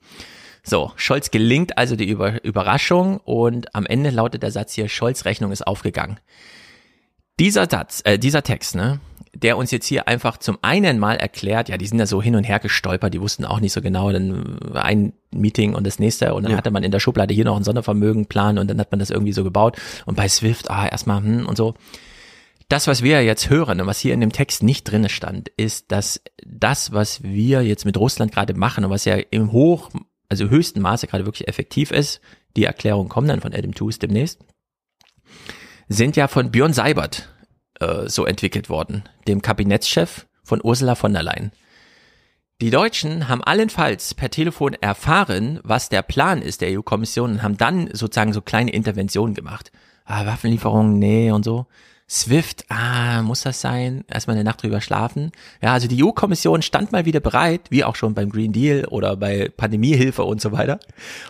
So, 0.63 0.93
Scholz 0.97 1.31
gelingt 1.31 1.79
also 1.79 1.95
die 1.95 2.09
Über 2.09 2.43
Überraschung 2.45 3.19
und 3.19 3.75
am 3.75 3.87
Ende 3.87 4.11
lautet 4.11 4.43
der 4.43 4.51
Satz 4.51 4.73
hier, 4.73 4.89
Scholz 4.89 5.25
Rechnung 5.25 5.53
ist 5.53 5.65
aufgegangen. 5.65 6.19
Dieser 7.39 7.69
Satz, 7.71 8.01
äh, 8.05 8.19
dieser 8.19 8.43
Text, 8.43 8.75
ne, 8.75 8.99
der 9.33 9.59
uns 9.59 9.71
jetzt 9.71 9.87
hier 9.87 10.09
einfach 10.09 10.39
zum 10.39 10.59
einen 10.63 10.99
mal 10.99 11.17
erklärt, 11.17 11.69
ja, 11.69 11.77
die 11.77 11.87
sind 11.87 11.99
da 11.99 12.07
so 12.07 12.21
hin 12.21 12.35
und 12.35 12.45
her 12.45 12.59
gestolpert, 12.59 13.15
die 13.15 13.21
wussten 13.21 13.45
auch 13.45 13.61
nicht 13.61 13.73
so 13.73 13.81
genau, 13.81 14.11
dann 14.11 14.59
ein 14.75 15.13
Meeting 15.31 15.75
und 15.75 15.87
das 15.87 15.99
nächste 15.99 16.35
und 16.35 16.45
dann 16.45 16.53
ja. 16.53 16.59
hatte 16.59 16.71
man 16.71 16.83
in 16.83 16.91
der 16.91 17.01
Schublade 17.01 17.35
hier 17.35 17.45
noch 17.45 17.57
ein 17.57 17.65
Sondervermögenplan 17.65 18.59
und 18.59 18.69
dann 18.69 18.81
hat 18.81 18.91
man 18.91 18.99
das 18.99 19.11
irgendwie 19.11 19.33
so 19.33 19.45
gebaut 19.45 19.77
und 20.07 20.17
bei 20.17 20.29
Swift, 20.29 20.71
ah, 20.71 20.89
erstmal, 20.89 21.23
hm, 21.23 21.47
und 21.47 21.57
so. 21.57 21.75
Das, 22.69 22.89
was 22.89 23.03
wir 23.03 23.23
jetzt 23.23 23.49
hören 23.49 23.81
und 23.81 23.87
was 23.87 24.01
hier 24.01 24.13
in 24.13 24.21
dem 24.21 24.33
Text 24.33 24.63
nicht 24.63 24.85
drinne 24.85 25.09
stand, 25.09 25.49
ist, 25.51 25.93
dass 25.93 26.21
das, 26.45 26.93
was 26.93 27.23
wir 27.23 27.63
jetzt 27.63 27.85
mit 27.85 27.97
Russland 27.97 28.33
gerade 28.33 28.55
machen 28.55 28.85
und 28.85 28.91
was 28.91 29.05
ja 29.05 29.17
im 29.17 29.53
hoch, 29.53 29.91
also 30.29 30.49
höchsten 30.49 30.81
Maße 30.81 31.07
gerade 31.07 31.27
wirklich 31.27 31.47
effektiv 31.47 31.93
ist, 31.93 32.21
die 32.57 32.65
Erklärungen 32.65 33.09
kommen 33.09 33.29
dann 33.29 33.41
von 33.41 33.55
Adam 33.55 33.73
Tooze 33.73 34.01
demnächst, 34.01 34.45
sind 35.89 36.17
ja 36.17 36.27
von 36.27 36.51
Björn 36.51 36.73
Seibert 36.73 37.29
äh, 37.79 38.09
so 38.09 38.25
entwickelt 38.25 38.69
worden, 38.69 39.05
dem 39.29 39.43
Kabinettschef 39.43 40.27
von 40.43 40.61
Ursula 40.63 40.97
von 40.97 41.13
der 41.13 41.23
Leyen. 41.23 41.53
Die 42.61 42.71
Deutschen 42.71 43.29
haben 43.29 43.45
allenfalls 43.45 44.15
per 44.15 44.31
Telefon 44.31 44.73
erfahren, 44.75 45.61
was 45.63 45.91
der 45.91 46.03
Plan 46.03 46.41
ist 46.41 46.63
der 46.63 46.77
EU-Kommission 46.77 47.33
und 47.33 47.43
haben 47.43 47.59
dann 47.59 47.91
sozusagen 47.93 48.33
so 48.33 48.41
kleine 48.41 48.73
Interventionen 48.73 49.35
gemacht. 49.35 49.71
Ah, 50.05 50.25
Waffenlieferungen, 50.25 50.99
nee 50.99 51.31
und 51.31 51.45
so. 51.45 51.67
Swift, 52.09 52.67
ah, 52.69 53.23
muss 53.23 53.43
das 53.43 53.61
sein? 53.61 54.05
Erstmal 54.07 54.37
eine 54.37 54.45
Nacht 54.45 54.63
drüber 54.63 54.81
schlafen. 54.81 55.33
Ja, 55.61 55.73
also 55.73 55.89
die 55.89 56.05
EU-Kommission 56.05 56.63
stand 56.63 56.93
mal 56.93 57.05
wieder 57.05 57.19
bereit, 57.19 57.63
wie 57.71 57.83
auch 57.83 57.97
schon 57.97 58.15
beim 58.15 58.31
Green 58.31 58.53
Deal 58.53 58.85
oder 58.85 59.17
bei 59.17 59.51
Pandemiehilfe 59.57 60.23
und 60.23 60.41
so 60.41 60.53
weiter, 60.53 60.79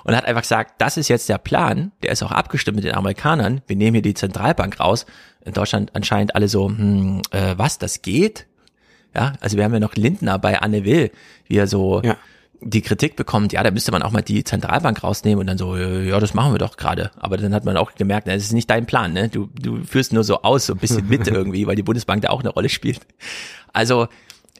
und 0.04 0.14
hat 0.14 0.26
einfach 0.26 0.42
gesagt, 0.42 0.74
das 0.78 0.98
ist 0.98 1.08
jetzt 1.08 1.30
der 1.30 1.38
Plan, 1.38 1.92
der 2.02 2.12
ist 2.12 2.22
auch 2.22 2.32
abgestimmt 2.32 2.76
mit 2.76 2.84
den 2.84 2.94
Amerikanern, 2.94 3.62
wir 3.66 3.76
nehmen 3.76 3.94
hier 3.94 4.02
die 4.02 4.14
Zentralbank 4.14 4.78
raus. 4.78 5.06
In 5.46 5.54
Deutschland 5.54 5.94
anscheinend 5.94 6.34
alle 6.34 6.48
so, 6.48 6.68
hm, 6.68 7.22
äh, 7.30 7.54
was, 7.56 7.78
das 7.78 8.02
geht? 8.02 8.46
Ja, 9.14 9.32
also 9.40 9.56
wir 9.56 9.64
haben 9.64 9.72
ja 9.72 9.80
noch 9.80 9.94
Lindner 9.94 10.38
bei 10.38 10.60
Anne 10.60 10.84
Will, 10.84 11.10
wie 11.46 11.56
er 11.56 11.68
so 11.68 12.02
ja 12.02 12.16
die 12.60 12.82
Kritik 12.82 13.16
bekommt, 13.16 13.52
ja, 13.52 13.62
da 13.62 13.70
müsste 13.70 13.92
man 13.92 14.02
auch 14.02 14.10
mal 14.10 14.22
die 14.22 14.44
Zentralbank 14.44 15.02
rausnehmen 15.02 15.40
und 15.40 15.46
dann 15.46 15.58
so, 15.58 15.76
ja, 15.76 16.18
das 16.20 16.34
machen 16.34 16.52
wir 16.52 16.58
doch 16.58 16.76
gerade. 16.76 17.10
Aber 17.16 17.36
dann 17.36 17.54
hat 17.54 17.64
man 17.64 17.76
auch 17.76 17.94
gemerkt, 17.94 18.28
das 18.28 18.42
ist 18.42 18.52
nicht 18.52 18.70
dein 18.70 18.86
Plan, 18.86 19.12
ne? 19.12 19.28
Du, 19.28 19.48
du 19.60 19.84
führst 19.84 20.12
nur 20.12 20.24
so 20.24 20.42
aus, 20.42 20.66
so 20.66 20.72
ein 20.72 20.78
bisschen 20.78 21.08
mit 21.08 21.26
irgendwie, 21.28 21.66
weil 21.66 21.76
die 21.76 21.82
Bundesbank 21.82 22.22
da 22.22 22.30
auch 22.30 22.40
eine 22.40 22.50
Rolle 22.50 22.68
spielt. 22.68 23.00
Also 23.72 24.08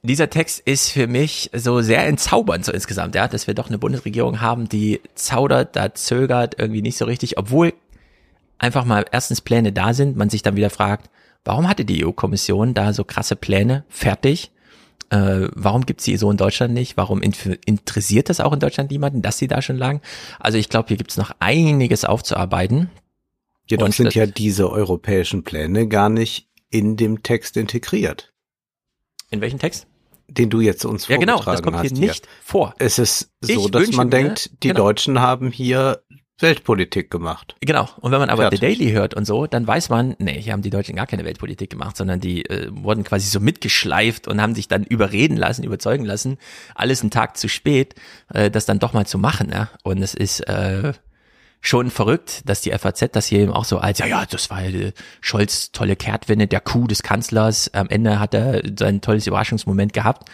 dieser 0.03 0.31
Text 0.31 0.61
ist 0.61 0.91
für 0.91 1.07
mich 1.07 1.51
so 1.55 1.81
sehr 1.81 2.07
entzaubernd 2.07 2.65
so 2.65 2.73
insgesamt, 2.73 3.15
ja, 3.15 3.29
dass 3.29 3.47
wir 3.47 3.55
doch 3.55 3.69
eine 3.69 3.79
Bundesregierung 3.79 4.41
haben, 4.41 4.69
die 4.69 5.01
zaudert, 5.15 5.75
da 5.75 5.95
zögert 5.95 6.59
irgendwie 6.59 6.83
nicht 6.83 6.97
so 6.97 7.05
richtig, 7.07 7.39
obwohl 7.39 7.73
einfach 8.59 8.85
mal 8.85 9.05
erstens 9.11 9.41
Pläne 9.41 9.73
da 9.73 9.95
sind, 9.95 10.17
man 10.17 10.31
sich 10.31 10.43
dann 10.43 10.57
wieder 10.57 10.71
fragt, 10.71 11.11
warum 11.45 11.69
hatte 11.69 11.85
die 11.85 12.05
EU-Kommission 12.05 12.75
da 12.75 12.93
so 12.93 13.05
krasse 13.05 13.37
Pläne 13.37 13.85
fertig? 13.89 14.51
Äh, 15.11 15.49
warum 15.55 15.87
gibt's 15.87 16.05
die 16.05 16.17
so 16.17 16.31
in 16.31 16.37
Deutschland 16.37 16.75
nicht? 16.75 16.97
Warum 16.97 17.23
interessiert 17.23 18.29
das 18.29 18.41
auch 18.41 18.53
in 18.53 18.61
Deutschland 18.61 18.91
niemanden, 18.91 19.23
dass 19.23 19.39
sie 19.39 19.47
da 19.49 19.63
schon 19.63 19.77
lagen? 19.77 20.01
Also 20.41 20.59
ich 20.59 20.69
glaube, 20.69 20.89
hier 20.89 20.97
gibt's 20.97 21.17
noch 21.17 21.33
einiges 21.39 22.05
aufzuarbeiten. 22.05 22.91
Jedoch 23.69 23.93
sind 23.93 24.15
ja 24.15 24.27
diese 24.27 24.71
europäischen 24.71 25.43
Pläne 25.43 25.89
gar 25.89 26.09
nicht 26.09 26.49
in 26.71 26.97
dem 26.97 27.23
Text 27.23 27.57
integriert, 27.57 28.33
In 29.31 29.41
welchem 29.41 29.59
Text? 29.59 29.87
den 30.29 30.51
du 30.51 30.61
jetzt 30.61 30.85
uns 30.85 31.07
Ja, 31.09 31.17
genau, 31.19 31.35
vorgetragen 31.35 31.57
das 31.57 31.63
kommt 31.63 31.77
hast 31.77 31.99
hier 31.99 32.09
nicht 32.09 32.29
vor. 32.43 32.75
Es 32.79 32.99
ist 32.99 33.31
so, 33.41 33.67
Ich 33.67 33.71
dass 33.71 33.93
man 33.93 34.11
denkt, 34.11 34.51
die 34.63 34.69
genau. 34.69 34.81
Deutschen 34.85 35.21
haben 35.21 35.51
hier 35.53 36.03
Weltpolitik 36.39 37.11
gemacht. 37.11 37.57
Genau. 37.61 37.89
Und 38.01 38.13
wenn 38.13 38.19
man 38.19 38.29
aber 38.29 38.43
Fertig. 38.45 38.61
The 38.61 38.67
Daily 38.67 38.93
hört 38.93 39.15
und 39.15 39.25
so, 39.25 39.47
dann 39.47 39.67
weiß 39.67 39.89
man, 39.89 40.17
nee, 40.19 40.41
hier 40.41 40.53
haben 40.53 40.63
die 40.63 40.71
Deutschen 40.71 40.95
gar 40.95 41.07
keine 41.07 41.25
Weltpolitik 41.25 41.71
gemacht, 41.71 41.97
sondern 41.97 42.21
die 42.21 42.45
äh, 42.45 42.69
wurden 42.71 43.05
quasi 43.05 43.27
so 43.27 43.41
mitgeschleift 43.41 44.29
und 44.29 44.41
haben 44.41 44.55
sich 44.55 44.69
dann 44.69 44.85
überreden 44.85 45.37
lassen, 45.37 45.65
überzeugen 45.65 46.05
lassen, 46.05 46.37
alles 46.75 47.01
einen 47.01 47.11
Tag 47.11 47.39
zu 47.39 47.49
spät, 47.49 47.95
äh, 48.35 48.51
das 48.51 48.67
dann 48.67 48.79
doch 48.79 48.93
mal 48.93 49.07
zu 49.07 49.19
machen. 49.19 49.51
Ja? 49.51 49.71
Und 49.83 50.03
es 50.03 50.13
ist 50.13 50.41
äh, 50.41 50.93
schon 51.63 51.91
verrückt, 51.91 52.43
dass 52.45 52.61
die 52.61 52.71
FAZ 52.71 53.13
das 53.13 53.27
hier 53.27 53.41
eben 53.41 53.53
auch 53.53 53.65
so 53.65 53.79
als, 53.79 53.99
ja, 53.99 54.07
ja, 54.07 54.27
das 54.27 54.51
war 54.51 54.63
äh, 54.63 54.93
Scholz 55.23 55.73
tolle 55.73 55.97
Kehrtwende, 55.97 56.47
der 56.47 56.61
Coup 56.61 56.87
des 56.87 57.03
Kanzlers, 57.03 57.73
am 57.73 57.89
Ende 57.89 58.21
hat 58.21 58.35
er 58.35 58.63
sein 58.79 59.01
tolles 59.01 59.27
Überraschungsmoment 59.27 59.95
gehabt. 59.95 60.29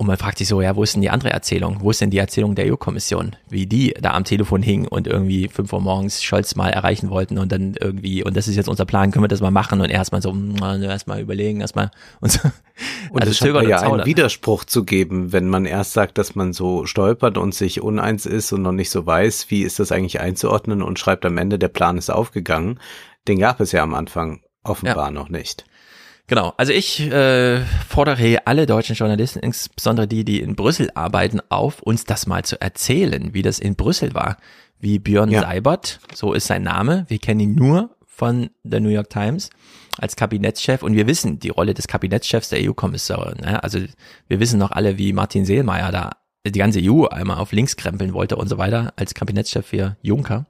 Und 0.00 0.06
man 0.06 0.16
fragt 0.16 0.38
sich 0.38 0.46
so, 0.46 0.62
ja, 0.62 0.76
wo 0.76 0.84
ist 0.84 0.94
denn 0.94 1.02
die 1.02 1.10
andere 1.10 1.30
Erzählung? 1.30 1.78
Wo 1.80 1.90
ist 1.90 2.00
denn 2.00 2.10
die 2.10 2.18
Erzählung 2.18 2.54
der 2.54 2.72
EU-Kommission? 2.72 3.34
Wie 3.48 3.66
die 3.66 3.94
da 4.00 4.12
am 4.12 4.22
Telefon 4.22 4.62
hingen 4.62 4.86
und 4.86 5.08
irgendwie 5.08 5.48
fünf 5.48 5.72
Uhr 5.72 5.80
morgens 5.80 6.22
Scholz 6.22 6.54
mal 6.54 6.70
erreichen 6.70 7.10
wollten 7.10 7.36
und 7.36 7.50
dann 7.50 7.74
irgendwie, 7.74 8.22
und 8.22 8.36
das 8.36 8.46
ist 8.46 8.54
jetzt 8.54 8.68
unser 8.68 8.84
Plan, 8.84 9.10
können 9.10 9.24
wir 9.24 9.28
das 9.28 9.40
mal 9.40 9.50
machen? 9.50 9.80
Und 9.80 9.90
er 9.90 9.96
erstmal 9.96 10.22
so, 10.22 10.32
erstmal 10.80 11.20
überlegen, 11.20 11.60
erstmal 11.60 11.90
und 12.20 12.30
so. 12.30 12.48
Und 13.10 13.22
Also 13.22 13.32
es 13.32 13.38
scheint 13.38 13.68
ja 13.68 13.80
einen. 13.80 14.06
Widerspruch 14.06 14.62
zu 14.64 14.84
geben, 14.84 15.32
wenn 15.32 15.48
man 15.48 15.64
erst 15.64 15.94
sagt, 15.94 16.16
dass 16.16 16.36
man 16.36 16.52
so 16.52 16.86
stolpert 16.86 17.36
und 17.36 17.52
sich 17.52 17.80
uneins 17.80 18.24
ist 18.24 18.52
und 18.52 18.62
noch 18.62 18.70
nicht 18.70 18.90
so 18.90 19.04
weiß, 19.04 19.50
wie 19.50 19.62
ist 19.62 19.80
das 19.80 19.90
eigentlich 19.90 20.20
einzuordnen 20.20 20.80
und 20.80 21.00
schreibt 21.00 21.26
am 21.26 21.38
Ende, 21.38 21.58
der 21.58 21.68
Plan 21.68 21.98
ist 21.98 22.08
aufgegangen. 22.08 22.78
Den 23.26 23.40
gab 23.40 23.58
es 23.58 23.72
ja 23.72 23.82
am 23.82 23.94
Anfang 23.94 24.42
offenbar 24.62 25.10
noch 25.10 25.28
nicht. 25.28 25.64
Genau, 26.28 26.52
also 26.58 26.74
ich 26.74 27.00
äh, 27.00 27.60
fordere 27.88 28.46
alle 28.46 28.66
deutschen 28.66 28.94
Journalisten, 28.94 29.38
insbesondere 29.38 30.06
die, 30.06 30.24
die 30.24 30.40
in 30.40 30.56
Brüssel 30.56 30.90
arbeiten, 30.94 31.40
auf, 31.48 31.80
uns 31.80 32.04
das 32.04 32.26
mal 32.26 32.44
zu 32.44 32.60
erzählen, 32.60 33.32
wie 33.32 33.42
das 33.42 33.58
in 33.58 33.76
Brüssel 33.76 34.14
war. 34.14 34.36
Wie 34.78 34.98
Björn 34.98 35.30
Ja. 35.30 35.40
Seibert, 35.40 35.98
so 36.14 36.34
ist 36.34 36.46
sein 36.46 36.62
Name, 36.62 37.06
wir 37.08 37.18
kennen 37.18 37.40
ihn 37.40 37.54
nur 37.54 37.96
von 38.06 38.50
der 38.62 38.80
New 38.80 38.90
York 38.90 39.08
Times 39.10 39.50
als 39.98 40.16
Kabinettschef 40.16 40.82
und 40.82 40.94
wir 40.94 41.06
wissen 41.06 41.40
die 41.40 41.48
Rolle 41.48 41.72
des 41.72 41.88
Kabinettschefs 41.88 42.50
der 42.50 42.60
EU-Kommissarin. 42.62 43.38
Ne? 43.38 43.62
Also 43.62 43.80
wir 44.28 44.38
wissen 44.38 44.58
noch 44.58 44.70
alle, 44.70 44.98
wie 44.98 45.12
Martin 45.12 45.44
Seelmeier 45.44 45.90
da 45.90 46.10
die 46.46 46.58
ganze 46.58 46.80
EU 46.82 47.06
einmal 47.06 47.38
auf 47.38 47.52
links 47.52 47.76
krempeln 47.76 48.12
wollte 48.12 48.36
und 48.36 48.48
so 48.48 48.58
weiter 48.58 48.92
als 48.96 49.14
Kabinettschef 49.14 49.66
für 49.66 49.96
Juncker. 50.02 50.46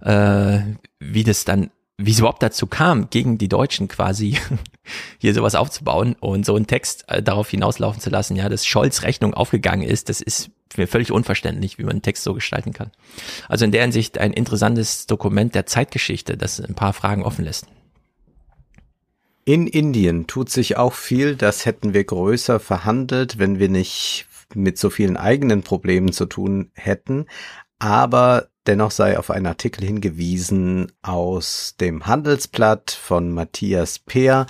Äh, 0.00 0.60
wie 1.00 1.24
das 1.24 1.44
dann, 1.44 1.70
wie 1.98 2.12
es 2.12 2.20
überhaupt 2.20 2.42
dazu 2.42 2.66
kam, 2.66 3.10
gegen 3.10 3.38
die 3.38 3.48
Deutschen 3.48 3.88
quasi 3.88 4.38
hier 5.18 5.34
sowas 5.34 5.56
aufzubauen 5.56 6.14
und 6.20 6.46
so 6.46 6.54
einen 6.54 6.68
Text 6.68 7.04
äh, 7.08 7.22
darauf 7.22 7.50
hinauslaufen 7.50 8.00
zu 8.00 8.08
lassen, 8.08 8.36
ja, 8.36 8.48
dass 8.48 8.64
Scholz 8.64 9.02
Rechnung 9.02 9.34
aufgegangen 9.34 9.86
ist, 9.86 10.08
das 10.08 10.20
ist 10.20 10.50
mir 10.76 10.86
völlig 10.86 11.10
unverständlich, 11.10 11.78
wie 11.78 11.82
man 11.82 11.92
einen 11.92 12.02
Text 12.02 12.22
so 12.22 12.34
gestalten 12.34 12.72
kann. 12.72 12.92
Also 13.48 13.64
in 13.64 13.72
der 13.72 13.82
Hinsicht 13.82 14.18
ein 14.18 14.32
interessantes 14.32 15.06
Dokument 15.06 15.54
der 15.56 15.66
Zeitgeschichte, 15.66 16.36
das 16.36 16.60
ein 16.60 16.74
paar 16.74 16.92
Fragen 16.92 17.24
offen 17.24 17.44
lässt. 17.44 17.66
In 19.44 19.66
Indien 19.66 20.26
tut 20.26 20.50
sich 20.50 20.76
auch 20.76 20.92
viel, 20.92 21.34
das 21.34 21.66
hätten 21.66 21.94
wir 21.94 22.04
größer 22.04 22.60
verhandelt, 22.60 23.38
wenn 23.38 23.58
wir 23.58 23.68
nicht 23.68 24.26
mit 24.54 24.78
so 24.78 24.90
vielen 24.90 25.16
eigenen 25.16 25.62
Problemen 25.62 26.12
zu 26.12 26.26
tun 26.26 26.70
hätten. 26.74 27.26
Aber 27.78 28.48
dennoch 28.68 28.90
sei 28.90 29.18
auf 29.18 29.30
einen 29.30 29.46
Artikel 29.46 29.84
hingewiesen 29.84 30.92
aus 31.02 31.74
dem 31.80 32.06
Handelsblatt 32.06 32.90
von 32.90 33.32
Matthias 33.32 33.98
Peer. 33.98 34.46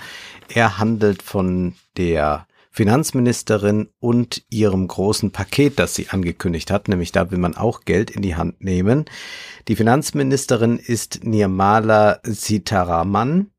Er 0.49 0.77
handelt 0.77 1.21
von 1.21 1.75
der 1.97 2.45
Finanzministerin 2.69 3.89
und 3.99 4.43
ihrem 4.49 4.87
großen 4.87 5.31
Paket, 5.31 5.79
das 5.79 5.95
sie 5.95 6.09
angekündigt 6.09 6.69
hat, 6.69 6.87
nämlich 6.87 7.11
da 7.11 7.31
will 7.31 7.39
man 7.39 7.55
auch 7.55 7.85
Geld 7.85 8.11
in 8.11 8.21
die 8.21 8.35
Hand 8.35 8.61
nehmen. 8.61 9.05
Die 9.67 9.75
Finanzministerin 9.75 10.77
ist 10.77 11.23
Nirmala 11.23 12.19
Sitaraman. 12.23 13.51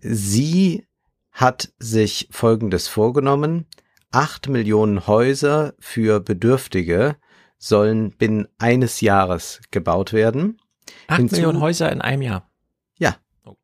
Sie 0.00 0.86
hat 1.32 1.72
sich 1.78 2.28
Folgendes 2.30 2.88
vorgenommen. 2.88 3.66
Acht 4.10 4.48
Millionen 4.48 5.06
Häuser 5.06 5.74
für 5.78 6.18
Bedürftige 6.20 7.16
sollen 7.58 8.12
binnen 8.12 8.48
eines 8.58 9.00
Jahres 9.00 9.60
gebaut 9.70 10.12
werden. 10.12 10.60
Acht 11.06 11.20
Hinzu- 11.20 11.32
Millionen 11.36 11.60
Häuser 11.60 11.90
in 11.92 12.00
einem 12.00 12.22
Jahr. 12.22 12.50
Ja. 12.98 13.16
Oh. 13.44 13.56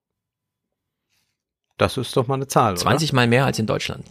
Das 1.79 1.97
ist 1.97 2.17
doch 2.17 2.27
mal 2.27 2.35
eine 2.35 2.47
Zahl, 2.49 2.77
20 2.77 3.13
Mal 3.13 3.27
mehr 3.27 3.45
als 3.47 3.59
in 3.59 3.67
Deutschland, 3.67 4.05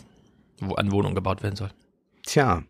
wo 0.59 0.73
an 0.75 0.91
Wohnungen 0.91 1.15
gebaut 1.15 1.43
werden 1.43 1.55
soll. 1.55 1.67
oder? 1.67 1.75
Tja. 2.23 2.63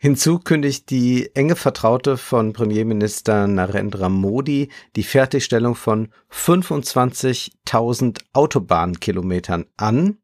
Hinzu 0.00 0.40
kündigt 0.40 0.90
die 0.90 1.30
enge 1.36 1.54
Vertraute 1.54 2.16
von 2.16 2.52
Premierminister 2.52 3.46
Narendra 3.46 4.08
Modi 4.08 4.70
die 4.96 5.04
Fertigstellung 5.04 5.76
von 5.76 6.08
25.000 6.30 8.20
Autobahnkilometern 8.32 9.66
an, 9.76 10.18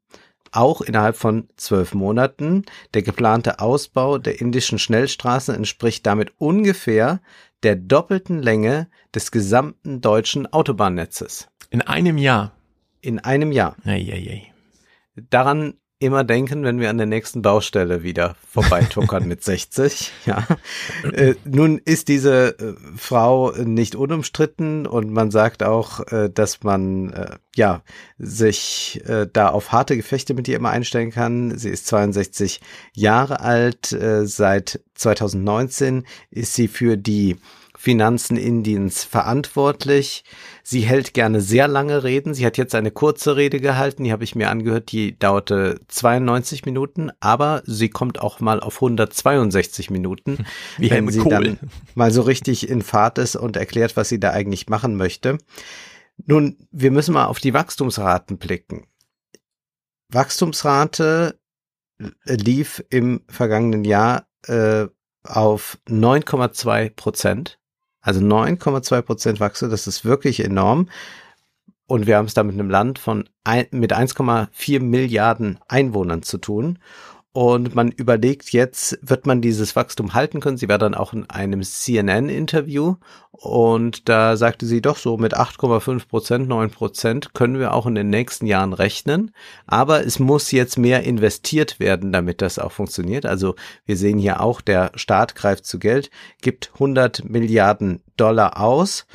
auch 0.52 0.80
innerhalb 0.80 1.16
von 1.16 1.48
zwölf 1.56 1.94
Monaten. 1.94 2.64
Der 2.94 3.02
geplante 3.02 3.60
Ausbau 3.60 4.18
der 4.18 4.40
indischen 4.40 4.78
Schnellstraßen 4.78 5.54
entspricht 5.54 6.06
damit 6.06 6.32
ungefähr 6.38 7.20
der 7.62 7.76
doppelten 7.76 8.42
Länge 8.42 8.88
des 9.14 9.30
gesamten 9.30 10.00
deutschen 10.00 10.46
Autobahnnetzes 10.52 11.48
In 11.70 11.82
einem 11.82 12.18
Jahr. 12.18 12.52
in 13.00 13.18
einem 13.18 13.52
Jahr. 13.52 13.76
Eieiei. 13.84 14.52
daran 15.14 15.74
immer 16.00 16.22
denken, 16.22 16.62
wenn 16.62 16.78
wir 16.78 16.90
an 16.90 16.98
der 16.98 17.06
nächsten 17.06 17.42
Baustelle 17.42 18.04
wieder 18.04 18.36
vorbeituckern 18.48 19.26
mit 19.26 19.42
60. 19.42 20.12
Ja. 20.26 20.46
Äh, 21.12 21.34
nun 21.44 21.78
ist 21.78 22.08
diese 22.08 22.58
äh, 22.58 22.74
Frau 22.96 23.52
nicht 23.52 23.94
unumstritten 23.94 24.86
und 24.86 25.10
man 25.10 25.30
sagt 25.30 25.62
auch, 25.62 26.06
äh, 26.12 26.28
dass 26.28 26.62
man 26.62 27.10
äh, 27.10 27.36
ja 27.56 27.82
sich 28.18 29.00
äh, 29.06 29.26
da 29.32 29.48
auf 29.48 29.72
harte 29.72 29.96
Gefechte 29.96 30.34
mit 30.34 30.46
ihr 30.48 30.56
immer 30.56 30.70
einstellen 30.70 31.10
kann. 31.10 31.56
Sie 31.56 31.70
ist 31.70 31.86
62 31.86 32.60
Jahre 32.92 33.40
alt. 33.40 33.92
Äh, 33.92 34.26
seit 34.26 34.80
2019 34.94 36.04
ist 36.30 36.54
sie 36.54 36.68
für 36.68 36.98
die 36.98 37.36
Finanzen 37.78 38.36
Indiens 38.36 39.04
verantwortlich. 39.04 40.24
Sie 40.70 40.82
hält 40.82 41.14
gerne 41.14 41.40
sehr 41.40 41.66
lange 41.66 42.04
Reden. 42.04 42.34
Sie 42.34 42.44
hat 42.44 42.58
jetzt 42.58 42.74
eine 42.74 42.90
kurze 42.90 43.36
Rede 43.36 43.58
gehalten, 43.58 44.04
die 44.04 44.12
habe 44.12 44.22
ich 44.22 44.34
mir 44.34 44.50
angehört, 44.50 44.92
die 44.92 45.18
dauerte 45.18 45.80
92 45.88 46.66
Minuten, 46.66 47.10
aber 47.20 47.62
sie 47.64 47.88
kommt 47.88 48.20
auch 48.20 48.40
mal 48.40 48.60
auf 48.60 48.74
162 48.74 49.88
Minuten, 49.88 50.44
Wie 50.76 50.90
wenn 50.90 50.96
Helmut 50.96 51.12
sie 51.14 51.20
Kohl. 51.20 51.30
dann 51.30 51.58
mal 51.94 52.10
so 52.10 52.20
richtig 52.20 52.68
in 52.68 52.82
Fahrt 52.82 53.16
ist 53.16 53.34
und 53.34 53.56
erklärt, 53.56 53.96
was 53.96 54.10
sie 54.10 54.20
da 54.20 54.32
eigentlich 54.32 54.68
machen 54.68 54.96
möchte. 54.96 55.38
Nun, 56.26 56.58
wir 56.70 56.90
müssen 56.90 57.14
mal 57.14 57.28
auf 57.28 57.40
die 57.40 57.54
Wachstumsraten 57.54 58.36
blicken. 58.36 58.86
Wachstumsrate 60.10 61.40
lief 62.26 62.84
im 62.90 63.22
vergangenen 63.30 63.86
Jahr 63.86 64.28
äh, 64.46 64.86
auf 65.24 65.78
9,2 65.88 66.90
Prozent. 66.90 67.57
Also 68.00 68.20
9,2 68.20 69.02
Prozent 69.02 69.40
Wachstum, 69.40 69.70
das 69.70 69.86
ist 69.86 70.04
wirklich 70.04 70.40
enorm. 70.40 70.88
Und 71.86 72.06
wir 72.06 72.16
haben 72.18 72.26
es 72.26 72.34
da 72.34 72.42
mit 72.42 72.54
einem 72.54 72.70
Land 72.70 72.98
von 72.98 73.28
ein, 73.44 73.66
mit 73.70 73.94
1,4 73.94 74.80
Milliarden 74.80 75.58
Einwohnern 75.68 76.22
zu 76.22 76.38
tun. 76.38 76.78
Und 77.38 77.76
man 77.76 77.92
überlegt 77.92 78.50
jetzt, 78.50 78.98
wird 79.00 79.24
man 79.24 79.40
dieses 79.40 79.76
Wachstum 79.76 80.12
halten 80.12 80.40
können? 80.40 80.56
Sie 80.56 80.68
war 80.68 80.78
dann 80.78 80.96
auch 80.96 81.12
in 81.12 81.30
einem 81.30 81.62
CNN-Interview 81.62 82.96
und 83.30 84.08
da 84.08 84.36
sagte 84.36 84.66
sie 84.66 84.82
doch 84.82 84.96
so 84.96 85.18
mit 85.18 85.36
8,5 85.36 86.08
Prozent, 86.08 86.48
9 86.48 86.70
Prozent 86.72 87.34
können 87.34 87.60
wir 87.60 87.74
auch 87.74 87.86
in 87.86 87.94
den 87.94 88.10
nächsten 88.10 88.46
Jahren 88.46 88.72
rechnen. 88.72 89.30
Aber 89.68 90.04
es 90.04 90.18
muss 90.18 90.50
jetzt 90.50 90.78
mehr 90.78 91.04
investiert 91.04 91.78
werden, 91.78 92.10
damit 92.12 92.42
das 92.42 92.58
auch 92.58 92.72
funktioniert. 92.72 93.24
Also 93.24 93.54
wir 93.86 93.96
sehen 93.96 94.18
hier 94.18 94.40
auch, 94.40 94.60
der 94.60 94.90
Staat 94.96 95.36
greift 95.36 95.64
zu 95.64 95.78
Geld, 95.78 96.10
gibt 96.42 96.72
100 96.74 97.24
Milliarden 97.24 98.02
Dollar 98.16 98.60
aus. 98.60 99.06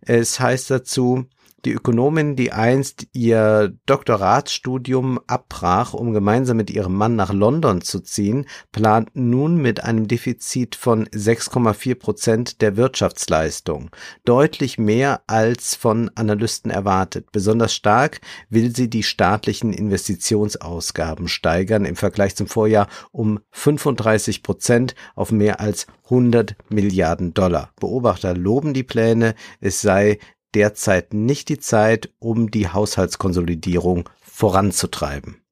Es 0.00 0.40
heißt 0.40 0.68
dazu, 0.68 1.26
die 1.64 1.72
Ökonomin, 1.72 2.36
die 2.36 2.52
einst 2.52 3.06
ihr 3.12 3.74
Doktoratsstudium 3.86 5.20
abbrach, 5.26 5.92
um 5.92 6.12
gemeinsam 6.12 6.56
mit 6.56 6.70
ihrem 6.70 6.94
Mann 6.94 7.16
nach 7.16 7.32
London 7.32 7.80
zu 7.80 8.00
ziehen, 8.00 8.46
plant 8.72 9.10
nun 9.14 9.56
mit 9.56 9.82
einem 9.82 10.08
Defizit 10.08 10.76
von 10.76 11.06
6,4 11.06 11.94
Prozent 11.96 12.62
der 12.62 12.76
Wirtschaftsleistung. 12.76 13.90
Deutlich 14.24 14.78
mehr 14.78 15.22
als 15.26 15.74
von 15.74 16.10
Analysten 16.14 16.70
erwartet. 16.70 17.32
Besonders 17.32 17.74
stark 17.74 18.20
will 18.48 18.74
sie 18.74 18.88
die 18.88 19.02
staatlichen 19.02 19.72
Investitionsausgaben 19.72 21.28
steigern 21.28 21.84
im 21.84 21.96
Vergleich 21.96 22.36
zum 22.36 22.46
Vorjahr 22.46 22.88
um 23.10 23.40
35 23.50 24.42
Prozent 24.42 24.94
auf 25.14 25.32
mehr 25.32 25.60
als 25.60 25.86
100 26.04 26.56
Milliarden 26.70 27.34
Dollar. 27.34 27.72
Beobachter 27.80 28.34
loben 28.34 28.74
die 28.74 28.82
Pläne, 28.82 29.34
es 29.60 29.80
sei 29.80 30.18
derzeit 30.54 31.14
nicht 31.14 31.48
die 31.48 31.58
Zeit, 31.58 32.10
um 32.18 32.50
die 32.50 32.68
Haushaltskonsolidierung 32.68 34.08
voranzutreiben. 34.20 35.42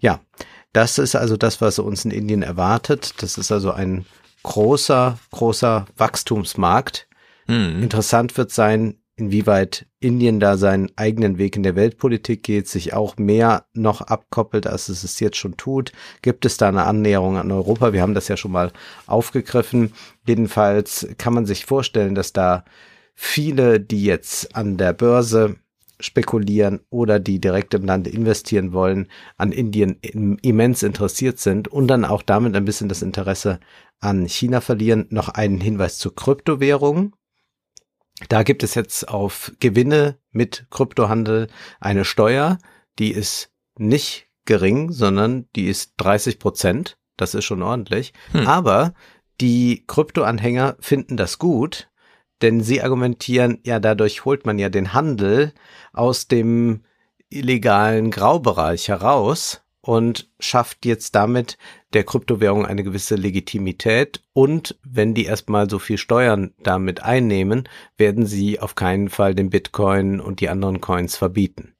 Ja, 0.00 0.20
das 0.72 0.98
ist 0.98 1.14
also 1.14 1.36
das, 1.36 1.60
was 1.60 1.78
uns 1.78 2.04
in 2.04 2.10
Indien 2.10 2.42
erwartet. 2.42 3.14
Das 3.22 3.38
ist 3.38 3.52
also 3.52 3.70
ein 3.72 4.06
großer, 4.42 5.18
großer 5.30 5.86
Wachstumsmarkt. 5.96 7.08
Mhm. 7.46 7.82
Interessant 7.82 8.36
wird 8.36 8.50
sein, 8.50 8.98
inwieweit 9.16 9.86
Indien 10.00 10.40
da 10.40 10.56
seinen 10.56 10.90
eigenen 10.96 11.38
Weg 11.38 11.56
in 11.56 11.62
der 11.62 11.76
Weltpolitik 11.76 12.42
geht, 12.42 12.68
sich 12.68 12.92
auch 12.92 13.16
mehr 13.16 13.66
noch 13.72 14.00
abkoppelt, 14.00 14.66
als 14.66 14.88
es 14.88 15.04
es 15.04 15.20
jetzt 15.20 15.36
schon 15.36 15.56
tut. 15.56 15.92
Gibt 16.22 16.44
es 16.44 16.56
da 16.56 16.68
eine 16.68 16.84
Annäherung 16.84 17.36
an 17.36 17.52
Europa? 17.52 17.92
Wir 17.92 18.02
haben 18.02 18.14
das 18.14 18.28
ja 18.28 18.36
schon 18.36 18.52
mal 18.52 18.72
aufgegriffen. 19.06 19.92
Jedenfalls 20.26 21.06
kann 21.18 21.34
man 21.34 21.46
sich 21.46 21.64
vorstellen, 21.64 22.14
dass 22.14 22.32
da 22.32 22.64
viele, 23.14 23.80
die 23.80 24.04
jetzt 24.04 24.54
an 24.54 24.76
der 24.76 24.92
Börse 24.92 25.56
spekulieren 26.00 26.80
oder 26.90 27.20
die 27.20 27.40
direkt 27.40 27.72
im 27.74 27.84
Lande 27.84 28.10
investieren 28.10 28.72
wollen, 28.72 29.08
an 29.36 29.52
Indien 29.52 29.98
immens 30.00 30.82
interessiert 30.82 31.38
sind 31.38 31.68
und 31.68 31.88
dann 31.88 32.04
auch 32.04 32.22
damit 32.22 32.56
ein 32.56 32.64
bisschen 32.64 32.88
das 32.88 33.02
Interesse 33.02 33.60
an 34.00 34.26
China 34.28 34.60
verlieren. 34.60 35.06
Noch 35.10 35.28
einen 35.28 35.60
Hinweis 35.60 35.98
zu 35.98 36.10
Kryptowährungen. 36.10 37.14
Da 38.28 38.42
gibt 38.42 38.62
es 38.62 38.74
jetzt 38.74 39.08
auf 39.08 39.52
Gewinne 39.60 40.18
mit 40.30 40.66
Kryptohandel 40.70 41.48
eine 41.80 42.04
Steuer, 42.04 42.58
die 42.98 43.10
ist 43.10 43.50
nicht 43.76 44.28
gering, 44.44 44.92
sondern 44.92 45.48
die 45.56 45.66
ist 45.66 45.94
30 45.96 46.38
Prozent. 46.38 46.98
Das 47.16 47.34
ist 47.34 47.44
schon 47.44 47.62
ordentlich. 47.62 48.12
Hm. 48.32 48.46
Aber 48.46 48.94
die 49.40 49.84
Kryptoanhänger 49.86 50.76
finden 50.80 51.16
das 51.16 51.38
gut, 51.38 51.88
denn 52.42 52.60
sie 52.60 52.82
argumentieren, 52.82 53.58
ja, 53.64 53.80
dadurch 53.80 54.24
holt 54.24 54.46
man 54.46 54.58
ja 54.58 54.68
den 54.68 54.92
Handel 54.92 55.52
aus 55.92 56.28
dem 56.28 56.84
illegalen 57.30 58.10
Graubereich 58.10 58.88
heraus 58.88 59.62
und 59.80 60.30
schafft 60.40 60.86
jetzt 60.86 61.14
damit 61.14 61.58
der 61.92 62.04
Kryptowährung 62.04 62.64
eine 62.64 62.82
gewisse 62.82 63.16
Legitimität. 63.16 64.22
Und 64.32 64.78
wenn 64.82 65.14
die 65.14 65.26
erstmal 65.26 65.68
so 65.68 65.78
viel 65.78 65.98
Steuern 65.98 66.54
damit 66.62 67.02
einnehmen, 67.02 67.68
werden 67.96 68.26
sie 68.26 68.60
auf 68.60 68.74
keinen 68.74 69.10
Fall 69.10 69.34
den 69.34 69.50
Bitcoin 69.50 70.20
und 70.20 70.40
die 70.40 70.48
anderen 70.48 70.80
Coins 70.80 71.16
verbieten. 71.16 71.74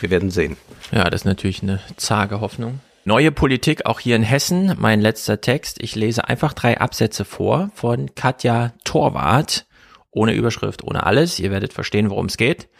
Wir 0.00 0.10
werden 0.10 0.30
sehen. 0.30 0.56
Ja, 0.92 1.08
das 1.10 1.22
ist 1.22 1.26
natürlich 1.26 1.62
eine 1.62 1.80
zage 1.96 2.40
Hoffnung. 2.40 2.80
Neue 3.06 3.32
Politik 3.32 3.84
auch 3.84 4.00
hier 4.00 4.16
in 4.16 4.22
Hessen. 4.22 4.76
Mein 4.78 5.02
letzter 5.02 5.42
Text. 5.42 5.82
Ich 5.82 5.94
lese 5.94 6.26
einfach 6.26 6.54
drei 6.54 6.80
Absätze 6.80 7.26
vor 7.26 7.70
von 7.74 8.14
Katja 8.14 8.72
Torwart. 8.84 9.66
Ohne 10.10 10.32
Überschrift, 10.32 10.82
ohne 10.82 11.04
alles. 11.04 11.38
Ihr 11.38 11.50
werdet 11.50 11.74
verstehen, 11.74 12.08
worum 12.08 12.26
es 12.26 12.38
geht. 12.38 12.70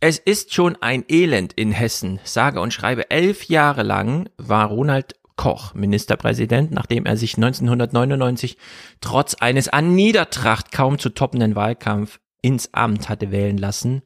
Es 0.00 0.18
ist 0.18 0.52
schon 0.52 0.76
ein 0.80 1.04
Elend 1.08 1.52
in 1.52 1.70
Hessen. 1.70 2.18
Sage 2.24 2.60
und 2.60 2.74
schreibe, 2.74 3.08
elf 3.12 3.44
Jahre 3.44 3.84
lang 3.84 4.28
war 4.36 4.66
Ronald 4.66 5.14
Koch 5.36 5.74
Ministerpräsident, 5.74 6.72
nachdem 6.72 7.06
er 7.06 7.16
sich 7.16 7.36
1999 7.36 8.56
trotz 9.00 9.34
eines 9.34 9.68
an 9.68 9.94
Niedertracht 9.94 10.72
kaum 10.72 10.98
zu 10.98 11.10
toppenden 11.10 11.54
Wahlkampf 11.54 12.18
ins 12.42 12.74
Amt 12.74 13.08
hatte 13.08 13.30
wählen 13.30 13.58
lassen. 13.58 14.02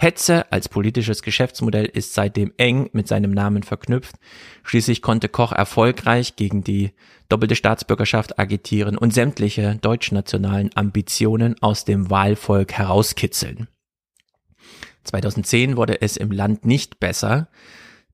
Hetze 0.00 0.50
als 0.52 0.68
politisches 0.68 1.22
Geschäftsmodell 1.24 1.86
ist 1.86 2.14
seitdem 2.14 2.52
eng 2.56 2.88
mit 2.92 3.08
seinem 3.08 3.32
Namen 3.32 3.64
verknüpft. 3.64 4.14
Schließlich 4.62 5.02
konnte 5.02 5.28
Koch 5.28 5.50
erfolgreich 5.50 6.36
gegen 6.36 6.62
die 6.62 6.92
doppelte 7.28 7.56
Staatsbürgerschaft 7.56 8.38
agitieren 8.38 8.96
und 8.96 9.12
sämtliche 9.12 9.74
deutschnationalen 9.80 10.70
Ambitionen 10.76 11.60
aus 11.60 11.84
dem 11.84 12.10
Wahlvolk 12.10 12.74
herauskitzeln. 12.74 13.66
2010 15.02 15.76
wurde 15.76 16.00
es 16.00 16.16
im 16.16 16.30
Land 16.30 16.64
nicht 16.64 17.00
besser. 17.00 17.48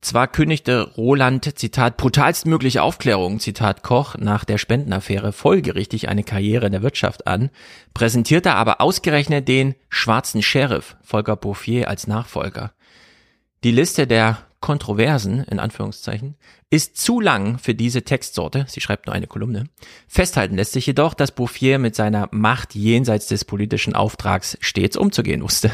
Zwar 0.01 0.27
kündigte 0.27 0.91
Roland, 0.97 1.57
Zitat, 1.57 1.97
brutalstmögliche 1.97 2.83
Aufklärung, 2.83 3.39
Zitat 3.39 3.81
Koch, 3.81 4.15
nach 4.17 4.45
der 4.45 4.59
Spendenaffäre 4.59 5.31
folgerichtig 5.31 6.09
eine 6.09 6.23
Karriere 6.23 6.67
in 6.67 6.73
der 6.73 6.83
Wirtschaft 6.83 7.25
an, 7.25 7.49
präsentierte 7.93 8.53
aber 8.53 8.81
ausgerechnet 8.81 9.47
den 9.47 9.73
schwarzen 9.89 10.43
Sheriff 10.43 10.95
Volker 11.01 11.35
Bouffier 11.35 11.89
als 11.89 12.05
Nachfolger. 12.05 12.73
Die 13.63 13.71
Liste 13.71 14.05
der 14.05 14.37
Kontroversen, 14.59 15.43
in 15.43 15.59
Anführungszeichen, 15.59 16.35
ist 16.69 16.97
zu 16.97 17.19
lang 17.19 17.59
für 17.59 17.75
diese 17.75 18.03
Textsorte, 18.03 18.65
sie 18.67 18.81
schreibt 18.81 19.05
nur 19.05 19.15
eine 19.15 19.27
Kolumne. 19.27 19.65
Festhalten 20.07 20.55
lässt 20.55 20.73
sich 20.73 20.87
jedoch, 20.87 21.13
dass 21.13 21.31
Bouffier 21.31 21.77
mit 21.77 21.95
seiner 21.95 22.29
Macht 22.31 22.73
jenseits 22.73 23.27
des 23.27 23.45
politischen 23.45 23.95
Auftrags 23.95 24.57
stets 24.61 24.97
umzugehen 24.97 25.43
wusste. 25.43 25.71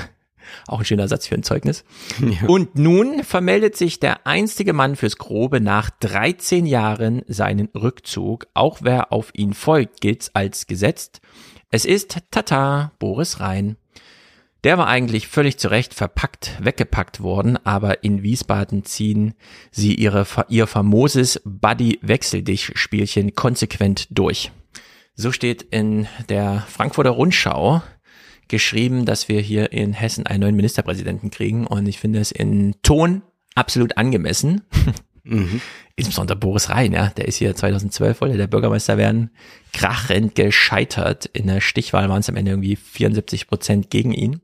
Auch 0.67 0.79
ein 0.79 0.85
schöner 0.85 1.07
Satz 1.07 1.27
für 1.27 1.35
ein 1.35 1.43
Zeugnis. 1.43 1.83
Ja. 2.21 2.47
Und 2.47 2.75
nun 2.75 3.23
vermeldet 3.23 3.75
sich 3.75 3.99
der 3.99 4.25
einstige 4.25 4.73
Mann 4.73 4.95
fürs 4.95 5.17
Grobe 5.17 5.59
nach 5.59 5.89
13 5.89 6.65
Jahren 6.65 7.23
seinen 7.27 7.67
Rückzug. 7.75 8.47
Auch 8.53 8.79
wer 8.81 9.11
auf 9.11 9.31
ihn 9.33 9.53
folgt, 9.53 10.01
gilt 10.01 10.29
als 10.33 10.67
gesetzt. 10.67 11.19
Es 11.71 11.83
ist 11.83 12.17
Tata 12.31 12.91
Boris 12.99 13.39
Rhein. 13.39 13.75
Der 14.63 14.77
war 14.77 14.87
eigentlich 14.87 15.27
völlig 15.27 15.57
zurecht 15.57 15.95
verpackt, 15.95 16.57
weggepackt 16.61 17.21
worden, 17.21 17.57
aber 17.65 18.03
in 18.03 18.21
Wiesbaden 18.21 18.83
ziehen 18.83 19.33
sie 19.71 19.95
ihre, 19.95 20.27
ihr 20.49 20.67
famoses 20.67 21.41
Buddy-Wechseldich-Spielchen 21.45 23.33
konsequent 23.33 24.07
durch. 24.11 24.51
So 25.15 25.31
steht 25.31 25.63
in 25.63 26.07
der 26.29 26.63
Frankfurter 26.69 27.09
Rundschau 27.09 27.81
geschrieben, 28.51 29.05
dass 29.05 29.27
wir 29.27 29.41
hier 29.41 29.71
in 29.71 29.93
Hessen 29.93 30.27
einen 30.27 30.41
neuen 30.41 30.55
Ministerpräsidenten 30.55 31.31
kriegen 31.31 31.65
und 31.65 31.87
ich 31.87 31.99
finde 31.99 32.19
es 32.19 32.31
in 32.31 32.75
Ton 32.83 33.23
absolut 33.55 33.97
angemessen. 33.97 34.61
Mhm. 35.23 35.61
Insbesondere 35.95 36.37
Boris 36.37 36.69
Rhein, 36.69 36.93
ja, 36.93 37.07
der 37.07 37.27
ist 37.27 37.37
hier 37.37 37.55
2012 37.55 38.21
wollte 38.21 38.37
der 38.37 38.47
Bürgermeister 38.47 38.97
werden, 38.97 39.31
krachend 39.73 40.35
gescheitert. 40.35 41.25
In 41.25 41.47
der 41.47 41.61
Stichwahl 41.61 42.09
waren 42.09 42.19
es 42.19 42.29
am 42.29 42.35
Ende 42.35 42.51
irgendwie 42.51 42.75
74 42.75 43.47
Prozent 43.47 43.89
gegen 43.89 44.13
ihn 44.13 44.41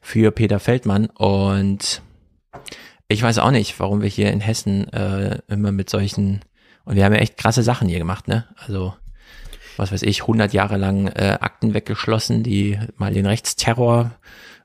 für 0.00 0.30
Peter 0.30 0.60
Feldmann 0.60 1.06
und 1.06 2.02
ich 3.08 3.22
weiß 3.22 3.38
auch 3.38 3.50
nicht, 3.50 3.78
warum 3.80 4.02
wir 4.02 4.08
hier 4.08 4.32
in 4.32 4.40
Hessen 4.40 4.92
äh, 4.92 5.38
immer 5.48 5.72
mit 5.72 5.88
solchen 5.88 6.40
und 6.84 6.96
wir 6.96 7.04
haben 7.04 7.14
ja 7.14 7.20
echt 7.20 7.38
krasse 7.38 7.62
Sachen 7.62 7.88
hier 7.88 7.98
gemacht, 7.98 8.28
ne? 8.28 8.46
Also 8.56 8.94
was 9.76 9.92
weiß 9.92 10.02
ich, 10.02 10.22
100 10.22 10.52
Jahre 10.52 10.76
lang 10.76 11.08
äh, 11.08 11.38
Akten 11.40 11.74
weggeschlossen, 11.74 12.42
die 12.42 12.78
mal 12.96 13.12
den 13.12 13.26
Rechtsterror 13.26 14.12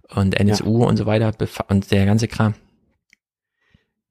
und 0.10 0.40
NSU 0.40 0.82
ja. 0.82 0.88
und 0.88 0.98
so 0.98 1.06
weiter 1.06 1.34
und 1.68 1.92
der 1.92 2.06
ganze 2.06 2.28
Kram. 2.28 2.56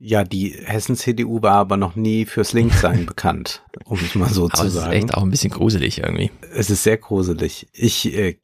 Ja, 0.00 0.22
die 0.22 0.50
Hessen-CDU 0.50 1.42
war 1.42 1.54
aber 1.54 1.76
noch 1.76 1.96
nie 1.96 2.24
fürs 2.24 2.52
Linksein 2.52 3.06
bekannt, 3.06 3.62
um 3.84 3.98
es 3.98 4.14
mal 4.14 4.28
so 4.28 4.44
aber 4.44 4.54
zu 4.54 4.68
sagen. 4.68 4.92
Es 4.92 4.96
ist 4.98 5.04
echt 5.04 5.14
auch 5.14 5.22
ein 5.22 5.30
bisschen 5.30 5.50
gruselig 5.50 5.98
irgendwie. 5.98 6.30
Es 6.54 6.70
ist 6.70 6.84
sehr 6.84 6.98
gruselig. 6.98 7.66
Ich 7.72 8.14
äh, 8.14 8.38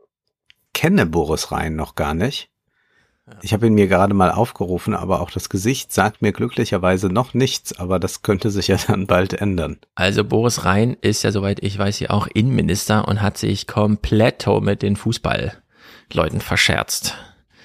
kenne 0.73 1.07
Boris 1.07 1.53
Rhein 1.53 1.77
noch 1.77 1.95
gar 1.95 2.15
nicht. 2.15 2.51
Ich 3.41 3.55
habe 3.55 3.67
ihn 3.67 3.75
mir 3.75 3.87
gerade 3.87 4.13
mal 4.13 4.31
aufgerufen, 4.31 4.95
aber 4.95 5.21
auch 5.21 5.31
das 5.31 5.49
Gesicht 5.49 5.93
sagt 5.93 6.21
mir 6.21 6.33
glücklicherweise 6.33 7.09
noch 7.09 7.33
nichts, 7.33 7.79
aber 7.79 7.99
das 7.99 8.23
könnte 8.23 8.51
sich 8.51 8.69
ja 8.69 8.77
dann 8.87 9.07
bald 9.07 9.33
ändern. 9.33 9.79
Also 9.95 10.25
Boris 10.25 10.65
Rhein 10.65 10.97
ist 11.01 11.23
ja, 11.23 11.33
soweit 11.33 11.63
ich 11.63 11.79
weiß, 11.79 11.97
hier 11.97 12.11
auch 12.11 12.27
Innenminister 12.27 13.09
und 13.09 13.23
hat 13.23 13.39
sich 13.39 13.67
komplett 13.67 14.47
mit 14.61 14.83
den 14.83 14.97
Fußballleuten 14.97 16.41
verscherzt. 16.41 17.15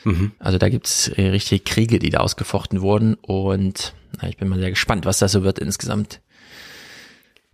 Mhm. 0.05 0.31
Also 0.39 0.57
da 0.57 0.69
gibt's 0.69 1.11
richtig 1.17 1.65
Kriege, 1.65 1.99
die 1.99 2.09
da 2.09 2.19
ausgefochten 2.19 2.81
wurden 2.81 3.15
und 3.15 3.93
na, 4.21 4.29
ich 4.29 4.37
bin 4.37 4.47
mal 4.47 4.59
sehr 4.59 4.69
gespannt, 4.69 5.05
was 5.05 5.19
das 5.19 5.31
so 5.31 5.43
wird 5.43 5.59
insgesamt. 5.59 6.21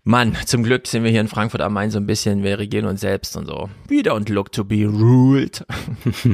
Mann, 0.08 0.38
zum 0.46 0.62
Glück 0.62 0.86
sind 0.86 1.04
wir 1.04 1.10
hier 1.10 1.22
in 1.22 1.28
Frankfurt 1.28 1.62
am 1.62 1.74
Main 1.74 1.90
so 1.90 1.98
ein 1.98 2.06
bisschen, 2.06 2.44
wir 2.44 2.60
regieren 2.60 2.86
uns 2.86 3.02
selbst 3.02 3.36
und 3.36 3.48
so. 3.48 3.72
We 3.88 4.02
don't 4.02 4.32
look 4.32 4.52
to 4.52 4.64
be 4.64 4.86
ruled. 4.86 5.66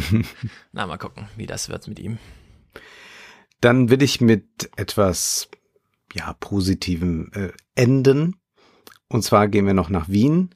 Na, 0.74 0.86
mal 0.86 0.98
gucken, 0.98 1.30
wie 1.38 1.46
das 1.46 1.70
wird 1.70 1.88
mit 1.88 1.98
ihm. 1.98 2.18
Dann 3.62 3.90
will 3.90 4.04
ich 4.04 4.20
mit 4.20 4.70
etwas, 4.76 5.50
ja, 6.14 6.34
positivem 6.42 7.32
äh, 7.34 7.52
enden. 7.74 8.36
Und 9.08 9.24
zwar 9.24 9.48
gehen 9.48 9.66
wir 9.66 9.74
noch 9.74 9.90
nach 9.90 10.10
Wien. 10.10 10.54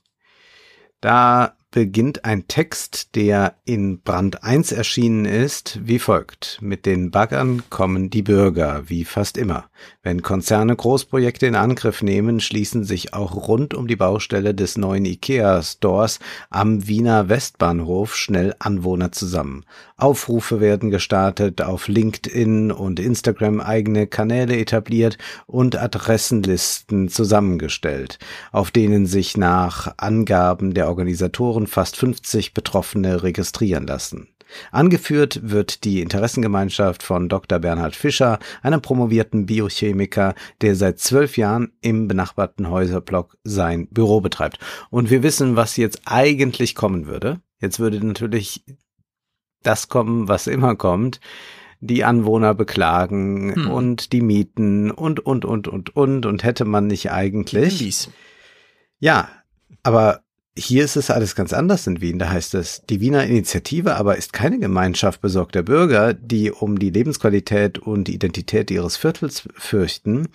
Da 0.99 1.55
beginnt 1.75 2.23
ein 2.23 2.47
Text, 2.47 3.15
der 3.15 3.55
in 3.65 3.99
Brand 3.99 4.45
1 4.45 4.71
erschienen 4.71 5.25
ist, 5.25 5.77
wie 5.83 5.99
folgt. 5.99 6.57
Mit 6.61 6.85
den 6.85 7.11
Baggern 7.11 7.63
kommen 7.69 8.09
die 8.09 8.21
Bürger, 8.21 8.83
wie 8.87 9.03
fast 9.03 9.37
immer. 9.37 9.65
Wenn 10.01 10.21
Konzerne 10.21 10.73
Großprojekte 10.73 11.47
in 11.47 11.55
Angriff 11.55 12.01
nehmen, 12.01 12.39
schließen 12.39 12.85
sich 12.85 13.13
auch 13.13 13.49
rund 13.49 13.73
um 13.73 13.87
die 13.87 13.97
Baustelle 13.97 14.55
des 14.55 14.77
neuen 14.77 15.03
IKEA-Stores 15.03 16.19
am 16.49 16.87
Wiener 16.87 17.27
Westbahnhof 17.27 18.15
schnell 18.15 18.55
Anwohner 18.59 19.11
zusammen. 19.11 19.65
Aufrufe 19.97 20.59
werden 20.59 20.91
gestartet, 20.91 21.61
auf 21.61 21.87
LinkedIn 21.87 22.71
und 22.71 22.99
Instagram 22.99 23.59
eigene 23.59 24.07
Kanäle 24.07 24.57
etabliert 24.57 25.17
und 25.45 25.77
Adressenlisten 25.77 27.09
zusammengestellt, 27.09 28.19
auf 28.51 28.71
denen 28.71 29.05
sich 29.05 29.37
nach 29.37 29.93
Angaben 29.97 30.73
der 30.73 30.87
Organisatoren 30.87 31.64
fast 31.67 31.97
50 31.97 32.53
Betroffene 32.53 33.23
registrieren 33.23 33.87
lassen. 33.87 34.29
Angeführt 34.71 35.39
wird 35.43 35.83
die 35.83 36.01
Interessengemeinschaft 36.01 37.03
von 37.03 37.29
Dr. 37.29 37.59
Bernhard 37.59 37.95
Fischer, 37.95 38.39
einem 38.61 38.81
promovierten 38.81 39.45
Biochemiker, 39.45 40.35
der 40.61 40.75
seit 40.75 40.99
zwölf 40.99 41.37
Jahren 41.37 41.71
im 41.81 42.07
benachbarten 42.07 42.69
Häuserblock 42.69 43.37
sein 43.43 43.87
Büro 43.87 44.21
betreibt. 44.21 44.59
Und 44.89 45.09
wir 45.09 45.23
wissen, 45.23 45.55
was 45.55 45.77
jetzt 45.77 46.01
eigentlich 46.05 46.75
kommen 46.75 47.07
würde. 47.07 47.41
Jetzt 47.59 47.79
würde 47.79 48.05
natürlich 48.05 48.63
das 49.63 49.87
kommen, 49.87 50.27
was 50.27 50.47
immer 50.47 50.75
kommt. 50.75 51.19
Die 51.79 52.03
Anwohner 52.03 52.53
beklagen 52.53 53.53
Hm. 53.55 53.71
und 53.71 54.13
die 54.13 54.21
Mieten 54.21 54.91
und, 54.91 55.19
und, 55.19 55.45
und, 55.45 55.67
und, 55.67 55.95
und. 55.95 56.25
Und 56.25 56.43
hätte 56.43 56.65
man 56.65 56.87
nicht 56.87 57.11
eigentlich. 57.11 57.79
Ja, 58.99 59.29
aber 59.83 60.24
hier 60.57 60.85
ist 60.85 60.95
es 60.95 61.09
alles 61.09 61.35
ganz 61.35 61.51
anders 61.53 61.85
in 61.85 62.01
Wien. 62.01 62.19
Da 62.19 62.29
heißt 62.29 62.55
es, 62.55 62.83
die 62.89 63.01
Wiener 63.01 63.25
Initiative 63.25 63.95
aber 63.95 64.15
ist 64.15 64.31
keine 64.33 64.59
Gemeinschaft 64.59 65.21
besorgter 65.21 65.63
Bürger, 65.63 66.13
die 66.13 66.51
um 66.51 66.79
die 66.79 66.91
Lebensqualität 66.91 67.77
und 67.77 68.07
die 68.07 68.15
Identität 68.15 68.71
ihres 68.71 68.95
Viertels 68.95 69.47
fürchten. 69.55 70.29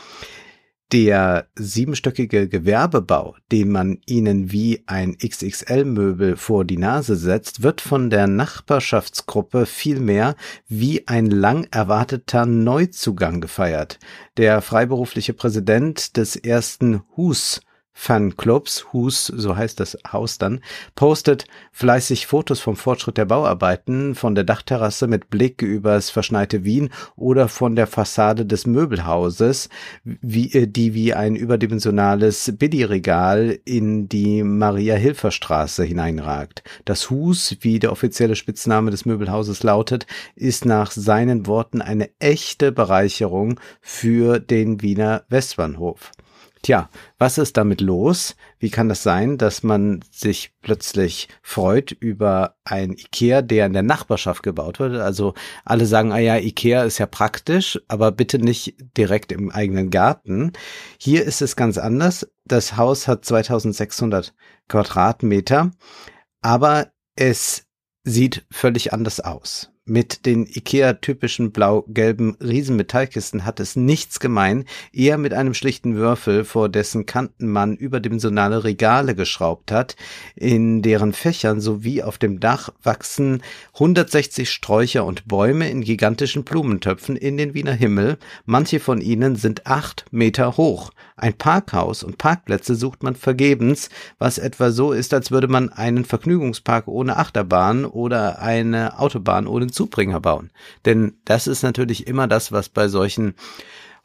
Der 0.93 1.47
siebenstöckige 1.55 2.49
Gewerbebau, 2.49 3.37
den 3.53 3.71
man 3.71 3.99
ihnen 4.07 4.51
wie 4.51 4.83
ein 4.87 5.17
XXL-Möbel 5.17 6.37
vor 6.37 6.65
die 6.65 6.79
Nase 6.79 7.15
setzt, 7.15 7.63
wird 7.63 7.81
von 7.81 8.11
der 8.11 8.27
Nachbarschaftsgruppe 8.27 9.67
vielmehr 9.67 10.35
wie 10.69 11.07
ein 11.07 11.27
lang 11.27 11.69
erwarteter 11.71 12.45
Neuzugang 12.45 13.41
gefeiert. 13.41 14.01
Der 14.37 14.61
freiberufliche 14.63 15.33
Präsident 15.33 16.17
des 16.17 16.35
ersten 16.35 17.03
Hus 17.17 17.61
Fanclubs, 17.93 18.93
Hus, 18.93 19.27
so 19.27 19.57
heißt 19.57 19.79
das 19.79 19.99
Haus 20.11 20.39
dann, 20.39 20.61
postet 20.95 21.45
fleißig 21.73 22.27
Fotos 22.27 22.61
vom 22.61 22.77
Fortschritt 22.77 23.19
der 23.19 23.27
Bauarbeiten, 23.27 24.15
von 24.15 24.35
der 24.35 24.45
Dachterrasse 24.45 25.07
mit 25.07 25.29
Blick 25.29 25.61
übers 25.61 26.09
verschneite 26.09 26.65
Wien 26.65 26.91
oder 27.17 27.49
von 27.49 27.77
der 27.77 27.87
Fassade 27.87 28.47
des 28.47 28.67
Möbelhauses, 28.67 29.69
wie, 30.05 30.53
äh, 30.53 30.67
die 30.67 30.95
wie 30.95 31.15
ein 31.15 31.37
überdimensionales 31.37 32.55
Billigregal 32.57 33.59
in 33.65 34.09
die 34.09 34.43
Maria-Hilfer-Straße 34.43 35.85
hineinragt. 35.85 36.63
Das 36.85 37.11
Hus, 37.11 37.57
wie 37.61 37.79
der 37.79 37.93
offizielle 37.93 38.37
Spitzname 38.37 38.91
des 38.91 39.05
Möbelhauses 39.05 39.63
lautet, 39.63 40.07
ist 40.37 40.65
nach 40.65 40.91
seinen 40.91 41.47
Worten 41.47 41.83
eine 41.83 42.09
echte 42.19 42.73
Bereicherung 42.73 43.61
für 43.81 44.39
den 44.39 44.81
Wiener 44.81 45.25
Westbahnhof. 45.29 46.13
Tja, 46.63 46.91
was 47.17 47.39
ist 47.39 47.57
damit 47.57 47.81
los? 47.81 48.37
Wie 48.59 48.69
kann 48.69 48.91
das 48.91 49.03
sein, 49.03 49.39
dass 49.39 49.63
man 49.63 50.05
sich 50.11 50.53
plötzlich 50.61 51.29
freut 51.41 51.91
über 51.91 52.57
ein 52.65 52.93
Ikea, 52.93 53.41
der 53.41 53.65
in 53.65 53.73
der 53.73 53.83
Nachbarschaft 53.83 54.43
gebaut 54.43 54.79
wird? 54.79 54.97
Also 54.97 55.33
alle 55.65 55.87
sagen, 55.87 56.13
ah 56.13 56.19
ja, 56.19 56.37
Ikea 56.37 56.85
ist 56.85 56.99
ja 56.99 57.07
praktisch, 57.07 57.81
aber 57.89 58.13
bitte 58.13 58.39
nicht 58.39 58.75
direkt 58.95 59.33
im 59.33 59.51
eigenen 59.51 59.89
Garten. 59.89 60.53
Hier 60.99 61.25
ist 61.25 61.41
es 61.41 61.57
ganz 61.57 61.79
anders. 61.79 62.29
Das 62.45 62.77
Haus 62.77 63.09
hat 63.09 63.25
2600 63.25 64.35
Quadratmeter, 64.69 65.71
aber 66.43 66.93
es 67.17 67.67
sieht 68.05 68.45
völlig 68.51 68.93
anders 68.93 69.21
aus. 69.21 69.70
Mit 69.91 70.25
den 70.25 70.47
IKEA-typischen 70.47 71.51
blau-gelben 71.51 72.37
Riesenmetallkisten 72.41 73.45
hat 73.45 73.59
es 73.59 73.75
nichts 73.75 74.21
gemein, 74.21 74.65
eher 74.93 75.19
mit 75.19 75.35
einem 75.35 75.53
schlichten 75.53 75.97
Würfel, 75.97 76.45
vor 76.45 76.69
dessen 76.69 77.07
Kanten 77.07 77.49
man 77.49 77.75
überdimensionale 77.75 78.63
Regale 78.63 79.17
geschraubt 79.17 79.73
hat, 79.73 79.97
in 80.37 80.83
deren 80.83 81.13
Fächern 81.13 81.61
sowie 81.61 82.05
auf 82.05 82.19
dem 82.19 82.39
Dach 82.39 82.69
wachsen 82.85 83.43
160 83.75 84.49
Sträucher 84.49 85.05
und 85.05 85.27
Bäume 85.27 85.69
in 85.69 85.81
gigantischen 85.81 86.45
Blumentöpfen 86.45 87.17
in 87.17 87.37
den 87.37 87.55
Wiener 87.55 87.75
Himmel. 87.75 88.17
Manche 88.45 88.79
von 88.79 89.01
ihnen 89.01 89.35
sind 89.35 89.67
acht 89.67 90.05
Meter 90.13 90.57
hoch. 90.57 90.93
Ein 91.21 91.35
Parkhaus 91.35 92.03
und 92.03 92.17
Parkplätze 92.17 92.75
sucht 92.75 93.03
man 93.03 93.15
vergebens, 93.15 93.91
was 94.19 94.39
etwa 94.39 94.71
so 94.71 94.93
ist, 94.93 95.13
als 95.13 95.31
würde 95.31 95.49
man 95.49 95.69
einen 95.69 96.07
Vergnügungspark 96.07 96.89
ohne 96.89 97.19
Achterbahn 97.19 97.85
oder 97.85 98.41
eine 98.41 98.99
Autobahn 98.99 99.47
ohne 99.47 99.67
Zubringer 99.67 100.19
bauen. 100.19 100.51
Denn 100.87 101.19
das 101.27 101.47
ist 101.47 101.63
natürlich 101.63 102.07
immer 102.07 102.27
das, 102.27 102.53
was 102.53 102.71
bei 102.71 102.89
solchen 102.89 103.35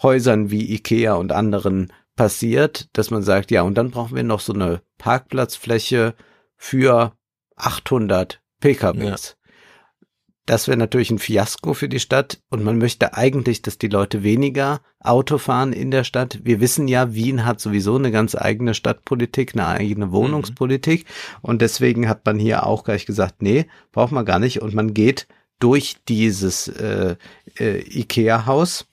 Häusern 0.03 0.51
wie 0.51 0.73
Ikea 0.73 1.13
und 1.13 1.31
anderen 1.31 1.93
passiert, 2.17 2.89
dass 2.97 3.11
man 3.11 3.23
sagt, 3.23 3.49
ja, 3.49 3.61
und 3.61 3.75
dann 3.75 3.91
brauchen 3.91 4.17
wir 4.17 4.23
noch 4.23 4.41
so 4.41 4.51
eine 4.51 4.81
Parkplatzfläche 4.97 6.15
für 6.57 7.13
800 7.55 8.41
PKWs. 8.59 9.34
Das 10.45 10.67
wäre 10.67 10.77
natürlich 10.77 11.09
ein 11.09 11.17
Fiasko 11.17 11.73
für 11.73 11.89
die 11.89 11.99
Stadt 11.99 12.39
und 12.49 12.63
man 12.63 12.77
möchte 12.77 13.15
eigentlich, 13.15 13.63
dass 13.63 13.79
die 13.79 13.87
Leute 13.87 14.21
weniger 14.21 14.81
Auto 14.99 15.39
fahren 15.39 15.73
in 15.73 15.89
der 15.89 16.03
Stadt. 16.03 16.39
Wir 16.43 16.59
wissen 16.59 16.87
ja, 16.87 17.15
Wien 17.15 17.45
hat 17.45 17.59
sowieso 17.59 17.95
eine 17.95 18.11
ganz 18.11 18.35
eigene 18.35 18.75
Stadtpolitik, 18.75 19.53
eine 19.53 19.65
eigene 19.67 20.11
Wohnungspolitik 20.11 21.05
und 21.41 21.63
deswegen 21.63 22.07
hat 22.07 22.25
man 22.25 22.37
hier 22.37 22.67
auch 22.67 22.83
gleich 22.83 23.07
gesagt, 23.07 23.41
nee, 23.41 23.65
braucht 23.91 24.11
man 24.11 24.25
gar 24.25 24.37
nicht 24.37 24.61
und 24.61 24.75
man 24.75 24.93
geht 24.93 25.27
durch 25.59 25.95
dieses 26.07 26.67
äh, 26.67 27.15
äh, 27.57 27.79
Ikea-Haus, 27.79 28.87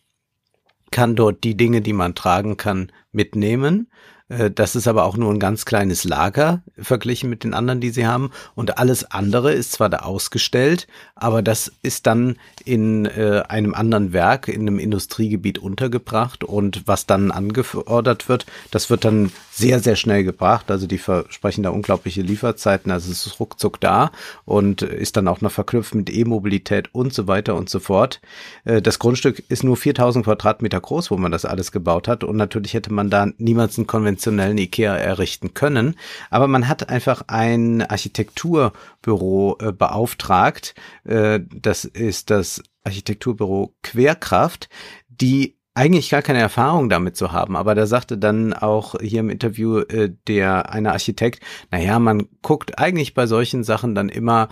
kann 0.91 1.17
dort 1.17 1.45
die 1.45 1.57
Dinge, 1.57 1.83
die 1.83 1.93
man 1.93 2.15
tragen 2.15 2.57
kann, 2.57 2.93
mitnehmen. 3.11 3.91
Äh, 4.33 4.51
Das 4.51 4.75
ist 4.77 4.89
aber 4.89 5.05
auch 5.05 5.17
nur 5.17 5.33
ein 5.33 5.39
ganz 5.39 5.65
kleines 5.65 6.05
Lager 6.05 6.63
verglichen 6.79 7.31
mit 7.31 7.45
den 7.45 7.55
anderen, 7.55 7.81
die 7.81 7.91
sie 7.91 8.07
haben. 8.07 8.31
Und 8.55 8.79
alles 8.79 9.11
andere 9.11 9.53
ist 9.53 9.73
zwar 9.73 9.89
da 9.89 9.99
ausgestellt, 9.99 10.87
aber 11.15 11.43
das 11.43 11.73
ist 11.83 12.07
dann 12.07 12.37
in 12.65 13.07
äh, 13.07 13.43
einem 13.49 13.75
anderen 13.75 14.13
Werk, 14.13 14.49
in 14.49 14.63
einem 14.63 14.79
Industriegebiet 14.79 15.59
untergebracht. 15.59 16.45
Und 16.45 16.83
was 16.87 17.07
dann 17.07 17.31
angefordert 17.31 18.29
wird, 18.29 18.47
das 18.71 18.91
wird 18.91 19.05
dann 19.05 19.33
sehr, 19.55 19.81
sehr 19.81 19.97
schnell 19.97 20.25
gebracht. 20.25 20.71
Also 20.71 20.87
die 20.87 20.97
versprechen 20.97 21.63
da 21.63 21.69
unglaubliche 21.71 22.23
Lieferzeiten. 22.23 22.91
Also 22.91 23.13
es 23.13 23.27
ist 23.27 23.39
ruckzuck 23.39 23.79
da 23.81 24.11
und 24.47 24.81
ist 24.81 25.19
dann 25.19 25.29
auch 25.29 25.43
noch 25.43 25.53
verknüpft 25.53 25.95
mit 25.95 26.09
E-Mobilität 26.09 26.95
und 26.95 27.13
so 27.13 27.27
weiter 27.27 27.55
und 27.55 27.69
so 27.69 27.79
fort. 27.79 28.23
Äh, 28.65 28.81
Das 28.81 28.99
Grundstück 28.99 29.45
ist 29.51 29.63
nur 29.63 29.77
4000 29.77 30.25
Quadratmeter 30.25 30.81
groß, 30.81 31.11
wo 31.11 31.19
man 31.19 31.33
das 31.33 31.45
alles 31.45 31.71
gebaut 31.71 32.09
hat. 32.09 32.25
Und 32.25 32.37
natürlich 32.37 32.73
hätte 32.73 32.95
man 32.95 33.11
da 33.11 33.29
niemals 33.37 33.77
einen 33.77 33.87
konventionellen 33.87 34.57
Ikea 34.57 34.97
errichten 34.97 35.53
können. 35.53 35.97
Aber 36.31 36.49
man 36.49 36.67
hat 36.67 36.89
einfach 36.89 37.25
ein 37.27 37.83
Architekturbüro 37.83 39.59
äh, 39.61 39.73
beauftragt. 39.73 40.75
Äh, 41.05 41.41
Das 41.51 41.85
ist 41.85 42.31
das 42.31 42.63
Architekturbüro 42.85 43.75
Querkraft, 43.83 44.71
die 45.09 45.57
eigentlich 45.75 46.11
gar 46.11 46.23
keine 46.23 46.41
Erfahrung 46.41 46.89
damit 46.89 47.17
zu 47.17 47.33
haben, 47.33 47.57
aber 47.57 47.75
da 47.75 47.87
sagte 47.87 48.19
dann 48.19 48.53
auch 48.53 48.95
hier 49.01 49.21
im 49.21 49.31
Interview 49.31 49.79
äh, 49.79 50.13
der 50.29 50.71
eine 50.71 50.93
Architekt, 50.93 51.43
naja, 51.71 51.99
man 51.99 52.29
guckt 52.43 52.79
eigentlich 52.79 53.15
bei 53.15 53.27
solchen 53.27 53.65
Sachen 53.65 53.95
dann 53.95 54.09
immer, 54.09 54.49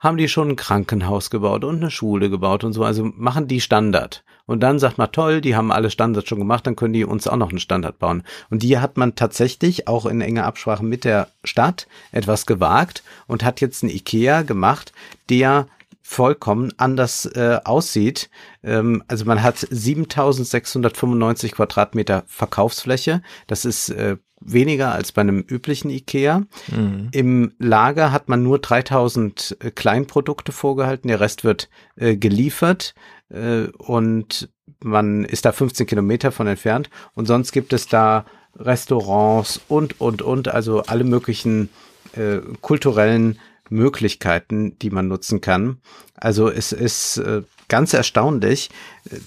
haben 0.00 0.16
die 0.16 0.28
schon 0.28 0.50
ein 0.50 0.56
Krankenhaus 0.56 1.30
gebaut 1.30 1.64
und 1.64 1.76
eine 1.76 1.90
Schule 1.90 2.28
gebaut 2.28 2.64
und 2.64 2.72
so, 2.72 2.84
also 2.84 3.10
machen 3.14 3.48
die 3.48 3.60
Standard. 3.60 4.24
Und 4.46 4.60
dann 4.60 4.78
sagt 4.78 4.98
man, 4.98 5.10
toll, 5.10 5.40
die 5.40 5.56
haben 5.56 5.72
alle 5.72 5.90
Standards 5.90 6.28
schon 6.28 6.38
gemacht, 6.38 6.66
dann 6.66 6.76
können 6.76 6.92
die 6.92 7.04
uns 7.04 7.26
auch 7.26 7.36
noch 7.36 7.48
einen 7.48 7.60
Standard 7.60 7.98
bauen. 7.98 8.22
Und 8.50 8.62
die 8.62 8.78
hat 8.78 8.98
man 8.98 9.14
tatsächlich 9.14 9.88
auch 9.88 10.04
in 10.04 10.20
enger 10.20 10.44
Absprache 10.44 10.84
mit 10.84 11.04
der 11.04 11.28
Stadt 11.44 11.86
etwas 12.12 12.44
gewagt 12.44 13.02
und 13.26 13.42
hat 13.42 13.62
jetzt 13.62 13.82
einen 13.82 13.92
Ikea 13.92 14.42
gemacht, 14.42 14.92
der 15.30 15.66
vollkommen 16.06 16.70
anders 16.76 17.24
äh, 17.24 17.58
aussieht. 17.64 18.28
Ähm, 18.62 19.02
also 19.08 19.24
man 19.24 19.42
hat 19.42 19.56
7695 19.58 21.52
Quadratmeter 21.52 22.24
Verkaufsfläche. 22.26 23.22
Das 23.46 23.64
ist 23.64 23.88
äh, 23.88 24.18
weniger 24.38 24.92
als 24.92 25.12
bei 25.12 25.22
einem 25.22 25.40
üblichen 25.40 25.88
Ikea. 25.88 26.42
Mhm. 26.70 27.08
Im 27.12 27.52
Lager 27.58 28.12
hat 28.12 28.28
man 28.28 28.42
nur 28.42 28.58
3000 28.58 29.56
äh, 29.60 29.70
Kleinprodukte 29.70 30.52
vorgehalten. 30.52 31.08
Der 31.08 31.20
Rest 31.20 31.42
wird 31.42 31.70
äh, 31.96 32.16
geliefert 32.16 32.94
äh, 33.30 33.68
und 33.78 34.50
man 34.82 35.24
ist 35.24 35.46
da 35.46 35.52
15 35.52 35.86
Kilometer 35.86 36.32
von 36.32 36.46
entfernt. 36.46 36.90
Und 37.14 37.24
sonst 37.24 37.52
gibt 37.52 37.72
es 37.72 37.88
da 37.88 38.26
Restaurants 38.56 39.58
und, 39.68 40.02
und, 40.02 40.20
und, 40.20 40.48
also 40.48 40.82
alle 40.82 41.04
möglichen 41.04 41.70
äh, 42.12 42.40
kulturellen 42.60 43.38
Möglichkeiten, 43.70 44.78
die 44.78 44.90
man 44.90 45.08
nutzen 45.08 45.40
kann. 45.40 45.78
Also 46.14 46.48
es 46.48 46.72
ist 46.72 47.16
äh, 47.18 47.42
ganz 47.68 47.92
erstaunlich. 47.92 48.70
Äh, 49.10 49.18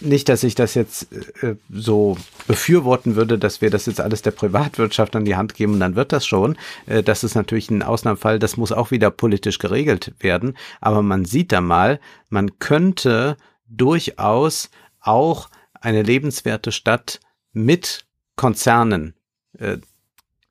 Nicht, 0.00 0.28
dass 0.28 0.42
ich 0.42 0.54
das 0.54 0.74
jetzt 0.74 1.12
äh, 1.42 1.56
so 1.70 2.16
befürworten 2.46 3.16
würde, 3.16 3.38
dass 3.38 3.60
wir 3.60 3.70
das 3.70 3.86
jetzt 3.86 4.00
alles 4.00 4.22
der 4.22 4.32
Privatwirtschaft 4.32 5.14
an 5.16 5.24
die 5.24 5.36
Hand 5.36 5.54
geben 5.54 5.74
und 5.74 5.80
dann 5.80 5.96
wird 5.96 6.12
das 6.12 6.26
schon. 6.26 6.56
Äh, 6.86 7.02
Das 7.02 7.24
ist 7.24 7.34
natürlich 7.34 7.70
ein 7.70 7.82
Ausnahmefall, 7.82 8.38
das 8.38 8.56
muss 8.56 8.72
auch 8.72 8.90
wieder 8.90 9.10
politisch 9.10 9.58
geregelt 9.58 10.12
werden. 10.18 10.56
Aber 10.80 11.02
man 11.02 11.24
sieht 11.24 11.52
da 11.52 11.60
mal, 11.60 12.00
man 12.28 12.58
könnte 12.58 13.36
durchaus 13.68 14.70
auch 15.00 15.48
eine 15.80 16.02
lebenswerte 16.02 16.72
Stadt 16.72 17.20
mit 17.52 18.06
Konzernen 18.36 19.14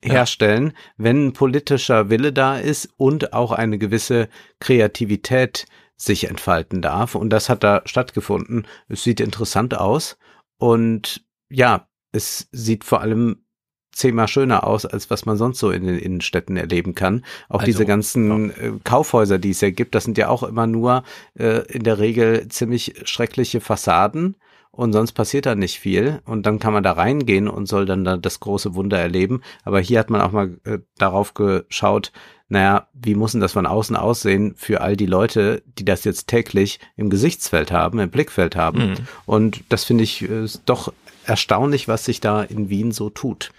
herstellen, 0.04 0.72
wenn 0.96 1.28
ein 1.28 1.32
politischer 1.32 2.10
Wille 2.10 2.32
da 2.32 2.58
ist 2.58 2.90
und 2.96 3.32
auch 3.32 3.52
eine 3.52 3.78
gewisse 3.78 4.28
Kreativität 4.60 5.66
sich 5.96 6.28
entfalten 6.28 6.82
darf. 6.82 7.14
Und 7.14 7.30
das 7.30 7.48
hat 7.48 7.64
da 7.64 7.82
stattgefunden. 7.84 8.66
Es 8.88 9.02
sieht 9.04 9.20
interessant 9.20 9.76
aus. 9.76 10.16
Und 10.58 11.24
ja, 11.50 11.88
es 12.12 12.48
sieht 12.52 12.84
vor 12.84 13.00
allem 13.00 13.44
zehnmal 13.92 14.28
schöner 14.28 14.66
aus, 14.66 14.86
als 14.86 15.08
was 15.10 15.24
man 15.24 15.36
sonst 15.36 15.60
so 15.60 15.70
in 15.70 15.86
den 15.86 15.98
Innenstädten 15.98 16.56
erleben 16.56 16.94
kann. 16.94 17.24
Auch 17.48 17.60
Also, 17.60 17.66
diese 17.66 17.86
ganzen 17.86 18.50
äh, 18.50 18.72
Kaufhäuser, 18.82 19.38
die 19.38 19.50
es 19.50 19.60
ja 19.60 19.70
gibt, 19.70 19.94
das 19.94 20.04
sind 20.04 20.18
ja 20.18 20.28
auch 20.28 20.42
immer 20.42 20.66
nur 20.66 21.04
äh, 21.38 21.64
in 21.72 21.84
der 21.84 21.98
Regel 21.98 22.48
ziemlich 22.48 22.94
schreckliche 23.04 23.60
Fassaden 23.60 24.36
und 24.76 24.92
sonst 24.92 25.12
passiert 25.12 25.46
da 25.46 25.54
nicht 25.54 25.78
viel. 25.78 26.20
Und 26.24 26.46
dann 26.46 26.58
kann 26.58 26.72
man 26.72 26.82
da 26.82 26.92
reingehen 26.92 27.48
und 27.48 27.66
soll 27.66 27.86
dann 27.86 28.04
da 28.04 28.16
das 28.16 28.40
große 28.40 28.74
Wunder 28.74 28.98
erleben. 28.98 29.42
Aber 29.64 29.80
hier 29.80 29.98
hat 29.98 30.10
man 30.10 30.20
auch 30.20 30.32
mal 30.32 30.58
äh, 30.64 30.78
darauf 30.98 31.34
geschaut, 31.34 32.12
naja, 32.48 32.88
wie 32.92 33.14
muss 33.14 33.32
denn 33.32 33.40
das 33.40 33.52
von 33.52 33.66
außen 33.66 33.96
aussehen 33.96 34.54
für 34.56 34.80
all 34.82 34.96
die 34.96 35.06
Leute, 35.06 35.62
die 35.78 35.84
das 35.84 36.04
jetzt 36.04 36.28
täglich 36.28 36.78
im 36.96 37.08
Gesichtsfeld 37.10 37.72
haben, 37.72 37.98
im 37.98 38.10
Blickfeld 38.10 38.54
haben. 38.54 38.90
Mhm. 38.90 38.94
Und 39.26 39.64
das 39.70 39.84
finde 39.84 40.04
ich 40.04 40.22
äh, 40.22 40.46
doch 40.66 40.92
erstaunlich, 41.26 41.88
was 41.88 42.04
sich 42.04 42.20
da 42.20 42.42
in 42.42 42.68
Wien 42.68 42.92
so 42.92 43.10
tut. 43.10 43.50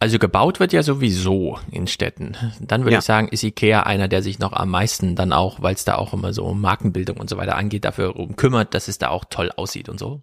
Also 0.00 0.18
gebaut 0.18 0.60
wird 0.60 0.74
ja 0.74 0.82
sowieso 0.82 1.58
in 1.70 1.86
Städten. 1.86 2.36
Dann 2.60 2.82
würde 2.82 2.92
Ja. 2.92 2.98
ich 2.98 3.04
sagen, 3.04 3.28
ist 3.28 3.42
Ikea 3.42 3.84
einer, 3.84 4.08
der 4.08 4.22
sich 4.22 4.38
noch 4.38 4.52
am 4.52 4.68
meisten 4.68 5.16
dann 5.16 5.32
auch, 5.32 5.62
weil 5.62 5.74
es 5.74 5.84
da 5.84 5.94
auch 5.94 6.12
immer 6.12 6.34
so 6.34 6.44
um 6.44 6.60
Markenbildung 6.60 7.16
und 7.16 7.30
so 7.30 7.38
weiter 7.38 7.56
angeht, 7.56 7.84
dafür 7.86 8.16
um 8.16 8.36
kümmert, 8.36 8.74
dass 8.74 8.88
es 8.88 8.98
da 8.98 9.08
auch 9.08 9.24
toll 9.30 9.50
aussieht 9.56 9.88
und 9.88 9.98
so. 9.98 10.20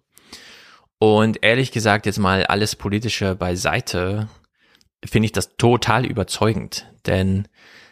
Und 1.02 1.42
ehrlich 1.42 1.72
gesagt, 1.72 2.06
jetzt 2.06 2.20
mal 2.20 2.44
alles 2.46 2.76
Politische 2.76 3.34
beiseite, 3.34 4.28
finde 5.04 5.26
ich 5.26 5.32
das 5.32 5.56
total 5.56 6.06
überzeugend. 6.06 6.86
Denn 7.06 7.48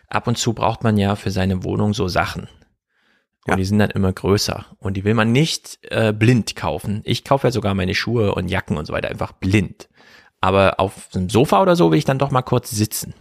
ab 0.07 0.29
und 0.29 0.39
zu 0.39 0.53
braucht 0.53 0.85
man 0.85 0.97
ja 0.97 1.17
für 1.17 1.33
seine 1.33 1.65
Wohnung 1.65 1.93
so 1.93 2.07
Sachen. 2.07 2.43
Und 2.43 3.49
Ja. 3.49 3.57
die 3.57 3.65
sind 3.65 3.81
dann 3.81 3.91
immer 3.91 4.13
größer. 4.13 4.65
Und 4.79 4.97
die 4.97 5.03
will 5.03 5.15
man 5.15 5.33
nicht 5.33 5.81
äh, 5.91 6.13
blind 6.13 6.55
kaufen. 6.55 7.01
Ich 7.05 7.25
kaufe 7.25 7.49
ja 7.49 7.51
sogar 7.51 7.75
meine 7.75 7.97
Schuhe 7.97 8.33
und 8.33 8.49
Jacken 8.49 8.77
und 8.77 8.87
so 8.87 8.93
weiter 8.93 9.09
einfach 9.09 9.33
blind. 9.33 9.89
Aber 10.41 10.79
auf 10.79 11.09
einem 11.13 11.31
Sofa 11.31 11.61
oder 11.63 11.75
so 11.75 11.91
will 11.91 11.99
ich 11.99 12.05
dann 12.05 12.21
doch 12.21 12.31
mal 12.31 12.43
kurz 12.43 12.71
sitzen. 12.71 13.15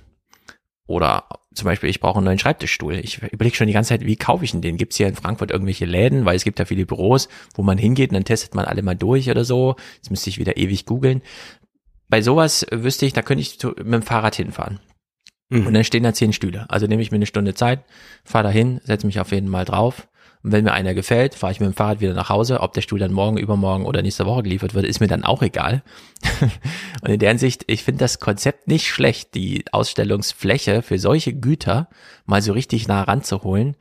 Oder 0.86 1.28
zum 1.60 1.66
Beispiel, 1.66 1.90
ich 1.90 2.00
brauche 2.00 2.18
einen 2.18 2.26
neuen 2.26 2.40
Schreibtischstuhl. 2.40 2.96
Ich 2.96 3.22
überlege 3.22 3.56
schon 3.56 3.68
die 3.68 3.74
ganze 3.74 3.90
Zeit, 3.90 4.06
wie 4.06 4.16
kaufe 4.16 4.44
ich 4.44 4.52
denn 4.52 4.62
den? 4.62 4.78
Gibt 4.78 4.94
es 4.94 4.98
hier 4.98 5.08
in 5.08 5.16
Frankfurt 5.16 5.52
irgendwelche 5.52 5.86
Läden? 5.86 6.26
Weil 6.26 6.36
es 6.36 6.44
gibt 6.44 6.60
ja 6.60 6.66
viele 6.66 6.86
Büros, 6.86 7.30
wo 7.56 7.62
man 7.64 7.78
hingeht 7.78 8.10
und 8.10 8.16
dann 8.16 8.26
testet 8.26 8.56
man 8.56 8.66
alle 8.66 8.82
mal 8.82 8.96
durch 8.96 9.30
oder 9.30 9.46
so. 9.46 9.76
Jetzt 9.96 10.10
müsste 10.10 10.30
ich 10.30 10.40
wieder 10.40 10.58
ewig 10.58 10.86
googeln. 10.86 11.22
Bei 12.10 12.22
sowas 12.22 12.66
wüsste 12.72 13.06
ich, 13.06 13.14
da 13.14 13.22
könnte 13.22 13.42
ich 13.42 13.60
zu- 13.60 13.76
mit 13.78 13.94
dem 13.94 14.02
Fahrrad 14.02 14.36
hinfahren. 14.36 14.80
Mhm. 15.50 15.68
Und 15.68 15.74
dann 15.74 15.84
stehen 15.84 16.04
da 16.04 16.14
zehn 16.14 16.34
Stühle. 16.34 16.66
Also 16.70 16.88
nehme 16.88 17.02
ich 17.02 17.12
mir 17.12 17.16
eine 17.16 17.26
Stunde 17.28 17.54
Zeit, 17.54 17.84
fahre 18.24 18.46
da 18.46 18.50
hin, 18.50 18.82
setze 18.84 19.06
mich 19.06 19.20
auf 19.20 19.32
jeden 19.32 19.50
Mal 19.50 19.66
drauf. 19.66 20.09
Und 20.42 20.54
wenn 20.54 20.64
mir 20.64 20.72
einer 20.72 20.94
gefällt, 20.94 21.36
fahre 21.36 21.52
ich 21.52 21.60
mit 21.60 21.68
dem 21.68 21.74
Fahrrad 21.74 22.00
wieder 22.00 22.14
nach 22.14 22.30
Hause. 22.30 22.62
Ob 22.62 22.74
der 22.74 22.82
Stuhl 22.82 23.00
dann 23.00 23.12
morgen, 23.12 23.38
übermorgen 23.38 23.86
oder 23.86 24.02
nächste 24.02 24.26
Woche 24.26 24.44
geliefert 24.44 24.74
wird, 24.74 24.86
ist 24.86 25.02
mir 25.02 25.08
dann 25.08 25.26
auch 25.26 25.42
egal. 25.42 25.84
Und 27.02 27.10
in 27.10 27.20
der 27.20 27.30
Hinsicht, 27.30 27.66
ich 27.68 27.84
finde 27.84 28.00
das 28.00 28.20
Konzept 28.20 28.68
nicht 28.68 28.88
schlecht, 28.88 29.36
die 29.36 29.66
Ausstellungsfläche 29.72 30.82
für 30.82 30.98
solche 30.98 31.34
Güter 31.34 31.90
mal 32.26 32.42
so 32.42 32.54
richtig 32.54 32.88
nah 32.88 33.04
ranzuholen. 33.04 33.76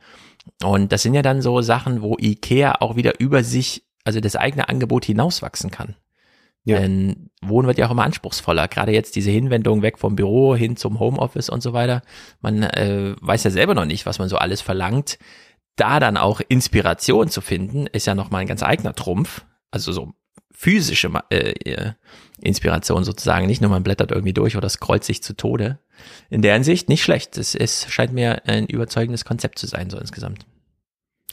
Und 0.63 0.91
das 0.91 1.03
sind 1.03 1.13
ja 1.13 1.21
dann 1.21 1.41
so 1.41 1.61
Sachen, 1.61 2.01
wo 2.01 2.17
Ikea 2.19 2.81
auch 2.81 2.97
wieder 2.97 3.19
über 3.19 3.43
sich, 3.43 3.83
also 4.03 4.19
das 4.19 4.35
eigene 4.35 4.67
Angebot 4.67 5.05
hinauswachsen 5.05 5.71
kann. 5.71 5.95
Ja. 6.65 6.79
Denn 6.79 7.29
Wohnen 7.41 7.67
wird 7.67 7.77
ja 7.77 7.87
auch 7.87 7.91
immer 7.91 8.03
anspruchsvoller. 8.03 8.67
Gerade 8.67 8.91
jetzt 8.91 9.15
diese 9.15 9.31
Hinwendung 9.31 9.81
weg 9.81 9.97
vom 9.97 10.15
Büro 10.15 10.55
hin 10.55 10.75
zum 10.75 10.99
Homeoffice 10.99 11.49
und 11.49 11.61
so 11.61 11.71
weiter. 11.71 12.01
Man 12.41 12.63
äh, 12.63 13.15
weiß 13.21 13.45
ja 13.45 13.49
selber 13.49 13.75
noch 13.75 13.85
nicht, 13.85 14.05
was 14.05 14.19
man 14.19 14.27
so 14.27 14.37
alles 14.37 14.61
verlangt. 14.61 15.17
Da 15.79 16.01
dann 16.01 16.17
auch 16.17 16.41
Inspiration 16.47 17.29
zu 17.29 17.39
finden, 17.39 17.87
ist 17.87 18.05
ja 18.05 18.13
nochmal 18.13 18.41
ein 18.41 18.47
ganz 18.47 18.63
eigener 18.63 18.93
Trumpf. 18.93 19.45
Also 19.71 19.93
so 19.93 20.13
physische 20.51 21.09
äh, 21.29 21.51
äh, 21.51 21.93
Inspiration 22.41 23.05
sozusagen. 23.05 23.47
Nicht 23.47 23.61
nur 23.61 23.69
man 23.69 23.83
blättert 23.83 24.11
irgendwie 24.11 24.33
durch 24.33 24.57
oder 24.57 24.67
scrollt 24.67 25.05
sich 25.05 25.23
zu 25.23 25.37
Tode. 25.37 25.79
In 26.29 26.41
der 26.41 26.53
Hinsicht 26.53 26.89
nicht 26.89 27.01
schlecht. 27.01 27.37
Es, 27.37 27.55
es 27.55 27.89
scheint 27.89 28.11
mir 28.11 28.45
ein 28.45 28.67
überzeugendes 28.67 29.23
Konzept 29.23 29.57
zu 29.57 29.67
sein, 29.67 29.89
so 29.89 29.97
insgesamt. 29.97 30.45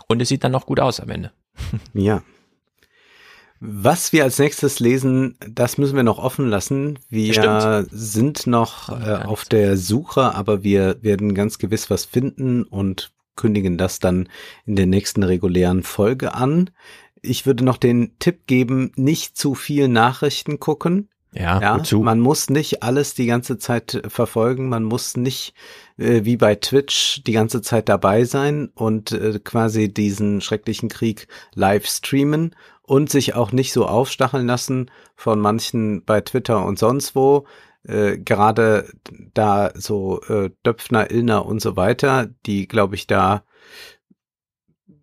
Und 0.06 0.22
es 0.22 0.28
sieht 0.28 0.44
dann 0.44 0.52
noch 0.52 0.66
gut 0.66 0.78
aus 0.78 1.00
am 1.00 1.10
Ende. 1.10 1.32
Ja. 1.92 2.22
Was 3.58 4.12
wir 4.12 4.22
als 4.22 4.38
nächstes 4.38 4.80
lesen, 4.80 5.38
das 5.48 5.78
müssen 5.78 5.96
wir 5.96 6.02
noch 6.02 6.18
offen 6.18 6.46
lassen. 6.46 6.98
Wir 7.08 7.32
Stimmt. 7.32 7.88
sind 7.90 8.46
noch 8.46 8.90
äh, 8.90 9.24
auf 9.24 9.46
der 9.46 9.78
Suche, 9.78 10.34
aber 10.34 10.62
wir 10.62 11.02
werden 11.02 11.34
ganz 11.34 11.56
gewiss 11.56 11.88
was 11.88 12.04
finden 12.04 12.64
und 12.64 13.15
kündigen 13.36 13.78
das 13.78 13.98
dann 13.98 14.28
in 14.64 14.76
der 14.76 14.86
nächsten 14.86 15.22
regulären 15.22 15.82
Folge 15.82 16.34
an. 16.34 16.70
Ich 17.22 17.46
würde 17.46 17.64
noch 17.64 17.76
den 17.76 18.18
Tipp 18.18 18.46
geben, 18.46 18.92
nicht 18.96 19.36
zu 19.36 19.54
viel 19.54 19.88
Nachrichten 19.88 20.60
gucken. 20.60 21.08
Ja, 21.32 21.60
Ja, 21.60 21.78
wozu? 21.78 22.02
man 22.02 22.18
muss 22.18 22.48
nicht 22.48 22.82
alles 22.82 23.14
die 23.14 23.26
ganze 23.26 23.58
Zeit 23.58 23.94
äh, 23.94 24.08
verfolgen, 24.08 24.68
man 24.68 24.84
muss 24.84 25.16
nicht 25.16 25.54
äh, 25.98 26.24
wie 26.24 26.36
bei 26.36 26.54
Twitch 26.54 27.22
die 27.24 27.32
ganze 27.32 27.60
Zeit 27.60 27.88
dabei 27.88 28.24
sein 28.24 28.70
und 28.74 29.12
äh, 29.12 29.38
quasi 29.42 29.92
diesen 29.92 30.40
schrecklichen 30.40 30.88
Krieg 30.88 31.28
live 31.54 31.86
streamen 31.86 32.54
und 32.82 33.10
sich 33.10 33.34
auch 33.34 33.52
nicht 33.52 33.72
so 33.72 33.86
aufstacheln 33.86 34.46
lassen 34.46 34.90
von 35.14 35.38
manchen 35.38 36.04
bei 36.04 36.20
Twitter 36.22 36.64
und 36.64 36.78
sonst 36.78 37.14
wo. 37.14 37.46
Äh, 37.86 38.18
gerade 38.18 38.88
da 39.34 39.70
so 39.74 40.20
äh, 40.22 40.50
Döpfner, 40.64 41.10
Illner 41.10 41.46
und 41.46 41.60
so 41.60 41.76
weiter, 41.76 42.28
die 42.46 42.66
glaube 42.66 42.96
ich 42.96 43.06
da 43.06 43.44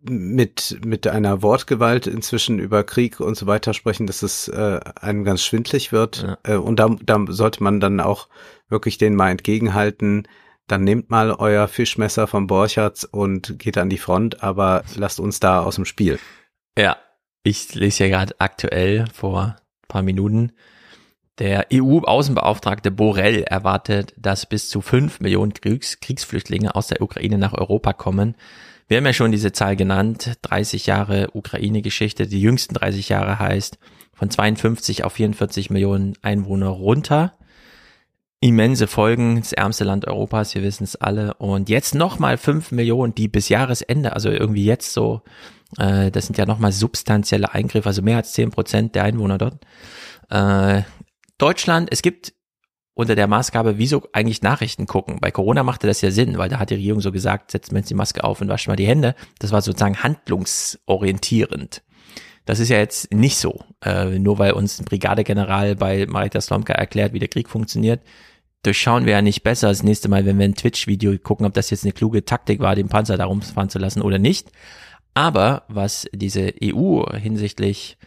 mit, 0.02 0.80
mit 0.86 1.08
einer 1.08 1.42
Wortgewalt 1.42 2.08
inzwischen 2.08 2.60
über 2.60 2.84
Krieg 2.84 3.20
und 3.20 3.36
so 3.38 3.48
weiter 3.48 3.74
sprechen, 3.74 4.06
dass 4.06 4.22
es 4.22 4.48
äh, 4.50 4.80
einem 5.00 5.24
ganz 5.24 5.44
schwindlig 5.44 5.92
wird. 5.92 6.24
Ja. 6.24 6.38
Äh, 6.44 6.58
und 6.58 6.78
da, 6.78 6.96
da 7.04 7.26
sollte 7.30 7.64
man 7.64 7.80
dann 7.80 8.00
auch 8.00 8.28
wirklich 8.68 8.98
denen 8.98 9.16
mal 9.16 9.32
entgegenhalten. 9.32 10.28
Dann 10.68 10.84
nehmt 10.84 11.10
mal 11.10 11.32
euer 11.32 11.68
Fischmesser 11.68 12.28
vom 12.28 12.48
Borchards 12.48 13.06
und 13.06 13.60
geht 13.60 13.78
an 13.78 13.90
die 13.90 13.98
Front, 13.98 14.44
aber 14.44 14.84
lasst 14.96 15.20
uns 15.20 15.40
da 15.40 15.62
aus 15.62 15.76
dem 15.76 15.86
Spiel. 15.86 16.20
Ja, 16.78 16.98
ich 17.44 17.74
lese 17.76 18.06
ja 18.06 18.10
gerade 18.10 18.36
aktuell 18.40 19.06
vor 19.14 19.42
ein 19.44 19.88
paar 19.88 20.04
Minuten. 20.04 20.54
Der 21.40 21.68
EU-Außenbeauftragte 21.74 22.92
Borrell 22.92 23.44
erwartet, 23.44 24.14
dass 24.18 24.46
bis 24.46 24.70
zu 24.70 24.82
fünf 24.82 25.20
Millionen 25.20 25.54
Kriegs 25.54 26.00
Kriegsflüchtlinge 26.00 26.76
aus 26.76 26.88
der 26.88 27.02
Ukraine 27.02 27.38
nach 27.38 27.54
Europa 27.54 27.94
kommen. 27.94 28.36
Wir 28.88 28.98
haben 28.98 29.06
ja 29.06 29.14
schon 29.14 29.32
diese 29.32 29.52
Zahl 29.52 29.76
genannt, 29.76 30.34
30 30.44 30.86
Jahre 30.86 31.30
Ukraine-Geschichte, 31.34 32.28
die 32.28 32.42
jüngsten 32.42 32.76
30 32.76 33.10
Jahre 33.10 33.40
heißt 33.40 33.80
von 34.14 34.30
52 34.30 35.04
auf 35.04 35.14
44 35.14 35.72
Millionen 35.72 36.14
Einwohner 36.22 36.68
runter. 36.68 37.34
Immense 38.40 38.88
Folgen, 38.88 39.40
das 39.40 39.54
ärmste 39.54 39.86
Land 39.86 40.06
Europas, 40.06 40.54
wir 40.54 40.62
wissen 40.62 40.84
es 40.84 40.98
alle. 40.98 41.34
Und 41.36 41.70
jetzt 41.70 41.96
nochmal 41.96 42.38
fünf 42.38 42.72
Millionen, 42.72 43.16
die 43.16 43.28
bis 43.28 43.50
Jahresende, 43.50 44.14
also 44.14 44.30
irgendwie 44.30 44.66
jetzt 44.66 44.94
so 44.94 45.24
äh, 45.78 46.12
das 46.12 46.28
sind 46.28 46.38
ja 46.38 46.46
nochmal 46.46 46.72
substanzielle 46.72 47.54
Eingriffe, 47.54 47.88
also 47.88 48.02
mehr 48.02 48.18
als 48.18 48.34
zehn 48.34 48.52
Prozent 48.52 48.96
der 48.96 49.04
Einwohner 49.04 49.38
dort. 49.38 49.66
Äh, 50.30 50.84
Deutschland, 51.44 51.90
es 51.92 52.02
gibt 52.02 52.34
unter 52.94 53.16
der 53.16 53.28
Maßgabe, 53.28 53.78
wieso 53.78 54.08
eigentlich 54.14 54.44
Nachrichten 54.44 54.86
gucken. 54.86 55.18
Bei 55.20 55.30
Corona 55.30 55.64
machte 55.64 55.88
das 55.88 56.00
ja 56.00 56.10
Sinn, 56.10 56.38
weil 56.38 56.48
da 56.48 56.58
hat 56.58 56.70
die 56.70 56.76
Regierung 56.76 57.02
so 57.02 57.12
gesagt, 57.12 57.52
setzt 57.52 57.74
mir 57.74 57.80
jetzt 57.80 57.90
die 57.90 57.96
Maske 57.96 58.24
auf 58.24 58.40
und 58.40 58.48
wascht 58.48 58.70
mal 58.70 58.78
die 58.78 58.88
Hände. 58.88 59.14
Das 59.40 59.52
war 59.52 59.62
sozusagen 59.62 60.02
handlungsorientierend. 60.02 61.84
Das 62.46 62.60
ist 62.60 62.70
ja 62.70 62.78
jetzt 62.78 63.14
nicht 63.14 63.36
so. 63.36 63.60
Äh, 63.84 64.20
nur 64.20 64.40
weil 64.40 64.54
uns 64.54 64.80
ein 64.80 64.86
Brigadegeneral 64.86 65.76
bei 65.76 66.06
Marita 66.06 66.40
Slomka 66.40 66.72
erklärt, 66.72 67.12
wie 67.12 67.20
der 67.20 67.28
Krieg 67.28 67.50
funktioniert, 67.50 68.00
durchschauen 68.64 69.06
wir 69.06 69.12
ja 69.12 69.22
nicht 69.22 69.44
besser 69.44 69.68
das 69.68 69.84
nächste 69.84 70.08
Mal, 70.08 70.26
wenn 70.26 70.40
wir 70.40 70.46
ein 70.46 70.56
Twitch-Video 70.56 71.18
gucken, 71.18 71.46
ob 71.46 71.54
das 71.56 71.72
jetzt 71.72 71.84
eine 71.84 71.92
kluge 71.92 72.24
Taktik 72.24 72.62
war, 72.62 72.76
den 72.76 72.88
Panzer 72.88 73.18
da 73.18 73.26
rumfahren 73.26 73.70
zu 73.70 73.80
lassen 73.80 74.02
oder 74.02 74.18
nicht. 74.18 74.50
Aber 75.14 75.64
was 75.68 76.08
diese 76.14 76.54
EU 76.64 77.04
hinsichtlich 77.18 77.98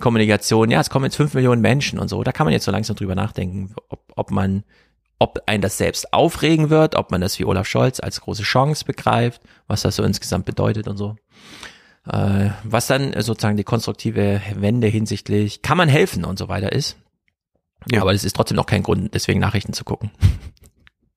Kommunikation, 0.00 0.70
ja, 0.70 0.80
es 0.80 0.90
kommen 0.90 1.06
jetzt 1.06 1.16
fünf 1.16 1.34
Millionen 1.34 1.62
Menschen 1.62 1.98
und 1.98 2.08
so, 2.08 2.22
da 2.22 2.32
kann 2.32 2.46
man 2.46 2.52
jetzt 2.52 2.64
so 2.64 2.70
langsam 2.70 2.96
drüber 2.96 3.14
nachdenken, 3.14 3.74
ob, 3.88 4.12
ob 4.14 4.30
man, 4.30 4.64
ob 5.18 5.42
ein 5.46 5.62
das 5.62 5.78
selbst 5.78 6.12
aufregen 6.12 6.68
wird, 6.68 6.96
ob 6.96 7.10
man 7.10 7.20
das 7.20 7.38
wie 7.38 7.46
Olaf 7.46 7.66
Scholz 7.66 8.00
als 8.00 8.20
große 8.20 8.42
Chance 8.42 8.84
begreift, 8.84 9.40
was 9.66 9.82
das 9.82 9.96
so 9.96 10.02
insgesamt 10.02 10.44
bedeutet 10.44 10.86
und 10.86 10.98
so. 10.98 11.16
Äh, 12.06 12.50
was 12.62 12.86
dann 12.86 13.20
sozusagen 13.20 13.56
die 13.56 13.64
konstruktive 13.64 14.42
Wende 14.54 14.86
hinsichtlich, 14.86 15.62
kann 15.62 15.78
man 15.78 15.88
helfen 15.88 16.24
und 16.24 16.38
so 16.38 16.48
weiter 16.48 16.72
ist. 16.72 16.96
Ja. 17.90 18.02
Aber 18.02 18.12
es 18.12 18.24
ist 18.24 18.36
trotzdem 18.36 18.56
noch 18.56 18.66
kein 18.66 18.82
Grund, 18.82 19.14
deswegen 19.14 19.40
Nachrichten 19.40 19.72
zu 19.72 19.84
gucken. 19.84 20.10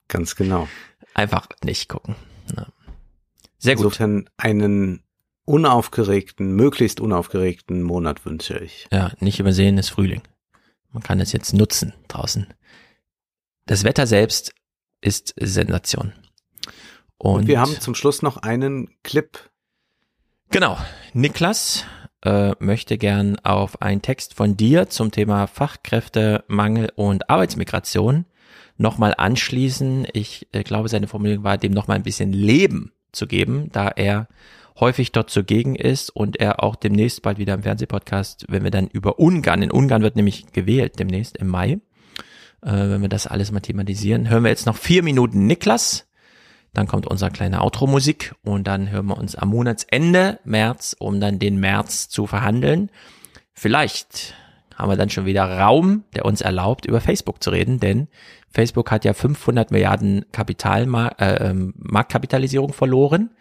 Ganz 0.07 0.35
genau. 0.35 0.67
Einfach 1.13 1.47
nicht 1.63 1.89
gucken. 1.89 2.15
Ja. 2.55 2.67
Sehr 3.57 3.75
gut. 3.75 3.85
Insofern 3.85 4.29
einen 4.37 5.03
unaufgeregten, 5.49 6.51
möglichst 6.55 6.99
unaufgeregten 6.99 7.81
Monat 7.81 8.23
wünsche 8.23 8.59
ich. 8.59 8.87
Ja, 8.91 9.11
nicht 9.19 9.39
übersehen 9.39 9.79
ist 9.79 9.89
Frühling. 9.89 10.21
Man 10.91 11.01
kann 11.01 11.19
es 11.19 11.31
jetzt 11.31 11.53
nutzen 11.53 11.93
draußen. 12.07 12.45
Das 13.65 13.83
Wetter 13.83 14.05
selbst 14.05 14.53
ist 15.01 15.33
Sensation. 15.39 16.13
Und, 17.17 17.33
Und 17.33 17.47
wir 17.47 17.59
haben 17.59 17.79
zum 17.79 17.95
Schluss 17.95 18.21
noch 18.21 18.37
einen 18.37 18.89
Clip. 19.01 19.49
Genau. 20.51 20.77
Niklas 21.13 21.83
äh, 22.23 22.53
möchte 22.59 22.99
gern 22.99 23.39
auf 23.39 23.81
einen 23.81 24.03
Text 24.03 24.35
von 24.35 24.55
dir 24.55 24.89
zum 24.89 25.09
Thema 25.09 25.47
Fachkräftemangel 25.47 26.91
und 26.95 27.27
Arbeitsmigration 27.27 28.25
nochmal 28.77 29.15
anschließen. 29.17 30.07
Ich 30.13 30.47
äh, 30.51 30.61
glaube, 30.61 30.89
seine 30.89 31.07
Formulierung 31.07 31.43
war, 31.43 31.57
dem 31.57 31.71
nochmal 31.71 31.97
ein 31.97 32.03
bisschen 32.03 32.33
Leben 32.33 32.91
zu 33.11 33.25
geben, 33.25 33.69
da 33.71 33.87
er 33.87 34.27
häufig 34.79 35.11
dort 35.11 35.29
zugegen 35.29 35.75
ist 35.75 36.09
und 36.09 36.39
er 36.39 36.63
auch 36.63 36.75
demnächst 36.75 37.21
bald 37.21 37.37
wieder 37.37 37.53
im 37.53 37.63
Fernsehpodcast, 37.63 38.45
wenn 38.49 38.63
wir 38.63 38.71
dann 38.71 38.87
über 38.87 39.19
Ungarn, 39.19 39.61
in 39.61 39.71
Ungarn 39.71 40.01
wird 40.01 40.15
nämlich 40.15 40.51
gewählt 40.51 40.99
demnächst 40.99 41.37
im 41.37 41.47
Mai, 41.47 41.79
äh, 42.61 42.71
wenn 42.71 43.01
wir 43.01 43.09
das 43.09 43.27
alles 43.27 43.51
mal 43.51 43.59
thematisieren, 43.59 44.29
hören 44.29 44.43
wir 44.43 44.49
jetzt 44.49 44.65
noch 44.65 44.77
vier 44.77 45.03
Minuten 45.03 45.45
Niklas, 45.47 46.07
dann 46.73 46.87
kommt 46.87 47.07
unser 47.07 47.29
kleine 47.29 47.61
Outro-Musik 47.61 48.35
und 48.43 48.67
dann 48.67 48.91
hören 48.91 49.07
wir 49.07 49.17
uns 49.17 49.35
am 49.35 49.49
Monatsende 49.49 50.39
März, 50.43 50.95
um 50.99 51.19
dann 51.19 51.39
den 51.39 51.59
März 51.59 52.09
zu 52.09 52.27
verhandeln. 52.27 52.91
Vielleicht 53.53 54.35
haben 54.75 54.89
wir 54.89 54.97
dann 54.97 55.09
schon 55.09 55.25
wieder 55.25 55.43
Raum, 55.43 56.05
der 56.15 56.25
uns 56.25 56.41
erlaubt, 56.41 56.85
über 56.85 57.01
Facebook 57.01 57.43
zu 57.43 57.49
reden, 57.49 57.79
denn 57.79 58.07
Facebook 58.49 58.91
hat 58.91 59.03
ja 59.03 59.13
500 59.13 59.71
Milliarden 59.71 60.25
Kapitalmark 60.31 61.19
äh, 61.19 61.49
ähm, 61.49 61.73
Marktkapitalisierung 61.77 62.71
verloren, 62.71 63.31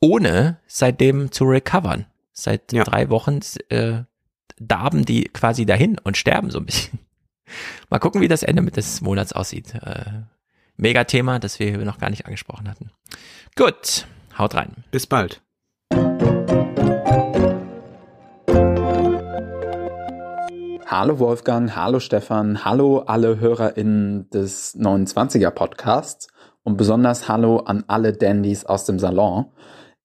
ohne 0.00 0.58
seitdem 0.66 1.32
zu 1.32 1.44
recovern. 1.44 2.06
Seit 2.32 2.72
ja. 2.72 2.84
drei 2.84 3.10
Wochen 3.10 3.40
äh, 3.68 4.02
darben 4.58 5.04
die 5.04 5.24
quasi 5.24 5.66
dahin 5.66 5.98
und 5.98 6.16
sterben 6.16 6.50
so 6.50 6.58
ein 6.58 6.66
bisschen. 6.66 7.00
Mal 7.90 7.98
gucken, 7.98 8.20
wie 8.20 8.28
das 8.28 8.42
Ende 8.42 8.62
mit 8.62 8.76
des 8.76 9.00
Monats 9.00 9.32
aussieht. 9.32 9.74
Äh, 9.74 10.22
Megathema, 10.76 11.40
das 11.40 11.58
wir 11.58 11.76
noch 11.78 11.98
gar 11.98 12.10
nicht 12.10 12.26
angesprochen 12.26 12.68
hatten. 12.68 12.90
Gut, 13.56 14.06
haut 14.38 14.54
rein. 14.54 14.84
Bis 14.92 15.06
bald. 15.06 15.42
Hallo 20.86 21.18
Wolfgang, 21.18 21.76
hallo 21.76 22.00
Stefan, 22.00 22.64
hallo 22.64 23.00
alle 23.00 23.38
HörerInnen 23.40 24.30
des 24.30 24.74
29er 24.74 25.50
Podcasts 25.50 26.28
und 26.62 26.76
besonders 26.76 27.28
hallo 27.28 27.58
an 27.58 27.84
alle 27.88 28.12
Dandys 28.12 28.64
aus 28.64 28.84
dem 28.86 28.98
Salon. 28.98 29.46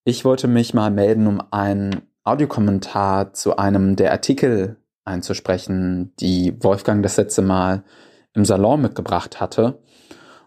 Ich 0.05 0.25
wollte 0.25 0.49
mich 0.49 0.73
mal 0.73 0.91
melden, 0.91 1.27
um 1.27 1.41
einen 1.51 2.01
Audiokommentar 2.25 3.33
zu 3.33 3.55
einem 3.55 3.95
der 3.95 4.11
Artikel 4.11 4.75
einzusprechen, 5.05 6.13
die 6.19 6.61
Wolfgang 6.61 7.01
das 7.03 7.15
letzte 7.15 7.41
Mal 7.41 7.83
im 8.33 8.43
Salon 8.43 8.81
mitgebracht 8.81 9.39
hatte. 9.39 9.81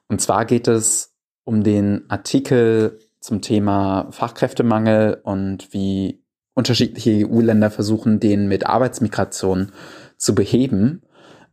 Und 0.08 0.20
zwar 0.20 0.44
geht 0.44 0.68
es 0.68 1.14
um 1.44 1.62
den 1.62 2.04
Artikel 2.08 2.98
zum 3.20 3.40
Thema 3.40 4.08
Fachkräftemangel 4.10 5.20
und 5.22 5.72
wie 5.72 6.22
unterschiedliche 6.54 7.26
EU-Länder 7.26 7.70
versuchen, 7.70 8.20
den 8.20 8.48
mit 8.48 8.66
Arbeitsmigration 8.66 9.72
zu 10.18 10.34
beheben. 10.34 11.02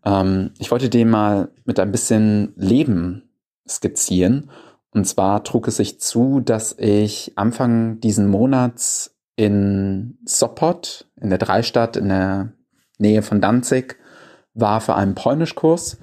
Ähm, 0.04 0.52
ich 0.60 0.72
wollte 0.72 0.90
den 0.90 1.10
mal 1.10 1.50
mit 1.64 1.80
ein 1.80 1.92
bisschen 1.92 2.54
Leben 2.58 3.30
skizzieren. 3.68 4.50
Und 4.94 5.06
zwar 5.06 5.44
trug 5.44 5.68
es 5.68 5.78
sich 5.78 6.00
zu, 6.00 6.40
dass 6.40 6.76
ich 6.78 7.34
Anfang 7.36 8.00
diesen 8.00 8.28
Monats 8.28 9.16
in 9.36 10.20
Sopot, 10.26 11.08
in 11.20 11.30
der 11.30 11.40
Dreistadt 11.40 11.98
in 11.98 12.10
der 12.10 12.54
Nähe 13.00 13.24
von 13.24 13.42
Danzig, 13.42 13.98
war 14.54 14.82
für 14.82 14.96
einen 14.96 15.16
Polnischkurs 15.16 15.98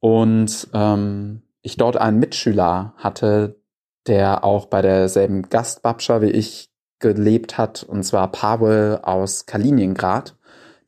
und 0.00 0.68
ähm, 0.72 1.42
ich 1.60 1.76
dort 1.76 1.98
einen 1.98 2.18
Mitschüler 2.18 2.94
hatte, 2.96 3.60
der 4.06 4.42
auch 4.42 4.66
bei 4.66 4.80
derselben 4.80 5.50
Gastbabscher 5.50 6.22
wie 6.22 6.30
ich 6.30 6.70
gelebt 6.98 7.58
hat, 7.58 7.82
und 7.82 8.02
zwar 8.04 8.32
Pavel 8.32 9.00
aus 9.02 9.44
Kaliningrad, 9.44 10.36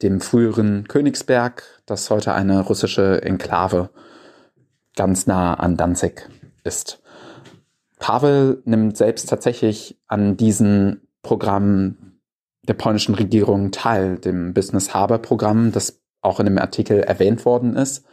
dem 0.00 0.22
früheren 0.22 0.89
Königsberg, 0.89 1.82
das 1.84 2.08
heute 2.08 2.32
eine 2.32 2.60
russische 2.60 3.22
Enklave 3.22 3.90
ganz 4.97 5.26
nah 5.26 5.55
an 5.55 5.76
Danzig 5.76 6.28
ist. 6.64 7.01
Pavel 8.02 8.62
nimmt 8.64 8.97
selbst 8.97 9.28
tatsächlich 9.28 9.97
an 10.08 10.36
diesen 10.36 11.06
Programmen 11.22 12.20
der 12.66 12.74
polnischen 12.74 13.14
Regierung 13.14 13.70
teil, 13.70 14.18
dem 14.18 14.52
Business 14.55 14.92
Harbor 14.92 15.18
Programm, 15.18 15.72
das 15.72 16.02
auch 16.20 16.40
in 16.40 16.47
dem 16.47 16.58
Artikel 16.58 17.00
erwähnt 17.00 17.44
worden 17.44 17.76
ist 17.76 18.05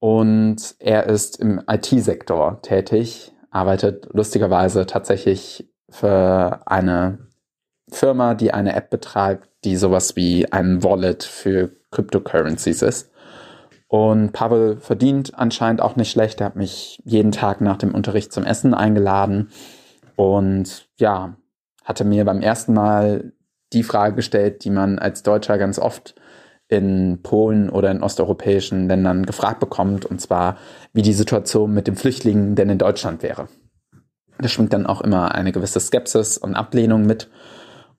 und 0.00 0.74
er 0.78 1.06
ist 1.06 1.38
im 1.38 1.60
IT-Sektor 1.68 2.62
tätig, 2.62 3.32
arbeitet 3.50 4.08
lustigerweise 4.12 4.86
tatsächlich 4.86 5.68
für 5.90 6.62
eine 6.66 7.18
Firma, 7.90 8.34
die 8.34 8.52
eine 8.52 8.74
App 8.74 8.88
betreibt, 8.88 9.48
die 9.64 9.76
sowas 9.76 10.16
wie 10.16 10.50
ein 10.50 10.82
Wallet 10.82 11.22
für 11.22 11.70
Cryptocurrencies 11.90 12.80
ist. 12.80 13.10
Und 13.90 14.30
Pavel 14.30 14.76
verdient 14.76 15.36
anscheinend 15.36 15.82
auch 15.82 15.96
nicht 15.96 16.12
schlecht. 16.12 16.40
Er 16.40 16.46
hat 16.46 16.54
mich 16.54 17.02
jeden 17.04 17.32
Tag 17.32 17.60
nach 17.60 17.76
dem 17.76 17.92
Unterricht 17.92 18.32
zum 18.32 18.44
Essen 18.44 18.72
eingeladen 18.72 19.50
und 20.14 20.86
ja, 20.96 21.34
hatte 21.84 22.04
mir 22.04 22.24
beim 22.24 22.40
ersten 22.40 22.72
Mal 22.72 23.32
die 23.72 23.82
Frage 23.82 24.14
gestellt, 24.14 24.62
die 24.62 24.70
man 24.70 25.00
als 25.00 25.24
Deutscher 25.24 25.58
ganz 25.58 25.80
oft 25.80 26.14
in 26.68 27.18
Polen 27.24 27.68
oder 27.68 27.90
in 27.90 28.04
osteuropäischen 28.04 28.86
Ländern 28.86 29.26
gefragt 29.26 29.58
bekommt, 29.58 30.04
und 30.04 30.20
zwar, 30.20 30.56
wie 30.92 31.02
die 31.02 31.12
Situation 31.12 31.74
mit 31.74 31.88
den 31.88 31.96
Flüchtlingen 31.96 32.54
denn 32.54 32.70
in 32.70 32.78
Deutschland 32.78 33.24
wäre. 33.24 33.48
Da 34.38 34.46
schwingt 34.46 34.72
dann 34.72 34.86
auch 34.86 35.00
immer 35.00 35.34
eine 35.34 35.50
gewisse 35.50 35.80
Skepsis 35.80 36.38
und 36.38 36.54
Ablehnung 36.54 37.06
mit. 37.06 37.28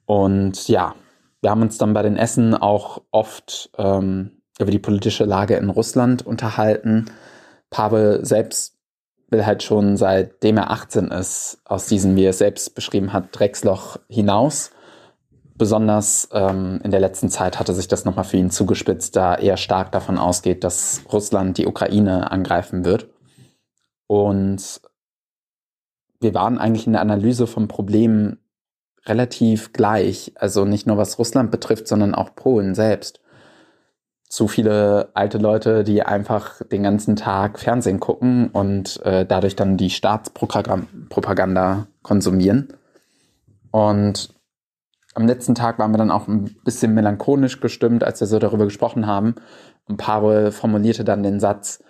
Und 0.06 0.70
ja, 0.70 0.95
wir 1.42 1.50
haben 1.50 1.61
uns 1.61 1.78
dann 1.78 1.94
bei 1.94 2.02
den 2.02 2.16
Essen 2.16 2.56
auch 2.56 3.02
oft 3.11 3.72
ähm, 3.78 4.41
über 4.61 4.72
die 4.72 4.80
politische 4.80 5.25
Lage 5.25 5.56
in 5.56 5.69
Russland 5.69 6.25
unterhalten. 6.25 7.06
Pavel 7.69 8.25
selbst 8.25 8.75
will 9.30 9.45
halt 9.45 9.64
schon 9.64 9.98
seitdem 9.98 10.57
er 10.57 10.72
18 10.72 11.07
ist, 11.07 11.61
aus 11.65 11.88
diesem, 11.88 12.15
wie 12.15 12.25
er 12.25 12.31
es 12.31 12.40
selbst 12.40 12.75
beschrieben 12.75 13.14
hat, 13.14 13.30
Drecksloch 13.31 13.98
hinaus 14.09 14.72
Besonders 15.61 16.27
ähm, 16.33 16.80
in 16.83 16.90
der 16.90 16.99
letzten 16.99 17.30
Zeit 17.30 17.59
hatte 17.59 17.75
sich 17.75 17.88
das 17.88 18.03
nochmal 18.03 18.25
für 18.25 18.38
ihn 18.38 18.49
zugespitzt, 18.49 19.15
da 19.15 19.35
er 19.35 19.57
stark 19.57 19.91
davon 19.91 20.17
ausgeht, 20.17 20.64
dass 20.64 21.03
Russland 21.14 21.56
die 21.59 21.67
Ukraine 21.67 22.31
angreifen 22.31 22.83
wird. 22.83 23.09
Und 24.07 24.81
wir 26.19 26.33
waren 26.33 26.57
eigentlich 26.57 26.88
in 26.88 26.93
der 26.93 27.03
Analyse 27.03 27.45
vom 27.45 27.67
Problem 27.67 28.40
relativ 29.06 29.72
gleich. 29.72 30.31
Also 30.33 30.65
nicht 30.65 30.88
nur 30.88 30.98
was 30.98 31.19
Russland 31.19 31.51
betrifft, 31.51 31.88
sondern 31.88 32.15
auch 32.15 32.33
Polen 32.33 32.73
selbst. 32.73 33.20
Zu 34.32 34.48
viele 34.48 35.10
alte 35.14 35.40
Leute, 35.40 35.84
die 35.84 36.03
einfach 36.03 36.61
den 36.72 36.84
ganzen 36.84 37.18
Tag 37.18 37.60
Fernsehen 37.60 38.00
gucken 38.00 38.48
und 38.48 39.06
äh, 39.06 39.26
dadurch 39.26 39.58
dann 39.58 39.76
die 39.76 39.90
Staatspropaganda 39.90 41.88
konsumieren. 42.01 42.69
Und 43.72 44.34
am 45.16 45.27
letzten 45.27 45.53
Tag 45.53 45.80
waren 45.80 45.92
wir 45.92 45.98
dann 45.98 46.11
auch 46.11 46.30
ein 46.30 46.56
bisschen 46.64 46.93
melancholisch 46.93 47.60
gestimmt, 47.60 48.06
als 48.06 48.22
wir 48.22 48.27
so 48.27 48.40
darüber 48.40 48.64
gesprochen 48.64 49.06
haben. 49.06 49.35
Und 49.90 49.98
Pavel 49.98 50.53
formulierte 50.53 51.03
dann 51.03 51.24
den 51.24 51.42
Satz, 51.42 51.84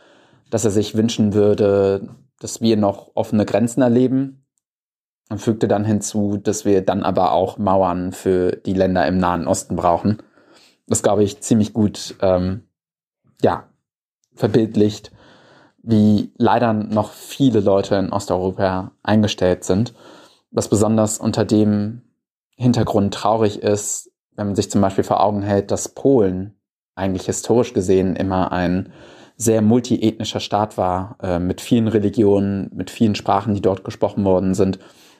dass 0.49 0.65
er 0.65 0.71
sich 0.71 0.97
wünschen 0.97 1.35
würde, 1.35 2.09
dass 2.39 2.59
wir 2.59 2.75
noch 2.75 3.11
offene 3.13 3.45
Grenzen 3.45 3.83
erleben. 3.83 4.47
Und 5.29 5.37
fügte 5.37 5.67
dann 5.67 5.85
hinzu, 5.85 6.37
dass 6.37 6.65
wir 6.65 6.81
dann 6.81 7.03
aber 7.03 7.33
auch 7.33 7.59
Mauern 7.59 8.13
für 8.13 8.53
die 8.53 8.73
Länder 8.73 9.05
im 9.05 9.19
Nahen 9.19 9.45
Osten 9.45 9.75
brauchen. 9.75 10.23
Das 10.87 11.03
glaube 11.03 11.23
ich 11.23 11.41
ziemlich 11.41 11.73
gut, 11.73 12.15
ähm, 12.21 12.67
ja, 13.41 13.69
verbildlicht, 14.35 15.11
wie 15.83 16.31
leider 16.37 16.73
noch 16.73 17.11
viele 17.11 17.59
Leute 17.59 17.95
in 17.95 18.11
Osteuropa 18.11 18.91
eingestellt 19.03 19.63
sind. 19.63 19.93
Was 20.51 20.67
besonders 20.67 21.17
unter 21.17 21.45
dem 21.45 22.01
Hintergrund 22.55 23.13
traurig 23.13 23.61
ist, 23.61 24.11
wenn 24.35 24.47
man 24.47 24.55
sich 24.55 24.69
zum 24.69 24.81
Beispiel 24.81 25.03
vor 25.03 25.23
Augen 25.23 25.41
hält, 25.41 25.71
dass 25.71 25.89
Polen 25.89 26.55
eigentlich 26.95 27.25
historisch 27.25 27.73
gesehen 27.73 28.15
immer 28.15 28.51
ein 28.51 28.91
sehr 29.37 29.61
multiethnischer 29.61 30.39
Staat 30.39 30.77
war, 30.77 31.17
äh, 31.21 31.39
mit 31.39 31.61
vielen 31.61 31.87
Religionen, 31.87 32.69
mit 32.73 32.91
vielen 32.91 33.15
Sprachen, 33.15 33.55
die 33.55 33.61
dort 33.61 33.83
gesprochen 33.83 34.23
worden 34.23 34.53
sind. 34.53 34.77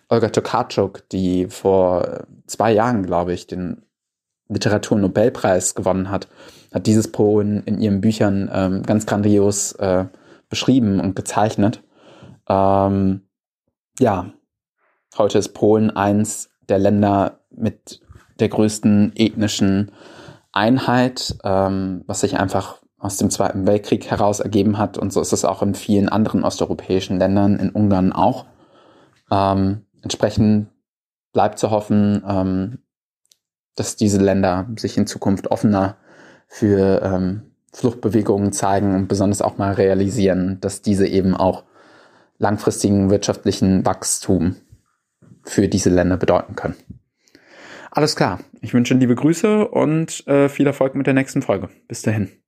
Olga 0.10 0.30
Tokarczuk, 0.30 1.10
die 1.10 1.48
vor 1.48 2.26
zwei 2.46 2.72
Jahren, 2.72 3.04
glaube 3.04 3.34
ich, 3.34 3.48
den 3.48 3.84
Literaturnobelpreis 4.52 5.76
gewonnen 5.76 6.10
hat, 6.10 6.28
hat 6.74 6.88
dieses 6.88 7.12
Polen 7.12 7.64
in 7.64 7.80
ihren 7.80 8.02
Büchern 8.02 8.50
ähm, 8.54 8.84
ganz 8.84 9.06
grandios 9.06 9.74
äh, 9.74 10.06
beschrieben 10.50 11.00
und 11.00 11.16
gezeichnet. 11.16 11.84
Ähm, 12.48 13.22
ja, 14.00 14.34
heute 15.18 15.38
ist 15.38 15.54
Polen 15.54 15.90
eins 15.90 16.50
der 16.70 16.80
Länder 16.80 17.40
mit 17.50 18.02
der 18.40 18.50
größten 18.50 19.14
ethnischen 19.16 19.92
Einheit, 20.52 21.38
ähm, 21.44 22.04
was 22.08 22.22
sich 22.22 22.38
einfach 22.38 22.82
aus 22.98 23.18
dem 23.18 23.30
Zweiten 23.30 23.66
Weltkrieg 23.66 24.10
heraus 24.10 24.40
ergeben 24.40 24.78
hat. 24.78 24.98
Und 24.98 25.12
so 25.12 25.22
ist 25.22 25.34
es 25.34 25.46
auch 25.46 25.62
in 25.62 25.74
vielen 25.74 26.10
anderen 26.10 26.44
osteuropäischen 26.44 27.18
Ländern, 27.18 27.58
in 27.58 27.72
Ungarn 27.72 28.14
auch. 28.14 28.46
Ähm, 29.32 29.86
entsprechend 30.02 30.68
bleibt 31.34 31.58
zu 31.58 31.72
hoffen, 31.72 32.24
ähm, 32.28 32.80
dass 33.76 33.96
diese 33.96 34.20
Länder 34.20 34.68
sich 34.78 34.98
in 34.98 35.08
Zukunft 35.08 35.48
offener 35.48 35.98
für 36.48 37.02
ähm, 37.04 37.42
Fluchtbewegungen 37.74 38.52
zeigen 38.52 38.96
und 38.96 39.08
besonders 39.08 39.42
auch 39.42 39.58
mal 39.58 39.74
realisieren, 39.74 40.58
dass 40.60 40.82
diese 40.82 41.08
eben 41.08 41.36
auch 41.36 41.64
langfristigen 42.38 43.10
wirtschaftlichen 43.10 43.86
Wachstum 43.86 44.56
für 45.44 45.68
diese 45.68 45.90
Länder 45.90 46.18
bedeuten 46.18 46.56
können. 46.56 46.76
Alles 47.92 48.16
klar. 48.16 48.40
Ich 48.62 48.74
wünsche 48.74 48.94
liebe 48.94 49.16
Grüße 49.16 49.68
und 49.68 50.26
äh, 50.28 50.50
viel 50.50 50.68
Erfolg 50.68 50.96
mit 50.96 51.08
der 51.08 51.14
nächsten 51.14 51.42
Folge. 51.42 51.70
Bis 51.88 52.02
dahin. 52.02 52.41